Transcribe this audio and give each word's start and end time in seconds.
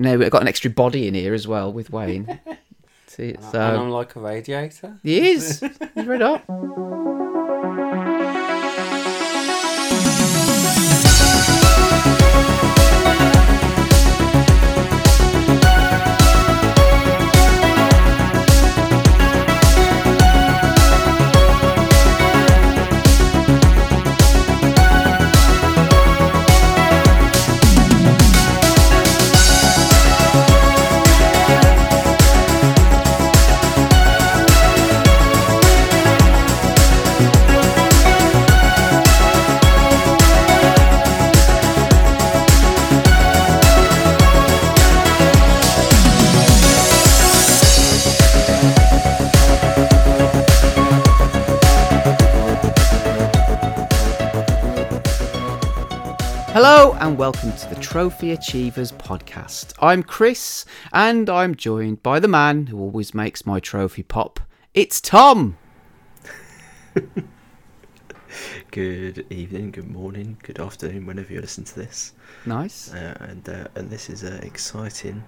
now 0.00 0.16
we've 0.16 0.30
got 0.30 0.42
an 0.42 0.48
extra 0.48 0.70
body 0.70 1.06
in 1.06 1.14
here 1.14 1.34
as 1.34 1.46
well 1.46 1.72
with 1.72 1.90
Wayne. 1.90 2.40
See, 3.06 3.34
so 3.52 3.60
and 3.60 3.76
I'm 3.76 3.90
like 3.90 4.16
a 4.16 4.20
radiator. 4.20 4.98
he 5.02 5.30
is. 5.30 5.60
He's 5.94 6.06
red 6.06 6.22
hot. 6.22 6.42
And 57.10 57.18
welcome 57.18 57.52
to 57.52 57.68
the 57.68 57.80
Trophy 57.80 58.30
Achievers 58.30 58.92
podcast. 58.92 59.72
I'm 59.80 60.04
Chris 60.04 60.64
and 60.92 61.28
I'm 61.28 61.56
joined 61.56 62.04
by 62.04 62.20
the 62.20 62.28
man 62.28 62.68
who 62.68 62.78
always 62.78 63.14
makes 63.14 63.44
my 63.44 63.58
trophy 63.58 64.04
pop. 64.04 64.38
It's 64.74 65.00
Tom. 65.00 65.58
Good 68.70 69.26
evening, 69.28 69.72
good 69.72 69.90
morning, 69.90 70.38
good 70.44 70.60
afternoon, 70.60 71.04
whenever 71.04 71.32
you 71.32 71.40
listen 71.40 71.64
to 71.64 71.74
this. 71.74 72.12
Nice. 72.46 72.94
Uh, 72.94 73.16
and 73.18 73.48
uh, 73.48 73.66
and 73.74 73.90
this 73.90 74.08
is 74.08 74.22
an 74.22 74.44
exciting, 74.44 75.24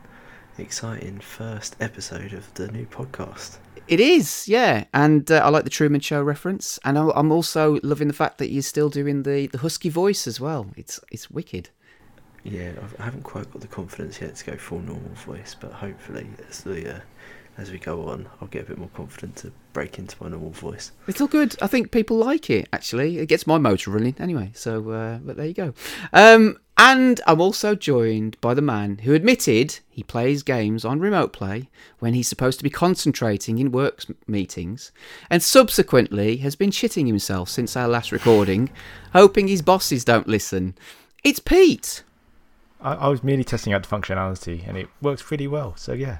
exciting 0.58 1.18
first 1.20 1.76
episode 1.80 2.32
of 2.32 2.52
the 2.54 2.68
new 2.68 2.86
podcast. 2.86 3.58
It 3.88 4.00
is, 4.00 4.46
yeah. 4.48 4.84
And 4.94 5.30
uh, 5.30 5.38
I 5.44 5.48
like 5.48 5.64
the 5.64 5.70
Truman 5.70 6.00
Show 6.00 6.22
reference, 6.22 6.78
and 6.84 6.96
I'm 6.96 7.32
also 7.32 7.80
loving 7.82 8.08
the 8.08 8.14
fact 8.14 8.38
that 8.38 8.50
you're 8.50 8.62
still 8.62 8.88
doing 8.88 9.24
the, 9.24 9.48
the 9.48 9.58
husky 9.58 9.88
voice 9.88 10.26
as 10.26 10.40
well. 10.40 10.68
It's 10.76 11.00
it's 11.10 11.30
wicked. 11.30 11.70
Yeah, 12.44 12.72
I 12.98 13.04
haven't 13.04 13.22
quite 13.22 13.50
got 13.52 13.60
the 13.60 13.68
confidence 13.68 14.20
yet 14.20 14.34
to 14.36 14.44
go 14.44 14.56
full 14.56 14.80
normal 14.80 15.14
voice, 15.14 15.54
but 15.58 15.72
hopefully 15.72 16.28
as 16.48 16.62
the 16.62 16.96
uh, 16.96 17.00
as 17.58 17.70
we 17.70 17.78
go 17.78 18.08
on, 18.08 18.28
I'll 18.40 18.48
get 18.48 18.62
a 18.62 18.66
bit 18.66 18.78
more 18.78 18.90
confident 18.94 19.36
to 19.36 19.52
break 19.72 19.98
into 19.98 20.16
my 20.22 20.30
normal 20.30 20.50
voice. 20.50 20.92
It's 21.06 21.20
all 21.20 21.26
good. 21.26 21.54
I 21.60 21.66
think 21.66 21.90
people 21.90 22.16
like 22.16 22.48
it. 22.48 22.68
Actually, 22.72 23.18
it 23.18 23.26
gets 23.26 23.46
my 23.46 23.58
motor 23.58 23.90
running 23.90 24.16
anyway. 24.18 24.50
So, 24.54 24.90
uh, 24.90 25.18
but 25.18 25.36
there 25.36 25.46
you 25.46 25.54
go. 25.54 25.74
Um, 26.12 26.58
and 26.78 27.20
I'm 27.26 27.40
also 27.40 27.74
joined 27.74 28.40
by 28.40 28.54
the 28.54 28.62
man 28.62 28.98
who 28.98 29.12
admitted 29.12 29.78
he 29.90 30.02
plays 30.02 30.42
games 30.42 30.84
on 30.84 31.00
remote 31.00 31.32
play 31.32 31.68
when 31.98 32.14
he's 32.14 32.28
supposed 32.28 32.58
to 32.58 32.64
be 32.64 32.70
concentrating 32.70 33.58
in 33.58 33.70
work 33.70 34.04
meetings, 34.26 34.90
and 35.28 35.42
subsequently 35.42 36.38
has 36.38 36.56
been 36.56 36.70
shitting 36.70 37.06
himself 37.06 37.50
since 37.50 37.76
our 37.76 37.86
last 37.86 38.10
recording, 38.10 38.70
hoping 39.12 39.48
his 39.48 39.62
bosses 39.62 40.04
don't 40.04 40.26
listen. 40.26 40.74
It's 41.22 41.38
Pete. 41.38 42.02
I, 42.80 42.94
I 42.94 43.08
was 43.08 43.22
merely 43.22 43.44
testing 43.44 43.74
out 43.74 43.82
the 43.82 43.94
functionality, 43.94 44.66
and 44.66 44.78
it 44.78 44.88
works 45.02 45.22
pretty 45.22 45.46
well. 45.46 45.76
So 45.76 45.92
yeah, 45.92 46.18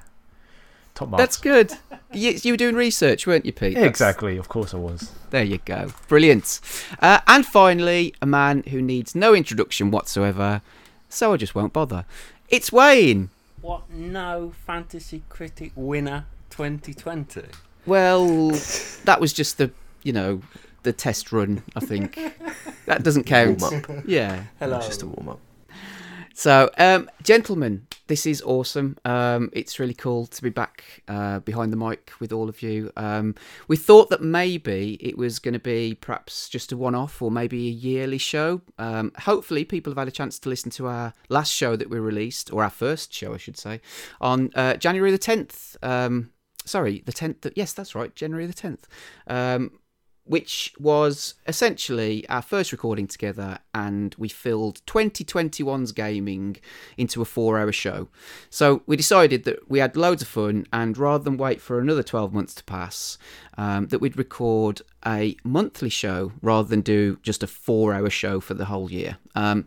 top 0.94 1.08
marks. 1.08 1.20
That's 1.22 1.36
good. 1.38 1.72
You, 2.12 2.32
you 2.42 2.52
were 2.52 2.56
doing 2.56 2.74
research, 2.74 3.26
weren't 3.26 3.46
you, 3.46 3.52
Pete? 3.52 3.72
Yeah, 3.72 3.80
That's- 3.80 3.90
exactly. 3.90 4.36
Of 4.36 4.48
course, 4.48 4.74
I 4.74 4.76
was. 4.78 5.10
There 5.30 5.44
you 5.44 5.58
go. 5.64 5.88
Brilliant. 6.08 6.60
Uh, 7.00 7.20
and 7.26 7.46
finally, 7.46 8.14
a 8.20 8.26
man 8.26 8.62
who 8.64 8.82
needs 8.82 9.14
no 9.14 9.34
introduction 9.34 9.90
whatsoever, 9.90 10.60
so 11.08 11.32
I 11.32 11.36
just 11.38 11.54
won't 11.54 11.72
bother. 11.72 12.04
It's 12.48 12.70
Wayne. 12.70 13.30
What? 13.62 13.88
No 13.90 14.52
fantasy 14.66 15.22
critic 15.28 15.72
winner 15.74 16.26
2020. 16.50 17.42
Well, 17.86 18.50
that 19.04 19.18
was 19.20 19.32
just 19.32 19.56
the, 19.58 19.70
you 20.02 20.12
know, 20.12 20.42
the 20.82 20.92
test 20.92 21.32
run, 21.32 21.62
I 21.74 21.80
think. 21.80 22.18
That 22.86 23.02
doesn't 23.04 23.24
count. 23.24 23.60
Warm 23.62 23.74
up. 23.88 24.04
Yeah. 24.06 24.44
Hello. 24.58 24.80
Just 24.80 25.02
a 25.02 25.06
warm 25.06 25.28
up. 25.30 25.40
So, 26.34 26.70
um, 26.78 27.08
gentlemen, 27.22 27.86
this 28.12 28.26
is 28.26 28.42
awesome. 28.42 28.98
Um, 29.06 29.48
it's 29.54 29.78
really 29.78 29.94
cool 29.94 30.26
to 30.26 30.42
be 30.42 30.50
back 30.50 30.84
uh, 31.08 31.38
behind 31.38 31.72
the 31.72 31.78
mic 31.78 32.12
with 32.20 32.30
all 32.30 32.50
of 32.50 32.60
you. 32.60 32.92
Um, 32.94 33.34
we 33.68 33.78
thought 33.78 34.10
that 34.10 34.20
maybe 34.20 34.98
it 35.00 35.16
was 35.16 35.38
going 35.38 35.54
to 35.54 35.58
be 35.58 35.94
perhaps 35.94 36.50
just 36.50 36.72
a 36.72 36.76
one 36.76 36.94
off 36.94 37.22
or 37.22 37.30
maybe 37.30 37.68
a 37.68 37.70
yearly 37.70 38.18
show. 38.18 38.60
Um, 38.78 39.12
hopefully, 39.20 39.64
people 39.64 39.90
have 39.92 39.96
had 39.96 40.08
a 40.08 40.10
chance 40.10 40.38
to 40.40 40.50
listen 40.50 40.70
to 40.72 40.88
our 40.88 41.14
last 41.30 41.54
show 41.54 41.74
that 41.74 41.88
we 41.88 41.98
released, 41.98 42.52
or 42.52 42.62
our 42.62 42.68
first 42.68 43.14
show, 43.14 43.32
I 43.32 43.38
should 43.38 43.56
say, 43.56 43.80
on 44.20 44.50
uh, 44.54 44.74
January 44.74 45.10
the 45.10 45.18
10th. 45.18 45.78
Um, 45.82 46.32
sorry, 46.66 47.02
the 47.06 47.14
10th. 47.14 47.50
Yes, 47.56 47.72
that's 47.72 47.94
right, 47.94 48.14
January 48.14 48.44
the 48.44 48.52
10th. 48.52 49.70
Which 50.24 50.72
was 50.78 51.34
essentially 51.48 52.28
our 52.28 52.42
first 52.42 52.70
recording 52.70 53.08
together, 53.08 53.58
and 53.74 54.14
we 54.16 54.28
filled 54.28 54.80
2021's 54.86 55.92
gaming 55.92 56.58
into 56.96 57.20
a 57.20 57.24
four 57.24 57.58
hour 57.58 57.72
show. 57.72 58.08
So 58.48 58.82
we 58.86 58.96
decided 58.96 59.44
that 59.44 59.68
we 59.68 59.80
had 59.80 59.96
loads 59.96 60.22
of 60.22 60.28
fun, 60.28 60.66
and 60.72 60.96
rather 60.96 61.24
than 61.24 61.36
wait 61.36 61.60
for 61.60 61.80
another 61.80 62.04
12 62.04 62.32
months 62.32 62.54
to 62.54 62.64
pass, 62.64 63.18
um, 63.58 63.88
that 63.88 63.98
we'd 63.98 64.16
record 64.16 64.80
a 65.04 65.36
monthly 65.42 65.90
show 65.90 66.32
rather 66.40 66.68
than 66.68 66.82
do 66.82 67.18
just 67.22 67.42
a 67.42 67.48
four 67.48 67.92
hour 67.92 68.08
show 68.08 68.38
for 68.38 68.54
the 68.54 68.66
whole 68.66 68.90
year. 68.90 69.18
Um, 69.34 69.66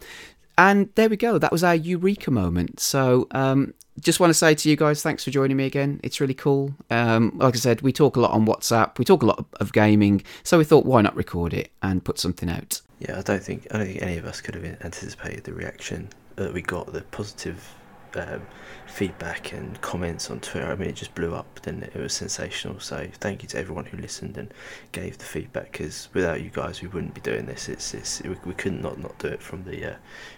and 0.58 0.90
there 0.96 1.10
we 1.10 1.18
go. 1.18 1.38
That 1.38 1.52
was 1.52 1.64
our 1.64 1.76
eureka 1.76 2.32
moment. 2.32 2.80
So, 2.80 3.28
um, 3.32 3.74
just 4.00 4.20
want 4.20 4.30
to 4.30 4.34
say 4.34 4.54
to 4.54 4.70
you 4.70 4.76
guys, 4.76 5.02
thanks 5.02 5.24
for 5.24 5.32
joining 5.32 5.58
me 5.58 5.66
again. 5.66 6.00
It's 6.04 6.20
really 6.20 6.34
cool. 6.34 6.74
Um, 6.90 7.32
like 7.36 7.56
I 7.56 7.58
said, 7.58 7.82
we 7.82 7.92
talk 7.92 8.18
a 8.18 8.20
lot 8.20 8.32
on 8.32 8.46
WhatsApp. 8.46 8.98
We 8.98 9.06
talk 9.06 9.24
a 9.24 9.26
lot 9.26 9.46
of 9.60 9.72
gaming. 9.74 10.24
So 10.44 10.58
we 10.58 10.64
thought, 10.64 10.86
why 10.86 11.02
not 11.02 11.16
record 11.16 11.54
it 11.54 11.72
and 11.82 12.04
put 12.04 12.20
something 12.20 12.50
out? 12.50 12.82
Yeah, 13.00 13.20
I 13.20 13.22
don't 13.22 13.44
think 13.44 13.68
I 13.72 13.78
don't 13.78 13.88
think 13.88 14.02
any 14.02 14.18
of 14.18 14.26
us 14.26 14.42
could 14.42 14.56
have 14.56 14.66
anticipated 14.82 15.44
the 15.44 15.54
reaction 15.54 16.10
that 16.36 16.54
we 16.54 16.62
got, 16.62 16.92
the 16.92 17.02
positive 17.02 17.68
um, 18.16 18.42
feedback 18.86 19.54
and 19.54 19.80
comments 19.82 20.30
on 20.30 20.40
Twitter. 20.40 20.72
I 20.72 20.76
mean, 20.76 20.90
it 20.90 20.96
just 20.96 21.16
blew 21.16 21.34
up. 21.34 21.60
Then 21.64 21.84
it 21.84 21.96
was 21.96 22.14
sensational. 22.14 22.80
So 22.80 23.08
thank 23.16 23.44
you 23.44 23.50
to 23.50 23.58
everyone 23.58 23.86
who 23.86 23.98
listened 23.98 24.38
and 24.38 24.54
gave 24.92 25.18
the 25.18 25.26
feedback. 25.26 25.72
Because 25.72 26.10
without 26.14 26.42
you 26.42 26.50
guys, 26.50 26.82
we 26.82 26.88
wouldn't 26.88 27.14
be 27.14 27.22
doing 27.22 27.46
this. 27.46 27.70
It's, 27.70 27.94
it's 27.94 28.22
we, 28.24 28.36
we 28.46 28.54
couldn't 28.54 28.82
not 28.82 29.00
not 29.00 29.18
do 29.20 29.28
it 29.28 29.42
from 29.42 29.64
the 29.64 29.94
uh, 29.94 29.96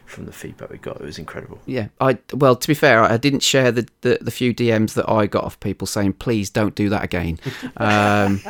from 0.07 0.25
the 0.25 0.31
feedback 0.31 0.69
we 0.69 0.77
got. 0.77 0.95
It 0.95 1.03
was 1.03 1.19
incredible. 1.19 1.59
Yeah, 1.65 1.89
I 1.99 2.17
well, 2.33 2.55
to 2.55 2.67
be 2.67 2.73
fair, 2.73 3.03
I 3.03 3.17
didn't 3.17 3.41
share 3.41 3.71
the, 3.71 3.87
the, 4.01 4.17
the 4.21 4.31
few 4.31 4.53
DMs 4.53 4.93
that 4.93 5.09
I 5.09 5.27
got 5.27 5.43
off 5.43 5.59
people 5.59 5.85
saying, 5.85 6.13
please 6.13 6.49
don't 6.49 6.75
do 6.75 6.89
that 6.89 7.03
again, 7.03 7.39
um, 7.77 8.41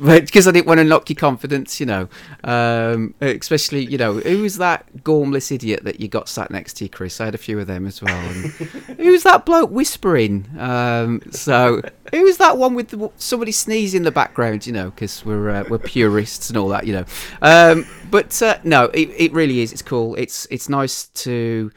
because 0.00 0.48
I 0.48 0.52
didn't 0.52 0.66
want 0.66 0.78
to 0.78 0.84
knock 0.84 1.08
your 1.10 1.16
confidence, 1.16 1.78
you 1.78 1.86
know, 1.86 2.08
um, 2.44 3.14
especially 3.20 3.84
you 3.84 3.98
know, 3.98 4.14
who 4.14 4.42
was 4.42 4.58
that 4.58 4.86
gormless 4.98 5.52
idiot 5.52 5.84
that 5.84 6.00
you 6.00 6.08
got 6.08 6.28
sat 6.28 6.50
next 6.50 6.74
to 6.78 6.84
you, 6.84 6.90
Chris? 6.90 7.20
I 7.20 7.26
had 7.26 7.34
a 7.34 7.38
few 7.38 7.58
of 7.60 7.66
them 7.66 7.86
as 7.86 8.02
well. 8.02 8.16
And 8.16 8.46
who 8.98 9.12
was 9.12 9.22
that 9.42 9.46
bloke 9.46 9.70
whispering? 9.70 10.48
Um, 10.58 11.22
so 11.30 11.82
who 12.10 12.22
was 12.22 12.38
that 12.38 12.58
one 12.58 12.74
with 12.74 12.88
the, 12.88 13.10
somebody 13.16 13.52
sneezing 13.52 13.98
in 13.98 14.04
the 14.04 14.10
background? 14.10 14.66
You 14.66 14.72
know, 14.72 14.90
because 14.90 15.24
we're 15.24 15.50
uh, 15.50 15.64
we're 15.68 15.78
purists 15.78 16.48
and 16.48 16.56
all 16.56 16.68
that, 16.68 16.86
you 16.86 16.92
know. 16.92 17.04
Um, 17.40 17.86
but 18.10 18.40
uh, 18.42 18.58
no, 18.64 18.84
it, 18.86 19.10
it 19.16 19.32
really 19.32 19.60
is. 19.60 19.72
It's 19.72 19.82
cool. 19.82 20.14
It's 20.16 20.46
it's 20.50 20.68
nice 20.68 21.06
to. 21.06 21.70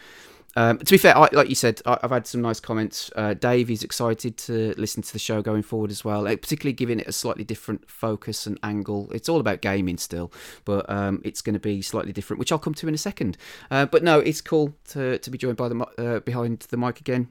Um, 0.57 0.77
to 0.77 0.89
be 0.89 0.97
fair, 0.97 1.17
I, 1.17 1.27
like 1.33 1.49
you 1.49 1.55
said, 1.55 1.81
I, 1.85 1.97
I've 2.01 2.11
had 2.11 2.25
some 2.25 2.41
nice 2.41 2.61
comments. 2.61 3.11
Uh, 3.13 3.33
Dave 3.33 3.69
is 3.69 3.83
excited 3.83 4.37
to 4.37 4.73
listen 4.77 5.03
to 5.03 5.11
the 5.11 5.19
show 5.19 5.41
going 5.41 5.63
forward 5.63 5.91
as 5.91 6.05
well, 6.05 6.23
particularly 6.23 6.71
giving 6.71 7.01
it 7.01 7.07
a 7.07 7.11
slightly 7.11 7.43
different 7.43 7.89
focus 7.89 8.47
and 8.47 8.57
angle. 8.63 9.11
It's 9.11 9.27
all 9.27 9.41
about 9.41 9.59
gaming 9.59 9.97
still, 9.97 10.31
but 10.63 10.89
um, 10.89 11.21
it's 11.25 11.41
going 11.41 11.55
to 11.55 11.59
be 11.59 11.81
slightly 11.81 12.13
different, 12.13 12.39
which 12.39 12.53
I'll 12.53 12.59
come 12.59 12.73
to 12.75 12.87
in 12.87 12.93
a 12.93 12.97
second. 12.97 13.37
Uh, 13.69 13.85
but 13.85 14.01
no, 14.01 14.21
it's 14.21 14.39
cool 14.39 14.73
to, 14.91 15.17
to 15.17 15.29
be 15.29 15.37
joined 15.37 15.57
by 15.57 15.67
the 15.67 15.77
uh, 15.97 16.19
behind 16.21 16.59
the 16.69 16.77
mic 16.77 17.01
again. 17.01 17.27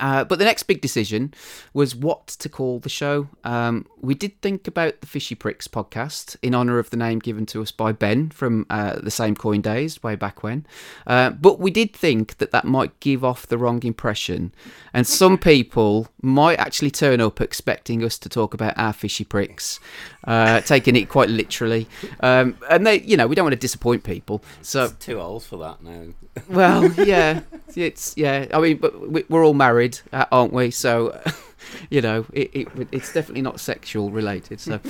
Uh, 0.00 0.24
but 0.24 0.38
the 0.38 0.44
next 0.44 0.62
big 0.64 0.80
decision 0.80 1.32
was 1.74 1.94
what 1.94 2.26
to 2.28 2.48
call 2.48 2.78
the 2.80 2.88
show. 2.88 3.28
Um, 3.44 3.86
we 4.00 4.14
did 4.14 4.40
think 4.40 4.66
about 4.66 5.00
the 5.00 5.06
Fishy 5.06 5.34
Pricks 5.34 5.68
podcast 5.68 6.36
in 6.42 6.54
honour 6.54 6.78
of 6.78 6.90
the 6.90 6.96
name 6.96 7.18
given 7.18 7.46
to 7.46 7.60
us 7.62 7.70
by 7.70 7.92
Ben 7.92 8.30
from 8.30 8.66
uh, 8.70 8.96
the 9.00 9.10
same 9.10 9.34
coin 9.36 9.60
days, 9.60 10.02
way 10.02 10.16
back 10.16 10.42
when. 10.42 10.66
Uh, 11.06 11.30
but 11.30 11.58
we 11.60 11.70
did 11.70 11.92
think 11.94 12.38
that 12.38 12.50
that 12.52 12.64
might 12.64 12.98
give 13.00 13.22
off 13.24 13.46
the 13.46 13.58
wrong 13.58 13.82
impression. 13.82 14.54
And 14.94 15.06
some 15.06 15.36
people 15.52 16.08
might 16.22 16.58
actually 16.58 16.90
turn 16.90 17.20
up 17.20 17.40
expecting 17.40 18.02
us 18.02 18.18
to 18.18 18.28
talk 18.28 18.54
about 18.54 18.74
our 18.76 18.92
Fishy 18.92 19.24
Pricks, 19.24 19.78
uh, 20.24 20.60
taking 20.62 20.96
it 20.96 21.08
quite 21.08 21.28
literally. 21.28 21.86
Um, 22.20 22.56
and 22.70 22.86
they, 22.86 23.00
you 23.00 23.16
know, 23.16 23.26
we 23.26 23.34
don't 23.34 23.44
want 23.44 23.52
to 23.54 23.58
disappoint 23.60 24.04
people. 24.04 24.42
So 24.62 24.84
It's 24.84 25.04
too 25.04 25.20
old 25.20 25.42
for 25.42 25.58
that 25.58 25.82
now. 25.82 26.04
well, 26.48 26.90
yeah, 27.04 27.40
it's 27.76 28.14
yeah. 28.16 28.46
I 28.54 28.60
mean, 28.60 28.78
but 28.78 29.10
we- 29.10 29.24
we're 29.28 29.44
all 29.44 29.52
married, 29.54 29.81
uh, 30.12 30.26
aren't 30.30 30.52
we? 30.52 30.70
So, 30.70 31.20
you 31.90 32.00
know, 32.00 32.26
it, 32.32 32.50
it 32.54 32.68
it's 32.92 33.12
definitely 33.12 33.42
not 33.42 33.60
sexual 33.60 34.10
related. 34.10 34.60
So, 34.60 34.80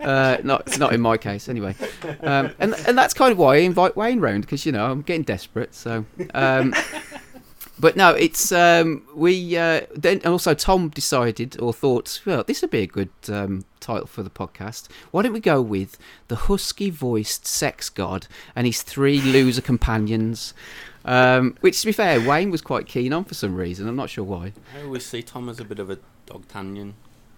uh, 0.00 0.38
not 0.42 0.78
not 0.78 0.92
in 0.92 1.00
my 1.00 1.16
case 1.16 1.48
anyway. 1.48 1.74
Um, 2.22 2.52
and 2.58 2.74
and 2.86 2.96
that's 2.96 3.14
kind 3.14 3.32
of 3.32 3.38
why 3.38 3.56
I 3.56 3.58
invite 3.58 3.96
Wayne 3.96 4.20
round 4.20 4.42
because 4.42 4.66
you 4.66 4.72
know 4.72 4.90
I'm 4.90 5.02
getting 5.02 5.22
desperate. 5.22 5.74
So. 5.74 6.04
Um, 6.34 6.74
but 7.80 7.96
no, 7.96 8.10
it's 8.10 8.52
um, 8.52 9.02
we 9.14 9.56
uh, 9.56 9.82
then 9.96 10.20
also 10.26 10.52
Tom 10.52 10.90
decided 10.90 11.58
or 11.60 11.72
thought, 11.72 12.20
well, 12.26 12.44
this 12.44 12.60
would 12.60 12.70
be 12.70 12.82
a 12.82 12.86
good 12.86 13.08
um, 13.28 13.64
title 13.80 14.06
for 14.06 14.22
the 14.22 14.28
podcast. 14.28 14.88
Why 15.10 15.22
don't 15.22 15.32
we 15.32 15.40
go 15.40 15.62
with 15.62 15.96
the 16.28 16.36
husky-voiced 16.36 17.46
sex 17.46 17.88
god 17.88 18.26
and 18.54 18.66
his 18.66 18.82
three 18.82 19.20
loser 19.22 19.62
companions? 19.62 20.52
Um, 21.10 21.56
which, 21.60 21.80
to 21.80 21.86
be 21.86 21.92
fair, 21.92 22.20
Wayne 22.20 22.50
was 22.50 22.60
quite 22.62 22.86
keen 22.86 23.12
on 23.12 23.24
for 23.24 23.34
some 23.34 23.54
reason. 23.56 23.88
I'm 23.88 23.96
not 23.96 24.10
sure 24.10 24.24
why. 24.24 24.52
I 24.78 24.82
always 24.84 25.04
see 25.04 25.22
Tom 25.22 25.48
as 25.48 25.58
a 25.58 25.64
bit 25.64 25.78
of 25.80 25.90
a 25.90 25.98
Dogtanian 26.26 26.92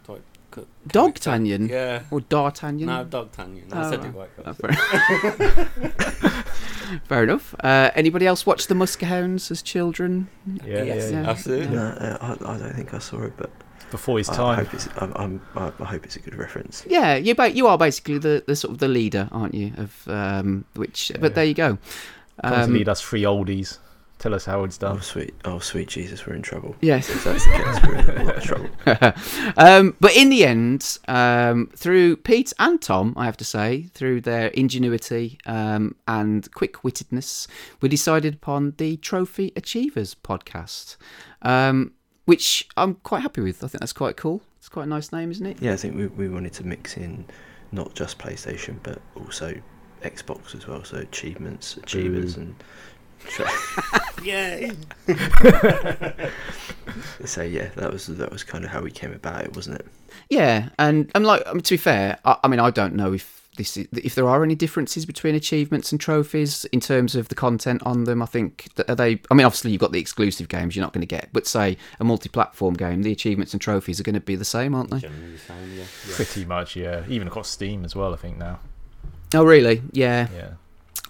type. 0.06 0.22
co- 0.50 0.66
Dogtanian 0.88 1.68
Yeah. 1.70 2.02
or 2.10 2.20
D'Artagnan? 2.20 2.86
No, 2.86 3.04
Dogtanian. 3.06 3.72
I 3.72 3.86
Oh, 3.86 3.90
said 3.90 4.04
right. 4.04 4.28
it 4.36 4.42
right. 4.44 4.46
Oh, 4.46 4.52
fair, 4.52 4.72
fair 7.08 7.22
enough. 7.24 7.54
Uh, 7.60 7.90
anybody 7.94 8.26
else 8.26 8.44
watch 8.44 8.66
the 8.66 8.74
Muskehounds 8.74 9.50
as 9.50 9.62
children? 9.62 10.28
Yeah, 10.64 10.82
yes, 10.82 11.10
yeah, 11.10 11.22
yeah. 11.22 11.30
absolutely. 11.30 11.74
No, 11.76 11.82
uh, 11.86 12.18
I, 12.20 12.54
I 12.54 12.58
don't 12.58 12.74
think 12.74 12.92
I 12.94 12.98
saw 12.98 13.22
it, 13.22 13.32
but 13.36 13.50
Before 13.90 14.18
his 14.18 14.28
I, 14.28 14.32
I 14.32 14.36
time. 14.36 14.58
hope 14.64 14.74
it's 14.74 14.88
I'm, 14.98 15.12
I'm, 15.16 15.40
I, 15.56 15.72
I 15.80 15.84
hope 15.86 16.04
it's 16.04 16.16
a 16.16 16.20
good 16.20 16.34
reference. 16.34 16.84
Yeah, 16.86 17.16
you 17.16 17.34
ba- 17.34 17.52
you 17.52 17.66
are 17.66 17.78
basically 17.78 18.18
the, 18.18 18.44
the 18.46 18.56
sort 18.56 18.72
of 18.72 18.78
the 18.78 18.88
leader, 18.88 19.28
aren't 19.32 19.54
you? 19.54 19.72
Of 19.76 20.06
um, 20.08 20.64
which, 20.74 21.10
Yeah. 21.10 21.18
but 21.20 21.34
there 21.34 21.44
you 21.44 21.54
go. 21.54 21.78
Come 22.42 22.52
Um, 22.52 22.66
to 22.68 22.72
lead 22.78 22.88
us 22.88 23.00
three 23.00 23.22
oldies. 23.22 23.78
Tell 24.18 24.34
us 24.34 24.44
how 24.44 24.62
it's 24.62 24.78
done. 24.78 24.92
Oh 24.92 24.94
done. 24.94 25.02
sweet, 25.02 25.34
oh 25.44 25.58
sweet 25.58 25.88
Jesus, 25.88 26.24
we're 26.24 26.34
in 26.34 26.42
trouble. 26.42 26.76
Yes. 26.80 27.08
That's 27.24 27.44
the 27.44 27.50
case, 27.50 27.82
we're 27.82 27.94
in 27.96 28.20
a 28.20 28.24
lot 28.24 28.36
of 28.36 28.44
trouble. 28.44 28.68
um, 29.56 29.96
but 29.98 30.14
in 30.16 30.28
the 30.28 30.44
end, 30.44 30.98
um, 31.08 31.70
through 31.74 32.16
Pete 32.18 32.52
and 32.60 32.80
Tom, 32.80 33.14
I 33.16 33.24
have 33.24 33.36
to 33.38 33.44
say, 33.44 33.88
through 33.94 34.20
their 34.20 34.46
ingenuity 34.48 35.38
um, 35.44 35.96
and 36.06 36.48
quick 36.52 36.82
wittedness, 36.84 37.48
we 37.80 37.88
decided 37.88 38.34
upon 38.34 38.74
the 38.78 38.96
Trophy 38.98 39.52
Achievers 39.56 40.14
podcast, 40.14 40.96
um, 41.42 41.90
which 42.26 42.68
I'm 42.76 42.94
quite 43.02 43.22
happy 43.22 43.40
with. 43.40 43.64
I 43.64 43.66
think 43.66 43.80
that's 43.80 43.92
quite 43.92 44.16
cool. 44.16 44.40
It's 44.58 44.68
quite 44.68 44.84
a 44.84 44.88
nice 44.88 45.10
name, 45.10 45.32
isn't 45.32 45.44
it? 45.46 45.60
Yeah, 45.60 45.72
I 45.72 45.76
think 45.76 45.96
we, 45.96 46.06
we 46.06 46.28
wanted 46.28 46.52
to 46.54 46.64
mix 46.64 46.96
in 46.96 47.24
not 47.72 47.94
just 47.94 48.18
PlayStation, 48.18 48.76
but 48.84 49.00
also 49.16 49.52
Xbox 50.02 50.54
as 50.54 50.66
well. 50.66 50.84
So 50.84 50.98
achievements, 50.98 51.76
achievers, 51.76 52.36
and 52.36 52.54
Yeah. 54.22 54.72
so 57.24 57.42
yeah, 57.42 57.70
that 57.76 57.92
was 57.92 58.06
that 58.06 58.30
was 58.30 58.44
kind 58.44 58.64
of 58.64 58.70
how 58.70 58.80
we 58.82 58.90
came 58.90 59.12
about 59.12 59.42
it, 59.44 59.56
wasn't 59.56 59.80
it? 59.80 59.86
Yeah, 60.28 60.68
and 60.78 61.10
I'm 61.14 61.24
like, 61.24 61.42
I 61.46 61.52
mean, 61.52 61.62
to 61.62 61.74
be 61.74 61.78
fair, 61.78 62.18
I, 62.24 62.36
I 62.44 62.48
mean, 62.48 62.60
I 62.60 62.70
don't 62.70 62.94
know 62.94 63.12
if 63.12 63.42
this 63.56 63.76
is, 63.76 63.86
if 63.92 64.14
there 64.14 64.28
are 64.28 64.42
any 64.44 64.54
differences 64.54 65.04
between 65.04 65.34
achievements 65.34 65.92
and 65.92 66.00
trophies 66.00 66.64
in 66.66 66.80
terms 66.80 67.14
of 67.14 67.28
the 67.28 67.34
content 67.34 67.82
on 67.84 68.04
them. 68.04 68.22
I 68.22 68.26
think 68.26 68.68
are 68.88 68.94
they. 68.94 69.20
I 69.30 69.34
mean, 69.34 69.44
obviously 69.44 69.72
you've 69.72 69.80
got 69.80 69.92
the 69.92 70.00
exclusive 70.00 70.48
games 70.48 70.76
you're 70.76 70.84
not 70.84 70.92
going 70.92 71.02
to 71.02 71.06
get, 71.06 71.28
but 71.32 71.46
say 71.46 71.76
a 71.98 72.04
multi-platform 72.04 72.74
game, 72.74 73.02
the 73.02 73.12
achievements 73.12 73.52
and 73.52 73.60
trophies 73.60 73.98
are 73.98 74.04
going 74.04 74.14
to 74.14 74.20
be 74.20 74.36
the 74.36 74.44
same, 74.44 74.74
aren't 74.74 74.90
they? 74.90 75.00
Generally 75.00 75.32
the 75.32 75.38
same, 75.38 75.72
yeah. 75.76 75.84
yeah. 76.08 76.14
Pretty 76.14 76.44
much, 76.44 76.76
yeah. 76.76 77.04
Even 77.08 77.26
across 77.26 77.48
Steam 77.48 77.84
as 77.84 77.96
well, 77.96 78.14
I 78.14 78.16
think 78.16 78.38
now. 78.38 78.60
Oh, 79.34 79.44
really? 79.44 79.82
Yeah. 79.92 80.28
Yeah. 80.34 80.50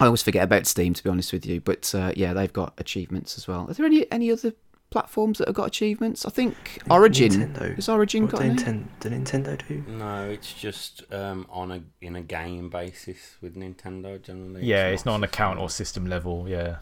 I 0.01 0.07
always 0.07 0.23
forget 0.23 0.43
about 0.43 0.67
Steam, 0.67 0.95
to 0.95 1.05
be 1.05 1.11
honest 1.11 1.33
with 1.33 1.47
you. 1.47 1.61
But 1.61 1.95
uh, 1.95 2.13
yeah, 2.17 2.33
they've 2.33 2.53
got 2.53 2.75
achievements 2.79 3.37
as 3.39 3.47
well. 3.47 3.71
Are 3.71 3.75
there 3.75 3.87
any 3.87 4.11
any 4.11 4.33
other 4.33 4.53
platforms 4.91 5.39
that 5.39 5.49
have 5.49 5.55
got 5.55 5.67
achievements? 5.69 6.27
I 6.27 6.31
think 6.31 6.57
Origin. 6.91 7.31
Nintendo. 7.33 7.75
Has 7.77 7.89
Origin 7.89 8.25
What 8.25 8.33
got 8.33 8.43
did 8.43 8.63
any? 8.67 8.85
Did 9.01 9.13
Nintendo 9.13 9.69
do? 9.69 9.85
No, 9.87 10.29
it's 10.29 10.53
just 10.53 11.03
um, 11.13 11.47
on 11.51 11.71
a 11.71 11.83
in 12.01 12.17
a 12.17 12.23
game 12.23 12.69
basis 12.69 13.37
with 13.41 13.55
Nintendo 13.55 14.21
generally. 14.21 14.65
Yeah, 14.65 14.89
it's 14.89 15.05
not 15.05 15.17
an 15.17 15.23
system. 15.23 15.35
account 15.35 15.59
or 15.61 15.71
system 15.71 16.07
level. 16.07 16.49
Yeah, 16.49 16.77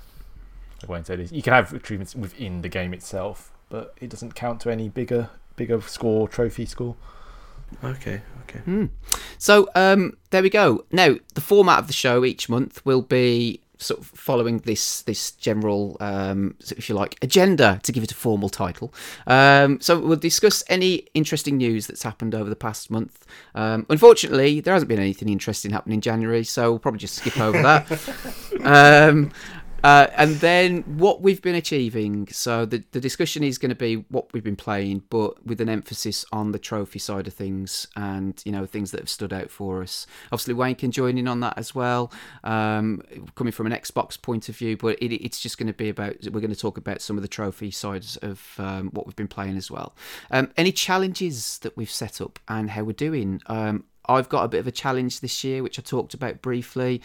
I 0.83 0.87
won't 0.87 1.07
say 1.07 1.17
this. 1.17 1.33
You 1.33 1.43
can 1.43 1.53
have 1.53 1.73
achievements 1.73 2.15
within 2.15 2.63
the 2.63 2.69
game 2.69 2.95
itself, 2.95 3.53
but 3.69 3.95
it 4.01 4.09
doesn't 4.09 4.35
count 4.35 4.61
to 4.63 4.71
any 4.71 4.89
bigger, 4.89 5.29
bigger 5.57 5.81
score, 5.83 6.27
trophy 6.27 6.65
score. 6.65 6.97
Okay, 7.83 8.21
okay. 8.43 8.59
Hmm. 8.61 8.87
So 9.39 9.69
um, 9.75 10.17
there 10.31 10.43
we 10.43 10.51
go. 10.51 10.85
Now 10.93 11.17
the 11.35 11.41
format 11.41 11.79
of 11.79 11.87
the 11.87 11.93
show 11.93 12.25
each 12.25 12.49
month 12.49 12.85
will 12.85 13.03
be 13.03 13.61
sort 13.81 13.99
of 13.99 14.07
following 14.07 14.59
this 14.59 15.03
this 15.03 15.33
general, 15.33 15.97
um, 16.01 16.55
if 16.77 16.89
you 16.89 16.95
like, 16.95 17.17
agenda 17.23 17.81
to 17.83 17.93
give 17.93 18.03
it 18.03 18.13
a 18.13 18.15
formal 18.15 18.49
title. 18.49 18.93
Um, 19.27 19.81
so 19.81 19.99
we'll 19.99 20.17
discuss 20.17 20.63
any 20.69 21.07
interesting 21.15 21.57
news 21.57 21.87
that's 21.87 22.03
happened 22.03 22.35
over 22.35 22.49
the 22.49 22.57
past 22.57 22.91
month. 22.91 23.27
Um, 23.55 23.87
unfortunately, 23.89 24.61
there 24.61 24.75
hasn't 24.75 24.89
been 24.89 25.01
anything 25.01 25.29
interesting 25.29 25.71
happening 25.71 25.95
in 25.95 26.01
January, 26.01 26.45
so 26.45 26.71
we'll 26.71 26.79
probably 26.79 26.99
just 26.99 27.17
skip 27.17 27.41
over 27.41 27.61
that. 27.63 27.91
um, 29.83 29.91
uh, 29.91 30.07
and 30.17 30.37
then 30.37 30.83
what 30.99 31.21
we've 31.21 31.43
been 31.43 31.55
achieving. 31.55 32.29
So 32.29 32.65
the, 32.65 32.83
the 32.93 33.01
discussion 33.01 33.43
is 33.43 33.59
going 33.59 33.71
to 33.71 33.75
be 33.75 33.97
what 34.09 34.33
we've 34.33 34.45
been 34.45 34.57
playing, 34.57 35.03
but 35.11 35.45
with 35.45 35.61
an 35.61 35.69
emphasis 35.69 36.25
on 36.33 36.53
the 36.53 36.59
trophy 36.59 36.99
side 36.99 37.27
of 37.27 37.35
things 37.35 37.87
and 37.97 38.41
you 38.45 38.53
know 38.53 38.67
things 38.67 38.91
that 38.91 39.01
have 39.01 39.09
stood 39.09 39.33
out 39.33 39.51
for 39.51 39.83
us. 39.83 40.07
Obviously, 40.27 40.55
Wayne 40.55 40.75
can 40.75 40.91
join 40.91 41.19
in 41.19 41.29
on 41.29 41.41
that 41.41 41.57
as 41.57 41.75
well, 41.75 42.13
um, 42.45 43.03
coming 43.35 43.53
from 43.53 43.67
an 43.67 43.73
Xbox 43.73 44.21
point 44.21 44.49
of 44.49 44.57
view. 44.57 44.77
But 44.77 44.99
it, 45.01 45.13
it's 45.15 45.41
just 45.41 45.59
going 45.59 45.69
to 45.69 45.73
be 45.73 45.89
about 45.89 46.17
we're 46.31 46.41
going 46.41 46.51
to 46.51 46.57
talk 46.57 46.79
about 46.79 47.01
some 47.01 47.17
of 47.17 47.23
the 47.23 47.29
trophy 47.29 47.71
sides 47.71 48.17
of 48.19 48.55
um, 48.59 48.91
what 48.91 49.07
we've 49.07 49.17
been 49.17 49.29
playing 49.29 49.57
as 49.57 49.71
well. 49.71 49.95
Um, 50.31 50.51
any 50.57 50.73
challenges 50.73 51.59
that 51.59 51.77
we've 51.77 51.91
set 51.91 52.21
up 52.21 52.39
and 52.49 52.71
how 52.71 52.85
we're 52.85 52.93
doing. 52.93 53.41
Um, 54.11 54.17
I've 54.17 54.29
got 54.29 54.45
a 54.45 54.49
bit 54.49 54.61
of 54.61 54.67
a 54.67 54.73
challenge 54.73 55.21
this 55.21 55.45
year, 55.45 55.63
which 55.63 55.79
I 55.79 55.83
talked 55.83 56.15
about 56.15 56.43
briefly. 56.43 57.01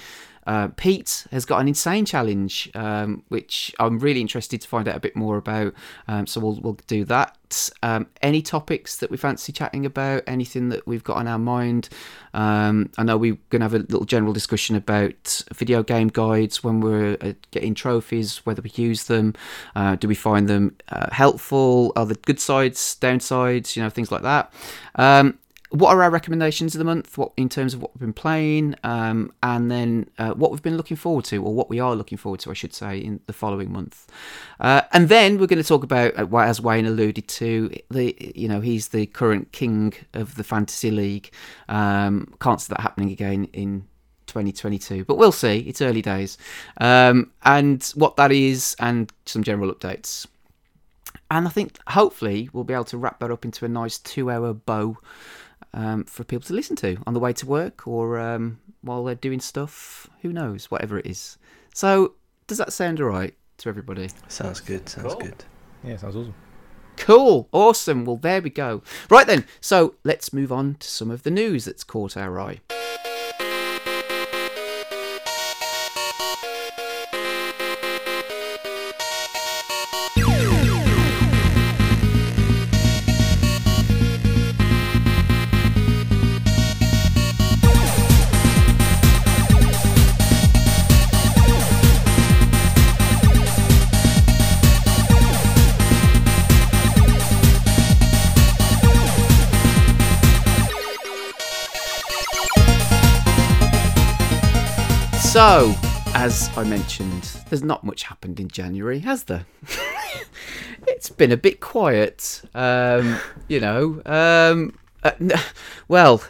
Uh, 0.47 0.67
Pete 0.75 1.25
has 1.31 1.43
got 1.43 1.59
an 1.59 1.67
insane 1.67 2.05
challenge, 2.05 2.69
um, 2.75 3.23
which 3.29 3.73
I'm 3.79 3.97
really 3.97 4.21
interested 4.21 4.61
to 4.61 4.67
find 4.67 4.87
out 4.87 4.95
a 4.95 4.99
bit 4.99 5.15
more 5.15 5.37
about. 5.37 5.73
Um, 6.07 6.27
so 6.27 6.39
we'll 6.39 6.59
we'll 6.61 6.77
do 6.85 7.03
that. 7.05 7.71
Um, 7.81 8.07
any 8.21 8.43
topics 8.43 8.97
that 8.97 9.09
we 9.09 9.17
fancy 9.17 9.51
chatting 9.51 9.87
about? 9.87 10.23
Anything 10.27 10.69
that 10.69 10.85
we've 10.85 11.03
got 11.03 11.17
on 11.17 11.27
our 11.27 11.39
mind? 11.39 11.89
Um, 12.35 12.91
I 12.97 13.03
know 13.03 13.17
we're 13.17 13.37
going 13.49 13.61
to 13.61 13.65
have 13.65 13.73
a 13.73 13.79
little 13.79 14.05
general 14.05 14.33
discussion 14.33 14.75
about 14.75 15.43
video 15.53 15.81
game 15.81 16.09
guides 16.09 16.63
when 16.63 16.79
we're 16.79 17.17
uh, 17.21 17.33
getting 17.49 17.73
trophies, 17.73 18.45
whether 18.45 18.61
we 18.61 18.71
use 18.75 19.05
them, 19.05 19.33
uh, 19.75 19.95
do 19.95 20.07
we 20.07 20.15
find 20.15 20.47
them 20.47 20.75
uh, 20.89 21.09
helpful? 21.11 21.91
Are 21.95 22.05
the 22.05 22.15
good 22.15 22.39
sides, 22.39 22.97
downsides? 23.01 23.75
You 23.75 23.81
know, 23.81 23.89
things 23.89 24.11
like 24.11 24.21
that. 24.21 24.53
What 25.75 25.93
are 25.93 26.03
our 26.03 26.09
recommendations 26.09 26.73
of 26.73 26.79
the 26.79 26.85
month? 26.85 27.17
What 27.17 27.33
in 27.35 27.49
terms 27.49 27.73
of 27.73 27.81
what 27.81 27.93
we've 27.93 27.99
been 27.99 28.13
playing 28.13 28.75
um, 28.83 29.33
and 29.43 29.69
then 29.69 30.09
uh, 30.17 30.31
what 30.31 30.51
we've 30.51 30.61
been 30.61 30.77
looking 30.77 30.95
forward 30.95 31.25
to 31.25 31.43
or 31.43 31.53
what 31.53 31.69
we 31.69 31.81
are 31.81 31.95
looking 31.95 32.17
forward 32.17 32.39
to 32.41 32.51
i 32.51 32.53
should 32.53 32.73
say 32.73 32.97
in 32.97 33.19
the 33.27 33.33
following 33.33 33.73
month. 33.73 34.07
Uh, 34.61 34.81
and 34.93 35.09
then 35.09 35.37
we're 35.37 35.47
going 35.47 35.61
to 35.61 35.67
talk 35.67 35.83
about 35.83 36.17
uh, 36.17 36.37
as 36.37 36.61
wayne 36.61 36.85
alluded 36.85 37.27
to 37.27 37.69
the 37.91 38.15
you 38.35 38.47
know 38.47 38.61
he's 38.61 38.89
the 38.89 39.05
current 39.07 39.51
king 39.51 39.93
of 40.13 40.35
the 40.35 40.45
fantasy 40.45 40.91
league. 40.91 41.29
Um, 41.67 42.33
can't 42.39 42.61
see 42.61 42.69
that 42.69 42.79
happening 42.79 43.11
again 43.11 43.49
in 43.51 43.85
2022 44.27 45.03
but 45.03 45.17
we'll 45.17 45.33
see. 45.33 45.59
It's 45.59 45.81
early 45.81 46.01
days. 46.01 46.37
Um, 46.79 47.31
and 47.43 47.83
what 47.95 48.15
that 48.15 48.31
is 48.31 48.77
and 48.79 49.11
some 49.25 49.43
general 49.43 49.73
updates. 49.73 50.25
And 51.29 51.47
I 51.47 51.49
think 51.49 51.79
hopefully 51.87 52.49
we'll 52.53 52.63
be 52.63 52.73
able 52.73 52.85
to 52.85 52.97
wrap 52.97 53.19
that 53.19 53.31
up 53.31 53.43
into 53.43 53.65
a 53.65 53.67
nice 53.67 53.97
two 53.97 54.29
hour 54.31 54.53
bow 54.53 54.97
um, 55.75 56.05
for 56.05 56.23
people 56.23 56.45
to 56.47 56.53
listen 56.53 56.75
to 56.77 56.97
on 57.05 57.13
the 57.13 57.19
way 57.19 57.33
to 57.33 57.45
work 57.45 57.85
or 57.87 58.17
um, 58.17 58.59
while 58.81 59.03
they're 59.03 59.13
doing 59.13 59.39
stuff. 59.39 60.07
Who 60.23 60.33
knows? 60.33 60.71
Whatever 60.71 60.97
it 60.97 61.05
is. 61.05 61.37
So, 61.75 62.13
does 62.47 62.57
that 62.57 62.73
sound 62.73 62.99
alright 62.99 63.35
to 63.57 63.69
everybody? 63.69 64.09
Sounds 64.27 64.59
good. 64.61 64.89
Sounds 64.89 65.13
Cool. 65.13 65.21
good. 65.21 65.45
Yeah, 65.83 65.97
sounds 65.97 66.15
awesome. 66.15 66.33
Cool. 66.97 67.47
Awesome. 67.51 68.05
Well, 68.05 68.15
there 68.17 68.41
we 68.41 68.49
go. 68.49 68.81
Right 69.09 69.27
then. 69.27 69.45
So, 69.61 69.95
let's 70.03 70.31
move 70.33 70.51
on 70.51 70.75
to 70.79 70.87
some 70.87 71.11
of 71.11 71.23
the 71.23 71.31
news 71.31 71.65
that's 71.65 71.83
caught 71.83 72.15
our 72.17 72.39
eye. 72.39 72.61
So, 105.35 105.75
as 106.13 106.49
I 106.55 106.63
mentioned, 106.63 107.23
there's 107.49 107.61
not 107.61 107.83
much 107.83 108.03
happened 108.03 108.39
in 108.39 108.47
January, 108.47 108.99
has 108.99 109.25
there? 109.25 109.45
it's 110.87 111.09
been 111.09 111.33
a 111.33 111.35
bit 111.35 111.59
quiet. 111.59 112.41
Um, 112.53 113.19
you 113.49 113.59
know, 113.59 114.01
um, 114.05 114.79
uh, 115.03 115.11
well, 115.89 116.23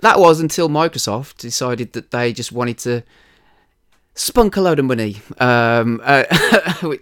that 0.00 0.18
was 0.18 0.40
until 0.40 0.70
Microsoft 0.70 1.36
decided 1.36 1.92
that 1.92 2.10
they 2.10 2.32
just 2.32 2.50
wanted 2.50 2.78
to 2.78 3.02
spunk 4.14 4.56
a 4.56 4.62
load 4.62 4.78
of 4.78 4.86
money, 4.86 5.20
um, 5.40 6.00
uh, 6.06 6.22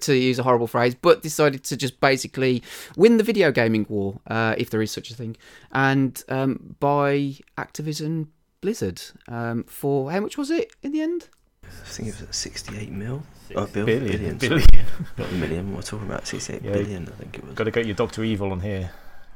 to 0.00 0.16
use 0.16 0.40
a 0.40 0.42
horrible 0.42 0.66
phrase, 0.66 0.96
but 0.96 1.22
decided 1.22 1.62
to 1.62 1.76
just 1.76 2.00
basically 2.00 2.60
win 2.96 3.18
the 3.18 3.24
video 3.24 3.52
gaming 3.52 3.86
war, 3.88 4.18
uh, 4.26 4.56
if 4.58 4.68
there 4.68 4.82
is 4.82 4.90
such 4.90 5.12
a 5.12 5.14
thing, 5.14 5.36
and 5.70 6.24
um, 6.28 6.74
buy 6.80 7.36
Activision 7.56 8.26
Blizzard 8.60 9.00
um, 9.28 9.62
for 9.62 10.10
how 10.10 10.18
much 10.18 10.36
was 10.36 10.50
it 10.50 10.72
in 10.82 10.90
the 10.90 11.00
end? 11.00 11.28
I 11.68 11.88
think 11.88 12.08
it 12.08 12.12
was 12.12 12.22
at 12.22 12.34
68 12.34 12.90
mil. 12.90 13.22
Six 13.48 13.60
Oh, 13.60 13.66
bill, 13.66 13.86
Billion. 13.86 14.36
billion. 14.36 14.38
Billion. 14.38 14.66
Not 15.18 15.28
a 15.30 15.32
million. 15.34 15.74
We're 15.74 15.82
talking 15.82 16.06
about 16.06 16.26
68 16.26 16.62
Yeah. 16.62 16.72
billion, 16.72 17.08
I 17.08 17.12
think 17.12 17.38
it 17.38 17.44
was. 17.44 17.54
Got 17.54 17.64
to 17.64 17.70
get 17.70 17.86
your 17.86 17.94
Doctor 17.94 18.24
Evil 18.24 18.52
on 18.52 18.60
here. 18.60 18.90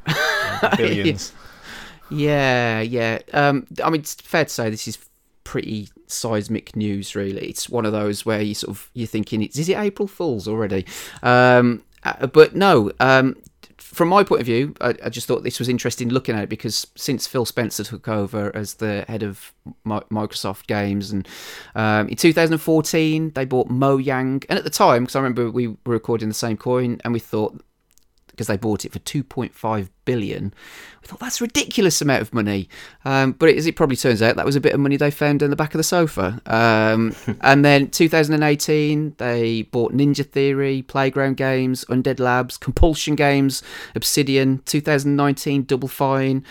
Billions. 0.76 1.32
Yeah, 2.10 2.80
yeah. 2.80 3.20
Um, 3.32 3.66
I 3.82 3.90
mean, 3.90 4.00
it's 4.00 4.14
fair 4.14 4.44
to 4.44 4.50
say 4.50 4.68
this 4.70 4.88
is 4.88 4.98
pretty 5.44 5.88
seismic 6.06 6.74
news. 6.74 7.14
Really, 7.14 7.48
it's 7.48 7.68
one 7.70 7.86
of 7.86 7.92
those 7.92 8.26
where 8.26 8.40
you 8.42 8.54
sort 8.54 8.70
of 8.76 8.90
you're 8.94 9.06
thinking, 9.06 9.42
it's 9.42 9.56
is 9.58 9.68
it 9.68 9.76
April 9.78 10.08
Fools 10.08 10.48
already? 10.48 10.86
Um, 11.22 11.82
uh, 12.02 12.26
but 12.26 12.54
no. 12.56 12.90
Um, 12.98 13.36
from 13.92 14.08
my 14.08 14.22
point 14.22 14.40
of 14.40 14.46
view, 14.46 14.74
I, 14.80 14.94
I 15.04 15.08
just 15.08 15.26
thought 15.26 15.42
this 15.42 15.58
was 15.58 15.68
interesting 15.68 16.10
looking 16.10 16.36
at 16.36 16.44
it 16.44 16.48
because 16.48 16.86
since 16.96 17.26
Phil 17.26 17.44
Spencer 17.44 17.82
took 17.82 18.06
over 18.08 18.54
as 18.54 18.74
the 18.74 19.04
head 19.08 19.22
of 19.22 19.52
Mi- 19.84 20.00
Microsoft 20.10 20.66
Games, 20.66 21.10
and 21.10 21.26
um, 21.74 22.08
in 22.08 22.16
2014 22.16 23.32
they 23.34 23.44
bought 23.44 23.68
Mojang, 23.68 24.44
and 24.48 24.58
at 24.58 24.64
the 24.64 24.70
time, 24.70 25.04
because 25.04 25.16
I 25.16 25.20
remember 25.20 25.50
we 25.50 25.68
were 25.68 25.76
recording 25.84 26.28
the 26.28 26.34
same 26.34 26.56
coin, 26.56 27.00
and 27.04 27.12
we 27.12 27.18
thought 27.18 27.60
because 28.30 28.46
they 28.46 28.56
bought 28.56 28.84
it 28.84 28.92
for 28.92 28.98
2.5 29.00 29.88
billion. 30.04 30.54
We 31.02 31.08
thought 31.08 31.20
that's 31.20 31.40
a 31.40 31.44
ridiculous 31.44 32.00
amount 32.00 32.22
of 32.22 32.34
money, 32.34 32.68
um, 33.04 33.32
but 33.32 33.50
as 33.50 33.66
it 33.66 33.76
probably 33.76 33.96
turns 33.96 34.22
out, 34.22 34.36
that 34.36 34.46
was 34.46 34.56
a 34.56 34.60
bit 34.60 34.72
of 34.72 34.80
money 34.80 34.96
they 34.96 35.10
found 35.10 35.42
in 35.42 35.50
the 35.50 35.56
back 35.56 35.74
of 35.74 35.78
the 35.78 35.84
sofa. 35.84 36.40
Um, 36.46 37.14
and 37.40 37.64
then 37.64 37.90
2018, 37.90 39.14
they 39.18 39.62
bought 39.62 39.92
Ninja 39.92 40.24
Theory, 40.26 40.82
Playground 40.82 41.36
Games, 41.36 41.84
Undead 41.86 42.20
Labs, 42.20 42.56
Compulsion 42.56 43.14
Games, 43.14 43.62
Obsidian. 43.94 44.58
2019, 44.66 45.64
Double 45.64 45.88
Fine. 45.88 46.44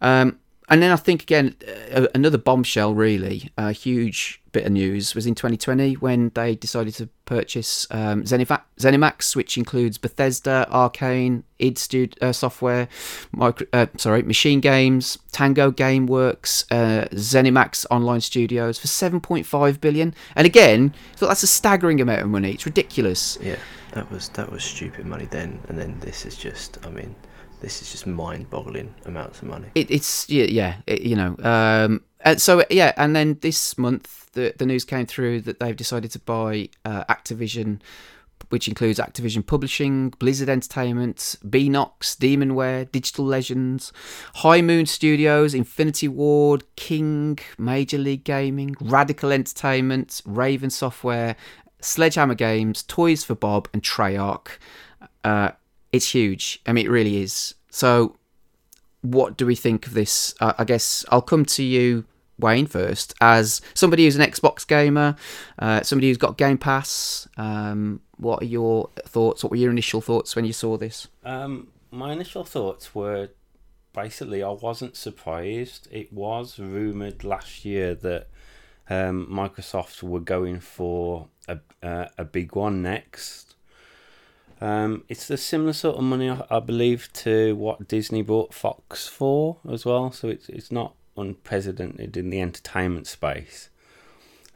Um, 0.00 0.38
and 0.68 0.82
then 0.82 0.90
I 0.90 0.96
think 0.96 1.22
again 1.22 1.54
uh, 1.92 2.06
another 2.14 2.38
bombshell, 2.38 2.94
really 2.94 3.50
a 3.56 3.72
huge 3.72 4.42
bit 4.52 4.64
of 4.64 4.72
news 4.72 5.14
was 5.14 5.26
in 5.26 5.34
2020 5.34 5.94
when 5.94 6.30
they 6.34 6.54
decided 6.54 6.94
to 6.94 7.08
purchase 7.26 7.86
um, 7.90 8.24
Zenifa- 8.24 8.62
Zenimax, 8.78 9.36
which 9.36 9.58
includes 9.58 9.98
Bethesda, 9.98 10.66
Arcane, 10.70 11.44
id 11.58 11.78
Stud- 11.78 12.16
uh, 12.22 12.32
Software, 12.32 12.88
micro- 13.32 13.66
uh, 13.72 13.86
sorry, 13.96 14.22
Machine 14.22 14.60
Games, 14.60 15.18
Tango 15.32 15.70
GameWorks, 15.70 16.64
uh, 16.70 17.06
Zenimax 17.14 17.84
Online 17.90 18.20
Studios 18.20 18.78
for 18.78 18.88
7.5 18.88 19.80
billion. 19.80 20.14
And 20.34 20.46
again, 20.46 20.94
thought 21.16 21.28
that's 21.28 21.42
a 21.42 21.46
staggering 21.48 22.00
amount 22.00 22.22
of 22.22 22.28
money. 22.28 22.52
It's 22.52 22.66
ridiculous. 22.66 23.38
Yeah, 23.40 23.56
that 23.92 24.10
was 24.10 24.28
that 24.30 24.50
was 24.50 24.64
stupid 24.64 25.06
money 25.06 25.26
then, 25.26 25.60
and 25.68 25.78
then 25.78 26.00
this 26.00 26.24
is 26.24 26.36
just. 26.36 26.78
I 26.86 26.90
mean, 26.90 27.14
this 27.60 27.82
is 27.82 27.90
just 27.90 28.06
mind-boggling 28.06 28.94
amounts 29.04 29.42
of 29.42 29.48
money. 29.48 29.68
It, 29.74 29.90
it's 29.90 30.28
yeah, 30.28 30.44
yeah 30.44 30.76
it, 30.86 31.02
you 31.02 31.16
know. 31.16 31.36
Um, 31.42 32.04
and 32.20 32.40
so 32.40 32.64
yeah, 32.70 32.92
and 32.96 33.14
then 33.14 33.38
this 33.40 33.78
month 33.78 34.30
the 34.32 34.54
the 34.58 34.66
news 34.66 34.84
came 34.84 35.06
through 35.06 35.42
that 35.42 35.60
they've 35.60 35.76
decided 35.76 36.10
to 36.12 36.18
buy 36.18 36.68
uh, 36.84 37.04
Activision, 37.04 37.80
which 38.48 38.68
includes 38.68 38.98
Activision 38.98 39.46
Publishing, 39.46 40.10
Blizzard 40.18 40.48
Entertainment, 40.48 41.36
Beenox, 41.44 42.16
Demonware, 42.16 42.90
Digital 42.90 43.24
Legends, 43.24 43.92
High 44.36 44.62
Moon 44.62 44.86
Studios, 44.86 45.54
Infinity 45.54 46.08
Ward, 46.08 46.64
King, 46.76 47.38
Major 47.58 47.98
League 47.98 48.24
Gaming, 48.24 48.76
Radical 48.80 49.32
Entertainment, 49.32 50.22
Raven 50.24 50.70
Software, 50.70 51.36
Sledgehammer 51.80 52.34
Games, 52.34 52.82
Toys 52.84 53.24
for 53.24 53.34
Bob, 53.34 53.68
and 53.72 53.82
Treyarch. 53.82 54.48
Uh, 55.24 55.50
it's 55.92 56.14
huge. 56.14 56.60
I 56.66 56.72
mean, 56.72 56.86
it 56.86 56.90
really 56.90 57.22
is. 57.22 57.54
So, 57.70 58.16
what 59.02 59.36
do 59.36 59.46
we 59.46 59.54
think 59.54 59.86
of 59.86 59.94
this? 59.94 60.34
Uh, 60.40 60.54
I 60.58 60.64
guess 60.64 61.04
I'll 61.10 61.22
come 61.22 61.44
to 61.46 61.62
you, 61.62 62.04
Wayne, 62.38 62.66
first, 62.66 63.14
as 63.20 63.60
somebody 63.74 64.04
who's 64.04 64.16
an 64.16 64.28
Xbox 64.28 64.66
gamer, 64.66 65.16
uh, 65.58 65.82
somebody 65.82 66.08
who's 66.08 66.18
got 66.18 66.36
Game 66.36 66.58
Pass. 66.58 67.28
Um, 67.36 68.00
what 68.16 68.42
are 68.42 68.46
your 68.46 68.90
thoughts? 69.04 69.42
What 69.42 69.50
were 69.50 69.56
your 69.56 69.70
initial 69.70 70.00
thoughts 70.00 70.34
when 70.34 70.44
you 70.44 70.52
saw 70.52 70.76
this? 70.76 71.08
Um, 71.24 71.68
my 71.90 72.12
initial 72.12 72.44
thoughts 72.44 72.94
were 72.94 73.30
basically 73.92 74.42
I 74.42 74.50
wasn't 74.50 74.96
surprised. 74.96 75.88
It 75.90 76.12
was 76.12 76.58
rumored 76.58 77.24
last 77.24 77.64
year 77.64 77.94
that 77.96 78.28
um, 78.90 79.26
Microsoft 79.30 80.02
were 80.02 80.20
going 80.20 80.60
for 80.60 81.28
a 81.46 81.58
uh, 81.82 82.08
a 82.16 82.24
big 82.24 82.54
one 82.54 82.82
next. 82.82 83.47
Um, 84.60 85.04
it's 85.08 85.28
the 85.28 85.36
similar 85.36 85.72
sort 85.72 85.96
of 85.96 86.02
money 86.02 86.30
I, 86.30 86.58
believe 86.58 87.12
to 87.14 87.54
what 87.54 87.86
Disney 87.86 88.22
bought 88.22 88.52
Fox 88.52 89.06
for 89.06 89.58
as 89.70 89.84
well. 89.84 90.10
So 90.10 90.28
it's 90.28 90.48
it's 90.48 90.72
not 90.72 90.94
unprecedented 91.16 92.16
in 92.16 92.30
the 92.30 92.40
entertainment 92.40 93.06
space. 93.06 93.70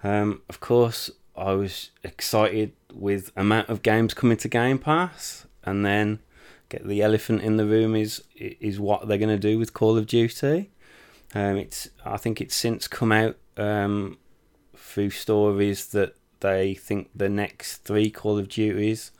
Um, 0.03 0.43
of 0.49 0.59
course, 0.59 1.11
I 1.37 1.53
was 1.53 1.91
excited 2.03 2.73
with 2.93 3.31
amount 3.37 3.69
of 3.69 3.83
games 3.83 4.13
coming 4.13 4.37
to 4.39 4.49
Game 4.49 4.79
Pass, 4.79 5.47
and 5.63 5.87
then 5.87 6.19
get 6.69 6.87
the 6.87 7.03
elephant 7.03 7.43
in 7.43 7.57
the 7.57 7.67
room 7.67 7.95
is 7.95 8.25
is 8.35 8.81
what 8.81 9.07
they're 9.07 9.19
going 9.19 9.29
to 9.29 9.39
do 9.39 9.59
with 9.59 9.73
Call 9.73 9.97
of 9.97 10.07
Duty. 10.07 10.71
Um, 11.33 11.57
it's 11.57 11.91
I 12.05 12.17
think 12.17 12.41
it's 12.41 12.57
since 12.57 12.89
come 12.89 13.13
out 13.13 13.37
um, 13.57 14.19
through 14.77 15.11
stories 15.11 15.87
that 15.89 16.17
they 16.41 16.75
think 16.75 17.11
the 17.15 17.29
next 17.29 17.85
three 17.85 18.11
Call 18.11 18.37
of 18.37 18.49
Duties 18.49 19.13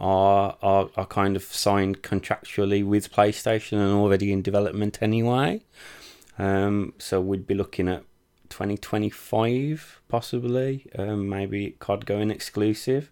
are 0.00 0.56
are 0.62 0.88
are 0.96 1.06
kind 1.06 1.36
of 1.36 1.42
signed 1.44 2.02
contractually 2.02 2.84
with 2.84 3.12
PlayStation 3.12 3.74
and 3.74 3.92
already 3.92 4.32
in 4.32 4.42
development 4.42 4.98
anyway. 5.00 5.62
Um, 6.38 6.94
so 6.98 7.20
we'd 7.20 7.46
be 7.46 7.54
looking 7.54 7.86
at 7.86 8.04
2025 8.48 10.00
possibly, 10.08 10.86
um, 10.98 11.28
maybe 11.28 11.76
COD 11.78 12.06
going 12.06 12.30
exclusive. 12.30 13.10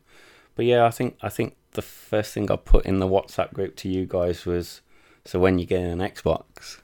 But 0.57 0.65
yeah, 0.65 0.85
I 0.85 0.91
think 0.91 1.17
I 1.23 1.29
think 1.29 1.57
the 1.73 1.83
first 1.83 2.33
thing 2.35 2.51
I 2.51 2.57
put 2.57 2.87
in 2.87 2.99
the 2.99 3.07
WhatsApp 3.07 3.53
group 3.53 3.77
to 3.77 3.89
you 3.89 4.07
guys 4.07 4.45
was, 4.45 4.81
so 5.25 5.39
when 5.39 5.59
you 5.59 5.67
get 5.67 5.83
an 5.83 5.99
Xbox, 5.99 6.81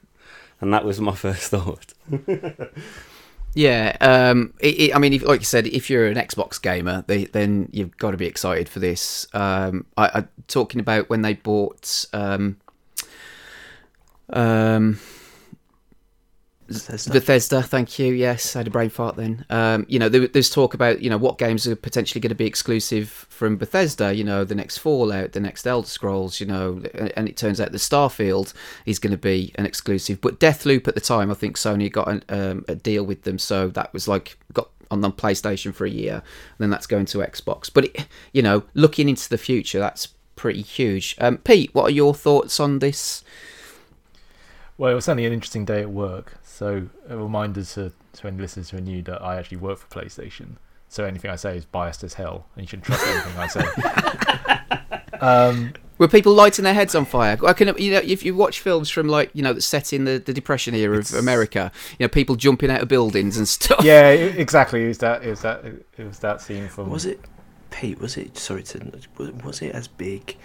and 0.60 0.72
that 0.72 0.84
was 0.84 1.00
my 1.00 1.14
first 1.26 1.50
thought. 1.50 1.94
Yeah, 3.54 3.96
um, 4.00 4.52
it, 4.58 4.80
it, 4.80 4.96
I 4.96 4.98
mean, 4.98 5.12
if, 5.12 5.22
like 5.22 5.40
you 5.40 5.46
said, 5.46 5.68
if 5.68 5.88
you're 5.88 6.06
an 6.06 6.16
Xbox 6.16 6.60
gamer, 6.60 7.04
they, 7.06 7.26
then 7.26 7.68
you've 7.72 7.96
got 7.96 8.10
to 8.10 8.16
be 8.16 8.26
excited 8.26 8.68
for 8.68 8.80
this. 8.80 9.28
Um, 9.32 9.86
I, 9.96 10.06
I 10.06 10.24
talking 10.48 10.80
about 10.80 11.08
when 11.08 11.22
they 11.22 11.34
bought 11.34 12.06
um, 12.12 12.56
um, 14.30 14.98
Bethesda. 16.66 17.12
Bethesda, 17.12 17.62
thank 17.62 17.98
you. 17.98 18.12
Yes, 18.12 18.56
I 18.56 18.60
had 18.60 18.66
a 18.66 18.70
brain 18.70 18.88
fart 18.88 19.16
then. 19.16 19.44
Um, 19.50 19.84
you 19.88 19.98
know, 19.98 20.08
there, 20.08 20.26
there's 20.26 20.50
talk 20.50 20.74
about 20.74 21.02
you 21.02 21.10
know 21.10 21.18
what 21.18 21.38
games 21.38 21.66
are 21.66 21.76
potentially 21.76 22.20
going 22.20 22.30
to 22.30 22.34
be 22.34 22.46
exclusive 22.46 23.08
from 23.28 23.56
Bethesda. 23.56 24.14
You 24.14 24.24
know, 24.24 24.44
the 24.44 24.54
next 24.54 24.78
Fallout, 24.78 25.32
the 25.32 25.40
next 25.40 25.66
Elder 25.66 25.86
Scrolls. 25.86 26.40
You 26.40 26.46
know, 26.46 26.82
and 27.16 27.28
it 27.28 27.36
turns 27.36 27.60
out 27.60 27.72
the 27.72 27.78
Starfield 27.78 28.54
is 28.86 28.98
going 28.98 29.10
to 29.10 29.18
be 29.18 29.52
an 29.56 29.66
exclusive. 29.66 30.20
But 30.20 30.40
Deathloop 30.40 30.88
at 30.88 30.94
the 30.94 31.00
time, 31.00 31.30
I 31.30 31.34
think 31.34 31.56
Sony 31.56 31.90
got 31.90 32.08
an, 32.08 32.24
um, 32.28 32.64
a 32.68 32.74
deal 32.74 33.04
with 33.04 33.22
them, 33.22 33.38
so 33.38 33.68
that 33.68 33.92
was 33.92 34.08
like 34.08 34.38
got 34.52 34.68
on 34.90 35.00
the 35.00 35.10
PlayStation 35.10 35.74
for 35.74 35.84
a 35.84 35.90
year, 35.90 36.14
and 36.14 36.22
then 36.58 36.70
that's 36.70 36.86
going 36.86 37.06
to 37.06 37.18
Xbox. 37.18 37.70
But 37.72 37.86
it, 37.86 38.06
you 38.32 38.42
know, 38.42 38.64
looking 38.74 39.08
into 39.08 39.28
the 39.28 39.38
future, 39.38 39.78
that's 39.78 40.08
pretty 40.36 40.62
huge. 40.62 41.16
Um, 41.20 41.38
Pete, 41.38 41.74
what 41.74 41.84
are 41.84 41.94
your 41.94 42.14
thoughts 42.14 42.58
on 42.60 42.78
this? 42.78 43.22
Well, 44.76 44.90
it 44.90 44.94
was 44.94 45.04
certainly 45.04 45.26
an 45.26 45.32
interesting 45.32 45.64
day 45.64 45.82
at 45.82 45.90
work. 45.90 46.38
So 46.54 46.88
a 47.08 47.16
reminder 47.16 47.64
to, 47.64 47.90
to 48.12 48.26
any 48.28 48.38
listeners 48.38 48.70
who 48.70 48.76
are 48.76 48.80
new 48.80 49.02
that 49.02 49.20
I 49.20 49.38
actually 49.38 49.56
work 49.56 49.76
for 49.76 49.88
PlayStation. 49.88 50.50
So 50.88 51.04
anything 51.04 51.28
I 51.28 51.34
say 51.34 51.56
is 51.56 51.64
biased 51.64 52.04
as 52.04 52.14
hell, 52.14 52.46
and 52.54 52.62
you 52.62 52.68
shouldn't 52.68 52.86
trust 52.86 53.04
anything 53.04 53.36
I 53.36 54.96
say. 55.08 55.18
um, 55.20 55.72
Were 55.98 56.06
people 56.06 56.32
lighting 56.32 56.62
their 56.62 56.72
heads 56.72 56.94
on 56.94 57.06
fire? 57.06 57.36
I 57.44 57.54
can, 57.54 57.76
you 57.76 57.90
know, 57.90 58.02
if 58.04 58.24
you 58.24 58.36
watch 58.36 58.60
films 58.60 58.88
from 58.88 59.08
like, 59.08 59.30
you 59.34 59.42
know, 59.42 59.52
that's 59.52 59.66
set 59.66 59.92
in 59.92 60.04
the, 60.04 60.20
the 60.20 60.32
Depression 60.32 60.76
era 60.76 60.96
of 60.96 61.12
America, 61.14 61.72
you 61.98 62.04
know, 62.04 62.08
people 62.08 62.36
jumping 62.36 62.70
out 62.70 62.82
of 62.82 62.86
buildings 62.86 63.36
and 63.36 63.48
stuff. 63.48 63.82
yeah, 63.82 64.10
exactly. 64.10 64.84
It 64.84 64.88
was 64.88 64.98
that. 64.98 65.24
It 65.24 65.30
was 65.30 65.40
that. 65.40 65.64
It 65.64 66.04
was 66.04 66.20
that 66.20 66.40
scene 66.40 66.68
from. 66.68 66.88
Was 66.88 67.04
it 67.04 67.20
Pete? 67.72 67.98
Was 67.98 68.16
it 68.16 68.38
sorry 68.38 68.62
to 68.62 68.92
was, 69.18 69.32
was 69.32 69.60
it 69.60 69.74
as 69.74 69.88
big 69.88 70.36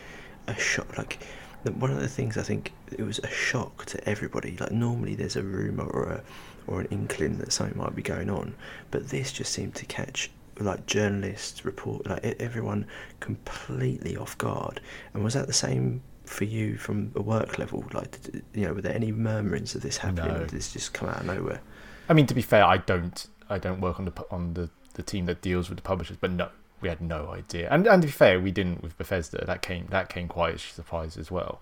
a 0.48 0.56
shot? 0.56 0.98
Like 0.98 1.20
the, 1.63 1.72
one 1.74 1.92
of 1.92 2.00
the 2.00 2.08
things 2.08 2.38
I 2.38 2.44
think 2.44 2.74
it 2.92 3.04
was 3.04 3.20
a 3.20 3.30
shock 3.30 3.86
to 3.86 4.10
everybody. 4.10 4.58
Like 4.58 4.72
normally 4.72 5.16
there's 5.16 5.36
a 5.36 5.44
rumor 5.44 5.86
or 5.86 6.04
a 6.10 6.24
or 6.68 6.82
an 6.82 6.88
inkling 6.92 7.39
that 7.39 7.51
something 7.51 7.78
might 7.78 7.96
be 7.96 8.04
going 8.04 8.30
on, 8.30 8.56
but 8.92 9.10
this 9.10 9.32
just 9.32 9.51
seemed 9.51 9.74
to 9.75 9.86
catch 9.86 10.30
like 10.60 10.86
journalists, 10.86 11.66
report 11.66 12.06
like 12.08 12.24
everyone 12.39 12.86
completely 13.20 14.18
off 14.18 14.38
guard. 14.38 14.82
And 15.13 15.24
was 15.24 15.34
that 15.34 15.48
the 15.48 15.54
same 15.54 16.01
for 16.25 16.44
you 16.44 16.78
from 16.78 17.12
a 17.16 17.22
work 17.22 17.58
level? 17.58 17.84
Like, 17.94 18.18
you 18.54 18.68
know, 18.68 18.74
were 18.74 18.82
there 18.82 18.94
any 18.94 19.12
murmurings 19.12 19.74
of 19.74 19.82
this 19.82 19.98
happening? 19.98 20.28
No. 20.28 20.36
Or 20.36 20.39
did 20.39 20.50
this 20.50 20.74
just 20.74 20.94
come 20.94 21.10
out 21.10 21.22
of 21.22 21.25
nowhere? 21.25 21.62
I 22.08 22.13
mean, 22.13 22.28
to 22.28 22.36
be 22.36 22.42
fair, 22.42 22.63
I 22.63 22.78
don't 22.78 23.25
I 23.50 23.58
don't 23.58 23.82
work 23.82 24.00
on 24.00 24.06
the 24.06 24.25
on 24.30 24.54
the, 24.54 24.70
the 24.94 25.04
team 25.04 25.25
that 25.25 25.42
deals 25.42 25.70
with 25.70 25.78
the 25.78 25.84
publishers, 25.84 26.18
but 26.20 26.32
no, 26.32 26.50
we 26.81 26.89
had 26.89 27.01
no 27.01 27.29
idea. 27.29 27.67
And 27.71 27.88
and 27.88 28.01
to 28.01 28.07
be 28.07 28.12
fair, 28.12 28.39
we 28.39 28.51
didn't 28.51 28.81
with 28.83 28.98
Bethesda. 28.98 29.45
That 29.45 29.62
came 29.62 29.88
that 29.89 30.09
came 30.09 30.27
quite 30.27 30.55
a 30.55 30.57
surprise 30.59 31.17
as 31.17 31.31
well. 31.31 31.62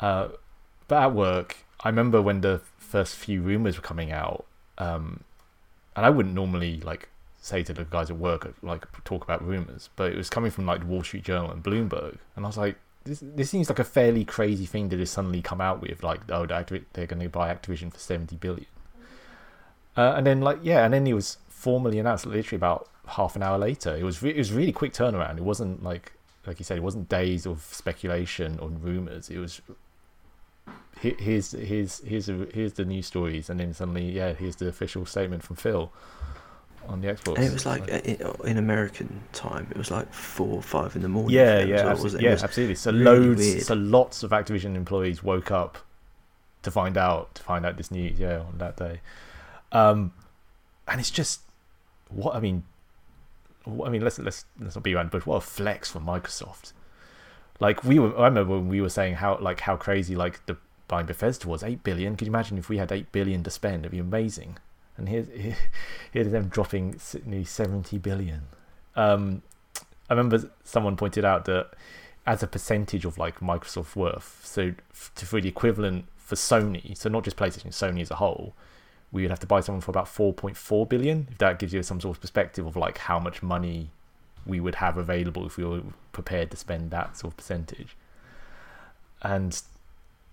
Uh, 0.00 0.28
but 0.86 1.02
at 1.02 1.14
work, 1.14 1.58
I 1.80 1.88
remember 1.88 2.22
when 2.22 2.40
the 2.40 2.60
first 2.78 3.16
few 3.16 3.42
rumors 3.42 3.76
were 3.76 3.82
coming 3.82 4.12
out, 4.12 4.46
um, 4.78 5.24
and 5.96 6.06
I 6.06 6.10
wouldn't 6.10 6.34
normally 6.34 6.80
like 6.80 7.08
say 7.40 7.62
to 7.62 7.72
the 7.72 7.84
guys 7.84 8.10
at 8.10 8.18
work 8.18 8.54
like 8.62 8.86
talk 9.04 9.22
about 9.22 9.46
rumors, 9.46 9.90
but 9.96 10.12
it 10.12 10.16
was 10.16 10.30
coming 10.30 10.50
from 10.50 10.66
like 10.66 10.80
the 10.80 10.86
Wall 10.86 11.02
Street 11.02 11.24
Journal 11.24 11.50
and 11.50 11.62
Bloomberg, 11.62 12.18
and 12.36 12.44
I 12.44 12.48
was 12.48 12.58
like. 12.58 12.76
This, 13.04 13.22
this 13.24 13.48
seems 13.48 13.70
like 13.70 13.78
a 13.78 13.84
fairly 13.84 14.22
crazy 14.22 14.66
thing 14.66 14.90
to 14.90 14.96
just 14.98 15.14
suddenly 15.14 15.40
come 15.40 15.62
out 15.62 15.80
with, 15.80 16.02
like, 16.02 16.20
oh, 16.30 16.44
they're, 16.44 17.06
going 17.06 17.20
to 17.20 17.28
buy 17.30 17.54
Activision 17.54 17.90
for 17.90 17.98
seventy 17.98 18.36
billion. 18.36 18.66
Uh, 19.98 20.14
and 20.16 20.24
then 20.24 20.40
like 20.40 20.60
yeah, 20.62 20.84
and 20.84 20.94
then 20.94 21.04
it 21.08 21.12
was 21.12 21.38
formally 21.58 21.98
announced 21.98 22.24
literally 22.24 22.56
about 22.56 22.88
half 23.06 23.34
an 23.36 23.42
hour 23.42 23.58
later. 23.58 23.96
It 23.96 24.04
was 24.04 24.22
re- 24.22 24.30
it 24.30 24.38
was 24.38 24.52
really 24.52 24.72
quick 24.72 24.92
turnaround. 24.92 25.38
It 25.38 25.44
wasn't 25.44 25.82
like 25.82 26.12
like 26.46 26.58
you 26.58 26.64
said, 26.64 26.78
it 26.78 26.82
wasn't 26.82 27.08
days 27.08 27.46
of 27.46 27.62
speculation 27.62 28.58
or 28.60 28.68
rumors. 28.68 29.28
It 29.28 29.38
was 29.38 29.60
here's 31.00 31.52
here's 31.52 31.98
here's 32.00 32.26
the 32.26 32.48
here's 32.54 32.74
the 32.74 32.84
news 32.84 33.06
stories, 33.06 33.50
and 33.50 33.58
then 33.58 33.74
suddenly 33.74 34.10
yeah, 34.10 34.32
here's 34.34 34.56
the 34.56 34.68
official 34.68 35.04
statement 35.04 35.42
from 35.42 35.56
Phil 35.56 35.92
on 36.86 37.00
the 37.00 37.08
Xbox. 37.08 37.36
And 37.36 37.44
it 37.44 37.52
was 37.52 37.66
like 37.66 37.92
uh, 37.92 37.96
in, 38.04 38.50
in 38.50 38.56
American 38.56 39.22
time, 39.32 39.66
it 39.70 39.76
was 39.76 39.90
like 39.90 40.12
four 40.14 40.56
or 40.56 40.62
five 40.62 40.94
in 40.94 41.02
the 41.02 41.08
morning. 41.08 41.34
yeah, 41.34 41.60
yeah, 41.60 41.76
well, 41.76 41.88
absolutely, 41.88 42.24
yeah, 42.24 42.38
absolutely. 42.40 42.74
So 42.76 42.92
really 42.92 43.04
loads, 43.04 43.40
weird. 43.40 43.62
so 43.62 43.74
lots 43.74 44.22
of 44.22 44.30
Activision 44.30 44.76
employees 44.76 45.22
woke 45.22 45.50
up 45.50 45.78
to 46.62 46.70
find 46.70 46.96
out 46.96 47.34
to 47.34 47.42
find 47.42 47.66
out 47.66 47.76
this 47.76 47.90
news. 47.90 48.18
Yeah, 48.18 48.40
on 48.40 48.58
that 48.58 48.76
day, 48.76 49.00
um, 49.72 50.12
and 50.86 51.00
it's 51.00 51.10
just 51.10 51.40
what 52.08 52.34
I 52.34 52.40
mean. 52.40 52.64
wh- 53.64 53.86
I 53.86 53.88
mean, 53.88 54.02
let's 54.02 54.18
let's 54.18 54.44
let's 54.60 54.74
not 54.74 54.84
be 54.84 54.94
around, 54.94 55.10
but 55.10 55.26
what 55.26 55.36
a 55.36 55.40
flex 55.40 55.90
from 55.90 56.06
Microsoft. 56.06 56.72
Like 57.60 57.82
we 57.84 57.98
were, 57.98 58.16
I 58.18 58.24
remember 58.24 58.54
when 58.54 58.68
we 58.68 58.80
were 58.80 58.88
saying 58.88 59.14
how 59.16 59.38
like 59.38 59.60
how 59.60 59.76
crazy 59.76 60.14
like 60.14 60.44
the 60.46 60.56
buying 60.86 61.06
Bethesda 61.06 61.48
was 61.48 61.62
eight 61.62 61.82
billion. 61.82 62.16
Could 62.16 62.26
you 62.26 62.32
imagine 62.32 62.58
if 62.58 62.68
we 62.68 62.78
had 62.78 62.92
eight 62.92 63.10
billion 63.12 63.42
to 63.44 63.50
spend? 63.50 63.82
It'd 63.82 63.92
be 63.92 63.98
amazing. 63.98 64.58
And 64.96 65.08
here's 65.08 65.28
here, 65.28 65.56
here's 66.12 66.30
them 66.32 66.48
dropping 66.48 67.00
nearly 67.24 67.44
seventy 67.44 67.98
billion. 67.98 68.42
Um, 68.96 69.42
I 70.10 70.14
remember 70.14 70.50
someone 70.64 70.96
pointed 70.96 71.24
out 71.24 71.44
that 71.44 71.70
as 72.26 72.42
a 72.42 72.46
percentage 72.46 73.04
of 73.04 73.18
like 73.18 73.40
Microsoft 73.40 73.96
worth, 73.96 74.40
so 74.44 74.72
to, 75.16 75.26
for 75.26 75.40
the 75.40 75.48
equivalent 75.48 76.06
for 76.16 76.34
Sony, 76.34 76.96
so 76.96 77.08
not 77.08 77.24
just 77.24 77.36
PlayStation, 77.36 77.68
Sony 77.68 78.02
as 78.02 78.10
a 78.10 78.16
whole, 78.16 78.54
we 79.10 79.22
would 79.22 79.30
have 79.30 79.40
to 79.40 79.46
buy 79.46 79.60
someone 79.60 79.80
for 79.80 79.90
about 79.90 80.06
4.4 80.06 80.88
billion. 80.88 81.28
If 81.30 81.38
that 81.38 81.58
gives 81.58 81.72
you 81.72 81.82
some 81.82 82.00
sort 82.00 82.16
of 82.16 82.20
perspective 82.20 82.66
of 82.66 82.76
like 82.76 82.98
how 82.98 83.18
much 83.18 83.42
money 83.42 83.90
we 84.44 84.60
would 84.60 84.76
have 84.76 84.96
available 84.96 85.46
if 85.46 85.56
we 85.56 85.64
were 85.64 85.82
prepared 86.12 86.50
to 86.50 86.56
spend 86.56 86.90
that 86.90 87.16
sort 87.16 87.32
of 87.32 87.36
percentage. 87.36 87.96
And 89.22 89.60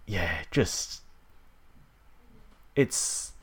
yeah, 0.05 0.43
just 0.51 1.01
it's 2.75 3.33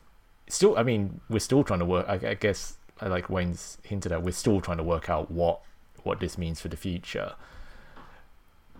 still. 0.49 0.77
I 0.79 0.83
mean, 0.83 1.21
we're 1.29 1.41
still 1.41 1.65
trying 1.65 1.81
to 1.81 1.85
work. 1.85 2.07
I, 2.09 2.31
I 2.31 2.35
guess, 2.35 2.77
like 3.01 3.29
Wayne's 3.29 3.79
hinted 3.83 4.13
at, 4.13 4.23
we're 4.23 4.33
still 4.33 4.61
trying 4.61 4.77
to 4.77 4.85
work 4.85 5.09
out 5.11 5.31
what 5.31 5.61
what 6.03 6.21
this 6.21 6.39
means 6.39 6.61
for 6.61 6.69
the 6.69 6.77
future. 6.77 7.35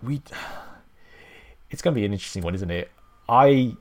We, 0.01 0.21
it's 1.69 1.81
going 1.81 1.93
to 1.93 1.99
be 1.99 2.05
an 2.05 2.13
interesting 2.13 2.43
one, 2.43 2.55
isn't 2.55 2.71
it? 2.71 2.91
I, 3.27 3.75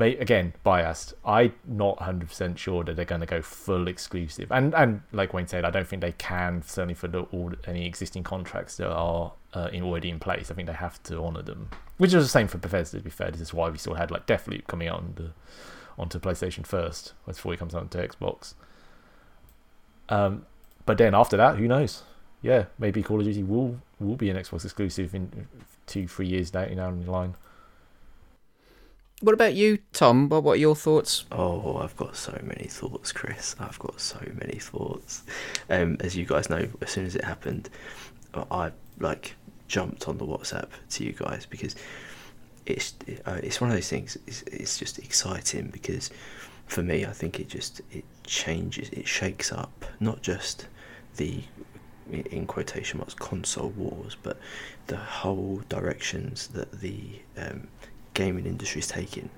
may 0.00 0.16
again 0.16 0.54
biased. 0.64 1.14
I'm 1.24 1.54
not 1.64 2.00
hundred 2.02 2.28
percent 2.30 2.58
sure 2.58 2.82
that 2.84 2.96
they're 2.96 3.04
going 3.04 3.20
to 3.20 3.26
go 3.26 3.42
full 3.42 3.86
exclusive, 3.86 4.50
and 4.50 4.74
and 4.74 5.02
like 5.12 5.32
Wayne 5.32 5.46
said, 5.46 5.64
I 5.64 5.70
don't 5.70 5.86
think 5.86 6.02
they 6.02 6.12
can 6.12 6.62
certainly 6.62 6.94
for 6.94 7.06
the 7.06 7.20
all 7.20 7.52
any 7.66 7.86
existing 7.86 8.24
contracts 8.24 8.78
that 8.78 8.90
are 8.90 9.32
uh, 9.54 9.68
in 9.72 9.84
already 9.84 10.10
in 10.10 10.18
place. 10.18 10.50
I 10.50 10.54
think 10.54 10.66
they 10.66 10.72
have 10.74 11.00
to 11.04 11.22
honor 11.22 11.42
them, 11.42 11.68
which 11.98 12.14
is 12.14 12.24
the 12.24 12.30
same 12.30 12.48
for 12.48 12.58
Bethesda. 12.58 12.98
To 12.98 13.04
be 13.04 13.10
fair, 13.10 13.30
this 13.30 13.42
is 13.42 13.54
why 13.54 13.68
we 13.68 13.78
still 13.78 13.94
had 13.94 14.10
like 14.10 14.26
Deathloop 14.26 14.66
coming 14.66 14.88
out 14.88 14.96
on 14.96 15.12
the 15.16 15.30
onto 15.98 16.18
PlayStation 16.18 16.66
first 16.66 17.12
before 17.26 17.52
it 17.52 17.58
comes 17.58 17.74
out 17.74 17.90
to 17.90 18.08
Xbox. 18.08 18.54
Um, 20.08 20.46
but 20.86 20.98
then 20.98 21.14
after 21.14 21.36
that, 21.36 21.58
who 21.58 21.68
knows? 21.68 22.02
Yeah, 22.42 22.64
maybe 22.78 23.02
Call 23.02 23.20
of 23.20 23.26
Duty 23.26 23.42
will 23.42 23.78
will 24.00 24.16
be 24.16 24.30
an 24.30 24.36
Xbox 24.38 24.64
exclusive 24.64 25.14
in 25.14 25.46
two, 25.86 26.08
three 26.08 26.26
years 26.26 26.50
down 26.50 26.74
down 26.74 27.04
the 27.04 27.10
line. 27.10 27.34
What 29.20 29.34
about 29.34 29.54
you, 29.54 29.78
Tom? 29.92 30.30
What, 30.30 30.44
what 30.44 30.52
are 30.52 30.56
your 30.56 30.74
thoughts? 30.74 31.26
Oh, 31.30 31.76
I've 31.76 31.96
got 31.96 32.16
so 32.16 32.38
many 32.42 32.64
thoughts, 32.64 33.12
Chris. 33.12 33.54
I've 33.60 33.78
got 33.78 34.00
so 34.00 34.18
many 34.34 34.58
thoughts. 34.58 35.24
Um, 35.68 35.98
as 36.00 36.16
you 36.16 36.24
guys 36.24 36.48
know, 36.48 36.66
as 36.80 36.90
soon 36.90 37.04
as 37.04 37.16
it 37.16 37.24
happened, 37.24 37.68
I 38.34 38.72
like 38.98 39.34
jumped 39.68 40.08
on 40.08 40.16
the 40.16 40.26
WhatsApp 40.26 40.68
to 40.90 41.04
you 41.04 41.12
guys 41.12 41.44
because 41.44 41.76
it's 42.64 42.94
uh, 43.26 43.40
it's 43.42 43.60
one 43.60 43.68
of 43.68 43.76
those 43.76 43.90
things. 43.90 44.16
It's, 44.26 44.40
it's 44.42 44.78
just 44.78 44.98
exciting 44.98 45.68
because 45.68 46.10
for 46.66 46.82
me, 46.82 47.04
I 47.04 47.12
think 47.12 47.40
it 47.40 47.48
just 47.48 47.82
it 47.92 48.04
changes, 48.24 48.88
it 48.88 49.06
shakes 49.06 49.52
up 49.52 49.84
not 50.00 50.22
just 50.22 50.66
the 51.16 51.42
in 52.10 52.46
quotation 52.46 52.98
marks 52.98 53.14
console 53.14 53.70
wars, 53.70 54.16
but 54.22 54.38
the 54.86 54.96
whole 54.96 55.62
directions 55.68 56.48
that 56.48 56.72
the 56.80 57.20
um, 57.36 57.68
gaming 58.14 58.46
industry 58.46 58.80
is 58.80 58.86
taking 58.86 59.30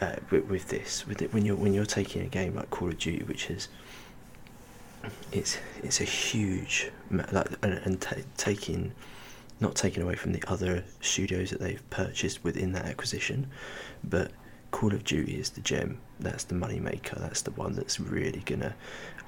uh, 0.00 0.16
with, 0.30 0.44
with 0.46 0.68
this. 0.68 1.06
With 1.06 1.22
it, 1.22 1.32
when 1.32 1.44
you're 1.44 1.56
when 1.56 1.74
you're 1.74 1.86
taking 1.86 2.22
a 2.22 2.28
game 2.28 2.54
like 2.54 2.70
Call 2.70 2.88
of 2.88 2.98
Duty, 2.98 3.24
which 3.24 3.50
is 3.50 3.68
it's 5.32 5.58
it's 5.82 6.00
a 6.00 6.04
huge 6.04 6.90
like 7.10 7.48
and, 7.62 7.74
and 7.84 8.00
ta 8.00 8.16
taking 8.36 8.92
not 9.60 9.74
taking 9.74 10.02
away 10.02 10.14
from 10.14 10.32
the 10.32 10.42
other 10.48 10.84
studios 11.00 11.50
that 11.50 11.60
they've 11.60 11.88
purchased 11.90 12.42
within 12.42 12.72
that 12.72 12.86
acquisition, 12.86 13.46
but 14.04 14.30
Call 14.70 14.94
of 14.94 15.04
Duty 15.04 15.38
is 15.38 15.50
the 15.50 15.60
gem. 15.60 15.98
That's 16.18 16.44
the 16.44 16.54
money 16.54 16.80
maker. 16.80 17.16
That's 17.18 17.42
the 17.42 17.50
one 17.52 17.74
that's 17.74 18.00
really 18.00 18.42
gonna 18.46 18.74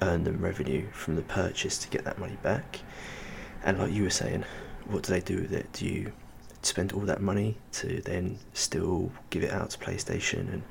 earn 0.01 0.23
them 0.23 0.41
revenue 0.41 0.87
from 0.91 1.15
the 1.15 1.21
purchase 1.21 1.77
to 1.79 1.89
get 1.89 2.03
that 2.05 2.17
money 2.17 2.37
back. 2.41 2.79
And 3.63 3.77
like 3.79 3.91
you 3.91 4.03
were 4.03 4.09
saying, 4.09 4.43
what 4.85 5.03
do 5.03 5.13
they 5.13 5.21
do 5.21 5.37
with 5.37 5.53
it? 5.53 5.71
Do 5.73 5.85
you 5.85 6.11
spend 6.65 6.91
all 6.93 7.01
that 7.01 7.21
money 7.21 7.57
to 7.73 8.01
then 8.01 8.37
still 8.53 9.11
give 9.29 9.43
it 9.43 9.51
out 9.51 9.69
to 9.71 9.77
PlayStation 9.77 10.53
and 10.53 10.63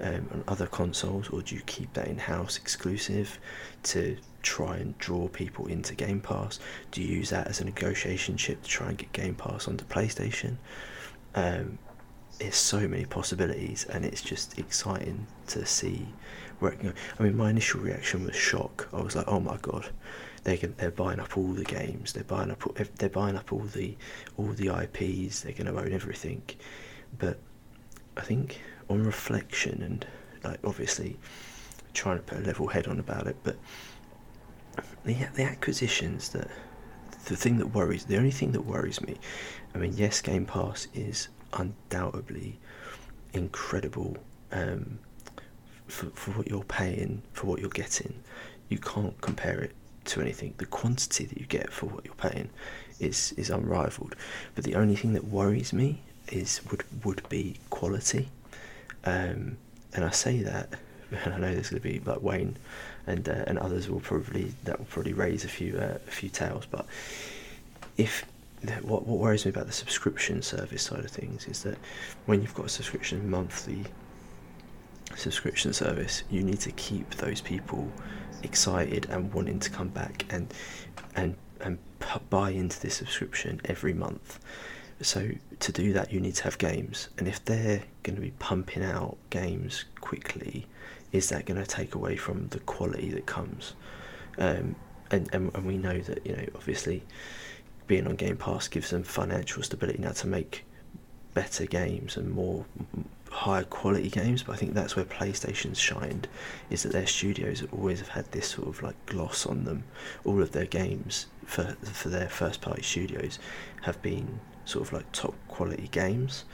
um, 0.00 0.28
and 0.32 0.44
other 0.48 0.66
consoles, 0.66 1.28
or 1.28 1.42
do 1.42 1.54
you 1.54 1.60
keep 1.66 1.92
that 1.94 2.08
in 2.08 2.18
house 2.18 2.56
exclusive 2.56 3.38
to 3.84 4.16
try 4.42 4.76
and 4.76 4.96
draw 4.98 5.28
people 5.28 5.66
into 5.66 5.94
Game 5.94 6.20
Pass? 6.20 6.58
Do 6.90 7.02
you 7.02 7.16
use 7.16 7.30
that 7.30 7.46
as 7.46 7.60
a 7.60 7.64
negotiation 7.64 8.36
chip 8.36 8.62
to 8.62 8.68
try 8.68 8.88
and 8.88 8.98
get 8.98 9.12
Game 9.12 9.34
Pass 9.34 9.68
onto 9.68 9.84
PlayStation? 9.84 10.56
Um, 11.34 11.78
there's 12.38 12.56
so 12.56 12.88
many 12.88 13.04
possibilities, 13.04 13.86
and 13.88 14.04
it's 14.04 14.22
just 14.22 14.58
exciting 14.58 15.26
to 15.48 15.64
see 15.64 16.08
where 16.58 16.72
it 16.72 16.80
can 16.80 16.90
go. 16.90 16.94
I 17.18 17.22
mean, 17.22 17.36
my 17.36 17.50
initial 17.50 17.80
reaction 17.80 18.24
was 18.24 18.34
shock. 18.34 18.88
I 18.92 19.00
was 19.00 19.14
like, 19.14 19.28
"Oh 19.28 19.40
my 19.40 19.58
god, 19.58 19.88
they 20.44 20.58
can, 20.58 20.74
they're 20.76 20.90
buying 20.90 21.20
up 21.20 21.36
all 21.36 21.52
the 21.52 21.64
games. 21.64 22.12
They're 22.12 22.22
buying 22.22 22.50
up 22.50 22.62
they're 22.98 23.08
buying 23.08 23.36
up 23.36 23.52
all 23.52 23.60
the 23.60 23.96
all 24.36 24.48
the 24.48 24.68
IPs. 24.68 25.40
They're 25.40 25.52
going 25.52 25.66
to 25.66 25.78
own 25.80 25.92
everything." 25.92 26.42
But 27.18 27.38
I 28.16 28.20
think 28.20 28.60
on 28.88 29.02
reflection 29.02 29.82
and 29.82 30.06
like 30.44 30.60
obviously 30.64 31.18
trying 31.94 32.18
to 32.18 32.22
put 32.22 32.38
a 32.38 32.42
level 32.42 32.68
head 32.68 32.86
on 32.86 33.00
about 33.00 33.26
it, 33.26 33.36
but 33.42 33.56
the 35.04 35.16
the 35.34 35.42
acquisitions 35.42 36.28
that 36.30 36.48
the 37.26 37.36
thing 37.36 37.56
that 37.58 37.68
worries 37.68 38.04
the 38.04 38.18
only 38.18 38.30
thing 38.30 38.52
that 38.52 38.62
worries 38.66 39.00
me, 39.00 39.16
I 39.74 39.78
mean, 39.78 39.94
yes, 39.96 40.20
Game 40.20 40.44
Pass 40.44 40.88
is 40.94 41.28
undoubtedly 41.54 42.58
incredible 43.32 44.16
um, 44.52 44.98
for 45.86 46.10
for 46.10 46.32
what 46.32 46.48
you're 46.48 46.64
paying 46.64 47.22
for 47.32 47.46
what 47.46 47.60
you're 47.60 47.70
getting. 47.70 48.22
You 48.68 48.78
can't 48.78 49.18
compare 49.20 49.60
it 49.60 49.74
to 50.06 50.20
anything. 50.20 50.54
The 50.58 50.66
quantity 50.66 51.24
that 51.24 51.38
you 51.38 51.46
get 51.46 51.72
for 51.72 51.86
what 51.86 52.04
you're 52.04 52.14
paying 52.14 52.50
is 53.00 53.32
is 53.36 53.50
unrivaled. 53.50 54.16
But 54.54 54.64
the 54.64 54.74
only 54.74 54.96
thing 54.96 55.12
that 55.14 55.24
worries 55.24 55.72
me 55.72 56.00
is 56.28 56.60
would 56.70 56.84
would 57.04 57.28
be 57.28 57.56
quality. 57.70 58.28
Um, 59.04 59.56
and 59.94 60.04
I 60.04 60.10
say 60.10 60.42
that, 60.42 60.70
and 61.24 61.34
I 61.34 61.38
know 61.38 61.52
there's 61.52 61.70
going 61.70 61.82
to 61.82 61.88
be 61.88 62.00
like 62.00 62.22
Wayne 62.22 62.56
and 63.06 63.28
uh, 63.28 63.44
and 63.46 63.58
others 63.58 63.88
will 63.88 64.00
probably 64.00 64.52
that 64.64 64.78
will 64.78 64.86
probably 64.86 65.12
raise 65.12 65.44
a 65.44 65.48
few 65.48 65.76
uh, 65.78 65.98
a 66.06 66.10
few 66.10 66.28
tales. 66.28 66.66
But 66.66 66.86
if 67.96 68.24
what 68.82 69.06
what 69.06 69.18
worries 69.18 69.44
me 69.44 69.50
about 69.50 69.66
the 69.66 69.72
subscription 69.72 70.42
service 70.42 70.82
side 70.82 71.04
of 71.04 71.10
things 71.10 71.46
is 71.46 71.62
that 71.64 71.76
when 72.26 72.40
you've 72.40 72.54
got 72.54 72.66
a 72.66 72.70
subscription 72.70 73.28
monthly 73.28 73.84
subscription 75.16 75.72
service, 75.72 76.24
you 76.30 76.42
need 76.42 76.60
to 76.60 76.72
keep 76.72 77.08
those 77.16 77.40
people 77.40 77.90
excited 78.44 79.06
and 79.10 79.32
wanting 79.32 79.58
to 79.60 79.70
come 79.70 79.88
back 79.88 80.24
and 80.30 80.52
and 81.16 81.36
and 81.60 81.78
buy 82.30 82.50
into 82.50 82.80
this 82.80 82.96
subscription 82.96 83.60
every 83.64 83.94
month. 83.94 84.38
So 85.00 85.30
to 85.60 85.72
do 85.72 85.92
that, 85.94 86.12
you 86.12 86.20
need 86.20 86.34
to 86.36 86.44
have 86.44 86.58
games, 86.58 87.08
and 87.18 87.26
if 87.26 87.44
they're 87.44 87.82
going 88.02 88.16
to 88.16 88.22
be 88.22 88.32
pumping 88.38 88.84
out 88.84 89.16
games 89.30 89.84
quickly, 90.00 90.66
is 91.12 91.28
that 91.30 91.46
going 91.46 91.62
to 91.62 91.66
take 91.66 91.94
away 91.94 92.16
from 92.16 92.48
the 92.48 92.60
quality 92.60 93.10
that 93.10 93.26
comes? 93.26 93.74
Um, 94.38 94.76
and, 95.10 95.28
and 95.32 95.54
and 95.54 95.64
we 95.64 95.76
know 95.76 95.98
that 95.98 96.24
you 96.26 96.36
know 96.36 96.46
obviously 96.54 97.02
being 97.86 98.06
on 98.06 98.16
Game 98.16 98.36
Pass 98.36 98.68
gives 98.68 98.90
them 98.90 99.02
financial 99.02 99.62
stability 99.62 100.00
now 100.00 100.12
to 100.12 100.26
make 100.26 100.64
better 101.34 101.66
games 101.66 102.16
and 102.16 102.30
more 102.30 102.64
higher 103.34 103.64
quality 103.64 104.08
games. 104.08 104.42
But 104.42 104.52
I 104.52 104.56
think 104.56 104.74
that's 104.74 104.96
where 104.96 105.04
PlayStation's 105.04 105.78
shined, 105.78 106.28
is 106.70 106.82
that 106.82 106.92
their 106.92 107.06
studios 107.06 107.64
always 107.72 107.98
have 107.98 108.08
had 108.08 108.30
this 108.32 108.48
sort 108.48 108.68
of 108.68 108.82
like 108.82 108.94
gloss 109.06 109.46
on 109.46 109.64
them. 109.64 109.84
All 110.24 110.40
of 110.40 110.52
their 110.52 110.66
games 110.66 111.26
for 111.44 111.76
for 111.82 112.08
their 112.08 112.28
first 112.28 112.60
party 112.60 112.82
studios 112.82 113.38
have 113.82 114.00
been 114.02 114.40
sort 114.64 114.86
of 114.86 114.92
like 114.92 115.10
top 115.12 115.34
quality 115.48 115.88
games. 115.90 116.44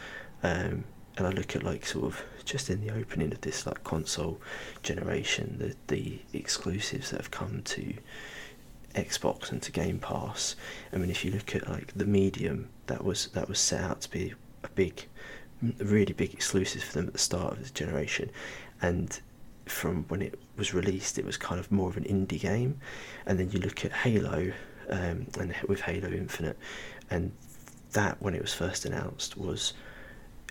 Um, 0.43 0.85
and 1.16 1.27
I 1.27 1.31
look 1.31 1.55
at 1.55 1.62
like 1.62 1.85
sort 1.85 2.07
of 2.07 2.23
just 2.45 2.71
in 2.71 2.81
the 2.81 2.95
opening 2.95 3.33
of 3.33 3.40
this 3.43 3.66
like 3.66 3.85
console 3.85 4.40
generation, 4.83 5.57
the 5.59 5.95
the 5.95 6.21
exclusives 6.33 7.11
that 7.11 7.19
have 7.19 7.31
come 7.31 7.62
to 7.62 7.95
Xbox 8.95 9.53
and 9.53 9.62
to 9.62 9.71
Game 9.71 9.99
Pass. 9.99 10.57
I 10.93 10.97
mean, 10.97 11.11
if 11.11 11.25
you 11.25 11.31
look 11.31 11.55
at 11.55 11.69
like 11.69 11.93
the 11.95 12.07
Medium, 12.07 12.69
that 12.87 13.05
was 13.05 13.29
that 13.29 13.49
was 13.49 13.59
set 13.59 13.83
out 13.83 14.01
to 14.03 14.11
be 14.11 14.35
a 14.64 14.69
big, 14.69 15.07
really 15.79 16.12
big 16.12 16.33
exclusives 16.33 16.85
for 16.85 16.94
them 16.94 17.07
at 17.07 17.12
the 17.12 17.18
start 17.18 17.55
of 17.55 17.64
the 17.64 17.70
generation, 17.70 18.31
and 18.83 19.20
from 19.66 20.05
when 20.09 20.23
it 20.23 20.38
was 20.57 20.75
released, 20.75 21.18
it 21.18 21.25
was 21.25 21.37
kind 21.37 21.61
of 21.61 21.70
more 21.70 21.88
of 21.88 21.96
an 21.96 22.05
indie 22.05 22.40
game, 22.40 22.81
and 23.27 23.38
then 23.38 23.51
you 23.51 23.61
look 23.61 23.85
at 23.85 23.92
Halo, 23.92 24.53
um, 24.88 25.27
and 25.38 25.55
with 25.68 25.81
Halo 25.83 26.09
Infinite, 26.09 26.59
and 27.11 27.33
that 27.92 28.20
when 28.20 28.35
it 28.35 28.42
was 28.42 28.55
first 28.55 28.85
announced 28.85 29.37
was 29.37 29.73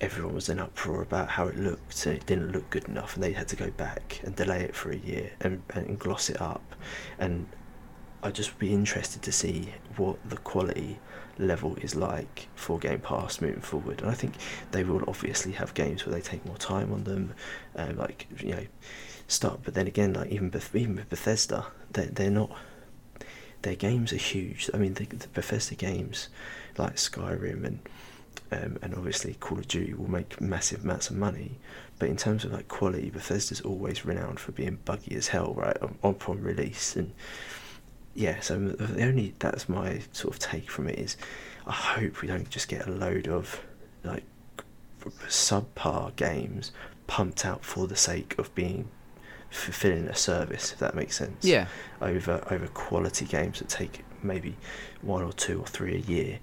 everyone 0.01 0.33
was 0.33 0.49
in 0.49 0.59
uproar 0.59 1.01
about 1.01 1.27
how 1.29 1.47
it 1.47 1.57
looked 1.57 2.05
and 2.05 2.15
it 2.15 2.25
didn't 2.25 2.51
look 2.51 2.69
good 2.69 2.85
enough 2.87 3.15
and 3.15 3.23
they 3.23 3.33
had 3.33 3.47
to 3.49 3.55
go 3.55 3.69
back 3.71 4.19
and 4.23 4.35
delay 4.35 4.61
it 4.61 4.75
for 4.75 4.91
a 4.91 4.97
year 4.97 5.29
and, 5.41 5.61
and 5.73 5.99
gloss 5.99 6.29
it 6.29 6.39
up. 6.41 6.75
And 7.17 7.47
I'd 8.23 8.35
just 8.35 8.57
be 8.59 8.73
interested 8.73 9.21
to 9.23 9.31
see 9.31 9.73
what 9.97 10.17
the 10.29 10.37
quality 10.37 10.99
level 11.39 11.75
is 11.77 11.95
like 11.95 12.47
for 12.55 12.77
Game 12.77 12.99
Pass 12.99 13.41
moving 13.41 13.61
forward. 13.61 14.01
And 14.01 14.09
I 14.09 14.13
think 14.13 14.35
they 14.71 14.83
will 14.83 15.03
obviously 15.07 15.53
have 15.53 15.73
games 15.73 16.05
where 16.05 16.13
they 16.13 16.21
take 16.21 16.45
more 16.45 16.57
time 16.57 16.91
on 16.91 17.03
them, 17.03 17.33
um, 17.75 17.97
like 17.97 18.27
you 18.39 18.51
know, 18.51 18.65
start. 19.27 19.61
But 19.63 19.73
then 19.73 19.87
again, 19.87 20.13
like 20.13 20.31
even 20.31 20.49
Beth- 20.49 20.75
even 20.75 20.95
with 20.95 21.09
Bethesda, 21.09 21.65
they 21.91 22.05
they're 22.05 22.29
not. 22.29 22.55
Their 23.61 23.75
games 23.75 24.13
are 24.13 24.17
huge. 24.17 24.69
I 24.73 24.77
mean, 24.77 24.93
the, 24.93 25.05
the 25.05 25.27
Bethesda 25.27 25.75
games, 25.75 26.29
like 26.77 26.95
Skyrim 26.95 27.65
and 27.65 27.79
um, 28.51 28.77
and 28.81 28.95
obviously 28.95 29.35
Call 29.35 29.59
of 29.59 29.67
Duty 29.67 29.93
will 29.93 30.09
make 30.09 30.39
massive 30.41 30.83
amounts 30.83 31.09
of 31.09 31.17
money. 31.17 31.59
But 31.99 32.09
in 32.09 32.17
terms 32.17 32.45
of 32.45 32.51
like 32.51 32.67
quality, 32.67 33.09
Bethesda's 33.09 33.61
always 33.61 34.05
renowned 34.05 34.39
for 34.39 34.51
being 34.53 34.79
buggy 34.85 35.15
as 35.15 35.27
hell, 35.27 35.53
right, 35.53 35.77
on, 35.81 35.97
upon 36.03 36.41
release. 36.41 36.95
And 36.95 37.13
yeah, 38.19 38.41
so 38.41 38.59
the 38.59 39.05
only 39.05 39.33
that's 39.39 39.69
my 39.69 40.01
sort 40.11 40.33
of 40.33 40.39
take 40.39 40.69
from 40.69 40.87
it 40.89 40.99
is, 40.99 41.15
I 41.65 41.71
hope 41.71 42.21
we 42.21 42.27
don't 42.27 42.49
just 42.49 42.67
get 42.67 42.85
a 42.85 42.91
load 42.91 43.29
of 43.29 43.61
like 44.03 44.23
subpar 45.27 46.13
games 46.17 46.71
pumped 47.07 47.45
out 47.45 47.63
for 47.63 47.87
the 47.87 47.95
sake 47.95 48.37
of 48.37 48.53
being 48.53 48.89
fulfilling 49.49 50.07
a 50.09 50.15
service, 50.15 50.73
if 50.73 50.79
that 50.79 50.95
makes 50.95 51.17
sense. 51.17 51.45
Yeah. 51.45 51.67
Over 52.01 52.45
over 52.51 52.67
quality 52.67 53.25
games 53.25 53.59
that 53.59 53.69
take 53.69 54.03
maybe 54.21 54.57
one 55.01 55.23
or 55.23 55.31
two 55.31 55.61
or 55.61 55.65
three 55.65 55.95
a 55.95 55.99
year. 55.99 56.39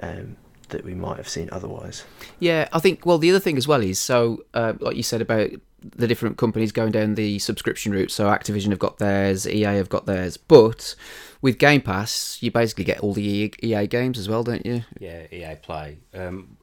Um, 0.00 0.36
that 0.70 0.84
we 0.84 0.94
might 0.94 1.18
have 1.18 1.28
seen 1.28 1.50
otherwise. 1.52 2.04
Yeah, 2.40 2.66
I 2.72 2.80
think. 2.80 3.06
Well, 3.06 3.18
the 3.18 3.30
other 3.30 3.38
thing 3.38 3.58
as 3.58 3.68
well 3.68 3.82
is 3.82 3.98
so, 3.98 4.42
uh, 4.54 4.72
like 4.80 4.96
you 4.96 5.02
said 5.02 5.20
about 5.20 5.50
the 5.82 6.06
different 6.06 6.36
companies 6.36 6.72
going 6.72 6.92
down 6.92 7.14
the 7.14 7.38
subscription 7.38 7.92
route. 7.92 8.10
So 8.10 8.26
Activision 8.26 8.70
have 8.70 8.78
got 8.78 8.98
theirs, 8.98 9.46
EA 9.46 9.64
have 9.64 9.88
got 9.88 10.06
theirs, 10.06 10.36
but 10.36 10.94
with 11.40 11.58
Game 11.58 11.80
Pass, 11.80 12.38
you 12.40 12.50
basically 12.50 12.84
get 12.84 13.00
all 13.00 13.12
the 13.12 13.52
EA 13.62 13.86
games 13.86 14.18
as 14.18 14.28
well, 14.28 14.42
don't 14.42 14.64
you? 14.64 14.84
Yeah, 14.98 15.26
EA 15.32 15.56
Play. 15.56 15.98
Um, 16.14 16.56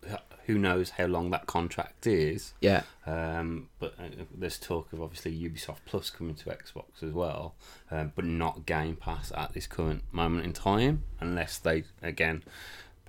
who 0.49 0.57
knows 0.57 0.89
how 0.89 1.05
long 1.05 1.29
that 1.29 1.45
contract 1.45 2.07
is? 2.07 2.53
Yeah. 2.59 2.81
Um, 3.05 3.69
but 3.77 3.93
uh, 3.99 4.23
there's 4.35 4.57
talk 4.57 4.91
of 4.91 4.99
obviously 4.99 5.31
Ubisoft 5.37 5.81
Plus 5.85 6.09
coming 6.09 6.33
to 6.33 6.45
Xbox 6.45 7.03
as 7.03 7.11
well, 7.11 7.53
um, 7.91 8.13
but 8.15 8.25
not 8.25 8.65
Game 8.65 8.95
Pass 8.95 9.31
at 9.37 9.53
this 9.53 9.67
current 9.67 10.03
moment 10.11 10.45
in 10.45 10.53
time, 10.53 11.03
unless 11.19 11.59
they 11.59 11.83
again 12.01 12.41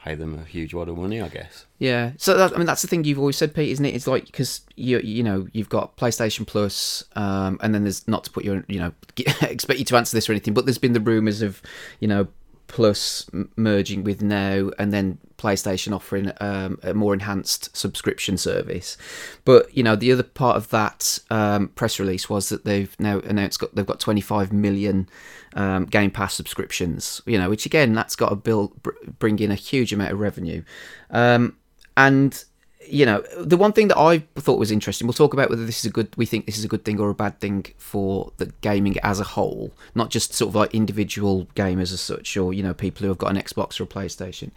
pay 0.03 0.15
them 0.15 0.39
a 0.39 0.45
huge 0.45 0.73
wad 0.73 0.89
of 0.89 0.97
money, 0.97 1.21
I 1.21 1.29
guess. 1.29 1.67
Yeah. 1.79 2.13
So 2.17 2.37
that, 2.37 2.55
I 2.55 2.57
mean, 2.57 2.67
that's 2.67 2.83
the 2.83 2.89
thing 2.89 3.05
you've 3.05 3.19
always 3.19 3.37
said, 3.37 3.55
Pete, 3.55 3.71
isn't 3.71 3.85
it? 3.85 3.95
It's 3.95 4.07
like 4.07 4.27
because 4.27 4.63
you 4.77 4.99
you 5.01 5.23
know 5.23 5.47
you've 5.53 5.69
got 5.69 5.97
PlayStation 5.97 6.47
Plus, 6.47 7.05
um, 7.17 7.59
and 7.63 7.75
then 7.75 7.85
there's 7.85 8.07
not 8.09 8.25
to 8.25 8.31
put 8.31 8.45
your 8.45 8.65
you 8.69 8.79
know 8.79 8.93
expect 9.43 9.79
you 9.79 9.85
to 9.87 9.97
answer 9.97 10.17
this 10.17 10.29
or 10.29 10.33
anything, 10.33 10.55
but 10.55 10.65
there's 10.65 10.79
been 10.79 10.93
the 10.93 11.01
rumours 11.01 11.43
of 11.43 11.61
you 12.01 12.09
know 12.09 12.29
Plus 12.71 13.29
merging 13.57 14.05
with 14.05 14.23
Now, 14.23 14.71
and 14.79 14.93
then 14.93 15.19
PlayStation 15.39 15.93
offering 15.93 16.31
um, 16.41 16.79
a 16.85 16.95
more 16.95 17.13
enhanced 17.13 17.77
subscription 17.77 18.39
service. 18.39 18.97
But 19.45 19.77
you 19.77 19.83
know, 19.83 19.97
the 19.97 20.13
other 20.13 20.23
part 20.23 20.57
of 20.57 20.69
that 20.69 21.19
um, 21.31 21.69
press 21.69 21.99
release 21.99 22.31
was 22.31 22.49
that 22.51 22.65
they've 22.65 22.95
now 23.01 23.19
announced 23.21 23.59
got, 23.59 23.75
they've 23.75 23.85
got 23.85 23.99
25 23.99 24.53
million 24.53 25.09
um, 25.55 25.87
Game 25.87 26.13
Pass 26.13 26.35
subscriptions. 26.35 27.21
You 27.27 27.39
know, 27.39 27.51
which 27.51 27.67
again, 27.67 27.93
that's 27.93 28.15
got 28.15 28.29
to 28.29 28.37
build 28.37 28.81
bring 29.19 29.41
in 29.41 29.51
a 29.51 29.57
huge 29.57 29.93
amount 29.93 30.13
of 30.13 30.21
revenue, 30.21 30.63
um, 31.11 31.57
and 31.97 32.45
you 32.89 33.05
know, 33.05 33.23
the 33.37 33.57
one 33.57 33.73
thing 33.73 33.89
that 33.89 33.99
I 33.99 34.19
thought 34.37 34.59
was 34.59 34.71
interesting, 34.71 35.07
we'll 35.07 35.15
talk 35.15 35.35
about 35.35 35.51
whether 35.51 35.67
this 35.67 35.81
is 35.81 35.87
a 35.87 35.91
good, 35.91 36.09
we 36.17 36.27
think 36.27 36.47
this 36.47 36.59
is 36.59 36.65
a 36.65 36.69
good 36.69 36.85
thing 36.85 36.99
or 36.99 37.11
a 37.11 37.15
bad 37.15 37.39
thing 37.41 37.67
for 37.77 38.33
the 38.39 38.47
gaming 38.63 38.97
as 39.03 39.21
a 39.21 39.25
whole, 39.25 39.73
not 39.95 40.11
just 40.11 40.33
sort 40.33 40.49
of 40.49 40.55
like 40.55 40.75
individual 40.75 41.47
gamers 41.55 41.93
as 41.93 42.01
such, 42.01 42.37
or, 42.37 42.55
you 42.55 42.63
know, 42.63 42.75
people 42.75 43.03
who 43.03 43.09
have 43.09 43.19
got 43.19 43.31
an 43.31 43.43
Xbox 43.43 43.81
or 43.81 43.85
a 43.85 43.87
PlayStation. 43.87 44.51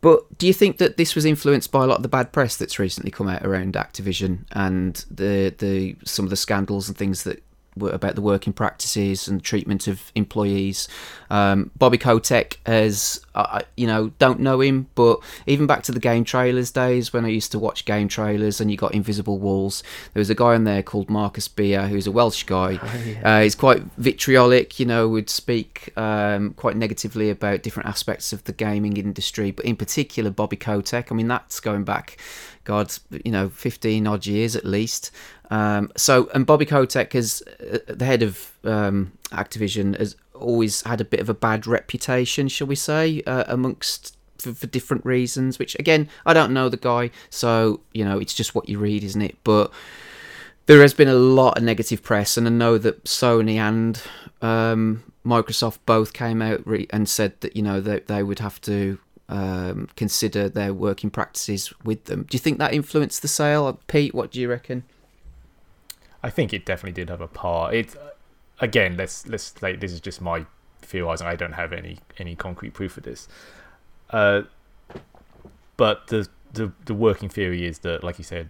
But 0.00 0.38
do 0.38 0.46
you 0.46 0.52
think 0.52 0.78
that 0.78 0.96
this 0.96 1.14
was 1.14 1.24
influenced 1.24 1.72
by 1.72 1.84
a 1.84 1.86
lot 1.86 1.96
of 1.96 2.02
the 2.02 2.08
bad 2.08 2.32
press 2.32 2.56
that's 2.56 2.78
recently 2.78 3.10
come 3.10 3.28
out 3.28 3.44
around 3.44 3.74
Activision 3.74 4.44
and 4.52 5.04
the 5.10 5.54
the 5.58 5.96
some 6.04 6.24
of 6.24 6.30
the 6.30 6.36
scandals 6.36 6.88
and 6.88 6.96
things 6.96 7.24
that 7.24 7.42
about 7.80 8.14
the 8.14 8.20
working 8.20 8.52
practices 8.52 9.28
and 9.28 9.42
treatment 9.42 9.86
of 9.86 10.10
employees. 10.14 10.88
Um, 11.30 11.70
Bobby 11.76 11.98
Kotick 11.98 12.60
has, 12.66 13.20
uh, 13.34 13.60
you 13.76 13.86
know, 13.86 14.12
don't 14.18 14.40
know 14.40 14.60
him, 14.60 14.88
but 14.94 15.20
even 15.46 15.66
back 15.66 15.82
to 15.84 15.92
the 15.92 16.00
game 16.00 16.24
trailers 16.24 16.70
days 16.70 17.12
when 17.12 17.24
I 17.24 17.28
used 17.28 17.52
to 17.52 17.58
watch 17.58 17.84
game 17.84 18.08
trailers 18.08 18.60
and 18.60 18.70
you 18.70 18.76
got 18.76 18.94
Invisible 18.94 19.38
Walls, 19.38 19.82
there 20.14 20.20
was 20.20 20.30
a 20.30 20.34
guy 20.34 20.54
on 20.54 20.64
there 20.64 20.82
called 20.82 21.10
Marcus 21.10 21.48
Beer, 21.48 21.88
who's 21.88 22.06
a 22.06 22.12
Welsh 22.12 22.44
guy. 22.44 22.80
Oh, 22.86 23.02
yeah. 23.04 23.38
uh, 23.38 23.42
he's 23.42 23.56
quite 23.56 23.82
vitriolic, 23.98 24.78
you 24.78 24.86
know, 24.86 25.08
would 25.08 25.28
speak 25.28 25.92
um, 25.98 26.54
quite 26.54 26.76
negatively 26.76 27.30
about 27.30 27.62
different 27.64 27.88
aspects 27.88 28.32
of 28.32 28.44
the 28.44 28.52
gaming 28.52 28.96
industry, 28.96 29.50
but 29.50 29.64
in 29.64 29.74
particular 29.74 30.30
Bobby 30.30 30.56
Kotick. 30.56 31.10
I 31.10 31.14
mean, 31.14 31.26
that's 31.26 31.58
going 31.58 31.82
back 31.82 32.16
God, 32.66 32.92
you 33.24 33.30
know, 33.30 33.48
15 33.48 34.06
odd 34.06 34.26
years 34.26 34.56
at 34.56 34.64
least. 34.64 35.12
Um, 35.50 35.92
so, 35.96 36.28
and 36.34 36.44
Bobby 36.44 36.66
Kotick, 36.66 37.14
as 37.14 37.42
uh, 37.60 37.78
the 37.86 38.04
head 38.04 38.22
of 38.22 38.52
um, 38.64 39.12
Activision, 39.30 39.98
has 39.98 40.16
always 40.34 40.82
had 40.82 41.00
a 41.00 41.04
bit 41.04 41.20
of 41.20 41.28
a 41.28 41.34
bad 41.34 41.66
reputation, 41.66 42.48
shall 42.48 42.66
we 42.66 42.74
say, 42.74 43.22
uh, 43.26 43.44
amongst 43.46 44.16
for, 44.38 44.52
for, 44.52 44.66
different 44.66 45.04
reasons. 45.04 45.58
Which, 45.58 45.76
again, 45.78 46.08
I 46.24 46.34
don't 46.34 46.52
know 46.52 46.68
the 46.68 46.76
guy, 46.76 47.10
so 47.30 47.80
you 47.92 48.04
know, 48.04 48.18
it's 48.18 48.34
just 48.34 48.54
what 48.54 48.68
you 48.68 48.78
read, 48.78 49.04
isn't 49.04 49.22
it? 49.22 49.36
But 49.44 49.72
there 50.66 50.82
has 50.82 50.94
been 50.94 51.08
a 51.08 51.14
lot 51.14 51.56
of 51.56 51.64
negative 51.64 52.02
press, 52.02 52.36
and 52.36 52.46
I 52.46 52.50
know 52.50 52.76
that 52.78 53.04
Sony 53.04 53.56
and 53.56 54.00
um, 54.42 55.12
Microsoft 55.24 55.78
both 55.86 56.12
came 56.12 56.42
out 56.42 56.66
re- 56.66 56.88
and 56.90 57.08
said 57.08 57.40
that 57.40 57.56
you 57.56 57.62
know 57.62 57.80
they, 57.80 58.00
they 58.00 58.22
would 58.22 58.40
have 58.40 58.60
to 58.62 58.98
um, 59.28 59.88
consider 59.96 60.48
their 60.48 60.74
working 60.74 61.10
practices 61.10 61.72
with 61.84 62.04
them. 62.04 62.24
Do 62.28 62.34
you 62.34 62.40
think 62.40 62.58
that 62.58 62.74
influenced 62.74 63.22
the 63.22 63.28
sale, 63.28 63.80
Pete? 63.86 64.14
What 64.14 64.32
do 64.32 64.40
you 64.40 64.48
reckon? 64.48 64.84
I 66.22 66.30
think 66.30 66.52
it 66.52 66.64
definitely 66.64 66.92
did 66.92 67.10
have 67.10 67.20
a 67.20 67.28
part. 67.28 67.74
It 67.74 67.96
again, 68.60 68.96
let's 68.96 69.26
let's 69.26 69.54
say 69.58 69.76
this 69.76 69.92
is 69.92 70.00
just 70.00 70.20
my 70.20 70.46
theorizing. 70.82 71.26
I 71.26 71.36
don't 71.36 71.52
have 71.52 71.72
any 71.72 71.98
any 72.18 72.34
concrete 72.34 72.74
proof 72.74 72.96
of 72.96 73.04
this. 73.04 73.28
Uh, 74.10 74.42
but 75.76 76.06
the, 76.08 76.28
the 76.52 76.72
the 76.84 76.94
working 76.94 77.28
theory 77.28 77.66
is 77.66 77.80
that, 77.80 78.02
like 78.02 78.18
you 78.18 78.24
said, 78.24 78.48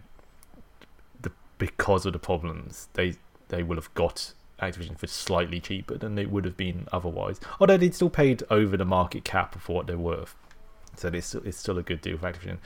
the 1.21 1.33
because 1.59 2.07
of 2.07 2.13
the 2.13 2.19
problems, 2.19 2.89
they 2.95 3.15
they 3.49 3.63
will 3.63 3.77
have 3.77 3.93
got 3.95 4.33
Activision 4.61 4.99
for 4.99 5.07
slightly 5.07 5.61
cheaper 5.61 5.99
than 5.99 6.15
they 6.15 6.25
would 6.25 6.45
have 6.45 6.57
been 6.57 6.87
otherwise. 6.93 7.39
Although 7.61 7.77
they'd 7.77 7.95
still 7.95 8.11
paid 8.11 8.43
over 8.49 8.77
the 8.77 8.85
market 8.85 9.25
cap 9.25 9.61
for 9.61 9.75
what 9.75 9.87
they're 9.87 9.99
worth. 9.99 10.35
So 10.97 11.09
it's 11.09 11.35
it's 11.35 11.59
still 11.59 11.79
a 11.79 11.83
good 11.83 12.01
deal 12.01 12.17
for 12.17 12.33
Activision. 12.33 12.59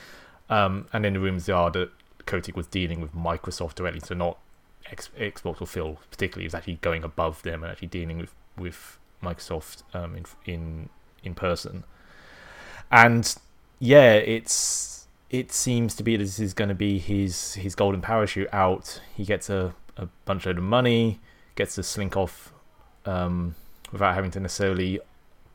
Um, 0.49 0.87
and 0.93 1.05
then 1.05 1.15
the 1.15 1.21
rumors 1.21 1.49
are 1.49 1.71
that 1.71 1.91
Kotick 2.27 2.57
was 2.57 2.67
dealing 2.67 3.01
with 3.01 3.15
Microsoft 3.15 3.77
directly, 3.77 4.01
so 4.01 4.15
not 4.15 4.39
Xbox 4.87 5.61
or 5.61 5.67
Phil 5.67 5.99
particularly. 6.11 6.47
Was 6.47 6.55
actually 6.55 6.79
going 6.81 7.05
above 7.05 7.43
them 7.43 7.63
and 7.63 7.71
actually 7.73 7.89
dealing 7.89 8.19
with 8.19 8.35
with 8.57 8.99
Microsoft 9.23 9.83
um, 9.95 10.17
in 10.17 10.25
in 10.47 10.89
in 11.23 11.35
person. 11.35 11.85
And 12.91 13.35
yeah, 13.79 14.15
it's 14.15 15.07
it 15.31 15.53
seems 15.53 15.95
to 15.95 16.03
be 16.03 16.17
this 16.17 16.41
is 16.41 16.55
going 16.55 16.69
to 16.69 16.75
be 16.75 16.99
his 16.99 17.55
his 17.55 17.75
golden 17.75 18.01
parachute 18.01 18.49
out. 18.53 19.01
He 19.15 19.25
gets 19.25 19.49
a, 19.49 19.75
a 19.97 20.09
bunch 20.25 20.47
of 20.47 20.57
money, 20.57 21.21
gets 21.55 21.77
to 21.77 21.83
slink 21.83 22.17
off 22.17 22.53
um, 23.07 23.55
without 23.93 24.15
having 24.15 24.31
to 24.33 24.41
necessarily 24.41 25.01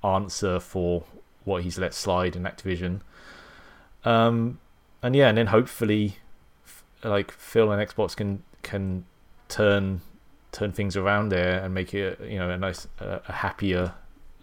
answer 0.04 0.60
for 0.60 1.04
what 1.44 1.64
he's 1.64 1.78
let 1.78 1.94
slide 1.94 2.36
in 2.36 2.44
Activision. 2.44 3.02
Um, 4.04 4.60
and 5.04 5.16
yeah, 5.16 5.30
and 5.30 5.38
then 5.38 5.48
hopefully, 5.48 6.18
like 7.04 7.32
Phil 7.32 7.72
and 7.72 7.86
Xbox 7.86 8.16
can 8.16 8.44
can 8.64 9.06
turn 9.48 10.02
turn 10.52 10.72
things 10.72 10.96
around 10.96 11.30
there 11.30 11.62
and 11.62 11.74
make 11.74 11.94
it 11.94 12.20
you 12.22 12.40
know 12.40 12.50
a 12.50 12.58
nice 12.58 12.88
a, 13.00 13.22
a 13.28 13.32
happier, 13.32 13.94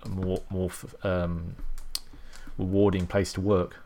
more 0.09 0.43
more 0.51 0.71
um, 1.03 1.57
rewarding 2.59 3.07
place 3.07 3.33
to 3.33 3.41
work. 3.41 3.77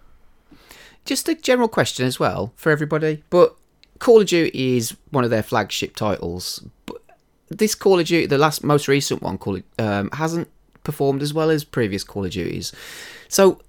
Just 1.04 1.28
a 1.28 1.34
general 1.34 1.68
question 1.68 2.04
as 2.04 2.18
well 2.18 2.52
for 2.56 2.72
everybody, 2.72 3.22
but 3.30 3.56
Call 3.98 4.20
of 4.20 4.26
Duty 4.26 4.76
is 4.76 4.96
one 5.10 5.24
of 5.24 5.30
their 5.30 5.42
flagship 5.42 5.94
titles. 5.94 6.64
But 6.84 7.00
this 7.48 7.74
Call 7.74 8.00
of 8.00 8.06
Duty, 8.06 8.26
the 8.26 8.38
last 8.38 8.64
most 8.64 8.88
recent 8.88 9.22
one, 9.22 9.38
Call 9.38 9.60
um, 9.78 10.10
hasn't 10.12 10.48
performed 10.82 11.22
as 11.22 11.32
well 11.32 11.50
as 11.50 11.64
previous 11.64 12.04
Call 12.04 12.24
of 12.24 12.32
Duties. 12.32 12.72
So 13.28 13.60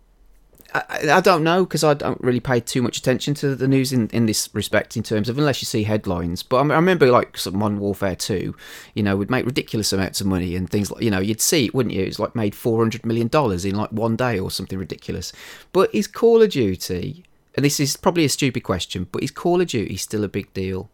I, 0.73 1.10
I 1.13 1.21
don't 1.21 1.43
know 1.43 1.63
because 1.63 1.84
I 1.84 1.93
don't 1.93 2.19
really 2.21 2.39
pay 2.39 2.60
too 2.60 2.82
much 2.82 2.97
attention 2.97 3.34
to 3.36 3.56
the 3.56 3.67
news 3.67 3.93
in, 3.93 4.10
in 4.10 4.25
this 4.25 4.49
respect 4.53 4.97
in 4.97 5.03
terms 5.03 5.30
of 5.30 5.38
unless 5.38 5.62
you 5.62 5.65
see 5.65 5.84
headlines. 5.84 6.43
But 6.43 6.58
I, 6.58 6.60
I 6.62 6.75
remember 6.75 7.10
like 7.12 7.38
some 7.38 7.58
Modern 7.58 7.80
Warfare 7.80 8.15
2, 8.15 8.56
you 8.93 9.03
know, 9.03 9.15
would 9.15 9.30
make 9.30 9.45
ridiculous 9.45 9.93
amounts 9.93 10.21
of 10.21 10.27
money 10.27 10.56
and 10.56 10.69
things 10.69 10.91
like, 10.91 11.03
you 11.03 11.12
know, 11.12 11.19
you'd 11.19 11.41
see 11.41 11.65
it, 11.65 11.73
wouldn't 11.73 11.95
you? 11.95 12.03
It's 12.03 12.19
like 12.19 12.36
made 12.36 12.53
$400 12.53 13.06
million 13.06 13.30
in 13.65 13.75
like 13.75 13.91
one 13.91 14.15
day 14.15 14.39
or 14.39 14.51
something 14.51 14.77
ridiculous. 14.77 15.32
But 15.71 15.93
is 15.93 16.08
Call 16.08 16.41
of 16.41 16.51
Duty, 16.51 17.23
and 17.56 17.65
this 17.65 17.80
is 17.80 17.97
probably 17.97 18.25
a 18.25 18.30
stupid 18.30 18.62
question, 18.62 19.08
but 19.12 19.23
is 19.23 19.32
Call 19.32 19.62
of 19.62 19.67
Duty 19.67 19.97
still 19.97 20.23
a 20.23 20.30
big 20.30 20.53
deal? 20.53 20.89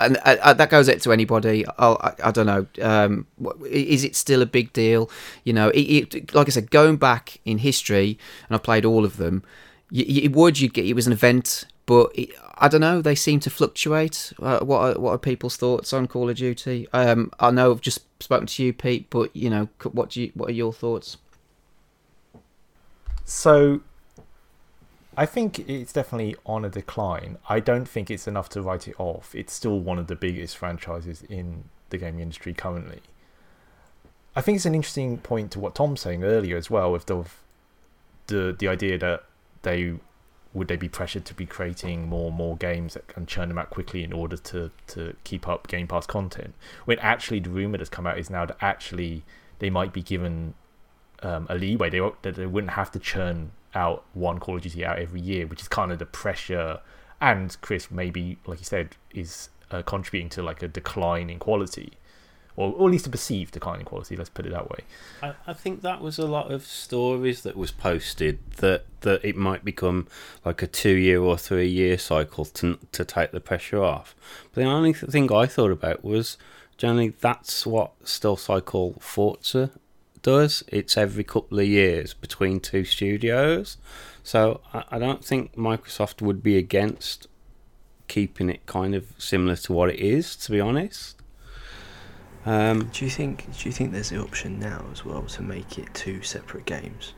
And 0.00 0.16
uh, 0.24 0.36
uh, 0.42 0.54
that 0.54 0.70
goes 0.70 0.88
out 0.88 1.00
to 1.00 1.12
anybody. 1.12 1.64
Oh, 1.78 1.96
I, 2.00 2.14
I 2.24 2.30
don't 2.30 2.46
know. 2.46 2.66
Um, 2.82 3.26
is 3.66 4.04
it 4.04 4.16
still 4.16 4.42
a 4.42 4.46
big 4.46 4.72
deal? 4.72 5.10
You 5.44 5.52
know, 5.52 5.68
it, 5.70 6.14
it, 6.14 6.34
like 6.34 6.48
I 6.48 6.50
said, 6.50 6.70
going 6.70 6.96
back 6.96 7.40
in 7.44 7.58
history, 7.58 8.18
and 8.48 8.54
I've 8.54 8.62
played 8.62 8.84
all 8.84 9.04
of 9.04 9.16
them. 9.16 9.42
You, 9.90 10.04
you 10.04 10.30
would 10.30 10.60
you 10.60 10.68
get 10.68 10.86
it 10.86 10.94
was 10.94 11.06
an 11.06 11.12
event, 11.12 11.66
but 11.86 12.10
it, 12.14 12.30
I 12.58 12.68
don't 12.68 12.80
know. 12.80 13.00
They 13.00 13.14
seem 13.14 13.40
to 13.40 13.50
fluctuate. 13.50 14.32
Uh, 14.40 14.60
what 14.60 14.80
are, 14.80 15.00
what 15.00 15.12
are 15.12 15.18
people's 15.18 15.56
thoughts 15.56 15.92
on 15.92 16.06
Call 16.06 16.28
of 16.28 16.36
Duty? 16.36 16.88
Um, 16.92 17.30
I 17.40 17.50
know 17.50 17.72
I've 17.72 17.80
just 17.80 18.00
spoken 18.22 18.46
to 18.46 18.64
you, 18.64 18.72
Pete, 18.72 19.08
but 19.10 19.34
you 19.34 19.50
know, 19.50 19.68
what 19.92 20.10
do 20.10 20.22
you, 20.22 20.32
what 20.34 20.50
are 20.50 20.54
your 20.54 20.72
thoughts? 20.72 21.16
So 23.24 23.80
I 25.20 25.26
think 25.26 25.58
it's 25.68 25.92
definitely 25.92 26.34
on 26.46 26.64
a 26.64 26.70
decline. 26.70 27.36
I 27.46 27.60
don't 27.60 27.86
think 27.86 28.10
it's 28.10 28.26
enough 28.26 28.48
to 28.50 28.62
write 28.62 28.88
it 28.88 28.94
off. 28.98 29.34
It's 29.34 29.52
still 29.52 29.78
one 29.78 29.98
of 29.98 30.06
the 30.06 30.16
biggest 30.16 30.56
franchises 30.56 31.22
in 31.28 31.64
the 31.90 31.98
gaming 31.98 32.20
industry 32.20 32.54
currently. 32.54 33.02
I 34.34 34.40
think 34.40 34.56
it's 34.56 34.64
an 34.64 34.74
interesting 34.74 35.18
point 35.18 35.50
to 35.50 35.60
what 35.60 35.74
Tom's 35.74 36.00
saying 36.00 36.24
earlier 36.24 36.56
as 36.56 36.70
well, 36.70 36.90
with 36.90 37.04
the 37.04 37.26
the 38.28 38.56
the 38.58 38.66
idea 38.66 38.96
that 38.96 39.24
they 39.60 39.96
would 40.54 40.68
they 40.68 40.76
be 40.76 40.88
pressured 40.88 41.26
to 41.26 41.34
be 41.34 41.44
creating 41.44 42.08
more 42.08 42.28
and 42.28 42.36
more 42.38 42.56
games 42.56 42.96
and 43.14 43.28
churn 43.28 43.48
them 43.48 43.58
out 43.58 43.68
quickly 43.68 44.02
in 44.02 44.14
order 44.14 44.38
to 44.38 44.70
to 44.86 45.14
keep 45.24 45.46
up 45.46 45.68
Game 45.68 45.86
Pass 45.86 46.06
content. 46.06 46.54
When 46.86 46.98
actually 47.00 47.40
the 47.40 47.50
rumor 47.50 47.76
that's 47.76 47.90
come 47.90 48.06
out 48.06 48.18
is 48.18 48.30
now 48.30 48.46
that 48.46 48.56
actually 48.62 49.24
they 49.58 49.68
might 49.68 49.92
be 49.92 50.00
given 50.00 50.54
um, 51.22 51.46
a 51.50 51.56
leeway. 51.56 51.90
They 51.90 52.00
that 52.22 52.36
they 52.36 52.46
wouldn't 52.46 52.72
have 52.72 52.90
to 52.92 52.98
churn 52.98 53.50
out 53.74 54.04
one 54.14 54.38
Call 54.38 54.56
of 54.56 54.62
Duty 54.62 54.84
out 54.84 54.98
every 54.98 55.20
year, 55.20 55.46
which 55.46 55.60
is 55.60 55.68
kind 55.68 55.92
of 55.92 55.98
the 55.98 56.06
pressure. 56.06 56.80
And 57.20 57.56
Chris, 57.60 57.90
maybe 57.90 58.38
like 58.46 58.58
you 58.58 58.64
said, 58.64 58.96
is 59.12 59.50
uh, 59.70 59.82
contributing 59.82 60.28
to 60.30 60.42
like 60.42 60.62
a 60.62 60.68
decline 60.68 61.30
in 61.30 61.38
quality, 61.38 61.92
or, 62.56 62.72
or 62.72 62.88
at 62.88 62.92
least 62.92 63.06
a 63.06 63.10
perceived 63.10 63.52
decline 63.52 63.80
in 63.80 63.86
quality. 63.86 64.16
Let's 64.16 64.30
put 64.30 64.46
it 64.46 64.52
that 64.52 64.70
way. 64.70 64.80
I, 65.22 65.34
I 65.46 65.52
think 65.52 65.82
that 65.82 66.00
was 66.00 66.18
a 66.18 66.26
lot 66.26 66.50
of 66.50 66.66
stories 66.66 67.42
that 67.42 67.56
was 67.56 67.70
posted 67.70 68.38
that 68.56 68.86
that 69.02 69.24
it 69.24 69.36
might 69.36 69.64
become 69.64 70.08
like 70.44 70.62
a 70.62 70.66
two 70.66 70.94
year 70.94 71.20
or 71.20 71.36
three 71.36 71.68
year 71.68 71.98
cycle 71.98 72.44
to 72.44 72.78
to 72.92 73.04
take 73.04 73.32
the 73.32 73.40
pressure 73.40 73.82
off. 73.82 74.14
But 74.52 74.62
the 74.62 74.66
only 74.66 74.92
thing 74.92 75.32
I 75.32 75.46
thought 75.46 75.70
about 75.70 76.04
was 76.04 76.38
generally 76.78 77.10
that's 77.20 77.66
what 77.66 77.92
Still 78.04 78.36
Cycle 78.36 78.96
Forza 79.00 79.70
does. 80.22 80.62
It's 80.68 80.96
every 80.96 81.24
couple 81.24 81.58
of 81.58 81.66
years 81.66 82.14
between 82.14 82.60
two 82.60 82.84
studios. 82.84 83.76
So 84.22 84.60
I, 84.72 84.84
I 84.92 84.98
don't 84.98 85.24
think 85.24 85.54
Microsoft 85.56 86.22
would 86.22 86.42
be 86.42 86.56
against 86.56 87.26
keeping 88.08 88.50
it 88.50 88.66
kind 88.66 88.94
of 88.94 89.12
similar 89.18 89.56
to 89.56 89.72
what 89.72 89.90
it 89.90 90.00
is, 90.00 90.36
to 90.36 90.50
be 90.50 90.60
honest. 90.60 91.16
Um, 92.46 92.90
do 92.92 93.04
you 93.04 93.10
think? 93.10 93.46
Do 93.58 93.68
you 93.68 93.72
think 93.72 93.92
there's 93.92 94.10
the 94.10 94.20
option 94.20 94.58
now 94.58 94.84
as 94.92 95.04
well 95.04 95.22
to 95.22 95.42
make 95.42 95.78
it 95.78 95.92
two 95.94 96.22
separate 96.22 96.64
games? 96.64 97.12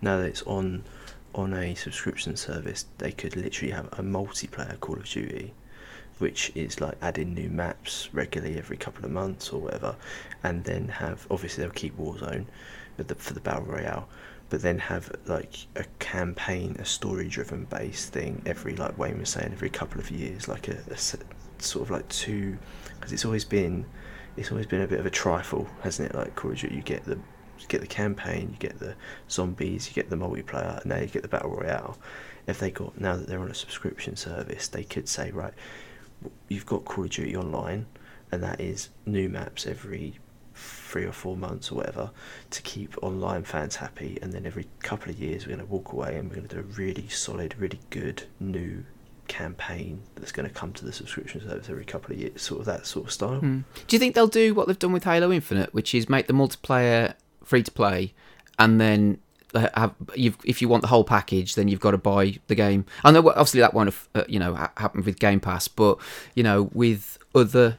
Now 0.00 0.18
that 0.18 0.26
it's 0.26 0.42
on 0.42 0.84
on 1.34 1.54
a 1.54 1.74
subscription 1.74 2.36
service, 2.36 2.86
they 2.98 3.12
could 3.12 3.36
literally 3.36 3.72
have 3.72 3.86
a 3.86 4.02
multiplayer 4.02 4.78
Call 4.80 4.96
of 4.96 5.04
Duty 5.04 5.52
which 6.20 6.52
is 6.54 6.80
like 6.80 6.96
adding 7.02 7.34
new 7.34 7.48
maps 7.48 8.08
regularly 8.12 8.58
every 8.58 8.76
couple 8.76 9.04
of 9.04 9.10
months 9.10 9.50
or 9.50 9.60
whatever, 9.60 9.96
and 10.42 10.64
then 10.64 10.88
have 10.88 11.26
obviously 11.30 11.64
they'll 11.64 11.72
keep 11.72 11.96
Warzone 11.96 12.46
for 12.96 13.04
the, 13.04 13.14
for 13.14 13.34
the 13.34 13.40
battle 13.40 13.64
royale, 13.64 14.08
but 14.48 14.62
then 14.62 14.78
have 14.78 15.10
like 15.26 15.54
a 15.76 15.84
campaign, 15.98 16.76
a 16.78 16.84
story-driven 16.84 17.64
base 17.64 18.06
thing 18.06 18.42
every 18.46 18.74
like 18.76 18.98
Wayne 18.98 19.18
was 19.18 19.30
saying 19.30 19.50
every 19.52 19.70
couple 19.70 20.00
of 20.00 20.10
years, 20.10 20.48
like 20.48 20.68
a, 20.68 20.76
a 20.90 20.96
sort 20.96 21.82
of 21.84 21.90
like 21.90 22.08
two, 22.08 22.58
because 22.94 23.12
it's 23.12 23.24
always 23.24 23.44
been 23.44 23.86
it's 24.36 24.50
always 24.50 24.66
been 24.66 24.82
a 24.82 24.86
bit 24.86 25.00
of 25.00 25.06
a 25.06 25.10
trifle, 25.10 25.68
hasn't 25.82 26.10
it? 26.10 26.14
Like 26.14 26.34
Call 26.36 26.52
of 26.52 26.58
Duty, 26.58 26.74
you 26.74 26.82
get 26.82 27.04
the 27.04 27.16
you 27.58 27.66
get 27.68 27.80
the 27.80 27.86
campaign, 27.86 28.50
you 28.52 28.58
get 28.58 28.78
the 28.78 28.94
zombies, 29.28 29.88
you 29.88 29.94
get 29.94 30.08
the 30.08 30.16
multiplayer, 30.16 30.80
and 30.80 30.86
now 30.86 30.98
you 30.98 31.06
get 31.06 31.22
the 31.22 31.28
battle 31.28 31.50
royale. 31.50 31.98
If 32.46 32.58
they 32.58 32.70
got 32.70 32.98
now 33.00 33.16
that 33.16 33.26
they're 33.28 33.40
on 33.40 33.50
a 33.50 33.54
subscription 33.54 34.16
service, 34.16 34.68
they 34.68 34.82
could 34.82 35.08
say 35.08 35.30
right, 35.30 35.52
you've 36.48 36.66
got 36.66 36.84
Call 36.84 37.04
of 37.04 37.10
Duty 37.10 37.36
Online, 37.36 37.86
and 38.32 38.42
that 38.42 38.60
is 38.60 38.88
new 39.06 39.28
maps 39.28 39.66
every 39.66 40.18
three 40.54 41.04
or 41.04 41.12
four 41.12 41.36
months 41.36 41.70
or 41.70 41.76
whatever 41.76 42.10
to 42.50 42.62
keep 42.62 42.96
online 43.02 43.44
fans 43.44 43.76
happy. 43.76 44.18
And 44.20 44.32
then 44.32 44.46
every 44.46 44.66
couple 44.80 45.10
of 45.10 45.18
years, 45.18 45.46
we're 45.46 45.54
going 45.56 45.66
to 45.66 45.72
walk 45.72 45.92
away 45.92 46.16
and 46.16 46.28
we're 46.28 46.36
going 46.36 46.48
to 46.48 46.56
do 46.56 46.60
a 46.60 46.74
really 46.74 47.08
solid, 47.08 47.54
really 47.58 47.80
good 47.90 48.24
new 48.38 48.84
campaign 49.28 50.02
that's 50.16 50.32
going 50.32 50.48
to 50.48 50.52
come 50.52 50.72
to 50.72 50.84
the 50.84 50.92
subscription 50.92 51.40
service 51.40 51.70
every 51.70 51.84
couple 51.84 52.12
of 52.12 52.20
years, 52.20 52.42
sort 52.42 52.60
of 52.60 52.66
that 52.66 52.86
sort 52.86 53.06
of 53.06 53.12
style. 53.12 53.40
Mm. 53.40 53.64
Do 53.86 53.96
you 53.96 54.00
think 54.00 54.14
they'll 54.14 54.26
do 54.26 54.54
what 54.54 54.66
they've 54.66 54.78
done 54.78 54.92
with 54.92 55.04
Halo 55.04 55.32
Infinite, 55.32 55.72
which 55.72 55.94
is 55.94 56.08
make 56.08 56.26
the 56.26 56.32
multiplayer 56.32 57.14
free 57.44 57.62
to 57.62 57.70
play, 57.70 58.12
and 58.58 58.80
then 58.80 59.18
have 59.54 59.94
if 60.14 60.62
you 60.62 60.68
want 60.68 60.82
the 60.82 60.88
whole 60.88 61.04
package, 61.04 61.54
then 61.54 61.68
you've 61.68 61.80
got 61.80 61.92
to 61.92 61.98
buy 61.98 62.38
the 62.46 62.54
game. 62.54 62.86
I 63.04 63.10
know 63.10 63.28
obviously 63.28 63.60
that 63.60 63.74
won't 63.74 63.94
uh, 64.14 64.24
you 64.28 64.38
know 64.38 64.54
ha- 64.54 64.72
happened 64.76 65.04
with 65.04 65.18
Game 65.18 65.40
Pass, 65.40 65.68
but 65.68 65.98
you 66.34 66.42
know 66.42 66.70
with 66.72 67.18
other 67.34 67.78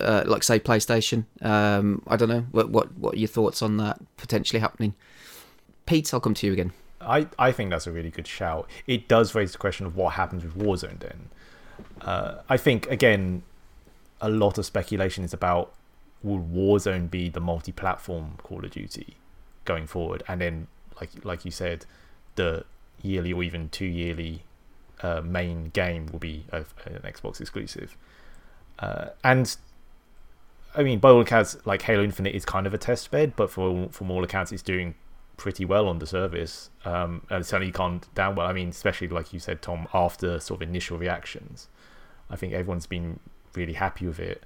uh, 0.00 0.24
like 0.26 0.42
say 0.42 0.58
PlayStation, 0.58 1.24
um, 1.40 2.02
I 2.06 2.16
don't 2.16 2.28
know 2.28 2.46
what 2.50 2.70
what 2.70 2.96
what 2.96 3.14
are 3.14 3.18
your 3.18 3.28
thoughts 3.28 3.62
on 3.62 3.76
that 3.78 4.00
potentially 4.16 4.60
happening. 4.60 4.94
Pete, 5.86 6.12
I'll 6.14 6.20
come 6.20 6.34
to 6.34 6.46
you 6.46 6.52
again. 6.52 6.72
I, 7.00 7.26
I 7.38 7.50
think 7.50 7.70
that's 7.70 7.86
a 7.86 7.92
really 7.92 8.10
good 8.10 8.28
shout. 8.28 8.68
It 8.86 9.08
does 9.08 9.34
raise 9.34 9.52
the 9.52 9.58
question 9.58 9.86
of 9.86 9.96
what 9.96 10.14
happens 10.14 10.44
with 10.44 10.56
Warzone 10.56 11.00
then. 11.00 11.28
Uh, 12.00 12.42
I 12.48 12.56
think 12.56 12.88
again, 12.88 13.42
a 14.20 14.28
lot 14.28 14.58
of 14.58 14.66
speculation 14.66 15.24
is 15.24 15.32
about 15.32 15.72
will 16.22 16.38
Warzone 16.38 17.10
be 17.10 17.28
the 17.28 17.40
multi-platform 17.40 18.38
Call 18.42 18.64
of 18.64 18.70
Duty 18.70 19.16
going 19.64 19.86
forward, 19.86 20.22
and 20.28 20.40
then 20.40 20.68
like 21.00 21.24
like 21.24 21.44
you 21.44 21.50
said, 21.50 21.86
the 22.36 22.64
yearly 23.02 23.32
or 23.32 23.42
even 23.42 23.68
two 23.68 23.86
yearly 23.86 24.44
uh, 25.02 25.20
main 25.20 25.70
game 25.70 26.06
will 26.06 26.18
be 26.18 26.44
a, 26.50 26.58
an 26.84 27.02
Xbox 27.04 27.40
exclusive. 27.40 27.96
Uh, 28.78 29.06
and 29.22 29.56
I 30.74 30.82
mean, 30.82 30.98
by 30.98 31.10
all 31.10 31.20
accounts, 31.20 31.56
like 31.64 31.82
Halo 31.82 32.02
Infinite 32.02 32.34
is 32.34 32.44
kind 32.44 32.66
of 32.66 32.74
a 32.74 32.78
test 32.78 33.10
bed, 33.10 33.34
but 33.36 33.50
for 33.50 33.88
from 33.90 34.10
all 34.10 34.24
accounts, 34.24 34.52
it's 34.52 34.62
doing 34.62 34.94
pretty 35.36 35.64
well 35.64 35.88
on 35.88 35.98
the 35.98 36.06
service. 36.06 36.70
Um, 36.84 37.22
and 37.30 37.44
certainly 37.44 37.72
can't 37.72 38.12
down 38.14 38.36
well. 38.36 38.46
I 38.46 38.52
mean, 38.52 38.68
especially 38.68 39.08
like 39.08 39.32
you 39.32 39.40
said, 39.40 39.60
Tom, 39.60 39.88
after 39.92 40.40
sort 40.40 40.62
of 40.62 40.68
initial 40.68 40.98
reactions, 40.98 41.68
I 42.30 42.36
think 42.36 42.52
everyone's 42.52 42.86
been 42.86 43.18
really 43.54 43.74
happy 43.74 44.06
with 44.06 44.20
it. 44.20 44.42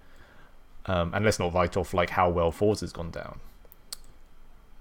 Um, 0.87 1.13
and 1.15 1.25
let's 1.25 1.39
not 1.39 1.53
write 1.53 1.77
off 1.77 1.93
like 1.93 2.11
how 2.11 2.31
well 2.31 2.53
Forza's 2.53 2.93
gone 2.93 3.11
down. 3.11 3.41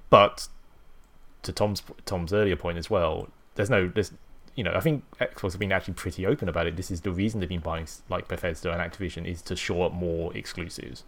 But 0.09 0.47
to 1.45 1.51
Tom's 1.51 1.81
Tom's 2.05 2.33
earlier 2.33 2.55
point 2.55 2.77
as 2.77 2.89
well, 2.89 3.29
there's 3.55 3.69
no 3.69 3.87
there's 3.87 4.11
you 4.55 4.63
know 4.63 4.73
I 4.73 4.79
think 4.79 5.03
Xbox 5.19 5.53
have 5.53 5.59
been 5.59 5.71
actually 5.71 5.95
pretty 5.95 6.25
open 6.25 6.49
about 6.49 6.67
it. 6.67 6.75
This 6.75 6.91
is 6.91 7.01
the 7.01 7.11
reason 7.11 7.39
they've 7.39 7.49
been 7.49 7.59
buying 7.59 7.87
like 8.09 8.27
Bethesda 8.27 8.71
and 8.71 8.79
Activision 8.81 9.25
is 9.25 9.41
to 9.43 9.55
show 9.55 9.81
up 9.83 9.93
more 9.93 10.35
exclusives, 10.35 11.03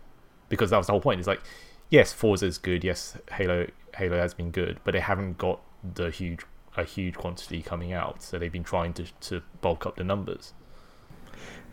because 0.49 0.69
that 0.69 0.77
was 0.77 0.87
the 0.87 0.93
whole 0.93 1.01
point. 1.01 1.19
It's 1.19 1.27
like 1.27 1.41
yes, 1.89 2.13
Forza's 2.13 2.57
good. 2.57 2.83
Yes, 2.83 3.17
Halo 3.31 3.67
Halo 3.95 4.17
has 4.17 4.33
been 4.33 4.51
good, 4.51 4.79
but 4.83 4.91
they 4.91 4.99
haven't 4.99 5.37
got 5.37 5.59
the 5.95 6.09
huge 6.09 6.41
a 6.75 6.83
huge 6.83 7.15
quantity 7.15 7.61
coming 7.61 7.91
out. 7.93 8.21
So 8.21 8.37
they've 8.37 8.51
been 8.51 8.63
trying 8.63 8.93
to 8.93 9.05
to 9.21 9.41
bulk 9.61 9.85
up 9.85 9.95
the 9.95 10.03
numbers. 10.03 10.53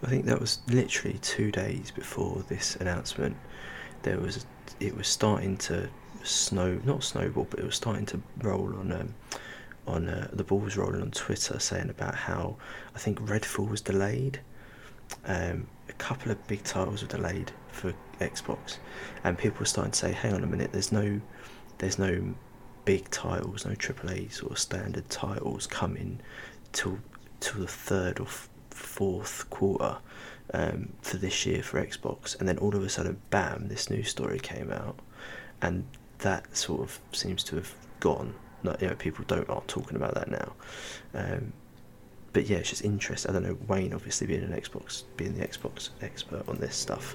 I 0.03 0.09
think 0.09 0.27
that 0.27 0.41
was 0.41 0.59
literally 0.69 1.19
two 1.19 1.51
days 1.51 1.91
before 1.91 2.45
this 2.49 2.77
announcement. 2.77 3.37
There 4.03 4.19
was 4.19 4.47
it 4.81 4.97
was 4.97 5.09
starting 5.09 5.57
to 5.59 5.89
snow, 6.25 6.81
not 6.85 7.05
snowball, 7.05 7.47
but 7.51 7.61
it 7.61 7.67
was 7.67 7.77
starting 7.77 8.07
to 8.07 8.21
roll 8.43 8.75
on 8.77 8.93
um, 8.93 9.15
on 9.87 10.09
uh, 10.09 10.29
the 10.33 10.45
ball 10.45 10.61
was 10.61 10.77
rolling 10.77 11.03
on 11.03 11.11
Twitter 11.11 11.59
saying 11.59 11.91
about 11.91 12.15
how 12.15 12.57
I 12.95 12.99
think 12.99 13.21
Redfall 13.21 13.69
was 13.69 13.81
delayed. 13.81 14.41
Um, 15.27 15.67
a 15.89 15.93
couple 15.95 16.33
of 16.33 16.47
big 16.47 16.65
titles 16.65 17.03
were 17.03 17.09
delayed 17.09 17.53
for 17.69 17.93
Xbox, 18.21 18.79
and 19.23 19.37
people 19.37 19.61
were 19.61 19.67
starting 19.67 19.93
to 19.93 19.99
say, 19.99 20.13
"Hang 20.13 20.35
on 20.35 20.43
a 20.43 20.47
minute, 20.47 20.73
there's 20.73 20.93
no, 20.93 21.21
there's 21.79 21.99
no 21.99 22.35
big 22.85 23.11
titles, 23.11 23.65
no 23.65 23.73
AAA 23.73 24.33
sort 24.33 24.53
of 24.53 24.59
standard 24.59 25.09
titles 25.09 25.67
coming 25.67 26.21
till 26.73 26.99
till 27.41 27.61
the 27.61 27.67
third 27.69 28.21
or 28.21 28.27
f- 28.27 28.49
fourth 28.71 29.49
quarter 29.51 29.99
um, 30.53 30.93
for 31.03 31.19
this 31.19 31.45
year 31.45 31.63
for 31.63 31.85
Xbox." 31.85 32.39
And 32.39 32.49
then 32.49 32.59
all 32.59 32.75
of 32.75 32.83
a 32.83 32.89
sudden, 32.89 33.21
bam! 33.31 33.69
This 33.69 33.91
news 33.91 34.09
story 34.09 34.39
came 34.39 34.73
out, 34.73 34.99
and 35.61 35.85
that 36.19 36.57
sort 36.57 36.81
of 36.83 36.99
seems 37.13 37.43
to 37.45 37.57
have 37.57 37.75
gone. 38.01 38.35
Not, 38.63 38.81
you 38.81 38.89
know, 38.89 38.95
people 38.95 39.25
don't 39.27 39.49
aren't 39.49 39.69
talking 39.69 39.97
about 39.97 40.15
that 40.15 40.31
now. 40.31 40.53
Um, 41.15 41.53
but 42.33 42.47
yeah, 42.47 42.57
it's 42.59 42.71
just 42.71 42.85
interesting. 42.85 43.31
I 43.31 43.35
don't 43.35 43.45
know. 43.45 43.59
Wayne, 43.69 43.93
obviously 43.95 44.27
being 44.27 44.43
an 44.43 44.53
Xbox, 44.53 45.05
being 45.17 45.39
the 45.39 45.47
Xbox 45.47 45.91
expert 46.03 46.49
on 46.49 46.57
this 46.59 46.75
stuff, 46.75 47.15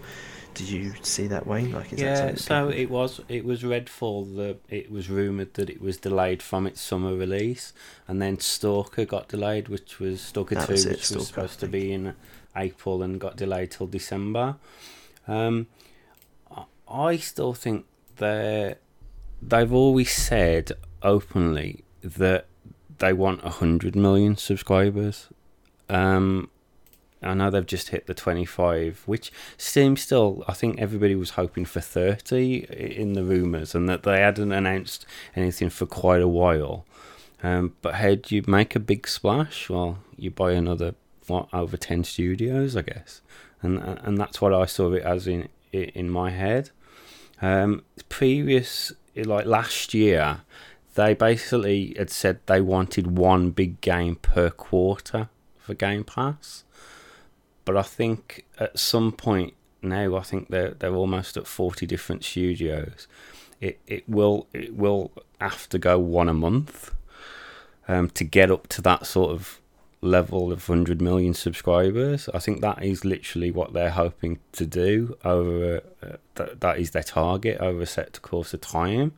did 0.54 0.70
you 0.70 0.94
see 1.02 1.28
that, 1.28 1.46
Wayne? 1.46 1.72
Like, 1.72 1.92
is 1.94 2.00
yeah, 2.00 2.28
that 2.28 2.40
so 2.40 2.68
people- 2.68 2.82
it 2.82 2.90
was 2.90 3.22
it 3.28 3.46
was 3.46 3.64
Redfall. 3.64 4.36
The 4.36 4.58
it 4.70 4.90
was 4.92 5.10
rumored 5.10 5.56
that 5.56 5.70
it 5.70 5.82
was 5.82 5.98
delayed 5.98 6.42
from 6.42 6.66
its 6.66 6.80
summer 6.82 7.14
release, 7.16 7.74
and 8.08 8.22
then 8.22 8.40
Stalker 8.40 9.06
got 9.06 9.28
delayed, 9.28 9.68
which 9.68 10.00
was 10.00 10.22
Stalker 10.22 10.56
That 10.56 10.68
Two, 10.68 10.74
was 10.74 10.86
which 10.86 10.98
was 10.98 11.06
Stalker, 11.08 11.22
I 11.22 11.26
supposed 11.26 11.60
to 11.62 11.68
be 11.68 11.92
in 11.92 12.16
April 12.56 13.04
and 13.04 13.20
got 13.20 13.36
delayed 13.36 13.72
till 13.72 13.88
December. 13.88 14.56
Um, 15.28 15.68
I- 16.88 17.18
still 17.18 17.54
think 17.54 17.86
they 18.18 18.76
they've 19.42 19.74
always 19.74 20.12
said 20.12 20.72
openly 21.02 21.84
that 22.02 22.46
they 23.00 23.14
want 23.14 23.42
hundred 23.42 23.96
million 23.96 24.36
subscribers. 24.38 25.28
Um, 25.88 26.50
I 27.22 27.34
know 27.34 27.50
they've 27.50 27.66
just 27.66 27.90
hit 27.90 28.08
the 28.08 28.14
25, 28.14 29.04
which 29.06 29.32
seems 29.58 30.02
still, 30.02 30.44
I 30.48 30.54
think 30.54 30.80
everybody 30.80 31.16
was 31.16 31.32
hoping 31.32 31.66
for 31.66 31.82
30 31.82 32.66
in 32.98 33.14
the 33.14 33.24
rumours 33.24 33.76
and 33.76 33.90
that 33.90 34.04
they 34.04 34.22
hadn't 34.22 34.54
announced 34.54 35.06
anything 35.36 35.70
for 35.70 35.86
quite 35.86 36.22
a 36.22 36.30
while. 36.30 36.86
Um, 37.44 37.76
but 37.82 37.96
how 37.96 38.16
do 38.16 38.36
you 38.36 38.44
make 38.48 38.76
a 38.76 38.80
big 38.80 39.08
splash? 39.08 39.70
Well, 39.70 40.00
you 40.18 40.32
buy 40.32 40.54
another, 40.54 40.96
what, 41.28 41.50
over 41.54 41.76
10 41.76 42.06
studios, 42.06 42.78
I 42.78 42.84
guess. 42.84 43.22
And 43.62 43.78
and 43.80 44.18
that's 44.18 44.40
what 44.40 44.54
I 44.54 44.66
saw 44.66 44.94
it 44.94 45.04
as 45.04 45.28
in 45.28 45.50
in 45.72 46.10
my 46.10 46.32
head. 46.32 46.72
Um, 47.42 47.84
previous, 48.10 48.92
like 49.16 49.46
last 49.46 49.94
year, 49.94 50.42
they 50.96 51.14
basically 51.14 51.94
had 51.98 52.10
said 52.10 52.40
they 52.46 52.62
wanted 52.62 53.18
one 53.18 53.52
big 53.52 53.82
game 53.82 54.16
per 54.16 54.50
quarter 54.50 55.30
for 55.58 55.74
Game 55.74 56.04
Pass. 56.04 56.64
But 57.66 57.78
I 57.78 57.84
think 57.84 58.46
at 58.60 58.80
some 58.80 59.12
point 59.12 59.54
now, 59.82 60.18
I 60.18 60.24
think 60.24 60.50
they're 60.50 60.72
they're 60.72 60.96
almost 60.96 61.38
at 61.38 61.48
forty 61.48 61.86
different 61.86 62.24
studios. 62.24 63.08
It 63.62 63.80
it 63.88 64.08
will 64.10 64.48
it 64.54 64.76
will 64.76 65.12
have 65.40 65.70
to 65.70 65.80
go 65.80 66.00
one 66.00 66.30
a 66.30 66.34
month 66.34 66.94
um, 67.88 68.10
to 68.12 68.24
get 68.24 68.52
up 68.52 68.68
to 68.70 68.82
that 68.82 69.06
sort 69.06 69.32
of 69.32 69.62
level 70.02 70.52
of 70.52 70.66
hundred 70.66 71.02
million 71.02 71.34
subscribers. 71.34 72.30
I 72.34 72.40
think 72.40 72.62
that 72.62 72.84
is 72.84 73.04
literally 73.04 73.52
what 73.52 73.74
they're 73.74 73.90
hoping 73.92 74.40
to 74.54 74.66
do 74.66 75.18
over. 75.24 75.82
Uh, 76.02 76.18
that 76.36 76.62
that 76.62 76.80
is 76.80 76.92
their 76.92 77.04
target 77.04 77.60
over 77.60 77.82
a 77.82 77.86
set 77.86 78.22
course 78.22 78.54
of 78.54 78.62
time. 78.62 79.14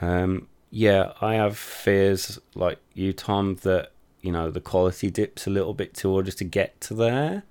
Um, 0.00 0.48
yeah, 0.70 1.12
I 1.20 1.34
have 1.34 1.58
fears 1.58 2.38
like 2.54 2.78
you, 2.94 3.12
Tom, 3.12 3.56
that 3.62 3.92
you 4.20 4.32
know 4.32 4.50
the 4.50 4.60
quality 4.60 5.10
dips 5.10 5.46
a 5.46 5.50
little 5.50 5.74
bit 5.74 5.94
to 5.94 6.10
order 6.10 6.30
to 6.30 6.44
get 6.44 6.80
to 6.82 6.94
there. 6.94 7.42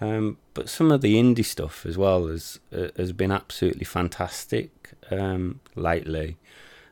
Um, 0.00 0.38
but 0.54 0.70
some 0.70 0.90
of 0.90 1.02
the 1.02 1.16
indie 1.16 1.44
stuff 1.44 1.84
as 1.84 1.98
well 1.98 2.26
has 2.28 2.58
uh, 2.74 2.88
has 2.96 3.12
been 3.12 3.30
absolutely 3.30 3.84
fantastic 3.84 4.92
um, 5.10 5.60
lately, 5.76 6.38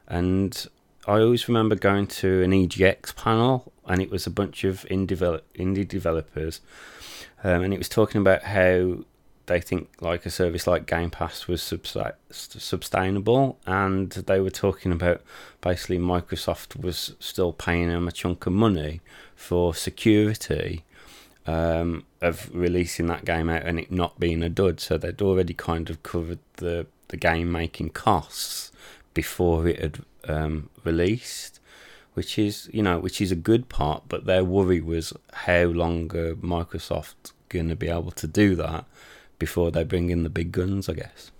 and 0.06 0.66
I 1.06 1.20
always 1.20 1.48
remember 1.48 1.74
going 1.74 2.06
to 2.06 2.42
an 2.42 2.50
EGX 2.50 3.16
panel, 3.16 3.72
and 3.88 4.00
it 4.00 4.10
was 4.10 4.26
a 4.26 4.30
bunch 4.30 4.64
of 4.64 4.84
indie 4.90 5.06
develop- 5.06 5.52
indie 5.54 5.86
developers, 5.88 6.60
um, 7.42 7.62
and 7.62 7.74
it 7.74 7.78
was 7.78 7.88
talking 7.88 8.20
about 8.20 8.42
how 8.44 9.04
they 9.46 9.60
think 9.60 9.88
like 10.00 10.26
a 10.26 10.30
service 10.30 10.66
like 10.66 10.86
Game 10.86 11.10
Pass 11.10 11.48
was 11.48 11.62
sustainable, 12.30 13.58
and 13.66 14.10
they 14.10 14.40
were 14.40 14.50
talking 14.50 14.92
about 14.92 15.22
basically 15.60 15.98
Microsoft 15.98 16.80
was 16.80 17.14
still 17.18 17.52
paying 17.52 17.88
them 17.88 18.06
a 18.06 18.12
chunk 18.12 18.46
of 18.46 18.52
money 18.52 19.00
for 19.34 19.74
security 19.74 20.84
um, 21.46 22.04
of 22.20 22.50
releasing 22.52 23.06
that 23.06 23.24
game 23.24 23.48
out 23.48 23.62
and 23.62 23.80
it 23.80 23.90
not 23.90 24.20
being 24.20 24.42
a 24.42 24.50
dud. 24.50 24.80
So 24.80 24.98
they'd 24.98 25.22
already 25.22 25.54
kind 25.54 25.88
of 25.90 26.02
covered 26.02 26.40
the 26.56 26.86
the 27.08 27.16
game 27.16 27.50
making 27.50 27.88
costs 27.90 28.70
before 29.14 29.66
it 29.66 29.80
had 29.80 29.98
um, 30.24 30.68
released, 30.84 31.57
which 32.18 32.36
is 32.36 32.68
you 32.72 32.82
know 32.82 32.98
which 32.98 33.20
is 33.20 33.30
a 33.30 33.36
good 33.36 33.68
part. 33.68 34.02
But 34.08 34.24
their 34.24 34.42
worry 34.42 34.80
was 34.80 35.12
how 35.32 35.66
long 35.66 36.10
are 36.16 36.34
Microsoft 36.34 37.30
going 37.48 37.68
to 37.68 37.76
be 37.76 37.88
able 37.88 38.10
to 38.10 38.26
do 38.26 38.56
that 38.56 38.86
before 39.38 39.70
they 39.70 39.84
bring 39.84 40.10
in 40.10 40.24
the 40.24 40.28
big 40.28 40.50
guns, 40.50 40.88
I 40.88 40.94
guess. 40.94 41.30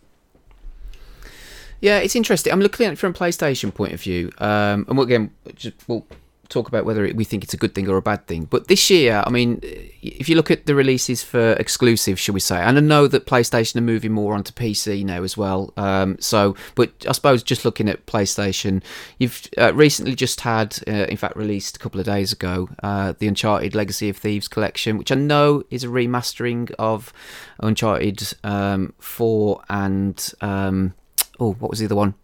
Yeah, 1.81 1.99
it's 1.99 2.15
interesting. 2.15 2.53
I'm 2.53 2.61
looking 2.61 2.87
at 2.87 2.93
it 2.93 2.99
from 2.99 3.11
a 3.11 3.19
PlayStation 3.19 3.75
point 3.75 3.93
of 3.93 4.01
view, 4.01 4.31
um, 4.39 4.87
and 4.89 5.01
again, 5.01 5.33
just, 5.57 5.75
we'll 5.89 6.07
talk 6.49 6.69
about 6.69 6.85
whether 6.85 7.11
we 7.15 7.25
think 7.25 7.45
it's 7.45 7.55
a 7.55 7.59
good 7.59 7.75
thing 7.75 7.89
or 7.89 7.97
a 7.97 8.03
bad 8.03 8.27
thing. 8.27 8.45
But 8.45 8.69
this 8.69 8.89
year, 8.91 9.23
I 9.27 9.31
mean, 9.31 9.61
if 9.63 10.29
you 10.29 10.37
look 10.37 10.51
at 10.51 10.67
the 10.67 10.75
releases 10.75 11.23
for 11.23 11.53
exclusives, 11.55 12.21
shall 12.21 12.33
we 12.33 12.41
say, 12.41 12.61
and 12.61 12.79
I 12.79 12.81
know 12.81 13.07
that 13.07 13.27
PlayStation 13.27 13.77
are 13.77 13.83
moving 13.83 14.13
more 14.13 14.35
onto 14.35 14.53
PC 14.53 15.05
now 15.05 15.23
as 15.23 15.37
well. 15.37 15.73
Um, 15.77 16.17
so, 16.21 16.57
but 16.75 16.93
I 17.09 17.13
suppose 17.13 17.43
just 17.43 17.65
looking 17.65 17.89
at 17.89 18.07
PlayStation, 18.07 18.83
you've 19.19 19.47
uh, 19.59 19.75
recently 19.75 20.15
just 20.15 20.41
had, 20.41 20.79
uh, 20.87 21.07
in 21.09 21.17
fact, 21.17 21.37
released 21.37 21.77
a 21.77 21.79
couple 21.79 22.01
of 22.01 22.07
days 22.07 22.33
ago, 22.33 22.69
uh, 22.83 23.13
the 23.19 23.29
Uncharted 23.29 23.75
Legacy 23.75 24.09
of 24.09 24.17
Thieves 24.17 24.49
collection, 24.49 24.97
which 24.97 25.13
I 25.13 25.17
know 25.17 25.63
is 25.71 25.85
a 25.85 25.89
remastering 25.89 26.73
of 26.79 27.13
Uncharted 27.61 28.35
um, 28.45 28.95
4 28.99 29.63
and. 29.69 30.33
Um, 30.41 30.95
oh, 31.41 31.53
what 31.55 31.71
was 31.71 31.79
the 31.79 31.87
other 31.87 31.97
one? 31.97 32.15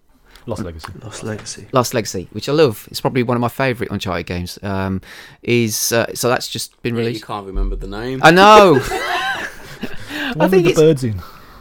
Lost 0.46 0.62
Legacy. 0.62 0.92
Lost 1.02 1.22
Legacy. 1.22 1.66
Lost 1.72 1.94
Legacy, 1.94 2.28
which 2.32 2.48
I 2.48 2.52
love. 2.52 2.86
It's 2.90 3.00
probably 3.00 3.22
one 3.22 3.36
of 3.36 3.40
my 3.40 3.48
favourite 3.48 3.90
Uncharted 3.90 4.26
games. 4.26 4.58
Um, 4.62 5.00
is 5.42 5.92
uh, 5.92 6.12
so 6.14 6.28
that's 6.28 6.48
just 6.48 6.80
been 6.82 6.94
released. 6.94 7.20
you 7.20 7.26
can't 7.26 7.46
remember 7.46 7.76
the 7.76 7.86
name. 7.88 8.20
I 8.22 8.30
know. 8.30 8.74
One 10.34 10.50
think 10.50 10.64
the 10.64 10.70
it's- 10.70 10.76
birds 10.76 11.04
in. 11.04 11.20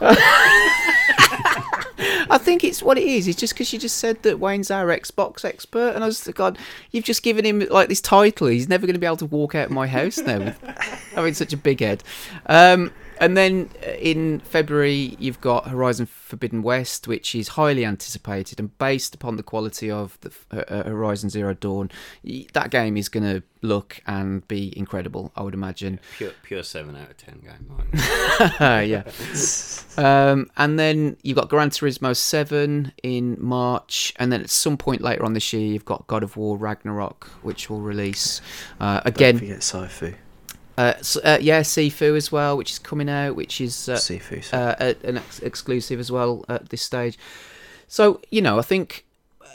I 2.30 2.38
think 2.38 2.64
it's 2.64 2.82
what 2.82 2.98
it 2.98 3.04
is. 3.04 3.28
It's 3.28 3.38
just 3.38 3.52
because 3.54 3.72
you 3.72 3.78
just 3.78 3.98
said 3.98 4.22
that 4.22 4.40
Wayne's 4.40 4.70
our 4.70 4.86
Xbox 4.86 5.44
expert, 5.44 5.94
and 5.94 6.02
I 6.02 6.06
was 6.06 6.26
like, 6.26 6.34
God, 6.34 6.58
you've 6.90 7.04
just 7.04 7.22
given 7.22 7.44
him 7.44 7.60
like 7.70 7.88
this 7.88 8.00
title. 8.00 8.48
He's 8.48 8.68
never 8.68 8.86
going 8.86 8.94
to 8.94 9.00
be 9.00 9.06
able 9.06 9.18
to 9.18 9.26
walk 9.26 9.54
out 9.54 9.66
of 9.66 9.70
my 9.70 9.86
house 9.86 10.18
now 10.18 10.38
with 10.38 10.58
having 11.14 11.34
such 11.34 11.52
a 11.52 11.56
big 11.56 11.80
head. 11.80 12.02
Um, 12.46 12.90
and 13.20 13.36
then 13.36 13.70
uh, 13.86 13.90
in 13.92 14.40
February, 14.40 15.16
you've 15.18 15.40
got 15.40 15.68
Horizon 15.68 16.06
Forbidden 16.06 16.62
West, 16.62 17.06
which 17.06 17.34
is 17.34 17.48
highly 17.48 17.84
anticipated 17.84 18.58
and 18.58 18.76
based 18.78 19.14
upon 19.14 19.36
the 19.36 19.42
quality 19.42 19.90
of 19.90 20.18
the 20.20 20.32
uh, 20.50 20.64
uh, 20.72 20.82
Horizon 20.84 21.30
Zero 21.30 21.54
Dawn. 21.54 21.90
That 22.52 22.70
game 22.70 22.96
is 22.96 23.08
going 23.08 23.24
to 23.24 23.42
look 23.62 24.00
and 24.06 24.46
be 24.48 24.76
incredible, 24.76 25.32
I 25.36 25.42
would 25.42 25.54
imagine. 25.54 26.00
Pure, 26.18 26.32
pure 26.42 26.62
seven 26.62 26.96
out 26.96 27.10
of 27.10 27.16
ten 27.16 27.40
game. 27.40 27.68
Right? 27.68 28.82
yeah. 28.88 29.04
Um, 29.96 30.50
and 30.56 30.78
then 30.78 31.16
you've 31.22 31.36
got 31.36 31.48
Gran 31.48 31.70
Turismo 31.70 32.16
7 32.16 32.92
in 33.02 33.36
March, 33.40 34.12
and 34.16 34.32
then 34.32 34.40
at 34.40 34.50
some 34.50 34.76
point 34.76 35.00
later 35.00 35.24
on 35.24 35.34
this 35.34 35.52
year, 35.52 35.66
you've 35.66 35.84
got 35.84 36.06
God 36.06 36.22
of 36.22 36.36
War 36.36 36.56
Ragnarok, 36.56 37.26
which 37.42 37.70
will 37.70 37.80
release. 37.80 38.40
Uh, 38.80 39.00
Don't 39.00 39.06
again, 39.06 39.38
forget 39.38 39.60
Sifu. 39.60 40.14
Uh, 40.76 40.94
uh, 41.22 41.38
yeah, 41.40 41.60
Sifu 41.60 42.16
as 42.16 42.32
well, 42.32 42.56
which 42.56 42.72
is 42.72 42.78
coming 42.78 43.08
out, 43.08 43.36
which 43.36 43.60
is 43.60 43.88
uh, 43.88 43.96
Sifu. 43.96 44.52
uh, 44.52 44.94
an 45.04 45.18
ex- 45.18 45.38
exclusive 45.40 46.00
as 46.00 46.10
well 46.10 46.44
at 46.48 46.70
this 46.70 46.82
stage. 46.82 47.18
So 47.86 48.20
you 48.30 48.42
know, 48.42 48.58
I 48.58 48.62
think 48.62 49.04
uh, 49.40 49.46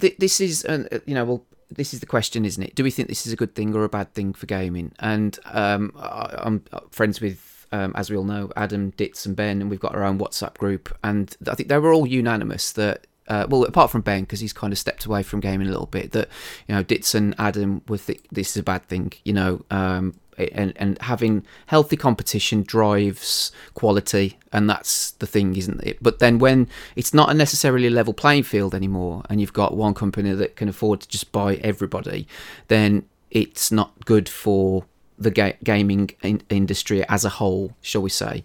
th- 0.00 0.16
this 0.18 0.40
is, 0.40 0.64
uh, 0.64 1.00
you 1.06 1.14
know, 1.14 1.24
well, 1.24 1.44
this 1.70 1.94
is 1.94 2.00
the 2.00 2.06
question, 2.06 2.44
isn't 2.44 2.62
it? 2.62 2.74
Do 2.74 2.82
we 2.82 2.90
think 2.90 3.08
this 3.08 3.26
is 3.26 3.32
a 3.32 3.36
good 3.36 3.54
thing 3.54 3.74
or 3.74 3.84
a 3.84 3.88
bad 3.88 4.12
thing 4.14 4.32
for 4.32 4.46
gaming? 4.46 4.92
And 4.98 5.38
um, 5.46 5.92
I, 5.96 6.34
I'm 6.38 6.64
friends 6.90 7.20
with, 7.20 7.66
um, 7.72 7.92
as 7.94 8.10
we 8.10 8.16
all 8.16 8.24
know, 8.24 8.50
Adam, 8.56 8.90
Ditz, 8.90 9.26
and 9.26 9.36
Ben, 9.36 9.60
and 9.60 9.70
we've 9.70 9.80
got 9.80 9.94
our 9.94 10.04
own 10.04 10.18
WhatsApp 10.18 10.56
group. 10.58 10.96
And 11.04 11.36
I 11.48 11.54
think 11.54 11.68
they 11.68 11.78
were 11.78 11.92
all 11.92 12.06
unanimous 12.06 12.72
that 12.72 13.06
uh, 13.28 13.46
well, 13.48 13.64
apart 13.64 13.90
from 13.90 14.02
Ben, 14.02 14.22
because 14.22 14.40
he's 14.40 14.52
kind 14.52 14.72
of 14.72 14.78
stepped 14.78 15.04
away 15.06 15.22
from 15.22 15.40
gaming 15.40 15.66
a 15.66 15.70
little 15.70 15.86
bit, 15.86 16.12
that 16.12 16.28
you 16.68 16.74
know, 16.74 16.82
Ditz 16.82 17.14
and 17.14 17.34
Adam 17.38 17.82
would 17.88 18.00
think 18.00 18.26
this 18.30 18.50
is 18.50 18.56
a 18.58 18.62
bad 18.62 18.86
thing, 18.86 19.12
you 19.24 19.32
know, 19.32 19.64
um, 19.70 20.14
and 20.38 20.72
and 20.76 21.00
having 21.02 21.44
healthy 21.66 21.96
competition 21.96 22.62
drives 22.62 23.52
quality, 23.74 24.38
and 24.52 24.68
that's 24.68 25.12
the 25.12 25.26
thing, 25.26 25.56
isn't 25.56 25.82
it? 25.82 25.98
But 26.02 26.18
then 26.18 26.38
when 26.38 26.68
it's 26.96 27.14
not 27.14 27.30
a 27.30 27.34
necessarily 27.34 27.90
level 27.90 28.14
playing 28.14 28.44
field 28.44 28.74
anymore, 28.74 29.22
and 29.28 29.40
you've 29.40 29.52
got 29.52 29.76
one 29.76 29.94
company 29.94 30.32
that 30.32 30.56
can 30.56 30.68
afford 30.68 31.00
to 31.00 31.08
just 31.08 31.32
buy 31.32 31.56
everybody, 31.56 32.26
then 32.68 33.04
it's 33.30 33.72
not 33.72 34.04
good 34.04 34.28
for 34.28 34.84
the 35.18 35.30
ga- 35.30 35.56
gaming 35.62 36.10
in- 36.22 36.42
industry 36.48 37.06
as 37.08 37.24
a 37.24 37.28
whole, 37.28 37.72
shall 37.80 38.02
we 38.02 38.10
say? 38.10 38.44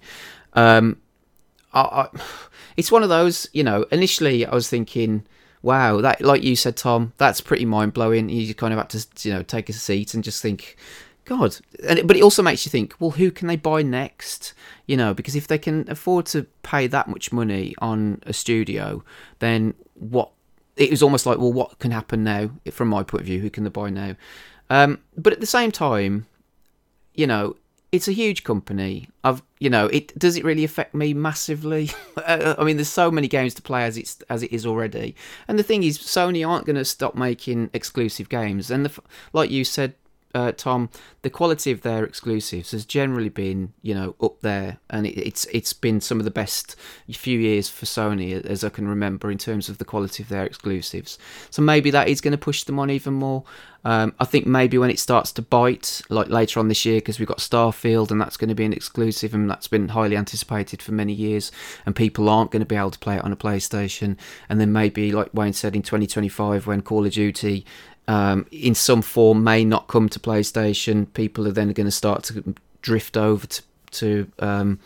Um, 0.54 0.98
I, 1.74 1.82
I, 1.82 2.10
it's 2.78 2.92
one 2.92 3.04
of 3.04 3.10
those, 3.10 3.48
you 3.54 3.64
know. 3.64 3.86
Initially, 3.92 4.46
I 4.46 4.54
was 4.54 4.70
thinking, 4.70 5.26
"Wow, 5.62 6.02
that," 6.02 6.22
like 6.22 6.44
you 6.44 6.56
said, 6.56 6.78
Tom, 6.78 7.14
that's 7.18 7.42
pretty 7.42 7.66
mind 7.66 7.94
blowing. 7.94 8.30
You 8.30 8.54
kind 8.54 8.74
of 8.74 8.80
have 8.80 8.88
to, 8.90 9.28
you 9.28 9.34
know, 9.34 9.44
take 9.44 9.70
a 9.70 9.74
seat 9.74 10.14
and 10.14 10.24
just 10.24 10.42
think, 10.42 10.76
God. 11.26 11.58
And 11.88 12.08
but 12.08 12.18
it 12.18 12.24
also 12.24 12.42
makes 12.42 12.66
you 12.66 12.70
think, 12.70 12.96
well, 13.00 13.12
who 13.12 13.32
can 13.32 13.48
they 13.48 13.56
buy 13.56 13.82
next? 13.82 14.54
You 14.88 14.98
know, 14.98 15.14
because 15.14 15.36
if 15.36 15.48
they 15.48 15.58
can 15.58 15.86
afford 15.90 16.26
to 16.28 16.44
pay 16.64 16.88
that 16.88 17.08
much 17.08 17.32
money 17.32 17.76
on 17.80 18.22
a 18.26 18.34
studio, 18.34 19.04
then 19.40 19.74
what? 19.96 20.32
It 20.76 20.90
was 20.90 21.04
almost 21.04 21.26
like, 21.26 21.38
well, 21.38 21.52
what 21.52 21.78
can 21.80 21.92
happen 21.92 22.24
now? 22.24 22.52
From 22.72 22.88
my 22.88 23.04
point 23.04 23.22
of 23.22 23.28
view, 23.28 23.42
who 23.42 23.50
can 23.50 23.64
they 23.64 23.70
buy 23.70 23.90
now? 23.90 24.16
Um, 24.70 25.00
but 25.18 25.34
at 25.34 25.40
the 25.40 25.46
same 25.46 25.72
time, 25.72 26.26
you 27.14 27.28
know, 27.28 27.56
it's 27.92 28.08
a 28.08 28.12
huge 28.12 28.44
company. 28.44 29.10
I've, 29.24 29.42
you 29.60 29.70
know, 29.70 29.88
it 29.88 30.18
does 30.18 30.38
it 30.38 30.44
really 30.44 30.64
affect 30.64 30.94
me 30.94 31.14
massively? 31.14 31.90
I 32.18 32.64
mean, 32.64 32.78
there's 32.78 32.90
so 32.90 33.10
many 33.10 33.28
games 33.28 33.54
to 33.56 33.62
play 33.62 33.84
as 33.84 33.98
it's 33.98 34.22
as 34.30 34.44
it 34.44 34.52
is 34.52 34.66
already. 34.66 35.16
And 35.48 35.58
the 35.58 35.64
thing 35.64 35.84
is, 35.84 35.98
Sony 35.98 36.48
aren't 36.48 36.66
going 36.66 36.76
to 36.76 36.86
stop 36.86 37.16
making 37.16 37.70
exclusive 37.74 38.30
games. 38.30 38.70
And 38.70 38.86
the, 38.86 39.02
like 39.34 39.50
you 39.50 39.64
said, 39.64 39.96
uh, 40.34 40.52
Tom, 40.52 40.90
the 41.24 41.30
quality 41.30 41.72
of 41.72 41.82
their 41.82 42.04
exclusives 42.04 42.72
has 42.72 42.86
generally 42.86 43.30
been, 43.30 43.74
you 43.82 43.96
know, 43.96 44.16
up 44.22 44.42
there, 44.42 44.78
and 44.90 45.08
it, 45.08 45.18
it's 45.18 45.46
it's 45.46 45.74
been 45.74 46.00
some 46.02 46.20
of 46.20 46.26
the 46.26 46.32
best 46.32 46.76
few 47.12 47.40
years 47.40 47.68
for 47.68 47.86
Sony 47.86 48.34
as 48.46 48.64
I 48.64 48.70
can 48.70 48.88
remember 48.88 49.32
in 49.32 49.38
terms 49.38 49.70
of 49.70 49.80
the 49.80 49.86
quality 49.86 50.22
of 50.22 50.30
their 50.30 50.46
exclusives. 50.46 51.18
So 51.50 51.62
maybe 51.62 51.90
that 51.92 52.08
is 52.08 52.22
going 52.22 52.32
to 52.32 52.38
push 52.38 52.64
them 52.64 52.80
on 52.80 52.90
even 52.90 53.14
more. 53.14 53.44
Um, 53.86 54.14
I 54.20 54.26
think 54.26 54.46
maybe 54.46 54.78
when 54.78 54.90
it 54.90 55.00
starts 55.00 55.32
to 55.34 55.42
bite, 55.42 56.02
like 56.10 56.28
later 56.28 56.60
on 56.60 56.68
this 56.68 56.84
year, 56.86 56.98
because 56.98 57.18
we've 57.18 57.28
got 57.28 57.38
Starfield, 57.38 58.12
and 58.12 58.20
that's 58.20 58.36
going 58.36 58.50
to 58.50 58.56
be 58.56 58.66
an 58.66 58.74
exclusive, 58.74 59.34
and 59.34 59.50
that's 59.50 59.68
been 59.68 59.90
highly 59.90 60.18
anticipated 60.18 60.82
for 60.82 60.92
many 60.92 61.14
years, 61.14 61.52
and 61.86 61.96
people 61.96 62.28
aren't 62.30 62.52
going 62.52 62.60
to 62.60 62.66
be 62.66 62.76
able 62.76 62.92
to 62.92 63.00
play 63.00 63.16
it 63.16 63.24
on 63.24 63.32
a 63.32 63.38
PlayStation. 63.38 64.18
And 64.50 64.60
then 64.60 64.74
maybe, 64.74 65.12
like 65.12 65.34
Wayne 65.34 65.54
said, 65.54 65.76
in 65.76 65.82
2025, 65.82 66.68
when 66.68 66.82
Call 66.82 67.06
of 67.06 67.14
Duty 67.14 67.66
um, 68.10 68.48
in 68.52 68.74
some 68.74 69.04
form 69.04 69.44
may 69.44 69.64
not 69.64 69.88
come 69.88 70.10
to 70.10 70.20
PlayStation. 70.20 71.14
People 71.14 71.48
are 71.48 71.52
then 71.52 71.72
going 71.74 71.86
to 71.86 71.92
start 71.92 72.24
to 72.24 72.56
drift 72.82 73.16
over 73.16 73.46
to, 73.46 73.62
to 73.92 74.32
um, 74.40 74.80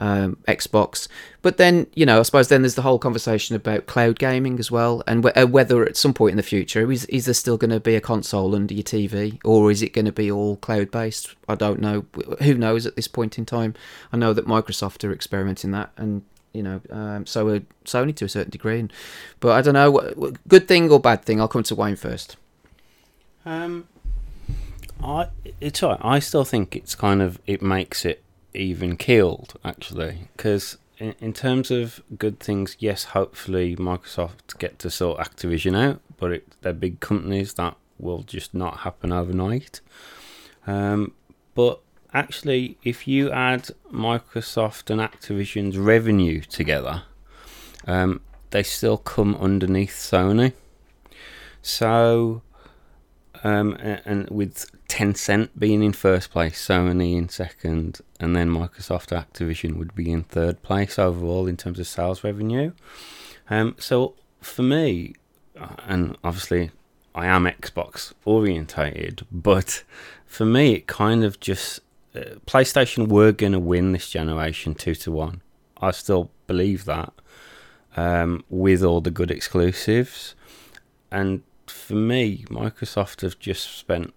um, 0.00 0.38
Xbox. 0.48 1.06
But 1.42 1.58
then, 1.58 1.86
you 1.94 2.06
know, 2.06 2.18
I 2.18 2.22
suppose 2.22 2.48
then 2.48 2.62
there's 2.62 2.74
the 2.74 2.80
whole 2.80 2.98
conversation 2.98 3.56
about 3.56 3.84
cloud 3.84 4.18
gaming 4.18 4.58
as 4.58 4.70
well, 4.70 5.02
and 5.06 5.22
wh- 5.22 5.38
uh, 5.38 5.46
whether 5.46 5.84
at 5.84 5.98
some 5.98 6.14
point 6.14 6.30
in 6.30 6.36
the 6.38 6.42
future 6.42 6.90
is 6.90 7.04
is 7.06 7.26
there 7.26 7.34
still 7.34 7.58
going 7.58 7.70
to 7.70 7.78
be 7.78 7.94
a 7.94 8.00
console 8.00 8.54
under 8.54 8.72
your 8.72 8.84
TV, 8.84 9.38
or 9.44 9.70
is 9.70 9.82
it 9.82 9.92
going 9.92 10.06
to 10.06 10.12
be 10.12 10.30
all 10.30 10.56
cloud 10.56 10.90
based? 10.90 11.36
I 11.46 11.56
don't 11.56 11.80
know. 11.80 12.06
Who 12.40 12.54
knows 12.54 12.86
at 12.86 12.96
this 12.96 13.06
point 13.06 13.36
in 13.36 13.44
time? 13.44 13.74
I 14.14 14.16
know 14.16 14.32
that 14.32 14.46
Microsoft 14.46 15.06
are 15.06 15.12
experimenting 15.12 15.72
that, 15.72 15.90
and 15.98 16.22
you 16.54 16.62
know, 16.62 16.80
um, 16.90 17.26
so 17.26 17.48
are 17.48 17.60
Sony 17.84 18.16
to 18.16 18.24
a 18.24 18.30
certain 18.30 18.50
degree. 18.50 18.88
But 19.40 19.52
I 19.52 19.60
don't 19.60 19.74
know, 19.74 20.32
good 20.48 20.66
thing 20.66 20.90
or 20.90 20.98
bad 20.98 21.22
thing. 21.22 21.38
I'll 21.38 21.48
come 21.48 21.62
to 21.64 21.74
Wayne 21.74 21.96
first. 21.96 22.38
Um, 23.46 23.86
I 25.02 25.28
it's 25.60 25.82
right. 25.82 25.98
I 26.02 26.18
still 26.18 26.44
think 26.44 26.74
it's 26.74 26.94
kind 26.94 27.22
of 27.22 27.38
it 27.46 27.62
makes 27.62 28.04
it 28.04 28.22
even 28.52 28.96
keeled 28.96 29.58
actually 29.64 30.28
because 30.36 30.78
in, 30.98 31.14
in 31.20 31.32
terms 31.32 31.70
of 31.70 32.02
good 32.18 32.40
things, 32.40 32.76
yes, 32.78 33.04
hopefully 33.04 33.76
Microsoft 33.76 34.58
get 34.58 34.78
to 34.80 34.90
sort 34.90 35.20
Activision 35.20 35.76
out, 35.76 36.00
but 36.16 36.32
it, 36.32 36.56
they're 36.62 36.72
big 36.72 37.00
companies 37.00 37.54
that 37.54 37.76
will 37.98 38.22
just 38.22 38.54
not 38.54 38.78
happen 38.78 39.12
overnight. 39.12 39.80
Um, 40.66 41.12
but 41.54 41.80
actually, 42.12 42.78
if 42.82 43.06
you 43.06 43.30
add 43.30 43.68
Microsoft 43.92 44.90
and 44.90 45.00
Activision's 45.00 45.78
revenue 45.78 46.40
together, 46.40 47.02
um, 47.86 48.22
they 48.50 48.62
still 48.62 48.96
come 48.96 49.36
underneath 49.36 49.94
Sony. 49.94 50.52
So 51.62 52.42
um, 53.44 53.74
and 53.80 54.28
with 54.30 54.70
Tencent 54.88 55.50
being 55.58 55.82
in 55.82 55.92
first 55.92 56.30
place, 56.30 56.64
Sony 56.66 57.16
in 57.16 57.28
second, 57.28 58.00
and 58.20 58.34
then 58.36 58.48
Microsoft 58.50 59.08
Activision 59.08 59.76
would 59.76 59.94
be 59.94 60.10
in 60.10 60.22
third 60.22 60.62
place 60.62 60.98
overall 60.98 61.46
in 61.46 61.56
terms 61.56 61.78
of 61.78 61.86
sales 61.86 62.24
revenue. 62.24 62.72
Um, 63.50 63.76
so 63.78 64.14
for 64.40 64.62
me, 64.62 65.14
uh, 65.58 65.76
and 65.86 66.16
obviously 66.22 66.70
I 67.14 67.26
am 67.26 67.44
Xbox 67.44 68.12
orientated, 68.24 69.26
but 69.30 69.84
for 70.26 70.44
me 70.44 70.74
it 70.74 70.86
kind 70.86 71.24
of 71.24 71.40
just 71.40 71.80
uh, 72.14 72.36
PlayStation 72.46 73.08
were 73.08 73.32
going 73.32 73.52
to 73.52 73.58
win 73.58 73.92
this 73.92 74.10
generation 74.10 74.74
two 74.74 74.94
to 74.96 75.12
one. 75.12 75.42
I 75.80 75.90
still 75.90 76.30
believe 76.46 76.84
that 76.86 77.12
um, 77.96 78.44
with 78.48 78.82
all 78.82 79.00
the 79.00 79.10
good 79.10 79.30
exclusives, 79.30 80.34
and 81.10 81.42
for 81.70 81.94
me, 81.94 82.44
Microsoft 82.48 83.22
have 83.22 83.38
just 83.38 83.78
spent 83.78 84.12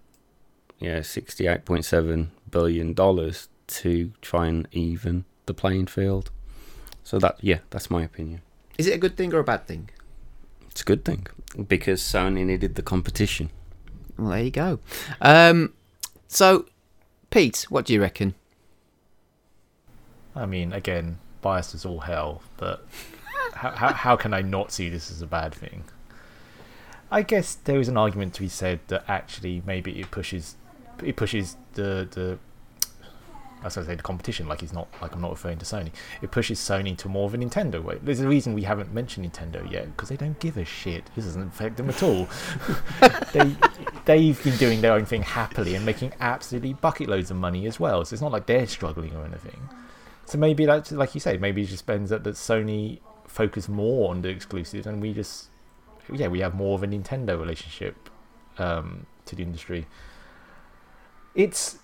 yeah 0.78 1.02
sixty 1.02 1.46
eight 1.46 1.64
point 1.64 1.84
seven 1.84 2.32
billion 2.50 2.94
dollars 2.94 3.48
to 3.66 4.12
try 4.20 4.46
and 4.46 4.66
even 4.72 5.24
the 5.46 5.54
playing 5.54 5.86
field. 5.86 6.30
So 7.04 7.18
that 7.18 7.36
yeah, 7.40 7.58
that's 7.70 7.90
my 7.90 8.02
opinion. 8.02 8.42
Is 8.78 8.86
it 8.86 8.94
a 8.94 8.98
good 8.98 9.16
thing 9.16 9.34
or 9.34 9.40
a 9.40 9.44
bad 9.44 9.66
thing? 9.66 9.90
It's 10.70 10.82
a 10.82 10.84
good 10.84 11.04
thing 11.04 11.26
because 11.68 12.00
Sony 12.00 12.46
needed 12.46 12.76
the 12.76 12.82
competition. 12.82 13.50
Well, 14.16 14.30
there 14.30 14.42
you 14.42 14.50
go. 14.50 14.78
Um, 15.20 15.72
so, 16.28 16.66
Pete, 17.30 17.66
what 17.68 17.86
do 17.86 17.92
you 17.92 18.00
reckon? 18.00 18.34
I 20.36 20.46
mean, 20.46 20.72
again, 20.72 21.18
biased 21.42 21.74
as 21.74 21.84
all 21.84 22.00
hell, 22.00 22.42
but 22.56 22.86
how, 23.54 23.70
how, 23.72 23.92
how 23.92 24.16
can 24.16 24.32
I 24.32 24.42
not 24.42 24.70
see 24.70 24.88
this 24.88 25.10
as 25.10 25.22
a 25.22 25.26
bad 25.26 25.54
thing? 25.54 25.84
I 27.10 27.22
guess 27.22 27.54
there 27.54 27.80
is 27.80 27.88
an 27.88 27.96
argument 27.96 28.34
to 28.34 28.40
be 28.42 28.48
said 28.48 28.80
that 28.88 29.04
actually 29.08 29.62
maybe 29.66 29.98
it 30.00 30.10
pushes 30.10 30.56
it 31.04 31.16
pushes 31.16 31.56
the 31.74 32.08
the 32.10 32.38
I 33.60 33.64
was 33.64 33.74
going 33.74 33.86
to 33.86 33.92
say 33.92 33.96
the 33.96 34.02
competition, 34.02 34.48
like 34.48 34.62
it's 34.62 34.72
not 34.72 34.88
like 35.02 35.14
I'm 35.14 35.20
not 35.20 35.32
referring 35.32 35.58
to 35.58 35.66
Sony. 35.66 35.90
It 36.22 36.30
pushes 36.30 36.58
Sony 36.58 36.96
to 36.96 37.08
more 37.08 37.26
of 37.26 37.34
a 37.34 37.36
Nintendo 37.36 37.82
way. 37.82 37.98
There's 38.02 38.20
a 38.20 38.28
reason 38.28 38.54
we 38.54 38.62
haven't 38.62 38.94
mentioned 38.94 39.30
Nintendo 39.30 39.70
yet 39.70 39.84
because 39.94 40.08
they 40.08 40.16
don't 40.16 40.38
give 40.40 40.56
a 40.56 40.64
shit. 40.64 41.10
This 41.14 41.26
doesn't 41.26 41.48
affect 41.48 41.76
them 41.76 41.90
at 41.90 42.02
all. 42.02 42.26
they 43.32 43.54
they've 44.06 44.42
been 44.42 44.56
doing 44.56 44.80
their 44.80 44.94
own 44.94 45.04
thing 45.04 45.22
happily 45.22 45.74
and 45.74 45.84
making 45.84 46.14
absolutely 46.20 46.72
bucket 46.72 47.08
loads 47.08 47.30
of 47.30 47.36
money 47.36 47.66
as 47.66 47.78
well. 47.78 48.02
So 48.04 48.14
it's 48.14 48.22
not 48.22 48.32
like 48.32 48.46
they're 48.46 48.66
struggling 48.66 49.14
or 49.14 49.26
anything. 49.26 49.68
So 50.24 50.38
maybe 50.38 50.64
that's 50.64 50.90
like 50.92 51.14
you 51.14 51.20
say, 51.20 51.36
maybe 51.36 51.62
it 51.62 51.66
just 51.66 51.86
depends 51.86 52.08
that, 52.08 52.24
that 52.24 52.36
Sony 52.36 53.00
focus 53.26 53.68
more 53.68 54.10
on 54.10 54.22
the 54.22 54.30
exclusives 54.30 54.86
and 54.86 55.02
we 55.02 55.12
just 55.12 55.49
yeah, 56.12 56.28
we 56.28 56.40
have 56.40 56.54
more 56.54 56.74
of 56.74 56.82
a 56.82 56.86
Nintendo 56.86 57.38
relationship 57.38 58.10
um, 58.58 59.06
to 59.26 59.36
the 59.36 59.42
industry. 59.42 59.86
It's 61.34 61.78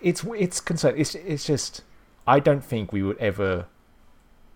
it's 0.00 0.24
it's 0.24 0.60
concern. 0.60 0.94
It's 0.96 1.14
it's 1.14 1.44
just 1.44 1.82
I 2.26 2.40
don't 2.40 2.64
think 2.64 2.92
we 2.92 3.02
would 3.02 3.18
ever, 3.18 3.66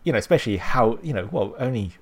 you 0.05 0.13
know, 0.13 0.19
especially 0.19 0.57
how 0.59 0.99
you 1.03 1.13
know, 1.13 1.29
well, 1.31 1.55
only 1.59 1.93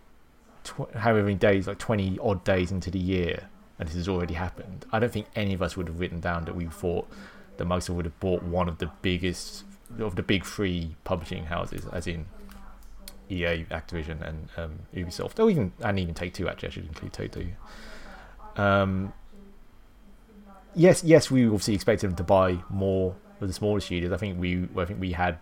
tw- 0.65 0.95
however 0.95 1.23
many 1.23 1.35
days, 1.35 1.67
like 1.67 1.79
twenty 1.79 2.19
odd 2.23 2.45
days 2.45 2.71
into 2.71 2.91
the 2.91 2.99
year, 2.99 3.49
and 3.79 3.89
this 3.89 3.97
has 3.97 4.09
already 4.09 4.35
happened. 4.35 4.87
I 4.93 4.99
don't 4.99 5.13
think 5.13 5.27
any 5.35 5.55
of 5.55 5.63
us 5.63 5.77
would 5.77 5.89
have 5.89 6.01
written 6.01 6.21
down 6.21 6.45
that 6.45 6.55
we 6.55 6.67
thought 6.67 7.09
that 7.57 7.67
Microsoft 7.67 7.97
would 7.97 8.05
have 8.05 8.21
bought 8.21 8.43
one 8.43 8.69
of 8.69 8.79
the 8.79 8.91
biggest 9.03 9.65
of 9.99 10.17
the 10.17 10.23
big 10.23 10.45
three 10.45 10.97
publishing 11.05 11.47
houses, 11.47 11.87
as 11.93 12.07
in 12.07 12.27
EA, 13.31 13.65
Activision, 13.71 14.27
and 14.27 14.49
um, 14.57 14.79
Ubisoft, 14.95 15.39
or 15.39 15.51
even 15.51 15.73
and 15.81 15.99
even 15.99 16.15
Take 16.15 16.35
Two. 16.35 16.49
Actually, 16.49 16.69
I 16.69 16.73
should 16.73 16.87
include 16.87 17.13
Take 17.13 17.33
Two. 17.33 17.49
Um, 18.57 19.13
yes, 20.75 21.05
yes, 21.05 21.31
we 21.31 21.45
obviously 21.47 21.75
expected 21.75 22.11
them 22.11 22.17
to 22.17 22.25
buy 22.25 22.59
more 22.71 23.15
of 23.41 23.49
the 23.49 23.55
smaller 23.55 23.81
studios. 23.81 24.13
I 24.13 24.17
think 24.17 24.41
we, 24.41 24.69
I 24.77 24.85
think 24.85 25.01
we 25.01 25.13
had, 25.13 25.39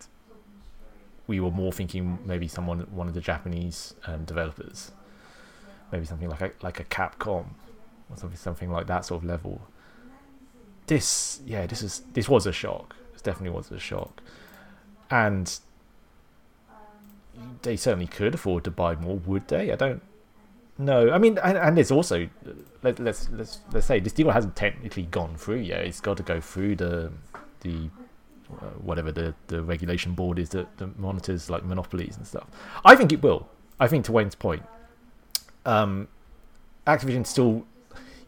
we 1.26 1.40
were 1.40 1.50
more 1.50 1.72
thinking 1.72 2.18
maybe 2.24 2.48
someone, 2.48 2.80
one 2.90 3.08
of 3.08 3.14
the 3.14 3.20
Japanese 3.20 3.94
um, 4.06 4.24
developers, 4.24 4.92
maybe 5.92 6.04
something 6.04 6.28
like 6.28 6.40
a 6.40 6.52
like 6.62 6.80
a 6.80 6.84
Capcom. 6.84 7.46
or 8.10 8.16
something 8.16 8.36
something 8.36 8.70
like 8.70 8.86
that 8.86 9.04
sort 9.04 9.22
of 9.22 9.28
level. 9.28 9.60
This 10.86 11.40
yeah, 11.46 11.66
this 11.66 11.82
is 11.82 12.02
this 12.12 12.28
was 12.28 12.46
a 12.46 12.52
shock. 12.52 12.94
This 13.12 13.22
definitely 13.22 13.56
was 13.56 13.70
a 13.70 13.78
shock, 13.78 14.22
and 15.10 15.58
they 17.62 17.76
certainly 17.76 18.06
could 18.06 18.34
afford 18.34 18.64
to 18.64 18.70
buy 18.70 18.96
more, 18.96 19.16
would 19.18 19.48
they? 19.48 19.72
I 19.72 19.76
don't 19.76 20.02
know. 20.78 21.10
I 21.10 21.18
mean, 21.18 21.38
and, 21.38 21.56
and 21.56 21.78
it's 21.78 21.90
also 21.90 22.28
let, 22.82 22.98
let's 22.98 23.28
let's 23.30 23.60
let's 23.72 23.86
say 23.86 24.00
this 24.00 24.12
deal 24.12 24.30
hasn't 24.30 24.56
technically 24.56 25.04
gone 25.04 25.36
through 25.36 25.60
yet. 25.60 25.80
It's 25.80 26.00
got 26.00 26.16
to 26.18 26.22
go 26.22 26.40
through 26.40 26.76
the 26.76 27.12
the 27.60 27.90
uh, 28.52 28.66
whatever 28.80 29.10
the, 29.10 29.34
the 29.48 29.62
regulation 29.62 30.12
board 30.12 30.38
is 30.38 30.50
that, 30.50 30.76
that 30.78 30.98
monitors 30.98 31.50
like 31.50 31.64
monopolies 31.64 32.16
and 32.16 32.26
stuff. 32.26 32.46
I 32.84 32.94
think 32.94 33.12
it 33.12 33.22
will. 33.22 33.48
I 33.80 33.88
think 33.88 34.04
to 34.06 34.12
Wayne's 34.12 34.34
point, 34.34 34.62
um, 35.64 36.08
Activision 36.86 37.26
still, 37.26 37.66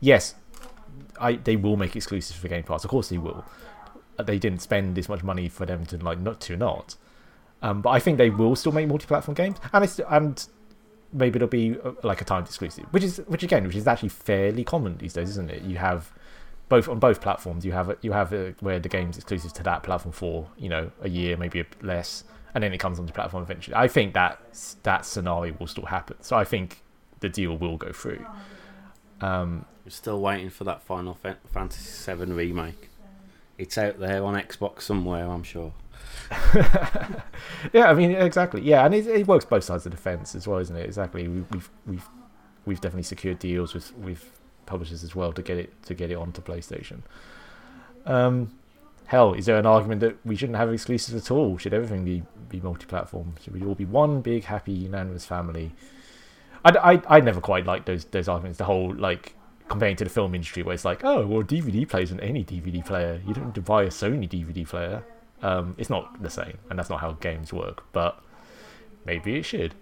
yes, 0.01 0.35
I 1.21 1.35
they 1.37 1.57
will 1.57 1.77
make 1.77 1.95
exclusives 1.97 2.39
for 2.39 2.49
Game 2.49 2.65
Pass. 2.65 2.85
Of 2.85 2.91
course 2.91 3.09
they 3.09 3.19
will. 3.19 3.45
They 4.23 4.39
didn't 4.39 4.61
spend 4.61 4.97
this 4.97 5.09
much 5.09 5.23
money 5.23 5.49
for 5.49 5.65
them 5.65 5.87
to 5.87 5.97
like 5.99 6.19
not 6.19 6.41
to 6.43 6.57
not. 6.57 6.97
Um, 7.63 7.83
but 7.83 7.91
I 7.91 7.99
think 7.99 8.19
they 8.19 8.31
will 8.31 8.55
still 8.55 8.73
make 8.73 8.87
multi-platform 8.89 9.35
games, 9.35 9.59
and 9.73 9.85
it's 9.85 9.99
and 10.09 10.47
maybe 11.13 11.37
it'll 11.37 11.49
be 11.49 11.77
uh, 11.83 11.93
like 12.03 12.21
a 12.21 12.25
timed 12.25 12.47
exclusive, 12.47 12.85
which 12.91 13.03
is 13.03 13.19
which 13.27 13.43
again, 13.43 13.67
which 13.67 13.77
is 13.77 13.87
actually 13.87 14.11
fairly 14.11 14.65
common 14.65 14.97
these 14.99 15.15
days, 15.15 15.31
isn't 15.31 15.51
it? 15.51 15.63
You 15.63 15.77
have 15.79 16.13
both 16.69 16.89
on 16.89 16.99
both 16.99 17.21
platforms. 17.21 17.65
You 17.65 17.73
have 17.73 17.97
you 18.03 18.13
have 18.13 18.33
uh, 18.33 18.51
where 18.61 18.79
the 18.79 18.89
game's 18.89 19.17
exclusive 19.17 19.53
to 19.55 19.63
that 19.65 19.83
platform 19.83 20.13
for 20.13 20.49
you 20.57 20.69
know 20.69 20.91
a 21.03 21.09
year, 21.09 21.37
maybe 21.37 21.65
less, 21.83 22.25
and 22.55 22.63
then 22.63 22.73
it 22.73 22.79
comes 22.79 22.99
onto 22.99 23.13
platform 23.13 23.43
eventually. 23.43 23.75
I 23.75 23.89
think 23.89 24.15
that 24.15 24.41
that 24.85 25.05
scenario 25.05 25.57
will 25.59 25.67
still 25.67 25.87
happen. 25.87 26.17
So 26.21 26.37
I 26.37 26.45
think 26.45 26.83
the 27.21 27.29
deal 27.29 27.57
will 27.57 27.77
go 27.77 27.93
through. 27.93 28.25
Um, 29.21 29.65
We're 29.85 29.91
still 29.91 30.21
waiting 30.21 30.51
for 30.51 30.65
that 30.65 30.83
Final 30.83 31.19
Fantasy 31.53 32.15
VII 32.15 32.33
remake. 32.33 32.91
It's 33.57 33.77
out 33.77 33.99
there 33.99 34.23
on 34.25 34.41
Xbox 34.41 34.83
somewhere, 34.83 35.29
I'm 35.29 35.43
sure. 35.43 35.73
yeah, 37.73 37.91
I 37.91 37.95
mean 37.95 38.13
exactly. 38.13 38.63
Yeah, 38.63 38.85
and 38.85 38.95
it, 38.95 39.07
it 39.07 39.27
works 39.27 39.45
both 39.45 39.65
sides 39.65 39.87
of 39.87 39.93
the 39.93 39.99
fence 39.99 40.35
as 40.35 40.47
well, 40.47 40.59
isn't 40.59 40.77
it? 40.77 40.85
Exactly. 40.85 41.29
We, 41.29 41.45
we've 41.51 41.71
we've 41.87 42.09
we've 42.67 42.81
definitely 42.81 43.05
secured 43.05 43.39
deals 43.39 43.75
with 43.75 43.95
with 43.97 44.31
publishers 44.67 45.03
as 45.03 45.15
well 45.15 45.33
to 45.33 45.43
get 45.43 45.59
it 45.59 45.83
to 45.85 45.95
get 45.95 46.11
it 46.11 46.17
onto 46.17 46.43
PlayStation. 46.43 47.01
Um, 48.07 48.53
hell, 49.07 49.35
is 49.35 49.47
there 49.47 49.59
an 49.59 49.67
argument 49.67 50.01
that 50.01 50.17
we 50.25 50.37
shouldn't 50.37 50.59
have 50.59 50.73
exclusives 50.73 51.15
at 51.15 51.31
all? 51.31 51.59
Should 51.59 51.75
everything 51.75 52.05
be 52.05 52.23
be 52.49 52.61
multi-platform? 52.61 53.35
Should 53.43 53.55
we 53.55 53.67
all 53.67 53.75
be 53.75 53.85
one 53.85 54.21
big 54.21 54.45
happy 54.45 54.73
unanimous 54.73 55.25
family? 55.25 55.73
I, 56.65 56.95
I, 56.95 57.17
I 57.17 57.21
never 57.21 57.41
quite 57.41 57.67
liked 57.67 57.87
those 57.87 58.05
those 58.07 58.29
arguments. 58.29 58.59
The 58.59 58.65
whole 58.65 58.95
like 58.95 59.35
comparing 59.69 59.97
to 59.97 60.05
the 60.05 60.11
film 60.11 60.35
industry, 60.35 60.63
where 60.63 60.75
it's 60.75 60.85
like, 60.85 61.05
oh, 61.05 61.27
well, 61.27 61.43
DVD 61.43 61.89
players 61.89 62.11
on 62.11 62.21
any 62.21 62.45
DVD 62.45 62.85
player. 62.85 63.21
You 63.27 63.35
don't 63.35 63.47
need 63.47 63.55
to 63.55 63.63
buy 63.63 63.83
a 63.85 63.89
Sony 63.89 64.29
DVD 64.29 64.67
player. 64.67 65.05
Um, 65.43 65.75
it's 65.79 65.91
not 65.91 66.23
the 66.23 66.31
same, 66.31 66.59
and 66.69 66.79
that's 66.79 66.91
not 66.91 67.01
how 67.01 67.13
games 67.13 67.53
work. 67.53 67.85
But 67.93 68.21
maybe 69.05 69.37
it 69.37 69.45
should. 69.45 69.75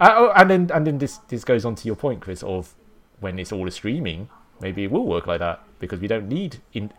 Uh, 0.00 0.14
oh, 0.16 0.32
and 0.34 0.50
then 0.50 0.70
and 0.72 0.86
then 0.86 0.98
this 0.98 1.18
this 1.28 1.44
goes 1.44 1.64
on 1.64 1.74
to 1.76 1.86
your 1.86 1.96
point, 1.96 2.20
Chris, 2.20 2.42
of 2.42 2.74
when 3.20 3.38
it's 3.38 3.52
all 3.52 3.66
a 3.66 3.70
streaming. 3.70 4.28
Maybe 4.60 4.84
it 4.84 4.90
will 4.90 5.06
work 5.06 5.26
like 5.26 5.40
that 5.40 5.62
because 5.78 6.00
we 6.00 6.08
don't 6.08 6.28
need 6.28 6.58
in, 6.72 6.92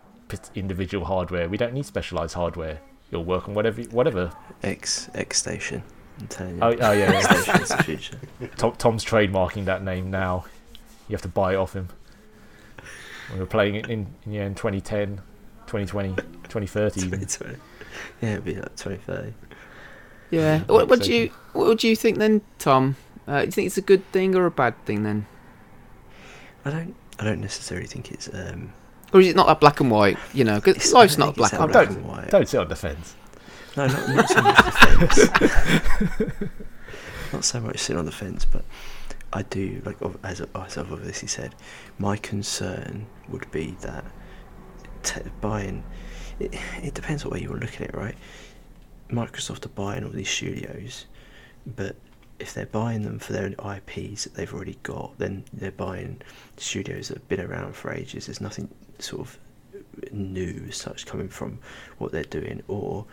individual 0.55 1.05
hardware. 1.05 1.47
We 1.47 1.57
don't 1.57 1.73
need 1.73 1.85
specialized 1.85 2.35
hardware. 2.35 2.79
It'll 3.11 3.23
work 3.23 3.47
on 3.47 3.53
whatever 3.53 3.81
whatever. 3.83 4.31
X 4.63 5.09
X 5.13 5.37
Station. 5.37 5.83
I'm 6.19 6.27
telling 6.27 6.55
you. 6.55 6.61
Oh, 6.61 6.67
oh 6.69 6.91
yeah, 6.91 7.11
X 7.11 7.47
yeah. 7.47 7.57
The 7.57 7.83
future. 7.83 8.19
Tom, 8.57 8.73
Tom's 8.77 9.03
trademarking 9.03 9.65
that 9.65 9.83
name 9.83 10.09
now. 10.09 10.45
You 11.07 11.13
have 11.13 11.21
to 11.21 11.27
buy 11.27 11.53
it 11.53 11.57
off 11.57 11.73
him. 11.73 11.89
We 13.33 13.39
were 13.39 13.45
playing 13.45 13.75
it 13.75 13.89
in, 13.89 14.07
in 14.25 14.33
yeah 14.33 14.45
in 14.45 14.55
2010, 14.55 15.17
2020, 15.67 16.15
2030. 16.15 17.01
2020. 17.01 17.55
Yeah, 18.21 18.31
it'd 18.33 18.45
be 18.45 18.55
like 18.55 18.75
2030. 18.75 19.33
Yeah. 20.31 20.59
What, 20.61 20.87
what 20.87 21.01
do 21.01 21.13
you 21.13 21.31
What 21.53 21.79
do 21.79 21.87
you 21.87 21.95
think 21.95 22.17
then, 22.17 22.41
Tom? 22.59 22.95
Uh, 23.27 23.41
do 23.41 23.45
you 23.45 23.51
think 23.51 23.65
it's 23.67 23.77
a 23.77 23.81
good 23.81 24.09
thing 24.11 24.35
or 24.35 24.45
a 24.45 24.51
bad 24.51 24.83
thing 24.85 25.03
then, 25.03 25.25
I 26.63 26.69
don't. 26.71 26.95
I 27.19 27.23
don't 27.23 27.41
necessarily 27.41 27.87
think 27.87 28.11
it's. 28.11 28.29
Um, 28.31 28.73
or 29.13 29.21
is 29.21 29.27
it 29.27 29.35
not 29.35 29.47
that 29.47 29.59
black 29.59 29.79
and 29.79 29.89
white? 29.89 30.17
You 30.33 30.43
know, 30.43 30.55
because 30.59 30.91
life's 30.93 31.17
not 31.17 31.27
think 31.27 31.37
black 31.37 31.53
it's 31.53 31.61
and 31.61 31.73
that 31.73 31.75
white. 31.75 31.87
black 31.87 31.97
and 31.97 32.07
white. 32.07 32.29
Don't 32.29 32.47
sit 32.47 32.59
on 32.59 32.67
the 32.67 32.75
fence. 32.75 33.15
No, 33.77 33.87
not, 33.87 34.09
not 34.09 34.29
so 34.29 34.41
much 34.41 34.65
the 34.65 34.71
fence. 34.71 36.51
not 37.33 37.43
so 37.45 37.59
much 37.61 37.77
sit 37.79 37.97
on 37.97 38.05
the 38.05 38.11
fence, 38.11 38.45
but 38.45 38.63
I 39.33 39.41
do 39.43 39.81
like 39.85 39.97
as 40.23 40.41
as 40.41 40.77
I've 40.77 40.91
obviously 40.91 41.27
said, 41.27 41.55
my 41.97 42.17
concern 42.17 43.07
would 43.29 43.49
be 43.51 43.75
that 43.81 44.05
t- 45.03 45.21
buying. 45.41 45.83
It, 46.39 46.53
it 46.83 46.93
depends 46.93 47.23
what 47.23 47.33
way 47.33 47.41
you 47.41 47.49
want 47.49 47.61
to 47.61 47.67
look 47.67 47.75
at 47.75 47.89
it, 47.89 47.95
right? 47.95 48.15
Microsoft 49.09 49.65
are 49.65 49.69
buying 49.69 50.03
all 50.03 50.09
these 50.09 50.29
studios, 50.29 51.05
but 51.75 51.95
if 52.39 52.53
they're 52.53 52.65
buying 52.65 53.03
them 53.03 53.19
for 53.19 53.33
their 53.33 53.47
IPs 53.47 54.25
that 54.25 54.33
they've 54.33 54.53
already 54.53 54.77
got, 54.83 55.17
then 55.17 55.43
they're 55.53 55.71
buying 55.71 56.21
studios 56.57 57.07
that 57.07 57.17
have 57.17 57.29
been 57.29 57.39
around 57.41 57.75
for 57.75 57.93
ages. 57.93 58.25
There's 58.25 58.41
nothing 58.41 58.67
sort 58.99 59.21
of 59.21 59.37
new 60.11 60.65
as 60.67 60.77
such 60.77 61.05
coming 61.05 61.29
from 61.29 61.59
what 61.97 62.11
they're 62.11 62.23
doing, 62.23 62.61
or 62.67 63.05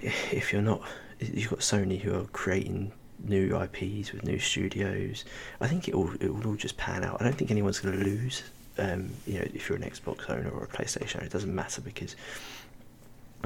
if 0.00 0.52
you're 0.52 0.62
not, 0.62 0.82
you've 1.20 1.50
got 1.50 1.60
Sony 1.60 2.00
who 2.00 2.14
are 2.14 2.24
creating 2.24 2.92
new 3.24 3.58
IPs 3.60 4.12
with 4.12 4.24
new 4.24 4.38
studios. 4.38 5.24
I 5.60 5.66
think 5.66 5.88
it 5.88 5.94
will 5.94 6.12
it 6.20 6.32
will 6.32 6.46
all 6.46 6.54
just 6.54 6.76
pan 6.76 7.04
out. 7.04 7.20
I 7.20 7.24
don't 7.24 7.36
think 7.36 7.50
anyone's 7.50 7.80
going 7.80 7.98
to 7.98 8.04
lose. 8.04 8.42
Um, 8.78 9.10
you 9.26 9.40
know, 9.40 9.46
if 9.54 9.68
you're 9.68 9.76
an 9.76 9.84
Xbox 9.84 10.30
owner 10.30 10.50
or 10.50 10.64
a 10.64 10.68
PlayStation 10.68 11.16
owner, 11.16 11.26
it 11.26 11.32
doesn't 11.32 11.54
matter 11.54 11.80
because 11.80 12.14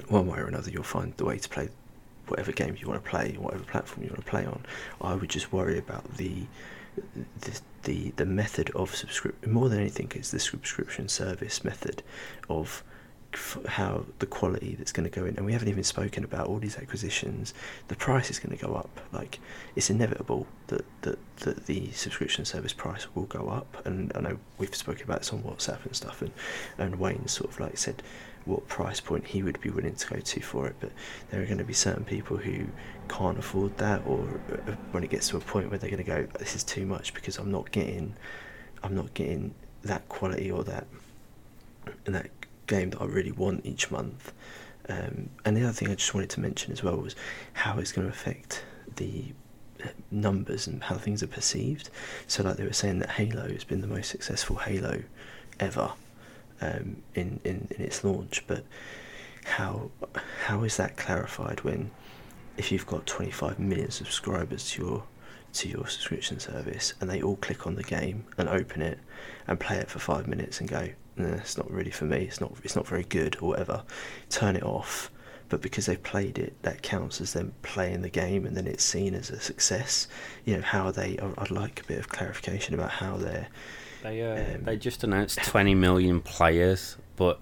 one 0.09 0.26
way 0.26 0.39
or 0.39 0.47
another 0.47 0.70
you'll 0.70 0.83
find 0.83 1.14
the 1.16 1.24
way 1.24 1.39
to 1.39 1.49
play 1.49 1.68
whatever 2.28 2.53
game 2.53 2.76
you 2.78 2.89
want 2.89 3.03
to 3.03 3.11
play, 3.11 3.37
whatever 3.39 3.64
platform 3.64 4.05
you 4.05 4.11
want 4.11 4.24
to 4.24 4.30
play 4.30 4.45
on. 4.45 4.64
I 5.01 5.14
would 5.14 5.30
just 5.30 5.53
worry 5.53 5.78
about 5.78 6.16
the 6.16 6.45
the 7.41 7.61
the, 7.85 8.12
the 8.16 8.26
method 8.26 8.70
of 8.70 8.95
subscription 8.95 9.53
more 9.53 9.68
than 9.68 9.80
anything. 9.80 10.12
It's 10.14 10.30
the 10.30 10.39
subscription 10.39 11.09
service 11.09 11.64
method 11.64 12.03
of 12.49 12.85
how 13.66 14.05
the 14.18 14.26
quality 14.26 14.74
that's 14.74 14.93
going 14.93 15.09
to 15.09 15.20
go 15.20 15.24
in, 15.26 15.37
and 15.37 15.47
we 15.47 15.53
haven't 15.53 15.68
even 15.68 15.85
spoken 15.85 16.24
about 16.24 16.47
all 16.47 16.59
these 16.59 16.76
acquisitions. 16.76 17.55
The 17.89 17.97
price 17.97 18.30
is 18.30 18.39
going 18.39 18.57
to 18.57 18.64
go 18.64 18.74
up. 18.74 19.01
Like 19.12 19.41
it's 19.76 19.91
inevitable 19.91 20.47
that, 20.68 20.85
that 21.03 21.18
that 21.39 21.66
the 21.66 21.91
subscription 21.93 22.45
service 22.45 22.72
price 22.72 23.07
will 23.14 23.24
go 23.24 23.49
up. 23.49 23.87
And 23.87 24.12
I 24.14 24.20
know 24.20 24.39
we've 24.59 24.74
spoken 24.74 25.05
about 25.05 25.18
this 25.20 25.33
on 25.33 25.43
WhatsApp 25.43 25.85
and 25.85 25.97
stuff, 25.97 26.22
and 26.22 26.33
and 26.78 26.99
Wayne 26.99 27.26
sort 27.28 27.51
of 27.51 27.61
like 27.61 27.78
said 27.78 28.03
what 28.45 28.66
price 28.66 29.01
point 29.01 29.24
he 29.24 29.43
would 29.43 29.61
be 29.61 29.70
willing 29.70 29.95
to 29.95 30.07
go 30.09 30.18
to 30.18 30.41
for 30.41 30.66
it. 30.66 30.76
But 30.80 30.91
there 31.30 31.41
are 31.43 31.47
going 31.47 31.59
to 31.59 31.64
be 31.64 31.72
certain 31.72 32.05
people 32.05 32.37
who 32.37 32.66
can't 33.09 33.39
afford 33.39 33.76
that, 33.78 34.03
or 34.07 34.41
uh, 34.53 34.72
when 34.91 35.05
it 35.05 35.11
gets 35.11 35.28
to 35.28 35.37
a 35.37 35.41
point 35.41 35.70
where 35.70 35.78
they're 35.78 35.91
going 35.91 36.05
to 36.05 36.11
go, 36.11 36.26
this 36.39 36.55
is 36.55 36.64
too 36.64 36.87
much 36.87 37.14
because 37.14 37.39
I'm 37.39 37.51
not 37.51 37.70
getting, 37.70 38.14
I'm 38.83 38.95
not 38.95 39.14
getting 39.14 39.55
that 39.83 40.09
quality 40.09 40.51
or 40.51 40.64
that 40.64 40.87
that 42.05 42.30
game 42.67 42.91
that 42.91 43.03
I 43.03 43.07
really 43.07 43.33
want 43.33 43.65
each 43.67 43.91
month. 43.91 44.33
Um, 44.89 45.31
and 45.45 45.57
the 45.57 45.63
other 45.63 45.73
thing 45.73 45.91
I 45.91 45.95
just 45.95 46.15
wanted 46.15 46.31
to 46.31 46.41
mention 46.41 46.73
as 46.73 46.83
well 46.83 46.97
was 46.97 47.15
how 47.53 47.79
it's 47.79 47.93
going 47.93 48.07
to 48.07 48.13
affect 48.13 48.65
the 48.97 49.27
uh, 49.83 49.89
numbers 50.11 50.67
and 50.67 50.83
how 50.83 50.97
things 50.97 51.23
are 51.23 51.29
perceived. 51.29 51.91
So, 52.27 52.43
like 52.43 52.57
they 52.57 52.65
were 52.65 52.73
saying 52.73 52.99
that 53.01 53.11
Halo 53.11 53.49
has 53.49 53.65
been 53.65 53.81
the 53.81 53.87
most 53.87 54.11
successful 54.11 54.57
Halo 54.57 55.03
ever 55.61 55.93
um, 56.61 56.97
in, 57.15 57.41
in 57.45 57.69
in 57.71 57.85
its 57.85 58.03
launch, 58.05 58.45
but 58.47 58.65
how 59.45 59.91
how 60.47 60.63
is 60.65 60.77
that 60.77 60.97
clarified 60.97 61.63
when 61.63 61.91
if 62.57 62.71
you've 62.71 62.87
got 62.87 63.07
25 63.07 63.59
million 63.59 63.91
subscribers 63.91 64.71
to 64.71 64.83
your 64.83 65.03
to 65.53 65.69
your 65.69 65.87
subscription 65.87 66.41
service 66.41 66.95
and 67.01 67.11
they 67.11 67.23
all 67.23 67.37
click 67.37 67.67
on 67.67 67.75
the 67.75 67.83
game 67.83 68.25
and 68.39 68.49
open 68.49 68.83
it 68.83 68.99
and 69.47 69.61
play 69.61 69.77
it 69.77 69.91
for 69.91 69.99
five 69.99 70.27
minutes 70.27 70.61
and 70.61 70.69
go, 70.69 70.89
nah, 71.17 71.35
it's 71.35 71.57
not 71.57 71.71
really 71.71 71.91
for 71.91 72.05
me. 72.05 72.25
It's 72.25 72.41
not 72.41 72.53
it's 72.65 72.77
not 72.77 72.87
very 72.87 73.05
good 73.05 73.37
or 73.41 73.49
whatever. 73.51 73.83
Turn 74.31 74.57
it 74.57 74.63
off. 74.63 75.11
But 75.49 75.61
because 75.61 75.85
they've 75.85 76.03
played 76.03 76.39
it, 76.39 76.55
that 76.63 76.81
counts 76.81 77.21
as 77.21 77.35
them 77.35 77.53
playing 77.61 78.01
the 78.01 78.09
game, 78.09 78.47
and 78.47 78.57
then 78.57 78.67
it's 78.67 78.83
seen 78.83 79.15
as 79.15 79.29
a 79.29 79.39
success. 79.39 80.09
You 80.47 80.57
know 80.57 80.63
how 80.63 80.91
they. 80.91 81.19
I'd 81.37 81.51
like 81.51 81.83
a 81.83 81.85
bit 81.85 81.99
of 81.99 82.09
clarification 82.09 82.73
about 82.75 82.89
how 82.89 83.19
they're. 83.19 83.49
They 84.03 84.23
uh, 84.23 84.55
Um, 84.55 84.65
they 84.65 84.79
just 84.79 85.05
announced 85.05 85.39
20 85.43 85.75
million 85.75 86.23
players, 86.23 86.97
but 87.17 87.39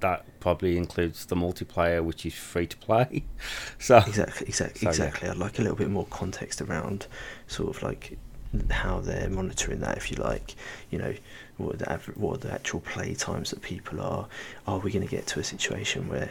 that 0.00 0.24
probably 0.40 0.76
includes 0.76 1.26
the 1.26 1.36
multiplayer, 1.36 2.04
which 2.04 2.26
is 2.26 2.34
free 2.34 2.66
to 2.66 2.76
play. 2.76 3.24
So 3.78 3.98
Exactly, 3.98 4.46
exactly, 4.48 4.80
So, 4.80 4.84
yeah. 4.86 4.90
exactly. 4.90 5.28
I'd 5.28 5.36
like 5.36 5.58
a 5.58 5.62
little 5.62 5.76
bit 5.76 5.90
more 5.90 6.06
context 6.06 6.60
around 6.60 7.06
sort 7.46 7.76
of 7.76 7.82
like 7.82 8.18
how 8.70 9.00
they're 9.00 9.28
monitoring 9.28 9.80
that, 9.80 9.96
if 9.96 10.10
you 10.10 10.16
like. 10.18 10.54
You 10.90 10.98
know, 10.98 11.14
what 11.56 11.74
are 11.74 11.78
the 11.78 11.92
aver- 11.92 12.12
what 12.14 12.34
are 12.36 12.48
the 12.48 12.52
actual 12.54 12.80
play 12.80 13.14
times 13.14 13.50
that 13.50 13.62
people 13.62 14.00
are? 14.00 14.28
Are 14.66 14.78
we 14.78 14.90
going 14.92 15.06
to 15.06 15.10
get 15.10 15.26
to 15.28 15.40
a 15.40 15.44
situation 15.44 16.08
where 16.08 16.30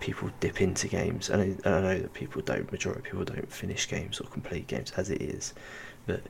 people 0.00 0.30
dip 0.40 0.60
into 0.60 0.88
games? 0.88 1.28
And 1.30 1.42
I, 1.42 1.44
and 1.68 1.74
I 1.74 1.80
know 1.80 1.98
that 2.00 2.14
people 2.14 2.42
don't. 2.42 2.70
Majority 2.70 3.00
of 3.00 3.04
people 3.04 3.24
don't 3.24 3.50
finish 3.52 3.88
games 3.88 4.20
or 4.20 4.24
complete 4.24 4.66
games 4.66 4.92
as 4.96 5.10
it 5.10 5.20
is, 5.20 5.54
but 6.06 6.22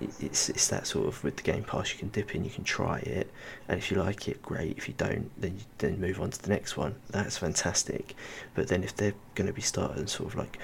it's 0.00 0.48
it's 0.48 0.68
that 0.68 0.86
sort 0.86 1.06
of 1.06 1.22
with 1.22 1.36
the 1.36 1.42
Game 1.42 1.64
Pass 1.64 1.92
you 1.92 1.98
can 1.98 2.08
dip 2.08 2.34
in, 2.34 2.44
you 2.44 2.50
can 2.50 2.64
try 2.64 2.98
it, 2.98 3.30
and 3.68 3.78
if 3.78 3.90
you 3.90 3.96
like 3.96 4.28
it, 4.28 4.42
great. 4.42 4.76
If 4.76 4.88
you 4.88 4.94
don't, 4.96 5.30
then 5.40 5.56
you, 5.56 5.64
then 5.78 6.00
move 6.00 6.20
on 6.20 6.30
to 6.30 6.42
the 6.42 6.48
next 6.48 6.76
one. 6.76 6.96
That's 7.10 7.38
fantastic. 7.38 8.14
But 8.54 8.68
then 8.68 8.82
if 8.82 8.96
they're 8.96 9.14
going 9.34 9.46
to 9.46 9.52
be 9.52 9.62
starting 9.62 10.06
sort 10.06 10.32
of 10.32 10.38
like 10.38 10.58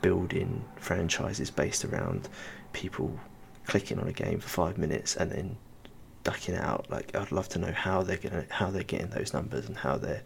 building 0.00 0.64
franchises 0.76 1.50
based 1.50 1.84
around 1.84 2.28
people 2.72 3.18
clicking 3.66 3.98
on 3.98 4.08
a 4.08 4.12
game 4.12 4.40
for 4.40 4.48
five 4.48 4.78
minutes 4.78 5.16
and 5.16 5.30
then 5.30 5.56
ducking 6.22 6.56
out, 6.56 6.86
like 6.90 7.14
I'd 7.14 7.32
love 7.32 7.48
to 7.50 7.58
know 7.58 7.72
how 7.72 8.02
they're 8.02 8.16
gonna 8.16 8.46
how 8.48 8.70
they're 8.70 8.82
getting 8.82 9.10
those 9.10 9.34
numbers 9.34 9.66
and 9.66 9.76
how 9.76 9.98
they're 9.98 10.22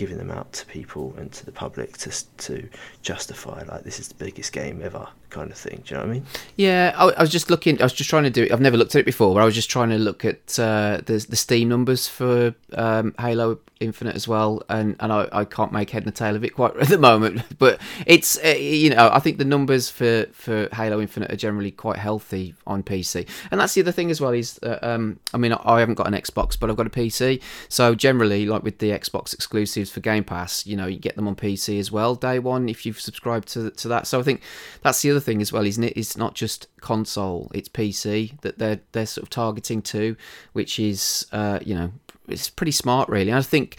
giving 0.00 0.16
them 0.16 0.30
out 0.30 0.50
to 0.50 0.64
people 0.64 1.12
and 1.18 1.30
to 1.30 1.44
the 1.44 1.52
public 1.52 1.94
to 1.98 2.10
to 2.38 2.66
justify 3.02 3.62
like 3.64 3.84
this 3.84 4.00
is 4.00 4.08
the 4.08 4.14
biggest 4.14 4.50
game 4.50 4.80
ever 4.82 5.06
kind 5.28 5.50
of 5.50 5.56
thing. 5.58 5.82
Do 5.84 5.94
you 5.94 6.00
know 6.00 6.06
what 6.06 6.10
I 6.10 6.14
mean? 6.14 6.26
Yeah, 6.56 6.94
I, 6.96 7.08
I 7.10 7.20
was 7.20 7.30
just 7.30 7.50
looking. 7.50 7.80
I 7.80 7.84
was 7.84 7.92
just 7.92 8.10
trying 8.10 8.24
to 8.24 8.30
do 8.30 8.44
it. 8.44 8.52
I've 8.52 8.60
never 8.60 8.76
looked 8.76 8.94
at 8.94 9.00
it 9.00 9.06
before, 9.06 9.34
but 9.34 9.40
I 9.40 9.44
was 9.44 9.54
just 9.54 9.70
trying 9.70 9.90
to 9.90 9.98
look 9.98 10.24
at 10.24 10.58
uh, 10.58 11.00
the 11.04 11.24
the 11.28 11.36
Steam 11.36 11.68
numbers 11.68 12.08
for 12.08 12.54
um, 12.72 13.14
Halo 13.18 13.58
Infinite 13.78 14.14
as 14.14 14.28
well, 14.28 14.62
and 14.68 14.96
and 15.00 15.12
I, 15.12 15.28
I 15.32 15.44
can't 15.44 15.72
make 15.72 15.90
head 15.90 16.04
and 16.04 16.14
tail 16.14 16.36
of 16.36 16.44
it 16.44 16.50
quite 16.50 16.76
at 16.80 16.88
the 16.88 16.98
moment. 16.98 17.42
But 17.58 17.80
it's 18.06 18.38
uh, 18.44 18.48
you 18.48 18.90
know 18.90 19.08
I 19.12 19.20
think 19.20 19.38
the 19.38 19.44
numbers 19.44 19.88
for 19.88 20.26
for 20.32 20.68
Halo 20.72 21.00
Infinite 21.00 21.32
are 21.32 21.36
generally 21.36 21.70
quite 21.70 21.98
healthy 21.98 22.54
on 22.66 22.82
PC, 22.82 23.26
and 23.50 23.60
that's 23.60 23.74
the 23.74 23.80
other 23.80 23.92
thing 23.92 24.10
as 24.10 24.20
well 24.20 24.32
is 24.32 24.58
uh, 24.62 24.78
um 24.82 25.18
I 25.32 25.38
mean 25.38 25.52
I 25.52 25.80
haven't 25.80 25.94
got 25.94 26.06
an 26.06 26.14
Xbox, 26.14 26.58
but 26.58 26.70
I've 26.70 26.76
got 26.76 26.86
a 26.86 26.90
PC, 26.90 27.40
so 27.68 27.94
generally 27.94 28.46
like 28.46 28.62
with 28.62 28.78
the 28.78 28.90
Xbox 28.90 29.32
exclusives 29.32 29.89
for 29.90 30.00
Game 30.00 30.24
Pass, 30.24 30.66
you 30.66 30.76
know 30.76 30.86
you 30.86 30.98
get 30.98 31.16
them 31.16 31.28
on 31.28 31.36
PC 31.36 31.78
as 31.78 31.90
well 31.90 32.14
day 32.14 32.38
one 32.38 32.68
if 32.68 32.86
you've 32.86 33.00
subscribed 33.00 33.48
to 33.48 33.70
to 33.70 33.88
that. 33.88 34.06
So 34.06 34.20
I 34.20 34.22
think 34.22 34.42
that's 34.82 35.02
the 35.02 35.10
other 35.10 35.20
thing 35.20 35.42
as 35.42 35.52
well, 35.52 35.66
isn't 35.66 35.82
it? 35.82 35.96
It's 35.96 36.16
not 36.16 36.34
just 36.34 36.68
console; 36.80 37.50
it's 37.54 37.68
PC 37.68 38.40
that 38.40 38.58
they're 38.58 38.80
they're 38.92 39.06
sort 39.06 39.24
of 39.24 39.30
targeting 39.30 39.82
to, 39.82 40.16
which 40.52 40.78
is 40.78 41.26
uh, 41.32 41.58
you 41.62 41.74
know 41.74 41.92
it's 42.28 42.48
pretty 42.48 42.72
smart, 42.72 43.08
really. 43.08 43.32
I 43.32 43.42
think 43.42 43.76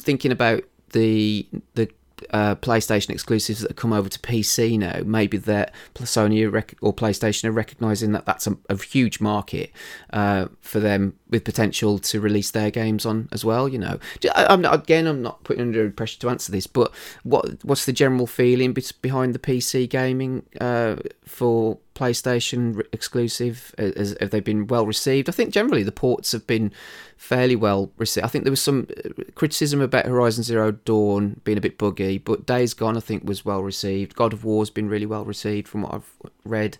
thinking 0.00 0.32
about 0.32 0.64
the 0.92 1.46
the 1.74 1.88
uh, 2.30 2.54
PlayStation 2.56 3.10
exclusives 3.10 3.60
that 3.60 3.76
come 3.76 3.92
over 3.92 4.08
to 4.08 4.18
PC 4.18 4.78
now, 4.78 5.00
maybe 5.04 5.36
that 5.38 5.72
Sony 5.94 6.74
or 6.80 6.92
PlayStation 6.92 7.44
are 7.44 7.52
recognizing 7.52 8.12
that 8.12 8.26
that's 8.26 8.46
a, 8.46 8.56
a 8.68 8.76
huge 8.76 9.20
market 9.20 9.72
uh, 10.12 10.46
for 10.60 10.80
them 10.80 11.14
with 11.30 11.44
potential 11.44 11.98
to 11.98 12.20
release 12.20 12.50
their 12.50 12.70
games 12.70 13.06
on 13.06 13.28
as 13.32 13.44
well. 13.44 13.68
You 13.68 13.78
know, 13.78 13.98
I'm 14.34 14.60
not, 14.60 14.74
again, 14.74 15.06
I'm 15.06 15.22
not 15.22 15.42
putting 15.44 15.62
under 15.62 15.90
pressure 15.90 16.20
to 16.20 16.30
answer 16.30 16.52
this, 16.52 16.66
but 16.66 16.92
what 17.22 17.64
what's 17.64 17.86
the 17.86 17.92
general 17.92 18.26
feeling 18.26 18.76
behind 19.00 19.34
the 19.34 19.38
PC 19.38 19.88
gaming 19.88 20.44
uh, 20.60 20.96
for 21.24 21.78
PlayStation 21.94 22.82
exclusive? 22.92 23.74
As, 23.78 24.16
have 24.20 24.30
they 24.30 24.40
been 24.40 24.66
well 24.66 24.86
received? 24.86 25.28
I 25.28 25.32
think 25.32 25.52
generally 25.52 25.82
the 25.82 25.92
ports 25.92 26.32
have 26.32 26.46
been 26.46 26.72
fairly 27.16 27.56
well 27.56 27.92
received. 27.98 28.24
I 28.24 28.28
think 28.28 28.44
there 28.44 28.52
was 28.52 28.60
some 28.60 28.88
uh, 29.04 29.10
criticism 29.34 29.80
about 29.80 30.06
Horizon 30.06 30.42
Zero 30.42 30.72
Dawn 30.72 31.40
being 31.44 31.58
a 31.58 31.60
bit 31.60 31.78
buggy, 31.78 32.18
but 32.18 32.46
Days 32.46 32.74
Gone 32.74 32.96
I 32.96 33.00
think 33.00 33.24
was 33.24 33.44
well 33.44 33.62
received. 33.62 34.16
God 34.16 34.32
of 34.32 34.44
War's 34.44 34.70
been 34.70 34.88
really 34.88 35.06
well 35.06 35.24
received 35.24 35.68
from 35.68 35.82
what 35.82 35.94
I've 35.94 36.12
read. 36.44 36.78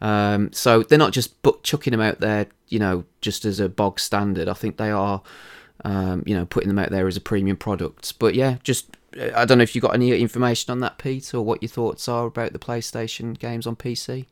Um, 0.00 0.52
so 0.52 0.82
they're 0.82 0.98
not 0.98 1.12
just 1.12 1.34
chucking 1.62 1.90
them 1.90 2.00
out 2.00 2.20
there, 2.20 2.46
you 2.68 2.78
know, 2.78 3.04
just 3.20 3.44
as 3.44 3.60
a 3.60 3.68
bog 3.68 3.98
standard. 3.98 4.48
I 4.48 4.54
think 4.54 4.76
they 4.76 4.90
are, 4.90 5.22
um, 5.84 6.22
you 6.24 6.36
know, 6.36 6.46
putting 6.46 6.68
them 6.68 6.78
out 6.78 6.90
there 6.90 7.08
as 7.08 7.16
a 7.16 7.20
premium 7.20 7.56
product. 7.56 8.18
But 8.18 8.34
yeah, 8.34 8.58
just 8.62 8.96
I 9.34 9.44
don't 9.44 9.58
know 9.58 9.62
if 9.62 9.74
you 9.74 9.80
got 9.80 9.94
any 9.94 10.12
information 10.20 10.70
on 10.70 10.80
that, 10.80 10.98
Pete, 10.98 11.34
or 11.34 11.42
what 11.42 11.62
your 11.62 11.68
thoughts 11.68 12.08
are 12.08 12.26
about 12.26 12.52
the 12.52 12.58
PlayStation 12.58 13.38
games 13.38 13.66
on 13.66 13.76
PC. 13.76 14.26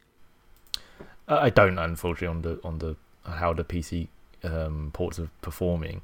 I 1.28 1.50
don't, 1.50 1.78
unfortunately, 1.78 2.28
on 2.28 2.42
the 2.42 2.60
on 2.64 2.78
the 2.78 2.96
how 3.24 3.52
the 3.52 3.64
PC 3.64 4.08
um, 4.42 4.90
ports 4.92 5.18
are 5.18 5.30
performing. 5.42 6.00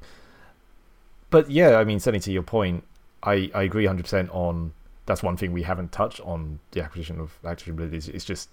But 1.29 1.49
yeah, 1.49 1.77
I 1.77 1.83
mean, 1.83 1.99
certainly 1.99 2.19
to 2.21 2.31
your 2.31 2.43
point, 2.43 2.83
I, 3.23 3.49
I 3.53 3.63
agree 3.63 3.85
100% 3.85 4.33
on 4.33 4.73
that's 5.05 5.21
one 5.21 5.37
thing 5.37 5.51
we 5.51 5.63
haven't 5.63 5.91
touched 5.91 6.19
on 6.21 6.59
the 6.71 6.81
acquisition 6.81 7.19
of 7.19 7.37
Activision 7.43 7.75
Blizzard. 7.75 8.15
It's 8.15 8.25
just 8.25 8.49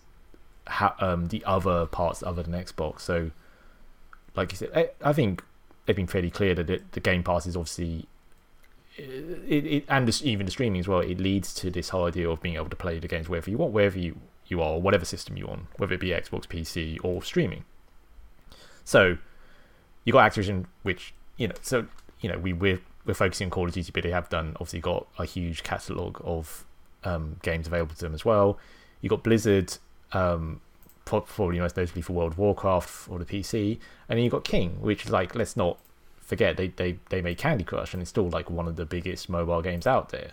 how, 0.67 0.95
um, 0.99 1.29
the 1.29 1.43
other 1.45 1.87
parts 1.87 2.23
other 2.23 2.43
than 2.43 2.53
Xbox. 2.53 3.01
So, 3.01 3.31
like 4.35 4.53
you 4.53 4.59
said, 4.59 4.71
I, 4.75 4.91
I 5.03 5.13
think 5.13 5.43
they've 5.87 5.97
been 5.97 6.07
fairly 6.07 6.31
clear 6.31 6.55
that 6.55 6.69
it, 6.69 6.93
the 6.93 7.01
Game 7.01 7.23
Pass 7.23 7.47
is 7.47 7.57
obviously 7.57 8.07
it, 8.97 9.65
it 9.67 9.85
and 9.89 10.23
even 10.23 10.47
the 10.47 10.53
streaming 10.53 10.81
as 10.81 10.89
well. 10.89 11.01
It 11.01 11.19
leads 11.19 11.55
to 11.55 11.71
this 11.71 11.89
whole 11.91 12.05
idea 12.05 12.29
of 12.29 12.43
being 12.43 12.57
able 12.57 12.69
to 12.69 12.77
play 12.77 12.99
the 12.99 13.09
games 13.09 13.29
wherever 13.29 13.49
you 13.49 13.59
want, 13.59 13.73
wherever 13.73 13.99
you 13.99 14.17
you 14.47 14.61
are, 14.61 14.79
whatever 14.79 15.05
system 15.05 15.37
you're 15.37 15.51
on, 15.51 15.69
whether 15.77 15.95
it 15.95 16.01
be 16.01 16.11
Xbox, 16.11 16.47
PC, 16.47 16.99
or 17.03 17.23
streaming. 17.23 17.65
So 18.85 19.19
you 20.05 20.13
got 20.13 20.31
Activision, 20.31 20.67
which 20.83 21.15
you 21.37 21.49
know, 21.49 21.55
so 21.63 21.87
you 22.21 22.31
know, 22.31 22.39
we 22.39 22.53
we're 22.53 22.81
we're 23.05 23.15
focusing 23.15 23.47
on 23.47 23.51
Call 23.51 23.67
of 23.67 23.75
Duty, 23.75 23.91
but 23.93 24.03
they 24.03 24.11
have 24.11 24.29
done 24.29 24.53
obviously 24.57 24.81
got 24.81 25.07
a 25.19 25.25
huge 25.25 25.63
catalog 25.63 26.21
of 26.25 26.65
um, 27.05 27.37
games 27.43 27.67
available 27.67 27.95
to 27.95 28.01
them 28.01 28.15
as 28.15 28.25
well. 28.25 28.59
You 29.01 29.09
got 29.09 29.25
Blizzard, 29.25 29.77
um, 30.13 30.61
probably 31.05 31.59
most 31.59 31.77
notably 31.77 32.03
for 32.03 32.13
World 32.13 32.33
of 32.33 32.39
Warcraft 32.39 33.09
or 33.11 33.19
the 33.19 33.25
PC, 33.25 33.79
and 34.09 34.19
then 34.19 34.25
you 34.25 34.31
got 34.31 34.45
King, 34.45 34.81
which 34.81 35.09
like 35.09 35.35
let's 35.35 35.57
not 35.57 35.79
forget 36.21 36.57
they 36.57 36.69
they 36.69 36.99
they 37.11 37.21
made 37.21 37.39
Candy 37.39 37.65
Crush, 37.65 37.93
and 37.93 38.01
it's 38.01 38.11
still 38.11 38.29
like 38.29 38.51
one 38.51 38.69
of 38.69 38.77
the 38.77 38.87
biggest 38.87 39.29
mobile 39.29 39.63
games 39.63 39.87
out 39.87 40.11
there. 40.11 40.33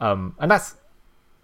Um, 0.00 0.34
and 0.38 0.50
that's 0.50 0.76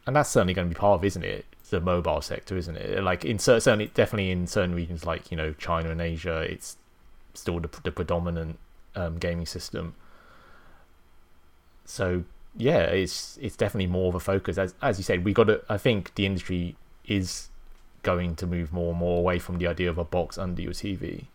and 0.07 0.15
that's 0.15 0.31
certainly 0.31 0.55
going 0.55 0.69
to 0.69 0.75
be 0.75 0.79
part 0.79 0.99
of, 1.01 1.05
isn't 1.05 1.25
it? 1.25 1.47
The 1.71 1.81
mobile 1.81 2.21
sector, 2.21 2.57
isn't 2.57 2.77
it? 2.77 3.03
Like 3.03 3.25
in 3.25 3.39
certainly, 3.39 3.93
definitely 3.95 4.31
in 4.31 4.47
certain 4.47 4.75
regions 4.75 5.07
like 5.07 5.31
you 5.31 5.37
know 5.37 5.53
China 5.53 5.91
and 5.91 6.01
Asia, 6.01 6.41
it's 6.41 6.77
still 7.35 7.61
the, 7.61 7.71
the 7.85 7.93
predominant 7.93 8.59
um, 8.97 9.19
gaming 9.19 9.47
system. 9.47 9.95
So 11.85 12.25
yeah, 12.57 12.83
it's 12.83 13.39
it's 13.41 13.57
definitely 13.57 13.87
more 13.87 14.09
of 14.09 14.15
a 14.15 14.21
focus. 14.21 14.59
As 14.59 14.75
as 14.83 14.99
you 14.99 15.05
said, 15.05 15.25
we 15.25 15.33
got 15.33 15.45
to. 15.45 15.63
I 15.69 15.79
think 15.79 16.15
the 16.17 16.27
industry 16.27 16.77
is 17.07 17.49
going 18.03 18.35
to 18.37 18.47
move 18.47 18.73
more 18.73 18.91
and 18.91 18.99
more 18.99 19.19
away 19.19 19.39
from 19.39 19.59
the 19.59 19.67
idea 19.67 19.91
of 19.91 19.99
a 19.99 20.05
box 20.05 20.39
under 20.39 20.63
your 20.63 20.73
TV, 20.73 21.27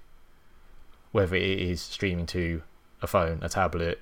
whether 1.11 1.35
it 1.35 1.59
is 1.59 1.81
streaming 1.81 2.25
to 2.27 2.61
a 3.01 3.07
phone, 3.07 3.39
a 3.41 3.49
tablet, 3.49 4.01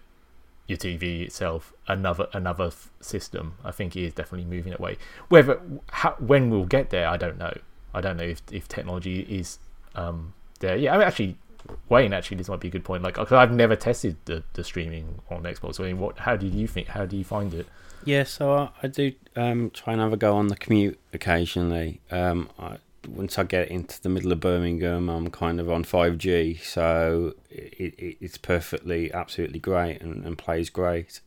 your 0.67 0.77
TV 0.77 1.21
itself, 1.23 1.73
another 1.87 2.27
another 2.33 2.71
system. 3.01 3.55
I 3.63 3.71
think 3.71 3.95
is 3.95 4.13
definitely 4.13 4.45
moving 4.45 4.73
away. 4.73 4.97
Whether 5.29 5.59
how, 5.89 6.15
when 6.19 6.49
we'll 6.49 6.65
get 6.65 6.89
there, 6.89 7.07
I 7.07 7.17
don't 7.17 7.37
know. 7.37 7.55
I 7.93 8.01
don't 8.01 8.17
know 8.17 8.23
if 8.23 8.41
if 8.51 8.67
technology 8.67 9.21
is 9.21 9.59
um, 9.95 10.33
there. 10.59 10.75
Yeah, 10.75 10.95
I 10.95 10.97
mean, 10.97 11.07
actually, 11.07 11.37
Wayne, 11.89 12.13
actually, 12.13 12.37
this 12.37 12.49
might 12.49 12.59
be 12.59 12.69
a 12.69 12.71
good 12.71 12.83
point. 12.83 13.03
Like, 13.03 13.15
because 13.15 13.33
I've 13.33 13.51
never 13.51 13.75
tested 13.75 14.17
the, 14.25 14.43
the 14.53 14.63
streaming 14.63 15.21
on 15.29 15.43
Xbox. 15.43 15.79
I 15.79 15.83
mean, 15.83 15.99
what? 15.99 16.19
How 16.19 16.35
do 16.35 16.47
you 16.47 16.67
think? 16.67 16.87
How 16.87 17.05
do 17.05 17.17
you 17.17 17.23
find 17.23 17.53
it? 17.53 17.67
Yeah, 18.05 18.23
so 18.23 18.53
I, 18.53 18.69
I 18.83 18.87
do 18.87 19.13
um, 19.35 19.69
try 19.69 19.93
and 19.93 20.01
have 20.01 20.13
a 20.13 20.17
go 20.17 20.35
on 20.35 20.47
the 20.47 20.57
commute 20.57 20.99
occasionally. 21.13 22.01
Um, 22.11 22.49
I, 22.59 22.77
once 23.07 23.37
I 23.37 23.43
get 23.43 23.69
into 23.69 24.01
the 24.01 24.09
middle 24.09 24.31
of 24.31 24.39
Birmingham, 24.39 25.09
I'm 25.09 25.29
kind 25.29 25.59
of 25.59 25.69
on 25.69 25.83
5G, 25.83 26.61
so 26.63 27.33
it, 27.49 27.95
it, 27.97 28.17
it's 28.21 28.37
perfectly, 28.37 29.13
absolutely 29.13 29.59
great 29.59 30.01
and, 30.01 30.25
and 30.25 30.37
plays 30.37 30.69
great. 30.69 31.21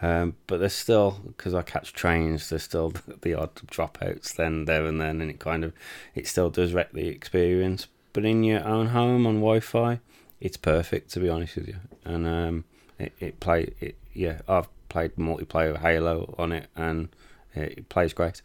Um, 0.00 0.36
but 0.46 0.58
there's 0.58 0.74
still 0.74 1.20
because 1.26 1.54
I 1.54 1.62
catch 1.62 1.92
trains, 1.92 2.48
there's 2.48 2.62
still 2.62 2.92
the 3.22 3.34
odd 3.34 3.54
dropouts 3.54 4.34
then 4.34 4.64
there 4.64 4.84
and 4.84 5.00
then, 5.00 5.20
and 5.20 5.30
it 5.30 5.40
kind 5.40 5.64
of 5.64 5.72
it 6.14 6.28
still 6.28 6.50
does 6.50 6.72
wreck 6.72 6.92
the 6.92 7.08
experience 7.08 7.88
but 8.18 8.24
in 8.24 8.42
your 8.42 8.66
own 8.66 8.88
home 8.88 9.26
on 9.26 9.36
Wi-Fi, 9.36 10.00
it's 10.40 10.56
perfect 10.56 11.10
to 11.12 11.20
be 11.20 11.28
honest 11.28 11.56
with 11.56 11.68
you. 11.68 11.76
And 12.04 12.26
um, 12.26 12.64
it, 12.98 13.12
it 13.20 13.38
play 13.40 13.72
it 13.80 13.96
yeah. 14.12 14.40
I've 14.48 14.66
played 14.88 15.14
multiplayer 15.14 15.78
Halo 15.78 16.34
on 16.36 16.50
it, 16.50 16.66
and 16.74 17.10
it 17.54 17.88
plays 17.88 18.12
great. 18.12 18.42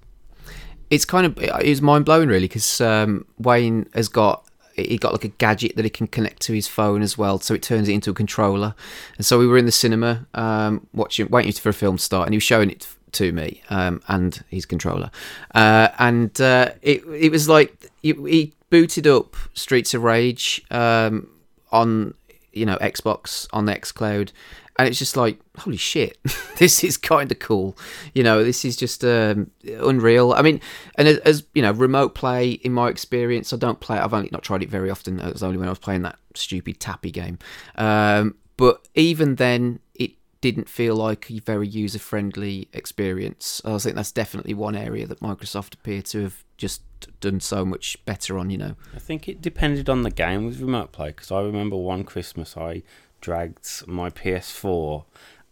It's 0.93 1.05
kind 1.05 1.25
of 1.25 1.37
it's 1.39 1.81
mind 1.81 2.05
blowing 2.05 2.29
really 2.29 2.47
because 2.47 2.81
um, 2.81 3.25
Wayne 3.37 3.89
has 3.93 4.07
got 4.07 4.47
he 4.75 4.97
got 4.97 5.11
like 5.11 5.23
a 5.23 5.29
gadget 5.29 5.75
that 5.75 5.85
he 5.85 5.89
can 5.89 6.07
connect 6.07 6.41
to 6.43 6.53
his 6.53 6.67
phone 6.67 7.01
as 7.01 7.17
well, 7.17 7.39
so 7.39 7.53
it 7.53 7.61
turns 7.61 7.87
it 7.87 7.93
into 7.93 8.09
a 8.09 8.13
controller. 8.13 8.75
And 9.17 9.25
so 9.25 9.37
we 9.37 9.47
were 9.47 9.57
in 9.57 9.65
the 9.65 9.71
cinema 9.71 10.25
um, 10.33 10.87
watching, 10.93 11.27
waiting 11.29 11.51
for 11.53 11.69
a 11.69 11.73
film 11.73 11.97
start, 11.97 12.27
and 12.27 12.33
he 12.33 12.37
was 12.37 12.43
showing 12.43 12.69
it 12.69 12.87
to 13.13 13.31
me 13.31 13.61
um, 13.69 14.01
and 14.07 14.43
his 14.49 14.65
controller, 14.65 15.11
uh, 15.53 15.89
and 15.99 16.39
uh, 16.41 16.71
it 16.81 17.03
it 17.07 17.31
was 17.31 17.47
like 17.47 17.91
he, 18.01 18.53
booted 18.69 19.05
up 19.05 19.35
Streets 19.53 19.93
of 19.93 20.01
Rage 20.01 20.59
um, 20.71 21.29
on 21.71 22.15
you 22.51 22.65
know 22.65 22.77
Xbox 22.77 23.47
on 23.53 23.65
the 23.65 23.73
XCloud, 23.73 24.31
and 24.77 24.87
it's 24.87 24.97
just 24.97 25.15
like 25.15 25.39
holy 25.59 25.77
shit, 25.77 26.17
this 26.57 26.83
is 26.83 26.97
kind 26.97 27.31
of 27.31 27.39
cool. 27.39 27.77
You 28.13 28.23
know, 28.23 28.43
this 28.43 28.65
is 28.65 28.75
just 28.75 29.03
um, 29.03 29.51
unreal. 29.65 30.33
I 30.33 30.41
mean, 30.41 30.61
and 30.95 31.07
as, 31.07 31.43
you 31.53 31.61
know, 31.61 31.71
remote 31.71 32.15
play 32.15 32.51
in 32.51 32.73
my 32.73 32.89
experience, 32.89 33.53
I 33.53 33.57
don't 33.57 33.79
play. 33.79 33.97
I've 33.97 34.13
only 34.13 34.29
not 34.31 34.43
tried 34.43 34.63
it 34.63 34.69
very 34.69 34.89
often. 34.89 35.19
It 35.19 35.33
was 35.33 35.43
only 35.43 35.57
when 35.57 35.67
I 35.67 35.71
was 35.71 35.79
playing 35.79 36.01
that 36.03 36.17
stupid 36.33 36.79
tappy 36.79 37.11
game. 37.11 37.37
Um, 37.75 38.35
but 38.57 38.87
even 38.95 39.35
then, 39.35 39.79
it 39.95 40.11
didn't 40.41 40.69
feel 40.69 40.95
like 40.95 41.29
a 41.29 41.39
very 41.39 41.67
user 41.67 41.99
friendly 41.99 42.67
experience. 42.73 43.61
I 43.65 43.77
think 43.77 43.95
that's 43.95 44.11
definitely 44.11 44.53
one 44.53 44.75
area 44.75 45.05
that 45.07 45.19
Microsoft 45.19 45.73
appear 45.75 46.01
to 46.03 46.23
have 46.23 46.43
just 46.57 46.81
done 47.19 47.39
so 47.39 47.65
much 47.65 48.03
better 48.05 48.37
on. 48.37 48.49
You 48.49 48.57
know, 48.57 48.75
I 48.95 48.99
think 48.99 49.27
it 49.27 49.41
depended 49.41 49.89
on 49.89 50.03
the 50.03 50.11
game 50.11 50.45
with 50.45 50.59
remote 50.59 50.91
play 50.91 51.09
because 51.09 51.31
I 51.31 51.41
remember 51.41 51.75
one 51.75 52.03
Christmas 52.03 52.55
I 52.57 52.83
dragged 53.23 53.87
my 53.87 54.09
PS4 54.09 55.05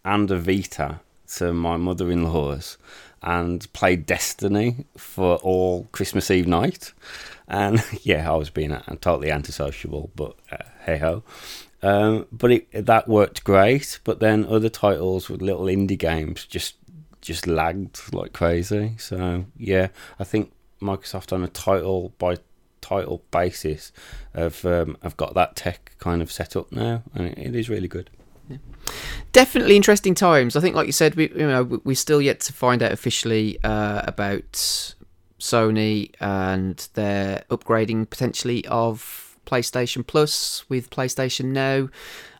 and 0.04 0.30
a 0.30 0.38
Vita 0.38 1.00
to 1.36 1.54
my 1.54 1.78
mother-in-law's 1.78 2.76
and 3.22 3.72
played 3.72 4.04
Destiny 4.04 4.84
for 4.96 5.36
all 5.36 5.84
Christmas 5.90 6.30
Eve 6.30 6.46
night. 6.46 6.92
And 7.48 7.82
yeah, 8.02 8.30
I 8.30 8.36
was 8.36 8.50
being 8.50 8.76
totally 9.00 9.28
antisociable, 9.28 10.10
but 10.14 10.36
uh, 10.50 10.68
hey 10.84 10.98
ho. 10.98 11.22
Um, 11.82 12.26
but 12.30 12.52
it, 12.52 12.86
that 12.86 13.08
worked 13.08 13.42
great. 13.42 14.00
But 14.04 14.20
then 14.20 14.44
other 14.44 14.68
titles 14.68 15.30
with 15.30 15.40
little 15.40 15.66
indie 15.66 15.98
games 15.98 16.44
just 16.44 16.76
just 17.22 17.46
lagged 17.46 18.12
like 18.12 18.32
crazy. 18.32 18.96
So 18.98 19.46
yeah, 19.56 19.88
I 20.18 20.24
think 20.24 20.52
Microsoft 20.80 21.32
on 21.32 21.42
a 21.42 21.48
title 21.48 22.12
by 22.18 22.36
title 22.92 23.22
basis 23.30 23.92
have 24.34 24.64
um, 24.64 24.96
have 25.02 25.16
got 25.16 25.34
that 25.34 25.56
tech 25.56 25.92
kind 25.98 26.22
of 26.22 26.30
set 26.30 26.56
up 26.56 26.70
now, 26.72 27.02
and 27.14 27.28
it, 27.28 27.54
is 27.54 27.68
really 27.68 27.88
good. 27.88 28.10
Definitely 29.32 29.76
interesting 29.76 30.14
times. 30.14 30.56
I 30.56 30.60
think, 30.60 30.76
like 30.76 30.86
you 30.86 30.92
said, 30.92 31.14
we 31.14 31.30
you 31.30 31.46
know 31.46 31.80
we 31.84 31.94
still 31.94 32.20
yet 32.20 32.40
to 32.40 32.52
find 32.52 32.82
out 32.82 32.92
officially 32.92 33.58
uh, 33.64 34.02
about 34.04 34.94
Sony 35.38 36.10
and 36.20 36.88
their 36.94 37.44
upgrading 37.50 38.10
potentially 38.10 38.66
of 38.66 39.31
PlayStation 39.46 40.06
Plus 40.06 40.68
with 40.68 40.90
PlayStation 40.90 41.46
Now, 41.46 41.88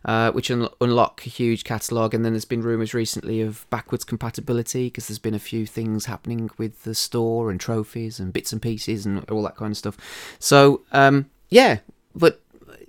uh, 0.05 0.31
which 0.31 0.49
un- 0.51 0.69
unlock 0.81 1.25
a 1.25 1.29
huge 1.29 1.63
catalogue. 1.63 2.13
And 2.13 2.23
then 2.25 2.33
there's 2.33 2.45
been 2.45 2.61
rumours 2.61 2.93
recently 2.93 3.41
of 3.41 3.65
backwards 3.69 4.03
compatibility 4.03 4.87
because 4.87 5.07
there's 5.07 5.19
been 5.19 5.33
a 5.33 5.39
few 5.39 5.65
things 5.65 6.05
happening 6.05 6.49
with 6.57 6.83
the 6.83 6.95
store 6.95 7.51
and 7.51 7.59
trophies 7.59 8.19
and 8.19 8.33
bits 8.33 8.51
and 8.51 8.61
pieces 8.61 9.05
and 9.05 9.29
all 9.29 9.43
that 9.43 9.55
kind 9.57 9.71
of 9.71 9.77
stuff. 9.77 9.97
So 10.39 10.81
um, 10.91 11.29
yeah, 11.49 11.79
but 12.15 12.41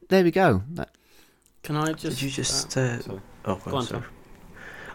there 0.08 0.24
we 0.24 0.30
go. 0.30 0.62
That, 0.72 0.90
Can 1.62 1.76
I 1.76 1.92
just? 1.92 2.16
Did 2.18 2.22
you 2.22 2.30
just? 2.30 2.76
uh, 2.76 2.80
Uh, 2.80 2.98
sorry. 3.00 3.20
oh, 3.46 3.54
Go 3.56 3.62
I'm 3.66 3.74
on, 3.74 3.82
sorry. 3.84 4.00
Tom. 4.02 4.10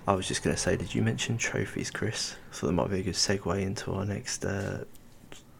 I 0.08 0.14
was 0.14 0.28
just 0.28 0.42
going 0.44 0.56
to 0.56 0.60
say, 0.62 0.76
did 0.76 0.96
you 0.96 1.04
mention 1.04 1.38
trophies, 1.38 1.92
Chris? 1.92 2.36
So 2.52 2.66
that 2.66 2.74
might 2.74 2.90
be 2.90 3.00
a 3.02 3.04
good 3.04 3.14
segue 3.14 3.62
into 3.62 3.92
our 3.94 4.06
next 4.06 4.44
uh, 4.44 4.84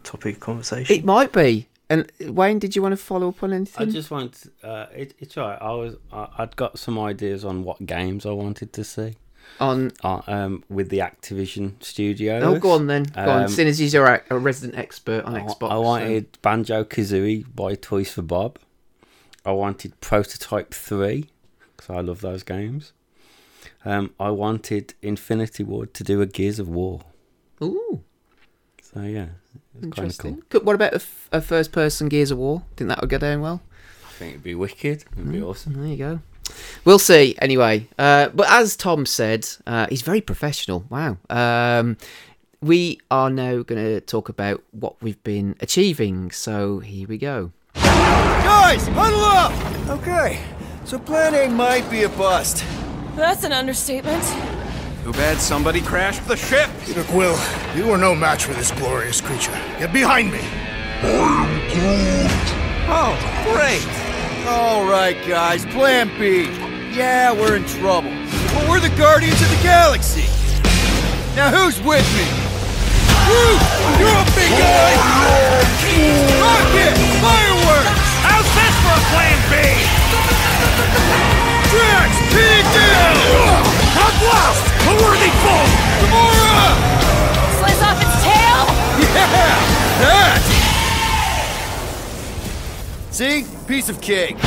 topic 0.03 0.36
of 0.36 0.39
conversation. 0.41 0.95
it 0.95 1.05
might 1.05 1.32
be. 1.32 1.68
And 1.89 2.11
Wayne, 2.21 2.59
did 2.59 2.75
you 2.75 2.81
want 2.83 2.91
to 2.93 2.97
follow 2.97 3.29
up 3.29 3.41
on 3.41 3.51
anything? 3.51 3.87
I 3.87 3.91
just 3.91 4.11
want. 4.11 4.45
Uh, 4.63 4.85
it, 4.95 5.15
it's 5.19 5.37
all 5.37 5.49
right. 5.49 5.57
I 5.61 5.71
was. 5.71 5.95
I, 6.11 6.27
I'd 6.37 6.55
got 6.55 6.77
some 6.77 6.99
ideas 6.99 7.43
on 7.43 7.63
what 7.63 7.83
games 7.85 8.25
I 8.27 8.31
wanted 8.31 8.73
to 8.73 8.83
see. 8.83 9.15
on 9.59 9.91
Uh, 10.03 10.21
um, 10.27 10.63
with 10.69 10.89
the 10.89 10.99
Activision 10.99 11.81
studios. 11.83 12.43
oh, 12.43 12.59
go 12.59 12.71
on 12.71 12.85
then. 12.87 13.03
Go 13.03 13.21
on. 13.21 13.41
Um, 13.43 13.47
Seeing 13.47 13.67
as 13.67 13.81
you're 13.93 14.05
a 14.05 14.21
a 14.29 14.37
resident 14.37 14.77
expert 14.77 15.25
on 15.25 15.35
I, 15.35 15.41
Xbox. 15.41 15.65
I 15.71 15.75
so- 15.75 15.81
wanted 15.81 16.37
Banjo 16.43 16.83
Kazooie 16.83 17.45
by 17.55 17.73
Toys 17.75 18.11
for 18.11 18.21
Bob. 18.21 18.59
I 19.45 19.51
wanted 19.53 19.99
Prototype 20.01 20.73
3 20.73 21.25
because 21.75 21.89
I 21.89 22.01
love 22.01 22.21
those 22.21 22.43
games. 22.43 22.91
Um, 23.85 24.13
I 24.19 24.29
wanted 24.29 24.93
Infinity 25.01 25.63
Ward 25.63 25.93
to 25.95 26.03
do 26.03 26.21
a 26.21 26.25
Gears 26.27 26.59
of 26.59 26.67
War. 26.67 27.01
Ooh, 27.63 28.03
So 28.83 29.01
yeah, 29.01 29.07
it's 29.07 29.23
kind 29.23 29.27
of 29.29 29.38
interesting. 29.84 30.36
cool. 30.36 30.43
Good- 30.49 30.65
What 30.65 30.75
about 30.75 30.93
a, 30.93 30.95
f- 30.97 31.30
a 31.32 31.41
first-person 31.41 32.09
Gears 32.09 32.32
of 32.32 32.38
War? 32.38 32.63
Think 32.77 32.89
that 32.89 33.01
would 33.01 33.09
go 33.09 33.17
down 33.17 33.41
well? 33.41 33.61
I 34.07 34.11
think 34.13 34.32
it'd 34.32 34.43
be 34.43 34.55
wicked. 34.55 35.05
It'd 35.13 35.32
be 35.32 35.39
Mm. 35.39 35.47
awesome. 35.47 35.73
There 35.73 35.88
you 35.88 35.97
go. 35.97 36.19
We'll 36.84 36.99
see. 36.99 37.36
Anyway, 37.41 37.88
uh, 37.97 38.30
but 38.30 38.47
as 38.49 38.75
Tom 38.75 39.05
said, 39.05 39.47
uh, 39.67 39.86
he's 39.89 40.01
very 40.01 40.19
professional. 40.21 40.84
Wow. 40.89 41.17
Um, 41.30 41.95
we 42.61 42.99
are 43.11 43.30
now 43.30 43.61
going 43.63 43.82
to 43.82 44.01
talk 44.01 44.27
about 44.30 44.61
what 44.71 45.01
we've 45.01 45.21
been 45.23 45.55
achieving. 45.61 46.32
So 46.32 46.80
here 46.80 47.07
we 47.07 47.17
go. 47.17 47.51
Guys, 47.75 48.88
huddle 48.88 49.19
up! 49.23 49.53
Okay, 50.01 50.39
so 50.86 50.99
plan 50.99 51.34
A 51.36 51.47
might 51.53 51.89
be 51.89 52.03
a 52.03 52.09
bust. 52.09 52.63
That's 53.15 53.43
an 53.43 53.51
understatement. 53.53 54.23
Too 55.03 55.13
bad 55.13 55.39
somebody 55.39 55.81
crashed 55.81 56.27
the 56.27 56.35
ship. 56.35 56.69
Peter 56.85 57.03
Quill, 57.03 57.37
you 57.75 57.89
are 57.91 57.97
no 57.97 58.13
match 58.13 58.43
for 58.45 58.53
this 58.53 58.71
glorious 58.71 59.21
creature. 59.21 59.51
Get 59.79 59.93
behind 59.93 60.31
me! 60.31 60.41
Oh, 62.91 63.15
great. 63.53 63.85
All 64.47 64.83
right, 64.89 65.15
guys, 65.27 65.65
plan 65.67 66.09
B. 66.19 66.49
Yeah, 66.95 67.31
we're 67.31 67.55
in 67.55 67.65
trouble. 67.65 68.11
But 68.53 68.67
we're 68.67 68.79
the 68.81 68.89
Guardians 68.97 69.41
of 69.41 69.49
the 69.49 69.63
Galaxy. 69.63 70.27
Now, 71.35 71.49
who's 71.49 71.79
with 71.79 72.05
me? 72.17 72.27
Woo! 73.29 73.55
You're 74.01 74.09
a 74.09 74.25
big 74.35 74.51
guy! 74.57 74.91
Rocket! 76.43 76.97
Fireworks! 77.23 78.09
How's 78.25 78.49
this 78.51 78.75
for 78.83 78.93
a 78.93 79.03
plan 79.15 79.37
B? 79.47 79.63
Drax! 81.71 82.09
Down! 82.69 83.63
At 83.95 84.15
last, 84.25 84.68
a 84.88 84.93
worthy 85.03 85.32
foe! 85.43 85.67
Gamora! 85.99 86.71
Slice 87.59 87.82
off 87.84 87.99
its 87.99 88.17
tail? 88.23 88.63
Yeah! 89.03 89.57
That! 89.99 90.39
See? 93.11 93.45
Piece 93.67 93.89
of 93.89 93.99
cake. 94.01 94.38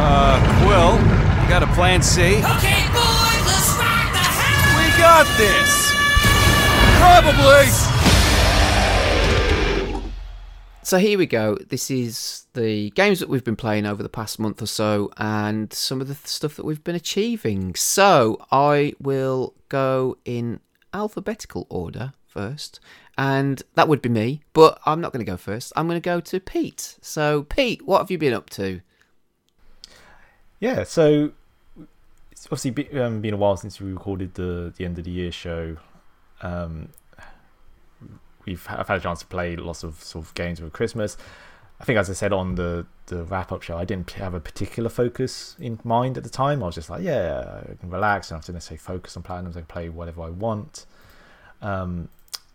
Uh, 0.00 0.38
Quill, 0.62 0.96
you 1.42 1.48
got 1.48 1.62
a 1.62 1.66
plan 1.74 2.02
C? 2.02 2.38
Okay, 2.38 2.86
boys, 2.94 3.42
let's 3.46 3.70
rock 3.76 4.12
the 4.14 4.22
house! 4.22 4.74
We 4.78 4.86
got 4.96 5.26
this! 5.36 5.92
Probably! 6.98 7.66
So 10.88 10.96
here 10.96 11.18
we 11.18 11.26
go. 11.26 11.54
This 11.56 11.90
is 11.90 12.46
the 12.54 12.88
games 12.92 13.20
that 13.20 13.28
we've 13.28 13.44
been 13.44 13.56
playing 13.56 13.84
over 13.84 14.02
the 14.02 14.08
past 14.08 14.38
month 14.38 14.62
or 14.62 14.66
so, 14.66 15.10
and 15.18 15.70
some 15.70 16.00
of 16.00 16.08
the 16.08 16.14
stuff 16.26 16.56
that 16.56 16.64
we've 16.64 16.82
been 16.82 16.94
achieving. 16.94 17.74
So 17.74 18.38
I 18.50 18.94
will 18.98 19.52
go 19.68 20.16
in 20.24 20.60
alphabetical 20.94 21.66
order 21.68 22.14
first, 22.26 22.80
and 23.18 23.62
that 23.74 23.86
would 23.86 24.00
be 24.00 24.08
me. 24.08 24.40
But 24.54 24.80
I'm 24.86 25.02
not 25.02 25.12
going 25.12 25.22
to 25.22 25.30
go 25.30 25.36
first. 25.36 25.74
I'm 25.76 25.88
going 25.88 26.00
to 26.00 26.00
go 26.00 26.20
to 26.20 26.40
Pete. 26.40 26.96
So 27.02 27.42
Pete, 27.42 27.86
what 27.86 27.98
have 27.98 28.10
you 28.10 28.16
been 28.16 28.32
up 28.32 28.48
to? 28.48 28.80
Yeah, 30.58 30.84
so 30.84 31.32
it's 32.32 32.46
obviously 32.46 32.70
be, 32.70 32.98
um, 32.98 33.20
been 33.20 33.34
a 33.34 33.36
while 33.36 33.58
since 33.58 33.78
we 33.78 33.92
recorded 33.92 34.32
the 34.36 34.72
the 34.74 34.86
end 34.86 34.98
of 34.98 35.04
the 35.04 35.10
year 35.10 35.32
show. 35.32 35.76
Um, 36.40 36.88
we've 38.48 38.66
I've 38.68 38.88
had 38.88 38.98
a 38.98 39.00
chance 39.00 39.20
to 39.20 39.26
play 39.26 39.56
lots 39.56 39.84
of 39.84 40.02
sort 40.02 40.24
of 40.24 40.34
games 40.34 40.60
over 40.60 40.70
Christmas. 40.70 41.16
I 41.80 41.84
think, 41.84 41.98
as 41.98 42.10
I 42.10 42.14
said 42.14 42.32
on 42.32 42.56
the 42.56 42.86
the 43.06 43.24
wrap 43.24 43.52
up 43.52 43.62
show, 43.62 43.78
I 43.78 43.84
didn't 43.84 44.10
have 44.12 44.34
a 44.34 44.40
particular 44.40 44.88
focus 44.90 45.56
in 45.58 45.78
mind 45.84 46.16
at 46.16 46.24
the 46.24 46.30
time. 46.30 46.62
I 46.62 46.66
was 46.66 46.74
just 46.74 46.90
like, 46.90 47.02
yeah, 47.02 47.62
I 47.70 47.74
can 47.74 47.90
relax. 47.90 48.30
I 48.30 48.34
don't 48.34 48.38
have 48.38 48.46
to 48.46 48.52
necessarily 48.52 48.78
focus 48.78 49.16
on 49.16 49.22
platinums. 49.22 49.50
I 49.50 49.60
can 49.60 49.66
play 49.66 49.88
whatever 49.88 50.22
I 50.22 50.30
want. 50.30 50.86
Um, 51.62 52.08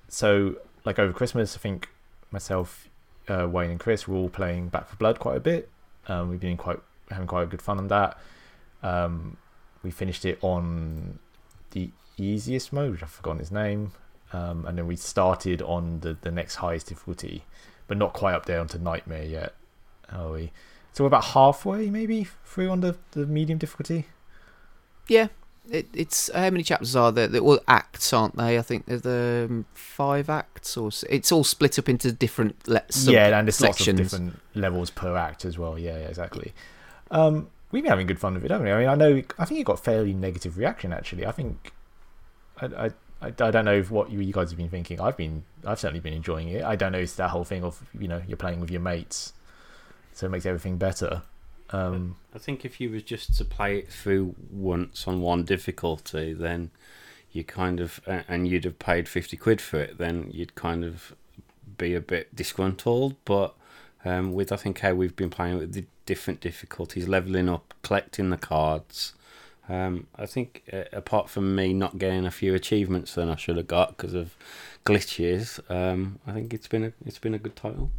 so 0.10 0.56
like 0.86 1.00
over 1.00 1.14
Christmas, 1.14 1.56
I 1.56 1.60
think 1.60 1.89
myself, 2.32 2.89
uh, 3.28 3.48
Wayne, 3.50 3.72
and 3.72 3.80
Chris 3.80 4.08
were 4.08 4.18
all 4.18 4.30
playing 4.30 4.68
Back 4.68 4.88
4 4.89 4.98
Blood 4.98 5.20
quite 5.20 5.38
a 5.38 5.39
bit. 5.39 5.70
Um, 6.08 6.30
we've 6.30 6.39
been 6.39 6.58
quite 6.58 6.80
having 7.10 7.28
quite 7.28 7.44
a 7.44 7.48
good 7.48 7.62
fun 7.62 7.78
on 7.78 7.88
that. 7.88 8.18
Um, 8.82 9.38
we 9.82 9.91
finished 9.91 10.26
it 10.26 10.38
on 10.41 11.20
the 11.72 11.89
easiest 12.18 12.74
mode, 12.74 12.91
which 12.91 13.04
I've 13.04 13.10
forgotten 13.10 13.39
his 13.39 13.52
name, 13.52 13.94
um, 14.34 14.66
and 14.66 14.78
then 14.78 14.88
we 14.88 14.96
started 14.96 15.62
on 15.62 16.02
the, 16.02 16.18
the 16.22 16.32
next 16.32 16.56
highest 16.56 16.88
difficulty, 16.88 17.46
but 17.88 17.98
not 17.98 18.14
quite 18.14 18.34
up 18.34 18.46
there 18.46 18.60
onto 18.60 18.78
Nightmare 18.78 19.24
yet. 19.24 19.54
Are 20.12 20.32
we? 20.32 20.52
So 20.92 21.04
we're 21.04 21.08
about 21.08 21.26
halfway, 21.26 21.90
maybe 21.90 22.28
through 22.44 22.70
on 22.70 22.82
the, 22.82 22.98
the 23.12 23.26
medium 23.26 23.58
difficulty. 23.58 24.08
Yeah, 25.08 25.28
it, 25.70 25.88
it's 25.94 26.32
how 26.32 26.50
many 26.50 26.64
chapters 26.64 26.96
are 26.96 27.12
there? 27.12 27.28
They're 27.28 27.42
all 27.42 27.60
acts, 27.68 28.12
aren't 28.12 28.36
they? 28.36 28.58
I 28.58 28.62
think 28.62 28.86
there's 28.86 29.06
um, 29.06 29.66
five 29.74 30.30
acts, 30.30 30.76
or 30.78 30.92
it's 31.10 31.32
all 31.32 31.44
split 31.44 31.80
up 31.80 31.88
into 31.88 32.12
different 32.12 32.68
le- 32.68 32.84
yeah, 33.04 33.38
and 33.38 33.48
there's 33.48 33.62
lots 33.62 33.88
of 33.88 33.96
different 33.96 34.40
levels 34.54 34.90
per 34.90 35.16
act 35.16 35.46
as 35.46 35.58
well. 35.58 35.80
Yeah, 35.80 35.98
yeah 35.98 36.08
exactly. 36.08 36.54
Um, 37.10 37.50
we've 37.72 37.84
been 37.84 37.90
having 37.90 38.08
good 38.08 38.20
fun 38.20 38.36
with 38.36 38.46
it, 38.46 38.52
haven't 38.52 38.66
we? 38.66 38.72
I 38.72 38.80
mean, 38.80 38.88
I 38.88 38.96
know, 38.96 39.24
I 39.38 39.46
think 39.46 39.60
it 39.60 39.64
got 39.66 39.84
fairly 39.84 40.14
negative 40.14 40.58
reaction 40.58 40.94
actually. 40.94 41.26
I 41.26 41.32
think, 41.32 41.74
I, 42.62 42.66
I, 42.66 42.92
I, 43.24 43.28
I 43.28 43.52
don't 43.52 43.66
know 43.66 43.82
what 43.84 44.12
you, 44.12 44.20
you 44.20 44.34
guys 44.34 44.50
have 44.50 44.58
been 44.58 44.70
thinking. 44.70 45.00
I've 45.00 45.18
been, 45.18 45.44
I've 45.66 45.80
certainly 45.80 46.02
been 46.02 46.14
enjoying 46.14 46.50
it. 46.50 46.64
I 46.64 46.76
don't 46.76 46.92
know, 46.92 47.00
it's 47.00 47.16
that 47.16 47.30
whole 47.30 47.46
thing 47.46 47.64
of 47.64 47.82
you 47.98 48.08
know 48.08 48.22
you're 48.28 48.38
playing 48.38 48.60
with 48.60 48.70
your 48.70 48.82
mates, 48.82 49.34
so 50.14 50.26
it 50.28 50.30
makes 50.30 50.46
everything 50.46 50.78
better. 50.78 51.24
Um, 51.70 52.18
I 52.36 52.38
think 52.38 52.66
if 52.66 52.80
you 52.80 52.92
was 52.92 53.04
just 53.04 53.36
to 53.38 53.46
play 53.46 53.80
it 53.80 53.92
through 53.92 54.36
once 54.52 55.08
on 55.08 55.22
one 55.22 55.44
difficulty, 55.44 56.34
then 56.34 56.70
you 57.32 57.44
kind 57.44 57.80
of 57.80 58.00
and 58.06 58.48
you'd 58.48 58.66
have 58.66 58.78
paid 58.78 59.10
fifty 59.10 59.38
quid 59.38 59.60
for 59.62 59.80
it, 59.80 59.98
then 59.98 60.30
you'd 60.32 60.56
kind 60.56 60.84
of 60.84 61.16
be 61.78 61.96
a 61.96 62.02
bit 62.02 62.36
disgruntled. 62.36 63.16
But 63.26 63.56
um, 64.06 64.34
with 64.34 64.52
I 64.52 64.58
think 64.58 64.80
how 64.80 64.94
we've 64.94 65.16
been 65.16 65.32
playing 65.32 65.58
with 65.58 65.74
the 65.74 65.86
different 66.06 66.42
difficulties, 66.42 67.08
leveling 67.08 67.50
up, 67.50 67.74
collecting 67.82 68.30
the 68.30 68.38
cards, 68.38 69.14
Um, 69.70 70.07
I 70.16 70.26
think 70.26 70.64
uh, 70.74 70.84
apart 70.91 71.30
from 71.30 71.55
me 71.55 71.74
not 71.74 71.97
getting 71.97 72.26
a 72.26 72.32
few 72.32 72.53
achievements 72.53 73.16
than 73.16 73.30
I 73.30 73.36
should 73.36 73.57
have 73.57 73.68
got 73.68 73.95
because 73.97 74.14
of 74.14 74.36
glitches, 74.86 75.59
um, 75.72 76.20
I 76.28 76.34
think 76.34 76.53
it's 76.53 76.68
been 76.68 76.84
a 76.84 76.93
it's 77.05 77.20
been 77.20 77.34
a 77.34 77.39
good 77.39 77.55
title. 77.55 77.89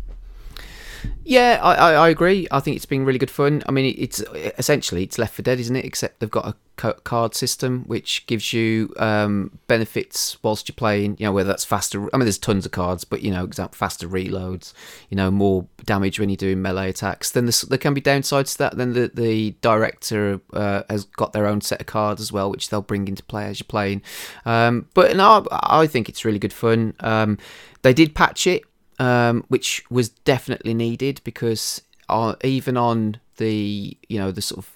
Yeah, 1.25 1.59
I, 1.63 1.75
I, 1.75 1.93
I 1.93 2.09
agree. 2.11 2.47
I 2.51 2.61
think 2.61 2.77
it's 2.77 2.85
been 2.87 3.05
really 3.05 3.19
good 3.19 3.31
fun. 3.31 3.63
I 3.67 3.73
mean, 3.73 3.95
it's 3.99 4.21
essentially 4.59 5.05
it's 5.05 5.19
Left 5.19 5.35
4 5.35 5.43
Dead, 5.43 5.59
isn't 5.59 5.75
it? 5.75 5.85
Except 5.85 6.21
they've 6.21 6.31
got 6.31 6.47
a 6.47 6.55
card 6.77 7.35
system 7.35 7.85
which 7.87 8.27
gives 8.27 8.53
you 8.53 8.93
um, 8.99 9.59
benefits 9.67 10.37
whilst 10.43 10.69
you're 10.69 10.75
playing. 10.75 11.17
You 11.19 11.27
know, 11.27 11.33
whether 11.33 11.49
that's 11.49 11.65
faster. 11.65 12.09
I 12.13 12.19
mean, 12.19 12.27
there's 12.27 12.39
tons 12.39 12.67
of 12.67 12.73
cards, 12.73 13.05
but 13.05 13.23
you 13.23 13.31
know, 13.31 13.49
faster 13.73 14.07
reloads. 14.07 14.75
You 15.09 15.17
know, 15.17 15.31
more 15.31 15.67
damage 15.85 16.21
when 16.21 16.29
you're 16.29 16.37
doing 16.37 16.61
melee 16.61 16.91
attacks. 16.91 17.31
Then 17.31 17.49
there 17.69 17.79
can 17.79 17.95
be 17.95 18.03
downsides 18.03 18.53
to 18.53 18.59
that. 18.59 18.77
Then 18.77 18.93
the 18.93 19.11
the 19.13 19.53
director 19.63 20.41
uh, 20.53 20.83
has 20.91 21.05
got 21.05 21.33
their 21.33 21.47
own 21.47 21.63
set 21.63 21.81
of 21.81 21.87
cards 21.87 22.21
as 22.21 22.33
well, 22.33 22.51
which 22.51 22.69
they'll 22.69 22.83
bring 22.83 23.09
into 23.09 23.23
play 23.25 23.47
as 23.47 23.61
you're 23.61 23.67
playing. 23.67 24.03
Um, 24.45 24.89
but 24.93 25.17
no, 25.17 25.47
I 25.51 25.87
think 25.87 26.11
it's 26.11 26.25
really 26.25 26.39
good 26.39 26.53
fun. 26.53 26.95
Um, 27.01 27.39
they 27.81 27.95
did 27.95 28.15
patch 28.15 28.47
it 28.47 28.63
um, 29.05 29.45
which 29.49 29.85
was 29.91 30.09
definitely 30.09 30.73
needed 30.73 31.21
because 31.25 31.83
uh, 32.09 32.35
even 32.43 32.77
on 32.77 33.21
the 33.37 33.97
you 34.09 34.19
know 34.19 34.31
the 34.31 34.41
sort 34.41 34.59
of 34.59 34.71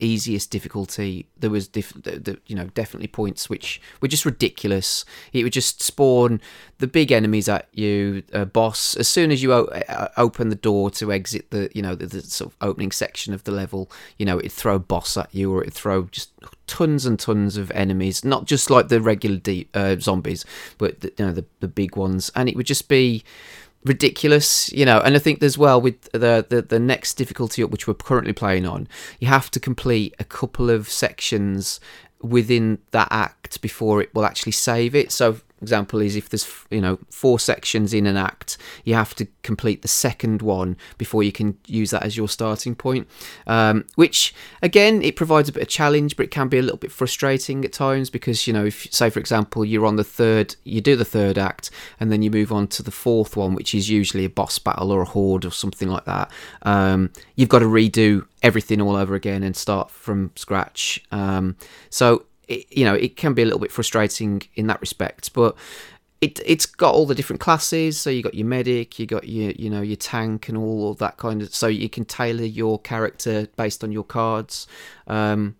easiest 0.00 0.50
difficulty 0.50 1.26
there 1.38 1.50
was 1.50 1.66
diff- 1.66 1.92
the, 1.94 2.12
the, 2.18 2.38
you 2.46 2.54
know 2.54 2.66
definitely 2.74 3.08
points 3.08 3.50
which 3.50 3.80
were 4.00 4.08
just 4.08 4.24
ridiculous. 4.24 5.04
It 5.32 5.42
would 5.42 5.52
just 5.52 5.82
spawn 5.82 6.40
the 6.78 6.86
big 6.86 7.10
enemies 7.12 7.48
at 7.48 7.68
you 7.72 8.22
uh, 8.32 8.44
boss. 8.44 8.96
As 8.96 9.08
soon 9.08 9.30
as 9.30 9.42
you 9.42 9.52
o- 9.52 9.64
uh, 9.64 10.08
open 10.16 10.48
the 10.48 10.54
door 10.54 10.90
to 10.92 11.12
exit 11.12 11.50
the 11.50 11.70
you 11.74 11.82
know 11.82 11.94
the, 11.94 12.06
the, 12.06 12.22
sort 12.22 12.52
of 12.52 12.56
opening 12.60 12.92
section 12.92 13.34
of 13.34 13.44
the 13.44 13.52
level 13.52 13.90
you 14.18 14.26
know 14.26 14.38
it'd 14.38 14.52
throw 14.52 14.76
a 14.76 14.80
boss 14.80 15.16
at 15.16 15.34
you 15.34 15.52
or 15.52 15.62
it'd 15.62 15.74
throw 15.74 16.04
just 16.04 16.30
tons 16.66 17.06
and 17.06 17.18
tons 17.18 17.56
of 17.56 17.70
enemies 17.72 18.24
not 18.24 18.44
just 18.44 18.70
like 18.70 18.88
the 18.88 19.00
regular 19.00 19.38
de- 19.38 19.68
uh, 19.74 19.96
zombies 19.98 20.44
but 20.76 21.00
the, 21.00 21.12
you 21.18 21.26
know 21.26 21.32
the, 21.32 21.44
the 21.60 21.68
big 21.68 21.96
ones. 21.96 22.30
And 22.34 22.48
it 22.48 22.56
would 22.56 22.66
just 22.66 22.88
be 22.88 23.24
ridiculous, 23.84 24.72
you 24.72 24.84
know. 24.84 25.00
And 25.00 25.16
I 25.16 25.18
think 25.18 25.42
as 25.42 25.56
well 25.56 25.80
with 25.80 26.10
the, 26.12 26.44
the 26.48 26.62
the 26.62 26.78
next 26.78 27.14
difficulty 27.14 27.62
up, 27.62 27.70
which 27.70 27.86
we're 27.86 27.94
currently 27.94 28.32
playing 28.32 28.66
on, 28.66 28.88
you 29.20 29.28
have 29.28 29.50
to 29.52 29.60
complete 29.60 30.14
a 30.18 30.24
couple 30.24 30.70
of 30.70 30.88
sections 30.88 31.80
within 32.20 32.78
that 32.90 33.08
act 33.10 33.60
before 33.60 34.02
it 34.02 34.14
will 34.14 34.24
actually 34.24 34.52
save 34.52 34.94
it. 34.94 35.12
So 35.12 35.40
example 35.62 36.00
is 36.00 36.16
if 36.16 36.28
there's 36.28 36.48
you 36.70 36.80
know 36.80 36.98
four 37.10 37.38
sections 37.38 37.92
in 37.92 38.06
an 38.06 38.16
act 38.16 38.56
you 38.84 38.94
have 38.94 39.14
to 39.14 39.26
complete 39.42 39.82
the 39.82 39.88
second 39.88 40.42
one 40.42 40.76
before 40.98 41.22
you 41.22 41.32
can 41.32 41.56
use 41.66 41.90
that 41.90 42.02
as 42.02 42.16
your 42.16 42.28
starting 42.28 42.74
point 42.74 43.08
um, 43.46 43.84
which 43.96 44.34
again 44.62 45.02
it 45.02 45.16
provides 45.16 45.48
a 45.48 45.52
bit 45.52 45.62
of 45.62 45.68
challenge 45.68 46.16
but 46.16 46.24
it 46.24 46.30
can 46.30 46.48
be 46.48 46.58
a 46.58 46.62
little 46.62 46.78
bit 46.78 46.92
frustrating 46.92 47.64
at 47.64 47.72
times 47.72 48.10
because 48.10 48.46
you 48.46 48.52
know 48.52 48.66
if 48.66 48.92
say 48.92 49.10
for 49.10 49.18
example 49.20 49.64
you're 49.64 49.86
on 49.86 49.96
the 49.96 50.04
third 50.04 50.54
you 50.64 50.80
do 50.80 50.96
the 50.96 51.04
third 51.04 51.38
act 51.38 51.70
and 51.98 52.12
then 52.12 52.22
you 52.22 52.30
move 52.30 52.52
on 52.52 52.66
to 52.66 52.82
the 52.82 52.90
fourth 52.90 53.36
one 53.36 53.54
which 53.54 53.74
is 53.74 53.88
usually 53.88 54.24
a 54.24 54.30
boss 54.30 54.58
battle 54.58 54.90
or 54.90 55.02
a 55.02 55.06
horde 55.06 55.44
or 55.44 55.50
something 55.50 55.88
like 55.88 56.04
that 56.04 56.30
um, 56.62 57.10
you've 57.36 57.48
got 57.48 57.60
to 57.60 57.66
redo 57.66 58.26
everything 58.42 58.80
all 58.80 58.96
over 58.96 59.14
again 59.14 59.42
and 59.42 59.56
start 59.56 59.90
from 59.90 60.30
scratch 60.36 61.02
um, 61.10 61.56
so 61.90 62.24
it, 62.48 62.66
you 62.70 62.84
know 62.84 62.94
it 62.94 63.16
can 63.16 63.34
be 63.34 63.42
a 63.42 63.44
little 63.44 63.60
bit 63.60 63.70
frustrating 63.70 64.42
in 64.54 64.66
that 64.66 64.80
respect 64.80 65.32
but 65.32 65.56
it 66.20 66.40
it's 66.44 66.66
got 66.66 66.94
all 66.94 67.06
the 67.06 67.14
different 67.14 67.40
classes. 67.40 67.98
So 67.98 68.10
you 68.10 68.22
got 68.22 68.34
your 68.34 68.46
medic 68.46 68.98
you 68.98 69.06
got 69.06 69.28
your 69.28 69.52
you 69.52 69.70
know 69.70 69.82
your 69.82 69.96
tank 69.96 70.48
and 70.48 70.58
all 70.58 70.90
of 70.90 70.98
that 70.98 71.16
kind 71.16 71.42
of 71.42 71.54
so 71.54 71.66
you 71.68 71.88
can 71.88 72.04
tailor 72.04 72.44
your 72.44 72.78
character 72.80 73.46
based 73.56 73.84
on 73.84 73.92
your 73.92 74.04
cards. 74.04 74.66
Um 75.06 75.56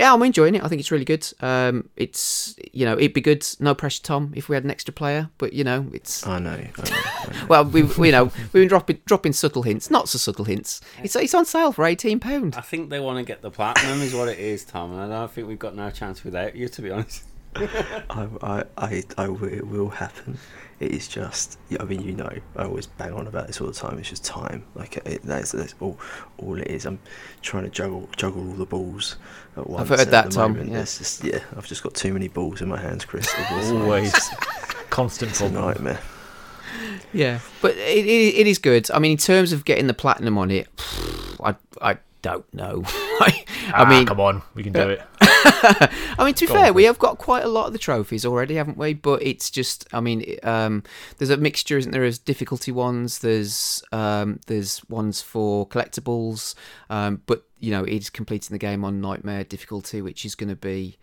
yeah, 0.00 0.12
I'm 0.12 0.22
enjoying 0.22 0.54
it. 0.54 0.64
I 0.64 0.68
think 0.68 0.80
it's 0.80 0.90
really 0.90 1.04
good. 1.04 1.26
Um, 1.40 1.88
it's 1.96 2.56
you 2.72 2.86
know, 2.86 2.96
it'd 2.96 3.12
be 3.12 3.20
good. 3.20 3.46
No 3.60 3.74
pressure, 3.74 4.02
Tom, 4.02 4.32
if 4.34 4.48
we 4.48 4.56
had 4.56 4.64
an 4.64 4.70
extra 4.70 4.92
player. 4.92 5.28
But 5.38 5.52
you 5.52 5.64
know, 5.64 5.86
it's. 5.92 6.26
I 6.26 6.38
know. 6.38 6.52
I 6.52 6.56
know, 6.56 6.70
I 6.78 7.30
know. 7.30 7.46
well, 7.48 7.64
we, 7.64 7.82
we 7.82 8.08
you 8.08 8.12
know 8.12 8.24
we've 8.24 8.52
been 8.52 8.68
dropping 8.68 9.00
dropping 9.04 9.32
subtle 9.32 9.62
hints, 9.62 9.90
not 9.90 10.08
so 10.08 10.18
subtle 10.18 10.44
hints. 10.44 10.80
It's 11.02 11.16
it's 11.16 11.34
on 11.34 11.44
sale 11.44 11.72
for 11.72 11.84
eighteen 11.84 12.20
pound. 12.20 12.54
I 12.56 12.62
think 12.62 12.90
they 12.90 13.00
want 13.00 13.18
to 13.18 13.24
get 13.24 13.42
the 13.42 13.50
platinum, 13.50 14.00
is 14.00 14.14
what 14.14 14.28
it 14.28 14.38
is, 14.38 14.64
Tom. 14.64 14.92
And 14.92 15.00
I 15.00 15.08
don't 15.08 15.30
think 15.30 15.48
we've 15.48 15.58
got 15.58 15.74
no 15.74 15.90
chance 15.90 16.24
without 16.24 16.56
you, 16.56 16.68
to 16.68 16.82
be 16.82 16.90
honest. 16.90 17.24
I, 18.10 18.28
I, 18.42 18.64
I, 18.78 19.02
I 19.18 19.28
will, 19.28 19.44
it 19.44 19.66
will 19.66 19.88
happen. 19.90 20.38
It 20.80 20.90
is 20.90 21.06
just, 21.06 21.58
I 21.78 21.84
mean, 21.84 22.00
you 22.02 22.12
know, 22.12 22.30
I 22.56 22.64
always 22.64 22.86
bang 22.86 23.12
on 23.12 23.26
about 23.26 23.46
this 23.46 23.60
all 23.60 23.68
the 23.68 23.72
time. 23.72 23.98
It's 23.98 24.08
just 24.08 24.24
time. 24.24 24.64
Like 24.74 24.96
it, 25.06 25.22
that's, 25.22 25.52
that's 25.52 25.74
all, 25.80 25.98
all 26.38 26.58
it 26.58 26.66
is. 26.66 26.86
I'm 26.86 26.98
trying 27.40 27.64
to 27.64 27.70
juggle, 27.70 28.08
juggle 28.16 28.48
all 28.48 28.54
the 28.54 28.66
balls 28.66 29.16
at 29.56 29.68
once. 29.68 29.82
I've 29.82 29.88
heard 29.90 30.00
at 30.00 30.10
that, 30.10 30.24
the 30.26 30.30
Tom, 30.30 30.52
moment. 30.52 30.72
yeah. 30.72 30.80
It's 30.80 30.98
just, 30.98 31.22
yeah, 31.24 31.38
I've 31.56 31.66
just 31.66 31.82
got 31.82 31.94
too 31.94 32.12
many 32.12 32.28
balls 32.28 32.62
in 32.62 32.68
my 32.68 32.80
hands, 32.80 33.04
Chris. 33.04 33.32
It's 33.36 33.70
Always 33.70 34.12
constant 34.90 35.30
it's 35.30 35.40
a 35.40 35.44
problem. 35.44 35.64
nightmare. 35.66 36.00
Yeah, 37.12 37.40
but 37.60 37.76
it, 37.76 38.06
it, 38.06 38.34
it 38.40 38.46
is 38.46 38.58
good. 38.58 38.90
I 38.90 38.98
mean, 38.98 39.12
in 39.12 39.18
terms 39.18 39.52
of 39.52 39.64
getting 39.64 39.86
the 39.86 39.94
platinum 39.94 40.38
on 40.38 40.50
it, 40.50 40.68
I 41.42 41.54
I 41.80 41.98
don't 42.22 42.52
know. 42.54 42.82
I, 42.86 43.44
Ah, 43.74 43.84
mean, 43.88 44.06
come 44.06 44.20
on, 44.20 44.42
we 44.54 44.62
can 44.62 44.72
do 44.72 44.88
it. 44.88 45.02
I 45.20 46.24
mean, 46.24 46.34
to 46.34 46.46
be 46.46 46.46
Go 46.46 46.54
on, 46.54 46.64
fair, 46.64 46.72
we 46.72 46.84
have 46.84 46.98
got 46.98 47.18
quite 47.18 47.44
a 47.44 47.48
lot 47.48 47.66
of 47.66 47.72
the 47.72 47.78
trophies 47.78 48.24
already, 48.24 48.54
haven't 48.56 48.76
we? 48.76 48.94
But 48.94 49.22
it's 49.22 49.50
just, 49.50 49.86
I 49.92 50.00
mean, 50.00 50.36
um, 50.42 50.82
there's 51.18 51.30
a 51.30 51.36
mixture, 51.36 51.78
isn't 51.78 51.92
there? 51.92 52.02
There's 52.02 52.18
difficulty 52.18 52.72
ones. 52.72 53.20
There's 53.20 53.82
um, 53.92 54.40
there's 54.46 54.82
ones 54.88 55.20
for 55.22 55.66
collectibles. 55.68 56.54
Um, 56.90 57.22
but 57.26 57.44
you 57.58 57.70
know, 57.70 57.84
it's 57.84 58.10
completing 58.10 58.54
the 58.54 58.58
game 58.58 58.84
on 58.84 59.00
nightmare 59.00 59.44
difficulty, 59.44 60.02
which 60.02 60.24
is 60.24 60.34
going 60.34 60.50
to 60.50 60.56
be 60.56 60.98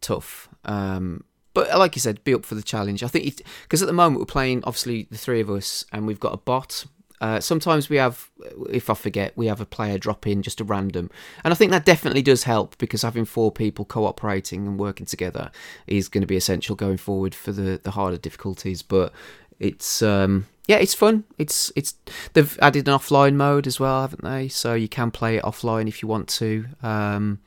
tough. 0.00 0.48
Um, 0.64 1.24
but 1.54 1.76
like 1.78 1.94
you 1.96 2.00
said, 2.00 2.24
be 2.24 2.34
up 2.34 2.44
for 2.46 2.54
the 2.54 2.62
challenge. 2.62 3.02
I 3.02 3.08
think 3.08 3.42
because 3.62 3.82
at 3.82 3.86
the 3.86 3.92
moment 3.92 4.20
we're 4.20 4.26
playing 4.26 4.62
obviously 4.64 5.06
the 5.10 5.18
three 5.18 5.40
of 5.40 5.50
us, 5.50 5.84
and 5.92 6.06
we've 6.06 6.20
got 6.20 6.32
a 6.32 6.38
bot. 6.38 6.86
Uh, 7.22 7.38
sometimes 7.38 7.88
we 7.88 7.98
have, 7.98 8.28
if 8.68 8.90
I 8.90 8.94
forget, 8.94 9.32
we 9.36 9.46
have 9.46 9.60
a 9.60 9.64
player 9.64 9.96
drop 9.96 10.26
in 10.26 10.42
just 10.42 10.60
a 10.60 10.64
random, 10.64 11.08
and 11.44 11.52
I 11.52 11.54
think 11.54 11.70
that 11.70 11.84
definitely 11.84 12.22
does 12.22 12.42
help 12.42 12.76
because 12.78 13.02
having 13.02 13.24
four 13.24 13.52
people 13.52 13.84
cooperating 13.84 14.66
and 14.66 14.76
working 14.76 15.06
together 15.06 15.52
is 15.86 16.08
going 16.08 16.22
to 16.22 16.26
be 16.26 16.36
essential 16.36 16.74
going 16.74 16.96
forward 16.96 17.32
for 17.32 17.52
the 17.52 17.80
the 17.80 17.92
harder 17.92 18.16
difficulties. 18.16 18.82
But 18.82 19.12
it's 19.60 20.02
um, 20.02 20.48
yeah, 20.66 20.78
it's 20.78 20.94
fun. 20.94 21.22
It's 21.38 21.70
it's 21.76 21.94
they've 22.32 22.58
added 22.60 22.88
an 22.88 22.94
offline 22.94 23.34
mode 23.34 23.68
as 23.68 23.78
well, 23.78 24.00
haven't 24.00 24.24
they? 24.24 24.48
So 24.48 24.74
you 24.74 24.88
can 24.88 25.12
play 25.12 25.36
it 25.36 25.44
offline 25.44 25.86
if 25.86 26.02
you 26.02 26.08
want 26.08 26.28
to. 26.30 26.64
Um, 26.82 27.38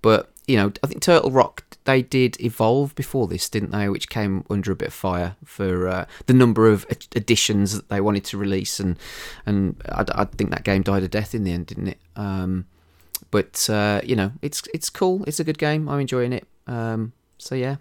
but 0.00 0.30
you 0.46 0.56
know, 0.56 0.72
I 0.82 0.86
think 0.86 1.02
Turtle 1.02 1.30
Rock 1.30 1.69
they 1.84 2.02
did 2.02 2.40
evolve 2.40 2.94
before 2.94 3.26
this, 3.26 3.48
didn't 3.48 3.70
they? 3.70 3.88
Which 3.88 4.08
came 4.08 4.44
under 4.50 4.72
a 4.72 4.76
bit 4.76 4.88
of 4.88 4.94
fire 4.94 5.36
for 5.44 5.88
uh, 5.88 6.06
the 6.26 6.34
number 6.34 6.68
of 6.68 6.86
ad- 6.90 7.06
additions 7.14 7.74
that 7.74 7.88
they 7.88 8.00
wanted 8.00 8.24
to 8.26 8.38
release, 8.38 8.78
and 8.80 8.98
and 9.46 9.80
I, 9.88 10.04
I 10.14 10.24
think 10.24 10.50
that 10.50 10.64
game 10.64 10.82
died 10.82 11.02
a 11.02 11.08
death 11.08 11.34
in 11.34 11.44
the 11.44 11.52
end, 11.52 11.66
didn't 11.66 11.88
it? 11.88 11.98
Um, 12.16 12.66
but 13.30 13.68
uh, 13.70 14.00
you 14.04 14.16
know, 14.16 14.32
it's 14.42 14.62
it's 14.74 14.90
cool. 14.90 15.24
It's 15.24 15.40
a 15.40 15.44
good 15.44 15.58
game. 15.58 15.88
I'm 15.88 16.00
enjoying 16.00 16.32
it. 16.32 16.46
Um, 16.66 17.12
so 17.38 17.54
yeah, 17.54 17.76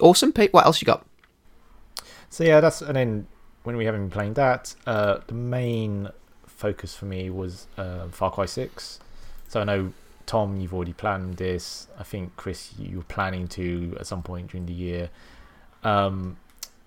awesome, 0.00 0.32
Pete. 0.32 0.52
What 0.52 0.66
else 0.66 0.80
you 0.80 0.86
got? 0.86 1.04
So 2.30 2.44
yeah, 2.44 2.60
that's 2.60 2.82
and 2.82 2.96
then 2.96 3.26
when 3.64 3.76
we 3.76 3.84
haven't 3.84 4.02
been 4.02 4.10
playing 4.10 4.34
that, 4.34 4.74
uh, 4.86 5.18
the 5.26 5.34
main 5.34 6.08
focus 6.46 6.94
for 6.94 7.06
me 7.06 7.30
was 7.30 7.66
uh, 7.76 8.08
Far 8.08 8.30
Cry 8.30 8.46
Six. 8.46 9.00
So 9.48 9.60
I 9.60 9.64
know 9.64 9.92
Tom, 10.26 10.60
you've 10.60 10.74
already 10.74 10.92
planned 10.92 11.36
this. 11.36 11.88
I 11.98 12.02
think 12.02 12.36
Chris, 12.36 12.72
you 12.78 12.98
were 12.98 13.04
planning 13.04 13.48
to 13.48 13.96
at 13.98 14.06
some 14.06 14.22
point 14.22 14.50
during 14.50 14.66
the 14.66 14.72
year. 14.72 15.10
Um, 15.82 16.36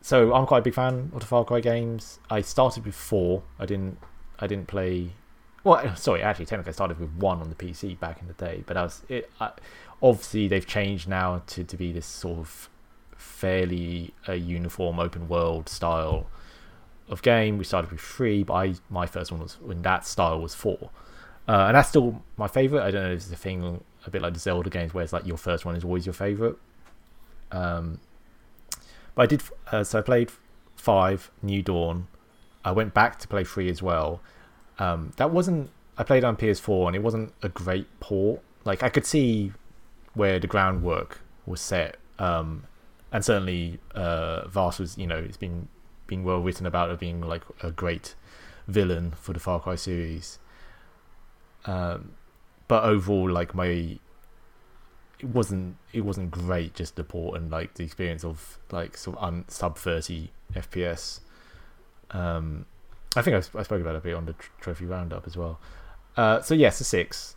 so 0.01 0.33
I'm 0.33 0.45
quite 0.45 0.59
a 0.59 0.61
big 0.61 0.73
fan 0.73 1.11
of 1.13 1.19
the 1.19 1.25
Far 1.25 1.43
Cry 1.45 1.59
games. 1.59 2.19
I 2.29 2.41
started 2.41 2.85
with 2.85 2.95
four. 2.95 3.43
I 3.59 3.65
didn't. 3.65 3.99
I 4.39 4.47
didn't 4.47 4.67
play. 4.67 5.11
Well, 5.63 5.95
sorry, 5.95 6.21
actually, 6.21 6.45
technically, 6.45 6.69
I 6.69 6.73
started 6.73 6.99
with 6.99 7.11
one 7.11 7.41
on 7.41 7.49
the 7.49 7.55
PC 7.55 7.99
back 7.99 8.21
in 8.21 8.27
the 8.27 8.33
day. 8.33 8.63
But 8.65 8.77
I 8.77 8.83
was. 8.83 9.03
It, 9.09 9.29
I, 9.39 9.51
obviously, 10.01 10.47
they've 10.47 10.65
changed 10.65 11.07
now 11.07 11.43
to, 11.47 11.63
to 11.63 11.77
be 11.77 11.91
this 11.91 12.05
sort 12.05 12.39
of 12.39 12.69
fairly 13.17 14.13
uh, 14.27 14.33
uniform 14.33 14.99
open 14.99 15.27
world 15.27 15.69
style 15.69 16.27
of 17.09 17.21
game. 17.21 17.57
We 17.57 17.63
started 17.63 17.91
with 17.91 18.01
three, 18.01 18.43
but 18.43 18.53
I 18.53 18.75
my 18.89 19.05
first 19.05 19.31
one 19.31 19.41
was 19.41 19.57
in 19.69 19.81
that 19.81 20.05
style 20.05 20.39
was 20.39 20.55
four, 20.55 20.89
uh, 21.47 21.65
and 21.67 21.75
that's 21.75 21.89
still 21.89 22.21
my 22.35 22.47
favorite. 22.47 22.83
I 22.83 22.91
don't 22.91 23.03
know 23.03 23.11
if 23.11 23.17
it's 23.17 23.31
a 23.31 23.35
thing 23.35 23.83
a 24.05 24.09
bit 24.09 24.21
like 24.21 24.33
the 24.33 24.39
Zelda 24.39 24.69
games 24.69 24.93
where 24.93 25.03
it's 25.03 25.13
like 25.13 25.25
your 25.25 25.37
first 25.37 25.65
one 25.65 25.75
is 25.75 25.83
always 25.83 26.05
your 26.05 26.13
favorite. 26.13 26.57
Um, 27.51 27.99
but 29.15 29.23
I 29.23 29.25
did 29.25 29.43
uh, 29.71 29.83
so 29.83 29.99
I 29.99 30.01
played 30.01 30.31
five 30.75 31.31
New 31.41 31.61
Dawn. 31.61 32.07
I 32.63 32.71
went 32.71 32.93
back 32.93 33.19
to 33.19 33.27
play 33.27 33.43
three 33.43 33.69
as 33.69 33.81
well. 33.81 34.21
Um, 34.79 35.13
that 35.17 35.31
wasn't 35.31 35.69
I 35.97 36.03
played 36.03 36.23
on 36.23 36.35
PS4 36.35 36.87
and 36.87 36.95
it 36.95 37.01
wasn't 37.01 37.33
a 37.41 37.49
great 37.49 37.87
port. 37.99 38.41
Like 38.65 38.83
I 38.83 38.89
could 38.89 39.05
see 39.05 39.53
where 40.13 40.39
the 40.39 40.47
groundwork 40.47 41.21
was 41.45 41.61
set. 41.61 41.97
Um, 42.19 42.63
and 43.11 43.23
certainly 43.23 43.79
uh, 43.95 44.47
Vaas 44.47 44.79
was, 44.79 44.97
you 44.97 45.07
know, 45.07 45.17
it's 45.17 45.37
been 45.37 45.69
being 46.07 46.23
well 46.23 46.39
written 46.39 46.65
about 46.65 46.89
it 46.89 46.99
being 46.99 47.21
like 47.21 47.43
a 47.63 47.71
great 47.71 48.15
villain 48.67 49.13
for 49.19 49.33
the 49.33 49.39
Far 49.39 49.59
Cry 49.59 49.75
series. 49.75 50.39
Um, 51.67 52.13
but 52.67 52.83
overall, 52.83 53.29
like 53.29 53.53
my 53.53 53.99
it 55.19 55.25
wasn't 55.25 55.75
it 55.93 56.01
wasn't 56.01 56.31
great 56.31 56.73
just 56.75 56.95
the 56.95 57.03
port 57.03 57.39
and 57.39 57.51
like 57.51 57.73
the 57.75 57.83
experience 57.83 58.23
of 58.23 58.59
like 58.71 58.95
sort 58.97 59.17
of 59.17 59.23
un, 59.23 59.45
sub 59.47 59.77
30 59.77 60.29
fps 60.53 61.21
um 62.11 62.65
i 63.15 63.21
think 63.21 63.33
I, 63.33 63.59
I 63.59 63.63
spoke 63.63 63.81
about 63.81 63.95
it 63.95 63.97
a 63.97 64.01
bit 64.01 64.13
on 64.13 64.25
the 64.25 64.33
tr- 64.33 64.49
trophy 64.61 64.85
roundup 64.85 65.25
as 65.25 65.35
well. 65.35 65.59
Uh 66.15 66.41
so 66.41 66.53
yes 66.53 66.79
a 66.81 66.83
six. 66.83 67.35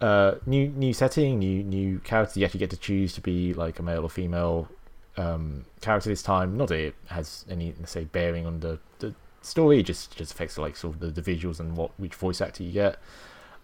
Uh 0.00 0.34
new 0.46 0.68
new 0.68 0.92
setting 0.92 1.38
new 1.38 1.62
new 1.62 1.98
character 2.00 2.38
you 2.38 2.46
actually 2.46 2.60
get 2.60 2.70
to 2.70 2.76
choose 2.76 3.12
to 3.14 3.20
be 3.20 3.54
like 3.54 3.78
a 3.78 3.82
male 3.82 4.02
or 4.02 4.10
female 4.10 4.68
um 5.16 5.64
character 5.80 6.10
this 6.10 6.22
time. 6.22 6.56
Not 6.56 6.68
that 6.68 6.78
it 6.78 6.94
has 7.06 7.44
any 7.50 7.74
say 7.84 8.04
bearing 8.04 8.46
on 8.46 8.60
the 8.60 8.78
the 8.98 9.14
story. 9.42 9.82
Just 9.82 10.16
just 10.16 10.32
affects 10.32 10.58
like 10.58 10.76
sort 10.76 10.94
of 10.94 11.00
the, 11.00 11.20
the 11.20 11.22
visuals 11.22 11.60
and 11.60 11.76
what 11.76 11.90
which 11.98 12.14
voice 12.14 12.40
actor 12.40 12.62
you 12.62 12.72
get 12.72 12.98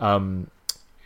um 0.03 0.51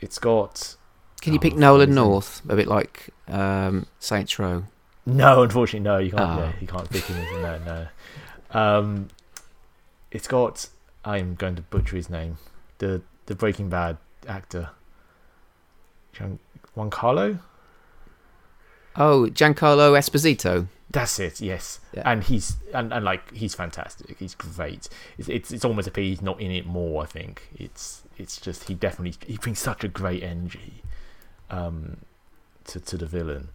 it's 0.00 0.18
got 0.18 0.74
Can 1.20 1.32
you 1.32 1.38
Oh, 1.38 1.42
pick 1.42 1.54
Nolan? 1.56 1.94
North 1.94 2.42
a 2.48 2.56
bit 2.56 2.66
like 2.66 3.10
um, 3.28 3.86
Saints 3.98 4.38
Row? 4.38 4.64
No, 5.06 5.42
unfortunately, 5.42 5.80
no. 5.88 5.98
You 5.98 6.10
can't. 6.10 6.22
Ah. 6.22 6.38
Yeah, 6.38 6.52
you 6.60 6.66
can't 6.66 6.90
pick 6.90 7.04
him 7.04 7.16
as 7.16 7.32
no, 7.64 7.86
no. 8.52 8.58
Um, 8.60 9.08
it's 10.10 10.26
got. 10.28 10.68
I'm 11.04 11.34
going 11.36 11.54
to 11.56 11.62
butcher 11.62 11.96
his 11.96 12.10
name. 12.10 12.38
The 12.78 13.02
the 13.26 13.34
Breaking 13.34 13.68
Bad 13.70 13.96
actor. 14.28 14.70
Gian, 16.12 16.38
Juan 16.74 16.90
Carlo. 16.90 17.38
Oh, 18.96 19.28
Giancarlo 19.30 19.92
Esposito. 19.96 20.68
That's 20.90 21.18
it. 21.18 21.40
Yes, 21.40 21.80
Yeah. 21.92 22.02
and 22.10 22.24
he's 22.24 22.56
and, 22.72 22.92
and 22.92 23.04
like 23.04 23.32
he's 23.34 23.54
fantastic. 23.54 24.16
He's 24.18 24.34
great. 24.34 24.88
It's, 25.18 25.28
it's 25.28 25.50
it's 25.52 25.64
almost 25.64 25.88
a 25.88 25.90
pity 25.90 26.10
he's 26.10 26.22
not 26.22 26.40
in 26.40 26.50
it 26.50 26.66
more. 26.66 27.02
I 27.02 27.06
think 27.06 27.48
it's 27.56 28.02
it's 28.16 28.40
just 28.40 28.68
he 28.68 28.74
definitely 28.74 29.14
he 29.26 29.38
brings 29.38 29.58
such 29.58 29.84
a 29.84 29.88
great 29.88 30.22
energy, 30.22 30.82
um, 31.50 31.98
to 32.64 32.80
to 32.80 32.96
the 32.96 33.06
villain. 33.06 33.48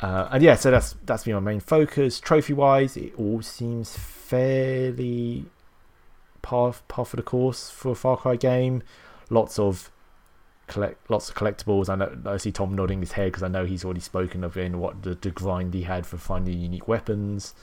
Uh, 0.00 0.28
and 0.30 0.42
yeah, 0.42 0.54
so 0.54 0.70
that's 0.70 0.94
that's 1.04 1.24
been 1.24 1.34
my 1.34 1.40
main 1.40 1.60
focus. 1.60 2.20
Trophy 2.20 2.52
wise, 2.52 2.96
it 2.96 3.12
all 3.18 3.42
seems 3.42 3.96
fairly 3.96 5.46
par 6.42 6.74
par 6.86 7.04
for 7.04 7.16
the 7.16 7.22
course 7.22 7.68
for 7.70 7.90
a 7.92 7.94
Far 7.94 8.16
Cry 8.16 8.36
game. 8.36 8.82
Lots 9.28 9.58
of 9.58 9.90
collect 10.68 11.10
lots 11.10 11.28
of 11.28 11.34
collectibles. 11.34 11.88
I 11.88 11.96
know 11.96 12.16
I 12.26 12.36
see 12.36 12.52
Tom 12.52 12.74
nodding 12.74 13.00
his 13.00 13.12
head 13.12 13.32
because 13.32 13.42
I 13.42 13.48
know 13.48 13.64
he's 13.64 13.84
already 13.84 14.00
spoken 14.00 14.44
of 14.44 14.56
in 14.56 14.78
what 14.78 15.02
the, 15.02 15.14
the 15.14 15.30
grind 15.30 15.74
he 15.74 15.82
had 15.82 16.06
for 16.06 16.16
finding 16.16 16.60
unique 16.60 16.86
weapons. 16.86 17.54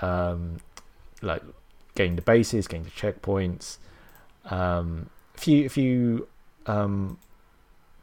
Um, 0.00 0.56
like 1.20 1.42
getting 1.94 2.16
the 2.16 2.22
bases, 2.22 2.66
getting 2.66 2.84
the 2.84 2.90
checkpoints. 2.90 3.78
Um, 4.44 5.10
a 5.34 5.38
few 5.38 5.66
a 5.66 5.68
few 5.68 6.28
um 6.66 7.18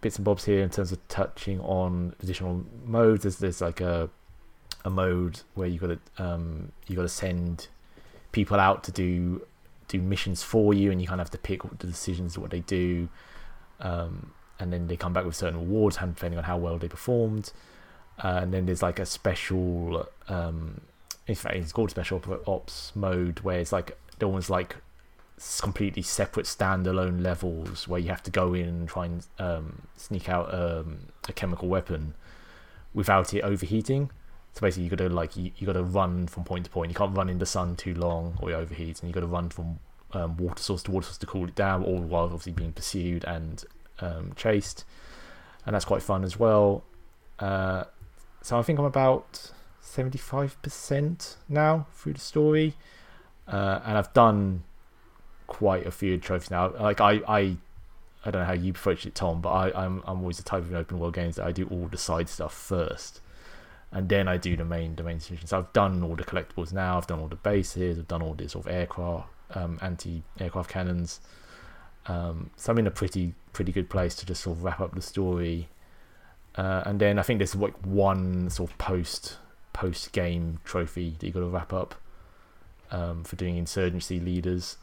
bits 0.02 0.16
and 0.16 0.26
bobs 0.26 0.46
here 0.46 0.62
in 0.62 0.70
terms 0.70 0.92
of 0.92 1.06
touching 1.08 1.60
on 1.62 2.16
additional 2.22 2.66
modes. 2.86 3.24
There's 3.24 3.38
there's 3.38 3.62
like 3.62 3.82
a 3.82 4.10
a 4.86 4.90
mode 4.90 5.42
where 5.56 5.68
you 5.68 5.80
got 5.80 5.88
to 5.88 6.24
um 6.24 6.72
you 6.88 6.96
got 6.96 7.02
to 7.02 7.10
send 7.10 7.68
people 8.32 8.60
out 8.60 8.84
to 8.86 8.92
do 8.92 9.46
do 9.88 10.02
missions 10.02 10.44
for 10.44 10.74
you, 10.74 10.92
and 10.92 11.02
you 11.02 11.08
kind 11.08 11.20
of 11.20 11.28
have 11.28 11.32
to 11.32 11.38
pick 11.38 11.62
the 11.80 11.88
decisions 11.88 12.38
what 12.38 12.52
they 12.52 12.60
do, 12.62 13.10
um, 13.80 14.32
and 14.60 14.72
then 14.72 14.88
they 14.88 14.96
come 14.96 15.14
back 15.14 15.26
with 15.26 15.36
certain 15.36 15.60
rewards 15.60 15.98
depending 15.98 16.38
on 16.38 16.44
how 16.44 16.58
well 16.58 16.78
they 16.78 16.88
performed. 16.88 17.52
Uh, 18.24 18.40
and 18.42 18.54
then 18.54 18.66
there's 18.66 18.84
like 18.84 19.00
a 19.00 19.06
special, 19.06 20.06
um, 20.28 20.82
in 21.30 21.36
fact, 21.36 21.56
it's 21.56 21.72
called 21.72 21.92
special 21.92 22.20
ops 22.48 22.92
mode 22.96 23.42
where 23.42 23.60
it's 23.60 23.72
like 23.72 23.96
almost 24.22 24.50
like 24.50 24.78
completely 25.62 26.02
separate 26.02 26.48
standalone 26.48 27.22
levels 27.22 27.88
where 27.88 28.00
you 28.00 28.10
have 28.10 28.24
to 28.24 28.32
go 28.32 28.56
in 28.56 28.68
and 28.68 28.90
try 28.90 29.06
and 29.06 29.28
um, 29.38 29.84
sneak 29.96 30.28
out 30.28 30.52
um, 30.52 30.98
a 31.28 31.34
chemical 31.34 31.68
weapon 31.68 32.16
without 32.96 33.32
it 33.36 33.42
overheating. 33.42 34.10
So 34.54 34.62
basically, 34.62 34.86
you 34.86 34.90
got 34.90 34.98
to 34.98 35.10
like 35.10 35.38
you, 35.38 35.52
you 35.58 35.68
got 35.68 35.74
to 35.74 35.84
run 35.84 36.26
from 36.26 36.44
point 36.46 36.66
to 36.66 36.72
point. 36.72 36.90
You 36.90 36.96
can't 36.96 37.16
run 37.16 37.30
in 37.30 37.38
the 37.38 37.46
sun 37.46 37.76
too 37.76 37.94
long 37.94 38.40
or 38.42 38.50
it 38.50 38.56
overheats, 38.56 39.02
and 39.02 39.08
you 39.08 39.14
got 39.14 39.20
to 39.20 39.28
run 39.28 39.50
from 39.50 39.80
um, 40.14 40.36
water 40.38 40.64
source 40.64 40.82
to 40.84 40.92
water 40.92 41.06
source 41.06 41.20
to 41.20 41.28
cool 41.28 41.48
it 41.48 41.54
down, 41.54 41.84
all 41.84 42.02
while 42.02 42.24
obviously 42.24 42.54
being 42.54 42.74
pursued 42.74 43.24
and 43.26 43.66
um, 44.00 44.34
chased, 44.36 44.84
and 45.64 45.76
that's 45.76 45.86
quite 45.86 46.02
fun 46.02 46.24
as 46.24 46.40
well. 46.40 46.84
Uh, 47.38 47.84
so 48.42 48.58
I 48.58 48.64
think 48.64 48.80
I'm 48.80 48.86
about 48.86 49.52
seventy 49.82 50.18
five 50.18 50.62
percent 50.62 51.38
now 51.48 51.88
through 51.94 52.14
the 52.14 52.20
story, 52.20 52.76
uh, 53.48 53.80
and 53.86 53.98
I've 53.98 54.14
done 54.14 54.64
quite 55.48 55.86
a 55.86 55.92
few 55.92 56.18
trophies 56.18 56.52
now. 56.52 56.70
Like 56.70 57.02
I, 57.02 57.22
I, 57.28 57.58
I 58.24 58.32
don't 58.32 58.42
know 58.42 58.46
how 58.46 58.54
you 58.54 58.72
approach 58.72 59.06
it, 59.06 59.16
Tom, 59.16 59.42
but 59.42 59.50
I, 59.50 59.86
I'm 59.86 60.04
I'm 60.06 60.20
always 60.20 60.38
the 60.38 60.44
type 60.44 60.64
of 60.64 60.74
open 60.74 61.00
world 61.00 61.16
games 61.16 61.36
that 61.36 61.46
I 61.46 61.52
do 61.52 61.68
all 61.68 61.88
the 61.88 61.98
side 61.98 62.30
stuff 62.30 62.54
first, 62.54 63.22
and 63.92 64.08
then 64.10 64.28
I 64.28 64.38
do 64.38 64.56
the 64.56 64.66
main 64.66 64.96
the 64.96 65.04
main. 65.04 65.20
So 65.20 65.58
I've 65.58 65.74
done 65.74 66.04
all 66.04 66.16
the 66.16 66.24
collectibles 66.24 66.72
now. 66.72 66.98
I've 66.98 67.08
done 67.08 67.20
all 67.20 67.28
the 67.28 67.36
bases. 67.36 67.98
I've 68.00 68.08
done 68.08 68.22
all 68.22 68.34
the 68.34 68.48
sort 68.48 68.66
of 68.66 68.72
aircraft, 68.72 69.28
um, 69.56 69.80
anti 69.82 70.24
aircraft 70.40 70.70
cannons. 70.70 71.20
Um, 72.06 72.50
so 72.56 72.72
I'm 72.72 72.80
in 72.80 72.88
a 72.88 72.92
pretty 72.92 73.34
pretty 73.54 73.72
good 73.72 73.90
place 73.90 74.16
to 74.16 74.26
just 74.26 74.44
sort 74.44 74.58
of 74.58 74.64
wrap 74.64 74.80
up 74.80 74.96
the 74.96 75.02
story. 75.02 75.68
Uh, 76.56 76.84
and 76.86 77.00
then 77.00 77.20
I 77.20 77.22
think 77.22 77.40
there's 77.40 77.56
like 77.56 77.76
one 77.86 78.50
sort 78.50 78.72
of 78.72 78.78
post 78.78 79.38
post 79.80 80.12
game 80.12 80.60
trophy 80.66 81.16
that 81.18 81.26
you 81.26 81.32
got 81.32 81.40
to 81.40 81.48
wrap 81.48 81.72
up 81.72 81.96
um, 82.92 83.24
for 83.24 83.38
doing 83.38 83.56
insurgency 83.56 84.20
leaders. 84.20 84.76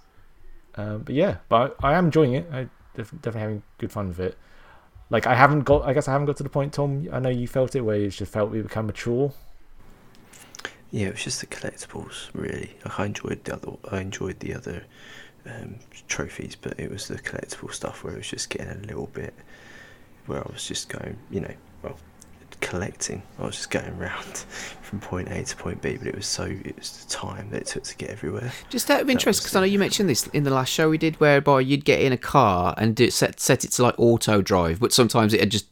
Um, 0.74 1.02
but 1.02 1.14
yeah, 1.14 1.36
but 1.50 1.76
I, 1.82 1.90
I 1.90 1.98
am 1.98 2.06
enjoying 2.06 2.32
it. 2.32 2.46
I 2.50 2.68
def- 2.94 3.10
definitely 3.10 3.40
having 3.40 3.62
good 3.76 3.92
fun 3.92 4.08
with 4.08 4.20
it. 4.20 4.38
Like 5.10 5.26
I 5.26 5.34
haven't 5.34 5.60
got, 5.60 5.82
I 5.84 5.92
guess 5.92 6.08
I 6.08 6.12
haven't 6.12 6.26
got 6.26 6.38
to 6.38 6.42
the 6.42 6.48
point, 6.48 6.72
Tom. 6.72 7.08
I 7.12 7.20
know 7.20 7.28
you 7.28 7.46
felt 7.46 7.76
it 7.76 7.82
where 7.82 7.98
you 7.98 8.08
just 8.08 8.32
felt 8.32 8.50
we 8.50 8.62
become 8.62 8.86
mature. 8.86 9.34
Yeah, 10.90 11.08
it 11.08 11.12
was 11.12 11.24
just 11.24 11.40
the 11.40 11.46
collectibles, 11.46 12.30
really. 12.32 12.70
Like 12.82 12.98
I 12.98 13.04
enjoyed 13.04 13.44
the 13.44 13.52
other, 13.54 13.72
I 13.90 14.00
enjoyed 14.00 14.40
the 14.40 14.54
other 14.54 14.84
um, 15.44 15.76
trophies, 16.08 16.56
but 16.56 16.80
it 16.80 16.90
was 16.90 17.06
the 17.06 17.18
collectible 17.18 17.70
stuff 17.70 18.02
where 18.02 18.14
it 18.14 18.16
was 18.16 18.28
just 18.28 18.48
getting 18.48 18.70
a 18.70 18.86
little 18.86 19.08
bit, 19.08 19.34
where 20.24 20.38
I 20.38 20.50
was 20.50 20.66
just 20.66 20.88
going, 20.88 21.18
you 21.30 21.40
know, 21.40 21.54
well, 21.82 21.98
collecting. 22.60 23.22
I 23.38 23.46
was 23.46 23.56
just 23.56 23.70
going 23.70 23.88
around 23.98 24.24
from 24.82 25.00
point 25.00 25.28
A 25.28 25.42
to 25.42 25.56
point 25.56 25.82
B, 25.82 25.96
but 25.96 26.06
it 26.06 26.14
was 26.14 26.26
so, 26.26 26.44
it 26.44 26.76
was 26.76 27.04
the 27.04 27.10
time 27.10 27.50
that 27.50 27.62
it 27.62 27.66
took 27.66 27.84
to 27.84 27.96
get 27.96 28.10
everywhere. 28.10 28.52
Just 28.68 28.90
out 28.90 29.00
of 29.00 29.10
interest, 29.10 29.42
because 29.42 29.56
I 29.56 29.60
know 29.60 29.66
you 29.66 29.78
mentioned 29.78 30.08
this 30.08 30.26
in 30.28 30.44
the 30.44 30.50
last 30.50 30.72
show 30.72 30.88
we 30.88 30.98
did, 30.98 31.16
whereby 31.16 31.60
you'd 31.60 31.84
get 31.84 32.00
in 32.00 32.12
a 32.12 32.18
car 32.18 32.74
and 32.76 32.94
do, 32.94 33.10
set 33.10 33.40
set 33.40 33.64
it 33.64 33.72
to 33.72 33.82
like 33.82 33.94
auto 33.98 34.42
drive, 34.42 34.80
but 34.80 34.92
sometimes 34.92 35.34
it'd 35.34 35.50
just 35.50 35.66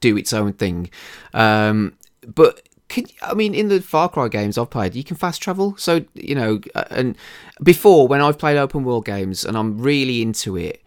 do 0.00 0.16
its 0.16 0.32
own 0.32 0.52
thing. 0.52 0.90
Um, 1.34 1.96
but 2.26 2.62
can, 2.88 3.04
I 3.22 3.34
mean, 3.34 3.54
in 3.54 3.68
the 3.68 3.80
Far 3.80 4.08
Cry 4.08 4.28
games 4.28 4.58
I've 4.58 4.70
played, 4.70 4.94
you 4.94 5.04
can 5.04 5.16
fast 5.16 5.40
travel. 5.40 5.76
So 5.76 6.04
you 6.14 6.34
know, 6.34 6.60
uh, 6.74 6.84
and 6.90 7.16
before 7.62 8.08
when 8.08 8.20
I've 8.20 8.38
played 8.38 8.56
open 8.56 8.84
world 8.84 9.04
games 9.04 9.44
and 9.44 9.56
I'm 9.56 9.78
really 9.78 10.20
into 10.20 10.56
it, 10.56 10.82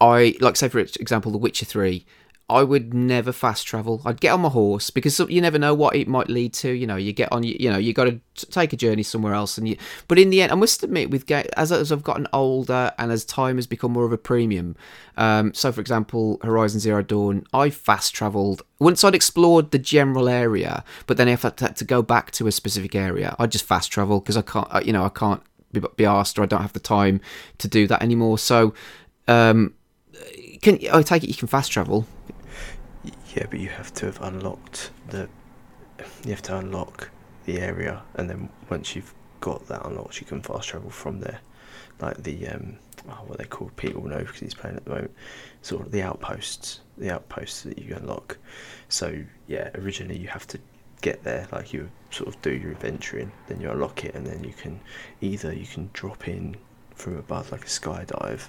I 0.00 0.34
like 0.40 0.56
say 0.56 0.68
for 0.68 0.78
example, 0.78 1.30
The 1.30 1.38
Witcher 1.38 1.66
Three. 1.66 2.06
I 2.48 2.62
would 2.62 2.92
never 2.92 3.32
fast 3.32 3.66
travel. 3.66 4.02
I'd 4.04 4.20
get 4.20 4.30
on 4.30 4.42
my 4.42 4.50
horse 4.50 4.90
because 4.90 5.18
you 5.18 5.40
never 5.40 5.58
know 5.58 5.72
what 5.72 5.96
it 5.96 6.06
might 6.06 6.28
lead 6.28 6.52
to. 6.54 6.70
You 6.70 6.86
know, 6.86 6.96
you 6.96 7.12
get 7.12 7.32
on, 7.32 7.42
you, 7.42 7.70
know, 7.70 7.78
you 7.78 7.94
got 7.94 8.04
to 8.04 8.20
take 8.50 8.74
a 8.74 8.76
journey 8.76 9.02
somewhere 9.02 9.32
else, 9.32 9.56
and 9.56 9.66
you. 9.66 9.78
But 10.08 10.18
in 10.18 10.28
the 10.28 10.42
end, 10.42 10.52
I 10.52 10.54
must 10.54 10.82
admit, 10.82 11.10
with 11.10 11.30
as 11.30 11.72
as 11.72 11.90
I've 11.90 12.02
gotten 12.02 12.28
older 12.34 12.92
and 12.98 13.10
as 13.10 13.24
time 13.24 13.56
has 13.56 13.66
become 13.66 13.92
more 13.92 14.04
of 14.04 14.12
a 14.12 14.18
premium. 14.18 14.76
Um, 15.16 15.54
so, 15.54 15.72
for 15.72 15.80
example, 15.80 16.38
Horizon 16.42 16.80
Zero 16.80 17.02
Dawn, 17.02 17.46
I 17.54 17.70
fast 17.70 18.14
travelled 18.14 18.60
once 18.78 19.02
I'd 19.04 19.14
explored 19.14 19.70
the 19.70 19.78
general 19.78 20.28
area, 20.28 20.84
but 21.06 21.16
then 21.16 21.28
if 21.28 21.46
I 21.46 21.52
had 21.58 21.76
to 21.76 21.84
go 21.84 22.02
back 22.02 22.30
to 22.32 22.46
a 22.46 22.52
specific 22.52 22.94
area, 22.94 23.34
I'd 23.38 23.52
just 23.52 23.64
fast 23.64 23.90
travel 23.90 24.20
because 24.20 24.36
I 24.36 24.42
can't, 24.42 24.84
you 24.84 24.92
know, 24.92 25.04
I 25.04 25.08
can't 25.08 25.42
be, 25.72 25.80
be 25.96 26.04
asked 26.04 26.38
or 26.38 26.42
I 26.42 26.46
don't 26.46 26.62
have 26.62 26.74
the 26.74 26.80
time 26.80 27.22
to 27.58 27.68
do 27.68 27.86
that 27.86 28.02
anymore. 28.02 28.36
So, 28.36 28.74
um, 29.28 29.72
can 30.60 30.78
I 30.92 31.02
take 31.02 31.24
it 31.24 31.28
you 31.28 31.34
can 31.34 31.48
fast 31.48 31.72
travel? 31.72 32.06
Yeah, 33.34 33.46
but 33.50 33.58
you 33.58 33.68
have 33.68 33.92
to 33.94 34.06
have 34.06 34.20
unlocked 34.22 34.90
the. 35.08 35.28
You 36.24 36.30
have 36.30 36.42
to 36.42 36.58
unlock 36.58 37.10
the 37.46 37.60
area, 37.60 38.02
and 38.14 38.30
then 38.30 38.48
once 38.70 38.94
you've 38.94 39.12
got 39.40 39.66
that 39.68 39.84
unlocked, 39.84 40.20
you 40.20 40.26
can 40.26 40.40
fast 40.40 40.68
travel 40.68 40.90
from 40.90 41.20
there. 41.20 41.40
Like 42.00 42.22
the 42.22 42.48
um, 42.48 42.78
oh, 43.08 43.24
what 43.26 43.38
they 43.38 43.44
call 43.44 43.70
Pete 43.76 43.94
will 43.94 44.08
know 44.08 44.20
because 44.20 44.40
he's 44.40 44.54
playing 44.54 44.76
at 44.76 44.84
the 44.84 44.90
moment. 44.90 45.12
Sort 45.62 45.86
of 45.86 45.92
the 45.92 46.02
outposts, 46.02 46.80
the 46.96 47.10
outposts 47.10 47.62
that 47.62 47.78
you 47.78 47.96
unlock. 47.96 48.38
So 48.88 49.22
yeah, 49.48 49.70
originally 49.74 50.18
you 50.18 50.28
have 50.28 50.46
to 50.48 50.58
get 51.00 51.22
there, 51.24 51.46
like 51.52 51.72
you 51.72 51.90
sort 52.10 52.28
of 52.28 52.40
do 52.40 52.52
your 52.52 52.70
adventuring, 52.70 53.30
then 53.48 53.60
you 53.60 53.70
unlock 53.70 54.04
it, 54.04 54.14
and 54.14 54.26
then 54.26 54.44
you 54.44 54.52
can 54.52 54.80
either 55.20 55.52
you 55.52 55.66
can 55.66 55.90
drop 55.92 56.28
in 56.28 56.56
from 56.94 57.16
above 57.18 57.50
like 57.50 57.64
a 57.64 57.68
skydive 57.68 58.48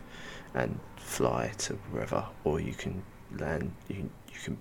and 0.53 0.79
fly 0.95 1.51
to 1.57 1.73
wherever, 1.91 2.25
or 2.43 2.59
you 2.59 2.73
can 2.73 3.03
land. 3.39 3.73
You 3.89 4.09
you 4.31 4.39
can 4.43 4.57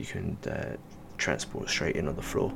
you 0.00 0.06
can 0.06 0.36
uh, 0.50 0.76
transport 1.18 1.68
straight 1.68 1.96
in 1.96 2.08
on 2.08 2.16
the 2.16 2.22
floor 2.22 2.52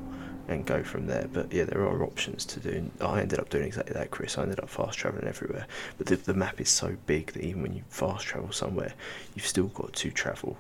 and 0.49 0.67
go 0.67 0.83
from 0.83 1.07
there. 1.07 1.27
But 1.33 1.53
yeah, 1.53 1.65
there 1.65 1.83
are 1.83 2.03
options 2.03 2.45
to 2.47 2.61
do. 2.61 2.91
I 3.01 3.21
ended 3.21 3.39
up 3.39 3.49
doing 3.51 3.65
exactly 3.65 3.95
that, 3.95 4.11
Chris. 4.11 4.37
I 4.37 4.43
ended 4.43 4.61
up 4.61 4.69
fast 4.69 4.99
traveling 4.99 5.27
everywhere. 5.27 5.67
But 5.99 6.07
the, 6.09 6.17
the 6.17 6.35
map 6.35 6.61
is 6.61 6.69
so 6.69 6.97
big 7.07 7.33
that 7.33 7.43
even 7.43 7.63
when 7.63 7.75
you 7.75 7.83
fast 7.89 8.27
travel 8.27 8.53
somewhere, 8.53 8.93
you've 9.35 9.47
still 9.47 9.69
got 9.69 9.93
to 9.95 10.11
travel 10.11 10.57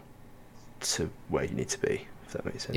to 0.80 1.10
where 1.28 1.44
you 1.44 1.54
need 1.54 1.68
to 1.70 1.80
be. 1.80 2.06
If 2.26 2.32
that 2.32 2.44
makes 2.44 2.64
sense. 2.64 2.76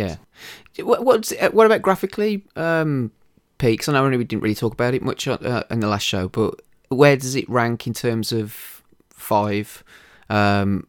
Yeah. 0.76 0.84
What 0.84 1.06
what's, 1.06 1.32
uh, 1.32 1.50
what 1.52 1.66
about 1.66 1.82
graphically, 1.82 2.44
um, 2.56 3.12
Pete? 3.58 3.80
'Cause 3.80 3.90
I 3.90 3.94
know 3.94 4.18
we 4.18 4.24
didn't 4.24 4.44
really 4.44 4.56
talk 4.56 4.74
about 4.74 4.94
it 4.94 5.02
much 5.02 5.28
uh, 5.28 5.64
in 5.70 5.80
the 5.80 5.88
last 5.88 6.04
show, 6.06 6.28
but 6.28 6.62
where 6.90 7.16
does 7.16 7.36
it 7.36 7.50
rank 7.50 7.88
in 7.88 7.94
terms 7.94 8.32
of 8.32 8.84
five? 9.10 9.84
Um, 10.30 10.88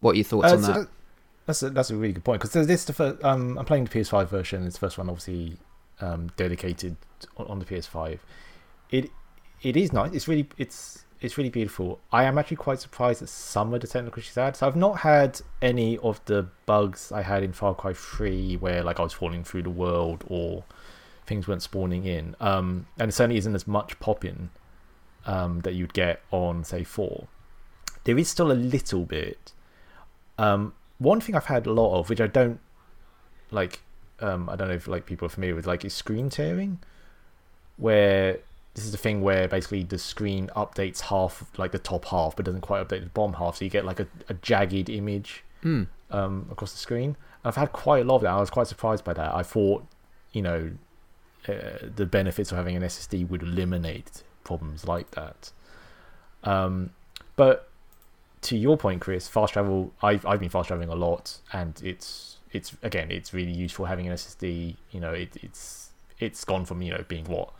what 0.00 0.12
are 0.12 0.16
your 0.16 0.24
thoughts 0.24 0.52
Uh, 0.52 0.56
on 0.56 0.62
so 0.62 0.72
that? 0.72 0.88
That's 1.46 1.62
a, 1.62 1.70
that's 1.70 1.90
a 1.90 1.96
really 1.96 2.12
good 2.12 2.24
point 2.24 2.40
because 2.40 2.66
this 2.66 2.80
is 2.80 2.84
the 2.86 2.92
first, 2.92 3.22
um, 3.24 3.56
I'm 3.56 3.64
playing 3.64 3.84
the 3.84 3.90
PS5 3.90 4.28
version. 4.28 4.66
It's 4.66 4.76
the 4.76 4.80
first 4.80 4.98
one, 4.98 5.08
obviously, 5.08 5.56
um, 6.00 6.30
dedicated 6.36 6.96
on, 7.36 7.46
on 7.46 7.58
the 7.60 7.64
PS5. 7.64 8.18
It 8.90 9.10
it 9.62 9.76
is 9.76 9.92
nice. 9.92 10.12
It's 10.12 10.28
really 10.28 10.48
it's 10.58 11.04
it's 11.20 11.38
really 11.38 11.50
beautiful. 11.50 11.98
I 12.12 12.24
am 12.24 12.36
actually 12.38 12.58
quite 12.58 12.80
surprised 12.80 13.22
at 13.22 13.28
some 13.28 13.72
of 13.72 13.80
the 13.80 13.86
technical 13.86 14.20
issues 14.20 14.34
had. 14.34 14.56
So 14.56 14.66
I've 14.66 14.76
not 14.76 14.98
had 14.98 15.40
any 15.62 15.98
of 15.98 16.20
the 16.26 16.48
bugs 16.66 17.10
I 17.10 17.22
had 17.22 17.42
in 17.42 17.52
Far 17.52 17.74
Cry 17.74 17.94
3 17.94 18.56
where 18.58 18.82
like 18.82 19.00
I 19.00 19.02
was 19.02 19.14
falling 19.14 19.42
through 19.42 19.62
the 19.62 19.70
world 19.70 20.24
or 20.28 20.64
things 21.26 21.48
weren't 21.48 21.62
spawning 21.62 22.04
in. 22.04 22.36
Um, 22.38 22.86
and 22.98 23.08
it 23.08 23.12
certainly 23.12 23.38
isn't 23.38 23.54
as 23.54 23.66
much 23.66 23.98
popping 23.98 24.50
um, 25.24 25.60
that 25.60 25.74
you'd 25.74 25.94
get 25.94 26.20
on 26.30 26.64
say 26.64 26.84
4. 26.84 27.26
There 28.04 28.18
is 28.18 28.28
still 28.28 28.52
a 28.52 28.54
little 28.54 29.04
bit. 29.04 29.52
Um, 30.38 30.74
one 30.98 31.20
thing 31.20 31.34
I've 31.34 31.46
had 31.46 31.66
a 31.66 31.72
lot 31.72 31.98
of, 31.98 32.08
which 32.08 32.20
I 32.20 32.26
don't 32.26 32.60
like, 33.50 33.80
um, 34.20 34.48
I 34.48 34.56
don't 34.56 34.68
know 34.68 34.74
if 34.74 34.88
like 34.88 35.06
people 35.06 35.26
are 35.26 35.30
familiar 35.30 35.54
with, 35.54 35.66
like 35.66 35.84
is 35.84 35.94
screen 35.94 36.30
tearing, 36.30 36.78
where 37.76 38.38
this 38.74 38.84
is 38.84 38.92
the 38.92 38.98
thing 38.98 39.22
where 39.22 39.48
basically 39.48 39.82
the 39.82 39.98
screen 39.98 40.50
updates 40.56 41.00
half, 41.02 41.44
like 41.58 41.72
the 41.72 41.78
top 41.78 42.06
half, 42.06 42.36
but 42.36 42.44
doesn't 42.44 42.60
quite 42.60 42.86
update 42.86 43.00
the 43.02 43.10
bottom 43.10 43.34
half, 43.34 43.56
so 43.56 43.64
you 43.64 43.70
get 43.70 43.84
like 43.84 44.00
a, 44.00 44.06
a 44.28 44.34
jagged 44.34 44.88
image 44.90 45.42
Hmm. 45.62 45.84
um, 46.10 46.46
across 46.50 46.72
the 46.72 46.78
screen. 46.78 47.16
I've 47.44 47.56
had 47.56 47.72
quite 47.72 48.02
a 48.02 48.04
lot 48.04 48.16
of 48.16 48.22
that. 48.22 48.30
I 48.32 48.40
was 48.40 48.50
quite 48.50 48.66
surprised 48.66 49.04
by 49.04 49.14
that. 49.14 49.34
I 49.34 49.42
thought, 49.42 49.86
you 50.32 50.42
know, 50.42 50.72
uh, 51.48 51.52
the 51.94 52.04
benefits 52.06 52.50
of 52.50 52.58
having 52.58 52.76
an 52.76 52.82
SSD 52.82 53.28
would 53.28 53.42
eliminate 53.42 54.22
problems 54.44 54.86
like 54.86 55.12
that. 55.12 55.52
Um, 56.44 56.90
but 57.36 57.65
to 58.46 58.56
your 58.56 58.76
point, 58.76 59.00
Chris, 59.00 59.28
fast 59.28 59.52
travel. 59.52 59.92
I've 60.02 60.24
I've 60.24 60.40
been 60.40 60.48
fast 60.48 60.68
traveling 60.68 60.88
a 60.88 60.94
lot, 60.94 61.38
and 61.52 61.80
it's 61.84 62.38
it's 62.52 62.76
again, 62.82 63.10
it's 63.10 63.34
really 63.34 63.52
useful 63.52 63.86
having 63.86 64.06
an 64.06 64.14
SSD. 64.14 64.76
You 64.90 65.00
know, 65.00 65.12
it, 65.12 65.36
it's 65.42 65.90
it's 66.18 66.44
gone 66.44 66.64
from 66.64 66.80
you 66.80 66.92
know 66.92 67.04
being 67.08 67.24
what 67.24 67.50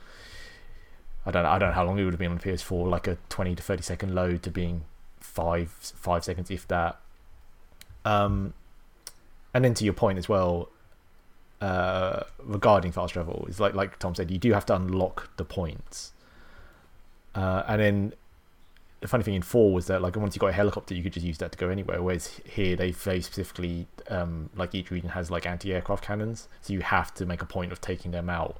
I 1.25 1.31
don't 1.31 1.43
know, 1.43 1.49
I 1.49 1.59
don't 1.59 1.69
know 1.69 1.75
how 1.75 1.83
long 1.83 1.99
it 1.99 2.05
would 2.05 2.13
have 2.13 2.19
been 2.19 2.31
on 2.31 2.39
PS4, 2.39 2.89
like 2.89 3.07
a 3.07 3.17
twenty 3.27 3.53
to 3.53 3.61
thirty 3.61 3.83
second 3.83 4.15
load 4.15 4.43
to 4.43 4.49
being 4.49 4.85
five 5.19 5.71
five 5.71 6.23
seconds, 6.23 6.49
if 6.49 6.65
that. 6.69 6.99
Um, 8.05 8.53
and 9.53 9.65
then 9.65 9.73
to 9.73 9.83
your 9.83 9.93
point 9.93 10.17
as 10.17 10.29
well, 10.29 10.69
uh, 11.59 12.21
regarding 12.39 12.93
fast 12.93 13.13
travel, 13.13 13.45
is 13.49 13.59
like 13.59 13.73
like 13.73 13.99
Tom 13.99 14.15
said, 14.15 14.31
you 14.31 14.37
do 14.37 14.53
have 14.53 14.65
to 14.67 14.75
unlock 14.75 15.35
the 15.35 15.43
points. 15.43 16.13
Uh, 17.35 17.63
and 17.67 17.81
then 17.81 18.13
the 18.99 19.07
funny 19.07 19.23
thing 19.23 19.35
in 19.35 19.41
four 19.43 19.73
was 19.73 19.87
that 19.87 20.01
like 20.01 20.15
once 20.15 20.35
you 20.35 20.39
got 20.39 20.47
a 20.47 20.53
helicopter, 20.53 20.95
you 20.95 21.03
could 21.03 21.13
just 21.13 21.25
use 21.25 21.37
that 21.37 21.51
to 21.51 21.57
go 21.57 21.69
anywhere. 21.69 22.01
Whereas 22.01 22.41
here 22.45 22.75
they 22.75 22.91
very 22.91 23.21
specifically 23.21 23.87
um, 24.09 24.49
like 24.55 24.73
each 24.73 24.89
region 24.89 25.09
has 25.09 25.29
like 25.29 25.45
anti-aircraft 25.45 26.03
cannons, 26.03 26.47
so 26.61 26.73
you 26.73 26.81
have 26.81 27.13
to 27.15 27.25
make 27.25 27.41
a 27.41 27.45
point 27.45 27.71
of 27.71 27.79
taking 27.79 28.11
them 28.11 28.29
out. 28.29 28.57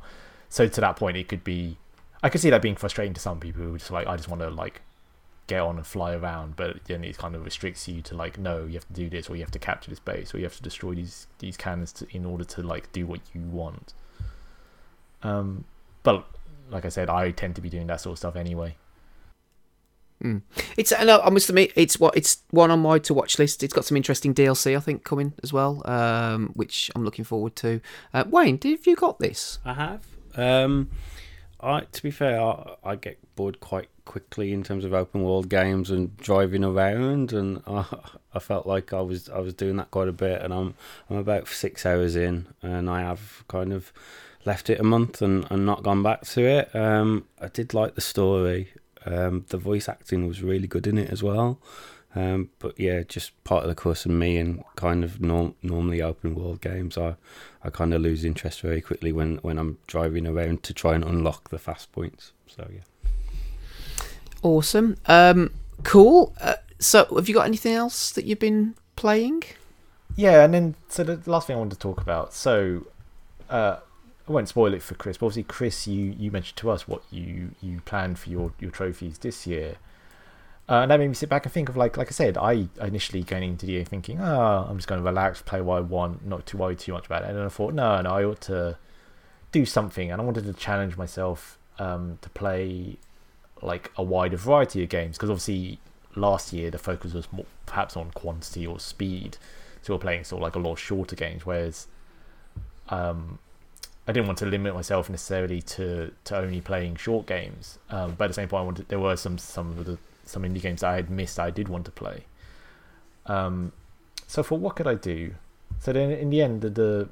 So 0.50 0.68
to 0.68 0.82
that 0.82 0.96
point, 0.96 1.18
it 1.18 1.28
could 1.28 1.44
be. 1.44 1.78
I 2.22 2.30
could 2.30 2.42
see 2.42 2.50
that 2.50 2.62
being 2.62 2.76
frustrating 2.76 3.14
to 3.14 3.22
some 3.22 3.40
people 3.40 3.62
who 3.62 3.76
are 3.76 3.78
just 3.78 3.92
like, 3.92 4.08
I 4.08 4.16
just 4.16 4.28
want 4.28 4.42
to 4.42 4.50
like 4.50 4.82
get 5.46 5.62
on 5.62 5.78
and 5.78 5.86
fly 5.86 6.14
around, 6.14 6.56
but 6.56 6.84
then 6.86 7.04
it 7.04 7.18
kind 7.18 7.36
of 7.36 7.46
restricts 7.46 7.88
you 7.88 8.02
to 8.02 8.16
like, 8.16 8.38
no, 8.38 8.66
you 8.66 8.74
have 8.74 8.88
to 8.88 8.94
do 8.94 9.10
this, 9.10 9.30
or 9.30 9.36
you 9.36 9.42
have 9.42 9.52
to 9.52 9.60
capture 9.60 9.90
this 9.90 10.00
base, 10.00 10.34
or 10.34 10.38
you 10.38 10.44
have 10.44 10.56
to 10.58 10.64
destroy 10.64 10.94
these 10.94 11.28
these 11.40 11.58
cannons 11.58 11.92
to, 11.94 12.08
in 12.16 12.26
order 12.26 12.44
to 12.44 12.62
like 12.62 12.92
do 12.92 13.08
what 13.08 13.22
you 13.34 13.42
want. 13.42 13.94
Um, 15.24 15.66
but 16.04 16.28
like 16.70 16.86
I 16.86 16.90
said, 16.90 17.10
I 17.10 17.32
tend 17.32 17.56
to 17.56 17.62
be 17.62 17.70
doing 17.70 17.88
that 17.88 18.02
sort 18.02 18.14
of 18.14 18.18
stuff 18.20 18.36
anyway. 18.36 18.76
Mm. 20.24 20.42
It's 20.78 20.92
I 20.92 21.04
I 21.04 21.30
must 21.30 21.50
admit 21.50 21.72
it's 21.76 22.00
what 22.00 22.18
it's 22.18 22.44
one 22.50 22.72
on 22.72 22.80
my 22.80 23.00
to 23.00 23.14
watch 23.14 23.38
list. 23.38 23.64
It's 23.64 23.74
got 23.74 23.86
some 23.86 23.98
interesting 23.98 24.34
DLC 24.34 24.76
I 24.76 24.80
think 24.80 25.04
coming 25.04 25.34
as 25.44 25.54
well, 25.54 25.82
um, 25.86 26.50
which 26.56 26.90
I'm 26.96 27.06
looking 27.06 27.26
forward 27.26 27.56
to. 27.58 27.82
Uh, 28.14 28.24
Wayne, 28.28 28.60
have 28.64 28.88
you 28.88 28.96
got 28.96 29.20
this? 29.20 29.60
I 29.64 29.74
have. 29.74 30.06
Um, 30.36 30.90
I 31.60 31.82
to 31.82 32.04
be 32.04 32.12
fair, 32.12 32.42
I, 32.42 32.76
I 32.84 32.96
get 32.96 33.20
bored 33.36 33.60
quite 33.60 33.90
quickly 34.06 34.54
in 34.54 34.64
terms 34.64 34.86
of 34.86 34.94
open 34.94 35.22
world 35.22 35.50
games 35.50 35.92
and 35.92 36.16
driving 36.18 36.64
around, 36.64 37.34
and 37.34 37.62
I, 37.68 37.86
I 38.34 38.40
felt 38.40 38.66
like 38.66 38.94
I 38.94 39.02
was 39.02 39.30
I 39.30 39.40
was 39.40 39.54
doing 39.54 39.76
that 39.78 39.92
quite 39.92 40.08
a 40.08 40.14
bit, 40.14 40.42
and 40.42 40.54
I'm 40.54 40.74
I'm 41.10 41.18
about 41.18 41.48
six 41.48 41.86
hours 41.86 42.16
in, 42.16 42.48
and 42.62 42.90
I 42.90 43.02
have 43.02 43.44
kind 43.48 43.72
of 43.72 43.94
left 44.46 44.70
it 44.70 44.80
a 44.80 44.84
month 44.84 45.22
and, 45.22 45.46
and 45.52 45.66
not 45.66 45.84
gone 45.84 46.02
back 46.02 46.22
to 46.22 46.42
it. 46.42 46.74
Um, 46.74 47.26
I 47.40 47.50
did 47.50 47.74
like 47.74 47.96
the 47.96 48.02
story. 48.02 48.70
Um, 49.08 49.46
the 49.50 49.58
voice 49.58 49.88
acting 49.88 50.28
was 50.28 50.44
really 50.44 50.68
good 50.68 50.86
in 50.86 50.98
it 50.98 51.10
as 51.10 51.24
well. 51.24 51.60
Um, 52.16 52.50
but 52.60 52.80
yeah, 52.80 53.04
just 53.04 53.42
part 53.44 53.64
of 53.64 53.70
the 53.70 53.76
course 53.76 54.06
of 54.06 54.12
me 54.12 54.38
and 54.38 54.64
kind 54.76 55.04
of 55.04 55.22
norm- 55.22 55.56
normally 55.62 56.02
open 56.02 56.36
world 56.36 56.62
games, 56.62 56.98
I, 56.98 57.16
I 57.64 57.70
kind 57.70 57.94
of 57.94 58.02
lose 58.02 58.26
interest 58.26 58.62
very 58.62 58.82
quickly 58.82 59.12
when, 59.12 59.38
when 59.38 59.58
I'm 59.60 59.78
driving 59.88 60.26
around 60.26 60.64
to 60.64 60.74
try 60.74 60.96
and 60.96 61.04
unlock 61.04 61.50
the 61.50 61.60
fast 61.60 61.92
points. 61.92 62.32
So 62.48 62.68
yeah. 62.74 63.12
Awesome. 64.42 64.98
Um, 65.06 65.54
cool. 65.84 66.34
Uh, 66.42 66.56
so, 66.80 67.06
have 67.16 67.28
you 67.28 67.36
got 67.36 67.46
anything 67.46 67.74
else 67.74 68.12
that 68.12 68.26
you've 68.26 68.40
been 68.40 68.76
playing? 68.96 69.44
Yeah, 70.16 70.44
and 70.44 70.54
then 70.54 70.76
so 70.90 71.04
the 71.04 71.30
last 71.30 71.48
thing 71.48 71.56
I 71.56 71.60
wanted 71.60 71.76
to 71.76 71.80
talk 71.80 72.02
about. 72.02 72.34
So, 72.34 72.86
uh, 73.50 73.78
I 74.28 74.32
won't 74.32 74.50
spoil 74.50 74.74
it 74.74 74.82
for 74.82 74.96
Chris, 74.96 75.18
but 75.18 75.28
obviously, 75.28 75.44
Chris, 75.44 75.88
you, 75.88 76.14
you 76.18 76.32
mentioned 76.32 76.58
to 76.58 76.70
us 76.70 76.88
what 76.88 77.02
you 77.10 77.52
you 77.62 77.82
planned 77.86 78.20
for 78.20 78.30
your, 78.30 78.52
your 78.60 78.72
trophies 78.72 79.18
this 79.20 79.48
year, 79.48 79.78
uh, 80.68 80.82
and 80.82 80.92
that 80.92 81.00
made 81.00 81.08
me 81.08 81.14
sit 81.14 81.30
back 81.30 81.46
and 81.46 81.54
think 81.54 81.70
of 81.70 81.78
like 81.78 81.96
like 81.96 82.08
I 82.08 82.12
said, 82.12 82.38
I 82.38 82.68
initially 82.82 83.24
going 83.24 83.44
into 83.44 83.66
the 83.66 83.74
year 83.74 83.86
thinking, 83.86 84.20
oh, 84.20 84.68
I'm 84.70 84.78
just 84.78 84.88
going 84.88 85.00
to 85.00 85.06
relax, 85.06 85.42
play 85.42 85.62
what 85.62 85.78
I 85.78 85.82
want, 85.82 86.26
not 86.26 86.46
to 86.48 86.58
worry 86.58 86.76
too 86.76 86.92
much 86.92 87.06
about 87.06 87.24
it, 87.24 87.30
and 87.30 87.38
then 87.38 87.46
I 87.46 87.50
thought, 87.50 87.74
no, 87.74 88.02
no, 88.02 88.10
I 88.10 88.26
ought 88.26 88.42
to 88.42 88.78
do 89.54 89.66
something, 89.66 90.12
and 90.12 90.22
I 90.22 90.26
wanted 90.26 90.44
to 90.44 90.54
challenge 90.54 90.98
myself 90.98 91.58
um, 91.80 92.20
to 92.22 92.30
play 92.30 92.98
like 93.62 93.92
a 93.96 94.04
wider 94.04 94.38
variety 94.38 94.84
of 94.84 94.90
games 94.90 95.18
because 95.18 95.30
obviously 95.30 95.80
last 96.16 96.54
year 96.54 96.70
the 96.70 96.78
focus 96.78 97.14
was 97.14 97.32
more 97.32 97.46
perhaps 97.66 97.96
on 97.96 98.12
quantity 98.12 98.68
or 98.68 98.80
speed. 98.80 99.38
So 99.82 99.94
we're 99.94 100.00
playing 100.00 100.26
sort 100.26 100.42
of 100.42 100.44
like 100.44 100.56
a 100.56 100.60
lot 100.60 100.76
shorter 100.76 101.16
games 101.16 101.46
whereas 101.46 101.88
um 102.90 103.40
I 104.08 104.14
didn't 104.14 104.28
want 104.28 104.40
to 104.40 104.46
limit 104.46 104.74
myself 104.74 105.10
necessarily 105.10 105.62
to, 105.62 106.14
to 106.24 106.38
only 106.38 106.62
playing 106.62 106.96
short 106.96 107.26
games. 107.26 107.78
Um, 107.90 108.16
but 108.18 108.26
at 108.26 108.28
the 108.30 108.34
same 108.36 108.48
point 108.48 108.62
I 108.62 108.66
wanted, 108.66 108.88
there 108.88 109.00
were 109.00 109.18
some 109.18 109.38
some 109.38 109.78
of 109.78 109.86
the 109.86 109.98
some 110.24 110.44
indie 110.44 110.62
games 110.62 110.82
that 110.82 110.92
I 110.92 110.96
had 110.96 111.10
missed 111.10 111.40
I 111.40 111.50
did 111.50 111.68
want 111.68 111.86
to 111.86 111.92
play. 111.92 112.26
Um 113.26 113.74
so 114.28 114.44
for 114.44 114.58
what 114.58 114.76
could 114.76 114.88
I 114.88 114.96
do? 114.96 115.36
So 115.80 115.94
then 115.94 116.12
in 116.12 116.30
the 116.30 116.42
end 116.42 116.62
the 116.62 116.70
the, 116.70 117.10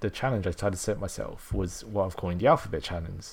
the 0.00 0.10
challenge 0.10 0.46
I 0.46 0.52
tried 0.52 0.72
to 0.72 0.78
set 0.78 0.98
myself 0.98 1.52
was 1.52 1.84
what 1.84 2.04
I've 2.06 2.16
calling 2.16 2.38
the 2.38 2.46
alphabet 2.46 2.82
challenge. 2.82 3.24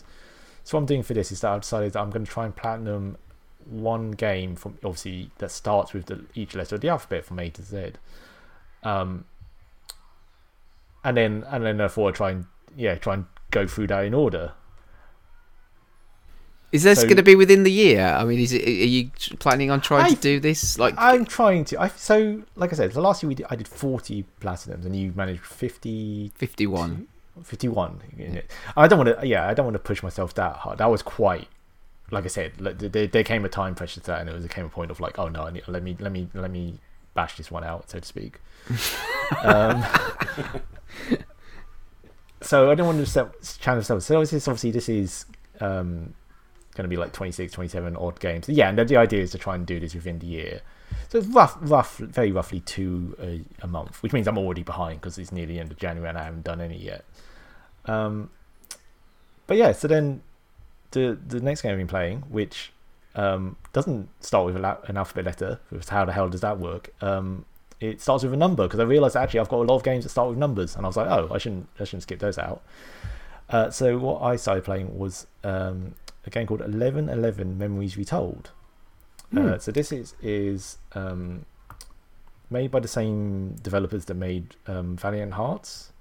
So 0.64 0.78
what 0.78 0.82
I'm 0.82 0.86
doing 0.86 1.04
for 1.04 1.14
this 1.14 1.32
is 1.32 1.42
that 1.42 1.52
I've 1.52 1.62
decided 1.62 1.94
that 1.94 2.00
I'm 2.00 2.10
going 2.10 2.26
to 2.26 2.32
try 2.32 2.46
and 2.46 2.56
platinum 2.56 3.18
one 3.66 4.12
game 4.12 4.56
from 4.56 4.78
obviously 4.84 5.32
that 5.38 5.52
starts 5.52 5.94
with 5.94 6.08
the, 6.08 6.26
each 6.36 6.56
letter 6.56 6.76
of 6.76 6.82
the 6.82 6.90
alphabet 6.90 7.26
from 7.26 7.40
A 7.40 7.50
to 7.50 7.62
Z. 7.62 7.94
Um, 8.84 9.26
and 11.04 11.18
then 11.18 11.46
and 11.50 11.66
then 11.66 11.78
therefore 11.78 12.10
I 12.10 12.12
try 12.12 12.32
and 12.32 12.46
yeah 12.76 12.96
try 12.96 13.16
and 13.16 13.26
go 13.52 13.68
through 13.68 13.88
that 13.88 14.06
in 14.06 14.14
order. 14.14 14.54
Is 16.72 16.84
this 16.84 17.02
So- 17.02 17.08
going 17.08 17.18
to 17.18 17.24
be 17.24 17.36
within 17.36 17.64
the 17.64 17.72
year? 17.72 18.06
I 18.06 18.24
mean, 18.26 18.40
is 18.40 18.54
it, 18.54 18.64
are 18.68 18.70
you 18.70 19.10
planning 19.40 19.72
on 19.72 19.82
trying 19.82 20.06
I- 20.06 20.10
to 20.10 20.16
do 20.16 20.40
this? 20.40 20.78
Like, 20.78 20.94
I'm 20.98 21.26
trying 21.26 21.66
to. 21.66 21.82
I 21.82 21.88
so 21.88 22.44
like 22.56 22.72
I 22.72 22.76
said, 22.76 22.92
the 22.92 23.02
last 23.02 23.24
year 23.24 23.28
we 23.28 23.36
did, 23.36 23.48
I 23.50 23.56
did 23.56 23.68
40 23.68 24.24
platinums, 24.40 24.86
and 24.86 24.96
you 24.96 25.12
managed 25.16 25.42
50 25.42 26.32
51. 26.36 27.08
51 27.44 28.02
in 28.18 28.36
it. 28.36 28.52
I 28.78 28.88
don't 28.88 29.00
want 29.00 29.20
to. 29.20 29.26
Yeah, 29.26 29.48
I 29.48 29.54
don't 29.54 29.66
want 29.66 29.76
to 29.76 29.80
push 29.80 30.04
myself 30.04 30.34
that 30.36 30.58
hard. 30.58 30.78
That 30.78 30.92
was 30.92 31.02
quite. 31.02 31.48
Like 32.12 32.26
I 32.26 32.28
said, 32.28 32.60
like, 32.60 32.80
there, 32.80 33.08
there 33.08 33.24
came 33.24 33.46
a 33.46 33.50
time 33.50 33.76
pressure 33.76 34.00
to 34.02 34.08
that, 34.08 34.20
and 34.22 34.30
it 34.30 34.34
was 34.34 34.44
there 34.44 34.50
came 34.50 34.66
a 34.66 34.70
point 34.70 34.92
of 34.92 35.00
like, 35.00 35.18
oh 35.18 35.28
no, 35.28 35.44
I 35.44 35.52
need, 35.52 35.64
let 35.68 35.82
me 35.84 35.96
let 36.00 36.12
me 36.12 36.28
let 36.34 36.52
me 36.52 36.80
bash 37.14 37.38
this 37.38 37.50
one 37.50 37.64
out, 37.64 37.90
so 37.90 38.00
to 38.00 38.06
speak. 38.06 38.40
um, 39.44 39.84
so 42.42 42.72
I 42.72 42.76
don't 42.76 42.86
want 42.86 43.00
to 43.00 43.06
set 43.06 43.28
challenge 43.60 43.84
myself. 43.84 44.04
So 44.04 44.16
obviously, 44.20 44.38
obviously 44.38 44.72
this 44.72 44.90
is 44.90 45.26
um, 45.60 46.14
going 46.76 46.84
to 46.84 46.88
be 46.88 46.98
like 46.98 47.12
26, 47.12 47.52
27 47.54 47.96
odd 47.96 48.20
games. 48.20 48.48
Yeah, 48.48 48.70
and 48.70 48.78
the, 48.78 48.86
the 48.86 48.98
idea 48.98 49.22
is 49.22 49.32
to 49.32 49.38
try 49.38 49.56
and 49.56 49.66
do 49.66 49.80
this 49.80 49.94
within 49.94 50.20
the 50.20 50.28
year. 50.28 50.62
So 51.10 51.18
it's 51.18 51.28
rough, 51.28 51.58
rough, 51.60 51.98
very 51.98 52.32
roughly 52.32 52.62
two 52.62 53.16
a, 53.22 53.42
a 53.64 53.68
month, 53.68 54.02
which 54.02 54.14
means 54.14 54.28
I'm 54.28 54.38
already 54.38 54.64
behind 54.64 55.02
because 55.02 55.18
it's 55.18 55.32
near 55.32 55.46
the 55.46 55.60
end 55.60 55.72
of 55.72 55.78
January 55.78 56.10
and 56.10 56.18
I 56.18 56.24
haven't 56.24 56.44
done 56.44 56.62
any 56.62 56.78
yet. 56.78 57.04
Um, 57.86 58.30
but 59.48 59.58
yeah, 59.58 59.72
so 59.72 59.88
then 59.88 60.22
the 60.92 61.18
the 61.28 61.40
next 61.40 61.62
game 61.62 61.72
I've 61.72 61.78
been 61.78 61.88
playing, 61.88 62.22
which 62.30 62.72
um, 63.16 63.56
doesn't 63.74 64.10
start 64.24 64.46
with 64.46 64.56
an 64.56 64.98
alphabet 64.98 65.26
letter, 65.26 65.60
how 65.90 66.06
the 66.06 66.12
hell 66.12 66.30
does 66.30 66.42
that 66.42 66.60
work? 66.60 66.94
Um, 67.02 67.46
it 67.80 68.02
starts 68.02 68.24
with 68.24 68.34
a 68.34 68.38
number 68.38 68.64
because 68.64 68.80
I 68.80 68.84
realized 68.84 69.16
actually 69.16 69.40
I've 69.40 69.50
got 69.50 69.58
a 69.58 69.68
lot 69.68 69.76
of 69.76 69.84
games 69.84 70.04
that 70.04 70.10
start 70.10 70.30
with 70.30 70.38
numbers, 70.38 70.76
and 70.76 70.86
I 70.86 70.90
was 70.90 70.98
like, 70.98 71.08
oh, 71.08 71.30
I 71.32 71.38
shouldn't 71.38 71.68
I 71.80 71.84
shouldn't 71.84 72.04
skip 72.04 72.20
those 72.20 72.38
out. 72.38 72.62
Uh, 73.50 73.70
so 73.72 73.98
what 73.98 74.22
I 74.22 74.36
started 74.36 74.64
playing 74.64 74.98
was 74.98 75.26
um, 75.44 75.96
a 76.26 76.30
game 76.30 76.46
called 76.48 76.62
Eleven 76.62 77.10
Eleven 77.10 77.58
Memories 77.58 77.98
Retold. 77.98 78.52
Uh, 79.36 79.58
so 79.60 79.72
this 79.72 79.92
is 79.92 80.16
is 80.22 80.78
um, 80.94 81.46
made 82.50 82.72
by 82.72 82.80
the 82.80 82.88
same 82.88 83.56
developers 83.62 84.06
that 84.06 84.16
made 84.16 84.56
um, 84.68 84.98
Valiant 84.98 85.34
Hearts. 85.34 85.92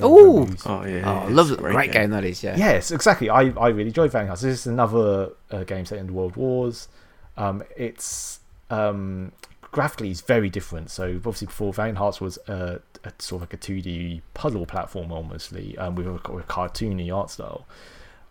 I 0.00 0.06
Ooh. 0.06 0.46
Oh 0.66 0.84
yeah. 0.84 1.02
Oh, 1.04 1.26
it's 1.26 1.32
love 1.32 1.50
a 1.50 1.56
great, 1.56 1.92
game. 1.92 2.10
that 2.10 2.24
is. 2.24 2.42
Yeah. 2.44 2.56
Yes, 2.56 2.90
exactly. 2.90 3.28
I, 3.28 3.50
I 3.58 3.68
really 3.68 3.88
enjoyed 3.88 4.12
Valiant 4.12 4.28
Hearts. 4.28 4.42
This 4.42 4.60
is 4.60 4.66
another 4.66 5.30
uh, 5.50 5.64
game 5.64 5.84
set 5.84 5.98
in 5.98 6.06
the 6.06 6.12
World 6.12 6.36
Wars. 6.36 6.88
Um, 7.36 7.62
it's 7.76 8.40
um, 8.68 9.32
graphically 9.72 10.10
is 10.10 10.20
very 10.20 10.50
different. 10.50 10.90
So 10.90 11.14
obviously 11.16 11.46
before 11.46 11.72
Valiant 11.72 11.98
Hearts 11.98 12.20
was 12.20 12.38
a, 12.48 12.80
a 13.04 13.12
sort 13.18 13.42
of 13.42 13.48
like 13.48 13.54
a 13.54 13.56
two 13.56 13.80
D 13.80 14.22
puzzle 14.34 14.66
platform 14.66 15.12
almostly 15.12 15.76
um, 15.78 15.94
with 15.94 16.06
a, 16.06 16.12
with 16.12 16.44
a 16.44 16.48
cartoony 16.48 17.14
art 17.14 17.30
style. 17.30 17.66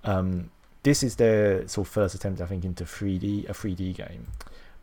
Um, 0.03 0.51
this 0.83 1.03
is 1.03 1.17
their 1.17 1.67
sort 1.67 1.87
of 1.87 1.93
first 1.93 2.15
attempt, 2.15 2.41
I 2.41 2.45
think, 2.45 2.63
into 2.63 2.85
3D 2.85 3.49
a 3.49 3.53
3D 3.53 3.95
game, 3.95 4.27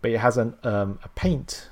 but 0.03 0.11
it 0.11 0.19
has 0.19 0.37
an 0.37 0.55
um, 0.63 0.99
a 1.03 1.09
paint 1.11 1.69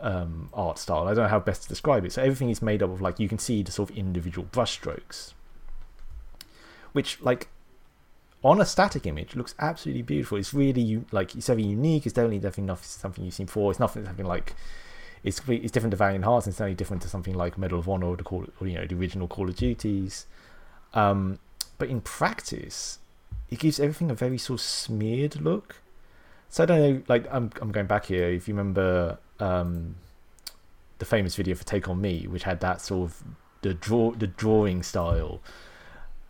um, 0.00 0.50
art 0.52 0.78
style. 0.78 1.08
I 1.08 1.14
don't 1.14 1.24
know 1.24 1.28
how 1.28 1.40
best 1.40 1.64
to 1.64 1.68
describe 1.68 2.04
it. 2.04 2.12
So 2.12 2.22
everything 2.22 2.50
is 2.50 2.62
made 2.62 2.82
up 2.82 2.90
of 2.90 3.00
like 3.00 3.18
you 3.18 3.28
can 3.28 3.38
see 3.38 3.62
the 3.62 3.72
sort 3.72 3.90
of 3.90 3.96
individual 3.96 4.46
brushstrokes 4.52 5.32
which 6.94 7.20
like 7.20 7.48
on 8.44 8.60
a 8.60 8.66
static 8.66 9.06
image 9.06 9.34
looks 9.34 9.54
absolutely 9.58 10.02
beautiful. 10.02 10.36
It's 10.36 10.52
really 10.52 11.02
like 11.10 11.34
it's 11.34 11.46
very 11.46 11.62
unique. 11.62 12.04
It's 12.04 12.12
definitely 12.12 12.38
definitely 12.38 12.64
not 12.64 12.84
something 12.84 13.24
you've 13.24 13.34
seen 13.34 13.46
before. 13.46 13.70
It's 13.70 13.80
nothing 13.80 14.04
something 14.04 14.26
like 14.26 14.54
it's 15.24 15.40
it's 15.48 15.72
different 15.72 15.92
to 15.92 15.96
Valiant 15.96 16.24
Hearts. 16.24 16.46
And 16.46 16.52
it's 16.52 16.58
certainly 16.58 16.74
different 16.74 17.02
to 17.02 17.08
something 17.08 17.34
like 17.34 17.56
Medal 17.56 17.78
of 17.78 17.88
Honor 17.88 18.08
or 18.08 18.16
the 18.16 18.22
Call 18.22 18.44
or 18.60 18.66
you 18.66 18.74
know 18.74 18.86
the 18.86 18.94
original 18.94 19.26
Call 19.26 19.48
of 19.48 19.56
Duties. 19.56 20.26
Um, 20.92 21.38
but 21.78 21.88
in 21.88 22.02
practice, 22.02 22.98
it 23.50 23.58
gives 23.58 23.80
everything 23.80 24.10
a 24.10 24.14
very 24.14 24.38
sort 24.38 24.60
of 24.60 24.64
smeared 24.64 25.40
look. 25.40 25.76
So 26.50 26.62
I 26.62 26.66
don't 26.66 26.80
know. 26.80 27.02
Like 27.08 27.26
I'm 27.32 27.50
I'm 27.62 27.72
going 27.72 27.86
back 27.86 28.06
here. 28.06 28.28
If 28.28 28.46
you 28.46 28.54
remember 28.54 29.18
um, 29.40 29.96
the 30.98 31.06
famous 31.06 31.34
video 31.34 31.54
for 31.54 31.64
Take 31.64 31.88
on 31.88 31.98
Me, 31.98 32.26
which 32.26 32.42
had 32.42 32.60
that 32.60 32.82
sort 32.82 33.10
of 33.10 33.22
the 33.62 33.72
draw 33.72 34.12
the 34.12 34.26
drawing 34.26 34.82
style. 34.82 35.40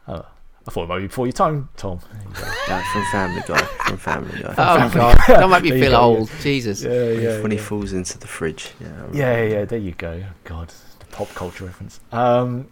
Uh, 0.06 0.22
I 0.66 0.70
thought 0.70 0.84
it 0.84 0.88
might 0.88 1.00
be 1.00 1.06
before 1.08 1.26
your 1.26 1.32
time, 1.34 1.68
Tom. 1.76 2.00
There 2.10 2.22
you 2.22 2.34
go. 2.68 2.80
From 2.80 3.04
Family 3.12 3.42
Guy. 3.46 3.58
From 3.58 3.98
Family 3.98 4.42
Guy. 4.42 4.54
Oh 4.56 4.90
god, 4.94 5.18
don't 5.28 5.50
make 5.50 5.62
me 5.62 5.70
There 5.70 5.78
you 5.78 5.84
feel 5.84 5.92
go, 5.92 6.00
old. 6.00 6.30
Jesus. 6.40 6.82
Yeah, 6.82 6.90
when 6.90 7.22
yeah, 7.22 7.40
when 7.42 7.50
he 7.50 7.58
falls 7.58 7.92
into 7.92 8.18
the 8.18 8.26
fridge. 8.26 8.70
Yeah. 8.80 8.88
I. 8.88 9.14
Yeah, 9.14 9.42
yeah, 9.42 9.64
there 9.66 9.78
you 9.78 9.92
go. 9.92 10.24
God, 10.44 10.72
the 11.00 11.04
pop 11.06 11.28
culture 11.34 11.66
reference. 11.66 12.00
Um, 12.12 12.68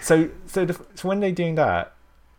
so, 0.00 0.30
so, 0.46 0.64
the, 0.64 0.74
so 0.94 1.08
when 1.08 1.18
they're 1.18 1.32
doing 1.32 1.56
that, 1.56 1.94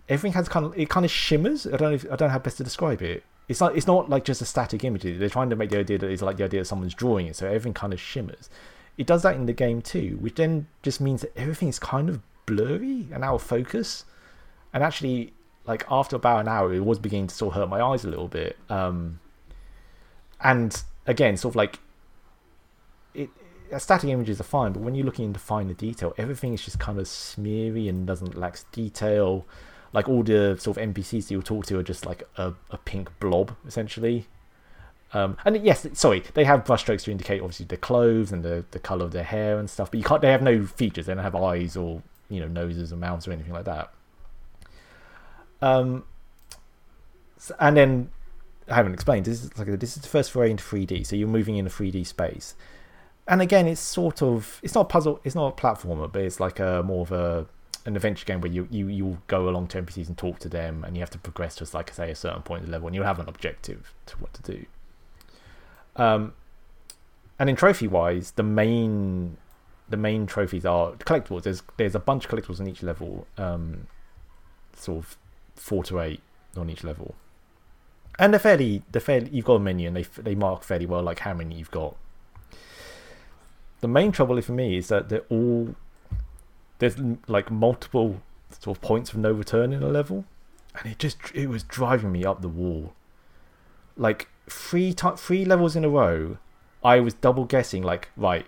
everything 0.07 0.33
has 0.33 0.47
kind 0.47 0.65
of 0.65 0.77
it 0.77 0.89
kind 0.89 1.05
of 1.05 1.11
shimmers. 1.11 1.67
I 1.67 1.71
don't 1.71 1.81
know. 1.81 1.95
If, 1.95 2.05
I 2.05 2.15
don't 2.15 2.21
know 2.21 2.29
how 2.29 2.39
best 2.39 2.57
to 2.57 2.63
describe 2.63 3.01
it. 3.01 3.23
It's 3.49 3.59
not. 3.59 3.75
It's 3.75 3.87
not 3.87 4.09
like 4.09 4.23
just 4.23 4.41
a 4.41 4.45
static 4.45 4.85
image. 4.85 5.03
They're 5.03 5.29
trying 5.29 5.49
to 5.49 5.57
make 5.57 5.69
the 5.69 5.79
idea 5.79 5.97
that 5.97 6.09
it's 6.09 6.21
like 6.21 6.37
the 6.37 6.45
idea 6.45 6.61
that 6.61 6.65
someone's 6.65 6.93
drawing 6.93 7.27
it. 7.27 7.35
So 7.35 7.45
everything 7.45 7.73
kind 7.73 7.91
of 7.91 7.99
shimmers. 7.99 8.49
It 8.97 9.05
does 9.05 9.23
that 9.23 9.35
in 9.35 9.47
the 9.47 9.53
game 9.53 9.81
too, 9.81 10.17
which 10.21 10.35
then 10.35 10.67
just 10.81 11.01
means 11.01 11.21
that 11.21 11.37
everything 11.37 11.67
is 11.67 11.77
kind 11.77 12.09
of 12.09 12.21
blurry 12.45 13.07
and 13.11 13.23
out 13.23 13.35
of 13.35 13.41
focus. 13.43 14.05
And 14.75 14.83
actually, 14.83 15.31
like 15.65 15.85
after 15.89 16.17
about 16.17 16.41
an 16.41 16.49
hour, 16.49 16.73
it 16.73 16.83
was 16.83 16.99
beginning 16.99 17.27
to 17.27 17.33
sort 17.33 17.55
of 17.55 17.61
hurt 17.61 17.69
my 17.69 17.81
eyes 17.81 18.03
a 18.03 18.09
little 18.09 18.27
bit. 18.27 18.57
Um, 18.69 19.21
and 20.41 20.83
again, 21.07 21.37
sort 21.37 21.53
of 21.53 21.55
like 21.55 21.79
it, 23.13 23.29
uh, 23.71 23.79
static 23.79 24.09
images 24.09 24.41
are 24.41 24.43
fine, 24.43 24.73
but 24.73 24.81
when 24.81 24.93
you're 24.93 25.05
looking 25.05 25.23
into 25.23 25.39
finer 25.39 25.73
detail, 25.73 26.13
everything 26.17 26.53
is 26.53 26.61
just 26.61 26.77
kind 26.77 26.99
of 26.99 27.07
smeary 27.07 27.87
and 27.87 28.05
doesn't 28.05 28.37
lack 28.37 28.59
detail. 28.73 29.45
Like 29.93 30.09
all 30.09 30.23
the 30.23 30.57
sort 30.59 30.75
of 30.75 30.93
NPCs 30.93 31.31
you'll 31.31 31.41
talk 31.41 31.65
to 31.67 31.79
are 31.79 31.83
just 31.83 32.05
like 32.05 32.23
a, 32.35 32.53
a 32.69 32.77
pink 32.77 33.17
blob, 33.21 33.55
essentially. 33.65 34.27
Um, 35.13 35.37
and 35.45 35.63
yes, 35.63 35.87
sorry, 35.93 36.21
they 36.33 36.43
have 36.43 36.65
brushstrokes 36.65 37.03
to 37.03 37.11
indicate 37.11 37.39
obviously 37.39 37.67
the 37.67 37.77
clothes 37.77 38.33
and 38.33 38.43
the, 38.43 38.65
the 38.71 38.79
color 38.79 39.05
of 39.05 39.13
their 39.13 39.23
hair 39.23 39.57
and 39.57 39.69
stuff, 39.69 39.89
but 39.89 39.99
you 39.99 40.03
can't. 40.03 40.21
They 40.21 40.31
have 40.33 40.41
no 40.41 40.65
features. 40.65 41.05
They 41.05 41.13
don't 41.13 41.23
have 41.23 41.33
eyes 41.33 41.77
or 41.77 42.03
you 42.27 42.41
know 42.41 42.49
noses 42.49 42.91
or 42.91 42.97
mouths 42.97 43.25
or 43.25 43.31
anything 43.31 43.53
like 43.53 43.63
that. 43.63 43.93
Um, 45.65 46.03
and 47.59 47.75
then 47.77 48.11
I 48.69 48.75
haven't 48.75 48.93
explained. 48.93 49.25
This 49.25 49.43
is 49.43 49.57
like 49.57 49.67
this 49.79 49.95
is 49.97 50.03
the 50.03 50.09
first 50.09 50.31
foray 50.31 50.51
into 50.51 50.63
3D, 50.63 51.05
so 51.05 51.15
you're 51.15 51.27
moving 51.27 51.57
in 51.57 51.65
a 51.65 51.69
3D 51.69 52.05
space 52.05 52.55
and 53.27 53.41
again 53.41 53.67
it's 53.67 53.81
sort 53.81 54.21
of 54.21 54.59
it's 54.63 54.75
not 54.75 54.81
a 54.81 54.85
puzzle 54.85 55.19
it's 55.23 55.35
not 55.35 55.47
a 55.47 55.61
platformer 55.61 56.11
but 56.11 56.21
it's 56.21 56.39
like 56.39 56.59
a 56.59 56.83
more 56.83 57.01
of 57.01 57.11
a 57.11 57.45
an 57.85 57.95
adventure 57.95 58.25
game 58.25 58.41
where 58.41 58.51
you 58.51 58.67
you 58.71 58.87
you'll 58.87 59.17
go 59.27 59.47
along 59.49 59.67
to 59.67 59.81
npcs 59.81 60.07
and 60.07 60.17
talk 60.17 60.39
to 60.39 60.49
them 60.49 60.83
and 60.83 60.95
you 60.95 61.01
have 61.01 61.09
to 61.09 61.17
progress 61.17 61.55
to 61.55 61.67
like 61.73 61.91
say 61.91 62.11
a 62.11 62.15
certain 62.15 62.41
point 62.41 62.61
in 62.61 62.67
the 62.67 62.71
level 62.71 62.87
and 62.87 62.95
you'll 62.95 63.05
have 63.05 63.19
an 63.19 63.27
objective 63.27 63.93
to 64.05 64.15
what 64.17 64.33
to 64.33 64.41
do 64.43 64.65
um 65.95 66.33
and 67.39 67.49
in 67.49 67.55
trophy 67.55 67.87
wise 67.87 68.31
the 68.31 68.43
main 68.43 69.37
the 69.87 69.97
main 69.97 70.25
trophies 70.25 70.65
are 70.65 70.93
collectibles 70.93 71.43
there's 71.43 71.63
there's 71.77 71.95
a 71.95 71.99
bunch 71.99 72.25
of 72.25 72.31
collectibles 72.31 72.59
in 72.59 72.67
each 72.67 72.81
level 72.81 73.27
um 73.37 73.87
sort 74.75 74.97
of 74.97 75.17
four 75.55 75.83
to 75.83 75.99
eight 75.99 76.21
on 76.55 76.69
each 76.69 76.83
level 76.83 77.15
and 78.17 78.33
they're 78.33 78.39
fairly 78.39 78.83
they're 78.91 79.01
fairly 79.01 79.29
you've 79.31 79.45
got 79.45 79.55
a 79.55 79.59
menu 79.59 79.87
and 79.87 79.95
they 79.95 80.03
they 80.21 80.35
mark 80.35 80.63
fairly 80.63 80.85
well 80.85 81.01
like 81.01 81.19
how 81.19 81.33
many 81.33 81.55
you've 81.55 81.71
got 81.71 81.95
the 83.81 83.87
main 83.87 84.11
trouble 84.11 84.41
for 84.41 84.53
me 84.53 84.77
is 84.77 84.87
that 84.87 85.09
they're 85.09 85.25
all 85.29 85.75
there's 86.79 86.97
like 87.27 87.51
multiple 87.51 88.21
sort 88.49 88.77
of 88.77 88.81
points 88.81 89.11
of 89.11 89.17
no 89.17 89.31
return 89.31 89.73
in 89.73 89.83
a 89.83 89.87
level, 89.87 90.25
and 90.77 90.91
it 90.91 90.99
just 90.99 91.17
it 91.33 91.47
was 91.47 91.63
driving 91.63 92.11
me 92.11 92.25
up 92.25 92.41
the 92.41 92.49
wall. 92.49 92.93
Like 93.97 94.27
three 94.49 94.93
three 94.93 95.45
levels 95.45 95.75
in 95.75 95.85
a 95.85 95.89
row, 95.89 96.37
I 96.83 96.99
was 96.99 97.13
double 97.13 97.45
guessing. 97.45 97.83
Like 97.83 98.09
right, 98.17 98.45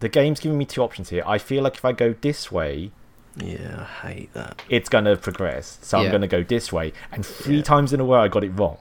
the 0.00 0.08
game's 0.08 0.40
giving 0.40 0.58
me 0.58 0.64
two 0.64 0.82
options 0.82 1.10
here. 1.10 1.22
I 1.26 1.38
feel 1.38 1.62
like 1.62 1.76
if 1.76 1.84
I 1.84 1.92
go 1.92 2.14
this 2.20 2.50
way, 2.50 2.90
Yeah, 3.36 3.86
I 4.02 4.08
hate 4.08 4.32
that. 4.34 4.60
it's 4.68 4.88
gonna 4.88 5.16
progress. 5.16 5.78
So 5.82 5.98
I'm 5.98 6.10
gonna 6.10 6.26
go 6.28 6.42
this 6.42 6.72
way. 6.72 6.92
And 7.12 7.24
three 7.24 7.56
Yeah. 7.58 7.62
times 7.62 7.92
in 7.92 8.00
a 8.00 8.04
row 8.04 8.20
I 8.22 8.28
got 8.28 8.44
it 8.44 8.50
wrong. 8.50 8.78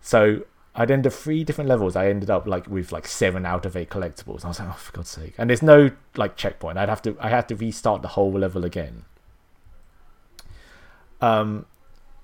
So 0.00 0.40
I'd 0.76 0.90
end 0.90 1.06
up 1.06 1.12
three 1.12 1.44
different 1.44 1.68
levels. 1.68 1.94
I 1.96 2.08
ended 2.08 2.30
up 2.30 2.46
like 2.46 2.66
with 2.68 2.92
like 2.92 3.06
seven 3.06 3.44
out 3.46 3.64
of 3.66 3.76
eight 3.76 3.90
collectibles. 3.90 4.36
And 4.36 4.44
I 4.44 4.48
was 4.48 4.58
like, 4.60 4.68
oh 4.68 4.72
for 4.72 4.92
God's 4.92 5.08
sake. 5.10 5.34
And 5.38 5.50
there's 5.50 5.62
no 5.62 5.90
like 6.16 6.36
checkpoint. 6.36 6.78
I'd 6.78 6.88
have 6.88 7.02
to 7.02 7.16
I 7.20 7.28
had 7.28 7.48
to 7.48 7.56
restart 7.56 8.02
the 8.02 8.08
whole 8.08 8.32
level 8.32 8.64
again. 8.64 9.04
Um 11.20 11.66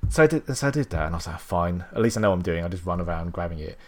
so 0.08 0.22
I 0.22 0.26
did 0.26 0.56
so 0.56 0.68
I 0.68 0.70
did 0.70 0.90
that 0.90 1.06
and 1.06 1.14
I 1.14 1.18
was 1.18 1.26
like, 1.26 1.40
fine. 1.40 1.84
At 1.92 2.00
least 2.00 2.16
I 2.16 2.20
know 2.20 2.30
what 2.30 2.36
I'm 2.36 2.42
doing. 2.42 2.64
I 2.64 2.68
just 2.68 2.86
run 2.86 3.00
around 3.00 3.32
grabbing 3.32 3.58
it. 3.58 3.78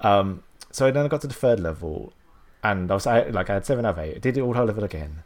Um 0.00 0.42
so 0.70 0.90
then 0.90 1.04
I 1.04 1.08
got 1.08 1.20
to 1.22 1.26
the 1.26 1.34
third 1.34 1.60
level 1.60 2.12
and 2.62 2.90
I 2.90 2.94
was 2.94 3.06
I, 3.06 3.22
like 3.28 3.50
I 3.50 3.54
had 3.54 3.66
seven 3.66 3.84
out 3.86 3.98
of 3.98 3.98
eight. 3.98 4.16
I 4.16 4.18
did 4.18 4.36
it 4.36 4.40
all 4.40 4.54
whole 4.54 4.66
level 4.66 4.84
again. 4.84 5.22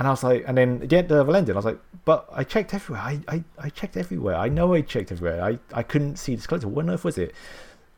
And 0.00 0.08
I 0.08 0.12
was 0.12 0.24
like, 0.24 0.44
and 0.46 0.56
then 0.56 0.82
at 0.82 1.08
the 1.08 1.16
level 1.16 1.36
ended. 1.36 1.54
I 1.54 1.58
was 1.58 1.66
like, 1.66 1.78
but 2.06 2.26
I 2.32 2.42
checked 2.42 2.72
everywhere. 2.72 3.02
I, 3.02 3.20
I, 3.28 3.44
I 3.58 3.68
checked 3.68 3.98
everywhere. 3.98 4.34
I 4.34 4.48
know 4.48 4.72
I 4.72 4.80
checked 4.80 5.12
everywhere. 5.12 5.44
I, 5.44 5.58
I 5.74 5.82
couldn't 5.82 6.16
see 6.16 6.34
this 6.34 6.46
collectible. 6.46 6.70
What 6.70 6.86
on 6.86 6.90
earth 6.90 7.04
was 7.04 7.18
it? 7.18 7.34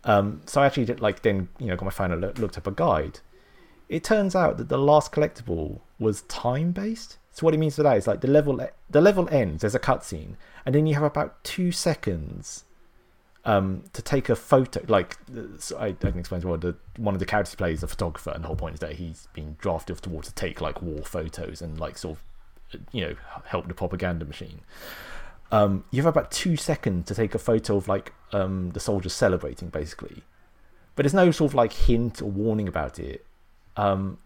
Um, 0.03 0.41
so 0.45 0.61
I 0.61 0.67
actually 0.67 0.87
did, 0.87 1.01
like 1.01 1.23
then 1.23 1.49
you 1.61 1.69
know 1.69 1.77
got 1.77 1.85
my 1.85 1.93
phone 1.93 2.11
and 2.11 2.21
loo- 2.21 2.33
looked 2.39 2.59
up 2.59 2.67
a 2.67 2.73
guide. 2.73 3.21
It 3.89 4.03
turns 4.03 4.35
out 4.35 4.59
that 4.59 4.69
the 4.69 4.79
last 4.79 5.13
collectible 5.13 5.79
was 6.01 6.23
time 6.23 6.73
based. 6.73 7.19
So 7.31 7.45
what 7.45 7.55
it 7.55 7.59
means 7.59 7.77
for 7.77 7.85
that 7.85 7.97
is 7.97 8.09
like 8.09 8.21
the 8.21 8.27
level 8.27 8.61
the 8.91 9.01
level 9.01 9.29
ends. 9.31 9.61
There's 9.61 9.77
a 9.77 9.79
cutscene, 9.79 10.35
and 10.67 10.75
then 10.75 10.89
you 10.89 10.95
have 10.95 11.05
about 11.05 11.45
two 11.45 11.71
seconds 11.71 12.65
um, 13.45 13.85
to 13.93 14.03
take 14.03 14.29
a 14.29 14.37
photo. 14.37 14.83
Like 14.87 15.17
I, 15.79 15.87
I 15.87 15.93
can 15.93 16.19
explain 16.19 16.43
what 16.43 16.61
the 16.61 16.77
one 16.97 17.15
of 17.15 17.21
the 17.21 17.27
characters 17.27 17.55
plays 17.55 17.83
a 17.83 17.89
photographer, 17.89 18.31
and 18.31 18.45
the 18.45 18.49
whole 18.49 18.57
point 18.57 18.75
is 18.75 18.81
that 18.81 18.95
he's 18.95 19.29
been 19.33 19.57
drafted 19.59 19.97
off 19.97 20.03
to 20.03 20.11
war 20.11 20.23
to 20.23 20.33
take 20.35 20.61
like 20.61 20.83
war 20.83 21.03
photos 21.03 21.63
and 21.63 21.79
like 21.79 21.99
sort 21.99 22.19
of 22.19 22.81
uh, 22.81 22.85
you 22.93 23.01
know 23.03 23.15
help 23.47 23.69
the 23.69 23.75
propaganda 23.75 24.25
machine. 24.25 24.61
Um, 25.51 25.85
you 25.91 26.03
have 26.03 26.09
about 26.09 26.31
two 26.31 26.57
seconds 26.57 27.07
to 27.09 27.15
take 27.15 27.35
a 27.35 27.39
photo 27.39 27.77
of 27.77 27.89
like 27.89 28.15
um, 28.33 28.71
the 28.71 28.81
soldiers 28.81 29.13
celebrating, 29.13 29.69
basically, 29.69 30.23
but 30.95 31.03
there's 31.03 31.15
no 31.15 31.31
sort 31.31 31.51
of 31.51 31.55
like 31.55 31.73
hint 31.73 32.23
or 32.23 32.31
warning 32.31 32.69
about 32.69 32.99
it. 32.99 33.25
Um, 33.77 34.19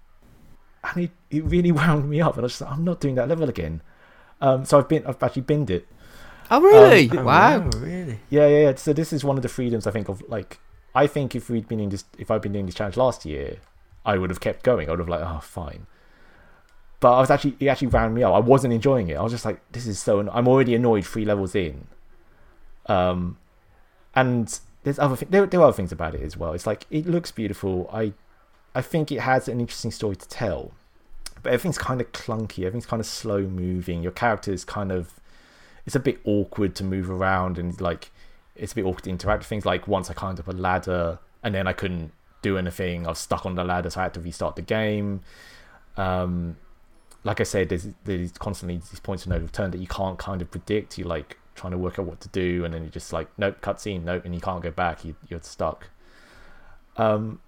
and 0.85 1.05
it, 1.05 1.11
it 1.31 1.45
really 1.45 1.73
wound 1.73 2.09
me 2.09 2.21
up, 2.21 2.35
and 2.35 2.43
I 2.43 2.45
was 2.45 2.53
just 2.53 2.63
like, 2.63 2.71
I'm 2.71 2.85
not 2.85 3.01
doing 3.01 3.15
that 3.17 3.29
level 3.29 3.49
again. 3.49 3.81
Um, 4.41 4.65
so 4.65 4.79
I've 4.79 4.89
been 4.89 5.07
I've 5.07 5.23
actually 5.23 5.43
binned 5.43 5.71
it. 5.71 5.87
Oh 6.51 6.61
really? 6.61 7.11
Um, 7.11 7.19
Oh, 7.19 7.25
wow. 7.25 7.59
really? 7.77 8.19
Yeah, 8.31 8.47
yeah, 8.47 8.59
yeah. 8.69 8.75
So 8.77 8.93
this 8.93 9.13
is 9.13 9.25
one 9.25 9.37
of 9.37 9.43
the 9.43 9.49
freedoms 9.49 9.87
I 9.87 9.91
think 9.91 10.09
of. 10.09 10.23
Like, 10.29 10.59
I 10.95 11.07
think 11.07 11.35
if 11.35 11.51
we'd 11.51 11.69
been 11.69 11.81
in 11.81 11.89
this, 11.91 12.05
if 12.19 12.31
I'd 12.31 12.43
been 12.43 12.53
doing 12.53 12.67
this 12.67 12.75
challenge 12.75 12.97
last 12.97 13.25
year, 13.25 13.59
I 14.05 14.19
would 14.19 14.31
have 14.31 14.41
kept 14.41 14.63
going. 14.63 14.89
I 14.89 14.93
would 14.93 15.01
have 15.01 15.09
like, 15.09 15.21
oh, 15.23 15.41
fine. 15.43 15.87
But 17.01 17.15
I 17.17 17.21
was 17.21 17.31
actually, 17.31 17.57
it 17.61 17.67
actually 17.67 17.89
wound 17.89 18.15
me 18.15 18.23
up. 18.23 18.33
I 18.35 18.39
wasn't 18.39 18.73
enjoying 18.73 19.09
it. 19.09 19.15
I 19.17 19.23
was 19.23 19.33
just 19.33 19.45
like, 19.45 19.61
this 19.73 19.87
is 19.87 19.99
so. 19.99 20.21
Anno- 20.21 20.33
I'm 20.33 20.49
already 20.49 20.75
annoyed 20.75 21.05
three 21.07 21.25
levels 21.25 21.55
in. 21.55 21.87
Um, 22.87 23.39
and 24.15 24.59
there's 24.85 24.99
other 24.99 25.17
thi- 25.17 25.27
there, 25.29 25.45
there 25.47 25.61
are 25.61 25.65
other 25.65 25.73
things 25.73 25.93
about 25.93 26.15
it 26.15 26.23
as 26.23 26.37
well. 26.37 26.53
It's 26.53 26.67
like 26.67 26.87
it 26.91 27.07
looks 27.07 27.31
beautiful. 27.33 27.91
I, 27.93 28.13
I 28.75 28.83
think 28.83 29.11
it 29.11 29.21
has 29.21 29.49
an 29.49 29.61
interesting 29.61 29.91
story 29.91 30.17
to 30.17 30.29
tell, 30.29 30.73
but 31.43 31.53
everything's 31.53 31.79
kind 31.79 32.01
of 32.01 32.13
clunky. 32.13 32.61
Everything's 32.61 32.87
kind 32.87 33.01
of 33.01 33.07
slow 33.07 33.43
moving. 33.43 34.03
Your 34.03 34.13
character 34.13 34.53
is 34.53 34.65
kind 34.65 34.93
of 34.93 35.15
it's 35.87 35.97
a 35.97 36.01
bit 36.01 36.19
awkward 36.25 36.75
to 36.77 36.85
move 36.85 37.11
around 37.11 37.59
and 37.59 37.81
like 37.81 38.11
it's 38.55 38.73
a 38.73 38.75
bit 38.75 38.85
awkward 38.85 39.05
to 39.05 39.11
interact 39.11 39.41
with 39.41 39.47
things. 39.47 39.65
Like 39.65 39.87
once 39.87 40.11
I 40.11 40.15
climbed 40.15 40.41
up 40.41 40.49
a 40.49 40.53
ladder 40.53 41.19
and 41.43 41.55
then 41.55 41.67
I 41.67 41.73
couldn't 41.73 42.13
do 42.43 42.59
anything. 42.59 43.07
I 43.07 43.11
was 43.11 43.19
stuck 43.19 43.47
on 43.47 43.55
the 43.55 43.65
ladder, 43.65 43.91
so 43.91 44.01
I 44.01 44.05
had 44.05 44.15
to 44.15 44.21
restart 44.21 44.57
the 44.57 44.63
game. 44.63 45.21
Um, 45.97 46.57
like 47.25 47.41
I 47.41 47.45
said, 47.45 47.69
there's 47.69 47.89
there's 48.05 48.33
constantly 48.33 48.77
these 48.77 49.01
points 49.01 49.25
of 49.25 49.31
no 49.31 49.39
return 49.39 49.71
that 49.71 49.79
you 49.79 49.87
can't 49.87 50.19
kind 50.19 50.43
of 50.43 50.51
predict. 50.51 50.99
You're 50.99 51.09
like 51.09 51.39
trying 51.55 51.73
to 51.73 51.79
work 51.79 51.99
out 51.99 52.07
what 52.07 52.21
to 52.21 52.29
do, 52.29 52.65
and 52.65 52.75
then 52.75 52.85
you 52.85 52.91
just 52.91 53.13
like 53.13 53.29
nope, 53.39 53.61
cutscene, 53.61 54.05
nope, 54.05 54.25
and 54.25 54.35
you 54.35 54.41
can't 54.41 54.63
go 54.63 54.71
back. 54.71 55.05
You, 55.05 55.17
you're 55.29 55.43
stuck. 55.43 55.91
Um, 56.97 57.41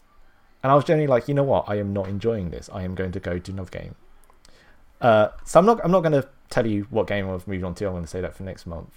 and 0.63 0.73
I 0.73 0.75
was 0.75 0.85
generally 0.85 1.07
like, 1.07 1.29
you 1.29 1.35
know 1.35 1.45
what, 1.45 1.65
I 1.69 1.77
am 1.77 1.93
not 1.93 2.09
enjoying 2.09 2.51
this. 2.51 2.69
I 2.73 2.83
am 2.83 2.95
going 2.95 3.13
to 3.13 3.21
go 3.21 3.39
do 3.39 3.53
another 3.53 3.71
game. 3.71 3.95
Uh, 5.01 5.29
so 5.45 5.61
I'm 5.61 5.67
not 5.67 5.81
I'm 5.85 5.93
not 5.93 6.01
going 6.01 6.13
to 6.13 6.29
tell 6.51 6.67
you 6.67 6.87
what 6.91 7.07
game 7.07 7.29
I've 7.31 7.47
moved 7.49 7.65
on 7.65 7.75
to. 7.77 7.87
I'm 7.87 7.93
going 7.93 8.05
to 8.05 8.09
say 8.09 8.21
that 8.21 8.35
for 8.35 8.43
next 8.43 8.67
month. 8.67 8.91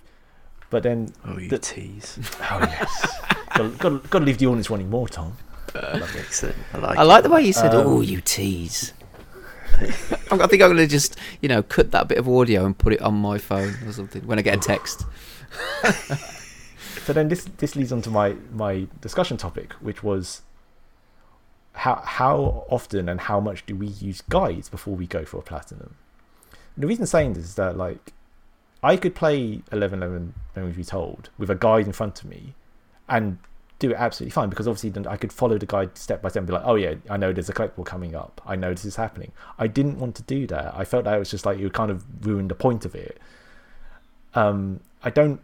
But 0.69 0.83
then, 0.83 1.13
Oh, 1.25 1.37
you 1.37 1.49
the- 1.49 1.59
tease. 1.59 2.17
oh 2.41 2.59
yes, 2.61 3.07
got, 3.55 3.77
got, 3.77 4.09
got 4.09 4.19
to 4.19 4.25
leave 4.25 4.37
the 4.37 4.47
audience 4.47 4.69
wanting 4.69 4.89
more, 4.89 5.07
Tom. 5.09 5.35
Excellent. 5.75 6.55
I 6.73 6.77
like. 6.77 6.97
I 6.97 7.03
like 7.03 7.23
the 7.23 7.29
way 7.29 7.41
you 7.43 7.53
said, 7.53 7.73
Um, 7.73 7.87
"Oh, 7.87 8.01
you 8.01 8.21
tease." 8.21 8.93
I 9.81 9.87
think 10.47 10.61
I'm 10.61 10.69
going 10.69 10.77
to 10.77 10.87
just, 10.87 11.17
you 11.41 11.47
know, 11.49 11.63
cut 11.63 11.91
that 11.91 12.07
bit 12.09 12.17
of 12.17 12.27
audio 12.27 12.65
and 12.65 12.77
put 12.77 12.91
it 12.93 13.01
on 13.01 13.15
my 13.15 13.37
phone 13.37 13.73
or 13.85 13.91
something 13.93 14.25
when 14.27 14.37
I 14.37 14.41
get 14.41 14.57
a 14.57 14.59
text. 14.59 15.05
So 17.05 17.13
then 17.13 17.29
this 17.29 17.45
this 17.57 17.75
leads 17.75 17.91
on 17.91 18.01
to 18.03 18.09
my 18.09 18.35
my 18.51 18.87
discussion 19.01 19.37
topic, 19.37 19.73
which 19.73 20.03
was 20.03 20.41
how 21.73 21.95
how 22.05 22.65
often 22.69 23.09
and 23.09 23.21
how 23.21 23.39
much 23.39 23.65
do 23.65 23.75
we 23.75 23.87
use 23.87 24.21
guides 24.21 24.69
before 24.69 24.95
we 24.95 25.07
go 25.07 25.25
for 25.25 25.37
a 25.37 25.41
platinum? 25.41 25.95
The 26.77 26.87
reason 26.87 27.03
I'm 27.03 27.07
saying 27.07 27.33
this 27.33 27.45
is 27.45 27.55
that 27.55 27.77
like 27.77 28.13
I 28.83 28.97
could 28.97 29.15
play 29.15 29.61
eleven 29.71 30.01
eleven 30.01 30.33
Memories 30.55 30.77
Retold 30.77 31.29
with 31.37 31.49
a 31.49 31.55
guide 31.55 31.85
in 31.85 31.93
front 31.93 32.21
of 32.21 32.29
me 32.29 32.55
and 33.07 33.37
do 33.79 33.91
it 33.91 33.95
absolutely 33.95 34.31
fine 34.31 34.49
because 34.49 34.67
obviously 34.67 34.93
I 35.07 35.17
could 35.17 35.33
follow 35.33 35.57
the 35.57 35.65
guide 35.65 35.97
step 35.97 36.21
by 36.21 36.29
step 36.29 36.41
and 36.41 36.47
be 36.47 36.53
like, 36.53 36.63
oh 36.65 36.75
yeah, 36.75 36.95
I 37.09 37.17
know 37.17 37.33
there's 37.33 37.49
a 37.49 37.53
collectible 37.53 37.85
coming 37.85 38.15
up. 38.15 38.39
I 38.45 38.55
know 38.55 38.71
this 38.71 38.85
is 38.85 38.95
happening. 38.95 39.31
I 39.57 39.67
didn't 39.67 39.97
want 39.99 40.15
to 40.15 40.23
do 40.23 40.45
that. 40.47 40.73
I 40.75 40.85
felt 40.85 41.05
that 41.05 41.15
it 41.15 41.19
was 41.19 41.31
just 41.31 41.45
like 41.45 41.59
would 41.59 41.73
kind 41.73 41.89
of 41.89 42.05
ruin 42.25 42.47
the 42.47 42.55
point 42.55 42.85
of 42.85 42.95
it. 42.95 43.19
Um, 44.35 44.81
I 45.03 45.09
don't. 45.09 45.41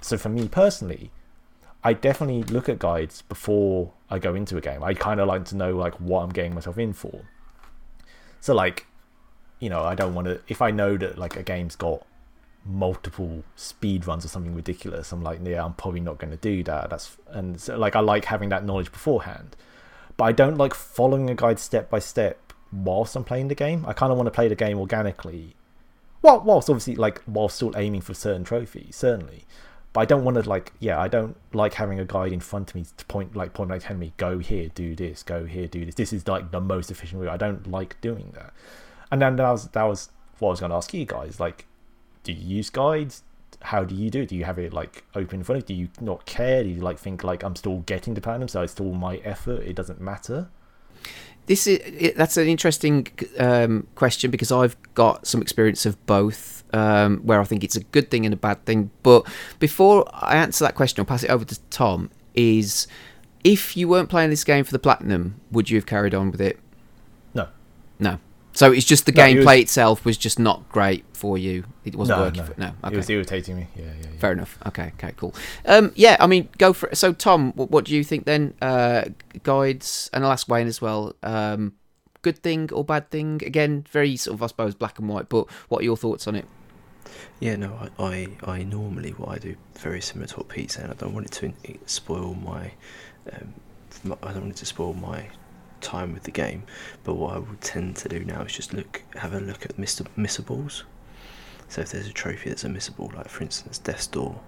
So 0.00 0.18
for 0.18 0.28
me 0.28 0.48
personally, 0.48 1.10
I 1.84 1.92
definitely 1.92 2.42
look 2.42 2.68
at 2.68 2.80
guides 2.80 3.22
before 3.22 3.92
I 4.10 4.18
go 4.18 4.34
into 4.34 4.56
a 4.56 4.60
game. 4.60 4.82
I 4.82 4.92
kind 4.92 5.20
of 5.20 5.28
like 5.28 5.44
to 5.46 5.56
know 5.56 5.76
like 5.76 5.94
what 6.00 6.22
I'm 6.22 6.30
getting 6.30 6.54
myself 6.54 6.78
in 6.78 6.92
for. 6.92 7.24
So 8.40 8.52
like, 8.54 8.86
you 9.58 9.70
know, 9.70 9.82
I 9.82 9.94
don't 9.94 10.14
want 10.14 10.26
to. 10.26 10.40
If 10.48 10.60
I 10.62 10.70
know 10.70 10.96
that 10.96 11.18
like 11.18 11.36
a 11.36 11.42
game's 11.42 11.76
got 11.76 12.04
multiple 12.64 13.44
speed 13.54 14.06
runs 14.06 14.24
or 14.24 14.28
something 14.28 14.54
ridiculous, 14.54 15.12
I'm 15.12 15.22
like, 15.22 15.40
yeah, 15.42 15.64
I'm 15.64 15.74
probably 15.74 16.00
not 16.00 16.18
going 16.18 16.30
to 16.30 16.36
do 16.36 16.62
that. 16.64 16.90
That's 16.90 17.16
and 17.28 17.60
so, 17.60 17.76
like 17.76 17.96
I 17.96 18.00
like 18.00 18.26
having 18.26 18.48
that 18.50 18.64
knowledge 18.64 18.92
beforehand, 18.92 19.56
but 20.16 20.24
I 20.24 20.32
don't 20.32 20.58
like 20.58 20.74
following 20.74 21.30
a 21.30 21.34
guide 21.34 21.58
step 21.58 21.90
by 21.90 21.98
step 21.98 22.52
whilst 22.72 23.16
I'm 23.16 23.24
playing 23.24 23.48
the 23.48 23.54
game. 23.54 23.84
I 23.86 23.92
kind 23.92 24.12
of 24.12 24.18
want 24.18 24.26
to 24.26 24.32
play 24.32 24.48
the 24.48 24.54
game 24.54 24.78
organically, 24.78 25.54
well, 26.22 26.40
whilst 26.40 26.68
obviously 26.68 26.96
like 26.96 27.22
while 27.22 27.48
still 27.48 27.72
aiming 27.76 28.02
for 28.02 28.14
certain 28.14 28.44
trophies, 28.44 28.96
certainly. 28.96 29.44
But 29.92 30.02
I 30.02 30.04
don't 30.04 30.24
want 30.24 30.36
to 30.36 30.46
like, 30.46 30.74
yeah, 30.78 31.00
I 31.00 31.08
don't 31.08 31.38
like 31.54 31.72
having 31.72 31.98
a 31.98 32.04
guide 32.04 32.30
in 32.30 32.40
front 32.40 32.68
of 32.68 32.74
me 32.74 32.84
to 32.98 33.04
point 33.06 33.34
like 33.34 33.54
point 33.54 33.68
blank 33.68 33.84
telling 33.84 34.00
me 34.00 34.12
go 34.18 34.38
here, 34.38 34.68
do 34.74 34.94
this, 34.94 35.22
go 35.22 35.46
here, 35.46 35.66
do 35.66 35.86
this. 35.86 35.94
This 35.94 36.12
is 36.12 36.28
like 36.28 36.50
the 36.50 36.60
most 36.60 36.90
efficient 36.90 37.22
way. 37.22 37.28
I 37.28 37.38
don't 37.38 37.66
like 37.66 37.98
doing 38.02 38.32
that. 38.34 38.52
And 39.10 39.22
then 39.22 39.36
that 39.36 39.50
was 39.50 39.68
that 39.68 39.84
was 39.84 40.10
what 40.38 40.48
I 40.48 40.50
was 40.50 40.60
going 40.60 40.70
to 40.70 40.76
ask 40.76 40.92
you 40.92 41.04
guys. 41.04 41.40
Like, 41.40 41.66
do 42.22 42.32
you 42.32 42.56
use 42.56 42.70
guides? 42.70 43.22
How 43.62 43.84
do 43.84 43.94
you 43.94 44.10
do 44.10 44.22
it? 44.22 44.28
Do 44.28 44.36
you 44.36 44.44
have 44.44 44.58
it 44.58 44.72
like 44.72 45.04
open 45.14 45.40
in 45.40 45.44
front 45.44 45.62
of 45.62 45.70
you? 45.70 45.76
Do 45.76 45.80
you 45.82 45.88
not 46.00 46.26
care? 46.26 46.62
Do 46.62 46.68
you 46.68 46.80
like 46.80 46.98
think 46.98 47.24
like 47.24 47.42
I'm 47.42 47.56
still 47.56 47.78
getting 47.80 48.14
the 48.14 48.20
platinum, 48.20 48.48
so 48.48 48.62
it's 48.62 48.72
still 48.72 48.92
my 48.92 49.16
effort? 49.18 49.62
It 49.62 49.74
doesn't 49.74 50.00
matter. 50.00 50.48
This 51.46 51.68
is 51.68 52.14
that's 52.16 52.36
an 52.36 52.48
interesting 52.48 53.06
um, 53.38 53.86
question 53.94 54.30
because 54.30 54.50
I've 54.50 54.76
got 54.94 55.26
some 55.26 55.40
experience 55.40 55.86
of 55.86 56.04
both, 56.06 56.64
um, 56.74 57.18
where 57.18 57.40
I 57.40 57.44
think 57.44 57.62
it's 57.62 57.76
a 57.76 57.84
good 57.84 58.10
thing 58.10 58.24
and 58.24 58.34
a 58.34 58.36
bad 58.36 58.64
thing. 58.66 58.90
But 59.04 59.26
before 59.60 60.04
I 60.12 60.36
answer 60.36 60.64
that 60.64 60.74
question, 60.74 61.00
I'll 61.00 61.06
pass 61.06 61.22
it 61.22 61.30
over 61.30 61.44
to 61.44 61.60
Tom. 61.70 62.10
Is 62.34 62.88
if 63.44 63.76
you 63.76 63.88
weren't 63.88 64.08
playing 64.08 64.30
this 64.30 64.42
game 64.42 64.64
for 64.64 64.72
the 64.72 64.78
platinum, 64.78 65.40
would 65.52 65.70
you 65.70 65.76
have 65.78 65.86
carried 65.86 66.14
on 66.14 66.32
with 66.32 66.40
it? 66.40 66.58
No. 67.32 67.48
No. 68.00 68.18
So 68.56 68.72
it's 68.72 68.84
just 68.86 69.06
the 69.06 69.12
No, 69.12 69.24
it 69.24 69.36
gameplay 69.36 69.44
was- 69.44 69.58
itself 69.60 70.04
was 70.04 70.16
just 70.16 70.38
not 70.38 70.68
great 70.70 71.04
for 71.12 71.36
you. 71.38 71.64
It 71.84 71.94
wasn't 71.94 72.18
No, 72.18 72.24
working. 72.24 72.40
no. 72.42 72.46
For, 72.46 72.60
no. 72.60 72.72
Okay. 72.84 72.94
It 72.94 72.96
was 72.96 73.10
irritating 73.10 73.56
me. 73.56 73.66
Yeah, 73.76 73.84
yeah. 73.84 73.92
yeah. 74.02 74.18
Fair 74.18 74.32
enough. 74.32 74.58
Okay. 74.66 74.92
Okay. 74.98 75.12
Cool. 75.16 75.34
Um, 75.66 75.92
yeah. 75.94 76.16
I 76.18 76.26
mean, 76.26 76.48
go 76.58 76.72
for 76.72 76.88
it. 76.88 76.96
So, 76.96 77.12
Tom, 77.12 77.52
what, 77.52 77.70
what 77.70 77.84
do 77.84 77.94
you 77.94 78.02
think 78.02 78.24
then? 78.24 78.54
Uh, 78.62 79.04
guides, 79.42 80.10
and 80.12 80.24
I'll 80.24 80.32
ask 80.32 80.48
Wayne 80.48 80.66
as 80.66 80.80
well. 80.80 81.14
Um, 81.22 81.74
good 82.22 82.42
thing 82.42 82.70
or 82.72 82.82
bad 82.82 83.10
thing? 83.10 83.42
Again, 83.44 83.84
very 83.90 84.16
sort 84.16 84.34
of, 84.34 84.42
I 84.42 84.46
suppose, 84.48 84.74
black 84.74 84.98
and 84.98 85.08
white. 85.08 85.28
But 85.28 85.48
what 85.68 85.82
are 85.82 85.84
your 85.84 85.96
thoughts 85.96 86.26
on 86.26 86.34
it? 86.34 86.46
Yeah, 87.40 87.56
no, 87.56 87.78
I, 87.98 88.02
I, 88.02 88.52
I 88.52 88.62
normally 88.64 89.10
what 89.10 89.28
I 89.28 89.38
do 89.38 89.54
very 89.74 90.00
similar 90.00 90.26
to 90.28 90.36
what 90.38 90.48
Pete's 90.48 90.74
saying. 90.74 90.88
I 90.90 90.94
don't 90.94 91.12
want 91.12 91.26
it 91.26 91.32
to 91.32 91.52
spoil 91.84 92.34
my, 92.34 92.72
um, 93.32 93.52
m- 94.06 94.16
I 94.22 94.32
don't 94.32 94.42
want 94.44 94.52
it 94.52 94.56
to 94.56 94.66
spoil 94.66 94.94
my 94.94 95.28
time 95.80 96.12
with 96.12 96.24
the 96.24 96.30
game. 96.30 96.64
But 97.04 97.14
what 97.14 97.34
I 97.34 97.38
would 97.38 97.60
tend 97.60 97.96
to 97.96 98.08
do 98.08 98.24
now 98.24 98.42
is 98.42 98.52
just 98.52 98.72
look, 98.72 99.02
have 99.16 99.34
a 99.34 99.40
look 99.40 99.64
at 99.64 99.78
Mister 99.78 100.04
missables. 100.16 100.84
So 101.68 101.80
if 101.80 101.90
there's 101.90 102.06
a 102.06 102.12
trophy 102.12 102.50
that's 102.50 102.64
a 102.64 102.68
missable, 102.68 103.12
like 103.14 103.28
for 103.28 103.42
instance 103.42 103.78
Death's 103.78 104.06
Door, 104.06 104.40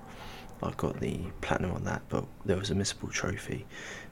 I've 0.62 0.76
got 0.76 1.00
the 1.00 1.20
platinum 1.40 1.72
on 1.72 1.84
that, 1.84 2.02
but 2.08 2.24
there 2.44 2.56
was 2.56 2.70
a 2.70 2.74
missable 2.74 3.10
trophy 3.10 3.66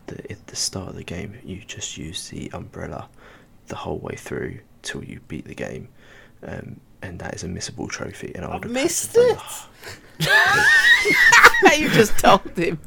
that 0.06 0.30
at 0.30 0.47
the 0.47 0.56
start 0.56 0.90
of 0.90 0.97
the 0.97 1.05
game 1.05 1.38
you 1.44 1.62
just 1.66 1.97
use 1.97 2.28
the 2.28 2.51
umbrella 2.52 3.09
the 3.66 3.76
whole 3.76 3.98
way 3.98 4.14
through 4.16 4.60
till 4.82 5.02
you 5.05 5.20
beat 5.28 5.44
the 5.44 5.55
game. 5.55 5.88
Um, 6.43 6.80
and 7.02 7.18
that 7.18 7.34
is 7.34 7.44
a 7.44 7.48
missable 7.48 7.88
trophy, 7.88 8.32
and 8.34 8.44
I 8.44 8.55
would 8.55 8.64
have 8.64 8.72
missed 8.72 9.16
it. 9.16 9.38
you 11.78 11.90
just 11.90 12.18
told 12.18 12.56
him. 12.56 12.78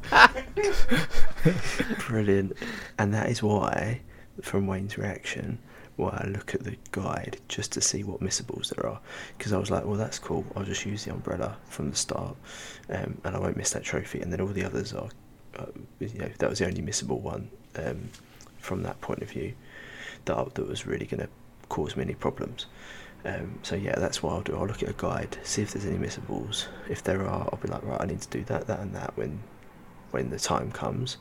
Brilliant. 2.08 2.54
And 2.98 3.14
that 3.14 3.30
is 3.30 3.44
why, 3.44 4.02
from 4.42 4.68
Wayne's 4.68 4.98
reaction, 4.98 5.60
why 5.96 6.22
I 6.24 6.28
look 6.30 6.56
at 6.56 6.64
the 6.64 6.78
guide 6.92 7.38
just 7.50 7.72
to 7.74 7.82
see 7.82 8.04
what 8.04 8.22
missables 8.22 8.74
there 8.76 8.90
are. 8.90 9.00
Because 9.38 9.54
I 9.54 9.58
was 9.58 9.70
like, 9.70 9.86
well, 9.86 9.98
that's 9.98 10.20
cool. 10.20 10.46
I'll 10.56 10.64
just 10.64 10.86
use 10.86 11.04
the 11.06 11.12
umbrella 11.12 11.58
from 11.66 11.90
the 11.90 11.96
start, 11.96 12.36
um, 12.90 13.18
and 13.24 13.36
I 13.36 13.40
won't 13.40 13.58
miss 13.58 13.72
that 13.72 13.84
trophy. 13.84 14.22
And 14.22 14.32
then 14.32 14.42
all 14.42 14.48
the 14.48 14.64
others 14.64 14.94
are, 14.94 15.10
uh, 15.58 15.66
you 16.00 16.20
know, 16.20 16.30
that 16.38 16.50
was 16.50 16.60
the 16.60 16.68
only 16.68 16.82
missable 16.82 17.20
one 17.20 17.50
um, 17.76 18.10
from 18.60 18.84
that 18.84 19.00
point 19.02 19.22
of 19.22 19.30
view 19.30 19.54
that 20.26 20.56
that 20.56 20.68
was 20.68 20.86
really 20.86 21.06
going 21.06 21.22
to 21.22 21.30
cause 21.70 21.96
me 21.96 22.04
any 22.04 22.14
problems. 22.16 22.66
Um, 23.26 23.60
so 23.64 23.76
yeah, 23.76 23.96
that's 23.98 24.24
what 24.24 24.34
I'll 24.34 24.42
do. 24.42 24.56
I'll 24.56 24.68
look 24.68 24.82
at 24.82 24.90
a 24.90 24.96
guide, 24.98 25.38
see 25.44 25.62
if 25.62 25.72
there's 25.72 25.86
any 25.86 25.98
missables. 25.98 26.68
If 26.90 27.04
there 27.04 27.28
are, 27.28 27.50
I'll 27.52 27.60
be 27.62 27.68
like, 27.68 27.84
right, 27.84 28.02
I 28.02 28.06
need 28.06 28.22
to 28.22 28.30
do 28.30 28.44
that, 28.46 28.68
that, 28.68 28.80
and 28.80 28.96
that 28.96 29.16
when 29.18 29.40
when 30.12 30.30
the 30.32 30.40
time 30.40 30.72
comes, 30.72 31.18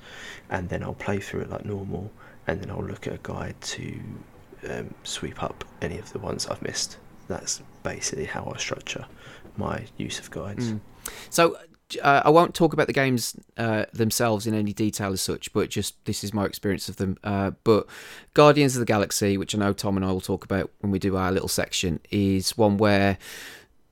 and 0.48 0.68
then 0.70 0.82
I'll 0.82 0.94
play 0.94 1.18
through 1.18 1.42
it 1.42 1.50
like 1.50 1.66
normal, 1.66 2.10
and 2.48 2.60
then 2.60 2.70
I'll 2.70 2.82
look 2.84 3.06
at 3.06 3.12
a 3.12 3.20
guide 3.22 3.60
to 3.60 4.00
um, 4.68 4.94
sweep 5.04 5.42
up 5.42 5.64
any 5.80 5.98
of 5.98 6.12
the 6.12 6.18
ones 6.18 6.46
I've 6.46 6.62
missed. 6.62 6.96
That's 7.28 7.62
basically 7.82 8.24
how 8.24 8.50
I 8.52 8.58
structure 8.58 9.06
my 9.56 9.84
use 9.98 10.18
of 10.18 10.30
guides. 10.30 10.72
Mm. 10.72 10.80
So 11.28 11.58
uh, 12.02 12.22
I 12.24 12.30
won't 12.30 12.54
talk 12.54 12.72
about 12.72 12.86
the 12.86 12.92
games 12.92 13.36
uh, 13.58 13.84
themselves 13.92 14.46
in 14.46 14.54
any 14.54 14.72
detail 14.72 15.12
as 15.12 15.20
such, 15.20 15.52
but 15.52 15.68
just 15.68 16.02
this 16.06 16.24
is 16.24 16.32
my 16.32 16.46
experience 16.46 16.88
of 16.88 16.96
them. 16.96 17.18
Uh, 17.22 17.52
but 17.64 17.86
Guardians 18.32 18.74
of 18.76 18.80
the 18.80 18.86
Galaxy, 18.86 19.36
which 19.36 19.54
I 19.54 19.58
know 19.58 19.74
Tom 19.74 19.96
and 19.96 20.04
I 20.04 20.10
will 20.10 20.20
talk 20.20 20.44
about 20.44 20.70
when 20.80 20.90
we 20.90 20.98
do 20.98 21.16
our 21.16 21.30
little 21.30 21.48
section, 21.48 22.00
is 22.10 22.56
one 22.56 22.78
where 22.78 23.18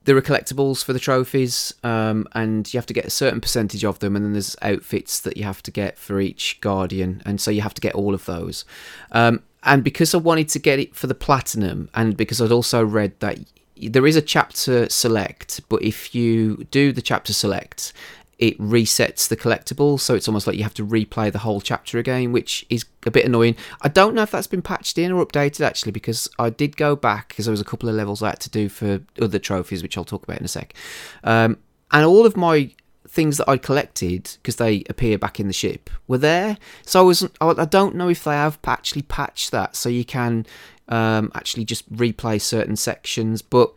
there 0.06 0.16
are 0.16 0.22
collectibles 0.22 0.82
for 0.82 0.92
the 0.92 0.98
trophies, 0.98 1.74
um, 1.84 2.26
and 2.32 2.72
you 2.72 2.78
have 2.78 2.86
to 2.86 2.94
get 2.94 3.04
a 3.04 3.10
certain 3.10 3.40
percentage 3.40 3.84
of 3.84 3.98
them, 3.98 4.16
and 4.16 4.24
then 4.24 4.32
there's 4.32 4.56
outfits 4.62 5.20
that 5.20 5.36
you 5.36 5.42
have 5.42 5.62
to 5.64 5.70
get 5.70 5.98
for 5.98 6.20
each 6.20 6.60
Guardian, 6.60 7.22
and 7.26 7.40
so 7.40 7.50
you 7.50 7.60
have 7.60 7.74
to 7.74 7.80
get 7.80 7.94
all 7.94 8.14
of 8.14 8.24
those. 8.24 8.64
Um, 9.12 9.42
and 9.64 9.82
because 9.82 10.14
I 10.14 10.18
wanted 10.18 10.48
to 10.50 10.58
get 10.60 10.78
it 10.78 10.94
for 10.94 11.08
the 11.08 11.14
platinum, 11.14 11.90
and 11.92 12.16
because 12.16 12.40
I'd 12.40 12.52
also 12.52 12.84
read 12.84 13.18
that 13.18 13.38
there 13.76 14.06
is 14.06 14.16
a 14.16 14.22
chapter 14.22 14.88
select, 14.88 15.60
but 15.68 15.82
if 15.82 16.14
you 16.14 16.66
do 16.70 16.92
the 16.92 17.02
chapter 17.02 17.32
select, 17.32 17.92
it 18.38 18.58
resets 18.60 19.28
the 19.28 19.36
collectible, 19.36 19.98
so 19.98 20.14
it's 20.14 20.28
almost 20.28 20.46
like 20.46 20.56
you 20.56 20.62
have 20.62 20.74
to 20.74 20.86
replay 20.86 21.32
the 21.32 21.38
whole 21.38 21.60
chapter 21.60 21.98
again, 21.98 22.32
which 22.32 22.66
is 22.68 22.84
a 23.06 23.10
bit 23.10 23.24
annoying. 23.24 23.56
I 23.80 23.88
don't 23.88 24.14
know 24.14 24.22
if 24.22 24.30
that's 24.30 24.46
been 24.46 24.62
patched 24.62 24.98
in 24.98 25.10
or 25.10 25.24
updated 25.24 25.62
actually, 25.62 25.92
because 25.92 26.28
I 26.38 26.50
did 26.50 26.76
go 26.76 26.96
back 26.96 27.28
because 27.28 27.46
there 27.46 27.52
was 27.52 27.62
a 27.62 27.64
couple 27.64 27.88
of 27.88 27.94
levels 27.94 28.22
I 28.22 28.30
had 28.30 28.40
to 28.40 28.50
do 28.50 28.68
for 28.68 29.00
other 29.20 29.38
trophies, 29.38 29.82
which 29.82 29.96
I'll 29.96 30.04
talk 30.04 30.24
about 30.24 30.38
in 30.38 30.44
a 30.44 30.48
sec. 30.48 30.74
Um, 31.24 31.56
and 31.90 32.04
all 32.04 32.26
of 32.26 32.36
my 32.36 32.70
things 33.08 33.38
that 33.38 33.48
I'd 33.48 33.62
collected 33.62 34.30
because 34.42 34.56
they 34.56 34.84
appear 34.90 35.16
back 35.16 35.40
in 35.40 35.46
the 35.46 35.54
ship 35.54 35.88
were 36.06 36.18
there. 36.18 36.58
So 36.84 37.00
I 37.00 37.02
wasn't. 37.04 37.34
I 37.40 37.48
I 37.48 37.64
don't 37.64 37.94
know 37.94 38.10
if 38.10 38.24
they 38.24 38.32
have 38.32 38.58
actually 38.66 39.02
patched 39.02 39.50
that 39.52 39.76
so 39.76 39.88
you 39.88 40.04
can 40.04 40.44
um, 40.88 41.32
actually 41.34 41.64
just 41.64 41.90
replay 41.92 42.40
certain 42.40 42.76
sections, 42.76 43.40
but. 43.40 43.72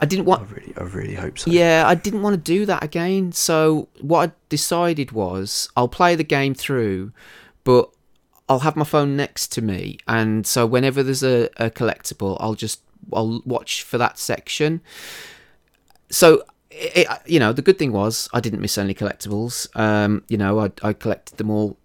I 0.00 0.06
didn't 0.06 0.24
want. 0.24 0.42
I 0.42 0.54
really, 0.54 0.74
I 0.76 0.82
really 0.82 1.14
hope 1.14 1.38
so. 1.38 1.50
Yeah, 1.50 1.84
I 1.86 1.94
didn't 1.94 2.22
want 2.22 2.34
to 2.34 2.40
do 2.40 2.66
that 2.66 2.82
again. 2.82 3.32
So 3.32 3.88
what 4.00 4.28
I 4.28 4.32
decided 4.48 5.12
was 5.12 5.68
I'll 5.76 5.88
play 5.88 6.14
the 6.14 6.24
game 6.24 6.54
through, 6.54 7.12
but 7.64 7.90
I'll 8.48 8.60
have 8.60 8.76
my 8.76 8.84
phone 8.84 9.16
next 9.16 9.48
to 9.52 9.62
me, 9.62 9.98
and 10.08 10.46
so 10.46 10.66
whenever 10.66 11.02
there's 11.02 11.22
a, 11.22 11.48
a 11.56 11.70
collectible, 11.70 12.36
I'll 12.40 12.54
just 12.54 12.80
I'll 13.12 13.42
watch 13.44 13.82
for 13.82 13.98
that 13.98 14.18
section. 14.18 14.80
So. 16.10 16.42
It, 16.72 17.08
you 17.26 17.40
know, 17.40 17.52
the 17.52 17.62
good 17.62 17.80
thing 17.80 17.90
was 17.90 18.28
I 18.32 18.38
didn't 18.38 18.60
miss 18.60 18.78
any 18.78 18.94
collectibles. 18.94 19.66
Um, 19.76 20.22
you 20.28 20.38
know, 20.38 20.60
I, 20.60 20.70
I 20.82 20.92
collected 20.92 21.36
them 21.36 21.50
all 21.50 21.76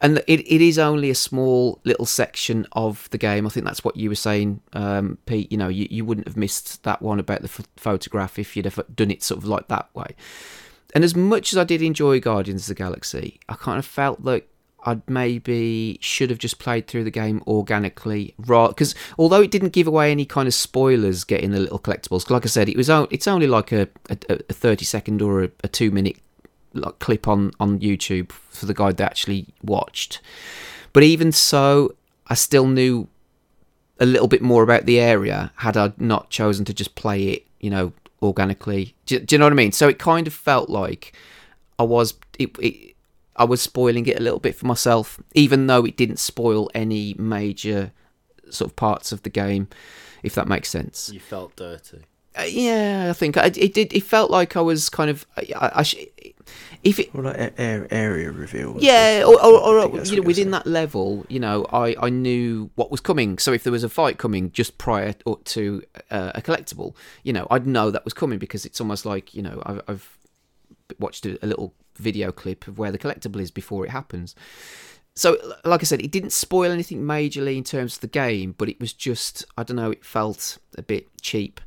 and 0.00 0.18
it, 0.26 0.40
it 0.40 0.60
is 0.60 0.78
only 0.78 1.10
a 1.10 1.14
small 1.14 1.80
little 1.84 2.06
section 2.06 2.66
of 2.72 3.08
the 3.10 3.18
game. 3.18 3.46
I 3.46 3.50
think 3.50 3.64
that's 3.66 3.84
what 3.84 3.96
you 3.96 4.08
were 4.08 4.14
saying, 4.14 4.60
um, 4.72 5.18
Pete. 5.26 5.50
You 5.50 5.58
know, 5.58 5.68
you, 5.68 5.86
you 5.90 6.04
wouldn't 6.04 6.26
have 6.26 6.36
missed 6.36 6.82
that 6.82 7.00
one 7.00 7.18
about 7.18 7.42
the 7.42 7.48
ph- 7.48 7.68
photograph 7.76 8.38
if 8.38 8.56
you'd 8.56 8.66
have 8.66 8.80
done 8.94 9.10
it 9.10 9.22
sort 9.22 9.38
of 9.38 9.44
like 9.46 9.68
that 9.68 9.88
way. 9.94 10.14
And 10.94 11.02
as 11.04 11.14
much 11.16 11.52
as 11.52 11.58
I 11.58 11.64
did 11.64 11.82
enjoy 11.82 12.20
Guardians 12.20 12.62
of 12.62 12.68
the 12.76 12.82
Galaxy, 12.82 13.40
I 13.48 13.54
kind 13.54 13.78
of 13.78 13.84
felt 13.84 14.20
like 14.22 14.48
I'd 14.84 15.08
maybe 15.10 15.98
should 16.00 16.30
have 16.30 16.38
just 16.38 16.60
played 16.60 16.86
through 16.86 17.02
the 17.02 17.10
game 17.10 17.42
organically, 17.46 18.34
because 18.38 18.94
although 19.18 19.42
it 19.42 19.50
didn't 19.50 19.72
give 19.72 19.88
away 19.88 20.12
any 20.12 20.24
kind 20.24 20.46
of 20.46 20.54
spoilers, 20.54 21.24
getting 21.24 21.50
the 21.50 21.58
little 21.58 21.80
collectibles. 21.80 22.30
Like 22.30 22.44
I 22.44 22.48
said, 22.48 22.68
it 22.68 22.76
was 22.76 22.88
o- 22.88 23.08
it's 23.10 23.26
only 23.26 23.48
like 23.48 23.72
a, 23.72 23.88
a, 24.08 24.16
a 24.48 24.52
thirty 24.52 24.84
second 24.84 25.22
or 25.22 25.42
a, 25.42 25.50
a 25.64 25.68
two 25.68 25.90
minute 25.90 26.18
like 26.76 26.98
clip 26.98 27.26
on 27.28 27.52
on 27.60 27.80
YouTube 27.80 28.32
for 28.32 28.66
the 28.66 28.74
guy 28.74 28.92
that 28.92 29.04
actually 29.04 29.48
watched. 29.62 30.20
But 30.92 31.02
even 31.02 31.32
so, 31.32 31.94
I 32.26 32.34
still 32.34 32.66
knew 32.66 33.08
a 33.98 34.06
little 34.06 34.28
bit 34.28 34.42
more 34.42 34.62
about 34.62 34.86
the 34.86 35.00
area 35.00 35.52
had 35.56 35.76
I 35.76 35.92
not 35.98 36.30
chosen 36.30 36.64
to 36.66 36.74
just 36.74 36.94
play 36.94 37.28
it, 37.28 37.46
you 37.60 37.70
know, 37.70 37.92
organically. 38.22 38.94
Do, 39.06 39.18
do 39.20 39.34
you 39.34 39.38
know 39.38 39.46
what 39.46 39.52
I 39.52 39.56
mean? 39.56 39.72
So 39.72 39.88
it 39.88 39.98
kind 39.98 40.26
of 40.26 40.34
felt 40.34 40.68
like 40.68 41.14
I 41.78 41.82
was 41.82 42.14
it, 42.38 42.56
it 42.58 42.96
I 43.36 43.44
was 43.44 43.60
spoiling 43.60 44.06
it 44.06 44.18
a 44.18 44.22
little 44.22 44.40
bit 44.40 44.54
for 44.54 44.66
myself, 44.66 45.20
even 45.34 45.66
though 45.66 45.84
it 45.84 45.96
didn't 45.96 46.18
spoil 46.18 46.70
any 46.74 47.14
major 47.18 47.92
sort 48.50 48.70
of 48.70 48.76
parts 48.76 49.12
of 49.12 49.22
the 49.22 49.30
game, 49.30 49.68
if 50.22 50.34
that 50.34 50.48
makes 50.48 50.70
sense. 50.70 51.10
You 51.12 51.20
felt 51.20 51.56
dirty. 51.56 52.04
Uh, 52.38 52.42
yeah, 52.42 53.06
I 53.10 53.12
think 53.12 53.36
I, 53.36 53.46
it 53.46 53.74
did. 53.74 53.92
It 53.94 54.02
felt 54.02 54.30
like 54.30 54.56
I 54.56 54.60
was 54.60 54.88
kind 54.88 55.10
of. 55.10 55.26
I, 55.36 55.70
I 55.76 55.82
sh- 55.82 55.96
if 56.84 57.00
it, 57.00 57.12
Well, 57.14 57.24
like 57.24 57.54
area 57.58 58.30
reveals. 58.30 58.82
yeah, 58.82 59.24
or 59.26 59.34
or, 59.42 59.52
or, 59.54 59.60
or, 59.60 59.78
I 59.78 59.82
think 59.82 59.94
that's 59.96 60.10
you 60.10 60.20
know, 60.20 60.26
within 60.26 60.50
that 60.52 60.66
level, 60.66 61.24
you 61.28 61.40
know, 61.40 61.66
I, 61.72 61.96
I 62.00 62.10
knew 62.10 62.70
what 62.76 62.90
was 62.90 63.00
coming. 63.00 63.38
So 63.38 63.52
if 63.52 63.64
there 63.64 63.72
was 63.72 63.82
a 63.82 63.88
fight 63.88 64.18
coming 64.18 64.52
just 64.52 64.78
prior 64.78 65.14
or- 65.24 65.38
to 65.44 65.82
uh, 66.10 66.32
a 66.34 66.42
collectible, 66.42 66.94
you 67.24 67.32
know, 67.32 67.46
I'd 67.50 67.66
know 67.66 67.90
that 67.90 68.04
was 68.04 68.14
coming 68.14 68.38
because 68.38 68.64
it's 68.64 68.80
almost 68.80 69.04
like 69.06 69.34
you 69.34 69.42
know 69.42 69.62
I've, 69.66 69.82
I've 69.88 70.18
watched 71.00 71.26
a, 71.26 71.42
a 71.44 71.46
little 71.46 71.74
video 71.96 72.30
clip 72.30 72.68
of 72.68 72.78
where 72.78 72.92
the 72.92 72.98
collectible 72.98 73.40
is 73.40 73.50
before 73.50 73.84
it 73.84 73.90
happens. 73.90 74.34
So, 75.16 75.38
like 75.64 75.80
I 75.80 75.84
said, 75.84 76.02
it 76.02 76.10
didn't 76.10 76.32
spoil 76.32 76.70
anything 76.70 77.02
majorly 77.02 77.56
in 77.56 77.64
terms 77.64 77.94
of 77.94 78.00
the 78.02 78.06
game, 78.06 78.54
but 78.58 78.68
it 78.68 78.78
was 78.78 78.92
just, 78.92 79.46
I 79.56 79.62
don't 79.62 79.78
know, 79.78 79.90
it 79.90 80.04
felt 80.04 80.58
a 80.76 80.82
bit 80.82 81.08
cheap. 81.22 81.58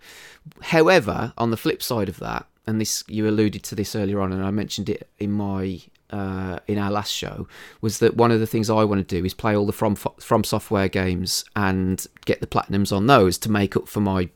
However, 0.61 1.33
on 1.35 1.49
the 1.49 1.57
flip 1.57 1.81
side 1.81 2.09
of 2.09 2.17
that, 2.19 2.45
and 2.67 2.79
this 2.79 3.03
you 3.07 3.27
alluded 3.27 3.63
to 3.63 3.75
this 3.75 3.95
earlier 3.95 4.21
on, 4.21 4.31
and 4.31 4.45
I 4.45 4.51
mentioned 4.51 4.87
it 4.87 5.09
in 5.17 5.31
my 5.31 5.81
uh, 6.11 6.59
in 6.67 6.77
our 6.77 6.91
last 6.91 7.11
show, 7.11 7.47
was 7.81 7.99
that 7.99 8.15
one 8.15 8.31
of 8.31 8.39
the 8.39 8.47
things 8.47 8.69
I 8.69 8.83
want 8.83 9.07
to 9.07 9.19
do 9.19 9.25
is 9.25 9.33
play 9.33 9.55
all 9.55 9.65
the 9.65 9.73
from 9.73 9.95
from 9.95 10.43
software 10.43 10.87
games 10.87 11.45
and 11.55 12.05
get 12.25 12.41
the 12.41 12.47
platinums 12.47 12.95
on 12.95 13.07
those 13.07 13.37
to 13.39 13.51
make 13.51 13.75
up 13.75 13.87
for 13.87 13.99
my 13.99 14.29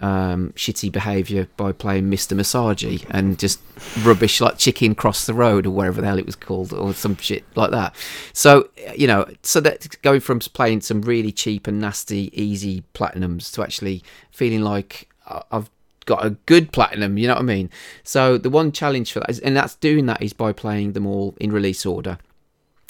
um, 0.00 0.52
shitty 0.56 0.92
behaviour 0.92 1.48
by 1.56 1.72
playing 1.72 2.10
Mr. 2.10 2.36
Massagy 2.36 3.04
and 3.10 3.38
just 3.38 3.60
rubbish 4.02 4.40
like 4.40 4.58
Chicken 4.58 4.94
Cross 4.94 5.26
the 5.26 5.34
Road 5.34 5.66
or 5.66 5.70
wherever 5.70 6.00
the 6.00 6.06
hell 6.06 6.18
it 6.18 6.26
was 6.26 6.36
called 6.36 6.72
or 6.72 6.92
some 6.94 7.16
shit 7.16 7.44
like 7.54 7.70
that. 7.70 7.94
So 8.32 8.68
you 8.96 9.06
know, 9.06 9.26
so 9.42 9.60
that 9.60 10.00
going 10.02 10.20
from 10.20 10.40
playing 10.40 10.82
some 10.82 11.02
really 11.02 11.32
cheap 11.32 11.66
and 11.66 11.80
nasty 11.80 12.30
easy 12.40 12.84
platinums 12.94 13.52
to 13.54 13.62
actually 13.62 14.02
feeling 14.30 14.62
like 14.62 15.08
I've 15.50 15.70
got 16.06 16.24
a 16.24 16.30
good 16.46 16.72
platinum, 16.72 17.18
you 17.18 17.28
know 17.28 17.34
what 17.34 17.42
I 17.42 17.44
mean? 17.44 17.70
So 18.02 18.38
the 18.38 18.50
one 18.50 18.72
challenge 18.72 19.12
for 19.12 19.20
that 19.20 19.30
is, 19.30 19.40
and 19.40 19.56
that's 19.56 19.74
doing 19.74 20.06
that 20.06 20.22
is 20.22 20.32
by 20.32 20.52
playing 20.52 20.92
them 20.92 21.06
all 21.06 21.34
in 21.38 21.52
release 21.52 21.84
order. 21.84 22.18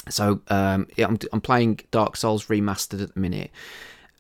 So 0.09 0.41
um, 0.49 0.87
yeah, 0.97 1.07
I'm, 1.07 1.19
I'm 1.33 1.41
playing 1.41 1.81
Dark 1.91 2.17
Souls 2.17 2.47
Remastered 2.47 3.03
at 3.03 3.15
the 3.15 3.21
minute, 3.21 3.51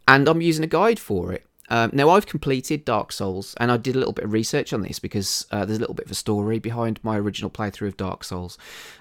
and 0.08 0.28
I'm 0.28 0.40
using 0.40 0.64
a 0.64 0.68
guide 0.68 0.98
for 0.98 1.32
it. 1.32 1.46
Um, 1.68 1.90
now 1.92 2.10
I've 2.10 2.26
completed 2.26 2.84
Dark 2.84 3.12
Souls, 3.12 3.54
and 3.58 3.70
I 3.72 3.76
did 3.76 3.96
a 3.96 3.98
little 3.98 4.12
bit 4.12 4.24
of 4.24 4.32
research 4.32 4.72
on 4.72 4.82
this 4.82 4.98
because 4.98 5.46
uh, 5.50 5.64
there's 5.64 5.78
a 5.78 5.80
little 5.80 5.94
bit 5.94 6.06
of 6.06 6.12
a 6.12 6.16
story 6.16 6.58
behind 6.58 7.00
my 7.02 7.18
original 7.18 7.50
playthrough 7.50 7.88
of 7.88 7.96
Dark 7.96 8.24
Souls. 8.24 8.56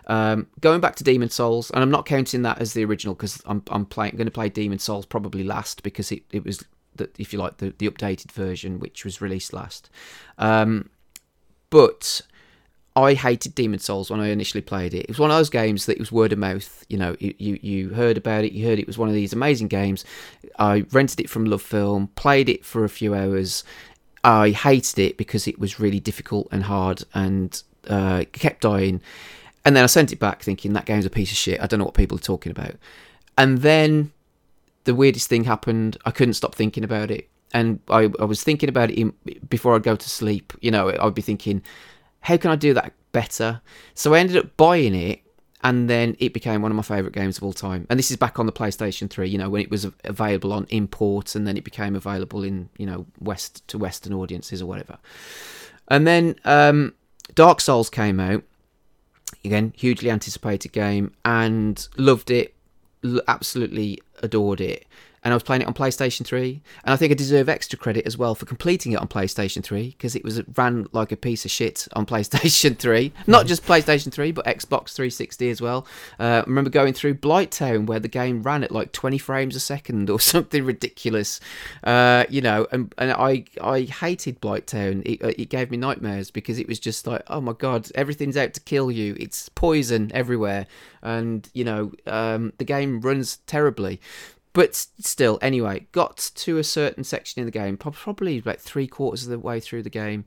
Um, 0.07 0.47
going 0.61 0.81
back 0.81 0.95
to 0.97 1.03
Demon 1.03 1.29
Souls, 1.29 1.69
and 1.71 1.81
I'm 1.81 1.91
not 1.91 2.05
counting 2.05 2.41
that 2.41 2.59
as 2.59 2.73
the 2.73 2.85
original 2.85 3.13
because 3.13 3.41
I'm 3.45 3.63
I'm 3.69 3.85
playing 3.85 4.15
going 4.15 4.25
to 4.25 4.31
play 4.31 4.49
Demon 4.49 4.79
Souls 4.79 5.05
probably 5.05 5.43
last 5.43 5.83
because 5.83 6.11
it, 6.11 6.23
it 6.31 6.43
was 6.43 6.63
the, 6.97 7.09
if 7.17 7.33
you 7.33 7.39
like 7.39 7.57
the, 7.57 7.73
the 7.77 7.89
updated 7.89 8.31
version 8.31 8.79
which 8.79 9.05
was 9.05 9.21
released 9.21 9.53
last. 9.53 9.89
Um, 10.37 10.89
but 11.69 12.21
I 12.95 13.13
hated 13.13 13.55
Demon 13.55 13.79
Souls 13.79 14.09
when 14.09 14.21
I 14.21 14.29
initially 14.29 14.61
played 14.61 14.93
it. 14.93 15.01
It 15.01 15.09
was 15.09 15.19
one 15.19 15.29
of 15.29 15.35
those 15.35 15.49
games 15.49 15.85
that 15.85 15.93
it 15.93 15.99
was 15.99 16.11
word 16.11 16.31
of 16.31 16.39
mouth. 16.39 16.85
You 16.87 16.97
know, 16.97 17.15
you, 17.19 17.33
you, 17.37 17.59
you 17.61 17.89
heard 17.89 18.17
about 18.17 18.45
it, 18.45 18.53
you 18.53 18.65
heard 18.65 18.79
it 18.79 18.87
was 18.87 18.97
one 18.97 19.09
of 19.09 19.15
these 19.15 19.33
amazing 19.33 19.67
games. 19.67 20.05
I 20.57 20.85
rented 20.91 21.19
it 21.19 21.29
from 21.29 21.45
LoveFilm, 21.45 22.15
played 22.15 22.47
it 22.47 22.63
for 22.63 22.85
a 22.85 22.89
few 22.89 23.13
hours. 23.13 23.65
I 24.23 24.51
hated 24.51 24.97
it 24.97 25.17
because 25.17 25.47
it 25.47 25.59
was 25.59 25.79
really 25.79 25.99
difficult 25.99 26.47
and 26.51 26.63
hard 26.63 27.03
and 27.13 27.61
uh, 27.89 28.23
kept 28.31 28.61
dying. 28.61 29.01
And 29.65 29.75
then 29.75 29.83
I 29.83 29.87
sent 29.87 30.13
it 30.13 30.19
back 30.19 30.41
thinking 30.41 30.73
that 30.73 30.85
game's 30.85 31.05
a 31.05 31.09
piece 31.09 31.31
of 31.31 31.37
shit. 31.37 31.61
I 31.61 31.67
don't 31.67 31.79
know 31.79 31.85
what 31.85 31.95
people 31.95 32.17
are 32.17 32.21
talking 32.21 32.51
about. 32.51 32.75
And 33.37 33.57
then 33.57 34.11
the 34.85 34.95
weirdest 34.95 35.27
thing 35.27 35.43
happened. 35.43 35.97
I 36.05 36.11
couldn't 36.11 36.35
stop 36.35 36.55
thinking 36.55 36.83
about 36.83 37.11
it. 37.11 37.29
And 37.53 37.79
I, 37.89 38.09
I 38.19 38.25
was 38.25 38.43
thinking 38.43 38.69
about 38.69 38.89
it 38.91 38.99
in, 38.99 39.13
before 39.49 39.75
I'd 39.75 39.83
go 39.83 39.95
to 39.95 40.09
sleep. 40.09 40.53
You 40.61 40.71
know, 40.71 40.95
I'd 40.99 41.13
be 41.13 41.21
thinking, 41.21 41.61
how 42.21 42.37
can 42.37 42.51
I 42.51 42.55
do 42.55 42.73
that 42.73 42.93
better? 43.11 43.61
So 43.93 44.13
I 44.13 44.19
ended 44.19 44.37
up 44.37 44.57
buying 44.57 44.95
it, 44.95 45.21
and 45.63 45.89
then 45.89 46.15
it 46.19 46.33
became 46.33 46.61
one 46.61 46.71
of 46.71 46.75
my 46.75 46.83
favourite 46.83 47.13
games 47.13 47.37
of 47.37 47.43
all 47.43 47.53
time. 47.53 47.87
And 47.89 47.97
this 47.97 48.11
is 48.11 48.17
back 48.17 48.39
on 48.39 48.45
the 48.45 48.51
PlayStation 48.51 49.09
3, 49.09 49.27
you 49.29 49.37
know, 49.37 49.49
when 49.49 49.61
it 49.61 49.71
was 49.71 49.87
available 50.03 50.53
on 50.53 50.65
import, 50.69 51.35
and 51.35 51.47
then 51.47 51.57
it 51.57 51.63
became 51.63 51.95
available 51.95 52.43
in, 52.43 52.69
you 52.77 52.85
know, 52.85 53.05
West 53.19 53.67
to 53.69 53.77
Western 53.77 54.13
audiences 54.13 54.61
or 54.61 54.65
whatever. 54.65 54.97
And 55.87 56.05
then 56.05 56.35
um, 56.45 56.93
Dark 57.33 57.61
Souls 57.61 57.89
came 57.89 58.19
out. 58.19 58.43
Again, 59.43 59.73
hugely 59.75 60.09
anticipated 60.09 60.71
game, 60.71 61.13
and 61.23 61.87
loved 61.97 62.31
it. 62.31 62.54
Absolutely 63.27 63.99
adored 64.21 64.61
it 64.61 64.85
and 65.25 65.33
I 65.33 65.35
was 65.35 65.43
playing 65.43 65.63
it 65.63 65.67
on 65.67 65.73
PlayStation 65.73 66.23
3. 66.23 66.61
And 66.83 66.93
I 66.93 66.95
think 66.95 67.11
I 67.11 67.15
deserve 67.15 67.49
extra 67.49 67.79
credit 67.79 68.05
as 68.05 68.15
well 68.15 68.35
for 68.35 68.45
completing 68.45 68.91
it 68.91 68.99
on 68.99 69.07
PlayStation 69.07 69.63
3 69.63 69.89
because 69.89 70.15
it 70.15 70.23
was 70.23 70.37
it 70.37 70.45
ran 70.55 70.85
like 70.91 71.11
a 71.11 71.17
piece 71.17 71.45
of 71.45 71.51
shit 71.51 71.87
on 71.93 72.05
PlayStation 72.05 72.77
3. 72.77 73.11
Not 73.25 73.47
just 73.47 73.65
PlayStation 73.65 74.11
3, 74.11 74.31
but 74.31 74.45
Xbox 74.45 74.93
360 74.93 75.49
as 75.49 75.61
well. 75.61 75.87
Uh, 76.19 76.23
I 76.23 76.39
remember 76.41 76.69
going 76.69 76.93
through 76.93 77.15
Blighttown 77.15 77.87
where 77.87 77.99
the 77.99 78.07
game 78.07 78.43
ran 78.43 78.63
at 78.63 78.71
like 78.71 78.91
20 78.91 79.17
frames 79.17 79.55
a 79.55 79.59
second 79.59 80.11
or 80.11 80.19
something 80.35 80.63
ridiculous. 80.63 81.39
Uh, 81.83 82.25
you 82.29 82.41
know, 82.41 82.67
and, 82.71 82.93
and 82.99 83.11
I 83.11 83.45
I 83.59 83.81
hated 83.81 84.39
Blighttown. 84.39 85.01
It, 85.07 85.23
uh, 85.23 85.33
it 85.39 85.49
gave 85.49 85.71
me 85.71 85.77
nightmares 85.77 86.29
because 86.29 86.59
it 86.59 86.67
was 86.67 86.79
just 86.79 87.07
like, 87.07 87.23
oh 87.27 87.41
my 87.41 87.53
god, 87.53 87.89
everything's 87.95 88.37
out 88.37 88.53
to 88.53 88.61
kill 88.61 88.91
you. 88.91 89.17
It's 89.19 89.49
poison 89.49 90.11
everywhere, 90.13 90.67
and 91.01 91.49
you 91.53 91.63
know, 91.63 91.93
um, 92.05 92.53
the 92.59 92.63
game 92.63 93.01
runs 93.01 93.37
terribly 93.47 93.99
but 94.55 94.73
still, 94.73 95.37
anyway, 95.41 95.85
got 95.91 96.31
to 96.33 96.57
a 96.57 96.63
certain 96.63 97.03
section 97.03 97.41
in 97.41 97.45
the 97.45 97.51
game, 97.51 97.75
probably 97.75 98.37
about 98.37 98.61
three 98.61 98.87
quarters 98.87 99.25
of 99.25 99.29
the 99.29 99.37
way 99.37 99.59
through 99.59 99.83
the 99.83 99.89
game, 99.89 100.23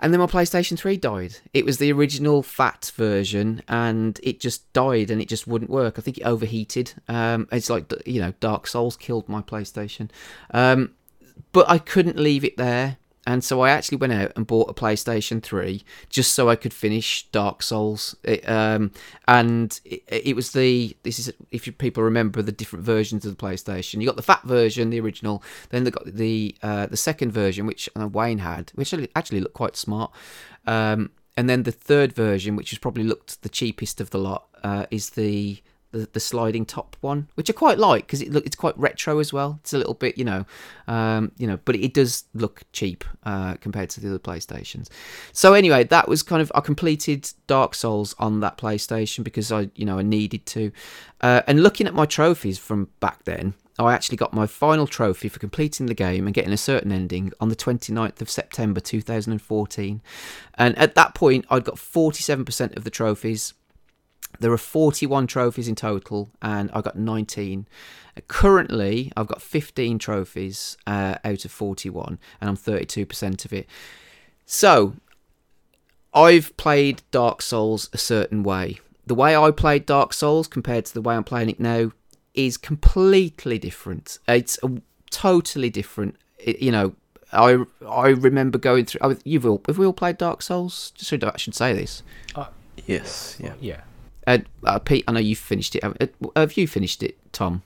and 0.00 0.10
then 0.10 0.20
my 0.20 0.26
PlayStation 0.26 0.78
3 0.78 0.96
died. 0.96 1.36
It 1.52 1.66
was 1.66 1.76
the 1.76 1.92
original 1.92 2.42
fat 2.42 2.90
version, 2.96 3.62
and 3.68 4.18
it 4.22 4.40
just 4.40 4.72
died, 4.72 5.10
and 5.10 5.20
it 5.20 5.28
just 5.28 5.46
wouldn't 5.46 5.70
work. 5.70 5.98
I 5.98 6.02
think 6.02 6.16
it 6.16 6.24
overheated. 6.24 6.94
Um, 7.08 7.46
it's 7.52 7.68
like 7.68 7.92
you 8.06 8.22
know, 8.22 8.32
Dark 8.40 8.66
Souls 8.66 8.96
killed 8.96 9.28
my 9.28 9.42
PlayStation, 9.42 10.08
um, 10.52 10.92
but 11.52 11.68
I 11.68 11.76
couldn't 11.76 12.18
leave 12.18 12.42
it 12.42 12.56
there. 12.56 12.96
And 13.26 13.42
so 13.42 13.60
I 13.60 13.70
actually 13.70 13.98
went 13.98 14.12
out 14.12 14.32
and 14.36 14.46
bought 14.46 14.70
a 14.70 14.74
PlayStation 14.74 15.42
3 15.42 15.82
just 16.08 16.32
so 16.32 16.48
I 16.48 16.54
could 16.54 16.72
finish 16.72 17.28
Dark 17.32 17.62
Souls. 17.62 18.14
It, 18.22 18.48
um, 18.48 18.92
and 19.26 19.78
it, 19.84 20.02
it 20.08 20.36
was 20.36 20.52
the 20.52 20.96
this 21.02 21.18
is 21.18 21.32
if 21.50 21.66
you 21.66 21.72
people 21.72 22.04
remember 22.04 22.40
the 22.40 22.52
different 22.52 22.84
versions 22.84 23.26
of 23.26 23.36
the 23.36 23.44
PlayStation. 23.44 24.00
You 24.00 24.06
got 24.06 24.16
the 24.16 24.22
fat 24.22 24.42
version, 24.44 24.90
the 24.90 25.00
original. 25.00 25.42
Then 25.70 25.84
they 25.84 25.90
got 25.90 26.06
the 26.06 26.54
uh, 26.62 26.86
the 26.86 26.96
second 26.96 27.32
version, 27.32 27.66
which 27.66 27.88
uh, 27.98 28.06
Wayne 28.06 28.38
had, 28.38 28.70
which 28.74 28.94
actually- 29.14 29.40
looked 29.40 29.54
quite 29.54 29.76
smart. 29.76 30.12
Um, 30.66 31.10
and 31.36 31.50
then 31.50 31.64
the 31.64 31.72
third 31.72 32.14
version, 32.14 32.56
which 32.56 32.70
has 32.70 32.78
probably 32.78 33.04
looked 33.04 33.42
the 33.42 33.48
cheapest 33.48 34.00
of 34.00 34.10
the 34.10 34.18
lot, 34.18 34.48
uh, 34.64 34.86
is 34.90 35.10
the, 35.10 35.60
the 35.96 36.08
the 36.12 36.20
sliding 36.20 36.64
top 36.64 36.96
one, 37.00 37.28
which 37.34 37.50
I 37.50 37.52
quite 37.52 37.78
like 37.78 38.06
because 38.06 38.22
it 38.22 38.30
look 38.30 38.46
it's 38.46 38.56
quite 38.56 38.78
retro 38.78 39.18
as 39.18 39.32
well. 39.32 39.58
It's 39.62 39.72
a 39.72 39.78
little 39.78 39.94
bit, 39.94 40.18
you 40.18 40.24
know, 40.24 40.44
um, 40.86 41.32
you 41.36 41.46
know, 41.46 41.58
but 41.64 41.76
it 41.76 41.94
does 41.94 42.24
look 42.34 42.62
cheap 42.72 43.04
uh, 43.24 43.54
compared 43.54 43.90
to 43.90 44.00
the 44.00 44.08
other 44.08 44.18
PlayStations. 44.18 44.88
So 45.32 45.54
anyway, 45.54 45.84
that 45.84 46.08
was 46.08 46.22
kind 46.22 46.42
of 46.42 46.52
I 46.54 46.60
completed 46.60 47.30
Dark 47.46 47.74
Souls 47.74 48.14
on 48.18 48.40
that 48.40 48.58
PlayStation 48.58 49.24
because 49.24 49.50
I, 49.50 49.70
you 49.74 49.84
know, 49.84 49.98
I 49.98 50.02
needed 50.02 50.46
to. 50.46 50.72
Uh, 51.20 51.42
and 51.46 51.62
looking 51.62 51.86
at 51.86 51.94
my 51.94 52.06
trophies 52.06 52.58
from 52.58 52.90
back 53.00 53.24
then, 53.24 53.54
I 53.78 53.92
actually 53.92 54.16
got 54.16 54.32
my 54.32 54.46
final 54.46 54.86
trophy 54.86 55.28
for 55.28 55.38
completing 55.38 55.86
the 55.86 55.94
game 55.94 56.26
and 56.26 56.34
getting 56.34 56.52
a 56.52 56.58
certain 56.58 56.92
ending 56.92 57.32
on 57.40 57.48
the 57.48 57.56
29th 57.56 58.20
of 58.20 58.30
September 58.30 58.80
2014. 58.80 60.02
And 60.54 60.78
at 60.78 60.94
that 60.94 61.14
point, 61.14 61.44
I'd 61.50 61.64
got 61.64 61.76
47% 61.76 62.76
of 62.76 62.84
the 62.84 62.90
trophies. 62.90 63.54
There 64.38 64.52
are 64.52 64.58
41 64.58 65.26
trophies 65.26 65.68
in 65.68 65.74
total, 65.74 66.30
and 66.42 66.70
I 66.72 66.80
got 66.82 66.96
19. 66.96 67.66
Currently, 68.28 69.12
I've 69.16 69.26
got 69.26 69.42
15 69.42 69.98
trophies 69.98 70.76
uh, 70.86 71.16
out 71.24 71.44
of 71.44 71.50
41, 71.50 72.18
and 72.40 72.50
I'm 72.50 72.56
32% 72.56 73.44
of 73.44 73.52
it. 73.52 73.66
So, 74.44 74.94
I've 76.12 76.56
played 76.56 77.02
Dark 77.10 77.42
Souls 77.42 77.88
a 77.92 77.98
certain 77.98 78.42
way. 78.42 78.80
The 79.06 79.14
way 79.14 79.36
I 79.36 79.50
played 79.50 79.86
Dark 79.86 80.12
Souls 80.12 80.48
compared 80.48 80.86
to 80.86 80.94
the 80.94 81.02
way 81.02 81.14
I'm 81.14 81.24
playing 81.24 81.50
it 81.50 81.60
now 81.60 81.92
is 82.34 82.56
completely 82.56 83.58
different. 83.58 84.18
It's 84.28 84.58
a, 84.62 84.70
totally 85.10 85.70
different. 85.70 86.16
It, 86.38 86.60
you 86.60 86.70
know, 86.70 86.94
I 87.32 87.64
I 87.88 88.08
remember 88.08 88.58
going 88.58 88.84
through. 88.84 89.00
I, 89.02 89.16
you've 89.24 89.46
all 89.46 89.62
have 89.66 89.78
we 89.78 89.86
all 89.86 89.92
played 89.92 90.18
Dark 90.18 90.42
Souls? 90.42 90.92
Just 90.94 91.10
so 91.10 91.18
I 91.22 91.36
should 91.36 91.54
say 91.54 91.72
this. 91.72 92.02
Yes, 92.86 93.36
yeah. 93.40 93.54
Yeah. 93.60 93.80
Uh, 94.26 94.38
uh, 94.64 94.78
Pete, 94.78 95.04
I 95.06 95.12
know 95.12 95.20
you've 95.20 95.38
finished 95.38 95.76
it. 95.76 95.82
Have, 95.82 95.96
have 96.34 96.56
you 96.56 96.66
finished 96.66 97.02
it, 97.02 97.16
Tom? 97.32 97.62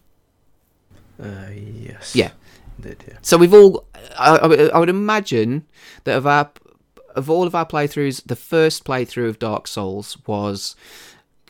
Uh, 1.22 1.48
yes. 1.52 2.14
Yeah. 2.14 2.30
Did, 2.80 3.04
yeah. 3.06 3.18
So 3.22 3.36
we've 3.36 3.54
all. 3.54 3.86
I, 4.18 4.36
I, 4.36 4.68
I 4.68 4.78
would 4.78 4.88
imagine 4.88 5.66
that 6.04 6.16
of 6.16 6.26
our 6.26 6.50
of 7.14 7.28
all 7.28 7.46
of 7.46 7.54
our 7.54 7.66
playthroughs, 7.66 8.22
the 8.24 8.36
first 8.36 8.84
playthrough 8.84 9.28
of 9.28 9.38
Dark 9.38 9.66
Souls 9.66 10.16
was 10.26 10.76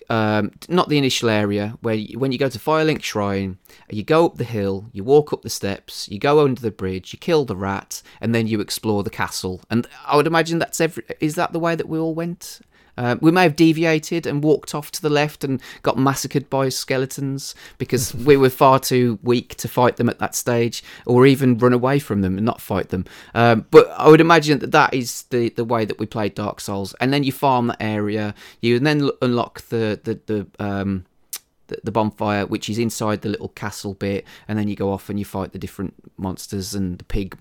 um, 0.08 0.50
not 0.68 0.88
the 0.88 0.98
initial 0.98 1.28
area 1.28 1.78
where 1.82 1.94
you, 1.94 2.18
when 2.18 2.32
you 2.32 2.38
go 2.38 2.48
to 2.48 2.58
Firelink 2.58 3.02
Shrine, 3.02 3.58
you 3.88 4.02
go 4.02 4.26
up 4.26 4.36
the 4.36 4.44
hill, 4.44 4.86
you 4.92 5.04
walk 5.04 5.32
up 5.32 5.42
the 5.42 5.50
steps, 5.50 6.08
you 6.08 6.18
go 6.18 6.44
under 6.44 6.60
the 6.60 6.72
bridge, 6.72 7.12
you 7.12 7.18
kill 7.18 7.44
the 7.44 7.56
rat, 7.56 8.02
and 8.20 8.34
then 8.34 8.46
you 8.46 8.60
explore 8.60 9.02
the 9.02 9.10
castle. 9.10 9.60
And 9.70 9.86
I 10.06 10.16
would 10.16 10.26
imagine 10.26 10.58
that's 10.58 10.80
every. 10.80 11.04
Is 11.20 11.36
that 11.36 11.52
the 11.52 11.60
way 11.60 11.74
that 11.76 11.88
we 11.88 11.98
all 11.98 12.14
went? 12.14 12.60
Uh, 13.00 13.16
we 13.22 13.30
may 13.30 13.44
have 13.44 13.56
deviated 13.56 14.26
and 14.26 14.44
walked 14.44 14.74
off 14.74 14.90
to 14.90 15.00
the 15.00 15.08
left 15.08 15.42
and 15.42 15.62
got 15.80 15.96
massacred 15.96 16.50
by 16.50 16.68
skeletons 16.68 17.54
because 17.78 18.14
we 18.26 18.36
were 18.36 18.50
far 18.50 18.78
too 18.78 19.18
weak 19.22 19.54
to 19.54 19.66
fight 19.66 19.96
them 19.96 20.10
at 20.10 20.18
that 20.18 20.34
stage, 20.34 20.84
or 21.06 21.26
even 21.26 21.56
run 21.56 21.72
away 21.72 21.98
from 21.98 22.20
them 22.20 22.36
and 22.36 22.44
not 22.44 22.60
fight 22.60 22.90
them. 22.90 23.06
Um, 23.34 23.64
but 23.70 23.88
I 23.92 24.08
would 24.08 24.20
imagine 24.20 24.58
that 24.58 24.72
that 24.72 24.92
is 24.92 25.22
the, 25.30 25.48
the 25.48 25.64
way 25.64 25.86
that 25.86 25.98
we 25.98 26.04
played 26.04 26.34
Dark 26.34 26.60
Souls. 26.60 26.94
And 27.00 27.10
then 27.10 27.24
you 27.24 27.32
farm 27.32 27.68
that 27.68 27.78
area, 27.80 28.34
you 28.60 28.76
and 28.76 28.86
then 28.86 29.00
l- 29.00 29.12
unlock 29.22 29.62
the 29.68 29.98
the 30.04 30.20
the 30.26 30.46
um, 30.62 31.06
the, 31.68 31.78
the 31.82 31.90
bonfire, 31.90 32.44
which 32.44 32.68
is 32.68 32.78
inside 32.78 33.22
the 33.22 33.30
little 33.30 33.48
castle 33.48 33.94
bit, 33.94 34.26
and 34.46 34.58
then 34.58 34.68
you 34.68 34.76
go 34.76 34.92
off 34.92 35.08
and 35.08 35.18
you 35.18 35.24
fight 35.24 35.52
the 35.52 35.58
different 35.58 35.94
monsters 36.18 36.74
and 36.74 36.98
the 36.98 37.04
pig 37.04 37.34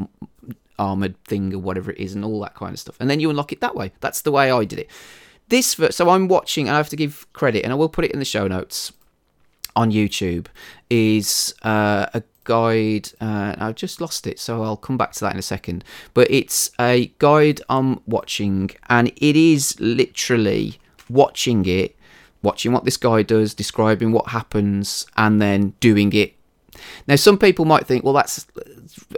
armored 0.77 1.21
thing 1.25 1.53
or 1.53 1.59
whatever 1.59 1.91
it 1.91 1.97
is, 1.97 2.15
and 2.15 2.23
all 2.23 2.39
that 2.39 2.55
kind 2.55 2.71
of 2.71 2.79
stuff. 2.79 2.95
And 3.01 3.09
then 3.09 3.19
you 3.19 3.29
unlock 3.29 3.51
it 3.51 3.59
that 3.59 3.75
way. 3.75 3.91
That's 3.99 4.21
the 4.21 4.31
way 4.31 4.49
I 4.49 4.63
did 4.63 4.79
it. 4.79 4.89
This, 5.49 5.79
so 5.91 6.09
I'm 6.09 6.27
watching, 6.27 6.67
and 6.67 6.75
I 6.75 6.77
have 6.77 6.89
to 6.89 6.95
give 6.95 7.25
credit, 7.33 7.63
and 7.63 7.73
I 7.73 7.75
will 7.75 7.89
put 7.89 8.05
it 8.05 8.11
in 8.11 8.19
the 8.19 8.25
show 8.25 8.47
notes 8.47 8.91
on 9.75 9.91
YouTube. 9.91 10.47
Is 10.89 11.53
uh, 11.63 12.07
a 12.13 12.23
guide. 12.43 13.09
Uh, 13.19 13.55
I've 13.57 13.75
just 13.75 13.99
lost 13.99 14.27
it, 14.27 14.39
so 14.39 14.63
I'll 14.63 14.77
come 14.77 14.97
back 14.97 15.11
to 15.13 15.19
that 15.21 15.33
in 15.33 15.39
a 15.39 15.43
second. 15.43 15.83
But 16.13 16.29
it's 16.29 16.71
a 16.79 17.11
guide 17.19 17.61
I'm 17.69 18.01
watching, 18.05 18.71
and 18.89 19.09
it 19.09 19.35
is 19.35 19.79
literally 19.79 20.79
watching 21.09 21.65
it 21.65 21.95
watching 22.41 22.71
what 22.71 22.85
this 22.85 22.97
guy 22.97 23.21
does, 23.21 23.53
describing 23.53 24.11
what 24.11 24.29
happens, 24.29 25.05
and 25.17 25.41
then 25.41 25.73
doing 25.79 26.13
it. 26.13 26.35
Now, 27.07 27.15
some 27.15 27.37
people 27.37 27.65
might 27.65 27.85
think, 27.85 28.03
well, 28.03 28.13
that's 28.13 28.45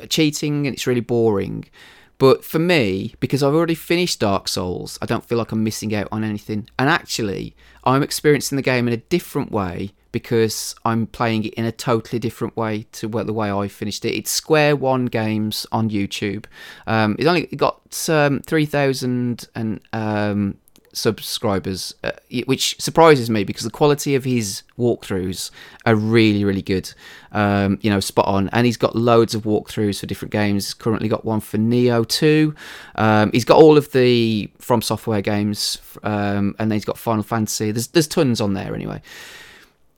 cheating 0.09 0.65
and 0.65 0.73
it's 0.73 0.87
really 0.87 1.01
boring. 1.01 1.65
But 2.21 2.45
for 2.45 2.59
me, 2.59 3.15
because 3.19 3.41
I've 3.41 3.55
already 3.55 3.73
finished 3.73 4.19
Dark 4.19 4.47
Souls, 4.47 4.99
I 5.01 5.07
don't 5.07 5.25
feel 5.25 5.39
like 5.39 5.51
I'm 5.51 5.63
missing 5.63 5.95
out 5.95 6.07
on 6.11 6.23
anything. 6.23 6.69
And 6.77 6.87
actually, 6.87 7.55
I'm 7.83 8.03
experiencing 8.03 8.57
the 8.57 8.61
game 8.61 8.87
in 8.87 8.93
a 8.93 8.97
different 8.97 9.51
way 9.51 9.93
because 10.11 10.75
I'm 10.85 11.07
playing 11.07 11.45
it 11.45 11.55
in 11.55 11.65
a 11.65 11.71
totally 11.71 12.19
different 12.19 12.55
way 12.55 12.85
to 12.91 13.07
the 13.07 13.33
way 13.33 13.51
I 13.51 13.67
finished 13.67 14.05
it. 14.05 14.15
It's 14.15 14.29
Square 14.29 14.75
One 14.75 15.07
Games 15.07 15.65
on 15.71 15.89
YouTube. 15.89 16.45
Um, 16.85 17.15
it's 17.17 17.27
only 17.27 17.47
got 17.47 17.81
um, 18.07 18.41
three 18.41 18.67
thousand 18.67 19.47
and 19.55 19.81
um, 19.91 20.59
subscribers, 20.93 21.93
uh, 22.03 22.11
which 22.45 22.79
surprises 22.79 23.29
me 23.29 23.43
because 23.43 23.63
the 23.63 23.71
quality 23.71 24.15
of 24.15 24.23
his 24.23 24.63
walkthroughs 24.77 25.51
are 25.85 25.95
really, 25.95 26.43
really 26.43 26.61
good. 26.61 26.93
Um, 27.31 27.79
you 27.81 27.89
know, 27.89 27.99
spot 27.99 28.27
on. 28.27 28.49
And 28.49 28.65
he's 28.65 28.77
got 28.77 28.95
loads 28.95 29.33
of 29.33 29.43
walkthroughs 29.43 29.99
for 29.99 30.05
different 30.05 30.31
games. 30.31 30.65
He's 30.65 30.73
currently 30.73 31.07
got 31.07 31.23
one 31.23 31.39
for 31.39 31.57
Nioh 31.57 32.07
2. 32.07 32.53
Um, 32.95 33.31
he's 33.31 33.45
got 33.45 33.57
all 33.57 33.77
of 33.77 33.91
the 33.91 34.49
From 34.57 34.81
Software 34.81 35.21
games, 35.21 35.77
um, 36.03 36.55
and 36.59 36.71
then 36.71 36.71
he's 36.71 36.85
got 36.85 36.97
Final 36.97 37.23
Fantasy. 37.23 37.71
There's 37.71 37.87
there's 37.87 38.07
tons 38.07 38.41
on 38.41 38.53
there 38.53 38.75
anyway. 38.75 39.01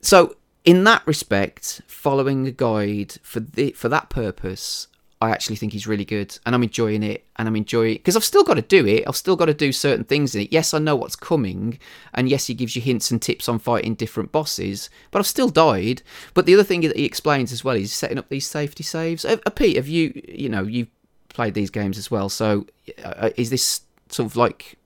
So 0.01 0.35
in 0.65 0.83
that 0.85 1.05
respect, 1.05 1.81
following 1.87 2.47
a 2.47 2.51
guide 2.51 3.15
for 3.23 3.39
the 3.39 3.71
for 3.71 3.89
that 3.89 4.09
purpose 4.09 4.87
I 5.23 5.29
actually 5.29 5.55
think 5.55 5.71
he's 5.71 5.87
really 5.87 6.03
good 6.03 6.37
and 6.45 6.53
I'm 6.53 6.63
enjoying 6.63 7.01
it 7.01 7.25
and 7.37 7.47
I'm 7.47 7.55
enjoying 7.55 7.93
because 7.93 8.17
I've 8.17 8.25
still 8.25 8.43
got 8.43 8.55
to 8.55 8.61
do 8.61 8.85
it. 8.85 9.05
I've 9.07 9.15
still 9.15 9.37
got 9.37 9.45
to 9.45 9.53
do 9.53 9.71
certain 9.71 10.03
things 10.03 10.35
in 10.35 10.41
it. 10.41 10.51
Yes, 10.51 10.73
I 10.73 10.79
know 10.79 10.97
what's 10.97 11.15
coming 11.15 11.79
and 12.13 12.27
yes, 12.27 12.47
he 12.47 12.53
gives 12.53 12.75
you 12.75 12.81
hints 12.81 13.09
and 13.09 13.21
tips 13.21 13.47
on 13.47 13.57
fighting 13.57 13.95
different 13.95 14.33
bosses, 14.33 14.89
but 15.11 15.19
I've 15.19 15.25
still 15.25 15.47
died. 15.47 16.01
But 16.33 16.45
the 16.45 16.53
other 16.53 16.65
thing 16.65 16.81
that 16.81 16.97
he 16.97 17.05
explains 17.05 17.53
as 17.53 17.63
well 17.63 17.77
is 17.77 17.93
setting 17.93 18.17
up 18.17 18.27
these 18.27 18.45
safety 18.45 18.83
saves. 18.83 19.23
Uh, 19.23 19.37
Pete, 19.55 19.77
have 19.77 19.87
you, 19.87 20.21
you 20.27 20.49
know, 20.49 20.63
you've 20.63 20.89
played 21.29 21.53
these 21.53 21.69
games 21.69 21.97
as 21.97 22.11
well. 22.11 22.27
So 22.27 22.67
uh, 23.01 23.29
is 23.37 23.49
this 23.49 23.79
sort 24.09 24.25
of 24.25 24.35
like 24.35 24.77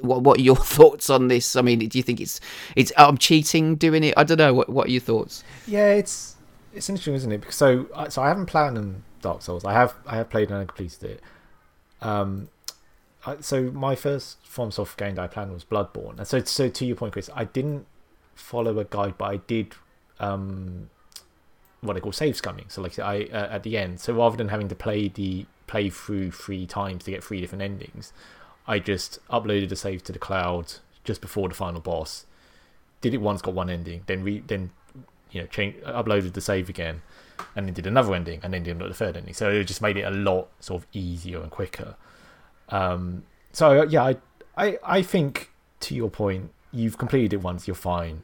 what 0.00 0.22
what 0.22 0.38
are 0.38 0.42
your 0.42 0.56
thoughts 0.76 1.10
on 1.10 1.26
this? 1.26 1.56
I 1.56 1.62
mean, 1.62 1.80
do 1.80 1.98
you 1.98 2.04
think 2.04 2.20
it's 2.20 2.40
it's 2.76 2.92
I'm 2.96 3.18
cheating 3.18 3.74
doing 3.74 4.04
it? 4.04 4.14
I 4.16 4.22
don't 4.22 4.38
know. 4.38 4.54
What 4.54 4.68
what 4.68 4.86
are 4.86 4.90
your 4.92 5.00
thoughts? 5.00 5.42
Yeah, 5.66 5.88
it's 5.88 6.36
it's 6.72 6.88
interesting, 6.88 7.14
isn't 7.14 7.32
it? 7.32 7.38
Because 7.38 7.56
so 7.56 7.88
so 8.10 8.22
I 8.22 8.28
haven't 8.28 8.46
planned 8.46 9.02
Dark 9.20 9.42
Souls. 9.42 9.64
I 9.64 9.72
have 9.72 9.94
I 10.06 10.16
have 10.16 10.30
played 10.30 10.50
and 10.50 10.58
I 10.58 10.64
completed 10.64 11.02
it. 11.04 11.22
Um, 12.00 12.48
I, 13.26 13.36
so 13.40 13.70
my 13.70 13.94
first 13.94 14.42
FromSoft 14.44 14.96
game 14.96 15.16
that 15.16 15.22
I 15.22 15.26
planned 15.26 15.52
was 15.52 15.64
Bloodborne. 15.64 16.18
And 16.18 16.26
so 16.26 16.42
so 16.42 16.68
to 16.68 16.84
your 16.86 16.96
point, 16.96 17.12
Chris, 17.12 17.30
I 17.34 17.44
didn't 17.44 17.86
follow 18.34 18.78
a 18.78 18.84
guide, 18.84 19.14
but 19.18 19.24
I 19.26 19.36
did 19.36 19.74
um, 20.18 20.90
what 21.80 21.94
they 21.94 22.00
call 22.00 22.12
save 22.12 22.40
scumming. 22.40 22.70
So 22.70 22.82
like 22.82 22.98
I 22.98 23.24
uh, 23.24 23.48
at 23.50 23.62
the 23.62 23.76
end, 23.76 24.00
so 24.00 24.14
rather 24.14 24.36
than 24.36 24.48
having 24.48 24.68
to 24.68 24.74
play 24.74 25.08
the 25.08 25.46
play 25.66 25.90
through 25.90 26.32
three 26.32 26.66
times 26.66 27.04
to 27.04 27.10
get 27.10 27.22
three 27.22 27.40
different 27.40 27.62
endings, 27.62 28.12
I 28.66 28.78
just 28.78 29.18
uploaded 29.28 29.70
a 29.70 29.76
save 29.76 30.02
to 30.04 30.12
the 30.12 30.18
cloud 30.18 30.74
just 31.04 31.20
before 31.20 31.48
the 31.48 31.54
final 31.54 31.80
boss. 31.80 32.26
Did 33.00 33.14
it 33.14 33.18
once, 33.18 33.40
got 33.40 33.54
one 33.54 33.70
ending, 33.70 34.02
then 34.06 34.22
re 34.22 34.42
then 34.46 34.70
you 35.30 35.40
know 35.40 35.46
change 35.46 35.76
uploaded 35.84 36.32
the 36.32 36.40
save 36.40 36.68
again 36.68 37.02
and 37.56 37.66
then 37.66 37.74
did 37.74 37.86
another 37.86 38.14
ending 38.14 38.40
and 38.42 38.52
then 38.52 38.62
did 38.62 38.78
the 38.78 38.94
third 38.94 39.16
ending. 39.16 39.34
So 39.34 39.50
it 39.50 39.64
just 39.64 39.82
made 39.82 39.96
it 39.96 40.02
a 40.02 40.10
lot 40.10 40.48
sort 40.60 40.82
of 40.82 40.88
easier 40.92 41.40
and 41.40 41.50
quicker. 41.50 41.96
Um, 42.68 43.24
so 43.52 43.82
yeah 43.82 44.04
I, 44.04 44.16
I 44.56 44.78
i 44.84 45.02
think 45.02 45.50
to 45.80 45.94
your 45.94 46.10
point 46.10 46.52
you've 46.72 46.98
completed 46.98 47.32
it 47.32 47.42
once 47.42 47.66
you're 47.66 47.74
fine. 47.74 48.22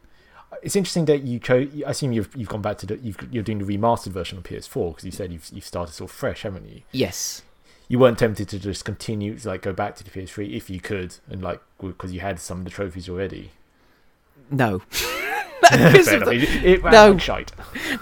It's 0.62 0.76
interesting 0.76 1.04
that 1.06 1.22
you 1.22 1.38
chose 1.38 1.68
i 1.86 1.90
assume 1.90 2.12
you've 2.12 2.34
you've 2.36 2.48
gone 2.48 2.62
back 2.62 2.78
to 2.78 2.86
the 2.86 2.96
you've, 2.98 3.16
you're 3.30 3.42
doing 3.42 3.58
the 3.58 3.64
remastered 3.64 4.12
version 4.12 4.38
on 4.38 4.44
ps4 4.44 4.90
because 4.90 5.04
you 5.04 5.10
said 5.10 5.32
you've, 5.32 5.48
you've 5.52 5.64
started 5.64 5.92
sort 5.92 6.10
of 6.10 6.16
fresh 6.16 6.42
haven't 6.42 6.68
you? 6.68 6.82
Yes. 6.92 7.42
you 7.88 7.98
weren't 7.98 8.18
tempted 8.18 8.48
to 8.50 8.58
just 8.58 8.84
continue 8.84 9.36
to 9.38 9.48
like 9.48 9.62
go 9.62 9.72
back 9.72 9.96
to 9.96 10.04
the 10.04 10.10
ps3 10.10 10.54
if 10.56 10.70
you 10.70 10.80
could 10.80 11.16
and 11.28 11.42
like 11.42 11.60
because 11.80 12.12
you 12.12 12.20
had 12.20 12.38
some 12.38 12.58
of 12.58 12.64
the 12.64 12.70
trophies 12.70 13.08
already? 13.08 13.50
No. 14.50 14.82
Because 15.70 16.08
of 16.12 16.24
the- 16.26 16.32
It, 16.34 16.64
it, 16.64 16.84
No. 16.84 17.16
shite 17.18 17.50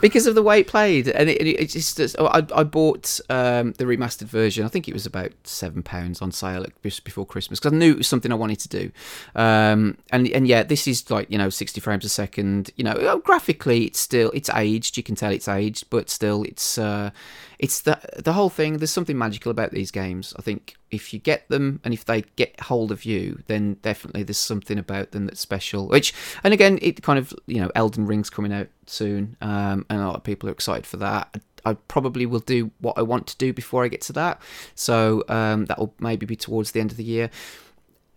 because 0.01 0.27
of 0.27 0.35
the 0.35 0.43
way 0.43 0.61
it 0.61 0.67
played, 0.67 1.09
and 1.09 1.31
it, 1.31 1.41
it, 1.41 1.61
it's 1.75 1.95
just 1.95 2.17
oh, 2.19 2.27
I, 2.27 2.45
I 2.55 2.63
bought 2.65 3.21
um, 3.31 3.73
the 3.73 3.85
remastered 3.85 4.27
version. 4.29 4.65
I 4.65 4.69
think 4.69 4.87
it 4.89 4.93
was 4.93 5.07
about 5.07 5.33
seven 5.45 5.83
pounds 5.83 6.21
on 6.21 6.31
sale 6.33 6.65
just 6.83 7.05
before 7.05 7.25
Christmas 7.25 7.59
because 7.59 7.73
I 7.73 7.77
knew 7.77 7.93
it 7.93 7.99
was 7.99 8.07
something 8.09 8.31
I 8.31 8.35
wanted 8.37 8.59
to 8.61 8.69
do. 8.69 8.91
Um, 9.35 9.97
and 10.11 10.29
and 10.29 10.47
yeah, 10.47 10.63
this 10.63 10.87
is 10.87 11.11
like 11.11 11.31
you 11.31 11.39
know 11.39 11.49
sixty 11.49 11.81
frames 11.81 12.05
a 12.05 12.09
second. 12.09 12.71
You 12.77 12.85
know, 12.85 12.93
uh, 12.93 13.17
graphically 13.17 13.85
it's 13.85 13.99
still 14.01 14.31
it's 14.35 14.51
aged. 14.51 14.97
You 14.97 15.03
can 15.03 15.15
tell 15.15 15.33
it's 15.33 15.49
aged, 15.49 15.89
but 15.91 16.11
still 16.11 16.43
it's 16.45 16.77
uh, 16.79 17.11
it's 17.59 17.81
the 17.81 17.99
the 18.19 18.33
whole 18.35 18.51
thing. 18.51 18.79
There's 18.79 18.91
something 18.91 19.17
magical 19.19 19.51
about 19.51 19.71
these 19.71 19.91
games. 19.91 20.35
I 20.39 20.43
think 20.43 20.77
if 20.95 21.13
you 21.13 21.19
get 21.19 21.49
them 21.49 21.81
and 21.85 21.93
if 21.93 22.05
they 22.05 22.23
get 22.37 22.59
hold 22.61 22.93
of 22.93 23.05
you, 23.05 23.43
then 23.47 23.75
definitely 23.83 24.23
there's 24.23 24.39
something 24.39 24.79
about 24.79 25.11
them 25.11 25.27
that's 25.27 25.41
special. 25.41 25.89
Which, 25.89 26.15
and 26.43 26.55
again, 26.55 26.79
it 26.81 27.03
kind 27.03 27.19
of 27.19 27.35
you 27.47 27.61
know, 27.61 27.71
Elden 27.75 28.07
Ring's 28.07 28.31
coming 28.31 28.53
out 28.53 28.69
soon, 28.87 29.37
um, 29.41 29.85
and 29.91 30.01
a 30.01 30.07
lot 30.07 30.17
of 30.17 30.25
people 30.25 30.49
are 30.49 30.53
excited 30.53 30.87
for 30.87 30.97
that. 30.99 31.41
I 31.67 31.75
probably 31.75 32.27
will 32.27 32.41
do 32.41 32.71
what 32.81 32.99
I 32.99 33.03
want 33.03 33.27
to 33.29 33.37
do 33.39 33.53
before 33.53 33.85
I 33.85 33.89
get 33.89 34.03
to 34.03 34.13
that, 34.15 34.41
so 34.75 35.25
um, 35.29 35.67
that 35.67 35.79
will 35.79 35.95
maybe 35.99 36.27
be 36.27 36.37
towards 36.37 36.73
the 36.73 36.81
end 36.81 36.91
of 36.91 36.97
the 36.97 37.05
year. 37.05 37.31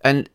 And 0.02 0.30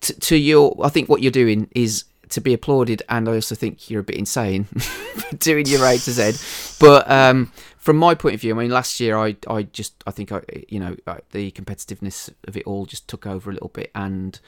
to, 0.00 0.18
to 0.20 0.36
your, 0.36 0.76
I 0.82 0.88
think 0.88 1.08
what 1.08 1.22
you're 1.22 1.32
doing 1.32 1.68
is 1.72 2.04
to 2.32 2.40
be 2.40 2.52
applauded, 2.52 3.02
and 3.08 3.28
I 3.28 3.34
also 3.34 3.54
think 3.54 3.88
you're 3.88 4.00
a 4.00 4.04
bit 4.04 4.16
insane 4.16 4.66
doing 5.38 5.66
your 5.66 5.84
A 5.84 5.96
to 5.98 6.10
Z. 6.10 6.76
But 6.80 7.10
um, 7.10 7.52
from 7.78 7.96
my 7.96 8.14
point 8.14 8.34
of 8.34 8.40
view, 8.40 8.54
I 8.54 8.58
mean, 8.58 8.70
last 8.70 9.00
year 9.00 9.16
I, 9.16 9.36
I 9.48 9.64
just, 9.64 10.02
I 10.06 10.10
think 10.10 10.32
I, 10.32 10.42
you 10.68 10.80
know, 10.80 10.96
the 11.30 11.50
competitiveness 11.52 12.30
of 12.44 12.56
it 12.56 12.64
all 12.66 12.86
just 12.86 13.08
took 13.08 13.26
over 13.26 13.50
a 13.50 13.52
little 13.52 13.68
bit, 13.68 13.90
and 13.94 14.38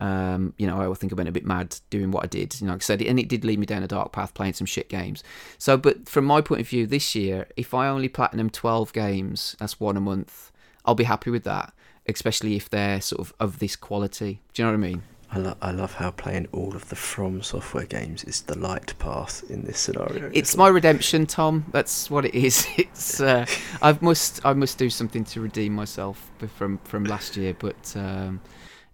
um, 0.00 0.54
you 0.58 0.66
know, 0.66 0.90
I 0.90 0.94
think 0.94 1.12
I 1.12 1.16
went 1.16 1.28
a 1.28 1.32
bit 1.32 1.46
mad 1.46 1.76
doing 1.90 2.10
what 2.10 2.24
I 2.24 2.26
did. 2.26 2.60
You 2.60 2.66
know, 2.66 2.72
like 2.72 2.82
I 2.82 2.84
said, 2.84 3.02
and 3.02 3.18
it 3.18 3.28
did 3.28 3.44
lead 3.44 3.58
me 3.58 3.66
down 3.66 3.82
a 3.82 3.88
dark 3.88 4.12
path, 4.12 4.34
playing 4.34 4.54
some 4.54 4.66
shit 4.66 4.88
games. 4.88 5.22
So, 5.58 5.76
but 5.76 6.08
from 6.08 6.24
my 6.24 6.40
point 6.40 6.60
of 6.60 6.68
view, 6.68 6.86
this 6.86 7.14
year, 7.14 7.46
if 7.56 7.72
I 7.72 7.88
only 7.88 8.08
platinum 8.08 8.50
twelve 8.50 8.92
games, 8.92 9.54
that's 9.58 9.78
one 9.78 9.96
a 9.96 10.00
month. 10.00 10.50
I'll 10.84 10.96
be 10.96 11.04
happy 11.04 11.30
with 11.30 11.44
that, 11.44 11.72
especially 12.08 12.56
if 12.56 12.68
they're 12.68 13.00
sort 13.00 13.20
of 13.20 13.32
of 13.38 13.58
this 13.60 13.76
quality. 13.76 14.40
Do 14.54 14.62
you 14.62 14.66
know 14.66 14.72
what 14.72 14.84
I 14.84 14.88
mean? 14.90 15.02
I, 15.32 15.38
lo- 15.38 15.56
I 15.62 15.70
love 15.70 15.94
how 15.94 16.10
playing 16.10 16.48
all 16.52 16.76
of 16.76 16.90
the 16.90 16.96
From 16.96 17.42
Software 17.42 17.86
games 17.86 18.22
is 18.24 18.42
the 18.42 18.58
light 18.58 18.92
path 18.98 19.42
in 19.48 19.64
this 19.64 19.78
scenario. 19.78 20.30
It's 20.34 20.58
my 20.58 20.68
redemption, 20.68 21.24
Tom. 21.26 21.64
That's 21.72 22.10
what 22.10 22.26
it 22.26 22.34
is. 22.34 22.66
It's 22.76 23.20
uh, 23.20 23.46
I 23.80 23.96
must 24.00 24.44
I 24.44 24.52
must 24.52 24.76
do 24.76 24.90
something 24.90 25.24
to 25.26 25.40
redeem 25.40 25.72
myself 25.72 26.30
from 26.56 26.78
from 26.84 27.04
last 27.04 27.36
year, 27.36 27.54
but. 27.58 27.94
Um, 27.96 28.40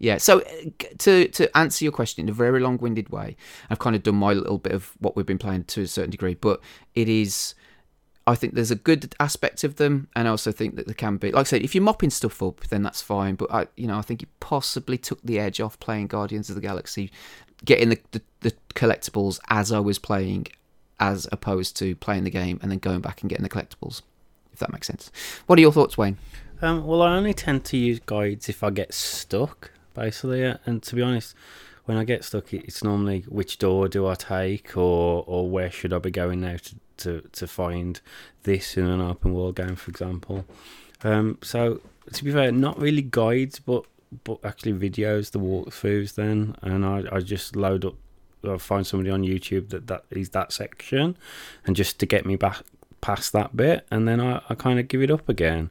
yeah, 0.00 0.18
so 0.18 0.42
uh, 0.42 0.84
to 0.98 1.26
to 1.26 1.58
answer 1.58 1.84
your 1.84 1.90
question 1.90 2.24
in 2.24 2.28
a 2.28 2.32
very 2.32 2.60
long-winded 2.60 3.08
way, 3.08 3.36
I've 3.68 3.80
kind 3.80 3.96
of 3.96 4.04
done 4.04 4.14
my 4.14 4.32
little 4.32 4.58
bit 4.58 4.70
of 4.70 4.92
what 5.00 5.16
we've 5.16 5.26
been 5.26 5.38
playing 5.38 5.64
to 5.64 5.82
a 5.82 5.88
certain 5.88 6.10
degree, 6.10 6.34
but 6.34 6.60
it 6.94 7.08
is 7.08 7.54
I 8.28 8.34
think 8.34 8.52
there's 8.54 8.70
a 8.70 8.76
good 8.76 9.14
aspect 9.18 9.64
of 9.64 9.76
them, 9.76 10.08
and 10.14 10.28
I 10.28 10.30
also 10.30 10.52
think 10.52 10.76
that 10.76 10.84
there 10.84 10.94
can 10.94 11.16
be, 11.16 11.32
like 11.32 11.46
I 11.46 11.48
said, 11.48 11.62
if 11.62 11.74
you're 11.74 11.82
mopping 11.82 12.10
stuff 12.10 12.42
up, 12.42 12.60
then 12.68 12.82
that's 12.82 13.00
fine. 13.00 13.36
But 13.36 13.50
I, 13.50 13.68
you 13.74 13.86
know, 13.86 13.96
I 13.96 14.02
think 14.02 14.22
it 14.22 14.28
possibly 14.38 14.98
took 14.98 15.22
the 15.22 15.38
edge 15.38 15.60
off 15.60 15.80
playing 15.80 16.08
Guardians 16.08 16.50
of 16.50 16.54
the 16.54 16.60
Galaxy, 16.60 17.10
getting 17.64 17.88
the, 17.88 17.98
the, 18.10 18.22
the 18.40 18.52
collectibles 18.74 19.40
as 19.48 19.72
I 19.72 19.80
was 19.80 19.98
playing, 19.98 20.48
as 21.00 21.26
opposed 21.32 21.74
to 21.78 21.96
playing 21.96 22.24
the 22.24 22.30
game 22.30 22.60
and 22.60 22.70
then 22.70 22.78
going 22.78 23.00
back 23.00 23.22
and 23.22 23.30
getting 23.30 23.44
the 23.44 23.48
collectibles. 23.48 24.02
If 24.52 24.58
that 24.58 24.72
makes 24.72 24.88
sense. 24.88 25.10
What 25.46 25.58
are 25.58 25.62
your 25.62 25.72
thoughts, 25.72 25.96
Wayne? 25.96 26.18
Um, 26.60 26.84
well, 26.84 27.00
I 27.00 27.16
only 27.16 27.32
tend 27.32 27.64
to 27.66 27.78
use 27.78 28.00
guides 28.04 28.50
if 28.50 28.62
I 28.62 28.68
get 28.68 28.92
stuck, 28.92 29.70
basically. 29.94 30.42
And 30.66 30.82
to 30.82 30.94
be 30.94 31.00
honest, 31.00 31.34
when 31.86 31.96
I 31.96 32.04
get 32.04 32.24
stuck, 32.24 32.52
it's 32.52 32.84
normally 32.84 33.24
which 33.28 33.56
door 33.56 33.88
do 33.88 34.06
I 34.06 34.16
take, 34.16 34.76
or 34.76 35.24
or 35.26 35.48
where 35.48 35.70
should 35.70 35.94
I 35.94 35.98
be 35.98 36.10
going 36.10 36.42
now 36.42 36.56
to 36.56 36.74
to, 36.98 37.22
to 37.32 37.46
find 37.46 38.00
this 38.42 38.76
in 38.76 38.86
an 38.86 39.00
open 39.00 39.34
world 39.34 39.56
game, 39.56 39.76
for 39.76 39.90
example. 39.90 40.44
Um, 41.02 41.38
so 41.42 41.80
to 42.12 42.24
be 42.24 42.32
fair, 42.32 42.52
not 42.52 42.80
really 42.80 43.02
guides, 43.02 43.58
but 43.58 43.84
but 44.24 44.38
actually 44.42 44.72
videos, 44.72 45.32
the 45.32 45.38
walkthroughs. 45.38 46.14
Then, 46.14 46.56
and 46.62 46.84
I, 46.84 47.04
I 47.12 47.20
just 47.20 47.56
load 47.56 47.84
up, 47.84 47.94
I 48.42 48.56
find 48.56 48.86
somebody 48.86 49.10
on 49.10 49.22
YouTube 49.22 49.68
that 49.68 49.86
that 49.88 50.04
is 50.10 50.30
that 50.30 50.52
section, 50.52 51.16
and 51.66 51.76
just 51.76 51.98
to 52.00 52.06
get 52.06 52.24
me 52.26 52.36
back 52.36 52.62
past 53.00 53.32
that 53.32 53.56
bit, 53.56 53.86
and 53.90 54.08
then 54.08 54.20
I, 54.20 54.42
I 54.48 54.54
kind 54.54 54.78
of 54.78 54.88
give 54.88 55.02
it 55.02 55.10
up 55.10 55.28
again. 55.28 55.70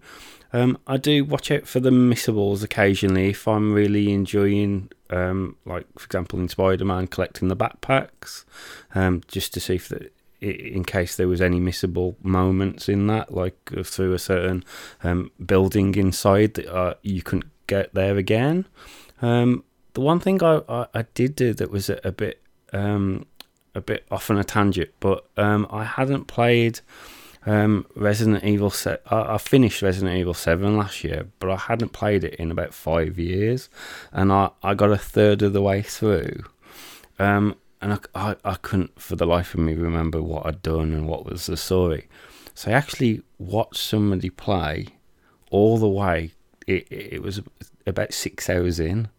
Um, 0.53 0.77
I 0.87 0.95
do 0.95 1.25
watch 1.25 1.51
out 1.51 1.67
for 1.67 1.81
the 1.81 1.91
missables 1.91 2.63
occasionally 2.63 3.29
if 3.29 3.47
I'm 3.47 3.73
really 3.73 4.13
enjoying, 4.13 4.89
um, 5.09 5.57
like 5.65 5.85
for 5.99 6.05
example 6.05 6.39
in 6.39 6.47
Spider 6.47 6.85
Man, 6.85 7.07
collecting 7.07 7.49
the 7.49 7.55
backpacks, 7.55 8.45
um, 8.95 9.23
just 9.27 9.53
to 9.55 9.59
see 9.59 9.75
if 9.75 9.89
the, 9.89 10.09
in 10.41 10.83
case 10.83 11.15
there 11.15 11.27
was 11.27 11.41
any 11.41 11.59
missable 11.59 12.15
moments 12.23 12.87
in 12.87 13.07
that, 13.07 13.33
like 13.33 13.57
uh, 13.75 13.83
through 13.83 14.13
a 14.13 14.19
certain 14.19 14.63
um, 15.03 15.31
building 15.43 15.95
inside 15.95 16.53
that 16.55 16.73
uh, 16.73 16.93
you 17.01 17.21
couldn't 17.21 17.49
get 17.65 17.93
there 17.93 18.17
again. 18.17 18.65
Um, 19.21 19.63
the 19.93 20.01
one 20.01 20.19
thing 20.19 20.43
I, 20.43 20.61
I, 20.69 20.87
I, 20.93 21.05
did 21.13 21.35
do 21.35 21.53
that 21.53 21.71
was 21.71 21.89
a, 21.89 21.99
a 22.03 22.11
bit 22.11 22.41
um, 22.71 23.25
a 23.73 23.81
bit 23.81 24.05
off 24.11 24.29
on 24.29 24.37
a 24.37 24.43
tangent, 24.43 24.91
but 24.99 25.27
um, 25.37 25.67
I 25.71 25.83
hadn't 25.83 26.25
played 26.25 26.81
um, 27.45 27.87
Resident 27.95 28.43
Evil. 28.43 28.69
Se- 28.69 28.99
I, 29.07 29.35
I, 29.35 29.37
finished 29.37 29.81
Resident 29.81 30.17
Evil 30.17 30.33
Seven 30.35 30.77
last 30.77 31.03
year, 31.03 31.27
but 31.39 31.49
I 31.49 31.55
hadn't 31.55 31.93
played 31.93 32.23
it 32.23 32.35
in 32.35 32.51
about 32.51 32.73
five 32.73 33.17
years, 33.17 33.69
and 34.11 34.31
I, 34.31 34.51
I 34.61 34.75
got 34.75 34.91
a 34.91 34.97
third 34.97 35.41
of 35.41 35.53
the 35.53 35.61
way 35.61 35.81
through. 35.81 36.43
Um, 37.17 37.55
and 37.81 37.93
I, 37.93 37.99
I, 38.15 38.35
I 38.43 38.55
couldn't 38.55 38.99
for 39.01 39.15
the 39.15 39.25
life 39.25 39.53
of 39.53 39.59
me 39.59 39.73
remember 39.75 40.21
what 40.21 40.45
I'd 40.45 40.61
done 40.61 40.93
and 40.93 41.07
what 41.07 41.25
was 41.25 41.45
the 41.45 41.57
story. 41.57 42.07
So 42.53 42.71
I 42.71 42.73
actually 42.73 43.21
watched 43.37 43.81
somebody 43.81 44.29
play 44.29 44.87
all 45.51 45.77
the 45.77 45.87
way. 45.87 46.31
It, 46.65 46.87
it 46.91 47.21
was 47.21 47.41
about 47.85 48.13
six 48.13 48.49
hours 48.49 48.79
in. 48.79 49.09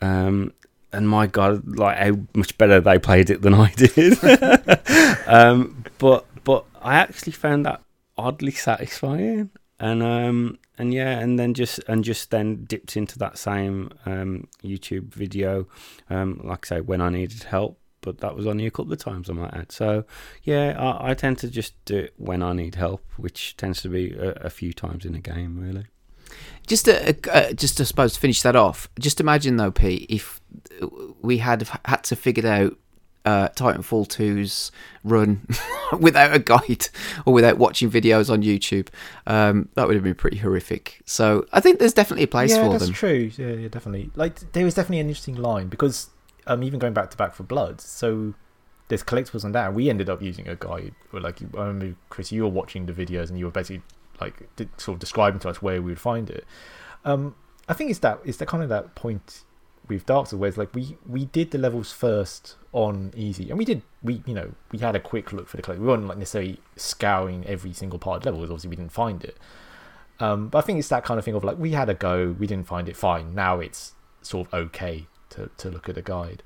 Um, 0.00 0.52
and 0.92 1.08
my 1.08 1.26
God, 1.26 1.76
like 1.76 1.98
how 1.98 2.18
much 2.34 2.56
better 2.58 2.80
they 2.80 2.98
played 2.98 3.30
it 3.30 3.42
than 3.42 3.54
I 3.66 3.72
did. 3.72 4.18
um, 5.26 5.84
but 5.98 6.26
but 6.44 6.64
I 6.80 6.96
actually 6.96 7.32
found 7.32 7.66
that 7.66 7.82
oddly 8.16 8.52
satisfying, 8.52 9.50
and 9.78 10.02
um, 10.02 10.58
and 10.80 10.94
yeah, 10.94 11.18
and 11.18 11.38
then 11.38 11.54
just 11.54 11.80
and 11.86 12.02
just 12.02 12.30
then 12.30 12.64
dipped 12.64 12.96
into 12.96 13.18
that 13.18 13.38
same 13.38 13.90
um, 14.06 14.48
YouTube 14.64 15.14
video, 15.14 15.68
um, 16.08 16.40
like 16.42 16.66
I 16.66 16.76
say, 16.76 16.80
when 16.80 17.00
I 17.00 17.10
needed 17.10 17.44
help. 17.44 17.78
But 18.02 18.18
that 18.18 18.34
was 18.34 18.46
only 18.46 18.66
a 18.66 18.70
couple 18.70 18.92
of 18.92 18.98
times 18.98 19.28
I 19.28 19.34
might 19.34 19.52
add. 19.52 19.72
So 19.72 20.04
yeah, 20.42 20.74
I, 20.78 21.10
I 21.10 21.14
tend 21.14 21.38
to 21.38 21.50
just 21.50 21.74
do 21.84 21.98
it 21.98 22.14
when 22.16 22.42
I 22.42 22.54
need 22.54 22.76
help, 22.76 23.04
which 23.18 23.56
tends 23.58 23.82
to 23.82 23.88
be 23.90 24.14
a, 24.14 24.30
a 24.32 24.50
few 24.50 24.72
times 24.72 25.04
in 25.04 25.14
a 25.14 25.20
game, 25.20 25.58
really. 25.60 25.84
Just 26.66 26.86
to, 26.86 27.14
uh, 27.30 27.52
just 27.52 27.76
to 27.76 27.84
suppose 27.84 28.14
to 28.14 28.20
finish 28.20 28.40
that 28.42 28.56
off. 28.56 28.88
Just 28.98 29.20
imagine 29.20 29.56
though, 29.56 29.70
Pete, 29.70 30.06
if 30.08 30.40
we 31.20 31.38
had 31.38 31.68
had 31.84 32.04
to 32.04 32.16
figure 32.16 32.48
out 32.48 32.78
uh, 33.24 33.48
Titanfall 33.50 34.06
2's 34.08 34.72
run 35.04 35.46
without 36.00 36.34
a 36.34 36.38
guide 36.38 36.88
or 37.26 37.32
without 37.32 37.58
watching 37.58 37.90
videos 37.90 38.30
on 38.30 38.42
YouTube. 38.42 38.88
Um, 39.26 39.68
that 39.74 39.86
would 39.86 39.94
have 39.94 40.04
been 40.04 40.14
pretty 40.14 40.38
horrific. 40.38 41.00
So 41.04 41.46
I 41.52 41.60
think 41.60 41.78
there's 41.78 41.92
definitely 41.92 42.24
a 42.24 42.28
place 42.28 42.50
yeah, 42.50 42.64
for 42.64 42.70
that's 42.70 42.84
them. 42.86 42.94
true. 42.94 43.30
Yeah, 43.36 43.48
yeah, 43.48 43.68
definitely. 43.68 44.10
Like 44.14 44.52
there 44.52 44.64
was 44.64 44.74
definitely 44.74 45.00
an 45.00 45.08
interesting 45.08 45.36
line 45.36 45.68
because 45.68 46.10
um, 46.46 46.62
even 46.62 46.78
going 46.78 46.94
back 46.94 47.10
to 47.10 47.16
Back 47.16 47.34
4 47.34 47.46
Blood, 47.46 47.80
so 47.80 48.34
there's 48.88 49.02
collectibles 49.02 49.44
on 49.44 49.52
that. 49.52 49.74
We 49.74 49.88
ended 49.90 50.10
up 50.10 50.22
using 50.22 50.48
a 50.48 50.56
guide. 50.56 50.94
Where, 51.10 51.22
like 51.22 51.40
I 51.42 51.66
remember, 51.66 51.96
Chris, 52.08 52.32
you 52.32 52.42
were 52.42 52.48
watching 52.48 52.86
the 52.86 52.92
videos 52.92 53.28
and 53.28 53.38
you 53.38 53.44
were 53.44 53.50
basically 53.50 53.82
like 54.20 54.48
sort 54.76 54.96
of 54.96 54.98
describing 54.98 55.40
to 55.40 55.48
us 55.48 55.62
where 55.62 55.80
we 55.80 55.92
would 55.92 56.00
find 56.00 56.28
it. 56.28 56.44
Um, 57.04 57.34
I 57.68 57.72
think 57.74 57.90
it's 57.90 58.00
that 58.00 58.20
it's 58.24 58.38
that 58.38 58.48
kind 58.48 58.62
of 58.62 58.68
that 58.68 58.94
point 58.94 59.42
with 59.96 60.06
Dark 60.06 60.28
Souls 60.28 60.40
where 60.40 60.48
it's 60.48 60.58
like 60.58 60.74
we 60.74 60.96
we 61.08 61.26
did 61.26 61.50
the 61.50 61.58
levels 61.58 61.92
first 61.92 62.56
on 62.72 63.12
easy, 63.16 63.50
and 63.50 63.58
we 63.58 63.64
did 63.64 63.82
we 64.02 64.22
you 64.26 64.34
know 64.34 64.52
we 64.72 64.78
had 64.78 64.96
a 64.96 65.00
quick 65.00 65.32
look 65.32 65.48
for 65.48 65.56
the 65.56 65.62
collectible. 65.62 65.80
We 65.80 65.86
weren't 65.86 66.06
like 66.06 66.18
necessarily 66.18 66.60
scouring 66.76 67.44
every 67.46 67.72
single 67.72 67.98
part 67.98 68.18
of 68.18 68.22
the 68.22 68.30
level 68.30 68.44
obviously 68.44 68.70
we 68.70 68.76
didn't 68.76 68.92
find 68.92 69.22
it. 69.24 69.36
Um, 70.20 70.48
but 70.48 70.58
I 70.58 70.60
think 70.62 70.78
it's 70.78 70.88
that 70.88 71.04
kind 71.04 71.18
of 71.18 71.24
thing 71.24 71.34
of 71.34 71.44
like 71.44 71.58
we 71.58 71.72
had 71.72 71.88
a 71.88 71.94
go, 71.94 72.36
we 72.38 72.46
didn't 72.46 72.66
find 72.66 72.88
it, 72.88 72.96
fine. 72.96 73.34
Now 73.34 73.60
it's 73.60 73.92
sort 74.22 74.48
of 74.48 74.54
okay 74.54 75.06
to 75.30 75.50
to 75.56 75.70
look 75.70 75.88
at 75.88 75.96
a 75.96 76.02
guide. 76.02 76.42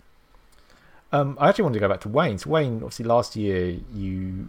Um, 1.12 1.36
I 1.40 1.48
actually 1.48 1.64
wanted 1.64 1.74
to 1.74 1.80
go 1.80 1.88
back 1.88 2.00
to 2.00 2.08
Wayne. 2.08 2.38
So 2.38 2.50
Wayne, 2.50 2.76
obviously 2.76 3.04
last 3.04 3.36
year 3.36 3.78
you 3.92 4.48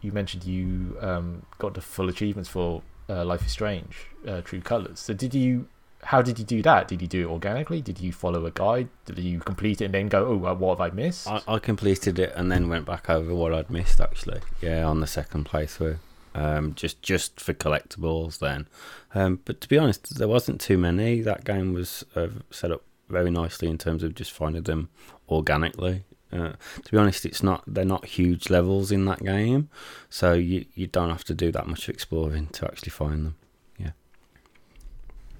you 0.00 0.12
mentioned 0.12 0.44
you 0.44 0.96
um, 1.00 1.42
got 1.58 1.74
the 1.74 1.80
full 1.80 2.08
achievements 2.08 2.48
for 2.48 2.82
uh, 3.08 3.24
Life 3.24 3.44
is 3.44 3.52
Strange, 3.52 4.06
uh, 4.26 4.40
True 4.42 4.60
Colors. 4.60 5.00
So 5.00 5.12
did 5.12 5.34
you 5.34 5.66
how 6.08 6.22
did 6.22 6.38
you 6.38 6.44
do 6.46 6.62
that? 6.62 6.88
Did 6.88 7.02
you 7.02 7.06
do 7.06 7.28
it 7.28 7.30
organically? 7.30 7.82
Did 7.82 8.00
you 8.00 8.12
follow 8.12 8.46
a 8.46 8.50
guide? 8.50 8.88
Did 9.04 9.18
you 9.18 9.40
complete 9.40 9.82
it 9.82 9.86
and 9.86 9.94
then 9.94 10.08
go, 10.08 10.24
oh, 10.24 10.54
what 10.54 10.78
have 10.78 10.80
I 10.80 10.94
missed? 10.94 11.28
I, 11.28 11.42
I 11.46 11.58
completed 11.58 12.18
it 12.18 12.32
and 12.34 12.50
then 12.50 12.70
went 12.70 12.86
back 12.86 13.10
over 13.10 13.34
what 13.34 13.52
I'd 13.52 13.68
missed 13.68 14.00
actually. 14.00 14.40
Yeah, 14.62 14.86
on 14.86 15.00
the 15.00 15.06
second 15.06 15.44
playthrough. 15.44 15.98
Um, 16.34 16.72
just 16.74 17.02
just 17.02 17.38
for 17.38 17.52
collectibles 17.52 18.38
then. 18.38 18.68
Um, 19.14 19.40
but 19.44 19.60
to 19.60 19.68
be 19.68 19.76
honest, 19.76 20.16
there 20.16 20.28
wasn't 20.28 20.62
too 20.62 20.78
many. 20.78 21.20
That 21.20 21.44
game 21.44 21.74
was 21.74 22.06
uh, 22.16 22.28
set 22.50 22.72
up 22.72 22.84
very 23.10 23.30
nicely 23.30 23.68
in 23.68 23.76
terms 23.76 24.02
of 24.02 24.14
just 24.14 24.32
finding 24.32 24.62
them 24.62 24.88
organically. 25.28 26.04
Uh, 26.32 26.52
to 26.84 26.90
be 26.90 26.96
honest, 26.96 27.26
it's 27.26 27.42
not 27.42 27.64
they're 27.66 27.84
not 27.84 28.06
huge 28.06 28.48
levels 28.48 28.90
in 28.90 29.04
that 29.04 29.22
game, 29.22 29.68
so 30.08 30.32
you 30.32 30.64
you 30.74 30.86
don't 30.86 31.10
have 31.10 31.24
to 31.24 31.34
do 31.34 31.52
that 31.52 31.66
much 31.66 31.86
exploring 31.90 32.46
to 32.46 32.64
actually 32.64 32.90
find 32.90 33.26
them. 33.26 33.34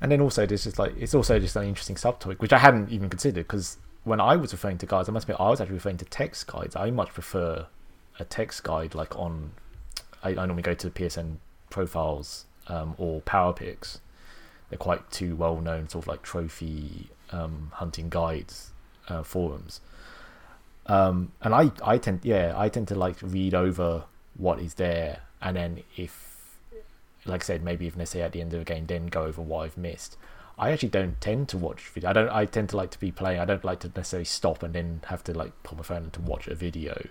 And 0.01 0.13
then 0.13 0.21
also 0.21 0.47
there's 0.47 0.65
just 0.65 0.79
like 0.79 0.95
it's 0.99 1.15
also 1.15 1.39
just 1.39 1.57
an 1.57 1.65
interesting 1.65 1.97
subtopic 1.97 2.39
which 2.39 2.53
I 2.53 2.59
hadn't 2.59 2.91
even 2.91 3.09
considered 3.09 3.47
because 3.47 3.79
when 4.05 4.21
I 4.21 4.37
was 4.37 4.53
referring 4.53 4.79
to 4.79 4.87
guides, 4.87 5.09
I 5.09 5.13
must 5.13 5.25
admit 5.25 5.41
I 5.41 5.51
was 5.51 5.61
actually 5.61 5.75
referring 5.75 5.99
to 5.99 6.05
text 6.05 6.47
guides. 6.47 6.77
I 6.77 6.91
much 6.91 7.09
prefer 7.09 7.67
a 8.19 8.25
text 8.25 8.63
guide 8.63 8.95
like 8.95 9.17
on. 9.17 9.53
I, 10.23 10.31
I 10.31 10.35
normally 10.35 10.63
go 10.63 10.75
to 10.75 10.91
PSN 10.91 11.37
profiles 11.71 12.47
um, 12.69 12.95
or 12.99 13.21
PowerPyx 13.23 13.99
they're 14.69 14.79
quite 14.79 15.11
too 15.11 15.37
well 15.37 15.61
known, 15.61 15.89
sort 15.89 16.05
of 16.05 16.09
like 16.09 16.23
trophy 16.23 17.09
um, 17.31 17.71
hunting 17.75 18.09
guides 18.09 18.73
uh, 19.09 19.23
forums. 19.23 19.81
Um, 20.87 21.33
and 21.43 21.55
I, 21.55 21.71
I 21.85 21.99
tend, 21.99 22.21
yeah, 22.23 22.55
I 22.57 22.69
tend 22.69 22.89
to 22.89 22.95
like 22.95 23.17
read 23.23 23.55
over 23.55 24.05
what 24.37 24.61
is 24.61 24.75
there, 24.75 25.21
and 25.41 25.57
then 25.57 25.83
if, 25.97 26.28
like 27.29 27.43
I 27.43 27.45
said, 27.45 27.63
maybe 27.63 27.87
if 27.87 27.97
necessary 27.97 28.25
at 28.25 28.33
the 28.33 28.41
end 28.41 28.53
of 28.53 28.59
the 28.59 28.65
game, 28.65 28.87
then 28.87 29.07
go 29.07 29.25
over 29.25 29.43
what 29.43 29.65
I've 29.65 29.77
missed. 29.77 30.17
I 30.59 30.73
actually 30.73 30.89
don't 30.89 31.21
tend 31.21 31.49
to 31.51 31.57
watch 31.57 31.89
video. 31.89 32.11
I 32.11 32.13
don't. 32.13 32.29
I 32.31 32.45
tend 32.45 32.71
to 32.71 32.77
like 32.77 32.91
to 32.91 32.99
be 32.99 33.13
playing. 33.13 33.39
I 33.39 33.45
don't 33.45 33.65
like 33.65 33.81
to 33.81 33.93
necessarily 33.95 34.25
stop 34.25 34.63
and 34.63 34.75
then 34.75 35.01
have 35.07 35.23
to 35.25 35.35
like 35.35 35.53
pull 35.63 35.77
my 35.79 35.85
phone 35.85 36.11
to 36.11 36.21
watch 36.21 36.49
a 36.49 36.55
video. 36.55 37.07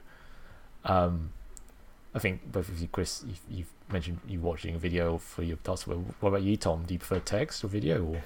Um, 0.84 1.32
I 2.14 2.20
think 2.20 2.52
both 2.52 2.68
of 2.70 2.80
you, 2.82 2.88
Chris, 2.88 3.24
you've, 3.26 3.40
you've 3.50 3.74
mentioned 3.90 4.20
you 4.28 4.40
watching 4.42 4.76
a 4.76 4.78
video 4.78 5.18
for 5.18 5.44
your 5.44 5.58
task. 5.58 5.88
What 5.88 6.30
about 6.30 6.42
you, 6.42 6.58
Tom? 6.58 6.84
Do 6.86 6.94
you 6.94 7.00
prefer 7.00 7.20
text 7.20 7.64
or 7.64 7.68
video? 7.68 8.04
Or 8.04 8.24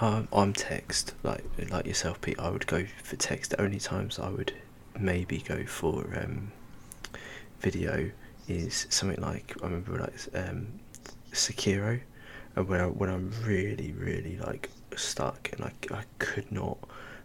Um, 0.00 0.28
I'm 0.32 0.52
text 0.52 1.14
like 1.22 1.44
like 1.70 1.86
yourself, 1.86 2.20
Pete. 2.20 2.38
I 2.38 2.50
would 2.50 2.66
go 2.66 2.84
for 3.02 3.16
text. 3.16 3.50
The 3.50 3.60
only 3.60 3.80
times 3.80 4.18
I 4.18 4.28
would 4.28 4.52
maybe 4.98 5.38
go 5.38 5.64
for 5.64 6.04
um, 6.22 6.52
video 7.60 8.10
is 8.48 8.86
something 8.90 9.20
like 9.20 9.56
I 9.62 9.66
remember 9.66 9.98
like 9.98 10.14
um, 10.34 10.80
Sekiro, 11.32 12.00
and 12.56 12.68
when 12.68 12.80
I, 12.80 12.86
when 12.86 13.10
I'm 13.10 13.32
really 13.44 13.92
really 13.92 14.36
like 14.38 14.70
stuck 14.96 15.50
and 15.52 15.64
I, 15.64 15.72
I 15.94 16.04
could 16.18 16.50
not 16.52 16.78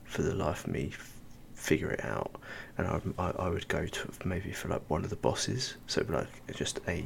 for 0.05 0.21
the 0.21 0.33
life 0.33 0.65
of 0.65 0.71
me 0.71 0.89
f- 0.93 1.13
figure 1.55 1.91
it 1.91 2.03
out, 2.05 2.31
and 2.77 2.87
I, 2.87 3.01
I 3.19 3.31
I 3.31 3.49
would 3.49 3.67
go 3.67 3.85
to 3.85 4.09
maybe 4.25 4.51
for 4.51 4.69
like 4.69 4.89
one 4.89 5.03
of 5.03 5.09
the 5.09 5.15
bosses, 5.17 5.75
so 5.87 6.05
like 6.09 6.27
just 6.55 6.79
a 6.87 7.03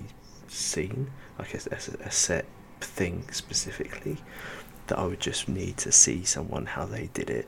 scene, 0.48 1.10
like 1.40 1.54
a, 1.54 1.60
a, 1.72 2.08
a 2.08 2.12
set 2.12 2.46
thing 2.82 3.24
specifically 3.32 4.18
that 4.88 4.98
I 4.98 5.06
would 5.06 5.20
just 5.20 5.48
need 5.48 5.78
to 5.78 5.92
see 5.92 6.24
someone 6.24 6.66
how 6.66 6.86
they 6.86 7.10
did 7.14 7.30
it, 7.30 7.48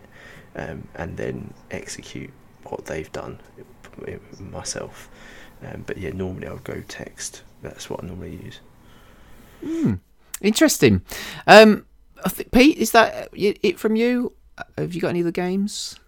um, 0.55 0.87
and 0.95 1.17
then 1.17 1.53
execute 1.71 2.31
what 2.63 2.85
they've 2.85 3.11
done 3.11 3.39
myself. 4.39 5.09
Um, 5.65 5.83
but 5.85 5.97
yeah, 5.97 6.11
normally 6.11 6.47
I 6.47 6.53
would 6.53 6.63
go 6.63 6.81
text. 6.87 7.43
That's 7.61 7.89
what 7.89 8.03
I 8.03 8.07
normally 8.07 8.35
use. 8.35 8.59
Hmm. 9.63 9.93
Interesting. 10.41 11.01
Um, 11.47 11.85
I 12.25 12.29
think, 12.29 12.51
Pete, 12.51 12.77
is 12.77 12.91
that 12.91 13.29
it 13.33 13.79
from 13.79 13.95
you? 13.95 14.33
Have 14.77 14.93
you 14.93 15.01
got 15.01 15.09
any 15.09 15.21
other 15.21 15.31
games? 15.31 15.99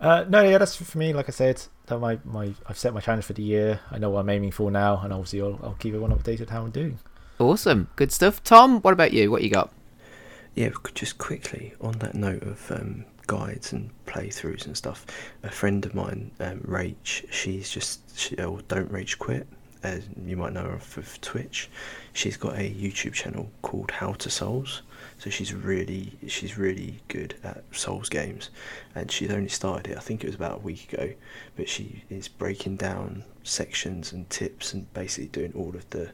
Uh, 0.00 0.24
no, 0.28 0.42
yeah, 0.42 0.58
that's 0.58 0.76
for 0.76 0.98
me. 0.98 1.12
Like 1.12 1.28
I 1.28 1.32
said, 1.32 1.62
that 1.86 1.98
my, 1.98 2.18
my 2.24 2.52
I've 2.66 2.78
set 2.78 2.94
my 2.94 3.00
challenge 3.00 3.24
for 3.24 3.32
the 3.32 3.42
year. 3.42 3.80
I 3.90 3.98
know 3.98 4.10
what 4.10 4.20
I'm 4.20 4.30
aiming 4.30 4.52
for 4.52 4.70
now, 4.70 5.00
and 5.02 5.12
obviously 5.12 5.40
I'll, 5.40 5.58
I'll 5.62 5.76
keep 5.78 5.94
everyone 5.94 6.16
updated 6.16 6.50
how 6.50 6.62
I'm 6.62 6.70
doing. 6.70 6.98
Awesome, 7.38 7.88
good 7.96 8.12
stuff. 8.12 8.42
Tom, 8.44 8.80
what 8.80 8.92
about 8.92 9.12
you? 9.12 9.30
What 9.30 9.42
you 9.42 9.50
got? 9.50 9.72
Yeah, 10.54 10.70
just 10.94 11.18
quickly 11.18 11.74
on 11.80 11.92
that 11.98 12.14
note 12.14 12.42
of 12.42 12.70
um, 12.70 13.04
guides 13.26 13.72
and 13.72 13.90
playthroughs 14.06 14.66
and 14.66 14.76
stuff. 14.76 15.04
A 15.42 15.50
friend 15.50 15.84
of 15.84 15.94
mine, 15.94 16.30
um, 16.38 16.60
Rach, 16.60 17.24
she's 17.32 17.70
just 17.70 18.18
she, 18.18 18.36
oh, 18.38 18.60
don't 18.68 18.90
rage 18.90 19.18
quit. 19.18 19.48
As 19.84 20.04
you 20.26 20.36
might 20.36 20.52
know 20.54 20.62
her 20.62 20.74
off 20.74 20.96
of 20.96 21.20
Twitch, 21.20 21.68
she's 22.14 22.36
got 22.36 22.54
a 22.54 22.70
YouTube 22.74 23.12
channel 23.12 23.50
called 23.62 23.90
How 23.90 24.14
to 24.14 24.30
Souls. 24.30 24.82
So 25.18 25.30
she's 25.30 25.54
really 25.54 26.12
she's 26.26 26.58
really 26.58 27.00
good 27.08 27.34
at 27.44 27.62
Souls 27.72 28.08
games, 28.08 28.50
and 28.94 29.10
she's 29.10 29.30
only 29.30 29.48
started 29.48 29.92
it. 29.92 29.96
I 29.96 30.00
think 30.00 30.24
it 30.24 30.26
was 30.26 30.36
about 30.36 30.56
a 30.56 30.62
week 30.62 30.92
ago, 30.92 31.12
but 31.56 31.68
she 31.68 32.02
is 32.10 32.28
breaking 32.28 32.76
down 32.76 33.24
sections 33.42 34.12
and 34.12 34.28
tips 34.30 34.72
and 34.72 34.92
basically 34.94 35.28
doing 35.28 35.52
all 35.54 35.76
of 35.76 35.88
the 35.90 36.10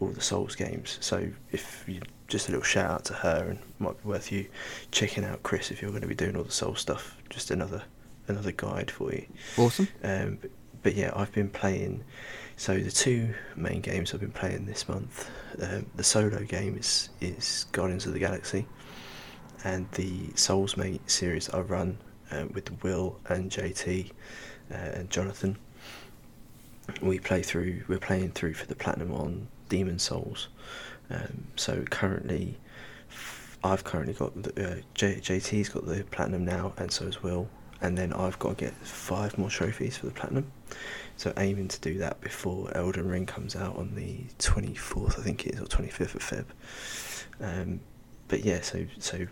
all 0.00 0.08
the 0.08 0.20
Souls 0.20 0.54
games. 0.54 0.98
So 1.00 1.28
if 1.52 1.84
you 1.86 2.00
just 2.32 2.48
a 2.48 2.50
little 2.50 2.64
shout 2.64 2.90
out 2.90 3.04
to 3.04 3.12
her 3.12 3.50
and 3.50 3.58
might 3.78 4.02
be 4.02 4.08
worth 4.08 4.32
you 4.32 4.46
checking 4.90 5.22
out 5.24 5.42
Chris 5.42 5.70
if 5.70 5.82
you're 5.82 5.90
going 5.90 6.02
to 6.02 6.08
be 6.08 6.14
doing 6.14 6.34
all 6.34 6.42
the 6.42 6.50
Soul 6.50 6.74
stuff. 6.74 7.16
Just 7.30 7.50
another 7.50 7.82
another 8.26 8.52
guide 8.52 8.90
for 8.90 9.12
you. 9.12 9.26
Awesome. 9.56 9.88
Um, 10.02 10.38
but, 10.40 10.50
but 10.82 10.94
yeah, 10.94 11.12
I've 11.14 11.32
been 11.32 11.50
playing. 11.50 12.04
So 12.62 12.78
the 12.78 12.92
two 12.92 13.34
main 13.56 13.80
games 13.80 14.14
I've 14.14 14.20
been 14.20 14.30
playing 14.30 14.66
this 14.66 14.88
month, 14.88 15.28
um, 15.60 15.84
the 15.96 16.04
solo 16.04 16.44
game 16.44 16.76
is 16.78 17.08
is 17.20 17.66
Guardians 17.72 18.06
of 18.06 18.12
the 18.12 18.20
Galaxy, 18.20 18.68
and 19.64 19.90
the 19.94 20.28
Souls 20.36 20.76
Soulsmate 20.76 21.00
series 21.10 21.50
I 21.50 21.58
run 21.58 21.98
um, 22.30 22.52
with 22.54 22.70
Will 22.84 23.18
and 23.28 23.50
JT 23.50 24.12
uh, 24.70 24.74
and 24.74 25.10
Jonathan. 25.10 25.58
We 27.00 27.18
play 27.18 27.42
through. 27.42 27.82
We're 27.88 27.98
playing 27.98 28.30
through 28.30 28.54
for 28.54 28.66
the 28.66 28.76
platinum 28.76 29.12
on 29.12 29.48
Demon 29.68 29.98
Souls. 29.98 30.46
Um, 31.10 31.48
so 31.56 31.82
currently, 31.90 32.56
I've 33.64 33.82
currently 33.82 34.14
got 34.14 34.40
the, 34.40 34.70
uh, 34.70 34.76
J, 34.94 35.16
JT's 35.16 35.68
got 35.68 35.84
the 35.84 36.04
platinum 36.12 36.44
now, 36.44 36.74
and 36.76 36.92
so 36.92 37.06
has 37.06 37.24
Will. 37.24 37.48
And 37.80 37.98
then 37.98 38.12
I've 38.12 38.38
got 38.38 38.50
to 38.50 38.64
get 38.66 38.74
five 38.86 39.36
more 39.36 39.50
trophies 39.50 39.96
for 39.96 40.06
the 40.06 40.12
platinum. 40.12 40.52
So 41.16 41.32
aiming 41.36 41.68
to 41.68 41.80
do 41.80 41.98
that 41.98 42.20
before 42.20 42.74
Elden 42.76 43.08
Ring 43.08 43.26
comes 43.26 43.54
out 43.54 43.76
on 43.76 43.94
the 43.94 44.24
24th, 44.38 45.18
I 45.18 45.22
think 45.22 45.46
it 45.46 45.54
is, 45.54 45.60
or 45.60 45.66
25th 45.66 46.14
of 46.14 46.22
Feb. 46.22 46.44
Um, 47.40 47.80
but 48.28 48.44
yeah, 48.44 48.60
so 48.60 48.86
so 48.98 49.26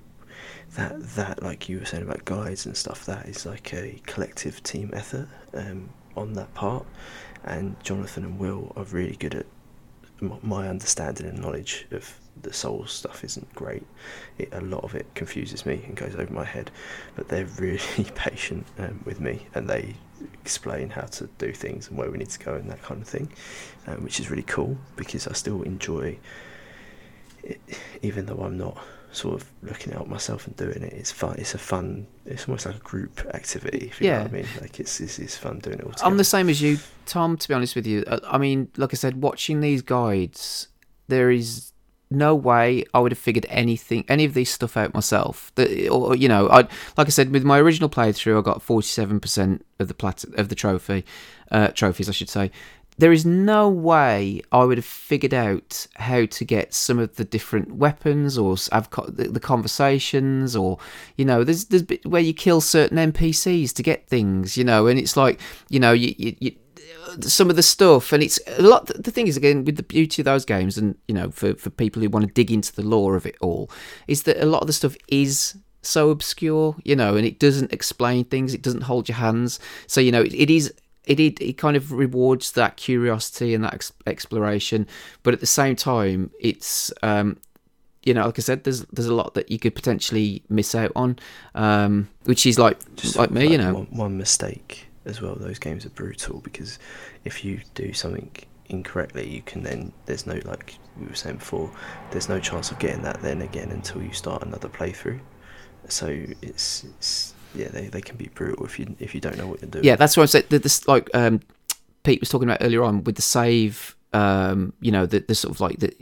that 0.76 1.00
that 1.16 1.42
like 1.42 1.68
you 1.68 1.78
were 1.78 1.84
saying 1.84 2.04
about 2.04 2.24
guides 2.24 2.66
and 2.66 2.76
stuff, 2.76 3.06
that 3.06 3.26
is 3.26 3.46
like 3.46 3.72
a 3.72 4.00
collective 4.06 4.62
team 4.62 4.90
effort 4.92 5.28
um, 5.54 5.90
on 6.16 6.34
that 6.34 6.52
part. 6.54 6.86
And 7.44 7.82
Jonathan 7.82 8.24
and 8.24 8.38
Will 8.38 8.72
are 8.76 8.84
really 8.84 9.16
good 9.16 9.34
at 9.34 9.46
my 10.42 10.68
understanding 10.68 11.26
and 11.26 11.40
knowledge 11.40 11.86
of 11.90 12.19
the 12.42 12.52
soul 12.52 12.86
stuff 12.86 13.24
isn't 13.24 13.52
great. 13.54 13.86
It, 14.38 14.48
a 14.52 14.60
lot 14.60 14.84
of 14.84 14.94
it 14.94 15.06
confuses 15.14 15.64
me 15.66 15.82
and 15.86 15.96
goes 15.96 16.14
over 16.14 16.32
my 16.32 16.44
head, 16.44 16.70
but 17.16 17.28
they're 17.28 17.44
really 17.58 17.80
patient 18.14 18.66
um, 18.78 19.00
with 19.04 19.20
me 19.20 19.46
and 19.54 19.68
they 19.68 19.94
explain 20.42 20.90
how 20.90 21.02
to 21.02 21.26
do 21.38 21.52
things 21.52 21.88
and 21.88 21.96
where 21.98 22.10
we 22.10 22.18
need 22.18 22.30
to 22.30 22.38
go 22.38 22.54
and 22.54 22.70
that 22.70 22.82
kind 22.82 23.00
of 23.02 23.08
thing, 23.08 23.30
um, 23.86 24.02
which 24.04 24.20
is 24.20 24.30
really 24.30 24.42
cool 24.42 24.76
because 24.96 25.26
I 25.26 25.32
still 25.32 25.62
enjoy 25.62 26.18
it, 27.42 27.60
even 28.02 28.26
though 28.26 28.38
I'm 28.38 28.58
not 28.58 28.76
sort 29.12 29.34
of 29.40 29.50
looking 29.62 29.92
out 29.94 30.08
myself 30.08 30.46
and 30.46 30.54
doing 30.56 30.82
it. 30.82 30.92
It's 30.92 31.10
fun. 31.10 31.34
It's 31.38 31.54
a 31.54 31.58
fun. 31.58 32.06
It's 32.26 32.46
almost 32.46 32.66
like 32.66 32.76
a 32.76 32.80
group 32.80 33.20
activity. 33.34 33.88
If 33.90 34.00
you 34.00 34.06
know 34.08 34.12
Yeah. 34.16 34.22
what 34.22 34.30
I 34.30 34.34
mean, 34.34 34.46
like 34.60 34.78
it's 34.78 35.00
it's, 35.00 35.18
it's 35.18 35.36
fun 35.36 35.58
doing 35.58 35.78
it 35.80 35.84
all. 35.84 35.92
I'm 36.02 36.16
the 36.16 36.22
same 36.24 36.48
as 36.48 36.62
you, 36.62 36.78
Tom. 37.06 37.36
To 37.36 37.48
be 37.48 37.54
honest 37.54 37.74
with 37.74 37.86
you, 37.86 38.04
I 38.24 38.38
mean, 38.38 38.68
like 38.76 38.94
I 38.94 38.96
said, 38.96 39.20
watching 39.20 39.60
these 39.60 39.82
guides, 39.82 40.68
there 41.08 41.30
is 41.30 41.69
no 42.10 42.34
way 42.34 42.84
I 42.92 43.00
would 43.00 43.12
have 43.12 43.18
figured 43.18 43.46
anything, 43.48 44.04
any 44.08 44.24
of 44.24 44.34
this 44.34 44.50
stuff 44.50 44.76
out 44.76 44.94
myself. 44.94 45.52
That, 45.54 45.88
or 45.88 46.16
you 46.16 46.28
know, 46.28 46.48
I 46.48 46.68
like 46.96 47.06
I 47.06 47.10
said 47.10 47.30
with 47.30 47.44
my 47.44 47.58
original 47.58 47.88
playthrough, 47.88 48.38
I 48.38 48.42
got 48.42 48.62
47 48.62 49.20
percent 49.20 49.64
of 49.78 49.88
the 49.88 49.94
plat 49.94 50.24
of 50.34 50.48
the 50.48 50.54
trophy, 50.54 51.04
uh, 51.50 51.68
trophies, 51.68 52.08
I 52.08 52.12
should 52.12 52.30
say. 52.30 52.50
There 52.98 53.12
is 53.12 53.24
no 53.24 53.66
way 53.66 54.42
I 54.52 54.64
would 54.64 54.76
have 54.76 54.84
figured 54.84 55.32
out 55.32 55.86
how 55.96 56.26
to 56.26 56.44
get 56.44 56.74
some 56.74 56.98
of 56.98 57.16
the 57.16 57.24
different 57.24 57.76
weapons 57.76 58.36
or 58.36 58.56
have 58.72 58.90
co- 58.90 59.06
the, 59.06 59.28
the 59.28 59.40
conversations 59.40 60.54
or 60.54 60.78
you 61.16 61.24
know 61.24 61.42
there's 61.42 61.66
there's 61.66 61.84
bit 61.84 62.04
where 62.04 62.20
you 62.20 62.34
kill 62.34 62.60
certain 62.60 62.98
NPCs 62.98 63.72
to 63.72 63.82
get 63.82 64.06
things 64.06 64.58
you 64.58 64.64
know 64.64 64.86
and 64.86 64.98
it's 64.98 65.16
like 65.16 65.40
you 65.70 65.80
know 65.80 65.92
you, 65.92 66.14
you, 66.18 66.36
you 66.40 66.52
some 67.22 67.50
of 67.50 67.56
the 67.56 67.62
stuff 67.62 68.12
and 68.12 68.22
it's 68.22 68.38
a 68.58 68.62
lot 68.62 68.86
the 68.86 69.10
thing 69.10 69.26
is 69.26 69.36
again 69.36 69.64
with 69.64 69.76
the 69.76 69.82
beauty 69.82 70.22
of 70.22 70.26
those 70.26 70.44
games 70.44 70.76
and 70.78 70.96
you 71.08 71.14
know 71.14 71.30
for, 71.30 71.54
for 71.54 71.70
people 71.70 72.00
who 72.02 72.08
want 72.08 72.26
to 72.26 72.32
dig 72.32 72.50
into 72.50 72.74
the 72.74 72.82
lore 72.82 73.16
of 73.16 73.26
it 73.26 73.36
all 73.40 73.70
is 74.06 74.22
that 74.24 74.42
a 74.42 74.46
lot 74.46 74.60
of 74.60 74.66
the 74.66 74.72
stuff 74.72 74.96
is 75.08 75.56
so 75.82 76.10
obscure 76.10 76.76
you 76.84 76.94
know 76.94 77.16
and 77.16 77.26
it 77.26 77.38
doesn't 77.38 77.72
explain 77.72 78.24
things 78.24 78.52
it 78.54 78.62
doesn't 78.62 78.82
hold 78.82 79.08
your 79.08 79.16
hands. 79.16 79.58
So 79.86 80.00
you 80.00 80.12
know 80.12 80.22
it, 80.22 80.34
it 80.34 80.50
is 80.50 80.72
it, 81.06 81.18
it 81.18 81.40
it 81.40 81.54
kind 81.54 81.76
of 81.76 81.92
rewards 81.92 82.52
that 82.52 82.76
curiosity 82.76 83.54
and 83.54 83.64
that 83.64 83.74
ex- 83.74 83.92
exploration 84.06 84.86
but 85.22 85.32
at 85.32 85.40
the 85.40 85.46
same 85.46 85.74
time 85.74 86.30
it's 86.38 86.92
um 87.02 87.38
you 88.04 88.12
know 88.12 88.26
like 88.26 88.38
i 88.38 88.42
said 88.42 88.64
there's 88.64 88.82
there's 88.92 89.08
a 89.08 89.14
lot 89.14 89.34
that 89.34 89.50
you 89.50 89.58
could 89.58 89.74
potentially 89.74 90.42
miss 90.50 90.74
out 90.74 90.92
on 90.94 91.18
um 91.54 92.08
which 92.24 92.44
is 92.44 92.58
like 92.58 92.78
Just 92.96 93.16
like 93.16 93.30
me 93.30 93.50
you 93.50 93.58
know. 93.58 93.72
one, 93.74 93.86
one 93.86 94.18
mistake 94.18 94.86
as 95.04 95.20
well. 95.20 95.34
Those 95.34 95.58
games 95.58 95.86
are 95.86 95.90
brutal 95.90 96.40
because 96.40 96.78
if 97.24 97.44
you 97.44 97.60
do 97.74 97.92
something 97.92 98.30
incorrectly, 98.68 99.28
you 99.28 99.42
can 99.42 99.62
then 99.62 99.92
there's 100.06 100.26
no 100.26 100.40
like 100.44 100.76
we 100.98 101.06
were 101.06 101.14
saying 101.14 101.36
before, 101.36 101.70
there's 102.10 102.28
no 102.28 102.38
chance 102.40 102.70
of 102.70 102.78
getting 102.78 103.02
that 103.02 103.20
then 103.22 103.42
again 103.42 103.70
until 103.70 104.02
you 104.02 104.12
start 104.12 104.42
another 104.42 104.68
playthrough. 104.68 105.20
So 105.88 106.06
it's, 106.42 106.84
it's 106.84 107.34
yeah 107.54 107.68
they, 107.68 107.88
they 107.88 108.00
can 108.00 108.16
be 108.16 108.28
brutal 108.34 108.64
if 108.64 108.78
you 108.78 108.94
if 108.98 109.14
you 109.14 109.20
don't 109.20 109.36
know 109.36 109.46
what 109.46 109.60
you're 109.60 109.70
doing. 109.70 109.84
Yeah, 109.84 109.96
that's 109.96 110.16
what 110.16 110.24
I'm 110.24 110.28
saying. 110.28 110.46
This 110.48 110.86
like 110.86 111.10
um, 111.14 111.40
Pete 112.02 112.20
was 112.20 112.28
talking 112.28 112.48
about 112.48 112.62
earlier 112.62 112.82
on 112.82 113.04
with 113.04 113.16
the 113.16 113.22
save. 113.22 113.96
Um, 114.12 114.72
you 114.80 114.90
know, 114.90 115.06
the, 115.06 115.20
the 115.20 115.36
sort 115.36 115.54
of 115.54 115.60
like 115.60 115.78
the 115.78 115.94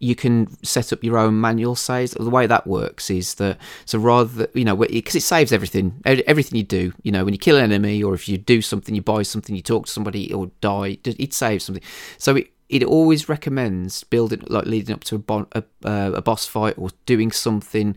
you 0.00 0.14
can 0.14 0.48
set 0.64 0.92
up 0.92 1.04
your 1.04 1.18
own 1.18 1.40
manual 1.40 1.76
saves. 1.76 2.12
The 2.12 2.28
way 2.28 2.46
that 2.46 2.66
works 2.66 3.10
is 3.10 3.34
that 3.34 3.58
so 3.84 3.98
rather 3.98 4.48
you 4.54 4.64
know 4.64 4.74
because 4.74 5.14
it 5.14 5.22
saves 5.22 5.52
everything, 5.52 6.00
everything 6.04 6.56
you 6.56 6.64
do. 6.64 6.92
You 7.02 7.12
know, 7.12 7.24
when 7.24 7.34
you 7.34 7.38
kill 7.38 7.56
an 7.56 7.64
enemy 7.64 8.02
or 8.02 8.14
if 8.14 8.28
you 8.28 8.38
do 8.38 8.62
something, 8.62 8.94
you 8.94 9.02
buy 9.02 9.22
something, 9.22 9.54
you 9.54 9.62
talk 9.62 9.86
to 9.86 9.92
somebody 9.92 10.32
or 10.32 10.50
die, 10.60 10.98
it 11.04 11.32
saves 11.32 11.64
something. 11.64 11.84
So 12.18 12.36
it 12.36 12.50
it 12.70 12.84
always 12.84 13.28
recommends 13.28 14.04
building 14.04 14.42
like 14.46 14.64
leading 14.64 14.94
up 14.94 15.02
to 15.04 15.22
a, 15.28 15.46
a, 15.52 15.64
uh, 15.84 16.12
a 16.14 16.22
boss 16.22 16.46
fight 16.46 16.74
or 16.78 16.90
doing 17.04 17.32
something 17.32 17.96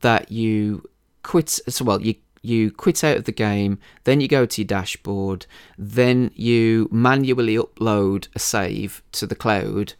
that 0.00 0.32
you 0.32 0.88
quit. 1.22 1.48
So 1.68 1.84
well, 1.84 2.00
you 2.00 2.16
you 2.42 2.70
quit 2.70 3.02
out 3.02 3.16
of 3.16 3.24
the 3.24 3.32
game, 3.32 3.78
then 4.04 4.20
you 4.20 4.28
go 4.28 4.44
to 4.44 4.60
your 4.60 4.66
dashboard, 4.66 5.46
then 5.78 6.30
you 6.34 6.88
manually 6.92 7.56
upload 7.56 8.28
a 8.34 8.38
save 8.38 9.02
to 9.12 9.26
the 9.26 9.34
cloud, 9.34 9.94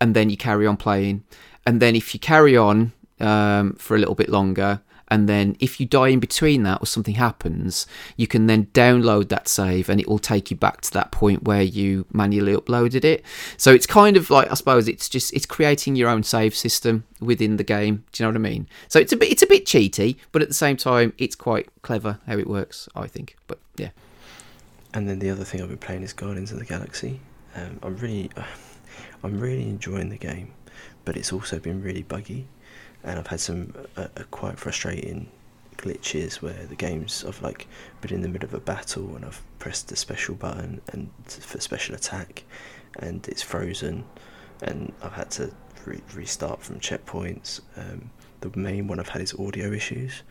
and 0.00 0.14
then 0.14 0.30
you 0.30 0.36
carry 0.36 0.66
on 0.66 0.76
playing. 0.76 1.24
And 1.66 1.80
then 1.80 1.94
if 1.94 2.14
you 2.14 2.20
carry 2.20 2.56
on 2.56 2.92
um, 3.20 3.74
for 3.74 3.94
a 3.94 3.98
little 3.98 4.14
bit 4.14 4.28
longer, 4.28 4.80
and 5.10 5.28
then 5.28 5.56
if 5.58 5.80
you 5.80 5.86
die 5.86 6.08
in 6.08 6.20
between 6.20 6.62
that 6.64 6.82
or 6.82 6.86
something 6.86 7.14
happens, 7.14 7.86
you 8.16 8.26
can 8.26 8.46
then 8.46 8.66
download 8.66 9.28
that 9.30 9.48
save 9.48 9.88
and 9.88 10.00
it 10.00 10.06
will 10.06 10.18
take 10.18 10.50
you 10.50 10.56
back 10.56 10.82
to 10.82 10.92
that 10.92 11.10
point 11.10 11.44
where 11.44 11.62
you 11.62 12.04
manually 12.12 12.54
uploaded 12.54 13.04
it. 13.04 13.24
So 13.56 13.72
it's 13.72 13.86
kind 13.86 14.16
of 14.16 14.30
like 14.30 14.50
I 14.50 14.54
suppose 14.54 14.86
it's 14.86 15.08
just 15.08 15.32
it's 15.32 15.46
creating 15.46 15.96
your 15.96 16.10
own 16.10 16.22
save 16.22 16.54
system 16.54 17.04
within 17.20 17.56
the 17.56 17.64
game. 17.64 18.04
Do 18.12 18.22
you 18.22 18.26
know 18.26 18.38
what 18.38 18.46
I 18.46 18.50
mean? 18.50 18.68
So 18.88 18.98
it's 18.98 19.12
a 19.12 19.16
bit 19.16 19.32
it's 19.32 19.42
a 19.42 19.46
bit 19.46 19.64
cheaty, 19.64 20.16
but 20.30 20.42
at 20.42 20.48
the 20.48 20.54
same 20.54 20.76
time 20.76 21.14
it's 21.16 21.34
quite 21.34 21.68
clever 21.82 22.18
how 22.26 22.36
it 22.36 22.46
works, 22.46 22.88
I 22.94 23.06
think. 23.06 23.36
But 23.46 23.58
yeah. 23.76 23.90
And 24.94 25.08
then 25.08 25.18
the 25.18 25.30
other 25.30 25.44
thing 25.44 25.62
I've 25.62 25.68
been 25.68 25.78
playing 25.78 26.02
is 26.02 26.12
Guardians 26.12 26.52
of 26.52 26.58
the 26.58 26.64
Galaxy. 26.64 27.20
Um, 27.54 27.78
I'm 27.82 27.96
really, 27.96 28.30
I'm 29.22 29.40
really 29.40 29.68
enjoying 29.68 30.10
the 30.10 30.16
game, 30.16 30.52
but 31.04 31.16
it's 31.16 31.32
also 31.32 31.58
been 31.58 31.82
really 31.82 32.02
buggy, 32.02 32.46
and 33.02 33.18
I've 33.18 33.26
had 33.26 33.40
some 33.40 33.74
uh, 33.96 34.06
uh, 34.16 34.22
quite 34.30 34.58
frustrating 34.58 35.28
glitches 35.76 36.42
where 36.42 36.66
the 36.66 36.74
game's 36.74 37.24
I've 37.24 37.40
like 37.40 37.68
been 38.00 38.12
in 38.12 38.22
the 38.22 38.28
middle 38.28 38.48
of 38.48 38.54
a 38.54 38.60
battle 38.60 39.14
and 39.14 39.24
I've 39.24 39.40
pressed 39.60 39.86
the 39.88 39.96
special 39.96 40.34
button 40.34 40.80
and 40.92 41.08
for 41.26 41.60
special 41.60 41.94
attack, 41.94 42.44
and 42.98 43.26
it's 43.28 43.42
frozen, 43.42 44.04
and 44.62 44.92
I've 45.02 45.12
had 45.12 45.30
to 45.32 45.50
re- 45.84 46.02
restart 46.14 46.62
from 46.62 46.80
checkpoints. 46.80 47.60
Um, 47.76 48.10
the 48.40 48.56
main 48.56 48.86
one 48.86 49.00
I've 49.00 49.08
had 49.08 49.22
is 49.22 49.34
audio 49.34 49.72
issues, 49.72 50.22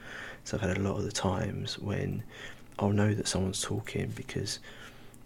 so 0.43 0.57
I've 0.57 0.63
had 0.63 0.77
a 0.77 0.81
lot 0.81 0.97
of 0.97 1.03
the 1.03 1.11
times 1.11 1.77
when 1.79 2.23
I'll 2.79 2.91
know 2.91 3.13
that 3.13 3.27
someone's 3.27 3.61
talking 3.61 4.13
because 4.15 4.59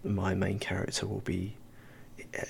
my 0.02 0.34
main 0.34 0.58
character 0.58 1.06
will 1.06 1.20
be 1.20 1.54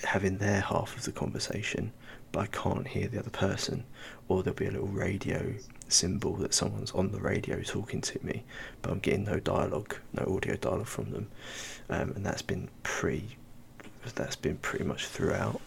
having 0.03 0.37
their 0.37 0.61
half 0.61 0.95
of 0.95 1.03
the 1.03 1.11
conversation, 1.11 1.91
but 2.31 2.39
I 2.41 2.45
can't 2.47 2.87
hear 2.87 3.07
the 3.07 3.19
other 3.19 3.29
person, 3.29 3.83
or 4.27 4.43
there'll 4.43 4.57
be 4.57 4.65
a 4.65 4.71
little 4.71 4.87
radio 4.87 5.53
symbol 5.87 6.35
that 6.37 6.53
someone's 6.53 6.91
on 6.91 7.11
the 7.11 7.19
radio 7.19 7.61
talking 7.61 8.01
to 8.01 8.25
me, 8.25 8.43
but 8.81 8.91
I'm 8.91 8.99
getting 8.99 9.25
no 9.25 9.39
dialogue, 9.39 9.95
no 10.13 10.35
audio 10.35 10.55
dialogue 10.55 10.87
from 10.87 11.11
them, 11.11 11.27
um, 11.89 12.11
and 12.11 12.25
that's 12.25 12.41
been 12.41 12.69
pretty. 12.83 13.37
That's 14.15 14.35
been 14.35 14.57
pretty 14.57 14.83
much 14.83 15.05
throughout, 15.05 15.61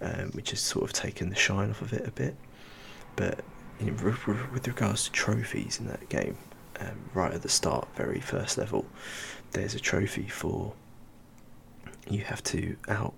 um, 0.00 0.32
which 0.32 0.50
has 0.50 0.60
sort 0.60 0.84
of 0.84 0.92
taken 0.92 1.28
the 1.28 1.36
shine 1.36 1.70
off 1.70 1.80
of 1.80 1.92
it 1.92 2.06
a 2.08 2.10
bit. 2.10 2.34
But 3.14 3.40
in, 3.78 3.96
with 4.02 4.66
regards 4.66 5.04
to 5.04 5.12
trophies 5.12 5.78
in 5.78 5.86
that 5.86 6.08
game, 6.08 6.36
um, 6.80 6.98
right 7.14 7.32
at 7.32 7.42
the 7.42 7.48
start, 7.48 7.86
very 7.94 8.20
first 8.20 8.58
level, 8.58 8.84
there's 9.52 9.74
a 9.74 9.80
trophy 9.80 10.26
for 10.28 10.72
you 12.08 12.20
have 12.22 12.42
to 12.44 12.76
out. 12.88 13.14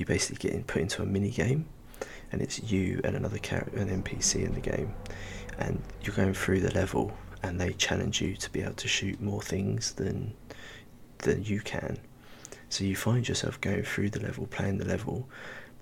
You 0.00 0.06
basically 0.06 0.48
get 0.48 0.66
put 0.66 0.80
into 0.80 1.02
a 1.02 1.04
mini 1.04 1.28
game, 1.28 1.66
and 2.32 2.40
it's 2.40 2.62
you 2.62 3.02
and 3.04 3.14
another 3.14 3.36
character, 3.36 3.76
an 3.76 4.02
NPC 4.02 4.46
in 4.46 4.54
the 4.54 4.60
game, 4.60 4.94
and 5.58 5.78
you're 6.00 6.16
going 6.16 6.32
through 6.32 6.60
the 6.60 6.72
level, 6.72 7.12
and 7.42 7.60
they 7.60 7.74
challenge 7.74 8.22
you 8.22 8.34
to 8.34 8.50
be 8.50 8.62
able 8.62 8.72
to 8.72 8.88
shoot 8.88 9.20
more 9.20 9.42
things 9.42 9.92
than 9.92 10.32
than 11.18 11.44
you 11.44 11.60
can. 11.60 11.98
So 12.70 12.84
you 12.84 12.96
find 12.96 13.28
yourself 13.28 13.60
going 13.60 13.82
through 13.82 14.08
the 14.08 14.20
level, 14.20 14.46
playing 14.46 14.78
the 14.78 14.86
level, 14.86 15.28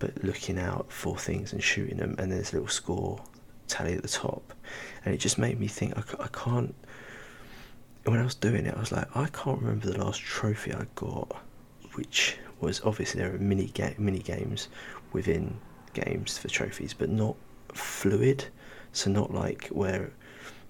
but 0.01 0.25
looking 0.25 0.59
out 0.59 0.91
for 0.91 1.17
things 1.17 1.53
and 1.53 1.63
shooting 1.63 1.99
them, 1.99 2.17
and 2.19 2.33
there's 2.33 2.53
a 2.53 2.57
little 2.57 2.67
score 2.67 3.23
tally 3.69 3.95
at 3.95 4.03
the 4.03 4.09
top, 4.09 4.53
and 5.05 5.15
it 5.15 5.19
just 5.19 5.39
made 5.39 5.61
me 5.61 5.69
think 5.69 5.97
I, 5.97 6.25
I 6.25 6.27
can't. 6.33 6.75
When 8.03 8.19
I 8.19 8.25
was 8.25 8.35
doing 8.35 8.67
it, 8.67 8.75
I 8.75 8.81
was 8.81 8.91
like, 8.91 9.17
I 9.17 9.29
can't 9.29 9.61
remember 9.61 9.87
the 9.87 10.05
last 10.05 10.21
trophy 10.23 10.73
I 10.75 10.87
got, 10.97 11.37
which 11.95 12.37
was 12.61 12.81
obviously 12.85 13.21
there 13.21 13.35
are 13.35 13.39
mini 13.39 13.67
ga- 13.67 13.95
mini 13.99 14.19
games 14.19 14.69
within 15.13 15.59
games 15.95 16.39
for 16.39 16.49
trophies, 16.49 16.95
but 16.95 17.11
not 17.11 17.37
fluid. 17.73 18.47
So 18.93 19.11
not 19.11 19.33
like 19.33 19.69
where 19.69 20.11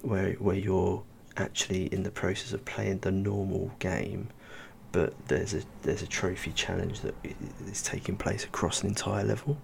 where 0.02 0.32
where 0.34 0.56
you're 0.56 1.02
actually 1.36 1.86
in 1.86 2.02
the 2.02 2.10
process 2.10 2.52
of 2.52 2.64
playing 2.64 2.98
the 2.98 3.12
normal 3.12 3.70
game, 3.78 4.28
but 4.92 5.14
there's 5.28 5.54
a 5.54 5.62
there's 5.82 6.02
a 6.02 6.06
trophy 6.06 6.52
challenge 6.52 7.00
that 7.00 7.14
is 7.66 7.82
taking 7.82 8.16
place 8.16 8.44
across 8.44 8.82
an 8.82 8.88
entire 8.88 9.24
level. 9.24 9.58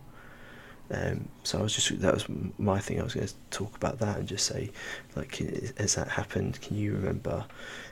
Um, 0.90 1.28
so 1.44 1.59
I 1.59 1.62
was 1.62 1.74
just 1.74 2.01
that 2.01 2.14
was 2.14 2.26
my 2.59 2.78
thing. 2.78 3.01
I 3.01 3.05
was 3.05 3.14
going 3.14 3.26
to 3.26 3.34
talk 3.51 3.74
about 3.76 3.98
that 4.01 4.18
and 4.18 4.28
just 4.28 4.46
say, 4.46 4.70
like, 5.16 5.36
has 5.78 5.94
that 5.94 6.09
happened? 6.09 6.60
Can 6.60 6.76
you 6.76 6.92
remember 6.92 7.44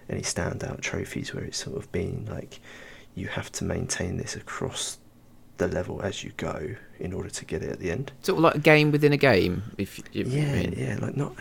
any 0.09 0.20
standout 0.20 0.80
trophies 0.80 1.32
where 1.34 1.44
it's 1.44 1.59
sort 1.59 1.76
of 1.76 1.90
been 1.90 2.26
like 2.30 2.60
you 3.14 3.28
have 3.28 3.52
to 3.52 3.64
maintain 3.64 4.16
this 4.16 4.36
across 4.36 4.98
the 5.59 5.68
level 5.68 6.02
as 6.02 6.24
you 6.24 6.32
go 6.36 6.74
in 6.98 7.12
order 7.12 7.28
to 7.28 7.44
get 7.44 7.62
it 7.62 7.70
at 7.70 7.78
the 7.78 7.90
end? 7.90 8.12
Sort 8.22 8.39
of 8.39 8.43
like 8.43 8.55
a 8.56 8.59
game 8.59 8.90
within 8.90 9.12
a 9.12 9.16
game, 9.16 9.62
if 9.78 9.98
you 10.12 10.24
yeah, 10.26 10.55
mean. 10.55 10.74
yeah, 10.76 10.98
like 11.01 11.16
not 11.16 11.34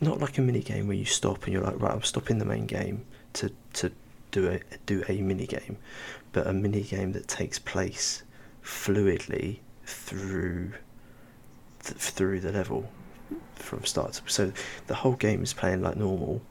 not 0.00 0.20
like 0.20 0.38
a 0.38 0.40
mini 0.40 0.60
game 0.60 0.86
where 0.88 0.96
you 0.96 1.04
stop 1.04 1.44
and 1.44 1.52
you're 1.52 1.62
like, 1.62 1.80
right, 1.80 1.92
I'm 1.92 2.02
stopping 2.02 2.38
the 2.38 2.44
main 2.44 2.66
game 2.66 3.04
to 3.34 3.50
to 3.74 3.92
do 4.30 4.50
a 4.50 4.60
do 4.86 5.04
a 5.08 5.20
mini 5.20 5.46
game, 5.46 5.78
but 6.32 6.46
a 6.46 6.52
mini 6.52 6.82
game 6.82 7.12
that 7.12 7.28
takes 7.28 7.58
place 7.58 8.22
fluidly 8.64 9.58
through 9.84 10.72
th- 11.84 11.98
through 11.98 12.40
the 12.40 12.52
level 12.52 12.88
from 13.54 13.84
start 13.84 14.12
to 14.12 14.22
so 14.26 14.52
the 14.88 14.94
whole 14.94 15.14
game 15.14 15.42
is 15.42 15.52
playing 15.52 15.82
like 15.82 15.96
normal 15.96 16.42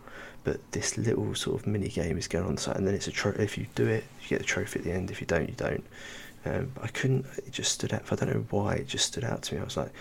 but 0.44 0.60
this 0.72 0.98
little 0.98 1.34
sort 1.36 1.60
of 1.60 1.68
mini 1.68 1.88
game 1.88 2.18
is 2.18 2.28
going 2.28 2.46
on 2.46 2.56
the 2.56 2.62
side 2.62 2.76
and 2.78 2.88
then 2.88 2.94
it's 2.96 3.08
a 3.08 3.12
tro- 3.12 3.34
if 3.38 3.58
you 3.58 3.68
do 3.76 3.88
it 3.88 4.04
you 4.22 4.28
get 4.30 4.40
the 4.40 4.46
trophy 4.46 4.80
at 4.80 4.86
the 4.86 4.92
end 4.92 5.12
if 5.12 5.22
you 5.22 5.28
don't 5.28 5.48
you 5.50 5.56
don't 5.56 5.84
um, 6.46 6.72
I 6.82 6.88
couldn't 6.88 7.26
it 7.38 7.52
just 7.52 7.72
stood 7.72 7.94
out 7.94 8.04
I 8.12 8.16
don't 8.16 8.34
know 8.34 8.46
why 8.50 8.74
it 8.76 8.88
just 8.88 9.06
stood 9.06 9.24
out 9.24 9.44
to 9.44 9.56
me 9.56 9.62
I 9.62 9.64
was 9.64 9.78
like 9.78 9.92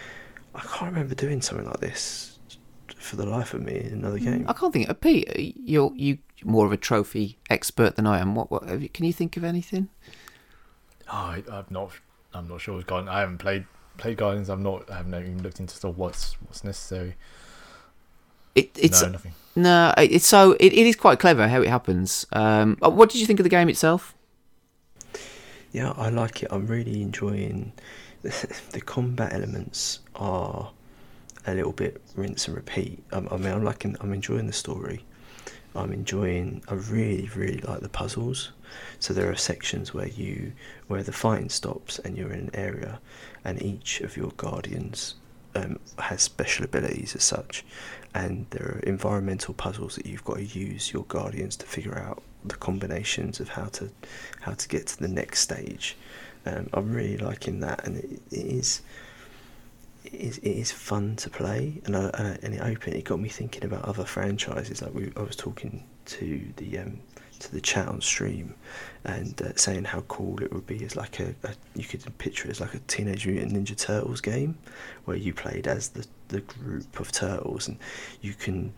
I 0.54 0.60
can't 0.60 0.92
remember 0.92 1.14
doing 1.14 1.42
something 1.42 1.66
like 1.66 1.80
this 1.80 2.38
for 2.96 3.16
the 3.16 3.26
life 3.26 3.54
of 3.54 3.62
me 3.62 3.76
in 3.80 3.92
another 3.92 4.18
game 4.18 4.44
I 4.48 4.52
can't 4.52 4.72
think. 4.72 4.88
Uh, 4.90 4.94
Pete, 4.94 5.54
you're 5.56 5.92
you 5.94 6.18
more 6.44 6.66
of 6.66 6.72
a 6.72 6.76
trophy 6.76 7.38
expert 7.48 7.96
than 7.96 8.06
I 8.06 8.18
am. 8.18 8.34
What? 8.34 8.50
what 8.50 8.68
have 8.68 8.82
you- 8.82 8.88
can 8.88 9.04
you 9.04 9.12
think 9.12 9.36
of 9.36 9.44
anything? 9.44 9.88
Oh, 11.08 11.12
I, 11.12 11.42
I'm 11.50 11.66
not. 11.70 11.92
I'm 12.34 12.48
not 12.48 12.60
sure. 12.60 12.78
It's. 12.80 12.90
I 12.90 13.20
haven't 13.20 13.38
played 13.38 13.64
played 13.98 14.16
Guardians. 14.18 14.48
I'm 14.48 14.62
not. 14.62 14.90
I 14.90 14.98
haven't 14.98 15.14
even 15.14 15.42
looked 15.42 15.60
into 15.60 15.74
sort 15.76 15.92
of 15.94 15.98
what's 15.98 16.34
what's 16.42 16.62
necessary. 16.64 17.16
It, 18.54 18.70
it's 18.78 19.02
no, 19.02 19.08
nothing. 19.08 19.32
no, 19.56 19.94
it's 19.96 20.26
so 20.26 20.52
it, 20.52 20.72
it 20.72 20.86
is 20.86 20.96
quite 20.96 21.18
clever 21.18 21.48
how 21.48 21.62
it 21.62 21.68
happens. 21.68 22.26
Um, 22.32 22.78
uh, 22.82 22.90
what 22.90 23.10
did 23.10 23.20
you 23.20 23.26
think 23.26 23.40
of 23.40 23.44
the 23.44 23.50
game 23.50 23.68
itself? 23.68 24.14
Yeah, 25.72 25.92
I 25.96 26.08
like 26.08 26.42
it. 26.42 26.48
I'm 26.50 26.66
really 26.66 27.00
enjoying 27.00 27.72
the 28.22 28.82
combat 28.84 29.32
elements 29.32 30.00
are 30.16 30.70
a 31.46 31.54
little 31.54 31.72
bit 31.72 32.00
rinse 32.16 32.48
and 32.48 32.56
repeat. 32.56 33.02
Um, 33.12 33.28
I 33.30 33.36
mean, 33.36 33.52
I'm 33.52 33.64
liking, 33.64 33.96
I'm 34.00 34.12
enjoying 34.12 34.46
the 34.46 34.52
story. 34.52 35.04
I'm 35.74 35.92
enjoying. 35.92 36.62
I 36.68 36.74
really, 36.74 37.30
really 37.34 37.60
like 37.60 37.80
the 37.80 37.88
puzzles. 37.88 38.52
So 38.98 39.14
there 39.14 39.30
are 39.30 39.36
sections 39.36 39.94
where 39.94 40.08
you, 40.08 40.52
where 40.88 41.02
the 41.02 41.12
fighting 41.12 41.48
stops 41.48 41.98
and 42.00 42.16
you're 42.16 42.32
in 42.32 42.40
an 42.40 42.50
area, 42.54 43.00
and 43.44 43.62
each 43.62 44.00
of 44.00 44.16
your 44.16 44.32
guardians 44.36 45.14
um, 45.54 45.78
has 45.98 46.22
special 46.22 46.64
abilities 46.64 47.14
as 47.16 47.24
such, 47.24 47.64
and 48.14 48.46
there 48.50 48.76
are 48.76 48.80
environmental 48.80 49.54
puzzles 49.54 49.96
that 49.96 50.06
you've 50.06 50.24
got 50.24 50.36
to 50.36 50.44
use 50.44 50.92
your 50.92 51.04
guardians 51.04 51.56
to 51.56 51.66
figure 51.66 51.98
out 51.98 52.22
the 52.44 52.56
combinations 52.56 53.40
of 53.40 53.50
how 53.50 53.66
to 53.66 53.90
how 54.40 54.52
to 54.52 54.68
get 54.68 54.86
to 54.88 54.98
the 54.98 55.08
next 55.08 55.40
stage. 55.40 55.96
Um, 56.46 56.68
I'm 56.72 56.92
really 56.92 57.18
liking 57.18 57.60
that, 57.60 57.84
and 57.84 57.98
it, 57.98 58.10
it 58.30 58.46
is 58.46 58.82
it 60.04 60.14
is 60.14 60.38
it 60.38 60.50
is 60.50 60.72
fun 60.72 61.16
to 61.16 61.30
play, 61.30 61.80
and 61.84 61.96
I, 61.96 62.10
I, 62.14 62.22
and 62.42 62.54
it 62.54 62.60
opened. 62.62 62.96
It 62.96 63.04
got 63.04 63.20
me 63.20 63.28
thinking 63.28 63.64
about 63.64 63.84
other 63.84 64.04
franchises. 64.04 64.82
Like 64.82 64.94
we, 64.94 65.12
I 65.16 65.22
was 65.22 65.36
talking 65.36 65.84
to 66.06 66.52
the 66.56 66.78
um, 66.78 67.00
to 67.40 67.52
the 67.52 67.60
chat 67.60 67.88
on 67.88 68.00
stream, 68.00 68.54
and 69.04 69.40
uh, 69.42 69.54
saying 69.56 69.84
how 69.84 70.00
cool 70.02 70.42
it 70.42 70.52
would 70.52 70.66
be 70.66 70.84
as 70.84 70.96
like 70.96 71.20
a, 71.20 71.34
a 71.42 71.50
you 71.74 71.84
could 71.84 72.02
picture 72.18 72.48
it 72.48 72.52
as 72.52 72.60
like 72.60 72.74
a 72.74 72.78
Teenage 72.80 73.26
Mutant 73.26 73.52
Ninja 73.52 73.76
Turtles 73.76 74.20
game, 74.20 74.56
where 75.04 75.16
you 75.16 75.34
played 75.34 75.66
as 75.66 75.88
the 75.88 76.06
the 76.28 76.40
group 76.40 77.00
of 77.00 77.10
turtles, 77.10 77.68
and 77.68 77.78
you 78.20 78.34
can 78.34 78.72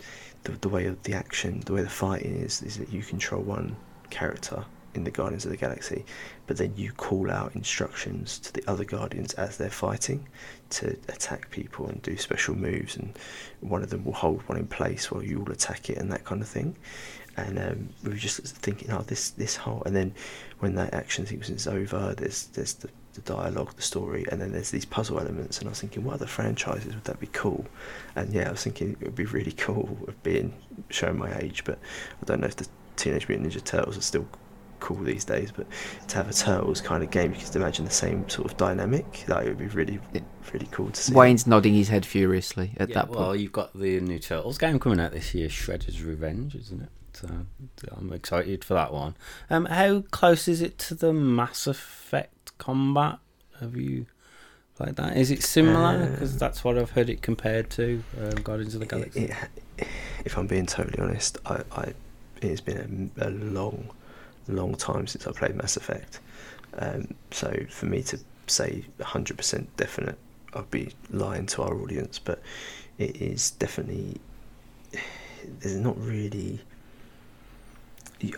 the 0.44 0.52
the 0.52 0.68
way 0.68 0.86
of 0.86 1.02
the 1.02 1.14
action, 1.14 1.60
the 1.66 1.72
way 1.72 1.82
the 1.82 1.90
fighting 1.90 2.36
is, 2.36 2.62
is 2.62 2.78
that 2.78 2.92
you 2.92 3.02
control 3.02 3.42
one 3.42 3.76
character 4.10 4.64
in 4.94 5.04
the 5.04 5.10
Guardians 5.10 5.44
of 5.44 5.50
the 5.50 5.56
Galaxy, 5.56 6.04
but 6.46 6.56
then 6.56 6.74
you 6.76 6.92
call 6.92 7.30
out 7.30 7.54
instructions 7.54 8.38
to 8.40 8.52
the 8.52 8.62
other 8.66 8.84
Guardians 8.84 9.32
as 9.34 9.56
they're 9.56 9.70
fighting 9.70 10.28
to 10.70 10.90
attack 11.08 11.50
people 11.50 11.86
and 11.86 12.02
do 12.02 12.16
special 12.16 12.54
moves, 12.54 12.96
and 12.96 13.18
one 13.60 13.82
of 13.82 13.90
them 13.90 14.04
will 14.04 14.12
hold 14.12 14.42
one 14.48 14.58
in 14.58 14.66
place 14.66 15.10
while 15.10 15.22
you 15.22 15.40
all 15.40 15.50
attack 15.50 15.88
it 15.88 15.96
and 15.96 16.12
that 16.12 16.24
kind 16.24 16.42
of 16.42 16.48
thing. 16.48 16.76
And 17.36 17.58
um, 17.58 17.88
we 18.02 18.10
were 18.10 18.16
just 18.16 18.40
thinking, 18.40 18.90
oh, 18.90 19.02
this 19.02 19.30
this 19.30 19.56
whole, 19.56 19.82
and 19.86 19.96
then 19.96 20.14
when 20.58 20.74
that 20.74 20.92
action 20.92 21.24
sequence 21.26 21.48
is 21.50 21.66
over, 21.66 22.14
there's 22.16 22.46
there's 22.48 22.74
the 22.74 22.88
the 23.14 23.20
dialogue, 23.22 23.74
the 23.76 23.82
story, 23.82 24.24
and 24.30 24.40
then 24.40 24.52
there's 24.52 24.70
these 24.70 24.84
puzzle 24.84 25.20
elements. 25.20 25.58
And 25.58 25.68
I 25.68 25.70
was 25.70 25.80
thinking, 25.80 26.04
what 26.04 26.14
other 26.14 26.26
franchises 26.26 26.94
would 26.94 27.04
that 27.04 27.20
be 27.20 27.28
cool? 27.28 27.64
And 28.16 28.32
yeah, 28.32 28.48
I 28.48 28.50
was 28.52 28.62
thinking 28.62 28.96
it 29.00 29.04
would 29.04 29.14
be 29.14 29.26
really 29.26 29.52
cool 29.52 29.98
of 30.08 30.22
being 30.22 30.54
showing 30.88 31.18
my 31.18 31.34
age, 31.38 31.64
but 31.64 31.78
I 32.22 32.24
don't 32.26 32.40
know 32.40 32.46
if 32.46 32.56
the 32.56 32.66
Teenage 32.96 33.28
Mutant 33.28 33.52
Ninja 33.52 33.62
Turtles 33.64 33.98
are 33.98 34.02
still 34.02 34.26
cool 34.80 34.96
these 34.96 35.24
days. 35.24 35.52
But 35.52 35.66
to 36.08 36.16
have 36.16 36.28
a 36.28 36.32
Turtles 36.32 36.80
kind 36.80 37.02
of 37.02 37.10
game, 37.10 37.34
you 37.34 37.40
can 37.40 37.54
imagine 37.60 37.84
the 37.84 37.90
same 37.90 38.28
sort 38.28 38.50
of 38.50 38.56
dynamic. 38.56 39.24
That 39.26 39.44
would 39.44 39.58
be 39.58 39.66
really, 39.68 40.00
really 40.52 40.68
cool 40.70 40.90
to 40.90 41.00
see. 41.02 41.14
Wayne's 41.14 41.46
nodding 41.46 41.74
his 41.74 41.88
head 41.88 42.04
furiously 42.06 42.72
at 42.78 42.88
Yeah, 42.88 42.94
that 42.94 43.10
well, 43.10 43.28
point. 43.28 43.40
you've 43.40 43.52
got 43.52 43.78
the 43.78 44.00
new 44.00 44.18
Turtles 44.18 44.58
game 44.58 44.78
coming 44.78 45.00
out 45.00 45.12
this 45.12 45.34
year, 45.34 45.48
Shredder's 45.48 46.02
Revenge, 46.02 46.54
isn't 46.54 46.82
it? 46.82 46.88
So 47.14 47.28
I'm 47.96 48.12
excited 48.12 48.64
for 48.64 48.74
that 48.74 48.92
one. 48.92 49.14
Um, 49.50 49.66
how 49.66 50.02
close 50.10 50.48
is 50.48 50.60
it 50.62 50.78
to 50.78 50.94
the 50.94 51.12
Mass 51.12 51.66
Effect 51.66 52.56
combat? 52.58 53.18
Have 53.60 53.76
you 53.76 54.06
played 54.76 54.96
that? 54.96 55.16
Is 55.16 55.30
it 55.30 55.42
similar? 55.42 56.06
Because 56.06 56.32
Um, 56.32 56.38
that's 56.38 56.64
what 56.64 56.78
I've 56.78 56.90
heard 56.90 57.10
it 57.10 57.22
compared 57.22 57.70
to 57.70 58.02
um, 58.20 58.42
Guardians 58.42 58.74
of 58.74 58.80
the 58.80 58.86
Galaxy. 58.86 59.24
It, 59.24 59.30
it, 59.78 59.88
if 60.24 60.36
I'm 60.38 60.46
being 60.46 60.66
totally 60.66 60.98
honest, 60.98 61.38
I, 61.46 61.62
I 61.72 61.92
it 62.40 62.48
has 62.48 62.60
been 62.60 63.10
a, 63.18 63.28
a 63.28 63.30
long, 63.30 63.90
long 64.48 64.74
time 64.74 65.06
since 65.06 65.26
I 65.26 65.32
played 65.32 65.54
Mass 65.54 65.76
Effect. 65.76 66.20
Um, 66.78 67.14
so 67.30 67.54
for 67.68 67.86
me 67.86 68.02
to 68.04 68.18
say 68.46 68.84
100% 68.98 69.66
definite, 69.76 70.18
I'd 70.54 70.70
be 70.70 70.92
lying 71.10 71.46
to 71.46 71.62
our 71.62 71.74
audience. 71.74 72.18
But 72.18 72.40
it 72.98 73.16
is 73.22 73.50
definitely 73.52 74.20
there's 75.60 75.76
not 75.76 75.98
really. 76.00 76.60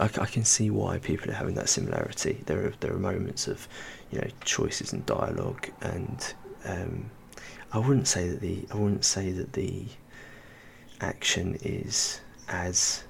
I, 0.00 0.04
I 0.04 0.26
can 0.26 0.44
see 0.44 0.70
why 0.70 0.98
people 0.98 1.30
are 1.30 1.34
having 1.34 1.54
that 1.54 1.68
similarity. 1.68 2.42
There 2.46 2.66
are 2.66 2.72
there 2.80 2.92
are 2.92 2.98
moments 2.98 3.48
of, 3.48 3.68
you 4.10 4.20
know, 4.20 4.28
choices 4.44 4.92
and 4.92 5.04
dialogue, 5.06 5.68
and 5.80 6.34
um, 6.64 7.10
I 7.72 7.78
wouldn't 7.78 8.08
say 8.08 8.28
that 8.28 8.40
the 8.40 8.66
I 8.72 8.76
wouldn't 8.76 9.04
say 9.04 9.32
that 9.32 9.52
the 9.52 9.86
action 11.00 11.58
is 11.62 12.20
as 12.48 13.04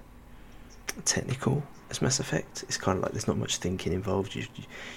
technical 1.05 1.63
as 1.91 2.03
Mass 2.03 2.21
Effect. 2.21 2.65
It's 2.65 2.77
kind 2.77 2.97
of 2.99 3.03
like 3.03 3.13
there's 3.13 3.29
not 3.29 3.39
much 3.39 3.59
thinking 3.59 3.93
involved. 3.93 4.35
You 4.35 4.47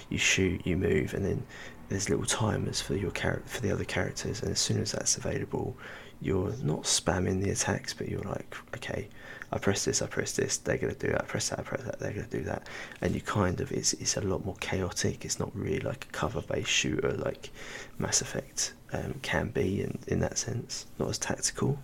you, 0.08 0.18
shoot, 0.18 0.66
you 0.66 0.76
move, 0.76 1.14
and 1.14 1.24
then 1.24 1.44
there's 1.88 2.08
little 2.10 2.24
timers 2.24 2.80
for 2.80 2.96
your 2.96 3.10
char- 3.10 3.42
for 3.46 3.60
the 3.60 3.70
other 3.70 3.84
characters. 3.84 4.42
And 4.42 4.50
as 4.50 4.58
soon 4.58 4.80
as 4.80 4.92
that's 4.92 5.16
available, 5.16 5.76
you're 6.20 6.52
not 6.62 6.82
spamming 6.82 7.42
the 7.42 7.50
attacks, 7.50 7.94
but 7.94 8.08
you're 8.08 8.22
like, 8.22 8.56
okay, 8.76 9.08
I 9.50 9.58
press 9.58 9.84
this, 9.84 10.02
I 10.02 10.06
press 10.06 10.32
this, 10.32 10.58
they're 10.58 10.76
gonna 10.76 10.94
do 10.94 11.08
that. 11.08 11.22
I 11.22 11.24
press 11.24 11.48
that, 11.48 11.60
I 11.60 11.62
press 11.62 11.82
that, 11.82 11.98
they're 11.98 12.12
gonna 12.12 12.26
do 12.26 12.42
that. 12.42 12.66
And 13.00 13.14
you 13.14 13.20
kind 13.20 13.60
of 13.60 13.72
it's 13.72 13.94
it's 13.94 14.16
a 14.16 14.20
lot 14.20 14.44
more 14.44 14.56
chaotic. 14.60 15.24
It's 15.24 15.38
not 15.38 15.54
really 15.54 15.80
like 15.80 16.06
a 16.08 16.12
cover-based 16.12 16.68
shooter 16.68 17.12
like 17.12 17.50
Mass 17.98 18.20
Effect 18.20 18.74
um, 18.92 19.14
can 19.22 19.48
be 19.48 19.82
in 19.82 19.98
in 20.06 20.20
that 20.20 20.38
sense. 20.38 20.86
Not 20.98 21.08
as 21.08 21.18
tactical. 21.18 21.78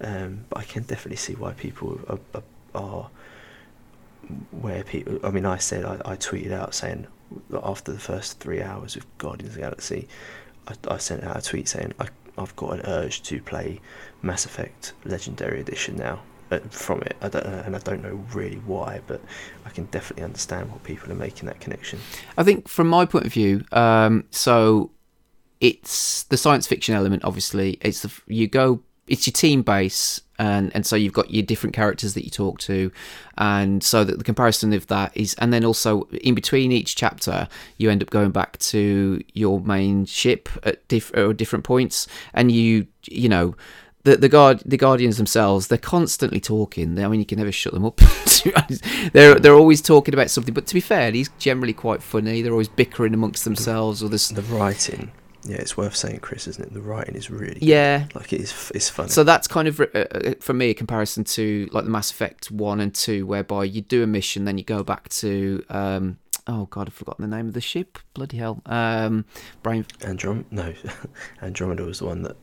Um, 0.00 0.44
but 0.48 0.60
I 0.60 0.64
can 0.64 0.84
definitely 0.84 1.16
see 1.16 1.34
why 1.34 1.52
people 1.52 2.00
are, 2.08 2.20
are, 2.34 2.42
are 2.74 3.10
where 4.50 4.84
people. 4.84 5.18
I 5.24 5.30
mean, 5.30 5.46
I 5.46 5.58
said 5.58 5.84
I, 5.84 6.00
I 6.04 6.16
tweeted 6.16 6.52
out 6.52 6.74
saying 6.74 7.06
after 7.62 7.92
the 7.92 7.98
first 7.98 8.40
three 8.40 8.62
hours 8.62 8.96
of 8.96 9.06
Guardians 9.18 9.50
of 9.50 9.54
the 9.56 9.60
Galaxy, 9.60 10.08
I, 10.66 10.74
I 10.88 10.98
sent 10.98 11.24
out 11.24 11.36
a 11.36 11.42
tweet 11.42 11.68
saying 11.68 11.94
I, 12.00 12.08
I've 12.36 12.54
got 12.56 12.74
an 12.74 12.80
urge 12.86 13.22
to 13.24 13.40
play 13.40 13.80
Mass 14.22 14.44
Effect 14.44 14.92
Legendary 15.04 15.60
Edition 15.60 15.96
now. 15.96 16.20
From 16.70 17.02
it, 17.02 17.16
I 17.20 17.28
don't, 17.28 17.44
and 17.44 17.76
I 17.76 17.78
don't 17.80 18.02
know 18.02 18.24
really 18.32 18.56
why, 18.64 19.00
but 19.06 19.20
I 19.66 19.70
can 19.70 19.84
definitely 19.86 20.24
understand 20.24 20.70
what 20.70 20.82
people 20.82 21.12
are 21.12 21.16
making 21.16 21.46
that 21.46 21.60
connection. 21.60 21.98
I 22.38 22.42
think 22.42 22.68
from 22.68 22.88
my 22.88 23.04
point 23.04 23.26
of 23.26 23.32
view, 23.32 23.64
um, 23.72 24.24
so 24.30 24.90
it's 25.60 26.22
the 26.24 26.36
science 26.36 26.66
fiction 26.66 26.94
element. 26.94 27.24
Obviously, 27.24 27.78
it's 27.82 28.00
the 28.00 28.12
you 28.26 28.46
go. 28.46 28.80
It's 29.06 29.26
your 29.26 29.32
team 29.32 29.62
base, 29.62 30.20
and 30.38 30.74
and 30.74 30.86
so 30.86 30.96
you've 30.96 31.12
got 31.12 31.30
your 31.30 31.42
different 31.42 31.74
characters 31.74 32.14
that 32.14 32.24
you 32.24 32.30
talk 32.30 32.58
to, 32.60 32.90
and 33.36 33.82
so 33.82 34.04
that 34.04 34.18
the 34.18 34.24
comparison 34.24 34.72
of 34.72 34.86
that 34.86 35.14
is, 35.14 35.34
and 35.34 35.52
then 35.52 35.64
also 35.64 36.02
in 36.22 36.34
between 36.34 36.72
each 36.72 36.96
chapter, 36.96 37.48
you 37.76 37.90
end 37.90 38.02
up 38.02 38.10
going 38.10 38.30
back 38.30 38.58
to 38.58 39.22
your 39.34 39.60
main 39.60 40.06
ship 40.06 40.48
at 40.62 40.86
diff- 40.88 41.12
different 41.36 41.64
points, 41.64 42.06
and 42.32 42.52
you 42.52 42.86
you 43.04 43.28
know 43.28 43.54
the 44.08 44.16
the 44.16 44.28
guard 44.28 44.62
the 44.64 44.76
guardians 44.76 45.16
themselves 45.16 45.68
they're 45.68 45.78
constantly 45.78 46.40
talking. 46.40 46.98
I 46.98 47.08
mean, 47.08 47.20
you 47.20 47.26
can 47.26 47.38
never 47.38 47.52
shut 47.52 47.72
them 47.72 47.84
up. 47.84 47.96
to 48.26 48.44
be 48.44 48.54
honest. 48.54 48.84
they're 49.12 49.34
they're 49.36 49.54
always 49.54 49.82
talking 49.82 50.14
about 50.14 50.30
something. 50.30 50.54
But 50.54 50.66
to 50.66 50.74
be 50.74 50.80
fair, 50.80 51.10
he's 51.10 51.30
generally 51.38 51.72
quite 51.72 52.02
funny. 52.02 52.42
They're 52.42 52.52
always 52.52 52.68
bickering 52.68 53.14
amongst 53.14 53.44
themselves, 53.44 54.02
or 54.02 54.08
this. 54.08 54.28
The 54.28 54.42
writing, 54.42 55.10
yeah, 55.44 55.56
it's 55.56 55.76
worth 55.76 55.96
saying, 55.96 56.20
Chris, 56.20 56.46
isn't 56.46 56.66
it? 56.66 56.74
The 56.74 56.80
writing 56.80 57.14
is 57.14 57.30
really 57.30 57.54
good. 57.54 57.62
Yeah. 57.62 58.06
like 58.14 58.32
it 58.32 58.40
is. 58.40 58.72
It's 58.74 58.88
funny. 58.88 59.08
So 59.08 59.24
that's 59.24 59.48
kind 59.48 59.68
of 59.68 59.80
uh, 59.80 59.86
uh, 59.94 60.34
for 60.40 60.52
me 60.52 60.70
a 60.70 60.74
comparison 60.74 61.24
to 61.24 61.68
like 61.72 61.84
the 61.84 61.90
Mass 61.90 62.10
Effect 62.10 62.50
one 62.50 62.80
and 62.80 62.94
two, 62.94 63.26
whereby 63.26 63.64
you 63.64 63.80
do 63.80 64.02
a 64.02 64.06
mission, 64.06 64.44
then 64.44 64.58
you 64.58 64.64
go 64.64 64.82
back 64.82 65.08
to. 65.10 65.64
Um, 65.68 66.18
Oh 66.50 66.64
God, 66.64 66.88
I've 66.88 66.94
forgotten 66.94 67.28
the 67.28 67.36
name 67.36 67.46
of 67.46 67.52
the 67.52 67.60
ship. 67.60 67.98
Bloody 68.14 68.38
hell! 68.38 68.62
Um, 68.64 69.26
brain. 69.62 69.84
Androm 70.00 70.46
no, 70.50 70.72
Andromeda 71.42 71.82
was 71.82 71.98
the 71.98 72.06
one 72.06 72.22
that 72.22 72.38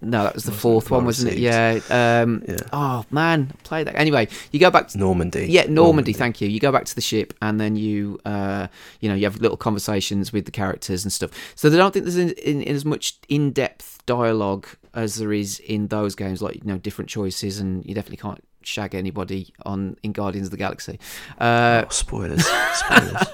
No, 0.00 0.22
that 0.24 0.34
was 0.34 0.44
the 0.44 0.52
fourth 0.52 0.90
one, 0.90 1.04
wasn't 1.04 1.32
it? 1.32 1.38
Yeah. 1.38 1.80
Um, 1.90 2.42
Yeah. 2.46 2.56
Oh 2.72 3.04
man, 3.10 3.52
play 3.62 3.84
that. 3.84 3.94
Anyway, 3.96 4.28
you 4.52 4.60
go 4.60 4.70
back. 4.70 4.88
To, 4.88 4.98
Normandy. 4.98 5.46
Yeah, 5.46 5.66
Normandy, 5.68 6.12
Thank 6.12 6.40
you. 6.40 6.48
You 6.48 6.60
go 6.60 6.70
back 6.72 6.84
to 6.84 6.94
the 6.94 7.00
ship, 7.00 7.32
and 7.40 7.60
then 7.60 7.76
you, 7.76 8.18
uh, 8.24 8.66
you 9.00 9.08
know, 9.08 9.14
you 9.14 9.24
have 9.24 9.40
little 9.40 9.56
conversations 9.56 10.32
with 10.32 10.44
the 10.44 10.50
characters 10.50 11.04
and 11.04 11.12
stuff. 11.12 11.30
So 11.54 11.68
I 11.68 11.76
don't 11.76 11.92
think 11.92 12.04
there's 12.04 12.16
in, 12.16 12.30
in, 12.32 12.62
in 12.62 12.74
as 12.74 12.84
much 12.84 13.18
in-depth 13.28 14.04
dialogue 14.06 14.66
as 14.94 15.16
there 15.16 15.32
is 15.32 15.58
in 15.60 15.88
those 15.88 16.14
games, 16.14 16.42
like 16.42 16.56
you 16.56 16.64
know, 16.64 16.78
different 16.78 17.08
choices, 17.08 17.58
and 17.58 17.84
you 17.86 17.94
definitely 17.94 18.18
can't 18.18 18.42
shag 18.62 18.94
anybody 18.94 19.52
on 19.66 19.96
in 20.02 20.12
Guardians 20.12 20.46
of 20.48 20.50
the 20.50 20.56
Galaxy. 20.56 20.98
Uh, 21.38 21.84
Oh, 21.84 21.88
spoilers. 21.90 22.44
spoilers. 22.74 23.26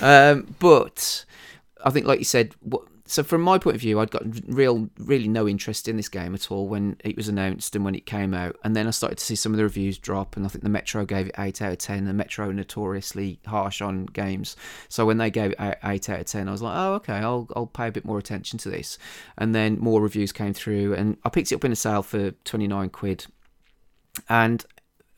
um, 0.02 0.54
but 0.58 1.24
I 1.84 1.90
think, 1.90 2.06
like 2.06 2.18
you 2.18 2.24
said, 2.24 2.54
what, 2.60 2.82
so 3.06 3.22
from 3.22 3.40
my 3.40 3.58
point 3.58 3.76
of 3.76 3.80
view, 3.80 4.00
I'd 4.00 4.10
got 4.10 4.22
real, 4.46 4.88
really 4.98 5.28
no 5.28 5.48
interest 5.48 5.88
in 5.88 5.96
this 5.96 6.08
game 6.08 6.34
at 6.34 6.50
all 6.50 6.68
when 6.68 6.96
it 7.04 7.16
was 7.16 7.28
announced 7.28 7.76
and 7.76 7.84
when 7.84 7.94
it 7.94 8.04
came 8.04 8.34
out. 8.34 8.56
And 8.64 8.74
then 8.74 8.86
I 8.86 8.90
started 8.90 9.18
to 9.18 9.24
see 9.24 9.36
some 9.36 9.52
of 9.52 9.58
the 9.58 9.62
reviews 9.62 9.96
drop, 9.96 10.36
and 10.36 10.44
I 10.44 10.48
think 10.48 10.64
the 10.64 10.70
Metro 10.70 11.04
gave 11.04 11.28
it 11.28 11.34
eight 11.38 11.62
out 11.62 11.72
of 11.72 11.78
ten. 11.78 12.04
The 12.04 12.12
Metro 12.12 12.50
notoriously 12.50 13.38
harsh 13.46 13.80
on 13.80 14.06
games, 14.06 14.56
so 14.88 15.06
when 15.06 15.18
they 15.18 15.30
gave 15.30 15.52
it 15.52 15.78
eight 15.84 16.08
out 16.10 16.20
of 16.20 16.26
ten, 16.26 16.48
I 16.48 16.52
was 16.52 16.62
like, 16.62 16.76
oh, 16.76 16.94
okay, 16.94 17.14
I'll 17.14 17.48
I'll 17.54 17.66
pay 17.66 17.88
a 17.88 17.92
bit 17.92 18.04
more 18.04 18.18
attention 18.18 18.58
to 18.60 18.70
this. 18.70 18.98
And 19.38 19.54
then 19.54 19.78
more 19.78 20.02
reviews 20.02 20.32
came 20.32 20.52
through, 20.52 20.94
and 20.94 21.16
I 21.24 21.28
picked 21.28 21.52
it 21.52 21.54
up 21.54 21.64
in 21.64 21.72
a 21.72 21.76
sale 21.76 22.02
for 22.02 22.32
twenty 22.44 22.66
nine 22.66 22.90
quid, 22.90 23.26
and 24.28 24.64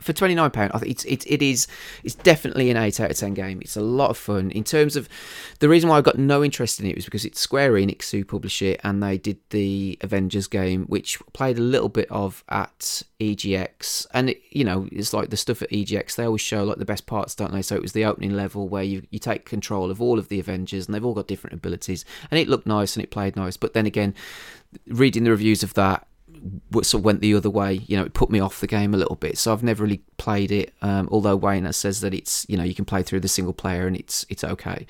for 0.00 0.12
twenty 0.12 0.34
nine 0.34 0.50
pound, 0.50 0.70
I 0.74 0.78
think 0.78 0.92
it's 0.92 1.04
it, 1.04 1.26
it 1.26 1.42
is 1.42 1.66
it's 2.04 2.14
definitely 2.14 2.70
an 2.70 2.76
eight 2.76 3.00
out 3.00 3.10
of 3.10 3.16
ten 3.16 3.34
game. 3.34 3.60
It's 3.60 3.76
a 3.76 3.80
lot 3.80 4.10
of 4.10 4.16
fun. 4.16 4.50
In 4.52 4.64
terms 4.64 4.96
of 4.96 5.08
the 5.58 5.68
reason 5.68 5.88
why 5.88 5.98
I 5.98 6.00
got 6.00 6.18
no 6.18 6.44
interest 6.44 6.78
in 6.80 6.86
it 6.86 6.94
was 6.94 7.04
because 7.04 7.24
it's 7.24 7.40
Square 7.40 7.72
Enix 7.72 8.10
who 8.10 8.24
publish 8.24 8.62
it, 8.62 8.80
and 8.84 9.02
they 9.02 9.18
did 9.18 9.38
the 9.50 9.98
Avengers 10.00 10.46
game, 10.46 10.84
which 10.84 11.18
played 11.32 11.58
a 11.58 11.62
little 11.62 11.88
bit 11.88 12.08
of 12.10 12.44
at 12.48 13.02
EGX, 13.20 14.06
and 14.12 14.30
it, 14.30 14.40
you 14.50 14.64
know 14.64 14.88
it's 14.92 15.12
like 15.12 15.30
the 15.30 15.36
stuff 15.36 15.62
at 15.62 15.70
EGX. 15.70 16.14
They 16.14 16.24
always 16.24 16.40
show 16.40 16.64
like 16.64 16.78
the 16.78 16.84
best 16.84 17.06
parts, 17.06 17.34
don't 17.34 17.52
they? 17.52 17.62
So 17.62 17.74
it 17.74 17.82
was 17.82 17.92
the 17.92 18.04
opening 18.04 18.34
level 18.34 18.68
where 18.68 18.84
you 18.84 19.02
you 19.10 19.18
take 19.18 19.44
control 19.44 19.90
of 19.90 20.00
all 20.00 20.18
of 20.18 20.28
the 20.28 20.38
Avengers, 20.38 20.86
and 20.86 20.94
they've 20.94 21.04
all 21.04 21.14
got 21.14 21.26
different 21.26 21.54
abilities, 21.54 22.04
and 22.30 22.38
it 22.38 22.48
looked 22.48 22.66
nice 22.66 22.96
and 22.96 23.02
it 23.02 23.10
played 23.10 23.36
nice. 23.36 23.56
But 23.56 23.74
then 23.74 23.86
again, 23.86 24.14
reading 24.86 25.24
the 25.24 25.30
reviews 25.30 25.62
of 25.62 25.74
that 25.74 26.06
sort 26.74 26.94
of 26.94 27.04
went 27.04 27.20
the 27.20 27.34
other 27.34 27.50
way. 27.50 27.74
You 27.86 27.96
know, 27.96 28.04
it 28.04 28.14
put 28.14 28.30
me 28.30 28.40
off 28.40 28.60
the 28.60 28.66
game 28.66 28.94
a 28.94 28.96
little 28.96 29.16
bit. 29.16 29.38
So 29.38 29.52
I've 29.52 29.62
never 29.62 29.82
really 29.82 30.02
played 30.16 30.50
it. 30.50 30.74
Um, 30.82 31.08
although 31.10 31.36
Wayne 31.36 31.70
says 31.72 32.00
that 32.00 32.14
it's 32.14 32.46
you 32.48 32.56
know 32.56 32.64
you 32.64 32.74
can 32.74 32.84
play 32.84 33.02
through 33.02 33.20
the 33.20 33.28
single 33.28 33.54
player 33.54 33.86
and 33.86 33.96
it's 33.96 34.24
it's 34.28 34.44
okay. 34.44 34.86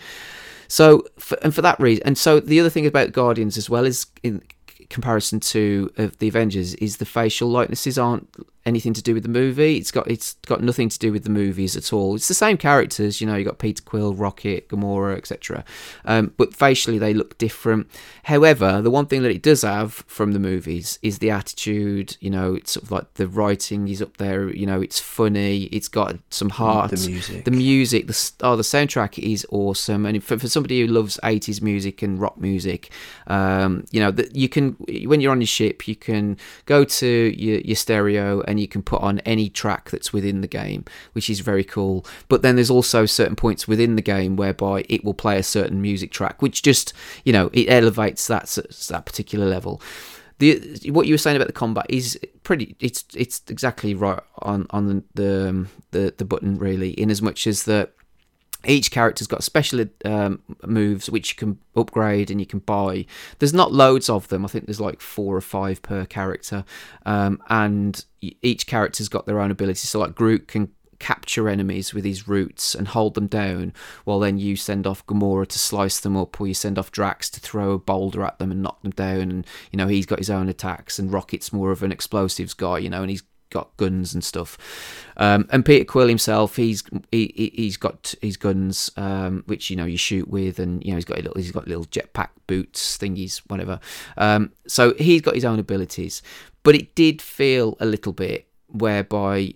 So 0.69 1.05
for, 1.19 1.39
and 1.43 1.55
for 1.55 1.62
that 1.62 1.81
reason, 1.81 2.03
and 2.07 2.19
so 2.19 2.41
the 2.41 2.61
other 2.61 2.70
thing 2.70 2.87
about 2.87 3.12
Guardians 3.12 3.57
as 3.57 3.70
well 3.70 3.85
is 3.85 4.07
in 4.23 4.43
comparison 4.91 5.41
to 5.41 5.91
uh, 5.99 6.09
the 6.19 6.29
Avengers 6.29 6.75
is 6.75 6.97
the 6.97 7.05
facial 7.05 7.49
likenesses 7.49 7.99
aren't 7.99 8.29
anything 8.69 8.93
to 8.93 9.03
do 9.03 9.15
with 9.15 9.24
the 9.24 9.28
movie. 9.28 9.77
It's 9.77 9.90
got 9.90 10.09
it's 10.09 10.35
got 10.47 10.62
nothing 10.62 10.89
to 10.89 10.99
do 10.99 11.12
with 11.12 11.24
the 11.24 11.31
movies 11.31 11.77
at 11.77 11.93
all. 11.93 12.15
It's 12.15 12.28
the 12.28 12.35
same 12.35 12.57
characters, 12.57 13.20
you 13.20 13.27
know. 13.27 13.35
You 13.35 13.45
got 13.45 13.59
Peter 13.59 13.82
Quill, 13.82 14.15
Rocket, 14.15 14.69
Gamora, 14.69 15.16
etc. 15.16 15.65
Um, 16.05 16.32
but 16.36 16.55
facially 16.55 16.99
they 16.99 17.15
look 17.15 17.36
different. 17.39 17.90
However, 18.24 18.81
the 18.82 18.90
one 18.90 19.07
thing 19.07 19.23
that 19.23 19.31
it 19.31 19.43
does 19.43 19.62
have 19.62 19.93
from 20.07 20.32
the 20.32 20.39
movies 20.39 20.99
is 21.03 21.19
the 21.19 21.31
attitude. 21.31 22.16
You 22.20 22.31
know, 22.31 22.55
it's 22.55 22.73
sort 22.73 22.85
of 22.85 22.90
like 22.93 23.15
the 23.15 23.27
writing 23.27 23.89
is 23.89 24.01
up 24.01 24.19
there. 24.19 24.49
You 24.51 24.66
know, 24.66 24.81
it's 24.81 25.01
funny. 25.01 25.65
It's 25.65 25.89
got 25.89 26.16
some 26.31 26.51
heart. 26.51 26.90
the 26.90 27.09
music. 27.09 27.45
The 27.45 27.51
music. 27.51 28.07
The 28.07 28.32
oh, 28.43 28.57
the 28.57 28.62
soundtrack 28.62 29.19
is 29.19 29.47
awesome. 29.51 30.07
And 30.07 30.23
for, 30.23 30.39
for 30.39 30.49
somebody 30.49 30.81
who 30.81 30.86
loves 30.86 31.19
eighties 31.24 31.62
music 31.62 32.03
and 32.03 32.20
rock 32.20 32.39
music, 32.39 32.90
um, 33.27 33.85
you 33.90 34.01
know 34.01 34.11
that 34.11 34.36
you 34.36 34.49
can 34.49 34.73
when 35.07 35.20
you're 35.20 35.32
on 35.32 35.40
your 35.40 35.47
ship, 35.47 35.89
you 35.89 35.97
can 35.97 36.36
go 36.66 36.85
to 36.85 37.07
your, 37.07 37.61
your 37.61 37.77
stereo 37.77 38.43
and 38.43 38.57
then 38.59 38.62
you 38.62 38.68
can 38.68 38.82
put 38.82 39.01
on 39.01 39.20
any 39.20 39.48
track 39.48 39.90
that's 39.90 40.12
within 40.12 40.40
the 40.40 40.48
game, 40.48 40.85
which 41.12 41.30
is 41.30 41.40
very 41.40 41.64
cool. 41.64 42.05
But 42.28 42.43
then 42.43 42.56
there's 42.56 42.70
also 42.70 43.06
certain 43.06 43.36
points 43.36 43.68
within 43.68 43.97
the 43.97 44.02
game 44.02 44.36
whereby 44.36 44.85
it 44.89 45.05
will 45.05 45.14
play 45.14 45.39
a 45.39 45.43
certain 45.43 45.80
music 45.80 46.10
track, 46.10 46.43
which 46.43 46.62
just 46.62 46.93
you 47.24 47.32
know 47.32 47.51
it 47.52 47.68
elevates 47.68 48.26
that 48.26 48.47
that 48.89 49.06
particular 49.06 49.47
level. 49.47 49.80
The 50.39 50.90
what 50.90 51.06
you 51.06 51.14
were 51.14 51.18
saying 51.18 51.36
about 51.36 51.48
the 51.48 51.52
combat 51.52 51.86
is 51.89 52.18
pretty. 52.43 52.76
It's 52.80 53.05
it's 53.14 53.43
exactly 53.48 53.94
right 53.94 54.22
on 54.40 54.66
on 54.70 54.86
the 54.89 55.02
the 55.14 55.48
um, 55.48 55.68
the, 55.93 56.14
the 56.16 56.24
button 56.24 56.59
really. 56.59 56.90
In 56.90 57.10
as 57.10 57.22
much 57.22 57.47
as 57.47 57.64
that 57.64 57.93
each 58.69 58.90
character's 58.90 59.27
got 59.27 59.43
special 59.43 59.85
um, 60.05 60.43
moves 60.65 61.09
which 61.09 61.31
you 61.31 61.36
can 61.36 61.59
upgrade 61.74 62.31
and 62.31 62.39
you 62.39 62.47
can 62.47 62.61
buy. 62.61 63.07
There's 63.39 63.55
not 63.55 63.73
loads 63.73 64.09
of 64.11 64.28
them. 64.28 64.45
I 64.45 64.49
think 64.49 64.66
there's 64.66 64.81
like 64.81 65.01
four 65.01 65.35
or 65.35 65.40
five 65.40 65.81
per 65.82 66.05
character, 66.05 66.65
um, 67.07 67.43
and 67.49 68.05
each 68.20 68.66
character's 68.66 69.09
got 69.09 69.27
their 69.27 69.40
own 69.40 69.51
abilities. 69.51 69.89
So 69.89 70.01
like 70.01 70.15
Groot 70.15 70.49
can 70.49 70.70
capture 70.99 71.49
enemies 71.49 71.95
with 71.95 72.05
his 72.05 72.27
roots 72.27 72.74
and 72.74 72.89
hold 72.89 73.15
them 73.15 73.27
down, 73.27 73.73
while 74.05 74.19
then 74.19 74.36
you 74.39 74.57
send 74.57 74.86
off 74.86 75.07
Gamora 75.07 75.47
to 75.47 75.59
slice 75.59 76.01
them 76.01 76.16
up, 76.16 76.40
or 76.40 76.47
you 76.47 76.55
send 76.55 76.78
off 76.78 76.93
Drax 76.93 77.31
to 77.31 77.40
throw 77.40 77.73
a 77.73 77.78
boulder 77.78 78.24
at 78.24 78.39
them 78.39 78.51
and 78.51 78.62
knock 78.62 78.82
them 78.82 78.93
down. 78.93 79.31
And 79.31 79.47
you 79.73 79.77
know 79.78 79.89
he's 79.89 80.07
got 80.07 80.19
his 80.19 80.31
own 80.31 80.49
attacks, 80.49 80.99
and 80.99 81.12
Rocket's 81.12 81.53
more 81.53 81.70
of 81.70 81.82
an 81.82 81.93
explosives 81.93 82.55
guy, 82.55 82.78
you 82.78 82.90
know, 82.90 83.01
and 83.03 83.11
he's 83.11 83.23
got 83.51 83.77
guns 83.77 84.15
and 84.15 84.23
stuff. 84.23 84.59
Um, 85.16 85.49
and 85.51 85.65
Peter 85.65 85.85
Quill 85.85 86.09
himself, 86.09 86.57
he's 86.57 86.83
he, 87.11 87.53
he's 87.55 87.77
got 87.77 88.15
his 88.20 88.37
guns, 88.37 88.91
um, 88.97 89.43
which 89.47 89.70
you 89.70 89.77
know 89.77 89.85
you 89.85 89.97
shoot 89.97 90.29
with, 90.29 90.59
and 90.59 90.85
you 90.85 90.91
know 90.91 90.97
he's 90.97 91.05
got 91.05 91.19
little 91.19 91.35
he's 91.35 91.53
got 91.53 91.69
little 91.69 91.87
jetpack 91.87 92.31
boots 92.47 92.99
thingies, 92.99 93.39
whatever. 93.49 93.81
Um, 94.16 94.53
so 94.66 94.95
he's 94.95 95.23
got 95.23 95.35
his 95.35 95.45
own 95.45 95.59
abilities, 95.59 96.23
but 96.62 96.75
it 96.75 96.95
did 96.95 97.23
feel 97.23 97.77
a 97.81 97.87
little 97.87 98.12
bit 98.12 98.47
whereby 98.69 99.55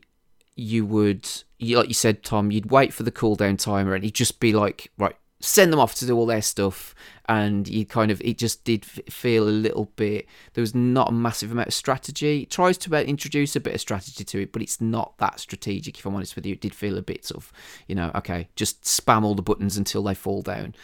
you 0.54 0.84
would, 0.86 1.28
you, 1.58 1.76
like 1.78 1.88
you 1.88 1.94
said, 1.94 2.22
Tom, 2.22 2.50
you'd 2.50 2.70
wait 2.70 2.92
for 2.92 3.02
the 3.02 3.12
cooldown 3.12 3.58
timer, 3.58 3.94
and 3.94 4.04
he'd 4.04 4.14
just 4.14 4.40
be 4.40 4.52
like, 4.52 4.90
right, 4.98 5.16
send 5.40 5.72
them 5.72 5.80
off 5.80 5.94
to 5.96 6.06
do 6.06 6.16
all 6.16 6.26
their 6.26 6.42
stuff 6.42 6.94
and 7.28 7.68
you 7.68 7.86
kind 7.86 8.10
of 8.10 8.20
it 8.22 8.38
just 8.38 8.64
did 8.64 8.84
feel 8.84 9.44
a 9.44 9.50
little 9.50 9.86
bit 9.96 10.26
there 10.54 10.62
was 10.62 10.74
not 10.74 11.08
a 11.08 11.12
massive 11.12 11.52
amount 11.52 11.68
of 11.68 11.74
strategy. 11.74 12.42
It 12.42 12.50
tries 12.50 12.76
to 12.78 12.94
introduce 13.06 13.54
a 13.56 13.60
bit 13.60 13.74
of 13.74 13.80
strategy 13.80 14.24
to 14.24 14.42
it 14.42 14.52
but 14.52 14.62
it's 14.62 14.80
not 14.80 15.16
that 15.18 15.40
strategic 15.40 15.98
if 15.98 16.06
i'm 16.06 16.14
honest 16.14 16.36
with 16.36 16.46
you. 16.46 16.54
It 16.54 16.60
did 16.60 16.74
feel 16.74 16.98
a 16.98 17.02
bit 17.02 17.24
sort 17.24 17.42
of 17.44 17.52
you 17.86 17.94
know 17.94 18.10
okay 18.14 18.48
just 18.56 18.82
spam 18.82 19.24
all 19.24 19.34
the 19.34 19.42
buttons 19.42 19.76
until 19.76 20.02
they 20.02 20.14
fall 20.14 20.42
down. 20.42 20.74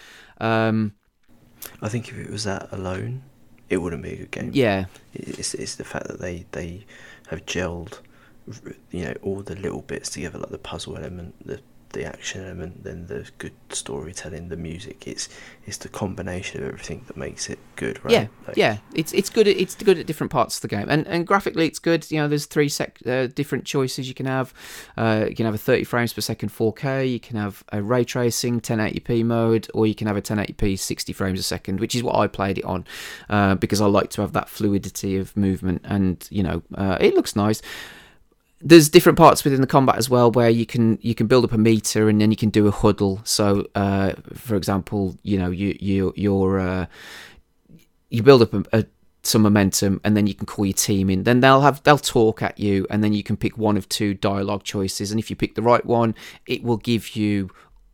Um, 0.40 0.94
i 1.82 1.88
think 1.88 2.08
if 2.08 2.16
it 2.16 2.30
was 2.30 2.44
that 2.44 2.68
alone 2.70 3.22
it 3.68 3.78
wouldn't 3.78 4.02
be 4.02 4.12
a 4.12 4.16
good 4.16 4.30
game. 4.30 4.50
Yeah. 4.54 4.86
It's, 5.14 5.54
it's 5.54 5.74
the 5.74 5.84
fact 5.84 6.08
that 6.08 6.20
they 6.20 6.46
they 6.52 6.86
have 7.28 7.44
gelled 7.44 8.00
you 8.90 9.04
know 9.04 9.14
all 9.22 9.42
the 9.42 9.56
little 9.56 9.82
bits 9.82 10.08
together 10.08 10.38
like 10.38 10.50
the 10.50 10.58
puzzle 10.58 10.96
element 10.96 11.34
the 11.44 11.60
the 11.92 12.04
action 12.04 12.44
element, 12.44 12.84
then 12.84 13.06
the 13.06 13.28
good 13.38 13.52
storytelling, 13.70 14.48
the 14.48 14.56
music. 14.56 15.06
It's 15.06 15.28
it's 15.66 15.78
the 15.78 15.88
combination 15.88 16.62
of 16.62 16.68
everything 16.68 17.04
that 17.06 17.16
makes 17.16 17.48
it 17.48 17.58
good, 17.76 18.02
right? 18.04 18.12
Yeah, 18.12 18.26
like, 18.46 18.56
yeah. 18.56 18.78
It's 18.94 19.12
it's 19.12 19.30
good. 19.30 19.48
At, 19.48 19.56
it's 19.56 19.74
good 19.74 19.98
at 19.98 20.06
different 20.06 20.30
parts 20.30 20.56
of 20.56 20.62
the 20.62 20.68
game, 20.68 20.86
and 20.88 21.06
and 21.06 21.26
graphically 21.26 21.66
it's 21.66 21.78
good. 21.78 22.10
You 22.10 22.18
know, 22.18 22.28
there's 22.28 22.46
three 22.46 22.68
sec 22.68 22.98
uh, 23.06 23.26
different 23.28 23.64
choices 23.64 24.08
you 24.08 24.14
can 24.14 24.26
have. 24.26 24.52
Uh, 24.96 25.26
you 25.28 25.34
can 25.34 25.46
have 25.46 25.54
a 25.54 25.58
30 25.58 25.84
frames 25.84 26.12
per 26.12 26.20
second 26.20 26.50
4K. 26.50 27.10
You 27.10 27.20
can 27.20 27.36
have 27.36 27.64
a 27.72 27.82
ray 27.82 28.04
tracing 28.04 28.60
1080p 28.60 29.24
mode, 29.24 29.68
or 29.74 29.86
you 29.86 29.94
can 29.94 30.06
have 30.06 30.16
a 30.16 30.22
1080p 30.22 30.78
60 30.78 31.12
frames 31.12 31.40
a 31.40 31.42
second, 31.42 31.80
which 31.80 31.94
is 31.94 32.02
what 32.02 32.16
I 32.16 32.26
played 32.26 32.58
it 32.58 32.64
on, 32.64 32.84
uh, 33.28 33.54
because 33.54 33.80
I 33.80 33.86
like 33.86 34.10
to 34.10 34.20
have 34.20 34.32
that 34.32 34.48
fluidity 34.48 35.16
of 35.16 35.36
movement, 35.36 35.82
and 35.84 36.26
you 36.30 36.42
know, 36.42 36.62
uh, 36.74 36.98
it 37.00 37.14
looks 37.14 37.34
nice 37.34 37.62
there's 38.60 38.88
different 38.88 39.16
parts 39.16 39.44
within 39.44 39.60
the 39.60 39.66
combat 39.66 39.96
as 39.96 40.10
well 40.10 40.30
where 40.32 40.50
you 40.50 40.66
can 40.66 40.98
you 41.00 41.14
can 41.14 41.26
build 41.26 41.44
up 41.44 41.52
a 41.52 41.58
meter 41.58 42.08
and 42.08 42.20
then 42.20 42.30
you 42.30 42.36
can 42.36 42.50
do 42.50 42.66
a 42.66 42.70
huddle. 42.70 43.20
So, 43.24 43.66
uh, 43.74 44.14
for 44.34 44.56
example, 44.56 45.16
you 45.22 45.38
know 45.38 45.50
you 45.50 45.76
you 45.80 46.12
you're 46.16 46.58
uh, 46.58 46.86
you 48.10 48.22
build 48.22 48.42
up 48.42 48.54
a, 48.54 48.64
a, 48.72 48.84
some 49.22 49.42
momentum 49.42 50.00
and 50.04 50.16
then 50.16 50.26
you 50.26 50.34
can 50.34 50.46
call 50.46 50.66
your 50.66 50.72
team 50.72 51.08
in. 51.08 51.22
Then 51.22 51.40
they'll 51.40 51.60
have 51.60 51.82
they'll 51.84 51.98
talk 51.98 52.42
at 52.42 52.58
you 52.58 52.86
and 52.90 53.04
then 53.04 53.12
you 53.12 53.22
can 53.22 53.36
pick 53.36 53.56
one 53.56 53.76
of 53.76 53.88
two 53.88 54.14
dialogue 54.14 54.64
choices. 54.64 55.10
And 55.10 55.20
if 55.20 55.30
you 55.30 55.36
pick 55.36 55.54
the 55.54 55.62
right 55.62 55.84
one, 55.84 56.14
it 56.46 56.64
will 56.64 56.78
give 56.78 57.14
you 57.14 57.50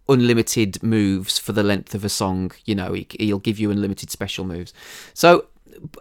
unlimited 0.09 0.83
moves 0.83 1.39
for 1.39 1.53
the 1.53 1.63
length 1.63 1.95
of 1.95 2.05
a 2.05 2.09
song. 2.09 2.53
You 2.65 2.75
know, 2.75 2.97
he'll 3.19 3.39
give 3.39 3.59
you 3.59 3.71
unlimited 3.71 4.11
special 4.11 4.45
moves. 4.45 4.73
So 5.13 5.47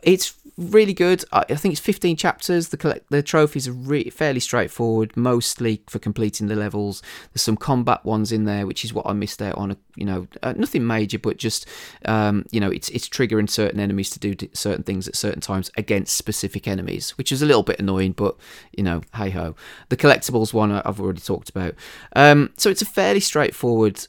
it's 0.03 0.35
really 0.57 0.93
good. 0.93 1.23
I, 1.31 1.45
I, 1.49 1.55
think 1.55 1.73
it's 1.73 1.81
15 1.81 2.15
chapters. 2.15 2.69
The 2.69 2.77
collect 2.77 3.09
the 3.09 3.21
trophies 3.21 3.67
are 3.67 3.73
re- 3.73 4.09
fairly 4.09 4.39
straightforward, 4.39 5.15
mostly 5.17 5.81
for 5.87 5.99
completing 5.99 6.47
the 6.47 6.55
levels. 6.55 7.01
There's 7.33 7.41
some 7.41 7.57
combat 7.57 8.03
ones 8.05 8.31
in 8.31 8.45
there, 8.45 8.67
which 8.67 8.85
is 8.85 8.93
what 8.93 9.05
I 9.05 9.13
missed 9.13 9.41
out 9.41 9.55
on. 9.55 9.71
A, 9.71 9.77
You 9.95 10.05
know, 10.05 10.27
uh, 10.41 10.53
nothing 10.55 10.85
major, 10.85 11.19
but 11.19 11.37
just 11.37 11.67
um, 12.05 12.45
you 12.51 12.59
know, 12.59 12.69
it's 12.69 12.89
it's 12.89 13.09
triggering 13.09 13.49
certain 13.49 13.79
enemies 13.79 14.09
to 14.11 14.19
do 14.19 14.35
certain 14.53 14.83
things 14.83 15.07
at 15.07 15.15
certain 15.15 15.41
times 15.41 15.71
against 15.77 16.15
specific 16.15 16.67
enemies, 16.67 17.11
which 17.11 17.31
is 17.31 17.41
a 17.41 17.45
little 17.45 17.63
bit 17.63 17.79
annoying, 17.79 18.11
but 18.11 18.35
you 18.75 18.83
know, 18.83 19.01
hey 19.15 19.29
ho. 19.31 19.55
The 19.89 19.97
collectibles 19.97 20.53
one 20.53 20.71
I've 20.71 20.99
already 20.99 21.21
talked 21.21 21.49
about. 21.49 21.75
Um, 22.15 22.53
so 22.57 22.69
it's 22.69 22.81
a 22.81 22.85
fairly 22.85 23.19
straightforward 23.19 24.07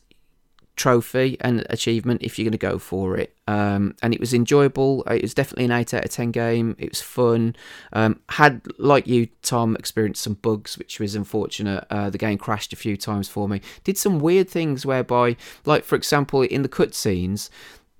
trophy 0.76 1.36
and 1.40 1.64
achievement 1.70 2.22
if 2.22 2.38
you're 2.38 2.44
going 2.44 2.52
to 2.52 2.58
go 2.58 2.78
for 2.78 3.16
it. 3.16 3.34
Um, 3.46 3.94
and 4.02 4.12
it 4.12 4.20
was 4.20 4.34
enjoyable. 4.34 5.04
It 5.04 5.22
was 5.22 5.34
definitely 5.34 5.66
an 5.66 5.72
8 5.72 5.94
out 5.94 6.04
of 6.04 6.10
10 6.10 6.30
game. 6.32 6.74
It 6.78 6.90
was 6.90 7.00
fun. 7.00 7.54
Um, 7.92 8.20
had, 8.30 8.62
like 8.78 9.06
you, 9.06 9.28
Tom, 9.42 9.76
experienced 9.76 10.22
some 10.22 10.34
bugs, 10.34 10.76
which 10.76 10.98
was 10.98 11.14
unfortunate. 11.14 11.86
Uh, 11.90 12.10
the 12.10 12.18
game 12.18 12.38
crashed 12.38 12.72
a 12.72 12.76
few 12.76 12.96
times 12.96 13.28
for 13.28 13.48
me. 13.48 13.60
Did 13.84 13.98
some 13.98 14.18
weird 14.18 14.48
things 14.48 14.84
whereby, 14.84 15.36
like, 15.64 15.84
for 15.84 15.94
example, 15.94 16.42
in 16.42 16.62
the 16.62 16.68
cutscenes, 16.68 17.50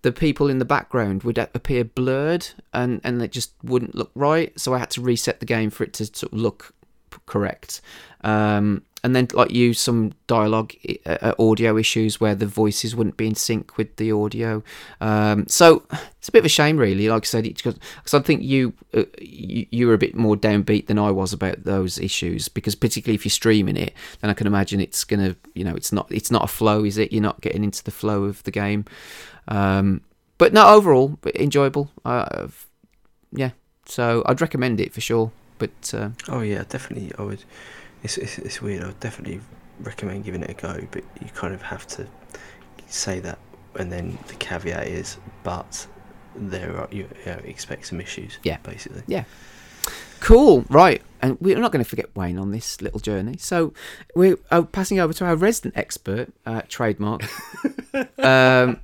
the 0.03 0.13
people 0.13 0.49
in 0.49 0.59
the 0.59 0.65
background 0.65 1.23
would 1.23 1.39
appear 1.39 1.85
blurred 1.85 2.47
and, 2.73 3.01
and 3.05 3.23
it 3.23 3.33
just 3.33 3.53
wouldn't 3.63 3.95
look 3.95 4.11
right. 4.15 4.59
So 4.59 4.75
I 4.75 4.79
had 4.79 4.91
to 4.91 5.01
reset 5.01 5.41
the 5.41 5.47
game 5.47 5.71
for 5.71 5.85
it 5.85 5.93
to 5.95 6.07
sort 6.07 6.33
of 6.33 6.39
look 6.39 6.75
correct. 7.27 7.81
Um, 8.23 8.83
and 9.05 9.15
then 9.15 9.29
like 9.35 9.51
use 9.51 9.79
some 9.79 10.13
dialogue 10.27 10.73
uh, 11.05 11.19
uh, 11.21 11.35
audio 11.39 11.77
issues 11.77 12.23
where 12.23 12.35
the 12.35 12.47
voices 12.47 12.97
wouldn't 12.97 13.19
be 13.19 13.27
in 13.27 13.35
sync 13.35 13.77
with 13.77 13.95
the 13.97 14.11
audio. 14.11 14.63
Um, 15.03 15.47
so 15.47 15.85
it's 16.19 16.31
a 16.31 16.33
bit 16.33 16.39
of 16.39 16.47
a 16.47 16.49
shame, 16.49 16.79
really. 16.79 17.11
Like 17.11 17.25
I 17.25 17.27
said, 17.27 17.45
because 17.45 18.15
I 18.15 18.19
think 18.21 18.43
you, 18.43 18.73
uh, 18.95 19.05
you, 19.21 19.67
you 19.71 19.87
were 19.87 19.93
a 19.93 19.99
bit 19.99 20.17
more 20.17 20.37
downbeat 20.37 20.87
than 20.87 20.99
I 20.99 21.11
was 21.11 21.35
about 21.35 21.65
those 21.65 21.99
issues 21.99 22.49
because 22.49 22.75
particularly 22.75 23.15
if 23.15 23.27
you're 23.27 23.31
streaming 23.31 23.77
it, 23.77 23.93
then 24.23 24.31
I 24.31 24.33
can 24.33 24.47
imagine 24.47 24.81
it's 24.81 25.05
gonna 25.05 25.37
you 25.55 25.65
know 25.65 25.75
it's 25.75 25.93
not 25.93 26.11
it's 26.11 26.31
not 26.31 26.43
a 26.43 26.49
flow, 26.49 26.83
is 26.83 26.97
it? 26.97 27.13
You're 27.13 27.23
not 27.23 27.43
getting 27.43 27.63
into 27.63 27.85
the 27.85 27.91
flow 27.91 28.25
of 28.25 28.43
the 28.45 28.51
game. 28.51 28.87
Um, 29.49 30.01
but 30.39 30.55
no, 30.55 30.67
overall 30.67 31.19
enjoyable. 31.35 31.91
Uh, 32.07 32.49
yeah, 33.33 33.51
so 33.85 34.23
I'd 34.25 34.41
recommend 34.41 34.81
it 34.81 34.95
for 34.95 35.03
sure. 35.03 35.31
But 35.59 35.93
uh, 35.93 36.09
oh 36.31 36.41
yeah, 36.41 36.65
definitely 36.67 37.13
I 37.19 37.23
would 37.23 37.45
it's, 38.05 38.19
it's, 38.19 38.39
it's 38.39 38.63
weird. 38.63 38.83
I 38.85 38.87
would 38.87 39.01
definitely 39.01 39.41
recommend 39.81 40.25
giving 40.25 40.43
it 40.43 40.51
a 40.51 40.55
go, 40.55 40.87
but 40.93 41.03
you 41.21 41.29
kind 41.35 41.55
of 41.55 41.63
have 41.63 41.87
to 41.89 42.07
say 42.87 43.19
that, 43.21 43.39
and 43.75 43.91
then 43.91 44.17
the 44.29 44.35
caveat 44.35 44.87
is, 44.87 45.17
but 45.43 45.87
there 46.37 46.77
are 46.77 46.89
you, 46.93 47.09
you 47.25 47.33
know, 47.33 47.41
expect 47.45 47.87
some 47.87 48.01
issues. 48.01 48.39
Yeah, 48.45 48.59
basically. 48.63 49.03
Yeah. 49.07 49.25
Cool. 50.21 50.65
Right, 50.69 51.03
and 51.21 51.39
we're 51.41 51.59
not 51.59 51.73
going 51.73 51.83
to 51.83 51.89
forget 51.89 52.15
Wayne 52.15 52.39
on 52.39 52.51
this 52.51 52.83
little 52.83 53.01
journey. 53.01 53.37
So 53.39 53.73
we're 54.15 54.39
uh, 54.51 54.63
passing 54.63 55.01
over 55.01 55.13
to 55.15 55.25
our 55.25 55.37
resident 55.37 55.77
expert, 55.77 56.33
uh, 56.45 56.63
trademark. 56.69 57.23
um, 58.19 58.79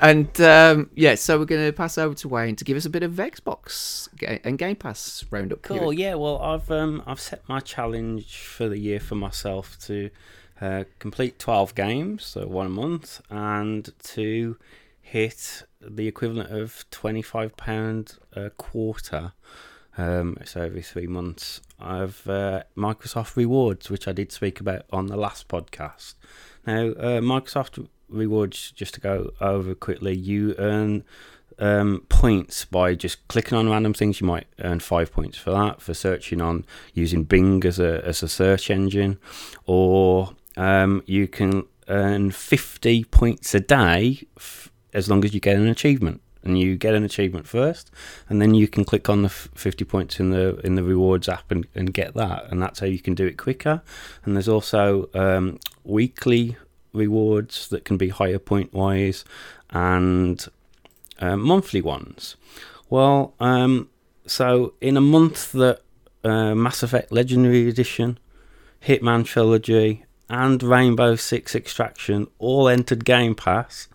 and 0.00 0.40
um, 0.40 0.90
yeah, 0.94 1.16
so 1.16 1.38
we're 1.38 1.44
going 1.44 1.66
to 1.66 1.72
pass 1.72 1.98
over 1.98 2.14
to 2.14 2.28
Wayne 2.28 2.56
to 2.56 2.64
give 2.64 2.76
us 2.76 2.86
a 2.86 2.90
bit 2.90 3.02
of 3.02 3.12
Xbox 3.12 4.08
and 4.42 4.56
Game 4.58 4.76
Pass 4.76 5.24
roundup. 5.30 5.62
Cool. 5.62 5.92
Yeah. 5.92 6.14
Well, 6.14 6.40
I've 6.40 6.70
um, 6.70 7.02
I've 7.06 7.20
set 7.20 7.46
my 7.48 7.60
challenge 7.60 8.38
for 8.38 8.68
the 8.68 8.78
year 8.78 9.00
for 9.00 9.14
myself 9.14 9.78
to 9.86 10.10
uh, 10.60 10.84
complete 10.98 11.38
twelve 11.38 11.74
games, 11.74 12.24
so 12.24 12.46
one 12.46 12.66
a 12.66 12.70
month, 12.70 13.20
and 13.28 13.92
to 14.04 14.56
hit 15.00 15.64
the 15.80 16.08
equivalent 16.08 16.50
of 16.50 16.84
twenty 16.90 17.22
five 17.22 17.56
pound 17.56 18.16
a 18.32 18.50
quarter. 18.50 19.32
Um, 19.98 20.36
so 20.44 20.62
every 20.62 20.82
three 20.82 21.06
months, 21.06 21.60
I've 21.78 22.26
uh, 22.26 22.62
Microsoft 22.76 23.36
Rewards, 23.36 23.90
which 23.90 24.08
I 24.08 24.12
did 24.12 24.32
speak 24.32 24.60
about 24.60 24.86
on 24.90 25.06
the 25.06 25.16
last 25.16 25.48
podcast. 25.48 26.14
Now, 26.66 26.88
uh, 26.88 27.20
Microsoft 27.20 27.86
rewards, 28.08 28.70
just 28.70 28.94
to 28.94 29.00
go 29.00 29.32
over 29.40 29.74
quickly, 29.74 30.14
you 30.14 30.54
earn 30.58 31.04
um, 31.58 32.06
points 32.08 32.64
by 32.64 32.94
just 32.94 33.26
clicking 33.28 33.58
on 33.58 33.68
random 33.68 33.94
things. 33.94 34.20
You 34.20 34.26
might 34.26 34.46
earn 34.60 34.80
five 34.80 35.12
points 35.12 35.36
for 35.36 35.50
that, 35.50 35.82
for 35.82 35.94
searching 35.94 36.40
on 36.40 36.64
using 36.94 37.24
Bing 37.24 37.64
as 37.64 37.78
a, 37.78 38.04
as 38.04 38.22
a 38.22 38.28
search 38.28 38.70
engine, 38.70 39.18
or 39.66 40.34
um, 40.56 41.02
you 41.06 41.28
can 41.28 41.64
earn 41.88 42.30
50 42.30 43.04
points 43.04 43.54
a 43.54 43.60
day 43.60 44.22
f- 44.36 44.70
as 44.94 45.08
long 45.08 45.24
as 45.24 45.34
you 45.34 45.40
get 45.40 45.56
an 45.56 45.68
achievement 45.68 46.20
and 46.44 46.58
you 46.58 46.76
get 46.76 46.94
an 46.94 47.04
achievement 47.04 47.46
first, 47.46 47.90
and 48.28 48.40
then 48.40 48.54
you 48.54 48.68
can 48.68 48.84
click 48.84 49.08
on 49.08 49.22
the 49.22 49.28
f- 49.28 49.48
50 49.54 49.84
points 49.84 50.20
in 50.20 50.30
the 50.30 50.56
in 50.60 50.74
the 50.74 50.82
rewards 50.82 51.28
app 51.28 51.50
and, 51.50 51.66
and 51.74 51.92
get 51.92 52.14
that, 52.14 52.46
and 52.50 52.60
that's 52.62 52.80
how 52.80 52.86
you 52.86 52.98
can 52.98 53.14
do 53.14 53.26
it 53.26 53.36
quicker. 53.36 53.82
And 54.24 54.36
there's 54.36 54.48
also 54.48 55.08
um, 55.14 55.58
weekly 55.84 56.56
rewards 56.92 57.68
that 57.68 57.84
can 57.84 57.96
be 57.96 58.08
higher 58.08 58.38
point 58.38 58.72
wise, 58.72 59.24
and 59.70 60.46
uh, 61.18 61.36
monthly 61.36 61.80
ones. 61.80 62.36
Well, 62.90 63.34
um, 63.40 63.88
so 64.26 64.74
in 64.80 64.96
a 64.96 65.00
month 65.00 65.52
that 65.52 65.80
uh, 66.24 66.54
Mass 66.54 66.82
Effect 66.82 67.12
Legendary 67.12 67.68
Edition, 67.68 68.18
Hitman 68.86 69.24
Trilogy, 69.24 70.04
and 70.28 70.62
Rainbow 70.62 71.16
Six 71.16 71.54
Extraction 71.54 72.26
all 72.38 72.68
entered 72.68 73.04
Game 73.04 73.34
Pass. 73.34 73.88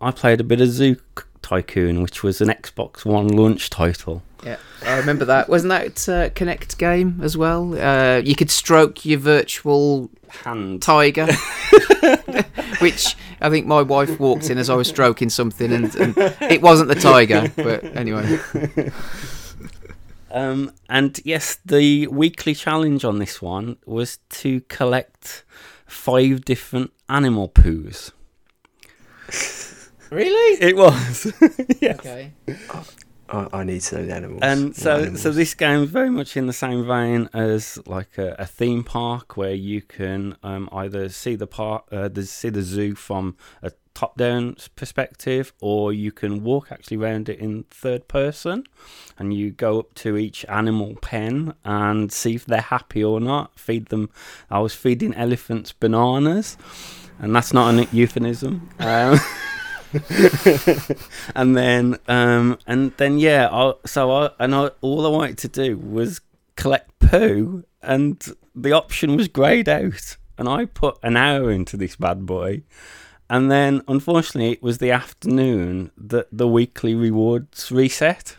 I 0.00 0.10
played 0.10 0.40
a 0.40 0.44
bit 0.44 0.60
of 0.60 0.68
Zoo 0.68 0.96
Tycoon, 1.42 2.02
which 2.02 2.22
was 2.22 2.40
an 2.40 2.48
Xbox 2.48 3.04
One 3.04 3.28
launch 3.28 3.70
title. 3.70 4.22
Yeah, 4.44 4.56
I 4.84 4.98
remember 4.98 5.24
that. 5.24 5.48
Wasn't 5.48 5.70
that 5.70 6.08
uh, 6.08 6.30
Kinect 6.30 6.78
game 6.78 7.20
as 7.22 7.36
well? 7.36 7.74
Uh, 7.76 8.18
you 8.18 8.36
could 8.36 8.50
stroke 8.50 9.04
your 9.04 9.18
virtual 9.18 10.10
Hand. 10.44 10.80
tiger, 10.82 11.26
which 12.78 13.16
I 13.40 13.50
think 13.50 13.66
my 13.66 13.82
wife 13.82 14.20
walked 14.20 14.48
in 14.50 14.58
as 14.58 14.70
I 14.70 14.74
was 14.76 14.88
stroking 14.88 15.28
something, 15.28 15.72
and, 15.72 15.94
and 15.96 16.14
it 16.40 16.62
wasn't 16.62 16.88
the 16.88 16.94
tiger. 16.94 17.52
But 17.56 17.84
anyway, 17.96 18.38
Um, 20.30 20.72
and 20.88 21.18
yes, 21.24 21.58
the 21.64 22.06
weekly 22.08 22.54
challenge 22.54 23.04
on 23.04 23.18
this 23.18 23.40
one 23.40 23.76
was 23.86 24.18
to 24.30 24.60
collect 24.62 25.44
five 25.86 26.44
different 26.44 26.92
animal 27.08 27.48
poos. 27.48 28.12
Really? 30.10 30.62
It 30.62 30.76
was. 30.76 31.32
yes. 31.80 31.98
Okay. 32.00 32.32
I, 33.28 33.48
I 33.52 33.64
need 33.64 33.80
to 33.82 33.96
know 33.96 34.06
the 34.06 34.14
animals. 34.14 34.40
And 34.42 34.74
so, 34.74 34.96
animals? 34.96 35.22
so 35.22 35.30
this 35.30 35.54
game 35.54 35.82
is 35.82 35.90
very 35.90 36.10
much 36.10 36.36
in 36.36 36.46
the 36.46 36.52
same 36.52 36.86
vein 36.86 37.28
as 37.32 37.78
like 37.86 38.18
a, 38.18 38.34
a 38.38 38.46
theme 38.46 38.84
park 38.84 39.36
where 39.36 39.54
you 39.54 39.82
can 39.82 40.36
um, 40.42 40.68
either 40.72 41.08
see 41.08 41.36
the 41.36 41.46
park, 41.46 41.84
uh, 41.92 42.08
the, 42.08 42.24
see 42.24 42.48
the 42.48 42.62
zoo 42.62 42.94
from 42.94 43.36
a 43.62 43.72
top-down 43.98 44.56
perspective, 44.76 45.52
or 45.60 45.92
you 45.92 46.12
can 46.12 46.44
walk 46.44 46.70
actually 46.70 46.96
around 46.96 47.28
it 47.28 47.38
in 47.40 47.64
third 47.64 48.06
person, 48.06 48.64
and 49.18 49.34
you 49.34 49.50
go 49.50 49.80
up 49.80 49.92
to 49.92 50.16
each 50.16 50.44
animal 50.48 50.94
pen 51.02 51.52
and 51.64 52.12
see 52.12 52.36
if 52.36 52.46
they're 52.46 52.60
happy 52.60 53.02
or 53.02 53.20
not. 53.20 53.58
Feed 53.58 53.86
them. 53.86 54.08
I 54.50 54.60
was 54.60 54.72
feeding 54.72 55.14
elephants 55.14 55.72
bananas, 55.72 56.56
and 57.18 57.34
that's 57.34 57.52
not 57.52 57.74
a 57.74 57.88
euphemism. 57.94 58.70
Um, 58.78 59.18
and 61.34 61.56
then 61.56 61.98
um 62.08 62.58
and 62.66 62.92
then 62.98 63.18
yeah 63.18 63.48
I, 63.50 63.72
so 63.86 64.10
I 64.10 64.30
and 64.38 64.54
I 64.54 64.70
all 64.80 65.06
I 65.06 65.10
wanted 65.10 65.38
to 65.38 65.48
do 65.48 65.76
was 65.78 66.20
collect 66.56 66.98
poo 66.98 67.64
and 67.82 68.22
the 68.54 68.72
option 68.72 69.16
was 69.16 69.28
greyed 69.28 69.68
out. 69.68 70.16
And 70.36 70.48
I 70.48 70.66
put 70.66 70.98
an 71.02 71.16
hour 71.16 71.50
into 71.50 71.76
this 71.76 71.96
bad 71.96 72.26
boy. 72.26 72.62
And 73.30 73.50
then 73.50 73.82
unfortunately 73.88 74.52
it 74.52 74.62
was 74.62 74.78
the 74.78 74.90
afternoon 74.90 75.90
that 75.96 76.28
the 76.32 76.48
weekly 76.48 76.94
rewards 76.94 77.70
reset. 77.70 78.36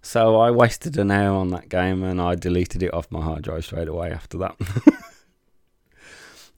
So 0.00 0.36
I 0.36 0.50
wasted 0.50 0.96
an 0.96 1.10
hour 1.10 1.36
on 1.36 1.50
that 1.50 1.68
game 1.68 2.02
and 2.02 2.20
I 2.20 2.34
deleted 2.34 2.82
it 2.82 2.92
off 2.92 3.10
my 3.10 3.20
hard 3.20 3.42
drive 3.42 3.64
straight 3.64 3.88
away 3.88 4.10
after 4.10 4.38
that 4.38 4.56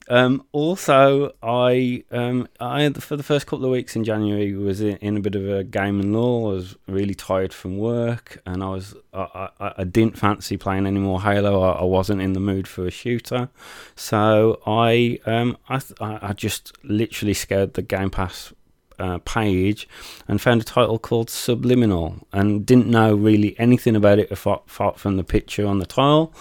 Um, 0.07 0.45
also, 0.51 1.33
I 1.41 2.03
um, 2.11 2.47
I 2.59 2.89
for 2.93 3.17
the 3.17 3.23
first 3.23 3.47
couple 3.47 3.65
of 3.65 3.71
weeks 3.71 3.95
in 3.95 4.03
January 4.03 4.53
was 4.53 4.81
in, 4.81 4.97
in 4.97 5.17
a 5.17 5.19
bit 5.19 5.35
of 5.35 5.47
a 5.49 5.63
game 5.63 5.99
and 5.99 6.13
lull. 6.13 6.47
I 6.47 6.53
was 6.53 6.75
really 6.87 7.15
tired 7.15 7.53
from 7.53 7.77
work, 7.77 8.41
and 8.45 8.63
I 8.63 8.69
was 8.69 8.95
I, 9.13 9.49
I, 9.59 9.73
I 9.77 9.83
didn't 9.83 10.17
fancy 10.17 10.57
playing 10.57 10.85
any 10.85 10.99
more 10.99 11.21
Halo. 11.21 11.61
I, 11.61 11.79
I 11.79 11.83
wasn't 11.83 12.21
in 12.21 12.33
the 12.33 12.39
mood 12.39 12.67
for 12.67 12.85
a 12.85 12.91
shooter, 12.91 13.49
so 13.95 14.61
I 14.67 15.19
um 15.25 15.57
I 15.69 15.81
I 15.99 16.19
I 16.29 16.33
just 16.33 16.73
literally 16.83 17.33
scared 17.33 17.73
the 17.73 17.81
Game 17.81 18.11
Pass 18.11 18.53
uh, 18.99 19.19
page 19.19 19.87
and 20.27 20.41
found 20.41 20.61
a 20.61 20.63
title 20.63 20.99
called 20.99 21.29
Superliminal 21.29 22.23
and 22.31 22.65
didn't 22.65 22.87
know 22.87 23.13
really 23.13 23.57
anything 23.59 23.95
about 23.95 24.19
it 24.19 24.31
apart, 24.31 24.99
from 24.99 25.17
the 25.17 25.23
picture 25.23 25.65
on 25.65 25.79
the 25.79 25.85
tile. 25.85 26.33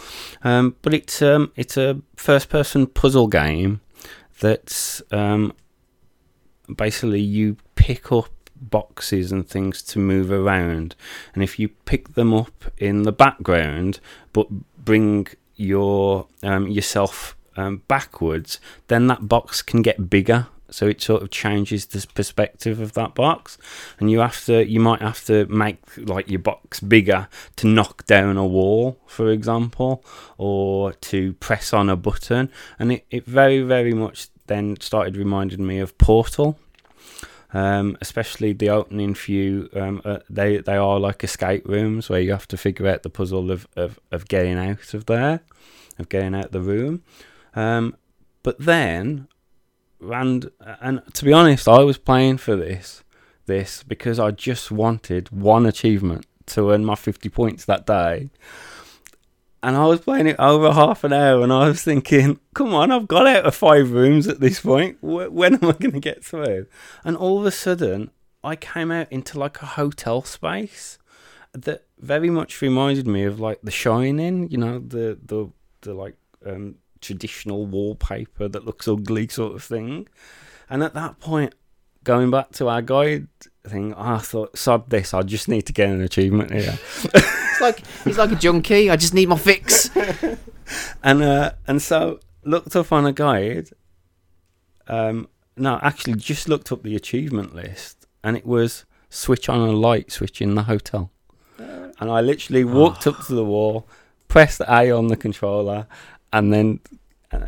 Um, 0.42 0.76
but 0.82 0.94
it's 0.94 1.22
um, 1.22 1.52
it's 1.56 1.76
a 1.76 2.00
first-person 2.16 2.88
puzzle 2.88 3.28
game 3.28 3.80
that's 4.40 5.02
um, 5.10 5.52
basically 6.74 7.20
you 7.20 7.56
pick 7.74 8.10
up 8.12 8.28
boxes 8.60 9.32
and 9.32 9.46
things 9.48 9.82
to 9.82 9.98
move 9.98 10.30
around, 10.30 10.94
and 11.34 11.42
if 11.42 11.58
you 11.58 11.68
pick 11.68 12.14
them 12.14 12.32
up 12.32 12.64
in 12.78 13.02
the 13.02 13.12
background 13.12 14.00
but 14.32 14.48
bring 14.84 15.26
your 15.56 16.26
um, 16.42 16.66
yourself 16.68 17.36
um, 17.56 17.82
backwards, 17.88 18.58
then 18.88 19.06
that 19.06 19.28
box 19.28 19.62
can 19.62 19.82
get 19.82 20.10
bigger 20.10 20.48
so 20.74 20.88
it 20.88 21.00
sort 21.00 21.22
of 21.22 21.30
changes 21.30 21.86
the 21.86 22.04
perspective 22.14 22.80
of 22.80 22.94
that 22.94 23.14
box. 23.14 23.56
And 24.00 24.10
you 24.10 24.18
have 24.18 24.44
to 24.46 24.68
you 24.68 24.80
might 24.80 25.00
have 25.00 25.24
to 25.26 25.46
make 25.46 25.78
like 25.96 26.28
your 26.28 26.40
box 26.40 26.80
bigger 26.80 27.28
to 27.56 27.68
knock 27.68 28.04
down 28.06 28.36
a 28.36 28.44
wall 28.44 28.98
for 29.06 29.30
example 29.30 30.04
or 30.36 30.92
to 30.92 31.34
press 31.34 31.72
on 31.72 31.88
a 31.88 31.94
button. 31.94 32.50
And 32.78 32.90
it, 32.90 33.06
it 33.10 33.24
very 33.24 33.62
very 33.62 33.94
much 33.94 34.28
then 34.48 34.76
started 34.80 35.16
reminding 35.16 35.64
me 35.64 35.78
of 35.78 35.96
portal. 35.96 36.58
Um, 37.52 37.96
especially 38.00 38.52
the 38.52 38.70
opening 38.70 39.14
few 39.14 39.68
um, 39.76 40.02
uh, 40.04 40.18
they 40.28 40.56
they 40.56 40.74
are 40.74 40.98
like 40.98 41.22
escape 41.22 41.68
rooms 41.68 42.08
where 42.08 42.20
you 42.20 42.32
have 42.32 42.48
to 42.48 42.56
figure 42.56 42.88
out 42.88 43.04
the 43.04 43.10
puzzle 43.10 43.52
of, 43.52 43.68
of, 43.76 44.00
of 44.10 44.26
getting 44.26 44.58
out 44.58 44.92
of 44.92 45.06
there 45.06 45.40
of 46.00 46.08
getting 46.08 46.34
out 46.34 46.50
the 46.50 46.60
room. 46.60 47.04
Um, 47.54 47.96
but 48.42 48.58
then 48.58 49.28
and 50.12 50.50
and 50.80 51.02
to 51.14 51.24
be 51.24 51.32
honest, 51.32 51.68
I 51.68 51.80
was 51.80 51.98
playing 51.98 52.38
for 52.38 52.56
this 52.56 53.04
this 53.46 53.82
because 53.82 54.18
I 54.18 54.30
just 54.30 54.70
wanted 54.70 55.30
one 55.30 55.66
achievement 55.66 56.26
to 56.46 56.70
earn 56.70 56.84
my 56.84 56.94
fifty 56.94 57.28
points 57.28 57.64
that 57.66 57.86
day. 57.86 58.30
And 59.62 59.76
I 59.76 59.86
was 59.86 60.00
playing 60.00 60.26
it 60.26 60.36
over 60.38 60.72
half 60.72 61.04
an 61.04 61.14
hour, 61.14 61.42
and 61.42 61.52
I 61.52 61.68
was 61.68 61.82
thinking, 61.82 62.38
"Come 62.54 62.74
on, 62.74 62.90
I've 62.90 63.08
got 63.08 63.26
out 63.26 63.46
of 63.46 63.54
five 63.54 63.92
rooms 63.92 64.28
at 64.28 64.40
this 64.40 64.60
point. 64.60 64.98
When 65.00 65.54
am 65.54 65.64
I 65.64 65.72
going 65.72 65.92
to 65.92 66.00
get 66.00 66.24
through?" 66.24 66.66
And 67.02 67.16
all 67.16 67.38
of 67.38 67.46
a 67.46 67.50
sudden, 67.50 68.10
I 68.42 68.56
came 68.56 68.90
out 68.90 69.10
into 69.10 69.38
like 69.38 69.62
a 69.62 69.66
hotel 69.66 70.22
space 70.22 70.98
that 71.54 71.84
very 71.98 72.28
much 72.28 72.60
reminded 72.60 73.06
me 73.06 73.24
of 73.24 73.40
like 73.40 73.60
The 73.62 73.70
Shining. 73.70 74.50
You 74.50 74.58
know, 74.58 74.78
the 74.78 75.18
the 75.24 75.50
the 75.80 75.94
like 75.94 76.16
um, 76.44 76.76
traditional 77.04 77.66
wallpaper 77.66 78.48
that 78.48 78.64
looks 78.64 78.88
ugly 78.88 79.28
sort 79.28 79.54
of 79.54 79.62
thing. 79.62 80.08
And 80.68 80.82
at 80.82 80.94
that 80.94 81.20
point, 81.20 81.54
going 82.02 82.30
back 82.30 82.52
to 82.52 82.68
our 82.68 82.82
guide 82.82 83.28
thing, 83.66 83.94
I 83.94 84.18
thought, 84.18 84.56
sod 84.58 84.90
this, 84.90 85.14
I 85.14 85.22
just 85.22 85.48
need 85.48 85.62
to 85.62 85.72
get 85.72 85.88
an 85.88 86.02
achievement 86.02 86.52
here. 86.52 86.78
It's 87.54 87.60
like 87.60 87.86
he's 88.02 88.18
like 88.18 88.32
a 88.32 88.34
junkie. 88.34 88.90
I 88.90 88.96
just 88.96 89.14
need 89.14 89.28
my 89.28 89.38
fix. 89.38 89.88
and 91.04 91.22
uh, 91.22 91.52
and 91.68 91.80
so 91.80 92.18
looked 92.42 92.74
up 92.74 92.90
on 92.90 93.06
a 93.06 93.12
guide. 93.12 93.68
Um, 94.88 95.28
no, 95.56 95.78
actually, 95.80 96.14
just 96.14 96.48
looked 96.48 96.72
up 96.72 96.82
the 96.82 96.96
achievement 96.96 97.54
list, 97.54 98.08
and 98.24 98.36
it 98.36 98.44
was 98.44 98.84
switch 99.08 99.48
on 99.48 99.60
a 99.60 99.70
light 99.70 100.10
switch 100.10 100.42
in 100.42 100.56
the 100.56 100.64
hotel. 100.64 101.12
And 101.56 102.10
I 102.10 102.20
literally 102.20 102.64
walked 102.64 103.06
up 103.06 103.24
to 103.26 103.34
the 103.34 103.44
wall, 103.44 103.86
pressed 104.26 104.60
A 104.68 104.90
on 104.90 105.06
the 105.06 105.16
controller, 105.16 105.86
and 106.34 106.52
then 106.52 106.80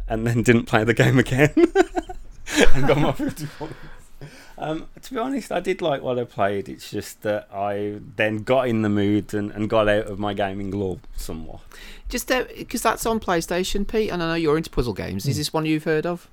and 0.09 0.27
then 0.27 0.43
didn't 0.43 0.65
play 0.65 0.85
the 0.85 0.95
game 0.95 1.19
again, 1.19 1.53
and 2.75 2.87
got 2.87 2.99
my 2.99 3.13
fifty 3.13 3.47
points. 3.47 3.75
Um, 4.59 4.87
to 5.03 5.13
be 5.13 5.21
honest, 5.21 5.53
I 5.53 5.61
did 5.61 5.83
like 5.83 6.01
what 6.01 6.19
I 6.19 6.25
played. 6.25 6.69
It's 6.69 6.91
just 6.91 7.23
that 7.23 7.49
I 7.53 7.99
then 8.17 8.39
got 8.39 8.69
in 8.69 8.81
the 8.81 8.89
mood 8.89 9.35
and, 9.35 9.51
and 9.51 9.69
got 9.69 9.87
out 9.87 10.07
of 10.07 10.19
my 10.19 10.33
gaming 10.33 10.71
lull 10.71 11.01
somewhat. 11.15 11.61
Just 12.09 12.29
because 12.29 12.81
that's 12.81 13.05
on 13.05 13.21
PlayStation, 13.21 13.87
Pete, 13.87 14.11
and 14.11 14.23
I 14.23 14.29
know 14.29 14.35
you're 14.35 14.57
into 14.57 14.71
puzzle 14.71 14.95
games. 14.95 15.27
Is 15.27 15.37
this 15.37 15.53
one 15.53 15.67
you've 15.67 15.85
heard 15.85 16.07
of? 16.07 16.31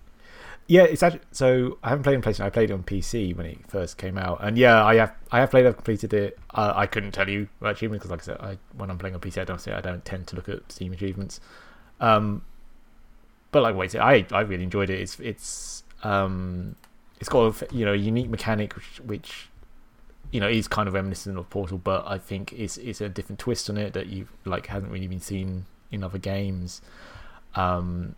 Yeah, 0.67 0.84
it's 0.84 1.03
actually 1.03 1.21
so. 1.31 1.80
I 1.84 1.89
haven't 1.89 2.03
played 2.03 2.13
it 2.13 2.17
on 2.17 2.21
PlayStation. 2.21 2.45
I 2.45 2.49
played 2.49 2.69
it 2.69 2.73
on 2.73 2.84
PC 2.84 3.35
when 3.35 3.47
it 3.47 3.57
first 3.67 3.97
came 3.97 4.17
out, 4.17 4.38
and 4.41 4.57
yeah, 4.57 4.85
I 4.85 4.95
have. 4.95 5.13
I 5.31 5.39
have 5.39 5.51
played. 5.51 5.65
I've 5.65 5.75
completed 5.75 6.13
it. 6.13 6.39
Uh, 6.53 6.71
I 6.73 6.85
couldn't 6.85 7.11
tell 7.11 7.27
you 7.27 7.49
what 7.59 7.71
achievement 7.71 8.01
because, 8.01 8.11
like 8.11 8.21
I 8.21 8.23
said, 8.23 8.38
I, 8.39 8.57
when 8.77 8.89
I'm 8.89 8.97
playing 8.97 9.15
on 9.15 9.21
PC, 9.21 9.41
I 9.41 9.43
don't. 9.43 9.59
Say 9.59 9.73
I 9.73 9.81
don't 9.81 10.05
tend 10.05 10.27
to 10.27 10.38
look 10.38 10.47
at 10.47 10.71
Steam 10.71 10.93
achievements. 10.93 11.41
Um, 12.03 12.43
but 13.51 13.63
like 13.63 13.75
wait, 13.75 13.95
I 13.95 14.25
I 14.31 14.41
really 14.41 14.63
enjoyed 14.63 14.89
it. 14.89 14.99
It's 14.99 15.19
it's 15.21 15.84
um, 16.03 16.75
it's 17.19 17.30
got 17.30 17.61
a 17.61 17.73
you 17.73 17.85
know 17.85 17.93
a 17.93 17.97
unique 17.97 18.30
mechanic 18.30 18.73
which 18.73 18.99
which 19.05 19.49
you 20.31 20.41
know 20.41 20.49
is 20.49 20.67
kind 20.67 20.89
of 20.89 20.95
reminiscent 20.95 21.38
of 21.38 21.49
Portal, 21.49 21.77
but 21.77 22.03
I 22.05 22.17
think 22.17 22.51
it's 22.51 22.75
it's 22.77 22.99
a 22.99 23.07
different 23.07 23.39
twist 23.39 23.69
on 23.69 23.77
it 23.77 23.93
that 23.93 24.07
you 24.07 24.27
like 24.43 24.67
hasn't 24.67 24.91
really 24.91 25.07
been 25.07 25.21
seen 25.21 25.65
in 25.91 26.03
other 26.03 26.17
games. 26.17 26.81
Um, 27.55 28.15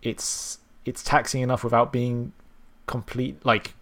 it's 0.00 0.58
it's 0.84 1.02
taxing 1.02 1.42
enough 1.42 1.64
without 1.64 1.92
being 1.92 2.32
complete 2.86 3.44
like 3.44 3.74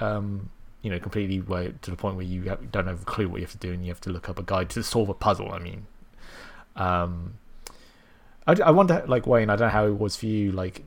um 0.00 0.48
you 0.80 0.90
know 0.90 0.98
completely 0.98 1.40
way 1.40 1.74
to 1.82 1.90
the 1.90 1.96
point 1.96 2.16
where 2.16 2.24
you 2.24 2.42
have, 2.42 2.70
don't 2.70 2.86
have 2.86 3.02
a 3.02 3.04
clue 3.04 3.28
what 3.28 3.40
you 3.40 3.44
have 3.44 3.52
to 3.52 3.58
do 3.58 3.72
and 3.72 3.84
you 3.84 3.90
have 3.90 4.00
to 4.00 4.10
look 4.10 4.28
up 4.28 4.38
a 4.38 4.42
guide 4.44 4.70
to 4.70 4.82
solve 4.82 5.08
a 5.08 5.14
puzzle. 5.14 5.50
I 5.50 5.58
mean, 5.58 5.86
um, 6.76 7.34
I, 8.46 8.56
I 8.64 8.70
wonder 8.70 9.04
like 9.06 9.26
Wayne. 9.26 9.50
I 9.50 9.56
don't 9.56 9.68
know 9.68 9.72
how 9.72 9.86
it 9.86 9.98
was 9.98 10.16
for 10.16 10.26
you. 10.26 10.52
Like, 10.52 10.82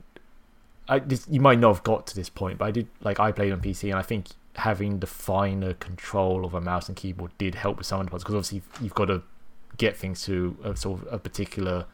I 0.88 0.98
this, 0.98 1.26
you 1.28 1.40
might 1.40 1.58
not 1.58 1.74
have 1.74 1.84
got 1.84 2.06
to 2.08 2.14
this 2.16 2.28
point, 2.28 2.58
but 2.58 2.66
I 2.66 2.70
did. 2.70 2.88
Like, 3.02 3.20
I 3.20 3.32
played 3.32 3.52
on 3.52 3.60
PC, 3.60 3.90
and 3.90 3.98
I 3.98 4.02
think 4.02 4.28
having 4.56 4.98
the 4.98 5.06
finer 5.06 5.74
control 5.74 6.44
of 6.44 6.54
a 6.54 6.60
mouse 6.60 6.88
and 6.88 6.96
keyboard 6.96 7.30
did 7.38 7.54
help 7.54 7.78
with 7.78 7.86
some 7.86 8.00
of 8.00 8.06
the 8.06 8.10
puzzles 8.10 8.24
because 8.24 8.34
obviously 8.34 8.62
you've 8.82 8.94
got 8.94 9.06
to 9.06 9.22
get 9.78 9.96
things 9.96 10.22
to 10.24 10.56
a 10.64 10.76
sort 10.76 11.00
of 11.00 11.12
a 11.12 11.18
particular 11.18 11.86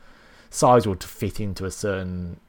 size 0.51 0.87
or 0.87 0.97
to 0.97 1.07
fit 1.07 1.39
into 1.39 1.65
a 1.65 1.71
certain 1.71 2.41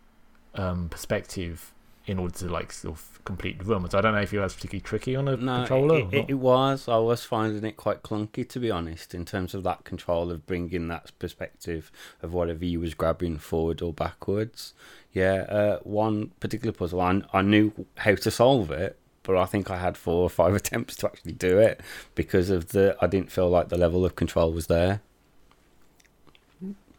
um, 0.56 0.88
perspective 0.90 1.74
in 2.08 2.18
order 2.20 2.34
to 2.34 2.48
like 2.50 2.72
sort 2.72 2.96
of 2.96 3.20
complete 3.26 3.60
the 3.60 3.66
room. 3.66 3.86
So 3.90 3.98
I 3.98 4.02
don't 4.02 4.14
know 4.16 4.22
if 4.22 4.32
you 4.32 4.40
was 4.40 4.56
particularly 4.56 4.82
tricky 4.82 5.16
on 5.16 5.28
a 5.28 5.36
No, 5.36 5.58
controller. 5.58 6.00
it, 6.00 6.14
it, 6.14 6.26
it 6.30 6.34
was. 6.36 6.88
I 6.88 6.98
was 6.98 7.26
finding 7.26 7.64
it 7.66 7.76
quite 7.76 8.02
clunky, 8.02 8.48
to 8.48 8.60
be 8.60 8.72
honest, 8.72 9.14
in 9.14 9.26
terms 9.26 9.54
of 9.54 9.64
that 9.64 9.84
control 9.84 10.32
of 10.32 10.48
bringing 10.48 10.88
that 10.88 11.12
perspective 11.20 11.92
of 12.22 12.34
whatever 12.34 12.64
you 12.64 12.80
was 12.80 12.94
grabbing 12.94 13.38
forward 13.38 13.82
or 13.82 13.92
backwards. 13.94 14.74
Yeah, 15.12 15.42
uh, 15.50 15.80
one 15.84 16.32
particular 16.40 16.72
puzzle, 16.72 17.02
I, 17.02 17.22
I 17.34 17.42
knew 17.42 17.74
how 17.98 18.16
to 18.16 18.32
solve 18.32 18.72
it, 18.72 18.98
but 19.24 19.36
I 19.36 19.46
think 19.46 19.70
I 19.70 19.78
had 19.78 19.98
four 19.98 20.24
or 20.24 20.30
five 20.30 20.56
attempts 20.62 20.96
to 20.98 21.08
actually 21.08 21.34
do 21.34 21.60
it 21.60 21.82
because 22.16 22.50
of 22.50 22.70
the. 22.70 22.96
I 23.02 23.08
didn't 23.08 23.32
feel 23.32 23.50
like 23.50 23.68
the 23.68 23.78
level 23.78 24.06
of 24.06 24.16
control 24.16 24.54
was 24.54 24.68
there. 24.68 25.02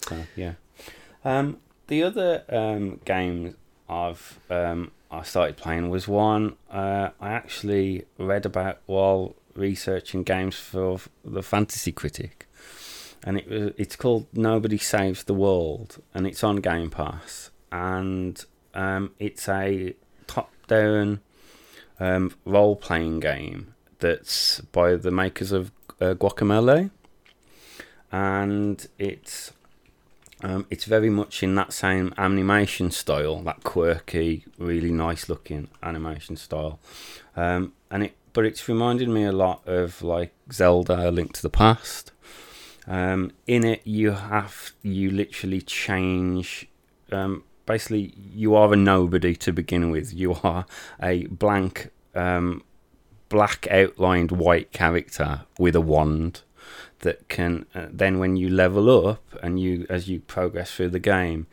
So 0.07 0.27
yeah. 0.37 0.55
Um, 1.25 1.59
the 1.87 2.03
other 2.03 2.45
um, 2.51 3.01
game 3.05 3.57
I've 3.89 4.39
um, 4.51 4.91
I 5.11 5.23
started 5.23 5.57
playing 5.57 5.91
was 5.91 6.07
one 6.07 6.57
uh, 6.71 7.11
I 7.21 7.31
actually 7.31 8.05
read 8.19 8.45
about 8.45 8.81
while 8.87 9.37
researching 9.55 10.23
games 10.23 10.57
for 10.57 11.01
the 11.25 11.43
Fantasy 11.43 11.93
Critic, 11.93 12.47
and 13.25 13.39
it 13.39 13.49
was 13.49 13.73
it's 13.77 13.97
called 13.97 14.27
Nobody 14.33 14.79
Saves 14.79 15.25
the 15.25 15.35
World, 15.35 16.03
and 16.15 16.27
it's 16.27 16.45
on 16.45 16.57
Game 16.57 16.91
Pass, 16.91 17.51
and 17.73 18.45
um, 18.75 19.13
it's 19.19 19.49
a 19.49 19.95
top-down 20.27 21.21
um, 21.99 22.35
role-playing 22.45 23.21
game 23.21 23.75
that's 23.99 24.61
by 24.61 24.95
the 24.95 25.11
makers 25.11 25.53
of 25.53 25.73
uh, 26.01 26.15
Guacamelee, 26.15 26.91
and 28.13 28.87
it's 28.99 29.53
um, 30.43 30.67
it's 30.71 30.85
very 30.85 31.11
much 31.11 31.43
in 31.43 31.55
that 31.57 31.73
same 31.73 32.15
animation 32.17 32.91
style, 32.91 33.43
that 33.43 33.65
quirky, 33.65 34.45
really 34.57 34.93
nice 34.93 35.29
looking 35.29 35.69
animation 35.83 36.37
style. 36.37 36.79
Um, 37.37 37.73
and 37.91 38.05
it, 38.05 38.17
but 38.33 38.45
it's 38.45 38.69
reminded 38.69 39.09
me 39.09 39.25
a 39.25 39.33
lot 39.33 39.67
of 39.67 40.03
like 40.03 40.33
Zelda: 40.53 41.09
A 41.09 41.11
Link 41.11 41.33
to 41.35 41.43
the 41.43 41.51
Past. 41.51 42.13
Um, 42.87 43.33
in 43.47 43.65
it, 43.65 43.83
you 43.85 44.13
have 44.13 44.73
you 44.83 45.11
literally 45.11 45.61
change. 45.61 46.69
Um, 47.11 47.43
basically, 47.67 48.15
you 48.17 48.55
are 48.55 48.73
a 48.73 48.77
nobody 48.77 49.35
to 49.37 49.53
begin 49.53 49.91
with. 49.91 50.15
You 50.15 50.35
are 50.45 50.67
a 51.03 51.27
blank, 51.27 51.91
um, 52.15 52.63
black 53.29 53.67
outlined 53.71 54.31
white 54.31 54.73
character 54.73 55.43
with 55.59 55.75
a 55.75 55.81
wand 55.81 56.43
that 57.01 57.29
can 57.29 57.67
uh, 57.75 57.87
then 57.91 58.19
when 58.19 58.37
you 58.37 58.49
level 58.49 59.09
up 59.09 59.23
and 59.43 59.61
you 59.61 59.87
as 59.89 60.09
you 60.09 60.21
progress 60.21 60.73
through 60.73 60.89
the 60.89 60.99
game 60.99 61.47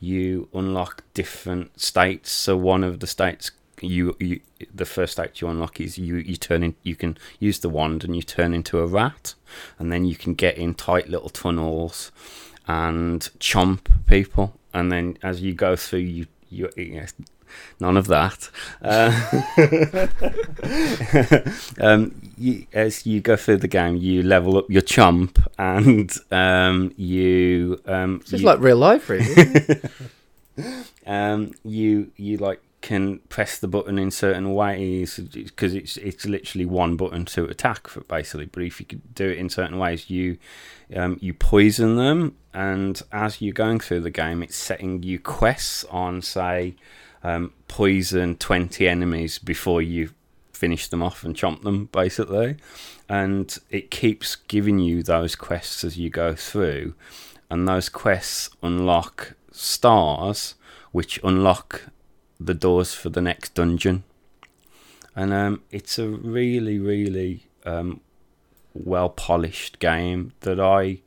you 0.00 0.48
unlock 0.54 1.04
different 1.12 1.78
states. 1.78 2.30
So 2.30 2.56
one 2.56 2.82
of 2.82 3.00
the 3.00 3.06
states 3.06 3.52
you, 3.82 4.16
you 4.18 4.40
the 4.74 4.84
first 4.84 5.12
state 5.12 5.40
you 5.40 5.48
unlock 5.48 5.80
is 5.80 5.96
you 5.96 6.16
you 6.16 6.36
turn 6.36 6.62
in 6.62 6.74
you 6.82 6.96
can 6.96 7.16
use 7.38 7.60
the 7.60 7.68
wand 7.68 8.04
and 8.04 8.16
you 8.16 8.22
turn 8.22 8.52
into 8.52 8.78
a 8.78 8.86
rat. 8.86 9.34
And 9.78 9.92
then 9.92 10.04
you 10.04 10.16
can 10.16 10.34
get 10.34 10.56
in 10.56 10.74
tight 10.74 11.08
little 11.08 11.28
tunnels 11.28 12.10
and 12.66 13.20
chomp 13.38 13.86
people. 14.06 14.54
And 14.72 14.90
then 14.90 15.18
as 15.22 15.42
you 15.42 15.52
go 15.52 15.76
through 15.76 16.00
you 16.00 16.26
you 16.48 16.70
yes, 16.76 17.14
none 17.78 17.96
of 17.96 18.06
that. 18.08 18.50
Uh, 18.82 19.10
um, 21.80 22.14
you, 22.36 22.66
as 22.72 23.06
you 23.06 23.20
go 23.20 23.36
through 23.36 23.58
the 23.58 23.68
game, 23.68 23.96
you 23.96 24.22
level 24.22 24.56
up 24.56 24.70
your 24.70 24.82
chump, 24.82 25.38
and 25.58 26.12
um, 26.30 26.92
you 26.96 27.80
um, 27.86 28.16
It's 28.22 28.30
just 28.30 28.42
you, 28.42 28.46
like 28.46 28.60
real 28.60 28.76
life, 28.76 29.08
really. 29.08 29.80
um, 31.06 31.52
you 31.64 32.12
you 32.16 32.36
like 32.38 32.60
can 32.80 33.18
press 33.28 33.58
the 33.58 33.68
button 33.68 33.98
in 33.98 34.10
certain 34.10 34.54
ways 34.54 35.18
because 35.18 35.74
it's 35.74 35.96
it's 35.98 36.24
literally 36.24 36.64
one 36.64 36.96
button 36.96 37.24
to 37.26 37.44
attack 37.44 37.88
for 37.88 38.00
basically. 38.02 38.46
But 38.46 38.62
if 38.62 38.80
you 38.80 38.86
could 38.86 39.14
do 39.14 39.28
it 39.28 39.38
in 39.38 39.50
certain 39.50 39.78
ways, 39.78 40.08
you 40.08 40.38
um, 40.96 41.18
you 41.20 41.34
poison 41.34 41.96
them, 41.96 42.36
and 42.54 43.00
as 43.12 43.40
you're 43.40 43.52
going 43.52 43.80
through 43.80 44.00
the 44.00 44.10
game, 44.10 44.42
it's 44.42 44.56
setting 44.56 45.02
you 45.02 45.18
quests 45.18 45.84
on 45.84 46.22
say 46.22 46.74
um, 47.22 47.52
poison 47.68 48.36
twenty 48.36 48.88
enemies 48.88 49.38
before 49.38 49.82
you 49.82 50.10
finish 50.52 50.88
them 50.88 51.02
off 51.02 51.24
and 51.24 51.34
chomp 51.34 51.62
them 51.62 51.88
basically, 51.92 52.56
and 53.08 53.58
it 53.70 53.90
keeps 53.90 54.36
giving 54.36 54.78
you 54.78 55.02
those 55.02 55.34
quests 55.34 55.84
as 55.84 55.96
you 55.96 56.10
go 56.10 56.34
through, 56.34 56.94
and 57.48 57.66
those 57.66 57.88
quests 57.88 58.50
unlock 58.62 59.34
stars, 59.52 60.54
which 60.92 61.18
unlock 61.24 61.90
the 62.38 62.54
doors 62.54 62.94
for 62.94 63.10
the 63.10 63.20
next 63.20 63.54
dungeon. 63.54 64.04
And 65.16 65.32
um, 65.32 65.62
it's 65.70 65.98
a 65.98 66.08
really, 66.08 66.78
really 66.78 67.46
um, 67.66 68.00
well 68.72 69.08
polished 69.08 69.78
game 69.78 70.32
that 70.40 70.60
I 70.60 71.00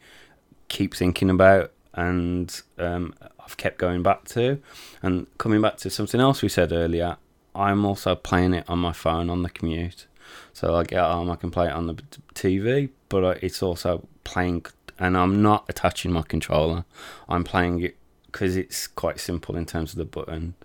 keep 0.68 0.94
thinking 0.94 1.30
about. 1.30 1.72
And 1.94 2.62
um, 2.78 3.14
I've 3.46 3.58
kept 3.58 3.78
going 3.78 4.04
back 4.04 4.26
to. 4.30 4.60
And 5.02 5.28
coming 5.38 5.62
back 5.62 5.78
to 5.78 5.90
something 5.90 6.20
else 6.22 6.42
we 6.42 6.50
said 6.50 6.72
earlier, 6.72 7.18
I'm 7.56 7.86
also 7.86 8.16
playing 8.16 8.54
it 8.54 8.70
on 8.70 8.80
my 8.80 8.94
phone 8.94 9.30
on 9.30 9.44
the 9.44 9.50
commute. 9.50 10.08
So 10.54 10.76
I 10.76 10.84
get 10.84 11.02
home, 11.04 11.30
I 11.30 11.36
can 11.36 11.52
play 11.52 11.68
it 11.68 11.74
on 11.74 11.88
the 11.88 11.96
TV, 12.34 12.90
but 13.10 13.24
uh, 13.24 13.36
it's 13.42 13.62
also 13.62 14.08
playing, 14.24 14.66
and 14.98 15.18
I'm 15.18 15.42
not 15.42 15.66
attaching 15.68 16.12
my 16.12 16.24
controller. 16.24 16.86
I'm 17.28 17.44
playing 17.44 17.82
it 17.82 17.98
because 18.28 18.56
it's 18.56 18.88
quite 18.88 19.20
simple 19.20 19.56
in 19.56 19.66
terms 19.66 19.92
of 19.92 19.98
the 19.98 20.06
button 20.06 20.56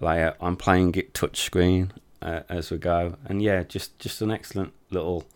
layout. 0.00 0.36
I'm 0.40 0.56
playing 0.56 0.94
it 0.94 1.14
touchscreen 1.14 1.90
uh, 2.20 2.40
as 2.48 2.70
we 2.70 2.78
go, 2.78 3.16
and 3.24 3.42
yeah, 3.42 3.62
just 3.62 3.98
just 3.98 4.20
an 4.20 4.30
excellent 4.30 4.72
little 4.90 5.26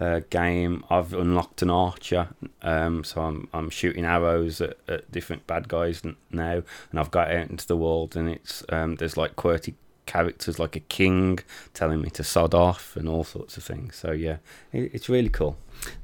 uh, 0.00 0.20
game. 0.30 0.84
I've 0.90 1.12
unlocked 1.12 1.62
an 1.62 1.70
archer, 1.70 2.28
um, 2.62 3.04
so 3.04 3.22
I'm 3.22 3.48
I'm 3.52 3.70
shooting 3.70 4.04
arrows 4.04 4.60
at, 4.60 4.76
at 4.88 5.10
different 5.10 5.46
bad 5.46 5.68
guys 5.68 6.02
now, 6.30 6.62
and 6.90 7.00
I've 7.00 7.10
got 7.10 7.30
out 7.30 7.50
into 7.50 7.66
the 7.66 7.76
world, 7.76 8.16
and 8.16 8.28
it's 8.28 8.64
um, 8.68 8.96
there's 8.96 9.16
like 9.16 9.36
quirky 9.36 9.74
characters 10.06 10.58
like 10.58 10.74
a 10.74 10.80
king 10.80 11.38
telling 11.74 12.00
me 12.00 12.08
to 12.08 12.24
sod 12.24 12.54
off 12.54 12.96
and 12.96 13.08
all 13.08 13.24
sorts 13.24 13.56
of 13.58 13.64
things. 13.64 13.94
So 13.94 14.12
yeah, 14.12 14.38
it, 14.72 14.90
it's 14.94 15.08
really 15.08 15.28
cool. 15.28 15.56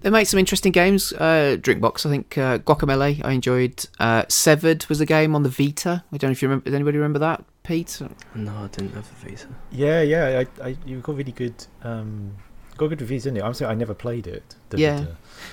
They 0.02 0.10
made 0.10 0.24
some 0.24 0.38
interesting 0.38 0.70
games. 0.70 1.12
Uh, 1.12 1.56
Drinkbox, 1.60 2.06
I 2.06 2.10
think. 2.10 2.38
Uh, 2.38 2.58
Guacamelee, 2.58 3.24
I 3.24 3.32
enjoyed. 3.32 3.84
Uh, 3.98 4.24
Severed 4.28 4.86
was 4.86 5.00
a 5.00 5.06
game 5.06 5.34
on 5.34 5.42
the 5.42 5.48
Vita. 5.48 6.04
I 6.12 6.16
don't 6.16 6.28
know 6.28 6.32
if 6.32 6.42
you 6.42 6.48
remember. 6.48 6.66
Does 6.66 6.74
anybody 6.74 6.98
remember 6.98 7.18
that, 7.20 7.44
Pete? 7.64 8.00
No, 8.34 8.52
I 8.52 8.66
didn't 8.68 8.94
have 8.94 9.08
the 9.08 9.30
Vita. 9.30 9.48
Yeah, 9.72 10.02
yeah. 10.02 10.44
I, 10.60 10.68
I, 10.68 10.76
you've 10.86 11.02
got 11.02 11.16
really 11.16 11.32
good, 11.32 11.66
um, 11.82 12.36
got 12.76 12.88
good 12.88 13.00
reviews 13.00 13.26
in 13.26 13.36
it. 13.36 13.42
I'm 13.42 13.54
sorry, 13.54 13.72
I 13.72 13.74
never 13.74 13.94
played 13.94 14.26
it. 14.26 14.54
Yeah. 14.74 15.06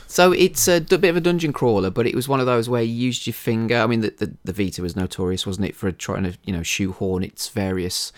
So 0.08 0.32
it's 0.32 0.68
a 0.68 0.82
bit 0.82 1.04
of 1.06 1.16
a 1.16 1.22
dungeon 1.22 1.54
crawler, 1.54 1.90
but 1.90 2.08
it 2.08 2.16
was 2.16 2.28
one 2.28 2.40
of 2.40 2.46
those 2.46 2.68
where 2.70 2.82
you 2.82 2.94
used 2.94 3.28
your 3.28 3.34
finger. 3.34 3.78
I 3.78 3.88
mean, 3.88 4.02
the, 4.02 4.10
the, 4.18 4.36
the 4.44 4.54
Vita 4.54 4.82
was 4.82 4.96
notorious, 4.96 5.46
wasn't 5.46 5.68
it, 5.68 5.76
for 5.76 5.92
trying 5.92 6.24
to 6.24 6.38
you 6.44 6.54
know 6.54 6.64
shoehorn 6.64 7.24
its 7.24 7.50
various 7.50 8.12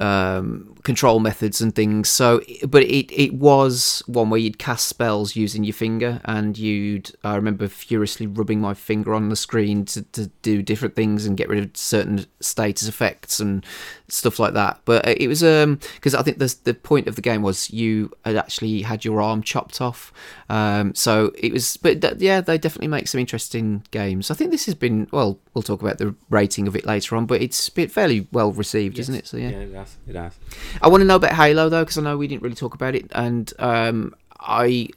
um, 0.00 0.76
control 0.88 1.20
methods 1.20 1.60
and 1.60 1.74
things. 1.74 2.08
So, 2.08 2.40
but 2.66 2.82
it 2.82 3.12
it 3.12 3.34
was 3.34 4.02
one 4.06 4.30
where 4.30 4.40
you'd 4.40 4.58
cast 4.58 4.88
spells 4.88 5.36
using 5.36 5.62
your 5.62 5.74
finger, 5.74 6.22
and 6.24 6.56
you'd. 6.56 7.14
I 7.22 7.36
remember 7.36 7.68
furiously 7.68 8.26
rubbing 8.26 8.58
my 8.58 8.72
finger 8.72 9.12
on 9.14 9.28
the 9.28 9.36
screen 9.36 9.84
to, 9.84 10.00
to 10.02 10.28
do 10.40 10.62
different 10.62 10.96
things 10.96 11.26
and 11.26 11.36
get 11.36 11.50
rid 11.50 11.62
of 11.62 11.76
certain 11.76 12.24
status 12.40 12.88
effects 12.88 13.38
and 13.38 13.66
stuff 14.08 14.38
like 14.38 14.54
that. 14.54 14.80
But 14.86 15.06
it 15.06 15.28
was 15.28 15.44
um 15.44 15.78
because 15.96 16.14
I 16.14 16.22
think 16.22 16.38
the 16.38 16.56
the 16.64 16.72
point 16.72 17.06
of 17.06 17.16
the 17.16 17.22
game 17.22 17.42
was 17.42 17.70
you 17.70 18.10
had 18.24 18.36
actually 18.36 18.80
had 18.80 19.04
your 19.04 19.20
arm 19.20 19.42
chopped 19.42 19.82
off. 19.82 20.10
Um, 20.48 20.94
so 20.94 21.32
it 21.36 21.52
was, 21.52 21.76
but 21.76 22.00
th- 22.00 22.14
yeah, 22.18 22.40
they 22.40 22.56
definitely 22.56 22.88
make 22.88 23.08
some 23.08 23.20
interesting 23.20 23.84
games. 23.90 24.30
I 24.30 24.34
think 24.34 24.50
this 24.50 24.64
has 24.64 24.74
been 24.74 25.06
well. 25.12 25.38
We'll 25.52 25.62
talk 25.62 25.82
about 25.82 25.98
the 25.98 26.14
rating 26.30 26.68
of 26.68 26.76
it 26.76 26.86
later 26.86 27.16
on, 27.16 27.26
but 27.26 27.42
it's 27.42 27.68
been 27.68 27.88
fairly 27.88 28.28
well 28.32 28.52
received, 28.52 28.98
isn't 28.98 29.14
it? 29.14 29.26
So 29.26 29.36
yeah. 29.36 29.48
it 29.48 29.74
has. 29.74 29.96
It 30.06 30.14
has. 30.14 30.38
I 30.82 30.88
want 30.88 31.00
to 31.02 31.06
know 31.06 31.16
about 31.16 31.32
Halo 31.32 31.68
though, 31.68 31.82
because 31.82 31.98
I 31.98 32.02
know 32.02 32.16
we 32.16 32.28
didn't 32.28 32.42
really 32.42 32.54
talk 32.54 32.74
about 32.74 32.94
it, 32.94 33.06
and 33.12 33.52
um, 33.58 34.14
I 34.40 34.88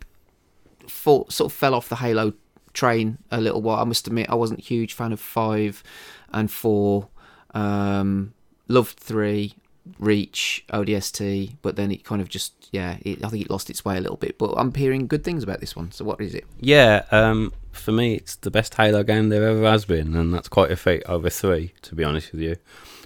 fall, 0.87 1.27
sort 1.29 1.51
of 1.51 1.57
fell 1.57 1.73
off 1.73 1.89
the 1.89 1.97
Halo 1.97 2.33
train 2.73 3.17
a 3.31 3.41
little 3.41 3.61
while. 3.61 3.79
I 3.79 3.83
must 3.83 4.07
admit, 4.07 4.29
I 4.29 4.35
wasn't 4.35 4.59
a 4.59 4.63
huge 4.63 4.93
fan 4.93 5.11
of 5.11 5.19
five 5.19 5.83
and 6.31 6.49
four. 6.49 7.09
Um, 7.53 8.33
loved 8.67 8.97
three, 8.97 9.55
Reach, 9.99 10.63
ODST, 10.71 11.57
but 11.61 11.75
then 11.75 11.91
it 11.91 12.03
kind 12.03 12.21
of 12.21 12.29
just 12.29 12.53
yeah, 12.71 12.97
it, 13.01 13.23
I 13.23 13.29
think 13.29 13.43
it 13.43 13.49
lost 13.49 13.69
its 13.69 13.83
way 13.83 13.97
a 13.97 14.01
little 14.01 14.17
bit. 14.17 14.37
But 14.37 14.53
I'm 14.53 14.73
hearing 14.73 15.07
good 15.07 15.23
things 15.23 15.43
about 15.43 15.59
this 15.59 15.75
one. 15.75 15.91
So 15.91 16.05
what 16.05 16.21
is 16.21 16.33
it? 16.33 16.45
Yeah, 16.59 17.03
um, 17.11 17.51
for 17.71 17.91
me, 17.91 18.15
it's 18.15 18.35
the 18.35 18.51
best 18.51 18.75
Halo 18.75 19.03
game 19.03 19.29
there 19.29 19.47
ever 19.47 19.63
has 19.63 19.85
been, 19.85 20.15
and 20.15 20.33
that's 20.33 20.47
quite 20.47 20.71
a 20.71 20.75
feat 20.75 21.03
over 21.07 21.29
three, 21.29 21.73
to 21.81 21.95
be 21.95 22.03
honest 22.03 22.31
with 22.31 22.41
you. 22.41 22.55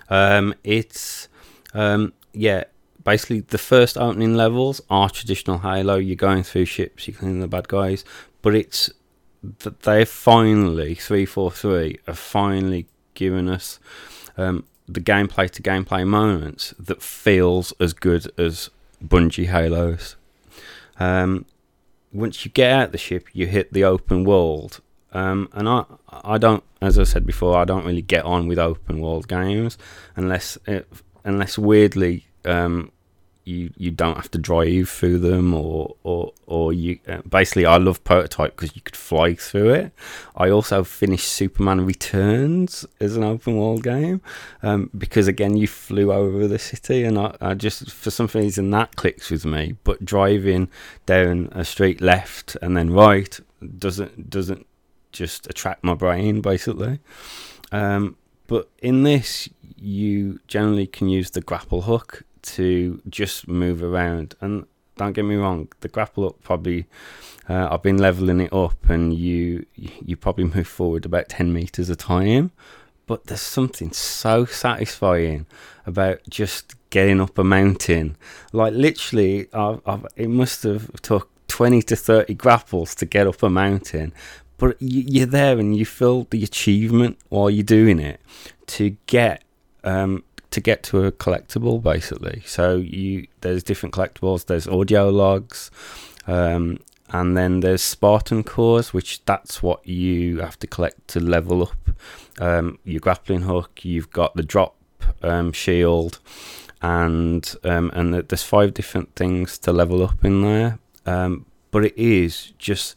Um, 0.10 0.54
it's 0.64 1.28
um, 1.74 2.14
yeah, 2.36 2.66
basically 3.04 3.42
the 3.42 3.58
first 3.58 3.98
opening 3.98 4.36
levels 4.36 4.82
are 4.90 5.10
traditional 5.10 5.60
Halo. 5.60 5.96
You're 5.96 6.16
going 6.16 6.44
through 6.44 6.66
ships, 6.66 7.08
you're 7.08 7.18
killing 7.18 7.40
the 7.40 7.48
bad 7.48 7.68
guys, 7.68 8.04
but 8.42 8.56
it's 8.56 8.92
that 9.60 9.82
they've 9.82 10.10
finally 10.10 10.96
three 10.96 11.26
four 11.26 11.52
three 11.52 12.00
have 12.08 12.18
finally 12.18 12.88
given 13.14 13.48
us 13.48 13.80
um, 14.38 14.66
the 14.88 15.00
gameplay 15.00 15.50
to 15.50 15.62
gameplay 15.62 16.06
moments 16.06 16.74
that 16.80 17.02
feels 17.02 17.74
as 17.80 17.94
good 17.94 18.32
as 18.40 18.70
Bungie 19.04 19.48
Halos. 19.48 20.16
Um, 21.00 21.46
once 22.12 22.46
you 22.46 22.52
get 22.52 22.72
out 22.72 22.92
the 22.92 22.98
ship, 22.98 23.28
you 23.34 23.48
hit 23.48 23.74
the 23.74 23.84
open 23.84 24.24
world, 24.24 24.82
um, 25.12 25.50
and 25.54 25.68
I 25.68 25.86
I 26.10 26.38
don't, 26.38 26.64
as 26.82 26.98
I 26.98 27.04
said 27.04 27.26
before, 27.26 27.58
I 27.58 27.66
don't 27.66 27.86
really 27.86 28.02
get 28.02 28.26
on 28.26 28.48
with 28.48 28.58
open 28.58 29.00
world 29.00 29.28
games 29.28 29.78
unless 30.16 30.58
it, 30.66 30.88
unless 31.26 31.58
weirdly 31.58 32.28
um, 32.46 32.92
you 33.46 33.72
you 33.78 33.92
don't 33.92 34.16
have 34.16 34.32
to 34.32 34.38
drive 34.38 34.90
through 34.90 35.20
them 35.20 35.54
or 35.54 35.96
or 36.04 36.34
or 36.48 36.74
you 36.74 37.00
uh, 37.08 37.22
basically 37.30 37.66
I 37.66 37.78
love 37.78 38.04
prototype 38.04 38.56
because 38.56 38.76
you 38.76 38.82
could 38.82 38.96
fly 38.96 39.36
through 39.36 39.70
it. 39.72 39.92
I 40.36 40.50
also 40.50 40.84
finished 40.84 41.28
Superman 41.28 41.86
Returns 41.86 42.86
as 43.00 43.16
an 43.16 43.24
open 43.24 43.58
world 43.58 43.84
game 43.84 44.22
um, 44.64 44.90
because 44.98 45.28
again 45.28 45.56
you 45.56 45.68
flew 45.68 46.12
over 46.12 46.48
the 46.48 46.60
city 46.60 47.04
and 47.04 47.20
I, 47.20 47.36
I 47.40 47.54
just 47.54 47.92
for 47.92 48.10
some 48.10 48.28
reason 48.34 48.72
that 48.72 48.96
clicks 48.96 49.30
with 49.30 49.46
me. 49.46 49.76
But 49.84 50.04
driving 50.04 50.70
down 51.06 51.50
a 51.52 51.64
street 51.64 52.02
left 52.02 52.58
and 52.62 52.76
then 52.76 52.92
right 52.92 53.40
doesn't 53.78 54.30
doesn't 54.30 54.66
just 55.12 55.48
attract 55.48 55.84
my 55.84 55.94
brain 55.94 56.42
basically. 56.42 57.00
Um, 57.72 58.18
but 58.48 58.70
in 58.80 59.04
this, 59.04 59.50
you 59.78 60.40
generally 60.48 60.88
can 60.88 61.10
use 61.10 61.32
the 61.32 61.42
grapple 61.42 61.84
hook 61.84 62.24
to 62.42 63.02
just 63.10 63.48
move 63.48 63.84
around. 63.84 64.36
And 64.42 64.66
don't 64.98 65.14
get 65.14 65.26
me 65.26 65.36
wrong, 65.36 65.68
the 65.82 65.88
grapple 65.88 66.24
hook 66.24 66.42
probably 66.44 66.86
uh, 67.48 67.68
I've 67.72 67.84
been 67.84 67.98
leveling 67.98 68.42
it 68.42 68.54
up, 68.54 68.90
and 68.90 69.14
you 69.14 69.66
you 69.76 70.16
probably 70.16 70.46
move 70.46 70.68
forward 70.68 71.06
about 71.06 71.30
ten 71.30 71.54
meters 71.54 71.90
a 71.90 71.96
time. 71.96 72.52
But 73.08 73.26
there's 73.26 73.42
something 73.42 73.92
so 73.92 74.46
satisfying 74.46 75.46
about 75.86 76.22
just 76.28 76.74
getting 76.90 77.22
up 77.22 77.38
a 77.38 77.44
mountain. 77.44 78.18
Like 78.52 78.74
literally, 78.74 79.48
I've, 79.54 79.80
I've, 79.86 80.08
it 80.16 80.30
must 80.30 80.64
have 80.64 80.92
took 81.02 81.30
twenty 81.48 81.84
to 81.84 81.96
thirty 81.96 82.34
grapples 82.34 82.96
to 82.96 83.06
get 83.06 83.28
up 83.28 83.44
a 83.44 83.50
mountain. 83.50 84.12
But 84.58 84.82
you, 84.82 85.24
are 85.24 85.28
there, 85.28 85.60
and 85.60 85.78
you 85.78 85.86
feel 85.86 86.24
the 86.32 86.44
achievement 86.44 87.20
while 87.30 87.50
you're 87.50 87.64
doing 87.64 88.00
it 88.00 88.22
to 88.68 88.96
get 89.06 89.44
um, 89.86 90.24
to 90.52 90.60
get 90.60 90.84
to 90.84 91.06
a 91.06 91.12
collectible 91.12 91.82
basically. 91.82 92.42
So 92.46 92.78
you 92.78 93.28
there's 93.42 93.64
different 93.64 93.96
collectibles. 93.96 94.46
There's 94.46 94.68
audio 94.68 95.10
logs, 95.10 95.72
um, 96.28 96.80
and 97.10 97.38
then 97.38 97.62
there's 97.62 97.82
Spartan 97.82 98.44
cores, 98.44 98.94
which 98.94 99.24
that's 99.26 99.64
what 99.64 99.88
you 99.88 100.40
have 100.40 100.60
to 100.60 100.68
collect 100.68 101.08
to 101.10 101.20
level 101.20 101.64
up 101.64 101.92
um, 102.40 102.80
your 102.84 103.00
grappling 103.00 103.44
hook. 103.44 103.86
You've 103.86 104.12
got 104.12 104.36
the 104.36 104.44
drop 104.44 104.76
um, 105.22 105.52
shield, 105.52 106.20
and 106.82 107.56
um, 107.64 107.92
and 107.94 108.14
there's 108.14 108.44
five 108.44 108.74
different 108.74 109.16
things 109.16 109.58
to 109.60 109.72
level 109.72 110.04
up 110.04 110.26
in 110.26 110.42
there. 110.42 110.80
Um, 111.06 111.46
but 111.72 111.86
it 111.86 111.98
is 111.98 112.54
just 112.58 112.96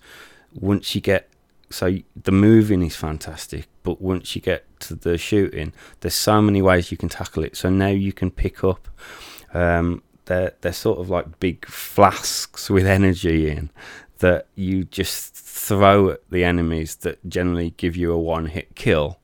once 0.55 0.95
you 0.95 1.01
get 1.01 1.28
so 1.71 1.99
the 2.17 2.33
moving 2.33 2.83
is 2.83 2.97
fantastic, 2.97 3.67
but 3.83 4.01
once 4.01 4.35
you 4.35 4.43
get 4.43 4.65
to 4.81 4.95
the 4.95 5.19
shooting, 5.19 5.73
there's 6.01 6.15
so 6.15 6.41
many 6.41 6.63
ways 6.63 6.91
you 6.91 6.97
can 6.97 7.09
tackle 7.09 7.45
it. 7.45 7.57
So 7.57 7.69
now 7.69 7.89
you 7.89 8.13
can 8.13 8.31
pick 8.31 8.65
up. 8.65 8.89
Um, 9.53 10.03
they're 10.27 10.53
they're 10.61 10.73
sort 10.73 10.99
of 10.99 11.11
like 11.11 11.41
big 11.41 11.67
flasks 11.67 12.71
with 12.71 12.87
energy 12.87 13.51
in 13.51 13.71
that 14.19 14.47
you 14.55 14.85
just 14.85 15.35
throw 15.35 16.11
at 16.11 16.21
the 16.31 16.45
enemies 16.45 16.97
that 16.97 17.27
generally 17.29 17.71
give 17.77 17.97
you 17.97 18.13
a 18.13 18.19
one 18.19 18.47
hit 18.47 18.75
kill, 18.75 19.19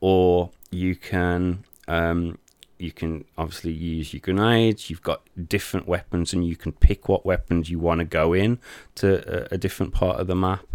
or 0.00 0.50
you 0.70 0.96
can 0.96 1.64
um, 1.88 2.38
you 2.78 2.92
can 2.92 3.24
obviously 3.38 3.72
use 3.72 4.12
your 4.12 4.20
grenades. 4.20 4.90
You've 4.90 5.02
got 5.02 5.22
different 5.48 5.86
weapons, 5.86 6.32
and 6.32 6.46
you 6.46 6.56
can 6.56 6.72
pick 6.72 7.08
what 7.08 7.24
weapons 7.24 7.70
you 7.70 7.78
want 7.78 8.00
to 8.00 8.04
go 8.04 8.32
in 8.32 8.58
to 8.96 9.52
a, 9.52 9.54
a 9.54 9.58
different 9.58 9.92
part 9.92 10.20
of 10.20 10.26
the 10.26 10.36
map. 10.36 10.66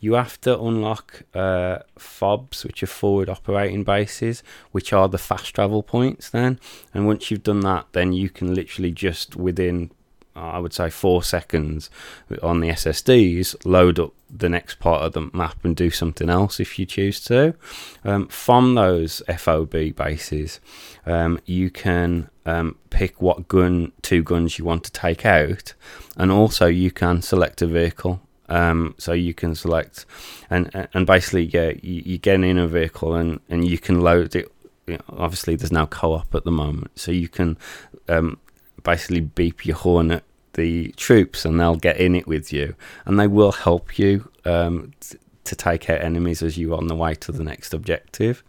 You 0.00 0.14
have 0.14 0.40
to 0.42 0.58
unlock 0.58 1.22
uh, 1.34 1.78
FOBs, 1.98 2.64
which 2.64 2.82
are 2.82 2.86
forward 2.86 3.28
operating 3.28 3.84
bases, 3.84 4.42
which 4.72 4.92
are 4.92 5.08
the 5.08 5.18
fast 5.18 5.54
travel 5.54 5.82
points. 5.82 6.30
Then, 6.30 6.60
and 6.94 7.06
once 7.06 7.30
you've 7.30 7.42
done 7.42 7.60
that, 7.60 7.86
then 7.92 8.12
you 8.12 8.30
can 8.30 8.54
literally 8.54 8.92
just 8.92 9.36
within 9.36 9.90
I 10.38 10.58
would 10.58 10.72
say 10.72 10.90
four 10.90 11.22
seconds 11.22 11.90
on 12.42 12.60
the 12.60 12.68
SSDs, 12.68 13.56
load 13.64 13.98
up 13.98 14.12
the 14.30 14.48
next 14.48 14.78
part 14.78 15.02
of 15.02 15.12
the 15.12 15.30
map 15.36 15.64
and 15.64 15.74
do 15.74 15.90
something 15.90 16.28
else 16.28 16.60
if 16.60 16.78
you 16.78 16.86
choose 16.86 17.20
to. 17.24 17.54
Um, 18.04 18.28
from 18.28 18.74
those 18.74 19.22
FOB 19.36 19.94
bases, 19.96 20.60
um, 21.06 21.40
you 21.44 21.70
can 21.70 22.28
um, 22.46 22.76
pick 22.90 23.20
what 23.20 23.48
gun, 23.48 23.92
two 24.02 24.22
guns 24.22 24.58
you 24.58 24.64
want 24.64 24.84
to 24.84 24.92
take 24.92 25.26
out, 25.26 25.74
and 26.16 26.30
also 26.30 26.66
you 26.66 26.90
can 26.90 27.22
select 27.22 27.62
a 27.62 27.66
vehicle 27.66 28.20
um, 28.48 28.94
so 28.98 29.12
you 29.12 29.34
can 29.34 29.54
select, 29.54 30.06
and 30.50 30.88
and 30.94 31.06
basically, 31.06 31.44
yeah, 31.44 31.72
you, 31.82 32.02
you 32.04 32.18
get 32.18 32.42
in 32.42 32.58
a 32.58 32.66
vehicle 32.66 33.14
and, 33.14 33.40
and 33.48 33.66
you 33.66 33.78
can 33.78 34.00
load 34.00 34.34
it. 34.34 34.50
You 34.86 34.98
obviously, 35.10 35.56
there's 35.56 35.72
no 35.72 35.86
co-op 35.86 36.34
at 36.34 36.44
the 36.44 36.50
moment, 36.50 36.98
so 36.98 37.12
you 37.12 37.28
can 37.28 37.58
um, 38.08 38.38
basically 38.82 39.20
beep 39.20 39.66
your 39.66 39.76
horn 39.76 40.10
at 40.10 40.24
the 40.54 40.92
troops, 40.92 41.44
and 41.44 41.60
they'll 41.60 41.76
get 41.76 41.98
in 41.98 42.14
it 42.14 42.26
with 42.26 42.52
you, 42.52 42.74
and 43.04 43.18
they 43.18 43.26
will 43.26 43.52
help 43.52 43.98
you 43.98 44.30
um, 44.44 44.92
t- 45.00 45.18
to 45.44 45.54
take 45.54 45.90
out 45.90 46.00
enemies 46.00 46.42
as 46.42 46.56
you're 46.56 46.76
on 46.76 46.86
the 46.86 46.96
way 46.96 47.14
to 47.14 47.32
the 47.32 47.44
next 47.44 47.74
objective. 47.74 48.42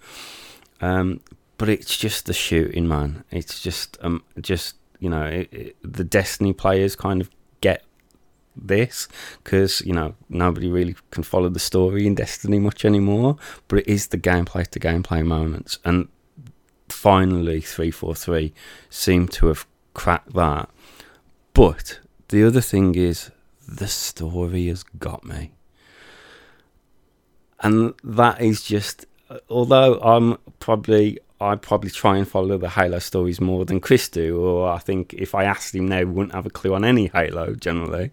Um, 0.81 1.19
but 1.57 1.67
it's 1.67 1.97
just 1.97 2.25
the 2.25 2.33
shooting, 2.33 2.87
man. 2.87 3.25
It's 3.31 3.61
just 3.61 3.97
um, 4.01 4.23
just 4.39 4.75
you 4.99 5.09
know, 5.09 5.23
it, 5.25 5.49
it, 5.51 5.75
the 5.81 6.03
Destiny 6.03 6.53
players 6.53 6.95
kind 6.95 7.21
of 7.21 7.29
get 7.61 7.83
this 8.67 9.07
because 9.43 9.81
you 9.81 9.93
know 9.93 10.15
nobody 10.29 10.69
really 10.69 10.95
can 11.11 11.23
follow 11.23 11.49
the 11.49 11.59
story 11.59 12.05
in 12.07 12.15
Destiny 12.15 12.59
much 12.59 12.85
anymore. 12.85 13.37
But 13.67 13.79
it 13.79 13.87
is 13.87 14.07
the 14.07 14.17
gameplay 14.17 14.67
to 14.67 14.79
gameplay 14.79 15.25
moments, 15.25 15.79
and 15.85 16.07
finally, 16.89 17.61
three 17.61 17.91
four 17.91 18.15
three 18.15 18.53
seemed 18.89 19.31
to 19.33 19.47
have 19.47 19.65
cracked 19.93 20.33
that. 20.33 20.69
But 21.53 21.99
the 22.29 22.43
other 22.43 22.61
thing 22.61 22.95
is 22.95 23.31
the 23.67 23.87
story 23.87 24.67
has 24.67 24.83
got 24.83 25.23
me, 25.25 25.51
and 27.61 27.93
that 28.03 28.41
is 28.41 28.63
just. 28.63 29.05
Although 29.47 29.99
I'm 29.99 30.39
probably 30.59 31.19
I 31.41 31.55
probably 31.55 31.89
try 31.89 32.17
and 32.17 32.27
follow 32.27 32.57
the 32.57 32.69
Halo 32.69 32.99
stories 32.99 33.39
more 33.39 33.63
than 33.63 33.79
Chris 33.79 34.09
do, 34.09 34.41
or 34.41 34.69
I 34.69 34.79
think 34.79 35.13
if 35.13 35.33
I 35.33 35.45
asked 35.45 35.73
him 35.73 35.87
now, 35.87 35.99
he 35.99 36.05
wouldn't 36.05 36.33
have 36.33 36.45
a 36.45 36.49
clue 36.49 36.73
on 36.73 36.83
any 36.83 37.07
Halo 37.07 37.55
generally. 37.55 38.11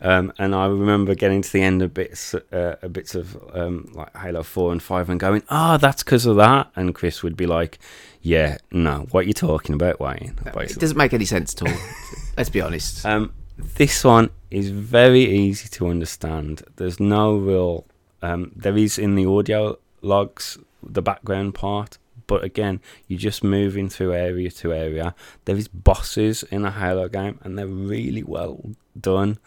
Um, 0.00 0.32
and 0.38 0.52
I 0.52 0.66
remember 0.66 1.14
getting 1.14 1.42
to 1.42 1.52
the 1.52 1.62
end 1.62 1.80
of 1.80 1.94
bits, 1.94 2.34
uh, 2.34 2.76
bits 2.90 3.14
of 3.14 3.36
um, 3.54 3.92
like 3.94 4.14
Halo 4.16 4.42
Four 4.42 4.72
and 4.72 4.82
Five, 4.82 5.08
and 5.08 5.20
going, 5.20 5.44
"Ah, 5.48 5.74
oh, 5.74 5.78
that's 5.78 6.02
because 6.02 6.26
of 6.26 6.36
that." 6.36 6.70
And 6.74 6.94
Chris 6.94 7.22
would 7.22 7.36
be 7.36 7.46
like, 7.46 7.78
"Yeah, 8.20 8.58
no, 8.72 9.06
what 9.12 9.24
are 9.24 9.28
you 9.28 9.32
talking 9.32 9.74
about, 9.74 10.00
Wayne?" 10.00 10.34
It 10.44 10.80
doesn't 10.80 10.98
make 10.98 11.14
any 11.14 11.24
sense 11.24 11.54
at 11.54 11.68
all. 11.68 11.78
Let's 12.36 12.50
be 12.50 12.60
honest. 12.60 13.06
Um, 13.06 13.32
this 13.56 14.02
one 14.02 14.30
is 14.50 14.70
very 14.70 15.24
easy 15.24 15.68
to 15.68 15.86
understand. 15.86 16.62
There's 16.76 16.98
no 16.98 17.36
real. 17.36 17.86
Um, 18.22 18.50
there 18.56 18.76
is 18.76 18.98
in 18.98 19.14
the 19.14 19.26
audio 19.26 19.78
logs 20.02 20.58
the 20.82 21.02
background 21.02 21.54
part 21.54 21.98
but 22.26 22.44
again, 22.44 22.80
you're 23.06 23.18
just 23.18 23.44
moving 23.44 23.88
through 23.88 24.14
area 24.14 24.50
to 24.50 24.72
area. 24.72 25.14
There 25.44 25.56
is 25.56 25.68
bosses 25.68 26.42
in 26.44 26.64
a 26.64 26.70
Halo 26.70 27.08
game, 27.08 27.38
and 27.42 27.58
they're 27.58 27.66
really 27.66 28.22
well 28.22 28.60
done. 28.98 29.38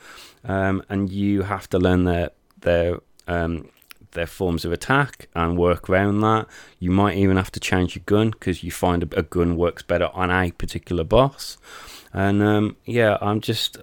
Um, 0.44 0.84
and 0.90 1.12
you 1.12 1.44
have 1.44 1.70
to 1.70 1.78
learn 1.78 2.06
their 2.06 2.32
their 2.62 3.00
um, 3.28 3.70
their 4.12 4.28
forms 4.28 4.66
of 4.66 4.72
attack 4.72 5.28
and 5.36 5.58
work 5.58 5.90
around 5.90 6.22
that. 6.22 6.48
You 6.80 6.92
might 6.92 7.18
even 7.18 7.38
have 7.38 7.52
to 7.52 7.60
change 7.60 7.96
your 7.96 8.04
gun 8.06 8.32
because 8.32 8.64
you 8.64 8.72
find 8.72 9.04
a, 9.04 9.20
a, 9.20 9.24
gun 9.24 9.56
works 9.56 9.84
better 9.84 10.10
on 10.14 10.32
a 10.32 10.52
particular 10.52 11.04
boss. 11.04 11.58
And 12.12 12.42
um, 12.42 12.78
yeah, 12.86 13.18
I'm 13.22 13.40
just 13.40 13.78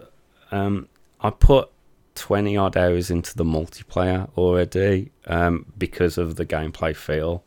um, 0.51 0.89
I 1.21 1.31
put 1.31 1.71
20 2.17 2.57
odd 2.57 2.77
hours 2.77 3.11
into 3.11 3.37
the 3.37 3.45
multiplayer 3.45 4.29
already 4.37 5.13
um, 5.27 5.67
because 5.79 6.19
of 6.19 6.37
the 6.37 6.47
gameplay 6.47 6.97
feel 6.97 7.45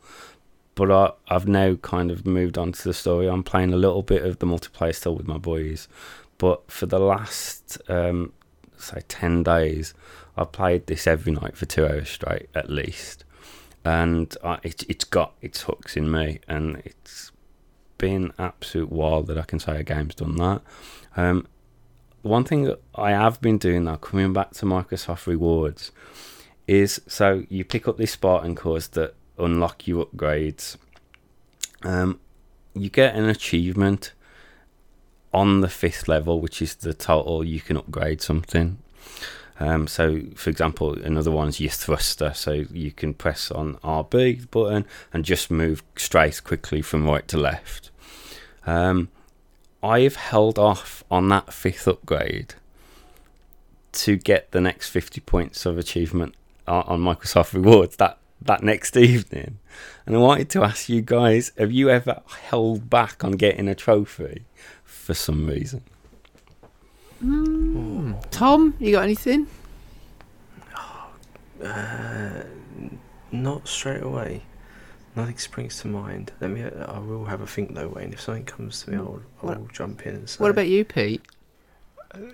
but 0.80 0.90
I, 0.90 1.34
I've 1.34 1.46
now 1.46 1.74
kind 1.74 2.10
of 2.10 2.26
moved 2.26 2.56
on 2.56 2.72
to 2.72 2.84
the 2.84 2.94
story. 2.94 3.28
I'm 3.28 3.42
playing 3.42 3.74
a 3.74 3.76
little 3.76 4.02
bit 4.02 4.24
of 4.24 4.38
the 4.38 4.46
multiplayer 4.46 4.94
still 4.94 5.14
with 5.14 5.28
my 5.28 5.36
boys, 5.36 5.88
but 6.38 6.70
for 6.70 6.86
the 6.86 6.98
last 6.98 7.76
um, 7.86 8.32
say 8.78 9.02
ten 9.06 9.42
days, 9.42 9.92
I 10.38 10.44
played 10.44 10.86
this 10.86 11.06
every 11.06 11.32
night 11.32 11.54
for 11.54 11.66
two 11.66 11.84
hours 11.84 12.08
straight 12.08 12.48
at 12.54 12.70
least, 12.70 13.24
and 13.84 14.34
I, 14.42 14.58
it, 14.62 14.84
it's 14.88 15.04
got 15.04 15.34
its 15.42 15.60
hooks 15.64 15.98
in 15.98 16.10
me, 16.10 16.40
and 16.48 16.80
it's 16.86 17.30
been 17.98 18.32
absolute 18.38 18.90
wild 18.90 19.26
that 19.26 19.36
I 19.36 19.42
can 19.42 19.58
say 19.58 19.78
a 19.78 19.82
game's 19.82 20.14
done 20.14 20.36
that. 20.36 20.62
Um, 21.14 21.46
one 22.22 22.44
thing 22.44 22.64
that 22.64 22.80
I 22.94 23.10
have 23.10 23.42
been 23.42 23.58
doing 23.58 23.84
now, 23.84 23.96
coming 23.96 24.32
back 24.32 24.52
to 24.52 24.64
Microsoft 24.64 25.26
Rewards, 25.26 25.92
is 26.66 27.02
so 27.06 27.44
you 27.50 27.66
pick 27.66 27.86
up 27.86 27.98
this 27.98 28.12
Spartan 28.12 28.54
cores 28.54 28.88
that 28.88 29.12
unlock 29.42 29.86
you 29.86 30.04
upgrades. 30.04 30.76
Um, 31.82 32.20
you 32.74 32.90
get 32.90 33.14
an 33.14 33.24
achievement 33.24 34.12
on 35.32 35.60
the 35.60 35.68
fifth 35.68 36.08
level, 36.08 36.40
which 36.40 36.60
is 36.60 36.74
the 36.74 36.94
total 36.94 37.44
you 37.44 37.60
can 37.60 37.76
upgrade 37.76 38.20
something. 38.20 38.78
Um, 39.58 39.86
so, 39.86 40.22
for 40.34 40.48
example, 40.48 40.94
another 40.94 41.30
one's 41.30 41.60
your 41.60 41.70
thruster. 41.70 42.32
So 42.34 42.52
you 42.52 42.90
can 42.90 43.12
press 43.12 43.50
on 43.50 43.74
RB 43.76 44.50
button 44.50 44.86
and 45.12 45.24
just 45.24 45.50
move 45.50 45.82
straight 45.96 46.42
quickly 46.42 46.80
from 46.80 47.06
right 47.06 47.28
to 47.28 47.36
left. 47.36 47.90
Um, 48.66 49.08
I've 49.82 50.16
held 50.16 50.58
off 50.58 51.04
on 51.10 51.28
that 51.28 51.52
fifth 51.52 51.86
upgrade 51.86 52.54
to 53.92 54.16
get 54.16 54.50
the 54.52 54.60
next 54.60 54.90
50 54.90 55.20
points 55.22 55.66
of 55.66 55.78
achievement 55.78 56.34
on 56.66 57.00
Microsoft 57.00 57.52
Rewards 57.54 57.96
that, 57.96 58.18
that 58.42 58.62
next 58.62 58.96
evening. 58.96 59.58
And 60.06 60.16
I 60.16 60.18
wanted 60.18 60.50
to 60.50 60.64
ask 60.64 60.88
you 60.88 61.02
guys 61.02 61.52
have 61.58 61.72
you 61.72 61.90
ever 61.90 62.22
held 62.42 62.90
back 62.90 63.24
on 63.24 63.32
getting 63.32 63.68
a 63.68 63.74
trophy 63.74 64.44
for 64.84 65.14
some 65.14 65.46
reason? 65.46 65.82
Mm. 67.22 68.22
Tom, 68.30 68.74
you 68.78 68.92
got 68.92 69.04
anything? 69.04 69.46
Uh, 71.62 72.42
not 73.30 73.68
straight 73.68 74.02
away. 74.02 74.42
Nothing 75.14 75.38
springs 75.38 75.80
to 75.80 75.88
mind. 75.88 76.32
Let 76.40 76.50
me. 76.50 76.64
I 76.64 76.98
will 76.98 77.24
have 77.26 77.40
a 77.40 77.46
think 77.46 77.74
though, 77.74 77.88
Wayne. 77.88 78.12
If 78.12 78.20
something 78.20 78.44
comes 78.44 78.82
to 78.84 78.90
me, 78.90 78.96
I'll, 78.96 79.20
I'll 79.42 79.68
jump 79.72 80.06
in 80.06 80.14
and 80.14 80.30
say. 80.30 80.38
What 80.38 80.50
about 80.50 80.68
you, 80.68 80.84
Pete? 80.84 81.22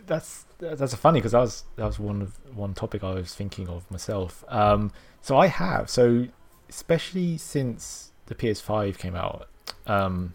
that's 0.07 0.45
that's 0.59 0.95
funny 0.95 1.20
because 1.20 1.33
that 1.33 1.41
was 1.41 1.65
that 1.77 1.87
was 1.87 1.99
one 1.99 2.23
of 2.23 2.57
one 2.57 2.74
topic 2.74 3.05
I 3.05 3.15
was 3.15 3.35
thinking 3.35 3.69
of 3.69 3.89
myself. 3.91 4.45
Um, 4.49 4.93
so 5.20 5.37
I 5.37 5.47
have 5.49 5.91
so 5.91 6.28
especially 6.69 7.39
since 7.39 8.12
the 8.27 8.35
PS5 8.35 8.99
came 8.99 9.15
out, 9.15 9.49
um, 9.87 10.35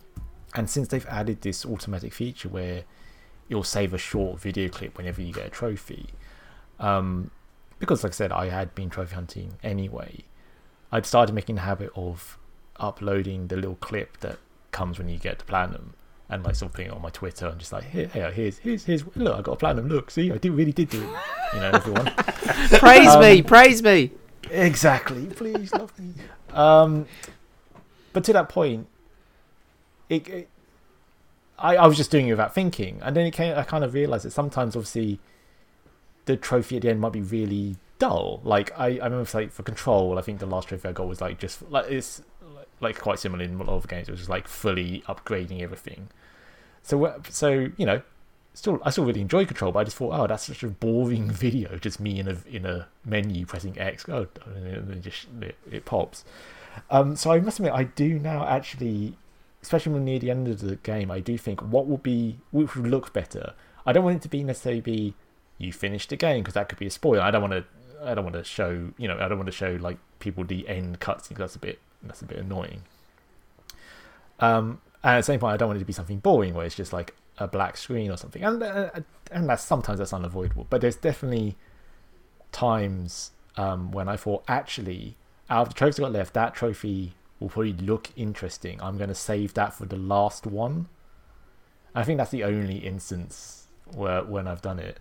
and 0.55 0.69
since 0.69 0.87
they've 0.87 1.05
added 1.07 1.41
this 1.41 1.65
automatic 1.65 2.13
feature 2.13 2.49
where 2.49 2.83
you'll 3.47 3.63
save 3.63 3.93
a 3.93 3.97
short 3.97 4.39
video 4.39 4.69
clip 4.69 4.97
whenever 4.97 5.21
you 5.21 5.33
get 5.33 5.47
a 5.47 5.49
trophy. 5.49 6.07
Um, 6.79 7.31
because, 7.79 8.03
like 8.03 8.13
I 8.13 8.15
said, 8.15 8.31
I 8.31 8.49
had 8.49 8.73
been 8.75 8.89
trophy 8.89 9.15
hunting 9.15 9.53
anyway. 9.63 10.23
I'd 10.91 11.05
started 11.05 11.33
making 11.33 11.57
a 11.57 11.61
habit 11.61 11.89
of 11.95 12.37
uploading 12.77 13.47
the 13.47 13.55
little 13.55 13.75
clip 13.75 14.17
that 14.19 14.37
comes 14.71 14.97
when 14.97 15.09
you 15.09 15.17
get 15.17 15.39
to 15.39 15.45
platinum 15.45 15.93
and 16.31 16.43
like 16.43 16.55
sort 16.55 16.71
of 16.71 16.75
putting 16.75 16.91
it 16.91 16.93
on 16.93 17.01
my 17.01 17.09
Twitter 17.09 17.47
and 17.47 17.59
just 17.59 17.73
like, 17.73 17.83
here, 17.83 18.07
here 18.07 18.31
here's, 18.31 18.57
here's, 18.57 18.85
here's, 18.85 19.05
look, 19.15 19.37
I 19.37 19.41
got 19.41 19.51
a 19.51 19.55
platinum. 19.57 19.89
Look, 19.89 20.09
see, 20.09 20.31
I 20.31 20.37
did 20.37 20.53
really 20.53 20.71
did 20.71 20.89
do 20.89 21.03
it. 21.03 21.09
You 21.53 21.59
know, 21.59 21.71
everyone. 21.73 22.05
praise 22.79 23.09
um, 23.09 23.21
me, 23.21 23.41
praise 23.41 23.83
me. 23.83 24.11
Exactly. 24.49 25.25
Please 25.27 25.73
love 25.73 25.97
me. 25.99 26.13
Um, 26.53 27.05
but 28.13 28.23
to 28.23 28.33
that 28.33 28.47
point, 28.47 28.87
it, 30.09 30.27
it 30.29 30.49
I, 31.59 31.75
I 31.75 31.87
was 31.87 31.97
just 31.97 32.11
doing 32.11 32.27
it 32.27 32.31
without 32.31 32.53
thinking, 32.53 32.99
and 33.03 33.15
then 33.15 33.25
it 33.25 33.31
came. 33.31 33.57
I 33.57 33.63
kind 33.63 33.83
of 33.83 33.93
realized 33.93 34.25
that 34.25 34.31
sometimes, 34.31 34.75
obviously, 34.75 35.19
the 36.25 36.37
trophy 36.37 36.77
at 36.77 36.83
the 36.83 36.89
end 36.89 37.01
might 37.01 37.11
be 37.11 37.21
really 37.21 37.75
dull. 37.99 38.39
Like 38.43 38.71
I, 38.79 38.99
I 38.99 39.05
remember, 39.05 39.29
like 39.33 39.51
for 39.51 39.63
Control, 39.63 40.17
I 40.17 40.21
think 40.21 40.39
the 40.39 40.45
last 40.45 40.69
trophy 40.69 40.87
I 40.87 40.91
got 40.93 41.07
was 41.07 41.19
like 41.21 41.39
just 41.39 41.61
like 41.69 41.89
it's 41.89 42.21
like 42.81 42.99
quite 42.99 43.19
similar 43.19 43.43
in 43.43 43.59
a 43.59 43.63
lot 43.63 43.75
of 43.75 43.87
games. 43.87 44.09
It 44.09 44.11
was 44.11 44.29
like 44.29 44.47
fully 44.47 45.03
upgrading 45.07 45.61
everything. 45.61 46.09
So 46.83 47.21
so 47.29 47.69
you 47.77 47.85
know, 47.85 48.01
still 48.53 48.79
I 48.83 48.89
still 48.89 49.05
really 49.05 49.21
enjoy 49.21 49.45
Control, 49.45 49.71
but 49.71 49.79
I 49.79 49.83
just 49.83 49.97
thought, 49.97 50.19
oh, 50.19 50.27
that's 50.27 50.45
such 50.45 50.63
a 50.63 50.67
boring 50.67 51.29
video, 51.31 51.77
just 51.77 51.99
me 51.99 52.19
in 52.19 52.27
a 52.27 52.37
in 52.49 52.65
a 52.65 52.87
menu 53.05 53.45
pressing 53.45 53.79
X, 53.79 54.05
oh, 54.09 54.27
and 54.45 54.89
then 54.89 55.01
just 55.01 55.27
it, 55.41 55.55
it 55.69 55.85
pops. 55.85 56.25
Um, 56.89 57.15
so 57.15 57.31
I 57.31 57.39
must 57.39 57.59
admit, 57.59 57.73
I 57.73 57.83
do 57.83 58.17
now 58.17 58.47
actually, 58.47 59.17
especially 59.61 59.93
when 59.93 60.05
near 60.05 60.19
the 60.19 60.31
end 60.31 60.47
of 60.47 60.61
the 60.61 60.77
game, 60.77 61.11
I 61.11 61.19
do 61.19 61.37
think 61.37 61.61
what 61.61 61.85
would 61.87 62.03
be 62.03 62.37
which 62.51 62.75
would 62.75 62.87
look 62.87 63.13
better. 63.13 63.53
I 63.85 63.93
don't 63.93 64.03
want 64.03 64.17
it 64.17 64.21
to 64.23 64.29
be 64.29 64.43
necessarily 64.43 64.81
be 64.81 65.15
you 65.57 65.71
finished 65.71 66.09
the 66.09 66.15
game 66.15 66.41
because 66.41 66.55
that 66.55 66.69
could 66.69 66.79
be 66.79 66.87
a 66.87 66.91
spoiler. 66.91 67.21
I 67.21 67.31
don't 67.31 67.41
want 67.41 67.53
to. 67.53 67.65
I 68.03 68.15
don't 68.15 68.23
want 68.23 68.35
to 68.35 68.43
show 68.43 68.91
you 68.97 69.07
know. 69.07 69.17
I 69.19 69.27
don't 69.27 69.37
want 69.37 69.47
to 69.47 69.55
show 69.55 69.77
like 69.79 69.97
people 70.19 70.43
the 70.43 70.67
end 70.67 70.99
cutscene. 70.99 71.29
Because 71.29 71.39
that's 71.39 71.55
a 71.55 71.59
bit. 71.59 71.79
That's 72.03 72.21
a 72.21 72.25
bit 72.25 72.37
annoying. 72.37 72.81
Um, 74.39 74.81
and 75.03 75.15
at 75.15 75.19
the 75.19 75.23
same 75.23 75.39
point, 75.39 75.53
I 75.53 75.57
don't 75.57 75.69
want 75.69 75.77
it 75.77 75.81
to 75.81 75.85
be 75.85 75.93
something 75.93 76.19
boring 76.19 76.53
where 76.53 76.65
it's 76.65 76.75
just 76.75 76.93
like 76.93 77.15
a 77.37 77.47
black 77.47 77.77
screen 77.77 78.11
or 78.11 78.17
something. 78.17 78.43
And 78.43 78.61
uh, 78.61 78.89
and 79.31 79.49
that's 79.49 79.63
sometimes 79.63 79.99
that's 79.99 80.13
unavoidable. 80.13 80.67
But 80.69 80.81
there's 80.81 80.95
definitely 80.95 81.55
times 82.51 83.31
um, 83.57 83.91
when 83.91 84.09
I 84.09 84.17
thought 84.17 84.43
actually 84.47 85.15
out 85.49 85.63
of 85.63 85.69
the 85.69 85.73
trophies 85.75 85.99
I 85.99 86.03
got 86.03 86.11
left, 86.11 86.33
that 86.33 86.53
trophy 86.53 87.13
will 87.39 87.49
probably 87.49 87.73
look 87.73 88.09
interesting. 88.15 88.81
I'm 88.81 88.97
going 88.97 89.09
to 89.09 89.15
save 89.15 89.53
that 89.55 89.73
for 89.73 89.85
the 89.85 89.97
last 89.97 90.45
one. 90.45 90.87
I 91.93 92.03
think 92.03 92.17
that's 92.17 92.31
the 92.31 92.43
only 92.43 92.77
instance 92.77 93.67
where 93.93 94.23
when 94.23 94.47
I've 94.47 94.61
done 94.61 94.79
it. 94.79 94.99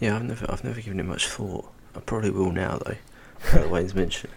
Yeah, 0.00 0.16
I've 0.16 0.24
never 0.24 0.50
I've 0.50 0.64
never 0.64 0.80
given 0.80 1.00
it 1.00 1.04
much 1.04 1.26
thought. 1.28 1.70
I 1.94 2.00
probably 2.00 2.30
will 2.30 2.52
now 2.52 2.78
though. 2.78 3.68
Wayne's 3.68 3.94
mentioned 3.94 4.32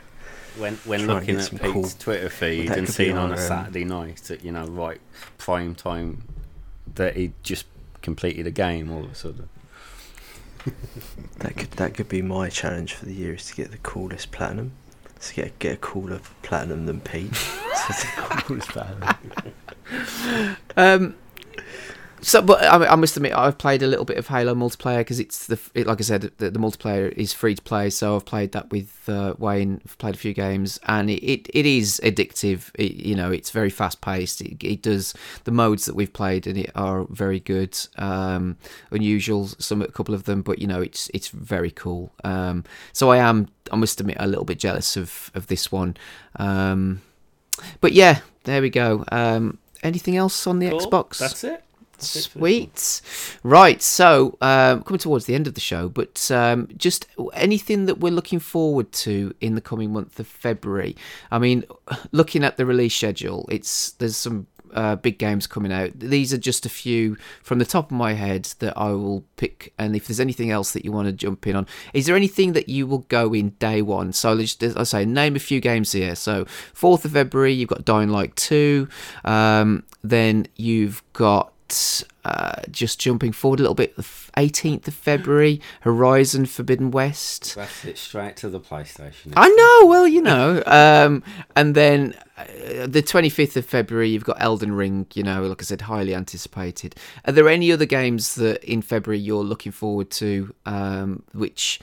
when 0.57 0.75
when 0.85 1.07
looking 1.07 1.37
at 1.37 1.49
Pete's 1.51 1.71
cool, 1.71 1.89
Twitter 1.99 2.29
feed 2.29 2.71
and 2.71 2.87
seeing 2.87 3.17
on 3.17 3.31
a 3.31 3.33
um, 3.33 3.39
Saturday 3.39 3.85
night 3.85 4.29
at 4.31 4.43
you 4.43 4.51
know 4.51 4.65
right 4.65 4.99
prime 5.37 5.75
time 5.75 6.23
that 6.95 7.15
he 7.15 7.33
just 7.43 7.65
completed 8.01 8.47
a 8.47 8.51
game 8.51 8.91
all 8.91 9.03
of 9.03 9.11
a 9.11 9.15
sudden. 9.15 9.49
that 11.39 11.55
could 11.55 11.71
that 11.71 11.93
could 11.93 12.09
be 12.09 12.21
my 12.21 12.49
challenge 12.49 12.93
for 12.93 13.05
the 13.05 13.13
year 13.13 13.33
is 13.33 13.47
to 13.47 13.55
get 13.55 13.71
the 13.71 13.77
coolest 13.77 14.31
platinum. 14.31 14.71
To 15.21 15.33
get 15.33 15.59
get 15.59 15.73
a 15.73 15.77
cooler 15.77 16.21
platinum 16.43 16.85
than 16.85 17.01
Pete. 17.01 17.31
coolest 18.17 18.69
platinum. 18.69 19.15
um, 20.77 21.15
so, 22.21 22.41
but 22.41 22.63
I, 22.63 22.87
I, 22.87 22.95
must 22.95 23.15
admit, 23.15 23.33
I've 23.33 23.57
played 23.57 23.81
a 23.81 23.87
little 23.87 24.05
bit 24.05 24.17
of 24.17 24.27
Halo 24.27 24.53
multiplayer 24.53 24.99
because 24.99 25.19
it's 25.19 25.47
the 25.47 25.59
it, 25.73 25.87
like 25.87 25.99
I 25.99 26.03
said, 26.03 26.21
the, 26.37 26.49
the, 26.49 26.59
multiplayer 26.59 27.11
is 27.13 27.33
free 27.33 27.55
to 27.55 27.61
play. 27.61 27.89
So 27.89 28.15
I've 28.15 28.25
played 28.25 28.51
that 28.51 28.69
with 28.71 29.07
uh, 29.07 29.35
Wayne. 29.37 29.81
I've 29.85 29.97
played 29.97 30.15
a 30.15 30.17
few 30.17 30.33
games, 30.33 30.79
and 30.87 31.09
it, 31.09 31.23
it, 31.23 31.49
it 31.53 31.65
is 31.65 32.01
addictive. 32.03 32.71
It, 32.75 32.93
you 32.93 33.15
know, 33.15 33.31
it's 33.31 33.51
very 33.51 33.69
fast 33.69 34.01
paced. 34.01 34.41
It, 34.41 34.63
it, 34.63 34.81
does 34.81 35.13
the 35.43 35.51
modes 35.51 35.85
that 35.85 35.95
we've 35.95 36.11
played 36.11 36.47
and 36.47 36.57
it 36.57 36.71
are 36.75 37.05
very 37.09 37.39
good, 37.39 37.77
um, 37.97 38.57
unusual. 38.91 39.47
Some 39.47 39.81
a 39.81 39.87
couple 39.87 40.13
of 40.15 40.25
them, 40.25 40.41
but 40.41 40.59
you 40.59 40.67
know, 40.67 40.81
it's 40.81 41.09
it's 41.13 41.29
very 41.29 41.71
cool. 41.71 42.11
Um, 42.23 42.63
so 42.93 43.11
I 43.11 43.17
am, 43.17 43.47
I 43.71 43.75
must 43.75 43.99
admit, 43.99 44.17
a 44.19 44.27
little 44.27 44.45
bit 44.45 44.59
jealous 44.59 44.97
of 44.97 45.31
of 45.35 45.47
this 45.47 45.71
one. 45.71 45.95
Um, 46.35 47.01
but 47.81 47.93
yeah, 47.93 48.19
there 48.43 48.61
we 48.61 48.69
go. 48.69 49.05
Um, 49.11 49.57
anything 49.83 50.17
else 50.17 50.47
on 50.47 50.59
the 50.59 50.69
cool. 50.69 50.79
Xbox? 50.79 51.17
That's 51.19 51.43
it. 51.43 51.63
Sweet. 52.01 53.01
Right. 53.43 53.81
So, 53.81 54.37
um, 54.41 54.83
coming 54.83 54.99
towards 54.99 55.25
the 55.25 55.35
end 55.35 55.47
of 55.47 55.53
the 55.53 55.61
show, 55.61 55.89
but 55.89 56.29
um, 56.31 56.67
just 56.77 57.07
anything 57.33 57.85
that 57.85 57.99
we're 57.99 58.11
looking 58.11 58.39
forward 58.39 58.91
to 58.91 59.33
in 59.41 59.55
the 59.55 59.61
coming 59.61 59.91
month 59.91 60.19
of 60.19 60.27
February. 60.27 60.95
I 61.31 61.39
mean, 61.39 61.63
looking 62.11 62.43
at 62.43 62.57
the 62.57 62.65
release 62.65 62.95
schedule, 62.95 63.47
it's 63.49 63.91
there's 63.93 64.17
some 64.17 64.47
uh, 64.73 64.95
big 64.95 65.17
games 65.17 65.47
coming 65.47 65.71
out. 65.71 65.91
These 65.99 66.33
are 66.33 66.37
just 66.37 66.65
a 66.65 66.69
few 66.69 67.17
from 67.43 67.59
the 67.59 67.65
top 67.65 67.85
of 67.85 67.97
my 67.97 68.13
head 68.13 68.45
that 68.59 68.77
I 68.77 68.89
will 68.91 69.23
pick. 69.37 69.73
And 69.77 69.95
if 69.95 70.07
there's 70.07 70.19
anything 70.19 70.51
else 70.51 70.71
that 70.73 70.85
you 70.85 70.91
want 70.91 71.07
to 71.07 71.11
jump 71.11 71.47
in 71.47 71.55
on, 71.55 71.67
is 71.93 72.05
there 72.05 72.15
anything 72.15 72.53
that 72.53 72.69
you 72.69 72.87
will 72.87 72.99
go 72.99 73.33
in 73.33 73.51
day 73.51 73.81
one? 73.81 74.13
So 74.13 74.33
let's, 74.33 74.61
I 74.61 74.83
say 74.83 75.05
name 75.05 75.35
a 75.35 75.39
few 75.39 75.59
games 75.59 75.91
here. 75.91 76.15
So 76.15 76.45
4th 76.45 77.05
of 77.05 77.11
February, 77.11 77.53
you've 77.53 77.69
got 77.69 77.85
Dying 77.85 78.09
Light 78.09 78.35
2. 78.35 78.87
Um, 79.25 79.83
then 80.03 80.47
you've 80.55 81.03
got 81.13 81.53
uh, 82.25 82.61
just 82.69 82.99
jumping 82.99 83.31
forward 83.31 83.59
a 83.59 83.63
little 83.63 83.75
bit, 83.75 83.95
the 83.95 84.03
18th 84.03 84.87
of 84.87 84.93
February, 84.93 85.61
Horizon 85.81 86.45
Forbidden 86.45 86.91
West. 86.91 87.55
That's 87.55 87.85
it, 87.85 87.97
straight 87.97 88.35
to 88.37 88.49
the 88.49 88.59
PlayStation. 88.59 89.33
I 89.35 89.49
know, 89.49 89.87
well, 89.87 90.07
you 90.07 90.21
know. 90.21 90.61
Um, 90.65 91.23
and 91.55 91.75
then 91.75 92.15
uh, 92.37 92.87
the 92.87 93.01
25th 93.01 93.57
of 93.57 93.65
February, 93.65 94.09
you've 94.09 94.25
got 94.25 94.37
Elden 94.39 94.73
Ring, 94.73 95.07
you 95.13 95.23
know, 95.23 95.43
like 95.43 95.61
I 95.61 95.65
said, 95.65 95.81
highly 95.81 96.13
anticipated. 96.13 96.95
Are 97.25 97.31
there 97.31 97.49
any 97.49 97.71
other 97.71 97.85
games 97.85 98.35
that 98.35 98.63
in 98.63 98.81
February 98.81 99.19
you're 99.19 99.43
looking 99.43 99.71
forward 99.71 100.09
to, 100.11 100.53
um, 100.65 101.23
which 101.33 101.79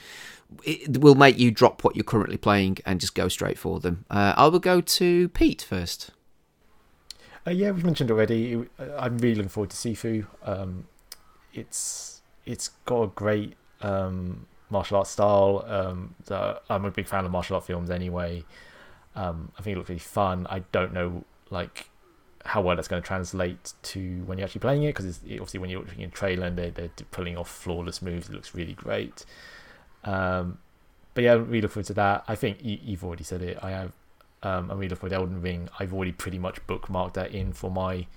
will 0.87 1.15
make 1.15 1.37
you 1.37 1.51
drop 1.51 1.83
what 1.83 1.95
you're 1.95 2.03
currently 2.03 2.37
playing 2.37 2.77
and 2.85 2.99
just 2.99 3.15
go 3.15 3.27
straight 3.27 3.57
for 3.57 3.79
them. 3.79 4.05
Uh, 4.09 4.33
I 4.37 4.47
will 4.47 4.59
go 4.59 4.81
to 4.81 5.29
Pete 5.29 5.61
first. 5.61 6.11
Uh, 7.47 7.51
yeah, 7.51 7.71
we've 7.71 7.85
mentioned 7.85 8.11
already. 8.11 8.55
uh, 8.55 8.85
I'm 8.99 9.17
really 9.19 9.35
looking 9.35 9.49
forward 9.49 9.69
to 9.69 9.77
Sifu. 9.77 10.25
Um, 10.43 10.85
it's 11.53 12.21
it's 12.45 12.69
got 12.85 13.03
a 13.03 13.07
great 13.07 13.53
um, 13.81 14.47
martial 14.69 14.97
art 14.97 15.07
style. 15.07 15.63
Um, 15.65 16.15
the, 16.25 16.59
I'm 16.69 16.83
a 16.83 16.91
big 16.91 17.07
fan 17.07 17.23
of 17.23 17.31
martial 17.31 17.55
art 17.55 17.65
films 17.65 17.89
anyway. 17.89 18.43
Um, 19.15 19.51
I 19.57 19.61
think 19.61 19.75
it 19.75 19.77
looks 19.77 19.89
really 19.89 19.99
fun. 19.99 20.45
I 20.49 20.59
don't 20.71 20.93
know 20.93 21.23
like 21.49 21.89
how 22.43 22.61
well 22.61 22.75
that's 22.75 22.87
going 22.87 23.01
to 23.01 23.07
translate 23.07 23.73
to 23.83 24.23
when 24.25 24.37
you're 24.37 24.45
actually 24.45 24.59
playing 24.59 24.83
it 24.83 24.95
because 24.95 25.05
it, 25.05 25.33
obviously 25.33 25.59
when 25.59 25.69
you're 25.69 25.81
watching 25.81 26.03
a 26.03 26.07
trailer 26.07 26.47
and 26.47 26.57
they're, 26.57 26.71
they're 26.71 26.89
pulling 27.11 27.37
off 27.37 27.49
flawless 27.49 28.01
moves, 28.01 28.29
it 28.29 28.33
looks 28.33 28.53
really 28.55 28.73
great. 28.73 29.25
Um, 30.03 30.59
but 31.13 31.23
yeah, 31.23 31.33
I'm 31.33 31.47
really 31.47 31.61
looking 31.61 31.75
forward 31.75 31.87
to 31.87 31.93
that. 31.93 32.25
I 32.27 32.35
think 32.35 32.59
you, 32.61 32.77
you've 32.81 33.03
already 33.03 33.23
said 33.23 33.41
it. 33.41 33.57
I 33.61 33.71
have. 33.71 33.93
Um, 34.43 34.69
I'm 34.71 34.77
really 34.77 34.89
looking 34.89 35.09
forward 35.09 35.15
Elden 35.15 35.41
Ring. 35.41 35.69
I've 35.79 35.93
already 35.93 36.11
pretty 36.11 36.39
much 36.39 36.65
bookmarked 36.67 37.13
that 37.13 37.31
in 37.31 37.53
for 37.53 37.71
my 37.71 38.07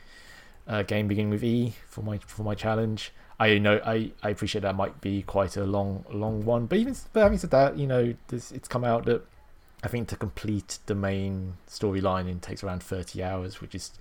uh, 0.68 0.82
game 0.82 1.08
beginning 1.08 1.30
with 1.30 1.42
E 1.42 1.74
for 1.88 2.02
my 2.02 2.18
for 2.18 2.42
my 2.42 2.54
challenge. 2.54 3.12
I 3.38 3.56
know 3.58 3.80
I, 3.84 4.12
I 4.22 4.28
appreciate 4.28 4.60
that 4.62 4.76
might 4.76 5.00
be 5.00 5.22
quite 5.22 5.56
a 5.56 5.64
long 5.64 6.04
long 6.10 6.44
one, 6.44 6.66
but 6.66 6.78
even 6.78 6.94
but 7.12 7.22
having 7.22 7.38
said 7.38 7.50
that, 7.50 7.78
you 7.78 7.86
know, 7.86 8.14
this, 8.28 8.52
it's 8.52 8.68
come 8.68 8.84
out 8.84 9.06
that 9.06 9.22
I 9.82 9.88
think 9.88 10.08
to 10.08 10.16
complete 10.16 10.78
the 10.86 10.94
main 10.94 11.54
storyline 11.66 12.28
it 12.28 12.42
takes 12.42 12.62
around 12.62 12.82
thirty 12.82 13.22
hours, 13.22 13.62
which 13.62 13.74
is 13.74 13.92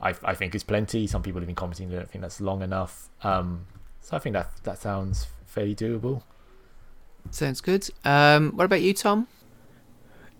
I 0.00 0.14
I 0.22 0.34
think 0.34 0.54
is 0.54 0.64
plenty. 0.64 1.06
Some 1.06 1.22
people 1.22 1.40
have 1.40 1.46
been 1.46 1.56
commenting 1.56 1.88
they 1.88 1.96
don't 1.96 2.10
think 2.10 2.20
that's 2.20 2.40
long 2.42 2.62
enough. 2.62 3.08
Um, 3.22 3.66
so 4.02 4.16
I 4.16 4.20
think 4.20 4.34
that 4.34 4.50
that 4.64 4.78
sounds 4.78 5.28
fairly 5.46 5.74
doable. 5.74 6.22
Sounds 7.30 7.60
good. 7.62 7.88
Um, 8.04 8.52
what 8.56 8.64
about 8.64 8.82
you, 8.82 8.92
Tom? 8.92 9.28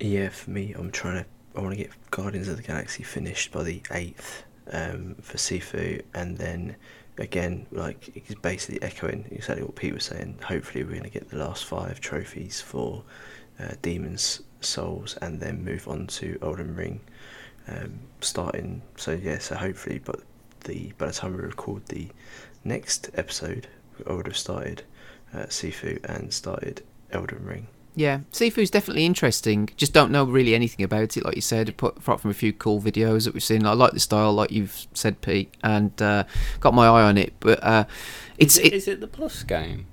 Yeah, 0.03 0.31
for 0.31 0.51
me, 0.51 0.74
I'm 0.77 0.91
trying 0.91 1.23
to. 1.23 1.27
I 1.55 1.61
want 1.61 1.77
to 1.77 1.77
get 1.77 1.93
Guardians 2.11 2.49
of 2.49 2.57
the 2.57 2.62
Galaxy 2.65 3.05
finished 3.05 3.53
by 3.53 3.62
the 3.62 3.81
eighth 3.93 4.43
um, 4.73 5.15
for 5.23 5.37
Sifu, 5.39 6.03
and 6.12 6.37
then 6.37 6.74
again, 7.19 7.66
like 7.70 8.11
it's 8.16 8.35
basically 8.35 8.83
echoing 8.83 9.27
exactly 9.31 9.62
what 9.62 9.77
Pete 9.77 9.95
was 9.95 10.07
saying. 10.07 10.41
Hopefully, 10.43 10.83
we're 10.83 10.91
going 10.91 11.05
to 11.05 11.09
get 11.09 11.31
the 11.31 11.37
last 11.37 11.66
five 11.66 12.01
trophies 12.01 12.61
for 12.61 13.05
uh, 13.61 13.74
Demons 13.81 14.43
Souls, 14.61 15.16
and 15.23 15.39
then 15.39 15.65
move 15.65 15.87
on 15.87 16.09
to 16.09 16.37
Elden 16.43 16.74
Ring, 16.74 16.99
um, 17.69 18.01
starting. 18.20 18.83
So 18.97 19.12
yeah, 19.12 19.39
so 19.39 19.55
hopefully, 19.55 20.01
but 20.01 20.20
the 20.65 20.93
by 20.99 21.07
the 21.07 21.12
time 21.12 21.37
we 21.37 21.45
record 21.45 21.87
the 21.87 22.09
next 22.65 23.09
episode, 23.15 23.69
I 24.05 24.15
would 24.15 24.27
have 24.27 24.37
started 24.37 24.83
uh, 25.33 25.45
Sifu 25.45 26.05
and 26.07 26.35
started 26.35 26.83
Elden 27.12 27.45
Ring. 27.45 27.69
Yeah, 27.94 28.20
Sifu's 28.32 28.70
definitely 28.70 29.05
interesting. 29.05 29.69
Just 29.77 29.93
don't 29.93 30.10
know 30.10 30.24
really 30.24 30.55
anything 30.55 30.85
about 30.85 31.16
it, 31.16 31.24
like 31.24 31.36
you 31.36 31.43
said. 31.43 31.69
Apart 31.69 32.20
from 32.20 32.31
a 32.31 32.35
few 32.35 32.52
cool 32.52 32.81
videos 32.81 33.24
that 33.24 33.35
we've 33.35 33.43
seen, 33.43 33.66
I 33.66 33.73
like 33.74 33.93
the 33.93 34.01
style, 34.01 34.32
like 34.32 34.51
you've 34.51 34.86
said, 34.94 35.20
Pete, 35.20 35.55
and 35.62 36.01
uh, 36.01 36.24
got 36.60 36.73
my 36.73 36.86
eye 36.86 37.02
on 37.02 37.19
it. 37.19 37.35
But 37.40 37.62
uh, 37.62 37.85
it's 38.39 38.56
is 38.56 38.64
it, 38.64 38.66
it, 38.66 38.73
is 38.77 38.89
it 38.89 39.01
the 39.01 39.06
plus 39.06 39.43
game? 39.43 39.86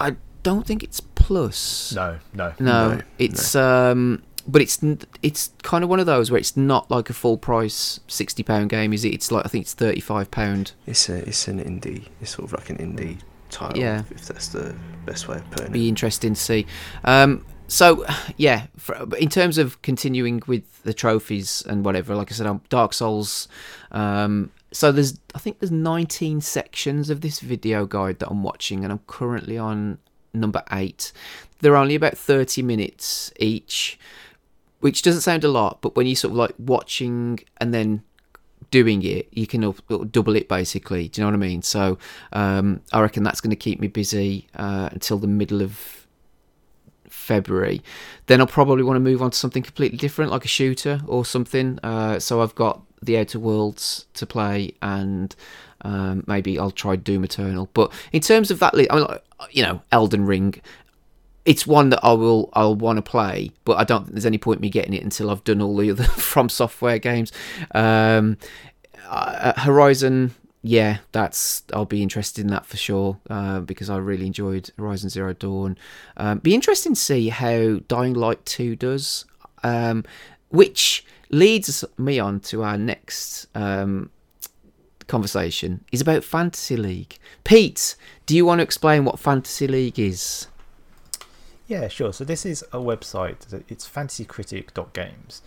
I 0.00 0.16
don't 0.42 0.66
think 0.66 0.82
it's 0.82 1.00
plus. 1.00 1.92
No, 1.94 2.18
no, 2.32 2.54
no. 2.58 2.94
No, 2.94 3.00
it's 3.18 3.54
um, 3.54 4.24
but 4.48 4.60
it's 4.60 4.80
it's 5.22 5.52
kind 5.62 5.84
of 5.84 5.90
one 5.90 6.00
of 6.00 6.06
those 6.06 6.32
where 6.32 6.38
it's 6.38 6.56
not 6.56 6.90
like 6.90 7.08
a 7.08 7.14
full 7.14 7.38
price 7.38 8.00
sixty 8.08 8.42
pound 8.42 8.70
game, 8.70 8.92
is 8.92 9.04
it? 9.04 9.14
It's 9.14 9.30
like 9.30 9.46
I 9.46 9.48
think 9.48 9.62
it's 9.62 9.74
thirty 9.74 10.00
five 10.00 10.32
pound. 10.32 10.72
It's 10.86 11.08
a 11.08 11.18
it's 11.28 11.46
an 11.46 11.62
indie. 11.62 12.08
It's 12.20 12.32
sort 12.32 12.52
of 12.52 12.58
like 12.58 12.70
an 12.70 12.78
indie 12.78 13.20
title. 13.54 13.80
Yeah. 13.80 14.02
If 14.10 14.26
that's 14.26 14.48
the 14.48 14.76
best 15.06 15.28
way 15.28 15.36
of 15.36 15.50
putting 15.50 15.72
Be 15.72 15.80
it. 15.80 15.82
Be 15.82 15.88
interesting 15.88 16.34
to 16.34 16.40
see. 16.40 16.66
Um, 17.04 17.44
so 17.68 18.04
yeah, 18.36 18.66
for, 18.76 18.94
in 19.16 19.28
terms 19.28 19.58
of 19.58 19.80
continuing 19.82 20.42
with 20.46 20.82
the 20.82 20.92
trophies 20.92 21.62
and 21.66 21.84
whatever, 21.84 22.14
like 22.14 22.30
I 22.30 22.34
said, 22.34 22.46
I'm 22.46 22.60
Dark 22.68 22.92
Souls. 22.92 23.48
Um, 23.92 24.50
so 24.72 24.92
there's 24.92 25.18
I 25.34 25.38
think 25.38 25.60
there's 25.60 25.70
19 25.70 26.40
sections 26.40 27.08
of 27.08 27.20
this 27.20 27.40
video 27.40 27.86
guide 27.86 28.18
that 28.18 28.28
I'm 28.28 28.42
watching, 28.42 28.82
and 28.82 28.92
I'm 28.92 29.00
currently 29.06 29.56
on 29.56 29.98
number 30.34 30.62
eight. 30.72 31.12
They're 31.60 31.76
only 31.76 31.94
about 31.94 32.18
30 32.18 32.62
minutes 32.62 33.32
each, 33.38 33.98
which 34.80 35.02
doesn't 35.02 35.22
sound 35.22 35.44
a 35.44 35.48
lot, 35.48 35.80
but 35.80 35.96
when 35.96 36.06
you 36.06 36.16
sort 36.16 36.32
of 36.32 36.36
like 36.36 36.54
watching 36.58 37.40
and 37.58 37.72
then 37.72 38.02
doing 38.74 39.04
it, 39.04 39.28
you 39.30 39.46
can 39.46 39.62
up- 39.62 40.10
double 40.10 40.34
it 40.34 40.48
basically. 40.48 41.06
Do 41.08 41.20
you 41.20 41.22
know 41.22 41.30
what 41.30 41.44
I 41.44 41.48
mean? 41.48 41.62
So 41.62 41.96
um, 42.32 42.80
I 42.92 43.00
reckon 43.00 43.22
that's 43.22 43.40
going 43.40 43.50
to 43.58 43.62
keep 43.66 43.78
me 43.78 43.86
busy 43.86 44.48
uh, 44.56 44.88
until 44.90 45.18
the 45.18 45.28
middle 45.28 45.62
of 45.62 46.08
February. 47.08 47.82
Then 48.26 48.40
I'll 48.40 48.48
probably 48.48 48.82
want 48.82 48.96
to 48.96 49.00
move 49.10 49.22
on 49.22 49.30
to 49.30 49.38
something 49.38 49.62
completely 49.62 49.96
different, 49.96 50.32
like 50.32 50.44
a 50.44 50.48
shooter 50.48 51.00
or 51.06 51.24
something. 51.24 51.78
Uh, 51.84 52.18
so 52.18 52.42
I've 52.42 52.56
got 52.56 52.82
the 53.00 53.16
Outer 53.16 53.38
Worlds 53.38 54.06
to 54.14 54.26
play, 54.26 54.74
and 54.82 55.36
um, 55.82 56.24
maybe 56.26 56.58
I'll 56.58 56.72
try 56.72 56.96
Doom 56.96 57.22
Eternal. 57.22 57.68
But 57.74 57.92
in 58.12 58.22
terms 58.22 58.50
of 58.50 58.58
that, 58.58 58.74
I 58.90 58.96
mean, 58.96 59.06
you 59.52 59.62
know, 59.62 59.82
Elden 59.92 60.26
Ring. 60.26 60.60
It's 61.44 61.66
one 61.66 61.90
that 61.90 62.00
I 62.02 62.12
will 62.12 62.50
I'll 62.54 62.74
want 62.74 62.96
to 62.96 63.02
play, 63.02 63.50
but 63.64 63.76
I 63.76 63.84
don't 63.84 64.04
think 64.04 64.14
there's 64.14 64.26
any 64.26 64.38
point 64.38 64.60
me 64.60 64.70
getting 64.70 64.94
it 64.94 65.02
until 65.02 65.30
I've 65.30 65.44
done 65.44 65.60
all 65.60 65.76
the 65.76 65.90
other 65.90 66.04
From 66.16 66.48
Software 66.48 66.98
games. 66.98 67.32
Um, 67.74 68.38
uh, 69.06 69.60
Horizon, 69.60 70.34
yeah, 70.62 70.98
that's 71.12 71.62
I'll 71.72 71.84
be 71.84 72.02
interested 72.02 72.40
in 72.40 72.46
that 72.48 72.64
for 72.64 72.78
sure 72.78 73.18
uh, 73.28 73.60
because 73.60 73.90
I 73.90 73.98
really 73.98 74.26
enjoyed 74.26 74.70
Horizon 74.78 75.10
Zero 75.10 75.34
Dawn. 75.34 75.76
Um, 76.16 76.38
be 76.38 76.54
interesting 76.54 76.94
to 76.94 77.00
see 77.00 77.28
how 77.28 77.80
Dying 77.88 78.14
Light 78.14 78.44
Two 78.46 78.74
does, 78.74 79.26
um, 79.62 80.04
which 80.48 81.04
leads 81.30 81.84
me 81.98 82.18
on 82.18 82.40
to 82.40 82.62
our 82.62 82.78
next 82.78 83.46
um, 83.54 84.10
conversation 85.06 85.84
is 85.92 86.00
about 86.00 86.24
Fantasy 86.24 86.76
League. 86.76 87.18
Pete, 87.44 87.96
do 88.26 88.34
you 88.36 88.46
want 88.46 88.60
to 88.60 88.62
explain 88.62 89.04
what 89.04 89.18
Fantasy 89.18 89.66
League 89.66 89.98
is? 89.98 90.46
Yeah, 91.66 91.88
sure. 91.88 92.12
So 92.12 92.24
this 92.24 92.44
is 92.44 92.62
a 92.72 92.78
website. 92.78 93.62
It's 93.68 93.88
fantasycritic.games. 93.88 95.42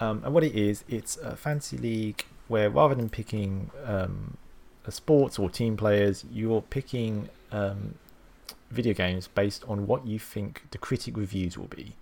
Um, 0.00 0.22
and 0.24 0.34
what 0.34 0.44
it 0.44 0.54
is, 0.54 0.84
it's 0.88 1.16
a 1.16 1.36
fantasy 1.36 1.78
league 1.78 2.24
where 2.48 2.68
rather 2.68 2.94
than 2.94 3.08
picking 3.08 3.70
um, 3.84 4.36
sports 4.88 5.38
or 5.38 5.48
team 5.48 5.76
players, 5.76 6.24
you're 6.30 6.60
picking 6.60 7.30
um, 7.52 7.94
video 8.70 8.92
games 8.92 9.28
based 9.28 9.64
on 9.66 9.86
what 9.86 10.06
you 10.06 10.18
think 10.18 10.64
the 10.70 10.78
critic 10.78 11.16
reviews 11.16 11.56
will 11.56 11.68
be. 11.68 11.94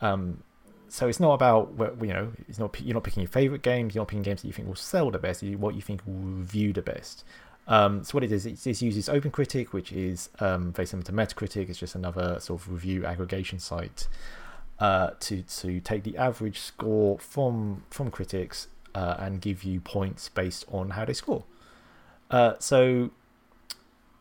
Um, 0.00 0.42
so 0.88 1.06
it's 1.06 1.20
not 1.20 1.34
about 1.34 1.72
you 2.00 2.08
know, 2.08 2.32
it's 2.48 2.58
not 2.58 2.80
you're 2.80 2.94
not 2.94 3.04
picking 3.04 3.22
your 3.22 3.30
favorite 3.30 3.62
games. 3.62 3.94
You're 3.94 4.02
not 4.02 4.08
picking 4.08 4.22
games 4.22 4.42
that 4.42 4.48
you 4.48 4.52
think 4.52 4.66
will 4.66 4.74
sell 4.74 5.10
the 5.12 5.20
best. 5.20 5.44
What 5.44 5.76
you 5.76 5.82
think 5.82 6.04
will 6.04 6.14
review 6.14 6.72
the 6.72 6.82
best. 6.82 7.24
Um, 7.70 8.02
so 8.02 8.14
what 8.14 8.24
it 8.24 8.32
is, 8.32 8.46
it, 8.46 8.66
it 8.66 8.82
uses 8.82 9.08
OpenCritic, 9.08 9.68
which 9.68 9.92
is 9.92 10.28
um, 10.40 10.72
very 10.72 10.86
similar 10.86 11.06
to 11.06 11.12
Metacritic. 11.12 11.70
It's 11.70 11.78
just 11.78 11.94
another 11.94 12.38
sort 12.40 12.60
of 12.60 12.72
review 12.72 13.06
aggregation 13.06 13.60
site 13.60 14.08
uh, 14.80 15.10
to 15.20 15.42
to 15.42 15.80
take 15.80 16.02
the 16.02 16.16
average 16.16 16.58
score 16.58 17.18
from 17.20 17.84
from 17.88 18.10
critics 18.10 18.66
uh, 18.94 19.14
and 19.20 19.40
give 19.40 19.62
you 19.62 19.80
points 19.80 20.28
based 20.28 20.64
on 20.72 20.90
how 20.90 21.04
they 21.04 21.12
score. 21.12 21.44
Uh, 22.28 22.54
so 22.58 23.10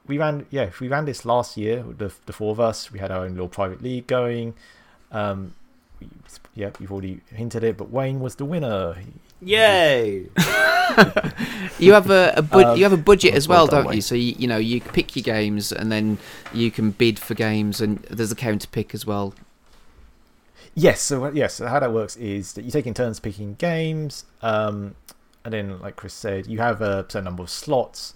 we 0.06 0.20
ran, 0.20 0.46
yeah, 0.52 0.70
we 0.80 0.88
ran 0.88 1.06
this 1.06 1.26
last 1.26 1.58
year. 1.58 1.84
The 1.84 2.14
the 2.28 2.34
four 2.34 2.52
of 2.52 2.60
us, 2.60 2.92
we 2.92 3.00
had 3.00 3.10
our 3.10 3.26
own 3.26 3.32
little 3.32 3.50
private 3.50 3.82
league 3.82 4.06
going. 4.06 4.54
Um, 5.12 5.56
we, 6.00 6.08
yeah, 6.54 6.70
you've 6.80 6.92
already 6.92 7.22
hinted 7.34 7.64
it, 7.64 7.78
but 7.78 7.90
Wayne 7.90 8.20
was 8.20 8.36
the 8.36 8.46
winner. 8.46 8.96
Yay! 9.42 10.28
You 11.80 11.94
have 11.94 12.10
a, 12.10 12.34
a 12.36 12.42
bud- 12.42 12.66
Um, 12.66 12.78
you 12.78 12.84
have 12.84 12.92
a 12.92 12.98
budget 12.98 13.34
as 13.34 13.48
well, 13.48 13.60
well 13.60 13.68
don't 13.68 13.84
you? 13.86 13.90
Wayne. 13.90 14.02
So 14.02 14.14
you, 14.16 14.36
you 14.38 14.48
know 14.48 14.58
you 14.58 14.82
pick 14.82 15.16
your 15.16 15.24
games 15.24 15.72
and 15.72 15.90
then 15.90 16.18
you 16.54 16.72
can 16.72 16.92
bid 16.92 17.18
for 17.20 17.36
games, 17.36 17.80
and 17.80 18.00
there's 18.10 18.32
a 18.34 18.36
counter 18.36 18.68
pick 18.68 18.94
as 18.94 19.06
well. 19.06 19.34
Yes, 20.76 21.02
so 21.02 21.26
uh, 21.26 21.32
yes, 21.32 21.56
so 21.56 21.68
how 21.68 21.80
that 21.80 21.94
works 21.94 22.18
is 22.18 22.54
that 22.54 22.66
you 22.66 22.72
take 22.72 22.86
in 22.86 22.94
turns 22.94 23.20
picking 23.20 23.56
games, 23.56 24.26
um, 24.42 24.96
and 25.46 25.54
then, 25.54 25.80
like 25.80 25.96
Chris 25.96 26.14
said, 26.14 26.48
you 26.48 26.60
have 26.60 26.82
a 26.82 27.04
certain 27.04 27.24
number 27.24 27.44
of 27.44 27.50
slots 27.50 28.14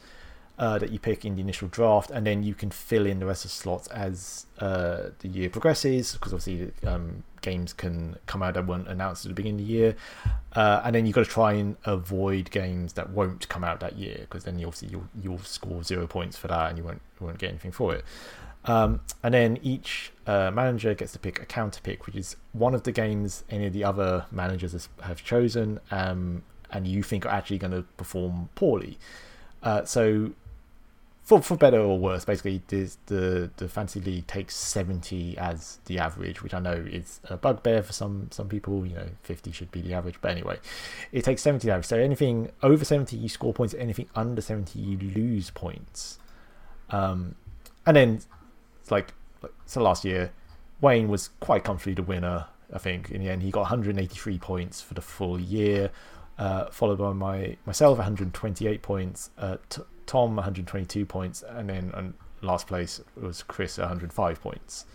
uh, 0.59 0.77
that 0.79 0.91
you 0.91 0.99
pick 0.99 1.23
in 1.25 1.35
the 1.35 1.41
initial 1.41 1.67
draft, 1.69 2.11
and 2.11 2.27
then 2.27 2.43
you 2.43 2.53
can 2.53 2.69
fill 2.69 3.05
in 3.05 3.19
the 3.19 3.25
rest 3.25 3.45
of 3.45 3.51
the 3.51 3.55
slots 3.55 3.87
as 3.87 4.45
uh, 4.59 5.03
the 5.19 5.27
year 5.29 5.49
progresses, 5.49 6.13
because 6.13 6.33
obviously 6.33 6.71
um, 6.85 7.23
games 7.43 7.73
can 7.73 8.17
come 8.25 8.41
out 8.41 8.55
that 8.55 8.65
weren't 8.65 8.87
announced 8.87 9.25
at 9.25 9.29
the 9.29 9.35
beginning 9.35 9.61
of 9.61 9.67
the 9.67 9.73
year, 9.73 9.95
uh, 10.53 10.81
and 10.83 10.95
then 10.95 11.05
you've 11.05 11.13
got 11.13 11.25
to 11.25 11.29
try 11.29 11.53
and 11.53 11.77
avoid 11.85 12.49
games 12.49 12.93
that 12.93 13.11
won't 13.11 13.47
come 13.49 13.63
out 13.63 13.79
that 13.81 13.95
year, 13.95 14.17
because 14.21 14.43
then 14.45 14.57
you 14.57 14.65
obviously 14.65 14.89
you'll, 14.89 15.07
you'll 15.21 15.39
score 15.39 15.83
zero 15.83 16.07
points 16.07 16.35
for 16.35 16.47
that, 16.47 16.69
and 16.69 16.77
you 16.79 16.83
won't 16.83 17.01
you 17.19 17.27
won't 17.27 17.37
get 17.37 17.49
anything 17.49 17.71
for 17.71 17.93
it. 17.93 18.03
Um, 18.65 19.01
and 19.21 19.33
then 19.33 19.59
each 19.61 20.13
uh, 20.25 20.49
manager 20.49 20.93
gets 20.95 21.11
to 21.11 21.19
pick 21.19 21.41
a 21.41 21.45
counter 21.45 21.81
pick, 21.83 22.05
which 22.05 22.15
is 22.15 22.37
one 22.53 22.73
of 22.73 22.83
the 22.83 22.91
games 22.91 23.43
any 23.49 23.67
of 23.67 23.73
the 23.73 23.83
other 23.83 24.25
managers 24.31 24.71
has, 24.71 24.89
have 25.01 25.23
chosen, 25.23 25.79
um, 25.91 26.43
and 26.71 26.87
you 26.87 27.03
think 27.03 27.25
are 27.25 27.29
actually 27.29 27.59
going 27.59 27.73
to 27.73 27.83
perform 27.97 28.49
poorly. 28.55 28.97
Uh, 29.61 29.83
so 29.85 30.31
for 31.23 31.41
for 31.41 31.55
better 31.55 31.79
or 31.79 31.97
worse, 31.97 32.25
basically, 32.25 32.61
this, 32.67 32.97
the 33.05 33.49
the 33.55 33.69
fantasy 33.69 34.01
league 34.01 34.27
takes 34.27 34.55
seventy 34.55 35.37
as 35.37 35.79
the 35.85 35.97
average, 35.97 36.43
which 36.43 36.53
I 36.53 36.59
know 36.59 36.73
is 36.73 37.21
a 37.29 37.37
bugbear 37.37 37.81
for 37.81 37.93
some 37.93 38.27
some 38.29 38.49
people. 38.49 38.85
You 38.85 38.95
know, 38.95 39.07
fifty 39.23 39.51
should 39.51 39.71
be 39.71 39.81
the 39.81 39.93
average, 39.93 40.15
but 40.19 40.31
anyway, 40.31 40.59
it 41.13 41.23
takes 41.23 41.41
seventy 41.41 41.71
average. 41.71 41.85
So 41.85 41.97
anything 41.97 42.51
over 42.61 42.83
seventy, 42.83 43.15
you 43.15 43.29
score 43.29 43.53
points. 43.53 43.73
Anything 43.73 44.09
under 44.15 44.41
seventy, 44.41 44.79
you 44.79 44.97
lose 44.97 45.49
points. 45.49 46.19
Um, 46.89 47.35
and 47.85 47.95
then 47.95 48.21
it's 48.81 48.91
like, 48.91 49.13
like 49.41 49.53
so 49.65 49.81
last 49.81 50.03
year, 50.03 50.31
Wayne 50.81 51.07
was 51.07 51.29
quite 51.39 51.63
comfortably 51.63 51.93
the 51.93 52.03
winner. 52.03 52.47
I 52.73 52.79
think 52.79 53.11
in 53.11 53.23
the 53.23 53.29
end, 53.29 53.43
he 53.43 53.51
got 53.51 53.61
183 53.61 54.39
points 54.39 54.81
for 54.81 54.93
the 54.93 55.01
full 55.01 55.39
year. 55.39 55.91
Uh, 56.37 56.65
followed 56.71 56.97
by 56.97 57.13
my 57.13 57.57
myself 57.65 57.97
128 57.97 58.81
points, 58.81 59.29
uh, 59.37 59.57
t- 59.69 59.83
Tom 60.07 60.35
122 60.35 61.05
points, 61.05 61.43
and 61.47 61.69
then 61.69 61.91
on 61.93 62.15
last 62.41 62.67
place 62.67 63.01
was 63.15 63.43
Chris 63.43 63.77
105 63.77 64.41
points. 64.41 64.85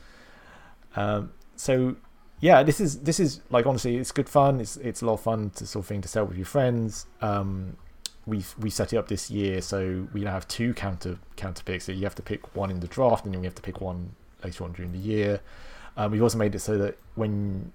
Um, 0.97 1.33
so 1.57 1.97
yeah, 2.41 2.63
this 2.63 2.81
is 2.81 3.01
this 3.01 3.19
is 3.19 3.41
like 3.51 3.67
honestly, 3.67 3.97
it's 3.97 4.13
good 4.13 4.29
fun. 4.29 4.61
It's 4.61 4.77
it's 4.77 5.03
a 5.03 5.07
lot 5.07 5.15
of 5.15 5.21
fun 5.21 5.51
to 5.51 5.67
sort 5.67 5.85
of 5.85 5.89
thing 5.89 6.01
to 6.03 6.09
sell 6.09 6.25
with 6.25 6.37
your 6.37 6.47
friends. 6.47 7.07
Um, 7.21 7.77
we've 8.27 8.55
we 8.59 8.71
set 8.71 8.93
it 8.93 8.97
up 8.97 9.09
this 9.09 9.31
year, 9.31 9.61
so 9.61 10.07
we 10.13 10.23
now 10.23 10.33
have 10.33 10.47
two 10.47 10.75
counter 10.75 11.19
counter 11.37 11.65
picks. 11.65 11.85
So 11.85 11.93
you 11.93 12.05
have 12.05 12.15
to 12.17 12.23
pick 12.23 12.55
one 12.55 12.71
in 12.71 12.81
the 12.81 12.87
draft, 12.87 13.25
and 13.25 13.35
then 13.35 13.41
we 13.41 13.47
have 13.47 13.57
to 13.57 13.63
pick 13.63 13.81
one 13.81 14.15
later 14.45 14.65
on 14.65 14.73
during 14.73 14.93
the 14.93 14.99
year. 14.99 15.41
Um, 15.97 16.13
we've 16.13 16.23
also 16.23 16.39
made 16.39 16.55
it 16.55 16.61
so 16.61 16.79
that 16.79 16.97
when 17.17 17.73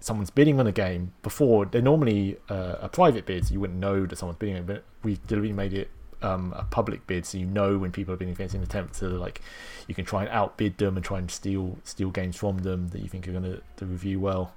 someone's 0.00 0.30
bidding 0.30 0.60
on 0.60 0.66
a 0.66 0.72
game 0.72 1.12
before 1.22 1.66
they're 1.66 1.82
normally 1.82 2.36
uh, 2.48 2.76
a 2.80 2.88
private 2.88 3.26
bid 3.26 3.46
so 3.46 3.52
you 3.52 3.60
wouldn't 3.60 3.78
know 3.78 4.06
that 4.06 4.16
someone's 4.16 4.38
bidding 4.38 4.64
but 4.64 4.84
we 5.02 5.18
deliberately 5.26 5.52
made 5.52 5.72
it 5.72 5.90
um, 6.22 6.52
a 6.56 6.64
public 6.64 7.06
bid 7.06 7.24
so 7.24 7.38
you 7.38 7.46
know 7.46 7.78
when 7.78 7.92
people 7.92 8.12
are 8.12 8.16
bidding 8.16 8.34
against 8.34 8.54
an 8.54 8.62
attempt 8.62 8.94
to 8.94 9.08
like 9.08 9.40
you 9.86 9.94
can 9.94 10.04
try 10.04 10.22
and 10.22 10.30
outbid 10.30 10.78
them 10.78 10.96
and 10.96 11.04
try 11.04 11.18
and 11.18 11.30
steal 11.30 11.78
steal 11.84 12.10
games 12.10 12.36
from 12.36 12.58
them 12.58 12.88
that 12.88 13.02
you 13.02 13.08
think 13.08 13.26
are 13.28 13.32
going 13.32 13.60
to 13.76 13.86
review 13.86 14.20
well. 14.20 14.54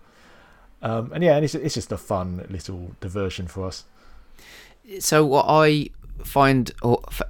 Um, 0.82 1.12
and 1.14 1.24
yeah 1.24 1.36
and 1.36 1.46
it's, 1.46 1.54
it's 1.54 1.76
just 1.76 1.92
a 1.92 1.98
fun 1.98 2.46
little 2.50 2.96
diversion 3.00 3.48
for 3.48 3.66
us. 3.66 3.86
So 5.00 5.26
what 5.26 5.46
i 5.48 5.90
find 6.26 6.72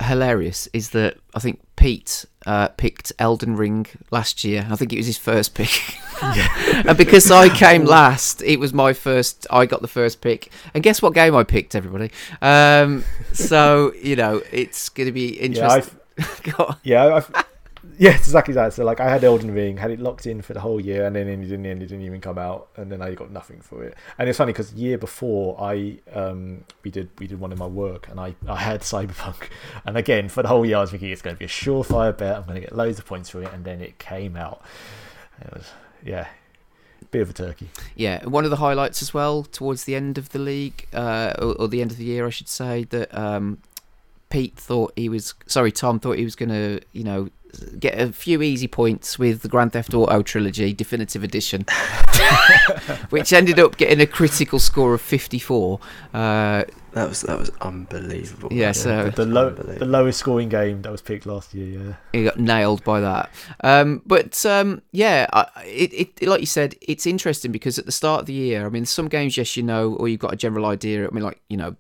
hilarious 0.02 0.68
is 0.74 0.92
that 0.92 1.18
I 1.34 1.40
think 1.40 1.62
Pete 1.76 2.26
uh, 2.46 2.70
picked 2.70 3.12
Elden 3.20 3.56
Ring 3.56 3.88
last 4.12 4.44
year. 4.44 4.68
I 4.70 4.76
think 4.76 4.94
it 4.94 4.98
was 4.98 5.06
his 5.06 5.18
first 5.18 5.54
pick. 5.56 5.98
and 6.22 6.98
because 6.98 7.32
I 7.32 7.50
came 7.50 7.86
last, 7.86 8.44
it 8.44 8.60
was 8.60 8.74
my 8.74 8.94
first. 8.94 9.48
I 9.50 9.66
got 9.66 9.82
the 9.82 9.88
first 9.88 10.22
pick. 10.22 10.52
And 10.74 10.84
guess 10.84 11.02
what 11.02 11.14
game 11.14 11.36
I 11.36 11.44
picked, 11.44 11.74
everybody? 11.74 12.12
Um, 12.42 13.04
so 13.34 13.94
you 14.02 14.16
know, 14.16 14.42
it's 14.52 14.90
going 14.90 15.08
to 15.08 15.14
be 15.14 15.30
interesting. 15.40 15.98
Yeah, 16.46 16.76
yeah 16.84 17.16
I've, 17.16 17.32
yeah, 18.02 18.16
exactly 18.16 18.56
that. 18.56 18.74
So 18.74 18.84
like 18.84 19.00
I 19.00 19.08
had 19.08 19.24
Elden 19.24 19.54
Ring, 19.54 19.78
had 19.78 19.92
it 19.92 20.00
locked 20.00 20.26
in 20.26 20.42
for 20.42 20.56
the 20.56 20.60
whole 20.60 20.82
year, 20.82 21.06
and 21.06 21.16
then 21.16 21.28
the 21.28 21.54
end, 21.54 21.84
it 21.84 21.86
didn't 21.86 22.02
even 22.02 22.20
come 22.20 22.40
out, 22.40 22.70
and 22.76 22.92
then 22.92 23.00
I 23.00 23.14
got 23.14 23.30
nothing 23.30 23.62
for 23.62 23.84
it. 23.84 23.96
And 24.18 24.28
it's 24.28 24.40
funny 24.40 24.54
because 24.54 24.74
year 24.74 24.98
before 24.98 25.56
I 25.62 26.00
um 26.12 26.64
we 26.84 26.90
did 26.90 27.10
we 27.20 27.28
did 27.28 27.40
one 27.40 27.52
in 27.52 27.60
my 27.60 27.68
work, 27.68 28.08
and 28.08 28.20
I 28.20 28.34
I 28.48 28.56
had 28.56 28.82
Cyberpunk, 28.92 29.50
and 29.86 29.98
again 29.98 30.30
for 30.30 30.42
the 30.42 30.48
whole 30.48 30.66
year 30.66 30.78
I 30.78 30.82
was 30.82 30.90
thinking 30.90 31.12
it's 31.12 31.22
going 31.22 31.36
to 31.36 31.40
be 31.40 31.46
a 31.46 31.48
surefire 31.48 32.18
bet, 32.18 32.38
I'm 32.38 32.44
going 32.46 32.56
to 32.56 32.62
get 32.62 32.76
loads 32.76 32.98
of 32.98 33.06
points 33.06 33.30
for 33.30 33.44
it, 33.44 33.54
and 33.54 33.66
then 33.66 33.82
it 33.82 34.00
came 34.00 34.36
out. 34.36 34.64
It 35.40 35.54
was 35.54 35.70
yeah, 36.04 36.28
bit 37.12 37.22
of 37.22 37.30
a 37.30 37.34
turkey. 37.34 37.70
Yeah, 37.96 38.26
one 38.26 38.46
of 38.46 38.50
the 38.50 38.58
highlights 38.58 39.04
as 39.04 39.14
well 39.14 39.44
towards 39.44 39.84
the 39.84 39.94
end 39.94 40.18
of 40.18 40.30
the 40.30 40.40
league, 40.40 40.88
uh, 40.92 41.34
or, 41.38 41.54
or, 41.54 41.68
the 41.68 41.82
end 41.82 41.92
of 41.92 41.98
the 41.98 42.06
year, 42.06 42.26
I 42.26 42.32
should 42.32 42.48
say, 42.48 42.86
that 42.86 43.16
um, 43.16 43.60
Pete 44.32 44.56
thought 44.56 44.94
he 44.96 45.08
was 45.08 45.36
sorry, 45.46 45.72
Tom 45.72 46.00
thought 46.00 46.18
he 46.18 46.24
was 46.24 46.36
going 46.36 46.50
to, 46.50 46.82
you 46.94 47.04
know, 47.04 47.30
get 47.80 48.00
a 48.00 48.12
few 48.12 48.42
easy 48.42 48.68
points 48.68 49.20
with 49.20 49.42
the 49.42 49.48
Grand 49.48 49.74
Theft 49.74 49.94
Auto 49.94 50.22
trilogy 50.22 50.74
definitive 50.74 51.24
edition, 51.24 51.66
which 53.10 53.34
ended 53.34 53.60
up 53.60 53.78
getting 53.78 54.02
a 54.02 54.08
critical 54.08 54.60
score 54.60 54.94
of 54.94 55.02
54. 55.02 55.80
Uh, 56.14 56.64
that 56.94 57.08
was 57.08 57.22
that 57.22 57.40
was 57.40 57.50
unbelievable. 57.62 58.50
Yeah, 58.52 58.74
so 58.74 59.06
the, 59.06 59.24
the, 59.24 59.26
low, 59.26 59.50
the 59.52 59.86
lowest 59.86 60.20
scoring 60.20 60.50
game 60.50 60.82
that 60.82 60.92
was 60.92 61.02
picked 61.02 61.26
last 61.26 61.54
year. 61.54 61.80
Yeah, 61.80 61.94
he 62.12 62.24
got 62.26 62.38
nailed 62.38 62.84
by 62.84 63.00
that. 63.00 63.30
Um, 63.62 64.02
but 64.06 64.46
um, 64.46 64.82
yeah, 64.92 65.28
I, 65.32 65.48
it, 65.66 66.12
it 66.20 66.28
like 66.28 66.42
you 66.42 66.46
said, 66.46 66.76
it's 66.82 67.06
interesting 67.08 67.52
because 67.54 67.80
at 67.80 67.86
the 67.86 67.94
start 67.94 68.22
of 68.22 68.26
the 68.26 68.34
year, 68.34 68.66
I 68.66 68.70
mean, 68.70 68.86
some 68.86 69.08
games, 69.08 69.38
yes, 69.38 69.56
you 69.56 69.64
know, 69.64 69.94
or 69.94 70.10
you've 70.10 70.20
got 70.20 70.34
a 70.34 70.38
general 70.38 70.66
idea. 70.66 71.08
I 71.08 71.12
mean, 71.12 71.24
like 71.24 71.40
you 71.48 71.56
know, 71.56 71.78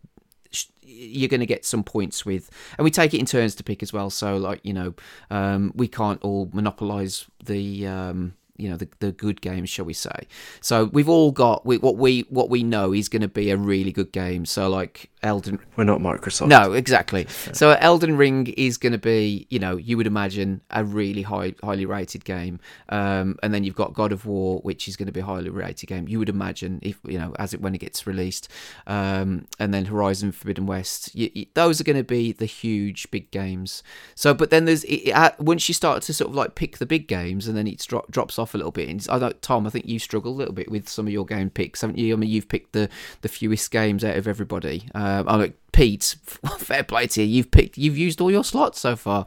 you're 1.01 1.29
going 1.29 1.39
to 1.39 1.45
get 1.45 1.65
some 1.65 1.83
points 1.83 2.25
with, 2.25 2.49
and 2.77 2.83
we 2.85 2.91
take 2.91 3.13
it 3.13 3.19
in 3.19 3.25
turns 3.25 3.55
to 3.55 3.63
pick 3.63 3.81
as 3.81 3.91
well. 3.91 4.09
So, 4.09 4.37
like 4.37 4.61
you 4.63 4.73
know, 4.73 4.93
um, 5.29 5.71
we 5.75 5.87
can't 5.87 6.21
all 6.23 6.49
monopolize 6.53 7.25
the 7.43 7.87
um, 7.87 8.33
you 8.57 8.69
know 8.69 8.77
the, 8.77 8.87
the 8.99 9.11
good 9.11 9.41
games 9.41 9.69
shall 9.69 9.85
we 9.85 9.93
say 9.93 10.27
so 10.61 10.85
we've 10.85 11.09
all 11.09 11.31
got 11.31 11.65
we, 11.65 11.77
what 11.77 11.97
we 11.97 12.21
what 12.29 12.49
we 12.49 12.63
know 12.63 12.93
is 12.93 13.09
going 13.09 13.21
to 13.21 13.27
be 13.27 13.49
a 13.49 13.57
really 13.57 13.91
good 13.91 14.11
game 14.11 14.45
so 14.45 14.69
like 14.69 15.09
elden 15.23 15.59
we're 15.75 15.83
not 15.83 15.99
microsoft. 15.99 16.47
No 16.47 16.73
exactly. 16.73 17.27
So 17.53 17.71
elden 17.79 18.17
ring 18.17 18.47
is 18.47 18.77
going 18.77 18.93
to 18.93 18.99
be 18.99 19.47
you 19.49 19.59
know 19.59 19.77
you 19.77 19.97
would 19.97 20.07
imagine 20.07 20.61
a 20.71 20.83
really 20.83 21.21
high 21.21 21.53
highly 21.63 21.85
rated 21.85 22.25
game. 22.25 22.59
Um, 22.89 23.37
and 23.43 23.53
then 23.53 23.63
you've 23.63 23.75
got 23.75 23.93
god 23.93 24.11
of 24.11 24.25
war 24.25 24.59
which 24.61 24.87
is 24.87 24.95
going 24.95 25.07
to 25.07 25.11
be 25.11 25.19
a 25.19 25.25
highly 25.25 25.49
rated 25.49 25.87
game. 25.87 26.07
You 26.07 26.19
would 26.19 26.29
imagine 26.29 26.79
if 26.81 26.99
you 27.05 27.17
know 27.17 27.33
as 27.39 27.53
it 27.53 27.61
when 27.61 27.75
it 27.75 27.79
gets 27.79 28.07
released. 28.07 28.49
Um, 28.87 29.47
and 29.59 29.73
then 29.73 29.85
horizon 29.85 30.31
forbidden 30.31 30.65
west. 30.65 31.13
You, 31.15 31.29
you, 31.33 31.45
those 31.53 31.79
are 31.79 31.83
going 31.83 31.97
to 31.97 32.03
be 32.03 32.31
the 32.31 32.45
huge 32.45 33.09
big 33.11 33.31
games. 33.31 33.83
So 34.15 34.33
but 34.33 34.49
then 34.49 34.65
there's 34.65 34.83
it, 34.85 35.09
it, 35.09 35.39
once 35.39 35.67
you 35.67 35.73
start 35.73 36.01
to 36.03 36.13
sort 36.13 36.29
of 36.29 36.35
like 36.35 36.55
pick 36.55 36.77
the 36.77 36.85
big 36.85 37.07
games 37.07 37.47
and 37.47 37.55
then 37.55 37.67
it 37.67 37.85
dro- 37.87 38.05
drops 38.09 38.39
off 38.39 38.53
a 38.53 38.57
little 38.57 38.71
bit. 38.71 38.89
And 38.89 39.05
I 39.09 39.19
know, 39.19 39.31
Tom, 39.41 39.67
I 39.67 39.69
think 39.69 39.85
you 39.85 39.99
struggle 39.99 40.33
a 40.33 40.35
little 40.35 40.53
bit 40.53 40.71
with 40.71 40.89
some 40.89 41.07
of 41.07 41.13
your 41.13 41.25
game 41.25 41.49
picks, 41.49 41.81
haven't 41.81 41.97
you? 41.97 42.13
I 42.13 42.17
mean, 42.17 42.29
you've 42.29 42.49
picked 42.49 42.73
the, 42.73 42.89
the 43.21 43.29
fewest 43.29 43.69
games 43.71 44.03
out 44.03 44.17
of 44.17 44.27
everybody. 44.27 44.89
Um, 44.95 45.10
I'm 45.27 45.39
like, 45.39 45.57
Pete, 45.71 46.15
fair 46.57 46.83
play 46.83 47.07
to 47.07 47.21
you. 47.21 47.27
You've 47.27 47.51
picked, 47.51 47.77
you've 47.77 47.97
used 47.97 48.19
all 48.21 48.31
your 48.31 48.43
slots 48.43 48.79
so 48.79 48.95
far. 48.95 49.25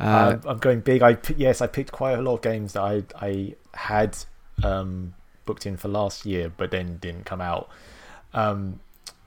Uh, 0.00 0.38
I'm 0.46 0.58
going 0.58 0.80
big. 0.80 1.02
I 1.02 1.16
yes, 1.36 1.60
I 1.60 1.66
picked 1.66 1.92
quite 1.92 2.18
a 2.18 2.22
lot 2.22 2.34
of 2.34 2.42
games 2.42 2.72
that 2.72 2.82
I 2.82 3.02
I 3.20 3.54
had 3.74 4.16
um, 4.62 5.14
booked 5.44 5.66
in 5.66 5.76
for 5.76 5.88
last 5.88 6.26
year, 6.26 6.52
but 6.54 6.70
then 6.70 6.98
didn't 6.98 7.24
come 7.24 7.40
out. 7.40 7.68
Um, 8.32 8.80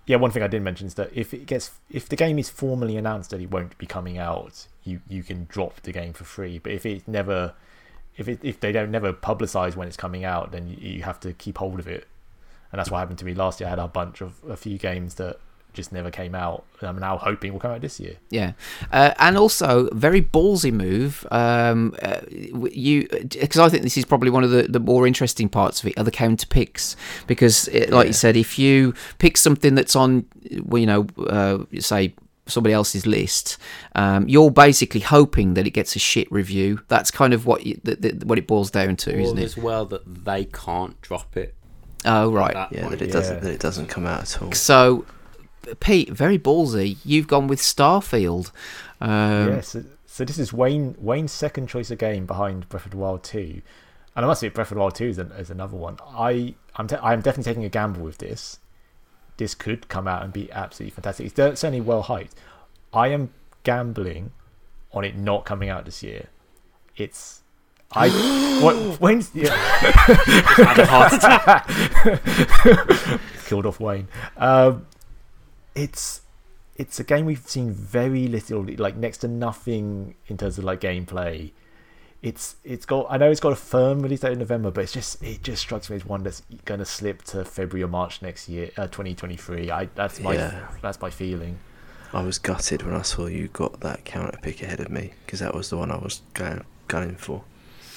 yeah, 0.06 0.18
one 0.18 0.32
thing 0.32 0.42
I 0.42 0.48
didn't 0.48 0.64
mention 0.64 0.88
is 0.88 0.94
that 0.96 1.12
if 1.14 1.34
it 1.34 1.46
gets 1.46 1.72
if 1.90 2.08
the 2.08 2.16
game 2.16 2.40
is 2.40 2.50
formally 2.50 2.98
announced 2.98 3.30
that 3.32 3.42
it 3.42 3.52
won't 3.52 3.78
be 3.78 3.86
coming 3.86 4.18
out, 4.18 4.68
you 4.84 5.02
you 5.10 5.24
can 5.24 5.46
drop 5.50 5.82
the 5.82 5.92
game 5.92 6.14
for 6.14 6.24
free. 6.24 6.60
But 6.60 6.72
if 6.72 6.86
it 6.86 7.08
never 7.08 7.54
if 8.16 8.28
it, 8.28 8.40
if 8.42 8.60
they 8.60 8.72
don't 8.72 8.90
never 8.92 9.14
publicize 9.14 9.76
when 9.76 9.88
it's 9.88 9.98
coming 9.98 10.24
out, 10.24 10.52
then 10.52 10.68
you, 10.68 10.78
you 10.78 11.04
have 11.04 11.20
to 11.22 11.34
keep 11.34 11.58
hold 11.58 11.80
of 11.80 11.88
it. 11.88 12.08
And 12.72 12.80
that's 12.80 12.92
what 12.92 13.00
happened 13.00 13.20
to 13.20 13.26
me 13.26 13.34
last 13.34 13.60
year. 13.60 13.68
I 13.68 13.72
had 13.72 13.80
a 13.80 13.88
bunch 13.88 14.22
of 14.22 14.44
a 14.50 14.58
few 14.58 14.78
games 14.78 15.16
that 15.16 15.40
just 15.78 15.94
never 15.94 16.12
came 16.12 16.36
out. 16.36 16.66
I'm 16.82 17.00
now 17.00 17.18
hoping 17.18 17.54
will 17.54 17.60
come 17.60 17.72
out 17.72 17.82
this 17.82 18.00
year. 18.00 18.18
Yeah, 18.30 18.52
uh, 18.92 19.14
and 19.18 19.38
also 19.38 19.90
very 19.94 20.22
ballsy 20.22 20.74
move. 20.74 21.26
Um, 21.32 21.96
uh, 22.02 22.20
you 22.30 23.08
because 23.08 23.60
I 23.60 23.70
think 23.70 23.84
this 23.84 23.98
is 23.98 24.04
probably 24.04 24.30
one 24.30 24.44
of 24.44 24.52
the, 24.52 24.64
the 24.64 24.80
more 24.80 25.08
interesting 25.08 25.48
parts 25.48 25.82
of 25.82 25.88
it 25.88 25.98
are 25.98 26.04
the 26.04 26.12
counter 26.12 26.48
picks 26.48 26.98
because, 27.28 27.70
it, 27.70 27.92
like 27.92 28.06
yeah. 28.06 28.08
you 28.10 28.14
said, 28.14 28.36
if 28.36 28.60
you 28.60 28.94
pick 29.20 29.38
something 29.38 29.76
that's 29.76 29.96
on, 29.96 30.26
well, 30.64 30.80
you 30.80 30.86
know, 30.86 31.08
uh, 31.28 31.60
say 31.80 32.14
somebody 32.48 32.74
else's 32.74 33.06
list, 33.06 33.58
um, 33.96 34.28
you're 34.28 34.52
basically 34.52 35.02
hoping 35.02 35.54
that 35.54 35.68
it 35.68 35.72
gets 35.72 35.96
a 35.96 36.00
shit 36.00 36.32
review. 36.32 36.82
That's 36.88 37.12
kind 37.12 37.34
of 37.34 37.46
what 37.46 37.66
you, 37.66 37.80
the, 37.84 37.96
the, 37.96 38.26
what 38.26 38.38
it 38.38 38.48
boils 38.48 38.72
down 38.72 38.96
to, 38.98 39.16
or 39.16 39.20
isn't 39.20 39.38
it? 39.38 39.44
As 39.44 39.58
well 39.58 39.86
that 39.86 40.26
they 40.26 40.46
can't 40.46 41.00
drop 41.02 41.38
it. 41.38 41.54
Oh 42.06 42.32
right, 42.32 42.56
yeah, 42.72 42.82
point. 42.82 43.00
that 43.00 43.02
it 43.02 43.12
doesn't 43.12 43.42
that 43.42 43.52
it 43.52 43.60
doesn't 43.60 43.88
come 43.88 44.06
out 44.06 44.22
at 44.22 44.42
all. 44.42 44.52
So, 44.52 45.06
Pete, 45.80 46.10
very 46.10 46.40
ballsy. 46.40 46.98
You've 47.04 47.28
gone 47.28 47.48
with 47.48 47.60
Starfield. 47.60 48.52
Um, 49.02 49.50
yes. 49.50 49.70
so, 49.70 49.84
so, 50.06 50.26
this 50.26 50.40
is 50.40 50.52
Wayne 50.52 50.96
Wayne's 51.00 51.32
second 51.32 51.68
choice 51.68 51.92
of 51.92 51.98
game 51.98 52.26
behind 52.26 52.68
Breath 52.70 52.86
of 52.86 52.92
the 52.92 52.98
Wild 52.98 53.24
two, 53.24 53.62
and 54.16 54.26
I 54.26 54.28
must 54.28 54.42
say 54.42 54.50
Breath 54.50 54.72
of 54.72 54.76
the 54.76 54.82
Wild 54.82 54.96
two 54.96 55.06
is, 55.06 55.18
an, 55.18 55.32
is 55.32 55.50
another 55.50 55.78
one. 55.78 55.98
I 56.08 56.56
I'm 56.76 56.88
I'm 57.02 57.22
definitely 57.22 57.44
taking 57.44 57.66
a 57.66 57.70
gamble 57.70 58.02
with 58.02 58.18
this 58.18 58.60
this 59.38 59.56
could 59.56 59.88
come 59.88 60.08
out 60.08 60.24
and 60.24 60.34
be 60.34 60.52
absolutely 60.52 60.92
fantastic. 60.92 61.28
It's 61.28 61.36
certainly 61.36 61.82
well 61.82 62.04
hyped. 62.04 62.32
I 62.92 63.08
am 63.10 63.32
gambling 63.64 64.32
on 64.92 65.06
it 65.06 65.16
not 65.16 65.46
coming 65.46 65.70
out 65.70 65.86
this 65.86 66.04
year. 66.04 66.28
It's 66.96 67.42
I 67.92 68.10
what 68.64 68.76
when's 69.00 69.32
yeah. 69.34 69.56
had 69.56 70.80
a 70.80 70.86
heart 70.86 71.14
attack. 71.14 71.68
Killed 73.46 73.66
off 73.66 73.80
Wayne. 73.80 74.08
Um, 74.36 74.86
it's 75.78 76.22
it's 76.76 77.00
a 77.00 77.04
game 77.04 77.26
we've 77.26 77.48
seen 77.48 77.72
very 77.72 78.28
little, 78.28 78.66
like 78.78 78.96
next 78.96 79.20
to 79.20 79.28
nothing 79.28 80.16
in 80.28 80.38
terms 80.38 80.58
of 80.58 80.64
like 80.64 80.82
gameplay 80.82 81.52
it's 82.22 82.56
it's 82.64 82.86
got 82.86 83.06
I 83.10 83.18
know 83.18 83.30
it's 83.30 83.40
got 83.40 83.54
a 83.54 83.58
firm 83.58 84.02
release 84.02 84.22
date 84.22 84.34
in 84.34 84.40
November, 84.40 84.72
but 84.72 84.84
it's 84.84 84.94
just 84.94 85.22
it 85.22 85.44
just 85.44 85.62
strikes 85.62 85.90
me 85.90 85.98
as 85.98 86.06
one 86.06 86.24
that's 86.24 86.42
going 86.66 86.80
to 86.80 86.86
slip 86.86 87.22
to 87.24 87.46
February 87.46 87.84
or 87.84 87.88
March 87.88 88.22
next 88.22 88.50
year, 88.50 88.72
uh, 88.78 88.88
2023. 88.88 89.70
I 89.70 89.86
that's 89.94 90.20
my 90.20 90.34
yeah. 90.34 90.68
that's 90.82 91.00
my 91.00 91.10
feeling. 91.10 91.60
I 92.14 92.24
was 92.24 92.40
gutted 92.40 92.84
when 92.84 92.96
I 92.96 93.02
saw 93.02 93.28
you 93.28 93.50
got 93.50 93.82
that 93.82 94.06
counter 94.06 94.38
pick 94.42 94.64
ahead 94.64 94.80
of 94.80 94.90
me 94.90 95.14
because 95.26 95.42
that 95.42 95.54
was 95.54 95.70
the 95.70 95.78
one 95.78 95.92
I 95.92 95.98
was 95.98 96.22
going 96.34 96.64
going 96.88 97.16
for. 97.16 97.44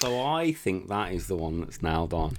So 0.00 0.20
I 0.20 0.52
think 0.52 0.88
that 0.88 1.12
is 1.12 1.26
the 1.26 1.36
one 1.36 1.60
that's 1.60 1.82
nailed 1.82 2.12
on. 2.12 2.36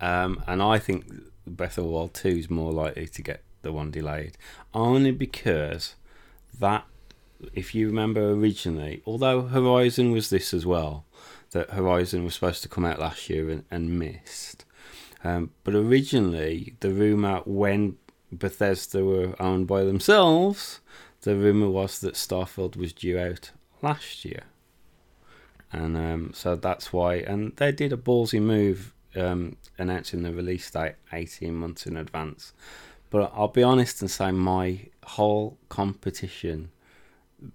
Um, 0.00 0.42
and 0.46 0.62
I 0.62 0.78
think 0.78 1.06
Breath 1.46 1.78
of 1.78 1.84
the 1.84 1.90
Wild 1.90 2.14
2 2.14 2.28
is 2.28 2.50
more 2.50 2.70
likely 2.70 3.06
to 3.08 3.22
get 3.22 3.42
the 3.66 3.72
one 3.72 3.90
delayed. 3.90 4.38
Only 4.72 5.10
because 5.10 5.94
that, 6.58 6.84
if 7.52 7.74
you 7.74 7.86
remember 7.88 8.30
originally, 8.30 9.02
although 9.04 9.42
Horizon 9.42 10.12
was 10.12 10.30
this 10.30 10.54
as 10.54 10.64
well, 10.64 11.04
that 11.50 11.70
Horizon 11.70 12.24
was 12.24 12.34
supposed 12.34 12.62
to 12.62 12.68
come 12.68 12.84
out 12.84 12.98
last 12.98 13.28
year 13.28 13.50
and, 13.50 13.64
and 13.70 13.98
missed. 13.98 14.64
Um, 15.22 15.50
but 15.64 15.74
originally, 15.74 16.76
the 16.80 16.90
rumour 16.90 17.42
when 17.44 17.96
Bethesda 18.32 19.04
were 19.04 19.34
owned 19.40 19.66
by 19.66 19.84
themselves, 19.84 20.80
the 21.22 21.34
rumour 21.34 21.68
was 21.68 21.98
that 22.00 22.14
Starfield 22.14 22.76
was 22.76 22.92
due 22.92 23.18
out 23.18 23.50
last 23.82 24.24
year. 24.24 24.44
And 25.72 25.96
um, 25.96 26.32
so 26.32 26.54
that's 26.54 26.92
why, 26.92 27.16
and 27.16 27.54
they 27.56 27.72
did 27.72 27.92
a 27.92 27.96
ballsy 27.96 28.40
move 28.40 28.94
um, 29.16 29.56
announcing 29.78 30.22
the 30.22 30.32
release 30.32 30.70
date 30.70 30.94
18 31.12 31.54
months 31.54 31.86
in 31.86 31.96
advance. 31.96 32.52
But 33.10 33.32
I'll 33.34 33.48
be 33.48 33.62
honest 33.62 34.00
and 34.00 34.10
say 34.10 34.30
my 34.30 34.80
whole 35.04 35.58
competition 35.68 36.70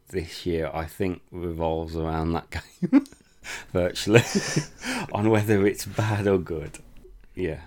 this 0.10 0.46
year, 0.46 0.70
I 0.74 0.86
think, 0.86 1.22
revolves 1.32 1.96
around 1.96 2.34
that 2.34 2.50
game 2.92 3.06
virtually 3.74 4.24
on 5.12 5.30
whether 5.30 5.66
it's 5.66 5.86
bad 5.86 6.28
or 6.28 6.38
good. 6.38 6.80
Yeah. 7.36 7.60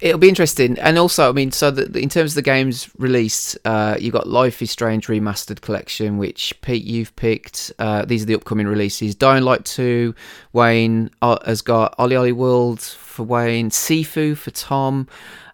It'll 0.00 0.18
be 0.18 0.30
interesting, 0.30 0.78
and 0.78 0.96
also, 0.96 1.28
I 1.28 1.32
mean, 1.32 1.52
so 1.52 1.70
that 1.70 1.94
in 1.94 2.08
terms 2.08 2.30
of 2.30 2.36
the 2.36 2.42
games 2.42 2.88
released, 2.96 3.58
uh, 3.66 3.98
you've 4.00 4.14
got 4.14 4.26
Life 4.26 4.62
is 4.62 4.70
Strange 4.70 5.08
remastered 5.08 5.60
collection, 5.60 6.16
which 6.16 6.58
Pete 6.62 6.84
you've 6.84 7.14
picked. 7.16 7.70
Uh, 7.78 8.06
these 8.06 8.22
are 8.22 8.26
the 8.26 8.34
upcoming 8.34 8.66
releases. 8.66 9.14
Dying 9.14 9.44
Light 9.44 9.66
two, 9.66 10.14
Wayne 10.54 11.10
has 11.20 11.60
got 11.60 11.98
OlliOlli 11.98 12.32
World 12.32 12.80
for 12.80 13.24
Wayne, 13.24 13.68
Sifu 13.68 14.34
for 14.34 14.50
Tom. 14.50 15.06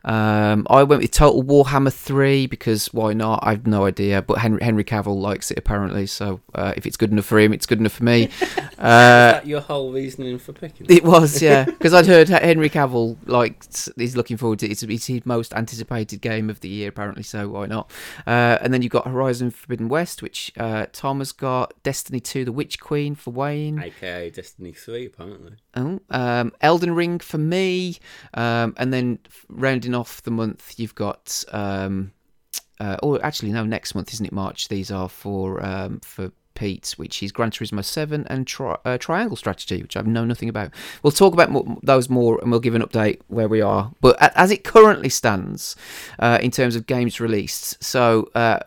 Um, 0.06 0.66
I 0.70 0.84
went 0.84 1.02
with 1.02 1.10
Total 1.10 1.42
Warhammer 1.42 1.92
3 1.92 2.46
because 2.46 2.86
why 2.94 3.12
not? 3.12 3.40
I 3.42 3.50
have 3.50 3.66
no 3.66 3.84
idea, 3.84 4.22
but 4.22 4.38
Henry, 4.38 4.62
Henry 4.62 4.84
Cavill 4.84 5.20
likes 5.20 5.50
it 5.50 5.58
apparently, 5.58 6.06
so 6.06 6.40
uh, 6.54 6.72
if 6.76 6.86
it's 6.86 6.96
good 6.96 7.10
enough 7.10 7.24
for 7.26 7.38
him, 7.40 7.52
it's 7.52 7.66
good 7.66 7.80
enough 7.80 7.92
for 7.92 8.04
me. 8.04 8.30
Uh, 8.78 9.32
Is 9.38 9.40
that 9.40 9.46
your 9.46 9.60
whole 9.62 9.90
reasoning 9.90 10.38
for 10.38 10.52
picking 10.52 10.86
it? 10.90 11.02
was, 11.02 11.40
yeah, 11.40 11.64
because 11.64 11.94
I'd 11.94 12.06
heard 12.06 12.28
Henry 12.28 12.68
Cavill 12.68 13.16
like 13.24 13.64
he's 13.96 14.14
looking 14.14 14.36
forward 14.36 14.58
to 14.58 14.66
it. 14.66 14.72
It's, 14.72 14.82
it's 14.82 15.06
his 15.06 15.24
most 15.24 15.54
anticipated 15.54 16.20
game 16.20 16.50
of 16.50 16.60
the 16.60 16.68
year 16.68 16.90
apparently, 16.90 17.22
so 17.22 17.48
why 17.48 17.64
not? 17.64 17.90
Uh, 18.26 18.58
and 18.60 18.74
then 18.74 18.82
you've 18.82 18.92
got 18.92 19.06
Horizon 19.06 19.50
Forbidden 19.50 19.88
West, 19.88 20.20
which 20.20 20.52
uh, 20.58 20.86
Tom 20.92 21.20
has 21.20 21.32
got 21.32 21.72
Destiny 21.84 22.20
2: 22.20 22.44
The 22.44 22.52
Witch 22.52 22.78
Queen 22.78 23.14
for 23.14 23.30
Wayne, 23.30 23.80
aka 23.82 24.28
Destiny 24.28 24.72
3 24.72 25.06
apparently. 25.06 25.52
Oh, 25.74 25.98
um, 26.10 26.52
Elden 26.60 26.94
Ring 26.94 27.18
for 27.18 27.38
me, 27.38 27.96
um, 28.34 28.74
and 28.76 28.92
then 28.92 29.20
rounding 29.48 29.94
off 29.96 30.22
the 30.22 30.30
month, 30.30 30.74
you've 30.76 30.94
got. 30.94 31.44
Um, 31.50 32.12
uh, 32.78 32.96
or 33.02 33.24
actually, 33.24 33.52
no, 33.52 33.64
next 33.64 33.94
month 33.94 34.12
isn't 34.12 34.26
it 34.26 34.32
March? 34.32 34.68
These 34.68 34.90
are 34.90 35.08
for 35.08 35.64
um, 35.64 36.00
for 36.00 36.30
Pete, 36.56 36.94
which 36.96 37.22
is 37.22 37.30
Gran 37.30 37.52
Turismo 37.52 37.84
7 37.84 38.26
and 38.28 38.46
tri- 38.46 38.78
uh, 38.84 38.98
Triangle 38.98 39.36
Strategy, 39.36 39.82
which 39.82 39.96
I 39.96 40.00
know 40.00 40.24
nothing 40.24 40.48
about. 40.48 40.72
We'll 41.02 41.12
talk 41.12 41.32
about 41.32 41.50
more, 41.50 41.78
those 41.82 42.10
more 42.10 42.40
and 42.40 42.50
we'll 42.50 42.60
give 42.60 42.74
an 42.74 42.82
update 42.82 43.20
where 43.28 43.46
we 43.46 43.60
are. 43.60 43.92
But 44.00 44.16
as 44.36 44.50
it 44.50 44.64
currently 44.64 45.08
stands, 45.08 45.76
uh, 46.18 46.38
in 46.42 46.50
terms 46.50 46.74
of 46.74 46.86
games 46.86 47.20
released, 47.20 47.82
so 47.84 48.30
uh, 48.34 48.60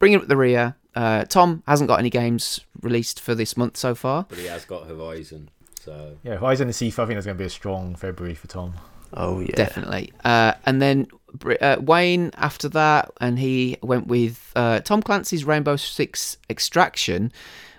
bringing 0.00 0.18
up 0.18 0.26
the 0.26 0.36
rear, 0.36 0.74
uh, 0.96 1.24
Tom 1.26 1.62
hasn't 1.68 1.88
got 1.88 2.00
any 2.00 2.10
games 2.10 2.60
released 2.82 3.20
for 3.20 3.34
this 3.34 3.56
month 3.56 3.76
so 3.76 3.94
far. 3.94 4.26
But 4.28 4.38
he 4.38 4.46
has 4.46 4.64
got 4.64 4.86
Horizon. 4.86 5.50
So 5.80 6.16
yeah, 6.24 6.36
Horizon 6.36 6.68
and 6.68 6.74
Sifu, 6.74 7.00
I 7.00 7.06
think 7.06 7.10
there's 7.10 7.26
going 7.26 7.36
to 7.36 7.42
be 7.42 7.46
a 7.46 7.50
strong 7.50 7.94
February 7.94 8.34
for 8.34 8.48
Tom. 8.48 8.74
Oh 9.14 9.40
yeah, 9.40 9.54
definitely. 9.54 10.12
Uh, 10.24 10.54
and 10.66 10.82
then 10.82 11.06
uh, 11.60 11.76
Wayne 11.80 12.30
after 12.34 12.68
that, 12.70 13.10
and 13.20 13.38
he 13.38 13.78
went 13.82 14.06
with 14.06 14.52
uh, 14.56 14.80
Tom 14.80 15.02
Clancy's 15.02 15.44
Rainbow 15.44 15.76
Six 15.76 16.36
Extraction, 16.50 17.32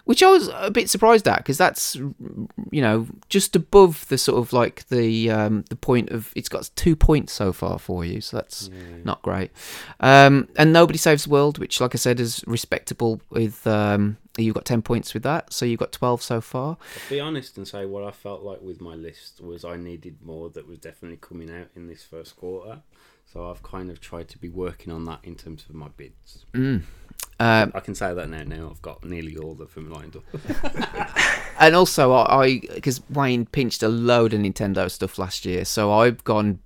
which 0.06 0.24
I 0.24 0.30
was 0.30 0.50
a 0.54 0.72
bit 0.72 0.90
surprised 0.90 1.28
at 1.28 1.40
because 1.40 1.58
that's 1.58 1.96
you 1.96 2.82
know 2.82 3.08
just 3.30 3.56
above 3.56 4.08
the 4.08 4.18
sort 4.18 4.40
of 4.40 4.54
like 4.54 4.88
the 4.88 5.30
um, 5.30 5.66
the 5.70 5.76
point 5.76 6.10
of 6.10 6.32
it's 6.36 6.50
got 6.50 6.70
two 6.76 6.96
points 6.96 7.34
so 7.34 7.52
far 7.52 7.80
for 7.80 8.06
you, 8.06 8.22
so 8.22 8.38
that's 8.38 8.70
yeah. 8.74 8.98
not 9.04 9.22
great. 9.22 9.52
Um, 10.00 10.48
and 10.56 10.72
Nobody 10.72 10.98
Saves 10.98 11.26
the 11.26 11.30
World, 11.30 11.58
which 11.58 11.82
like 11.82 11.96
I 11.96 11.98
said 11.98 12.20
is 12.20 12.44
respectable 12.48 13.22
with. 13.30 13.66
Um, 13.68 14.18
you've 14.38 14.56
got 14.56 14.66
10 14.66 14.82
points 14.82 15.14
with 15.14 15.24
that 15.24 15.52
so 15.54 15.66
you've 15.66 15.80
got 15.80 15.92
12 15.92 16.22
so 16.22 16.42
far 16.42 16.78
I'll 16.96 17.10
be 17.10 17.20
honest 17.20 17.58
and 17.58 17.68
say 17.68 17.86
what 17.86 18.04
i 18.04 18.12
felt 18.12 18.44
like 18.44 18.62
with 18.62 18.82
my 18.82 18.96
list 18.96 19.42
was 19.42 19.64
i 19.64 19.78
needed 19.78 20.18
more 20.24 20.50
that 20.50 20.68
was 20.68 20.80
definitely 20.80 21.18
coming 21.18 21.50
out 21.50 21.68
in 21.76 21.88
this 21.88 22.04
first 22.04 22.36
quarter 22.36 22.82
so 23.26 23.50
I've 23.50 23.64
kind 23.64 23.90
of 23.90 24.00
tried 24.00 24.30
to 24.30 24.38
be 24.38 24.50
working 24.50 24.94
on 24.94 25.06
that 25.06 25.20
in 25.24 25.36
terms 25.36 25.66
of 25.68 25.76
my 25.76 25.90
bids. 25.98 26.46
Mm. 26.54 26.84
Um, 27.38 27.72
I 27.76 27.80
can 27.82 27.96
say 27.96 28.14
that 28.14 28.30
now. 28.30 28.44
Now 28.44 28.70
I've 28.72 28.82
got 28.82 29.04
nearly 29.04 29.36
all 29.36 29.62
of 29.62 29.74
them 29.74 29.92
lined 29.92 30.16
up. 30.16 30.24
and 31.60 31.76
also, 31.76 32.14
I 32.14 32.60
because 32.74 33.02
Wayne 33.10 33.46
pinched 33.46 33.84
a 33.84 33.90
load 33.90 34.34
of 34.34 34.40
Nintendo 34.40 34.90
stuff 34.90 35.18
last 35.20 35.46
year, 35.46 35.66
so 35.66 35.92
I've 35.92 36.24
gone 36.24 36.60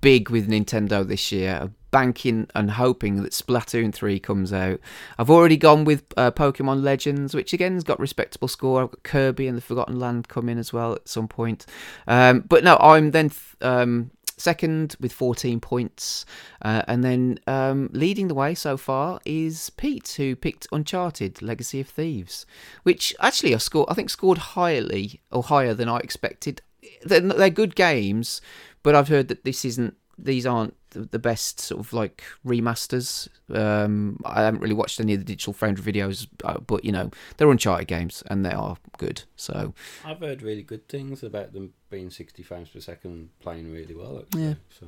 big 0.00 0.30
with 0.30 0.48
Nintendo 0.48 1.06
this 1.06 1.32
year, 1.32 1.70
banking 1.90 2.46
and 2.54 2.72
hoping 2.72 3.22
that 3.22 3.32
Splatoon 3.32 3.92
3 3.92 4.18
comes 4.20 4.52
out. 4.52 4.80
I've 5.18 5.30
already 5.30 5.56
gone 5.56 5.84
with 5.84 6.04
uh, 6.16 6.30
Pokemon 6.30 6.82
Legends, 6.82 7.34
which 7.34 7.52
again 7.52 7.74
has 7.74 7.84
got 7.84 7.98
respectable 8.00 8.48
score. 8.48 8.82
I've 8.82 8.90
got 8.90 9.02
Kirby 9.02 9.46
and 9.46 9.56
the 9.56 9.62
Forgotten 9.62 9.98
Land 9.98 10.28
coming 10.28 10.58
as 10.58 10.72
well 10.72 10.92
at 10.92 11.08
some 11.08 11.28
point. 11.28 11.66
Um, 12.06 12.40
but 12.40 12.64
no, 12.64 12.76
I'm 12.80 13.12
then 13.12 13.30
th- 13.30 13.56
um, 13.62 14.10
second 14.36 14.96
with 15.00 15.12
14 15.12 15.60
points. 15.60 16.24
Uh, 16.62 16.82
and 16.86 17.02
then 17.02 17.38
um, 17.46 17.90
leading 17.92 18.28
the 18.28 18.34
way 18.34 18.54
so 18.54 18.76
far 18.76 19.20
is 19.24 19.70
Pete, 19.70 20.14
who 20.16 20.36
picked 20.36 20.66
Uncharted 20.72 21.42
Legacy 21.42 21.80
of 21.80 21.88
Thieves, 21.88 22.46
which 22.82 23.14
actually 23.20 23.54
I 23.54 23.58
scored, 23.58 23.88
I 23.90 23.94
think 23.94 24.10
scored 24.10 24.38
highly 24.38 25.20
or 25.30 25.42
higher 25.42 25.74
than 25.74 25.88
I 25.88 25.98
expected. 25.98 26.60
They're, 27.02 27.20
they're 27.20 27.50
good 27.50 27.74
games, 27.74 28.40
but 28.86 28.94
I've 28.94 29.08
heard 29.08 29.26
that 29.26 29.42
this 29.42 29.64
isn't 29.64 29.96
these 30.16 30.46
aren't 30.46 30.76
the 30.90 31.18
best 31.18 31.58
sort 31.58 31.80
of 31.80 31.92
like 31.92 32.22
remasters. 32.46 33.26
Um, 33.52 34.20
I 34.24 34.44
haven't 34.44 34.60
really 34.60 34.76
watched 34.76 35.00
any 35.00 35.12
of 35.12 35.18
the 35.18 35.24
Digital 35.24 35.52
Foundry 35.54 35.92
videos, 35.92 36.28
uh, 36.44 36.60
but 36.60 36.84
you 36.84 36.92
know 36.92 37.10
they're 37.36 37.50
Uncharted 37.50 37.88
games 37.88 38.22
and 38.28 38.46
they 38.46 38.52
are 38.52 38.76
good. 38.96 39.24
So 39.34 39.74
I've 40.04 40.20
heard 40.20 40.40
really 40.40 40.62
good 40.62 40.88
things 40.88 41.24
about 41.24 41.52
them 41.52 41.72
being 41.90 42.10
sixty 42.10 42.44
frames 42.44 42.68
per 42.68 42.78
second, 42.78 43.30
playing 43.40 43.72
really 43.72 43.96
well. 43.96 44.20
Actually, 44.20 44.44
yeah. 44.44 44.54
So 44.68 44.86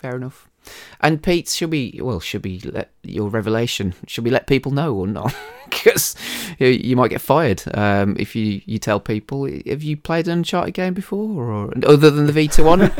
fair 0.00 0.16
enough. 0.16 0.48
And 1.00 1.22
Pete, 1.22 1.48
should 1.48 1.70
we? 1.70 1.98
Well, 2.02 2.20
should 2.20 2.44
we 2.44 2.60
let 2.60 2.90
your 3.02 3.28
revelation? 3.28 3.94
Should 4.06 4.24
we 4.24 4.30
let 4.30 4.46
people 4.46 4.72
know 4.72 4.94
or 4.94 5.06
not? 5.06 5.34
Because 5.70 6.16
you 6.58 6.96
might 6.96 7.10
get 7.10 7.20
fired 7.20 7.62
um, 7.74 8.16
if 8.18 8.34
you, 8.34 8.60
you 8.66 8.80
tell 8.80 8.98
people. 8.98 9.44
Have 9.44 9.84
you 9.84 9.96
played 9.96 10.26
an 10.26 10.38
Uncharted 10.38 10.74
game 10.74 10.94
before, 10.94 11.44
or 11.44 11.72
other 11.86 12.10
than 12.10 12.26
the 12.26 12.32
Vita 12.32 12.64
one? 12.64 12.82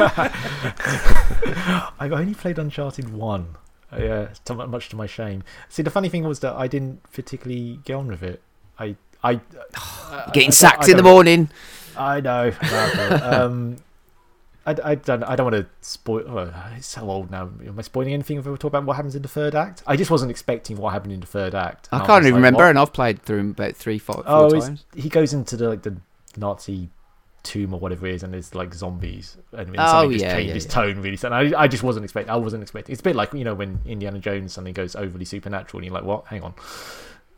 I've 1.98 2.12
only 2.12 2.34
played 2.34 2.60
Uncharted 2.60 3.12
one. 3.12 3.56
Yeah, 3.98 4.28
much 4.68 4.88
to 4.90 4.96
my 4.96 5.06
shame. 5.06 5.42
See, 5.68 5.82
the 5.82 5.90
funny 5.90 6.08
thing 6.08 6.22
was 6.22 6.38
that 6.40 6.54
I 6.54 6.68
didn't 6.68 7.02
particularly 7.12 7.80
get 7.84 7.94
on 7.94 8.06
with 8.06 8.22
it. 8.22 8.40
I, 8.78 8.94
I, 9.24 9.40
getting 10.32 10.52
sacked 10.52 10.84
I, 10.84 10.86
I 10.86 10.90
in 10.92 10.96
the 10.96 11.02
morning. 11.02 11.50
I 11.96 12.20
know. 12.20 12.52
um, 13.20 13.78
I, 14.66 14.76
I 14.84 14.94
don't 14.94 15.22
I 15.24 15.36
don't 15.36 15.50
want 15.50 15.64
to 15.64 15.70
spoil. 15.80 16.24
Oh, 16.26 16.52
it's 16.76 16.86
so 16.86 17.08
old 17.08 17.30
now. 17.30 17.50
Am 17.66 17.76
I 17.78 17.82
spoiling 17.82 18.12
anything 18.12 18.38
if 18.38 18.46
we 18.46 18.56
talk 18.56 18.64
about 18.64 18.84
what 18.84 18.96
happens 18.96 19.14
in 19.14 19.22
the 19.22 19.28
third 19.28 19.54
act? 19.54 19.82
I 19.86 19.96
just 19.96 20.10
wasn't 20.10 20.30
expecting 20.30 20.76
what 20.76 20.92
happened 20.92 21.12
in 21.12 21.20
the 21.20 21.26
third 21.26 21.54
act. 21.54 21.88
I 21.92 22.04
can't 22.04 22.24
even 22.24 22.32
like, 22.32 22.34
remember, 22.34 22.58
what? 22.58 22.70
and 22.70 22.78
I've 22.78 22.92
played 22.92 23.22
through 23.22 23.38
him 23.38 23.50
about 23.50 23.74
three, 23.76 23.98
four, 23.98 24.16
four 24.16 24.24
oh, 24.26 24.50
times. 24.50 24.84
He 24.94 25.08
goes 25.08 25.32
into 25.32 25.56
the 25.56 25.68
like 25.68 25.82
the 25.82 25.96
Nazi 26.36 26.90
tomb 27.42 27.72
or 27.72 27.80
whatever 27.80 28.06
it 28.06 28.16
is, 28.16 28.22
and 28.22 28.34
there's 28.34 28.54
like 28.54 28.74
zombies. 28.74 29.38
And 29.52 29.62
I 29.62 29.64
mean, 29.64 29.76
oh 29.78 30.10
just 30.12 30.24
yeah, 30.24 30.34
changed 30.34 30.48
yeah, 30.48 30.54
his 30.54 30.64
yeah. 30.66 30.70
tone 30.70 31.00
really. 31.00 31.16
So 31.16 31.30
I, 31.30 31.62
I 31.62 31.68
just 31.68 31.82
wasn't 31.82 32.04
expecting. 32.04 32.30
I 32.30 32.36
wasn't 32.36 32.62
expecting. 32.62 32.92
It's 32.92 33.00
a 33.00 33.04
bit 33.04 33.16
like 33.16 33.32
you 33.32 33.44
know 33.44 33.54
when 33.54 33.80
Indiana 33.86 34.18
Jones 34.18 34.52
something 34.52 34.74
goes 34.74 34.94
overly 34.94 35.24
supernatural, 35.24 35.78
and 35.78 35.86
you're 35.86 35.94
like, 35.94 36.04
what? 36.04 36.26
Hang 36.26 36.42
on, 36.42 36.54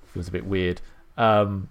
feels 0.07 0.29
a 0.29 0.33
bit 0.33 0.45
weird. 0.45 0.81
Um, 1.17 1.69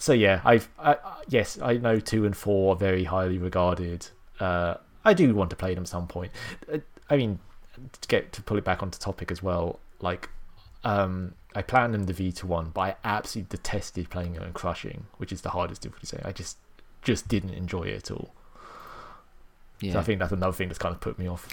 so 0.00 0.14
yeah, 0.14 0.40
I've 0.46 0.66
I, 0.78 0.96
yes, 1.28 1.58
I 1.60 1.74
know 1.74 2.00
two 2.00 2.24
and 2.24 2.34
four 2.34 2.72
are 2.72 2.76
very 2.76 3.04
highly 3.04 3.36
regarded. 3.36 4.06
Uh, 4.40 4.76
I 5.04 5.12
do 5.12 5.34
want 5.34 5.50
to 5.50 5.56
play 5.56 5.74
them 5.74 5.84
some 5.84 6.06
point. 6.06 6.32
Uh, 6.72 6.78
I 7.10 7.18
mean, 7.18 7.38
to 8.00 8.08
get 8.08 8.32
to 8.32 8.42
pull 8.42 8.56
it 8.56 8.64
back 8.64 8.82
onto 8.82 8.98
topic 8.98 9.30
as 9.30 9.42
well, 9.42 9.78
like 10.00 10.30
um, 10.84 11.34
I 11.54 11.60
platinumed 11.60 12.06
the 12.06 12.14
Vita 12.14 12.46
one, 12.46 12.70
but 12.70 12.80
I 12.80 12.96
absolutely 13.04 13.54
detested 13.58 14.08
playing 14.08 14.36
it 14.36 14.42
and 14.42 14.54
crushing, 14.54 15.04
which 15.18 15.32
is 15.32 15.42
the 15.42 15.50
hardest 15.50 15.82
difficulty. 15.82 16.18
I 16.24 16.32
just 16.32 16.56
just 17.02 17.28
didn't 17.28 17.52
enjoy 17.52 17.82
it 17.82 17.96
at 17.96 18.10
all. 18.10 18.32
Yeah. 19.80 19.92
So 19.92 19.98
I 19.98 20.02
think 20.02 20.18
that's 20.18 20.32
another 20.32 20.54
thing 20.54 20.68
that's 20.68 20.78
kind 20.78 20.94
of 20.94 21.02
put 21.02 21.18
me 21.18 21.28
off. 21.28 21.46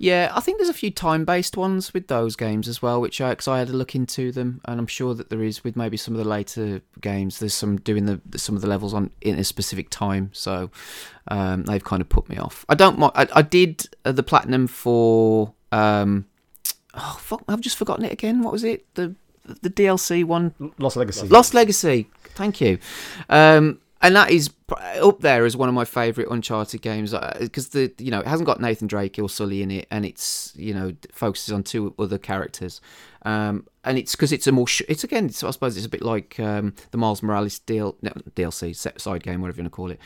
Yeah, 0.00 0.30
I 0.32 0.38
think 0.38 0.58
there's 0.58 0.68
a 0.68 0.74
few 0.74 0.92
time-based 0.92 1.56
ones 1.56 1.92
with 1.92 2.06
those 2.06 2.36
games 2.36 2.68
as 2.68 2.80
well, 2.80 3.00
which 3.00 3.20
I, 3.20 3.34
cause 3.34 3.48
I 3.48 3.58
had 3.58 3.68
a 3.68 3.72
look 3.72 3.96
into 3.96 4.30
them, 4.30 4.60
and 4.64 4.78
I'm 4.78 4.86
sure 4.86 5.12
that 5.14 5.28
there 5.28 5.42
is 5.42 5.64
with 5.64 5.74
maybe 5.74 5.96
some 5.96 6.14
of 6.14 6.18
the 6.18 6.28
later 6.28 6.80
games. 7.00 7.40
There's 7.40 7.54
some 7.54 7.78
doing 7.78 8.06
the 8.06 8.20
some 8.38 8.54
of 8.54 8.62
the 8.62 8.68
levels 8.68 8.94
on 8.94 9.10
in 9.20 9.38
a 9.38 9.44
specific 9.44 9.90
time, 9.90 10.30
so 10.32 10.70
um, 11.26 11.64
they've 11.64 11.82
kind 11.82 12.00
of 12.00 12.08
put 12.08 12.28
me 12.28 12.36
off. 12.36 12.64
I 12.68 12.76
don't. 12.76 13.02
I, 13.02 13.26
I 13.34 13.42
did 13.42 13.88
uh, 14.04 14.12
the 14.12 14.22
platinum 14.22 14.68
for. 14.68 15.52
Um, 15.72 16.26
oh 16.94 17.18
fuck! 17.20 17.42
I've 17.48 17.60
just 17.60 17.76
forgotten 17.76 18.04
it 18.04 18.12
again. 18.12 18.42
What 18.42 18.52
was 18.52 18.62
it? 18.62 18.86
The 18.94 19.16
the 19.62 19.70
DLC 19.70 20.24
one 20.24 20.54
Lost 20.78 20.96
Legacy. 20.96 21.26
Lost 21.26 21.54
Legacy. 21.54 22.08
Thank 22.34 22.60
you. 22.60 22.78
Um, 23.28 23.80
and 24.00 24.14
that 24.14 24.30
is 24.30 24.50
up 25.00 25.20
there 25.20 25.44
as 25.44 25.56
one 25.56 25.68
of 25.68 25.74
my 25.74 25.84
favourite 25.84 26.30
Uncharted 26.30 26.82
games 26.82 27.14
because 27.40 27.70
the 27.70 27.92
you 27.98 28.10
know 28.10 28.20
it 28.20 28.26
hasn't 28.26 28.46
got 28.46 28.60
Nathan 28.60 28.86
Drake 28.86 29.18
or 29.18 29.28
Sully 29.28 29.62
in 29.62 29.70
it, 29.70 29.86
and 29.90 30.04
it's 30.04 30.52
you 30.56 30.72
know 30.72 30.92
focuses 31.12 31.52
on 31.52 31.62
two 31.62 31.94
other 31.98 32.18
characters, 32.18 32.80
um, 33.22 33.66
and 33.84 33.98
it's 33.98 34.14
because 34.14 34.32
it's 34.32 34.46
a 34.46 34.52
more 34.52 34.68
sh- 34.68 34.82
it's 34.88 35.04
again 35.04 35.26
it's, 35.26 35.42
I 35.42 35.50
suppose 35.50 35.76
it's 35.76 35.86
a 35.86 35.90
bit 35.90 36.02
like 36.02 36.38
um, 36.38 36.74
the 36.92 36.98
Miles 36.98 37.22
Morales 37.22 37.58
deal 37.58 37.96
no, 38.02 38.10
DLC 38.34 38.74
side 39.00 39.22
game 39.22 39.40
whatever 39.40 39.58
you 39.58 39.64
want 39.64 39.72
to 39.72 39.76
call 39.76 39.90
it 39.90 40.00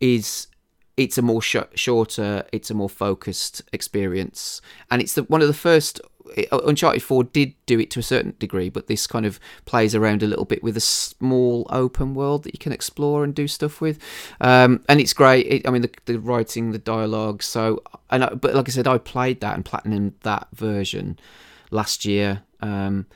is 0.00 0.48
it's 0.96 1.18
a 1.18 1.22
more 1.22 1.42
sh- 1.42 1.56
shorter, 1.74 2.44
it's 2.52 2.70
a 2.70 2.74
more 2.74 2.88
focused 2.88 3.62
experience, 3.72 4.60
and 4.90 5.02
it's 5.02 5.14
the 5.14 5.22
one 5.24 5.42
of 5.42 5.48
the 5.48 5.54
first. 5.54 6.00
Uncharted 6.50 7.04
Four 7.04 7.22
did 7.22 7.54
do 7.66 7.78
it 7.78 7.88
to 7.92 8.00
a 8.00 8.02
certain 8.02 8.34
degree, 8.40 8.68
but 8.68 8.88
this 8.88 9.06
kind 9.06 9.24
of 9.24 9.38
plays 9.64 9.94
around 9.94 10.24
a 10.24 10.26
little 10.26 10.44
bit 10.44 10.60
with 10.60 10.76
a 10.76 10.80
small 10.80 11.68
open 11.70 12.14
world 12.14 12.42
that 12.42 12.52
you 12.52 12.58
can 12.58 12.72
explore 12.72 13.22
and 13.22 13.32
do 13.32 13.46
stuff 13.46 13.80
with, 13.80 14.00
um, 14.40 14.82
and 14.88 15.00
it's 15.00 15.12
great. 15.12 15.46
It, 15.46 15.68
I 15.68 15.70
mean, 15.70 15.82
the, 15.82 15.90
the 16.06 16.18
writing, 16.18 16.72
the 16.72 16.78
dialogue. 16.78 17.44
So, 17.44 17.80
and 18.10 18.24
I, 18.24 18.30
but 18.30 18.56
like 18.56 18.68
I 18.68 18.72
said, 18.72 18.88
I 18.88 18.98
played 18.98 19.40
that 19.40 19.54
and 19.54 19.64
platinum 19.64 20.16
that 20.22 20.48
version 20.52 21.16
last 21.70 22.04
year. 22.04 22.42
Um, 22.60 23.06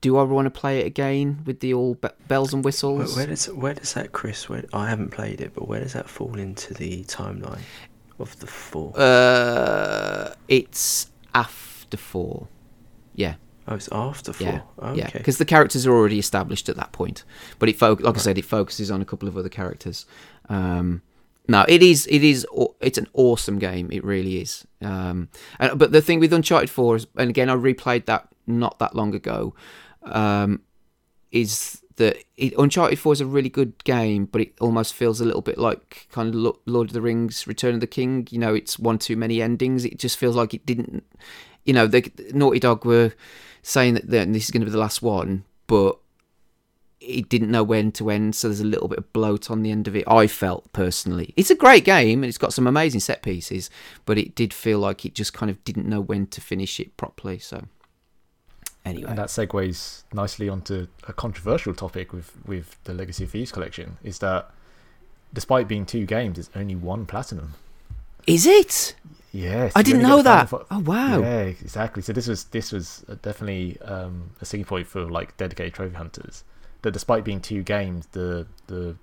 do 0.00 0.16
I 0.16 0.22
want 0.22 0.46
to 0.46 0.50
play 0.50 0.80
it 0.80 0.86
again 0.86 1.42
with 1.44 1.60
the 1.60 1.74
all 1.74 1.96
bells 2.28 2.54
and 2.54 2.64
whistles? 2.64 3.16
where 3.16 3.26
does 3.26 3.46
where 3.46 3.74
does 3.74 3.94
that, 3.94 4.12
Chris? 4.12 4.48
Where 4.48 4.64
I 4.72 4.88
haven't 4.88 5.10
played 5.10 5.40
it, 5.40 5.52
but 5.54 5.68
where 5.68 5.80
does 5.80 5.92
that 5.92 6.08
fall 6.08 6.38
into 6.38 6.72
the 6.74 7.04
timeline 7.04 7.60
of 8.18 8.38
the 8.40 8.46
four? 8.46 8.92
Uh, 8.98 10.34
it's 10.48 11.10
after 11.34 11.96
four. 11.96 12.48
Yeah, 13.14 13.34
oh, 13.68 13.74
it's 13.74 13.88
after 13.92 14.32
four. 14.32 14.46
yeah, 14.46 14.60
Oh, 14.78 14.94
yeah. 14.94 15.10
Because 15.12 15.38
the 15.38 15.44
characters 15.44 15.86
are 15.86 15.92
already 15.92 16.18
established 16.18 16.68
at 16.68 16.76
that 16.76 16.92
point. 16.92 17.24
But 17.58 17.68
it, 17.68 17.76
fo- 17.76 17.98
like 18.00 18.14
I 18.16 18.18
said, 18.20 18.38
it 18.38 18.44
focuses 18.44 18.90
on 18.90 19.02
a 19.02 19.04
couple 19.04 19.28
of 19.28 19.36
other 19.36 19.48
characters. 19.48 20.06
Um, 20.48 21.02
no, 21.48 21.64
it 21.68 21.82
is, 21.82 22.06
it 22.06 22.22
is, 22.22 22.46
it's 22.80 22.96
an 22.98 23.08
awesome 23.12 23.58
game. 23.58 23.90
It 23.92 24.04
really 24.04 24.40
is. 24.40 24.64
Um, 24.80 25.28
and, 25.58 25.78
but 25.78 25.90
the 25.92 26.00
thing 26.00 26.20
with 26.20 26.32
Uncharted 26.32 26.70
Four 26.70 26.96
is, 26.96 27.06
and 27.16 27.28
again, 27.28 27.50
I 27.50 27.54
replayed 27.56 28.06
that 28.06 28.28
not 28.46 28.78
that 28.78 28.94
long 28.94 29.14
ago. 29.14 29.54
Um, 30.02 30.62
is 31.30 31.82
that 31.96 32.16
it, 32.36 32.54
Uncharted 32.58 32.98
4 32.98 33.12
is 33.12 33.20
a 33.20 33.26
really 33.26 33.48
good 33.48 33.84
game, 33.84 34.24
but 34.24 34.40
it 34.40 34.54
almost 34.60 34.94
feels 34.94 35.20
a 35.20 35.24
little 35.24 35.42
bit 35.42 35.58
like 35.58 36.08
kind 36.10 36.34
of 36.34 36.56
Lord 36.66 36.88
of 36.88 36.92
the 36.92 37.02
Rings, 37.02 37.46
Return 37.46 37.74
of 37.74 37.80
the 37.80 37.86
King. 37.86 38.26
You 38.30 38.38
know, 38.38 38.54
it's 38.54 38.78
one 38.78 38.98
too 38.98 39.16
many 39.16 39.42
endings. 39.42 39.84
It 39.84 39.98
just 39.98 40.16
feels 40.16 40.34
like 40.34 40.54
it 40.54 40.64
didn't. 40.66 41.04
You 41.64 41.74
know, 41.74 41.86
the 41.86 42.10
Naughty 42.32 42.58
Dog 42.58 42.84
were 42.84 43.12
saying 43.62 43.94
that 43.94 44.08
this 44.08 44.44
is 44.44 44.50
going 44.50 44.62
to 44.62 44.66
be 44.66 44.72
the 44.72 44.78
last 44.78 45.02
one, 45.02 45.44
but 45.66 45.98
it 47.00 47.28
didn't 47.28 47.50
know 47.50 47.62
when 47.62 47.90
to 47.92 48.10
end, 48.10 48.34
so 48.34 48.48
there's 48.48 48.60
a 48.60 48.64
little 48.64 48.88
bit 48.88 48.98
of 48.98 49.12
bloat 49.12 49.50
on 49.50 49.62
the 49.62 49.70
end 49.70 49.88
of 49.88 49.96
it. 49.96 50.04
I 50.06 50.26
felt 50.26 50.70
personally, 50.72 51.32
it's 51.36 51.50
a 51.50 51.54
great 51.54 51.84
game 51.84 52.22
and 52.22 52.28
it's 52.28 52.38
got 52.38 52.52
some 52.52 52.66
amazing 52.66 53.00
set 53.00 53.22
pieces, 53.22 53.70
but 54.04 54.18
it 54.18 54.34
did 54.34 54.52
feel 54.52 54.78
like 54.78 55.04
it 55.04 55.14
just 55.14 55.32
kind 55.32 55.50
of 55.50 55.62
didn't 55.64 55.88
know 55.88 56.00
when 56.00 56.26
to 56.28 56.40
finish 56.40 56.78
it 56.78 56.96
properly. 56.96 57.38
So, 57.38 57.64
anyway, 58.84 59.08
And 59.08 59.18
that 59.18 59.28
segues 59.28 60.04
nicely 60.12 60.48
onto 60.48 60.86
a 61.06 61.12
controversial 61.12 61.74
topic 61.74 62.12
with, 62.12 62.32
with 62.46 62.76
the 62.84 62.94
Legacy 62.94 63.24
of 63.24 63.30
Thieves 63.30 63.52
collection 63.52 63.98
is 64.02 64.18
that 64.20 64.50
despite 65.32 65.68
being 65.68 65.86
two 65.86 66.06
games, 66.06 66.38
it's 66.38 66.50
only 66.54 66.74
one 66.74 67.06
platinum. 67.06 67.54
is 68.26 68.46
it? 68.46 68.94
Yes, 69.32 69.72
I 69.76 69.82
didn't 69.82 70.02
know 70.02 70.22
that. 70.22 70.48
final 70.48 70.66
Oh 70.72 70.80
wow! 70.80 71.20
Yeah, 71.20 71.42
exactly. 71.42 72.02
So 72.02 72.12
this 72.12 72.26
was 72.26 72.44
this 72.44 72.72
was 72.72 73.04
definitely 73.22 73.80
um, 73.82 74.30
a 74.40 74.44
sticking 74.44 74.64
point 74.64 74.88
for 74.88 75.08
like 75.08 75.36
dedicated 75.36 75.72
trophy 75.72 75.94
hunters. 75.94 76.42
That 76.82 76.90
despite 76.90 77.22
being 77.22 77.40
two 77.40 77.62
games, 77.62 78.08
the 78.10 78.48
the 78.66 78.96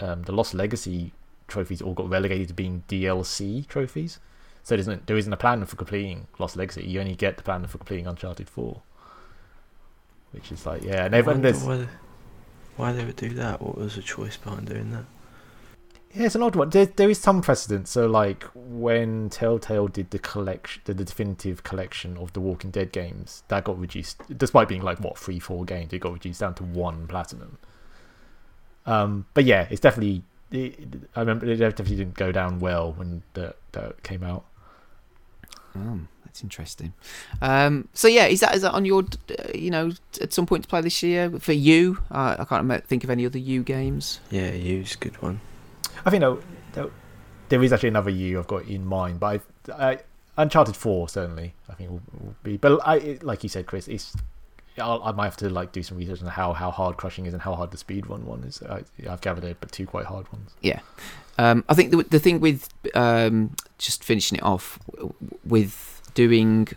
um, 0.00 0.22
the 0.22 0.30
Lost 0.30 0.54
Legacy 0.54 1.12
trophies 1.48 1.82
all 1.82 1.94
got 1.94 2.08
relegated 2.08 2.48
to 2.48 2.54
being 2.54 2.84
DLC 2.88 3.66
trophies. 3.66 4.20
So 4.68 4.74
there 4.74 4.80
isn't 4.80 5.06
there 5.06 5.16
isn't 5.16 5.32
a 5.32 5.36
plat 5.38 5.66
for 5.66 5.76
completing 5.76 6.26
Lost 6.38 6.54
Legacy. 6.54 6.84
You 6.84 7.00
only 7.00 7.14
get 7.14 7.38
the 7.38 7.42
plat 7.42 7.66
for 7.70 7.78
completing 7.78 8.06
Uncharted 8.06 8.50
Four, 8.50 8.82
which 10.32 10.52
is 10.52 10.66
like 10.66 10.82
yeah, 10.82 11.06
and 11.06 11.14
everyone 11.14 11.42
why, 11.42 11.76
they, 11.78 11.88
why 12.76 12.92
they 12.92 13.02
would 13.02 13.16
do 13.16 13.30
that. 13.30 13.62
What 13.62 13.78
was 13.78 13.94
the 13.94 14.02
choice 14.02 14.36
behind 14.36 14.66
doing 14.66 14.90
that? 14.90 15.06
Yeah, 16.12 16.26
it's 16.26 16.34
an 16.34 16.42
odd 16.42 16.54
one. 16.54 16.68
There, 16.68 16.84
there 16.84 17.08
is 17.08 17.18
some 17.18 17.40
precedent. 17.40 17.88
So, 17.88 18.06
like 18.06 18.44
when 18.54 19.30
Telltale 19.30 19.88
did 19.88 20.10
the 20.10 20.18
collection, 20.18 20.82
the, 20.84 20.92
the 20.92 21.04
definitive 21.04 21.62
collection 21.62 22.18
of 22.18 22.34
the 22.34 22.40
Walking 22.40 22.70
Dead 22.70 22.92
games, 22.92 23.44
that 23.48 23.64
got 23.64 23.80
reduced, 23.80 24.20
despite 24.36 24.68
being 24.68 24.82
like 24.82 25.00
what 25.00 25.16
three, 25.16 25.38
four 25.38 25.64
games, 25.64 25.94
it 25.94 26.00
got 26.00 26.12
reduced 26.12 26.40
down 26.40 26.52
to 26.56 26.62
one 26.62 27.06
platinum. 27.06 27.56
Um, 28.84 29.24
but 29.32 29.46
yeah, 29.46 29.66
it's 29.70 29.80
definitely. 29.80 30.24
It, 30.50 30.78
I 31.16 31.20
remember 31.20 31.46
it 31.46 31.56
definitely 31.56 31.96
didn't 31.96 32.16
go 32.16 32.32
down 32.32 32.58
well 32.58 32.92
when 32.92 33.22
that 33.32 33.56
that 33.72 34.02
came 34.02 34.22
out. 34.22 34.44
Oh, 35.78 36.00
that's 36.24 36.42
interesting. 36.42 36.92
Um, 37.40 37.88
so 37.94 38.08
yeah, 38.08 38.26
is 38.26 38.40
that 38.40 38.54
is 38.54 38.62
that 38.62 38.72
on 38.72 38.84
your, 38.84 39.04
uh, 39.38 39.48
you 39.54 39.70
know, 39.70 39.92
at 40.20 40.32
some 40.32 40.46
point 40.46 40.64
to 40.64 40.68
play 40.68 40.80
this 40.80 41.02
year 41.02 41.30
for 41.38 41.52
you? 41.52 41.98
Uh, 42.10 42.36
I 42.38 42.44
can't 42.44 42.84
think 42.86 43.04
of 43.04 43.10
any 43.10 43.24
other 43.26 43.38
you 43.38 43.62
games. 43.62 44.20
Yeah, 44.30 44.52
use 44.52 44.96
good 44.96 45.20
one. 45.22 45.40
I 46.04 46.10
think 46.10 46.20
though, 46.20 46.40
though, 46.72 46.90
there 47.48 47.62
is 47.62 47.72
actually 47.72 47.90
another 47.90 48.10
U 48.10 48.38
I've 48.38 48.46
got 48.46 48.64
in 48.64 48.84
mind, 48.84 49.20
but 49.20 49.42
I, 49.72 49.78
I 49.78 49.98
Uncharted 50.36 50.76
Four 50.76 51.08
certainly 51.08 51.54
I 51.68 51.74
think 51.74 51.90
will, 51.90 52.02
will 52.20 52.34
be. 52.42 52.56
But 52.56 52.80
I, 52.86 52.96
it, 52.96 53.22
like 53.22 53.42
you 53.42 53.48
said, 53.48 53.66
Chris, 53.66 53.88
it's 53.88 54.16
I'll, 54.80 55.02
I 55.02 55.12
might 55.12 55.24
have 55.24 55.36
to 55.38 55.50
like 55.50 55.72
do 55.72 55.82
some 55.82 55.98
research 55.98 56.22
on 56.22 56.28
how, 56.28 56.52
how 56.52 56.70
hard 56.70 56.96
crushing 56.96 57.26
is 57.26 57.32
and 57.32 57.42
how 57.42 57.54
hard 57.54 57.70
the 57.70 57.76
speed 57.76 58.06
run 58.06 58.24
one 58.26 58.44
is. 58.44 58.62
I, 58.62 58.82
I've 59.08 59.20
gathered 59.20 59.44
it, 59.44 59.58
but 59.60 59.72
two 59.72 59.86
quite 59.86 60.06
hard 60.06 60.30
ones. 60.32 60.52
Yeah. 60.60 60.80
Um, 61.38 61.64
I 61.68 61.74
think 61.74 61.90
the, 61.90 62.02
the 62.02 62.18
thing 62.18 62.40
with 62.40 62.68
um, 62.94 63.54
just 63.78 64.04
finishing 64.04 64.38
it 64.38 64.44
off 64.44 64.78
with 65.44 66.02
doing 66.14 66.68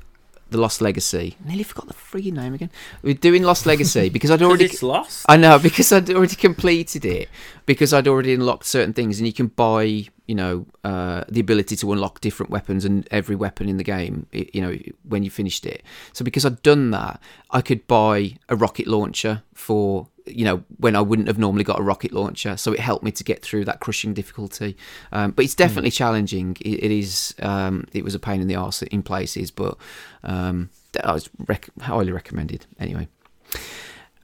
the 0.52 0.60
Lost 0.60 0.82
Legacy. 0.82 1.38
I 1.44 1.48
nearly 1.48 1.64
forgot 1.64 1.88
the 1.88 1.94
freaking 1.94 2.34
name 2.34 2.54
again. 2.54 2.70
With 3.02 3.22
doing 3.22 3.42
Lost 3.42 3.66
Legacy 3.66 4.10
because 4.16 4.30
I'd 4.30 4.42
already 4.42 4.66
it's 4.66 4.84
lost. 4.84 5.26
I 5.28 5.38
know 5.38 5.58
because 5.58 5.92
I'd 5.92 6.10
already 6.12 6.36
completed 6.36 7.06
it 7.06 7.30
because 7.66 7.94
I'd 7.94 8.08
already 8.08 8.34
unlocked 8.34 8.66
certain 8.66 8.94
things, 8.94 9.18
and 9.18 9.26
you 9.26 9.34
can 9.34 9.48
buy, 9.48 10.06
you 10.28 10.36
know, 10.36 10.66
uh, 10.84 11.24
the 11.30 11.40
ability 11.40 11.78
to 11.78 11.92
unlock 11.94 12.20
different 12.20 12.50
weapons 12.52 12.84
and 12.84 13.08
every 13.12 13.36
weapon 13.36 13.70
in 13.70 13.78
the 13.78 13.84
game, 13.84 14.28
you 14.32 14.62
know, 14.62 14.78
when 15.08 15.24
you 15.24 15.32
finished 15.32 15.66
it. 15.66 15.84
So 16.12 16.26
because 16.26 16.46
I'd 16.46 16.62
done 16.62 16.92
that, 16.92 17.22
I 17.50 17.62
could 17.62 17.88
buy 17.88 18.38
a 18.50 18.56
rocket 18.56 18.88
launcher 18.88 19.44
for, 19.54 20.10
you 20.36 20.46
know, 20.46 20.64
when 20.78 20.96
I 20.96 21.02
wouldn't 21.02 21.28
have 21.28 21.38
normally 21.38 21.64
got 21.64 21.80
a 21.80 21.84
rocket 21.84 22.12
launcher. 22.12 22.58
So 22.58 22.74
it 22.74 22.80
helped 22.80 23.04
me 23.04 23.12
to 23.12 23.24
get 23.24 23.42
through 23.42 23.66
that 23.66 23.80
crushing 23.80 24.14
difficulty. 24.14 24.78
Um, 25.12 25.32
but 25.32 25.46
it's 25.46 25.56
definitely 25.56 25.92
challenging. 25.92 26.58
It, 26.62 26.84
it 26.86 26.92
is. 26.92 27.36
Um, 27.40 27.86
it 27.94 28.04
was 28.04 28.16
a 28.16 28.20
pain 28.20 28.42
in 28.42 28.48
the 28.48 28.56
arse 28.56 28.82
in 28.82 29.04
places, 29.04 29.52
but 29.52 29.78
um, 30.24 30.70
I 31.04 31.14
was 31.14 31.30
rec- 31.48 31.70
highly 31.80 32.12
recommended 32.12 32.66
anyway. 32.80 33.08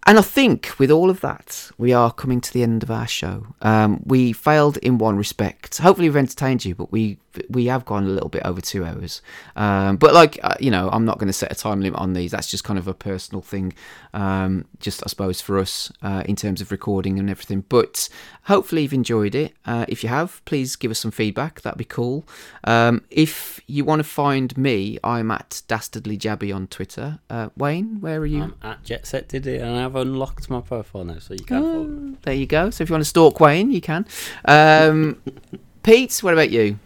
And 0.06 0.18
I 0.18 0.22
think 0.22 0.80
with 0.80 0.90
all 0.90 1.10
of 1.10 1.20
that, 1.20 1.70
we 1.78 1.92
are 1.92 2.14
coming 2.14 2.40
to 2.40 2.54
the 2.54 2.64
end 2.64 2.82
of 2.82 2.90
our 2.90 3.08
show. 3.08 3.48
Um, 3.62 4.02
we 4.06 4.32
failed 4.32 4.78
in 4.78 4.98
one 5.00 5.18
respect. 5.18 5.80
Hopefully, 5.80 6.08
we've 6.08 6.16
entertained 6.16 6.64
you, 6.64 6.76
but 6.76 6.94
we 6.94 7.18
we 7.50 7.66
have 7.66 7.86
gone 7.86 8.06
a 8.06 8.10
little 8.10 8.30
bit 8.30 8.44
over 8.46 8.62
two 8.62 8.86
hours. 8.86 9.22
Um, 9.56 9.98
but 9.98 10.14
like 10.14 10.40
uh, 10.44 10.56
you 10.60 10.72
know, 10.72 10.90
I'm 10.92 11.06
not 11.06 11.18
going 11.20 11.28
to 11.28 11.34
set 11.34 11.52
a 11.52 11.56
time 11.56 11.82
limit 11.82 12.00
on 12.00 12.14
these. 12.14 12.32
That's 12.32 12.50
just 12.50 12.64
kind 12.64 12.80
of 12.80 12.88
a 12.88 12.94
personal 12.94 13.42
thing. 13.42 13.74
Um, 14.14 14.66
just 14.80 15.04
I 15.06 15.08
suppose 15.08 15.42
for 15.42 15.60
us 15.60 15.92
uh, 16.02 16.24
in 16.26 16.36
terms 16.36 16.62
of 16.62 16.72
recording 16.72 17.20
and 17.20 17.30
everything. 17.30 17.64
But 17.70 18.10
hopefully, 18.44 18.84
you've 18.84 18.94
enjoyed 18.94 19.36
it. 19.36 19.54
Uh, 19.66 19.86
if 19.88 20.04
you 20.04 20.10
have, 20.10 20.44
please 20.46 20.76
give 20.76 20.92
us 20.92 21.00
some 21.00 21.12
feedback. 21.12 21.62
That'd 21.62 21.78
be 21.78 21.86
cool. 21.86 22.28
Um, 22.64 23.04
if 23.10 23.62
you 23.68 23.86
want 23.86 24.00
to 24.00 24.04
find 24.04 24.58
me, 24.58 24.98
I'm 25.04 25.32
at 25.32 25.62
dastardly 25.68 26.18
jabby 26.18 26.54
on 26.54 26.68
Twitter. 26.68 27.20
Uh, 27.30 27.50
Wayne, 27.56 28.02
where 28.02 28.20
are 28.20 28.26
you? 28.26 28.44
I'm 28.44 28.56
at 28.64 28.84
Jet 28.84 29.06
Set 29.06 29.28
did 29.28 29.48
it, 29.48 29.62
and 29.62 29.78
I've 29.78 29.96
unlocked 29.96 30.50
my 30.50 30.62
profile 30.62 31.04
now, 31.04 31.20
so 31.20 31.34
you 31.34 31.46
can. 31.46 31.64
Oh, 31.64 32.18
there 32.24 32.34
you 32.34 32.46
go. 32.46 32.70
So 32.70 32.84
if 32.84 32.90
you 32.90 32.94
want 32.94 33.04
to 33.04 33.10
stalk 33.10 33.40
Wayne, 33.40 33.72
you 33.72 33.82
can. 33.82 34.06
Um, 34.46 35.22
Pete, 35.84 36.18
what 36.24 36.34
about 36.34 36.50
you? 36.50 36.80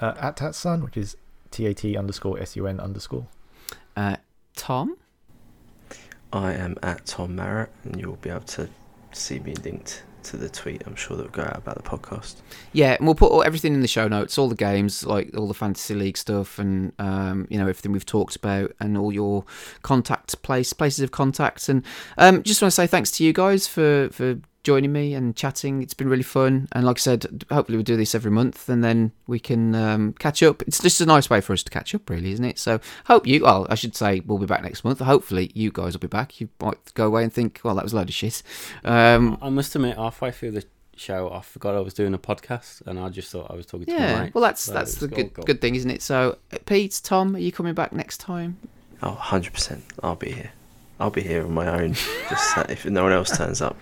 Uh, 0.00 0.14
at 0.18 0.36
Tatsun, 0.36 0.82
which 0.82 0.96
is 0.96 1.16
T 1.50 1.66
A 1.66 1.74
T 1.74 1.96
underscore 1.96 2.40
S 2.40 2.56
U 2.56 2.66
N 2.66 2.80
underscore. 2.80 3.26
Uh, 3.96 4.16
Tom? 4.56 4.96
I 6.32 6.52
am 6.52 6.76
at 6.82 7.06
Tom 7.06 7.36
Marrett, 7.36 7.70
and 7.84 8.00
you'll 8.00 8.16
be 8.16 8.30
able 8.30 8.40
to 8.42 8.68
see 9.12 9.40
me 9.40 9.54
linked 9.64 10.04
to 10.22 10.36
the 10.36 10.48
tweet. 10.48 10.82
I'm 10.86 10.94
sure 10.94 11.16
that'll 11.16 11.32
go 11.32 11.42
out 11.42 11.56
about 11.56 11.76
the 11.76 11.82
podcast. 11.82 12.36
Yeah, 12.72 12.92
and 12.92 13.06
we'll 13.06 13.14
put 13.14 13.32
all, 13.32 13.42
everything 13.42 13.74
in 13.74 13.80
the 13.80 13.88
show 13.88 14.06
notes, 14.06 14.38
all 14.38 14.48
the 14.48 14.54
games, 14.54 15.04
like 15.04 15.36
all 15.36 15.48
the 15.48 15.54
fantasy 15.54 15.94
league 15.94 16.16
stuff, 16.16 16.58
and 16.58 16.92
um, 16.98 17.46
you 17.50 17.58
know 17.58 17.64
everything 17.64 17.92
we've 17.92 18.06
talked 18.06 18.36
about, 18.36 18.72
and 18.80 18.96
all 18.96 19.12
your 19.12 19.44
contact 19.82 20.40
place 20.42 20.72
places 20.72 21.00
of 21.00 21.10
contact. 21.10 21.68
And 21.68 21.84
um, 22.16 22.42
just 22.42 22.62
want 22.62 22.70
to 22.70 22.76
say 22.76 22.86
thanks 22.86 23.10
to 23.12 23.24
you 23.24 23.32
guys 23.32 23.66
for 23.66 24.08
for 24.12 24.38
joining 24.62 24.92
me 24.92 25.14
and 25.14 25.34
chatting. 25.34 25.82
It's 25.82 25.94
been 25.94 26.08
really 26.08 26.22
fun, 26.22 26.68
and 26.72 26.84
like 26.84 26.98
I 26.98 27.00
said, 27.00 27.44
hopefully 27.50 27.76
we'll 27.78 27.84
do 27.84 27.96
this 27.96 28.14
every 28.14 28.30
month, 28.30 28.68
and 28.68 28.82
then 28.84 29.12
we 29.26 29.38
can 29.38 29.74
um, 29.74 30.12
catch 30.14 30.42
up. 30.42 30.62
It's 30.62 30.80
just 30.82 31.00
a 31.00 31.06
nice 31.06 31.30
way 31.30 31.40
for 31.40 31.52
us 31.52 31.62
to 31.62 31.70
catch 31.70 31.94
up, 31.94 32.08
really, 32.10 32.32
isn't 32.32 32.44
it? 32.44 32.58
So 32.58 32.80
hope 33.06 33.26
you. 33.26 33.42
Well, 33.44 33.66
I 33.70 33.74
should 33.74 33.96
say 33.96 34.20
we'll 34.20 34.38
be 34.38 34.46
back 34.46 34.62
next 34.62 34.84
month. 34.84 35.00
Hopefully 35.00 35.50
you 35.54 35.70
guys 35.70 35.92
will 35.94 36.00
be 36.00 36.06
back. 36.06 36.40
You 36.40 36.48
might 36.60 36.92
go 36.94 37.06
away 37.06 37.22
and 37.24 37.32
think, 37.32 37.60
well, 37.64 37.74
that 37.74 37.84
was 37.84 37.92
a 37.92 37.96
load 37.96 38.08
of 38.08 38.14
shit. 38.14 38.42
Um, 38.84 39.38
I 39.40 39.48
must 39.48 39.74
admit, 39.74 39.96
halfway 39.96 40.30
through 40.30 40.52
the 40.52 40.64
show, 40.96 41.32
I 41.32 41.40
forgot 41.40 41.74
I 41.74 41.80
was 41.80 41.94
doing 41.94 42.12
a 42.12 42.18
podcast, 42.18 42.86
and 42.86 42.98
I 42.98 43.08
just 43.08 43.30
thought 43.32 43.50
I 43.50 43.54
was 43.54 43.64
talking 43.66 43.86
to 43.86 43.92
my 43.92 43.98
yeah, 43.98 44.22
mate. 44.24 44.34
well, 44.34 44.42
that's 44.42 44.62
So 44.62 44.72
that's 44.72 44.96
the 44.96 45.08
good 45.08 45.32
cool. 45.34 45.44
good 45.44 45.60
thing, 45.60 45.74
isn't 45.74 45.90
it? 45.90 46.02
So, 46.02 46.36
uh, 46.52 46.58
Pete, 46.66 47.00
Tom, 47.02 47.34
are 47.34 47.38
you 47.38 47.50
coming 47.52 47.72
back 47.74 47.92
next 47.92 48.18
time? 48.18 48.58
Oh, 49.02 49.18
100%. 49.18 49.80
I'll 50.02 50.14
be 50.16 50.32
here. 50.32 50.50
I'll 50.98 51.08
be 51.08 51.22
here 51.22 51.42
on 51.44 51.52
my 51.54 51.66
own. 51.66 51.94
just 51.94 52.58
if 52.68 52.84
no 52.84 53.02
one 53.04 53.12
else 53.12 53.34
turns 53.36 53.62
up. 53.62 53.78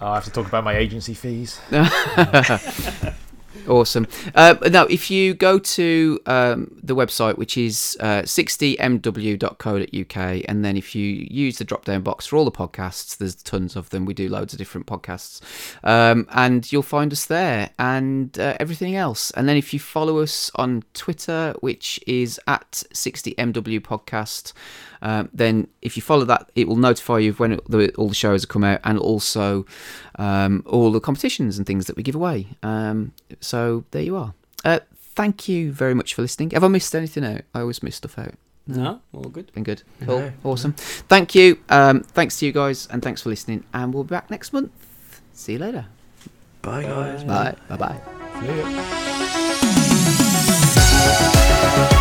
I 0.00 0.14
have 0.14 0.24
to 0.24 0.30
talk 0.30 0.46
about 0.46 0.64
my 0.64 0.76
agency 0.76 1.14
fees. 1.14 1.60
Awesome. 3.68 4.06
Uh, 4.34 4.54
now, 4.70 4.86
if 4.86 5.10
you 5.10 5.34
go 5.34 5.58
to 5.58 6.18
um, 6.26 6.78
the 6.82 6.96
website, 6.96 7.36
which 7.36 7.56
is 7.56 7.96
uh, 8.00 8.22
60mw.co.uk, 8.22 10.44
and 10.48 10.64
then 10.64 10.76
if 10.76 10.94
you 10.94 11.26
use 11.30 11.58
the 11.58 11.64
drop 11.64 11.84
down 11.84 12.02
box 12.02 12.26
for 12.26 12.36
all 12.36 12.44
the 12.44 12.50
podcasts, 12.50 13.16
there's 13.16 13.36
tons 13.36 13.76
of 13.76 13.90
them. 13.90 14.06
We 14.06 14.14
do 14.14 14.28
loads 14.28 14.52
of 14.52 14.58
different 14.58 14.86
podcasts. 14.86 15.40
Um, 15.84 16.26
and 16.32 16.70
you'll 16.72 16.82
find 16.82 17.12
us 17.12 17.26
there 17.26 17.70
and 17.78 18.36
uh, 18.38 18.56
everything 18.58 18.96
else. 18.96 19.30
And 19.32 19.48
then 19.48 19.56
if 19.56 19.72
you 19.72 19.80
follow 19.80 20.18
us 20.18 20.50
on 20.54 20.84
Twitter, 20.94 21.54
which 21.60 22.00
is 22.06 22.40
at 22.46 22.84
60mw 22.94 23.80
podcast, 23.80 24.52
um, 25.02 25.28
then 25.32 25.68
if 25.82 25.96
you 25.96 26.02
follow 26.02 26.24
that, 26.26 26.50
it 26.54 26.68
will 26.68 26.76
notify 26.76 27.18
you 27.18 27.30
of 27.30 27.40
when 27.40 27.52
it, 27.52 27.64
the, 27.68 27.92
all 27.94 28.08
the 28.08 28.14
shows 28.14 28.42
have 28.42 28.48
come 28.48 28.64
out 28.64 28.80
and 28.84 28.98
also 28.98 29.64
um, 30.18 30.62
all 30.66 30.92
the 30.92 31.00
competitions 31.00 31.58
and 31.58 31.66
things 31.66 31.86
that 31.86 31.96
we 31.96 32.02
give 32.02 32.14
away. 32.14 32.48
Um, 32.62 33.12
so 33.40 33.84
there 33.90 34.02
you 34.02 34.16
are. 34.16 34.34
Uh, 34.64 34.80
thank 34.94 35.48
you 35.48 35.72
very 35.72 35.94
much 35.94 36.14
for 36.14 36.22
listening. 36.22 36.50
Have 36.50 36.64
I 36.64 36.68
missed 36.68 36.94
anything 36.94 37.24
out? 37.24 37.42
I 37.54 37.60
always 37.60 37.82
miss 37.82 37.96
stuff 37.96 38.18
out. 38.18 38.34
No, 38.66 39.00
all 39.12 39.24
good. 39.24 39.52
Been 39.52 39.64
good. 39.64 39.82
Cool. 40.02 40.20
No, 40.20 40.32
awesome. 40.44 40.72
No. 40.76 40.84
Thank 41.08 41.34
you. 41.34 41.58
Um, 41.68 42.02
thanks 42.02 42.38
to 42.38 42.46
you 42.46 42.52
guys, 42.52 42.86
and 42.90 43.02
thanks 43.02 43.22
for 43.22 43.28
listening. 43.30 43.64
And 43.74 43.92
we'll 43.92 44.04
be 44.04 44.10
back 44.10 44.30
next 44.30 44.52
month. 44.52 44.70
See 45.32 45.54
you 45.54 45.58
later. 45.58 45.86
Bye, 46.62 46.82
guys. 46.82 47.24
Bye. 47.24 47.56
Bye. 47.68 47.76
Bye. 47.76 48.00
You. 51.94 51.99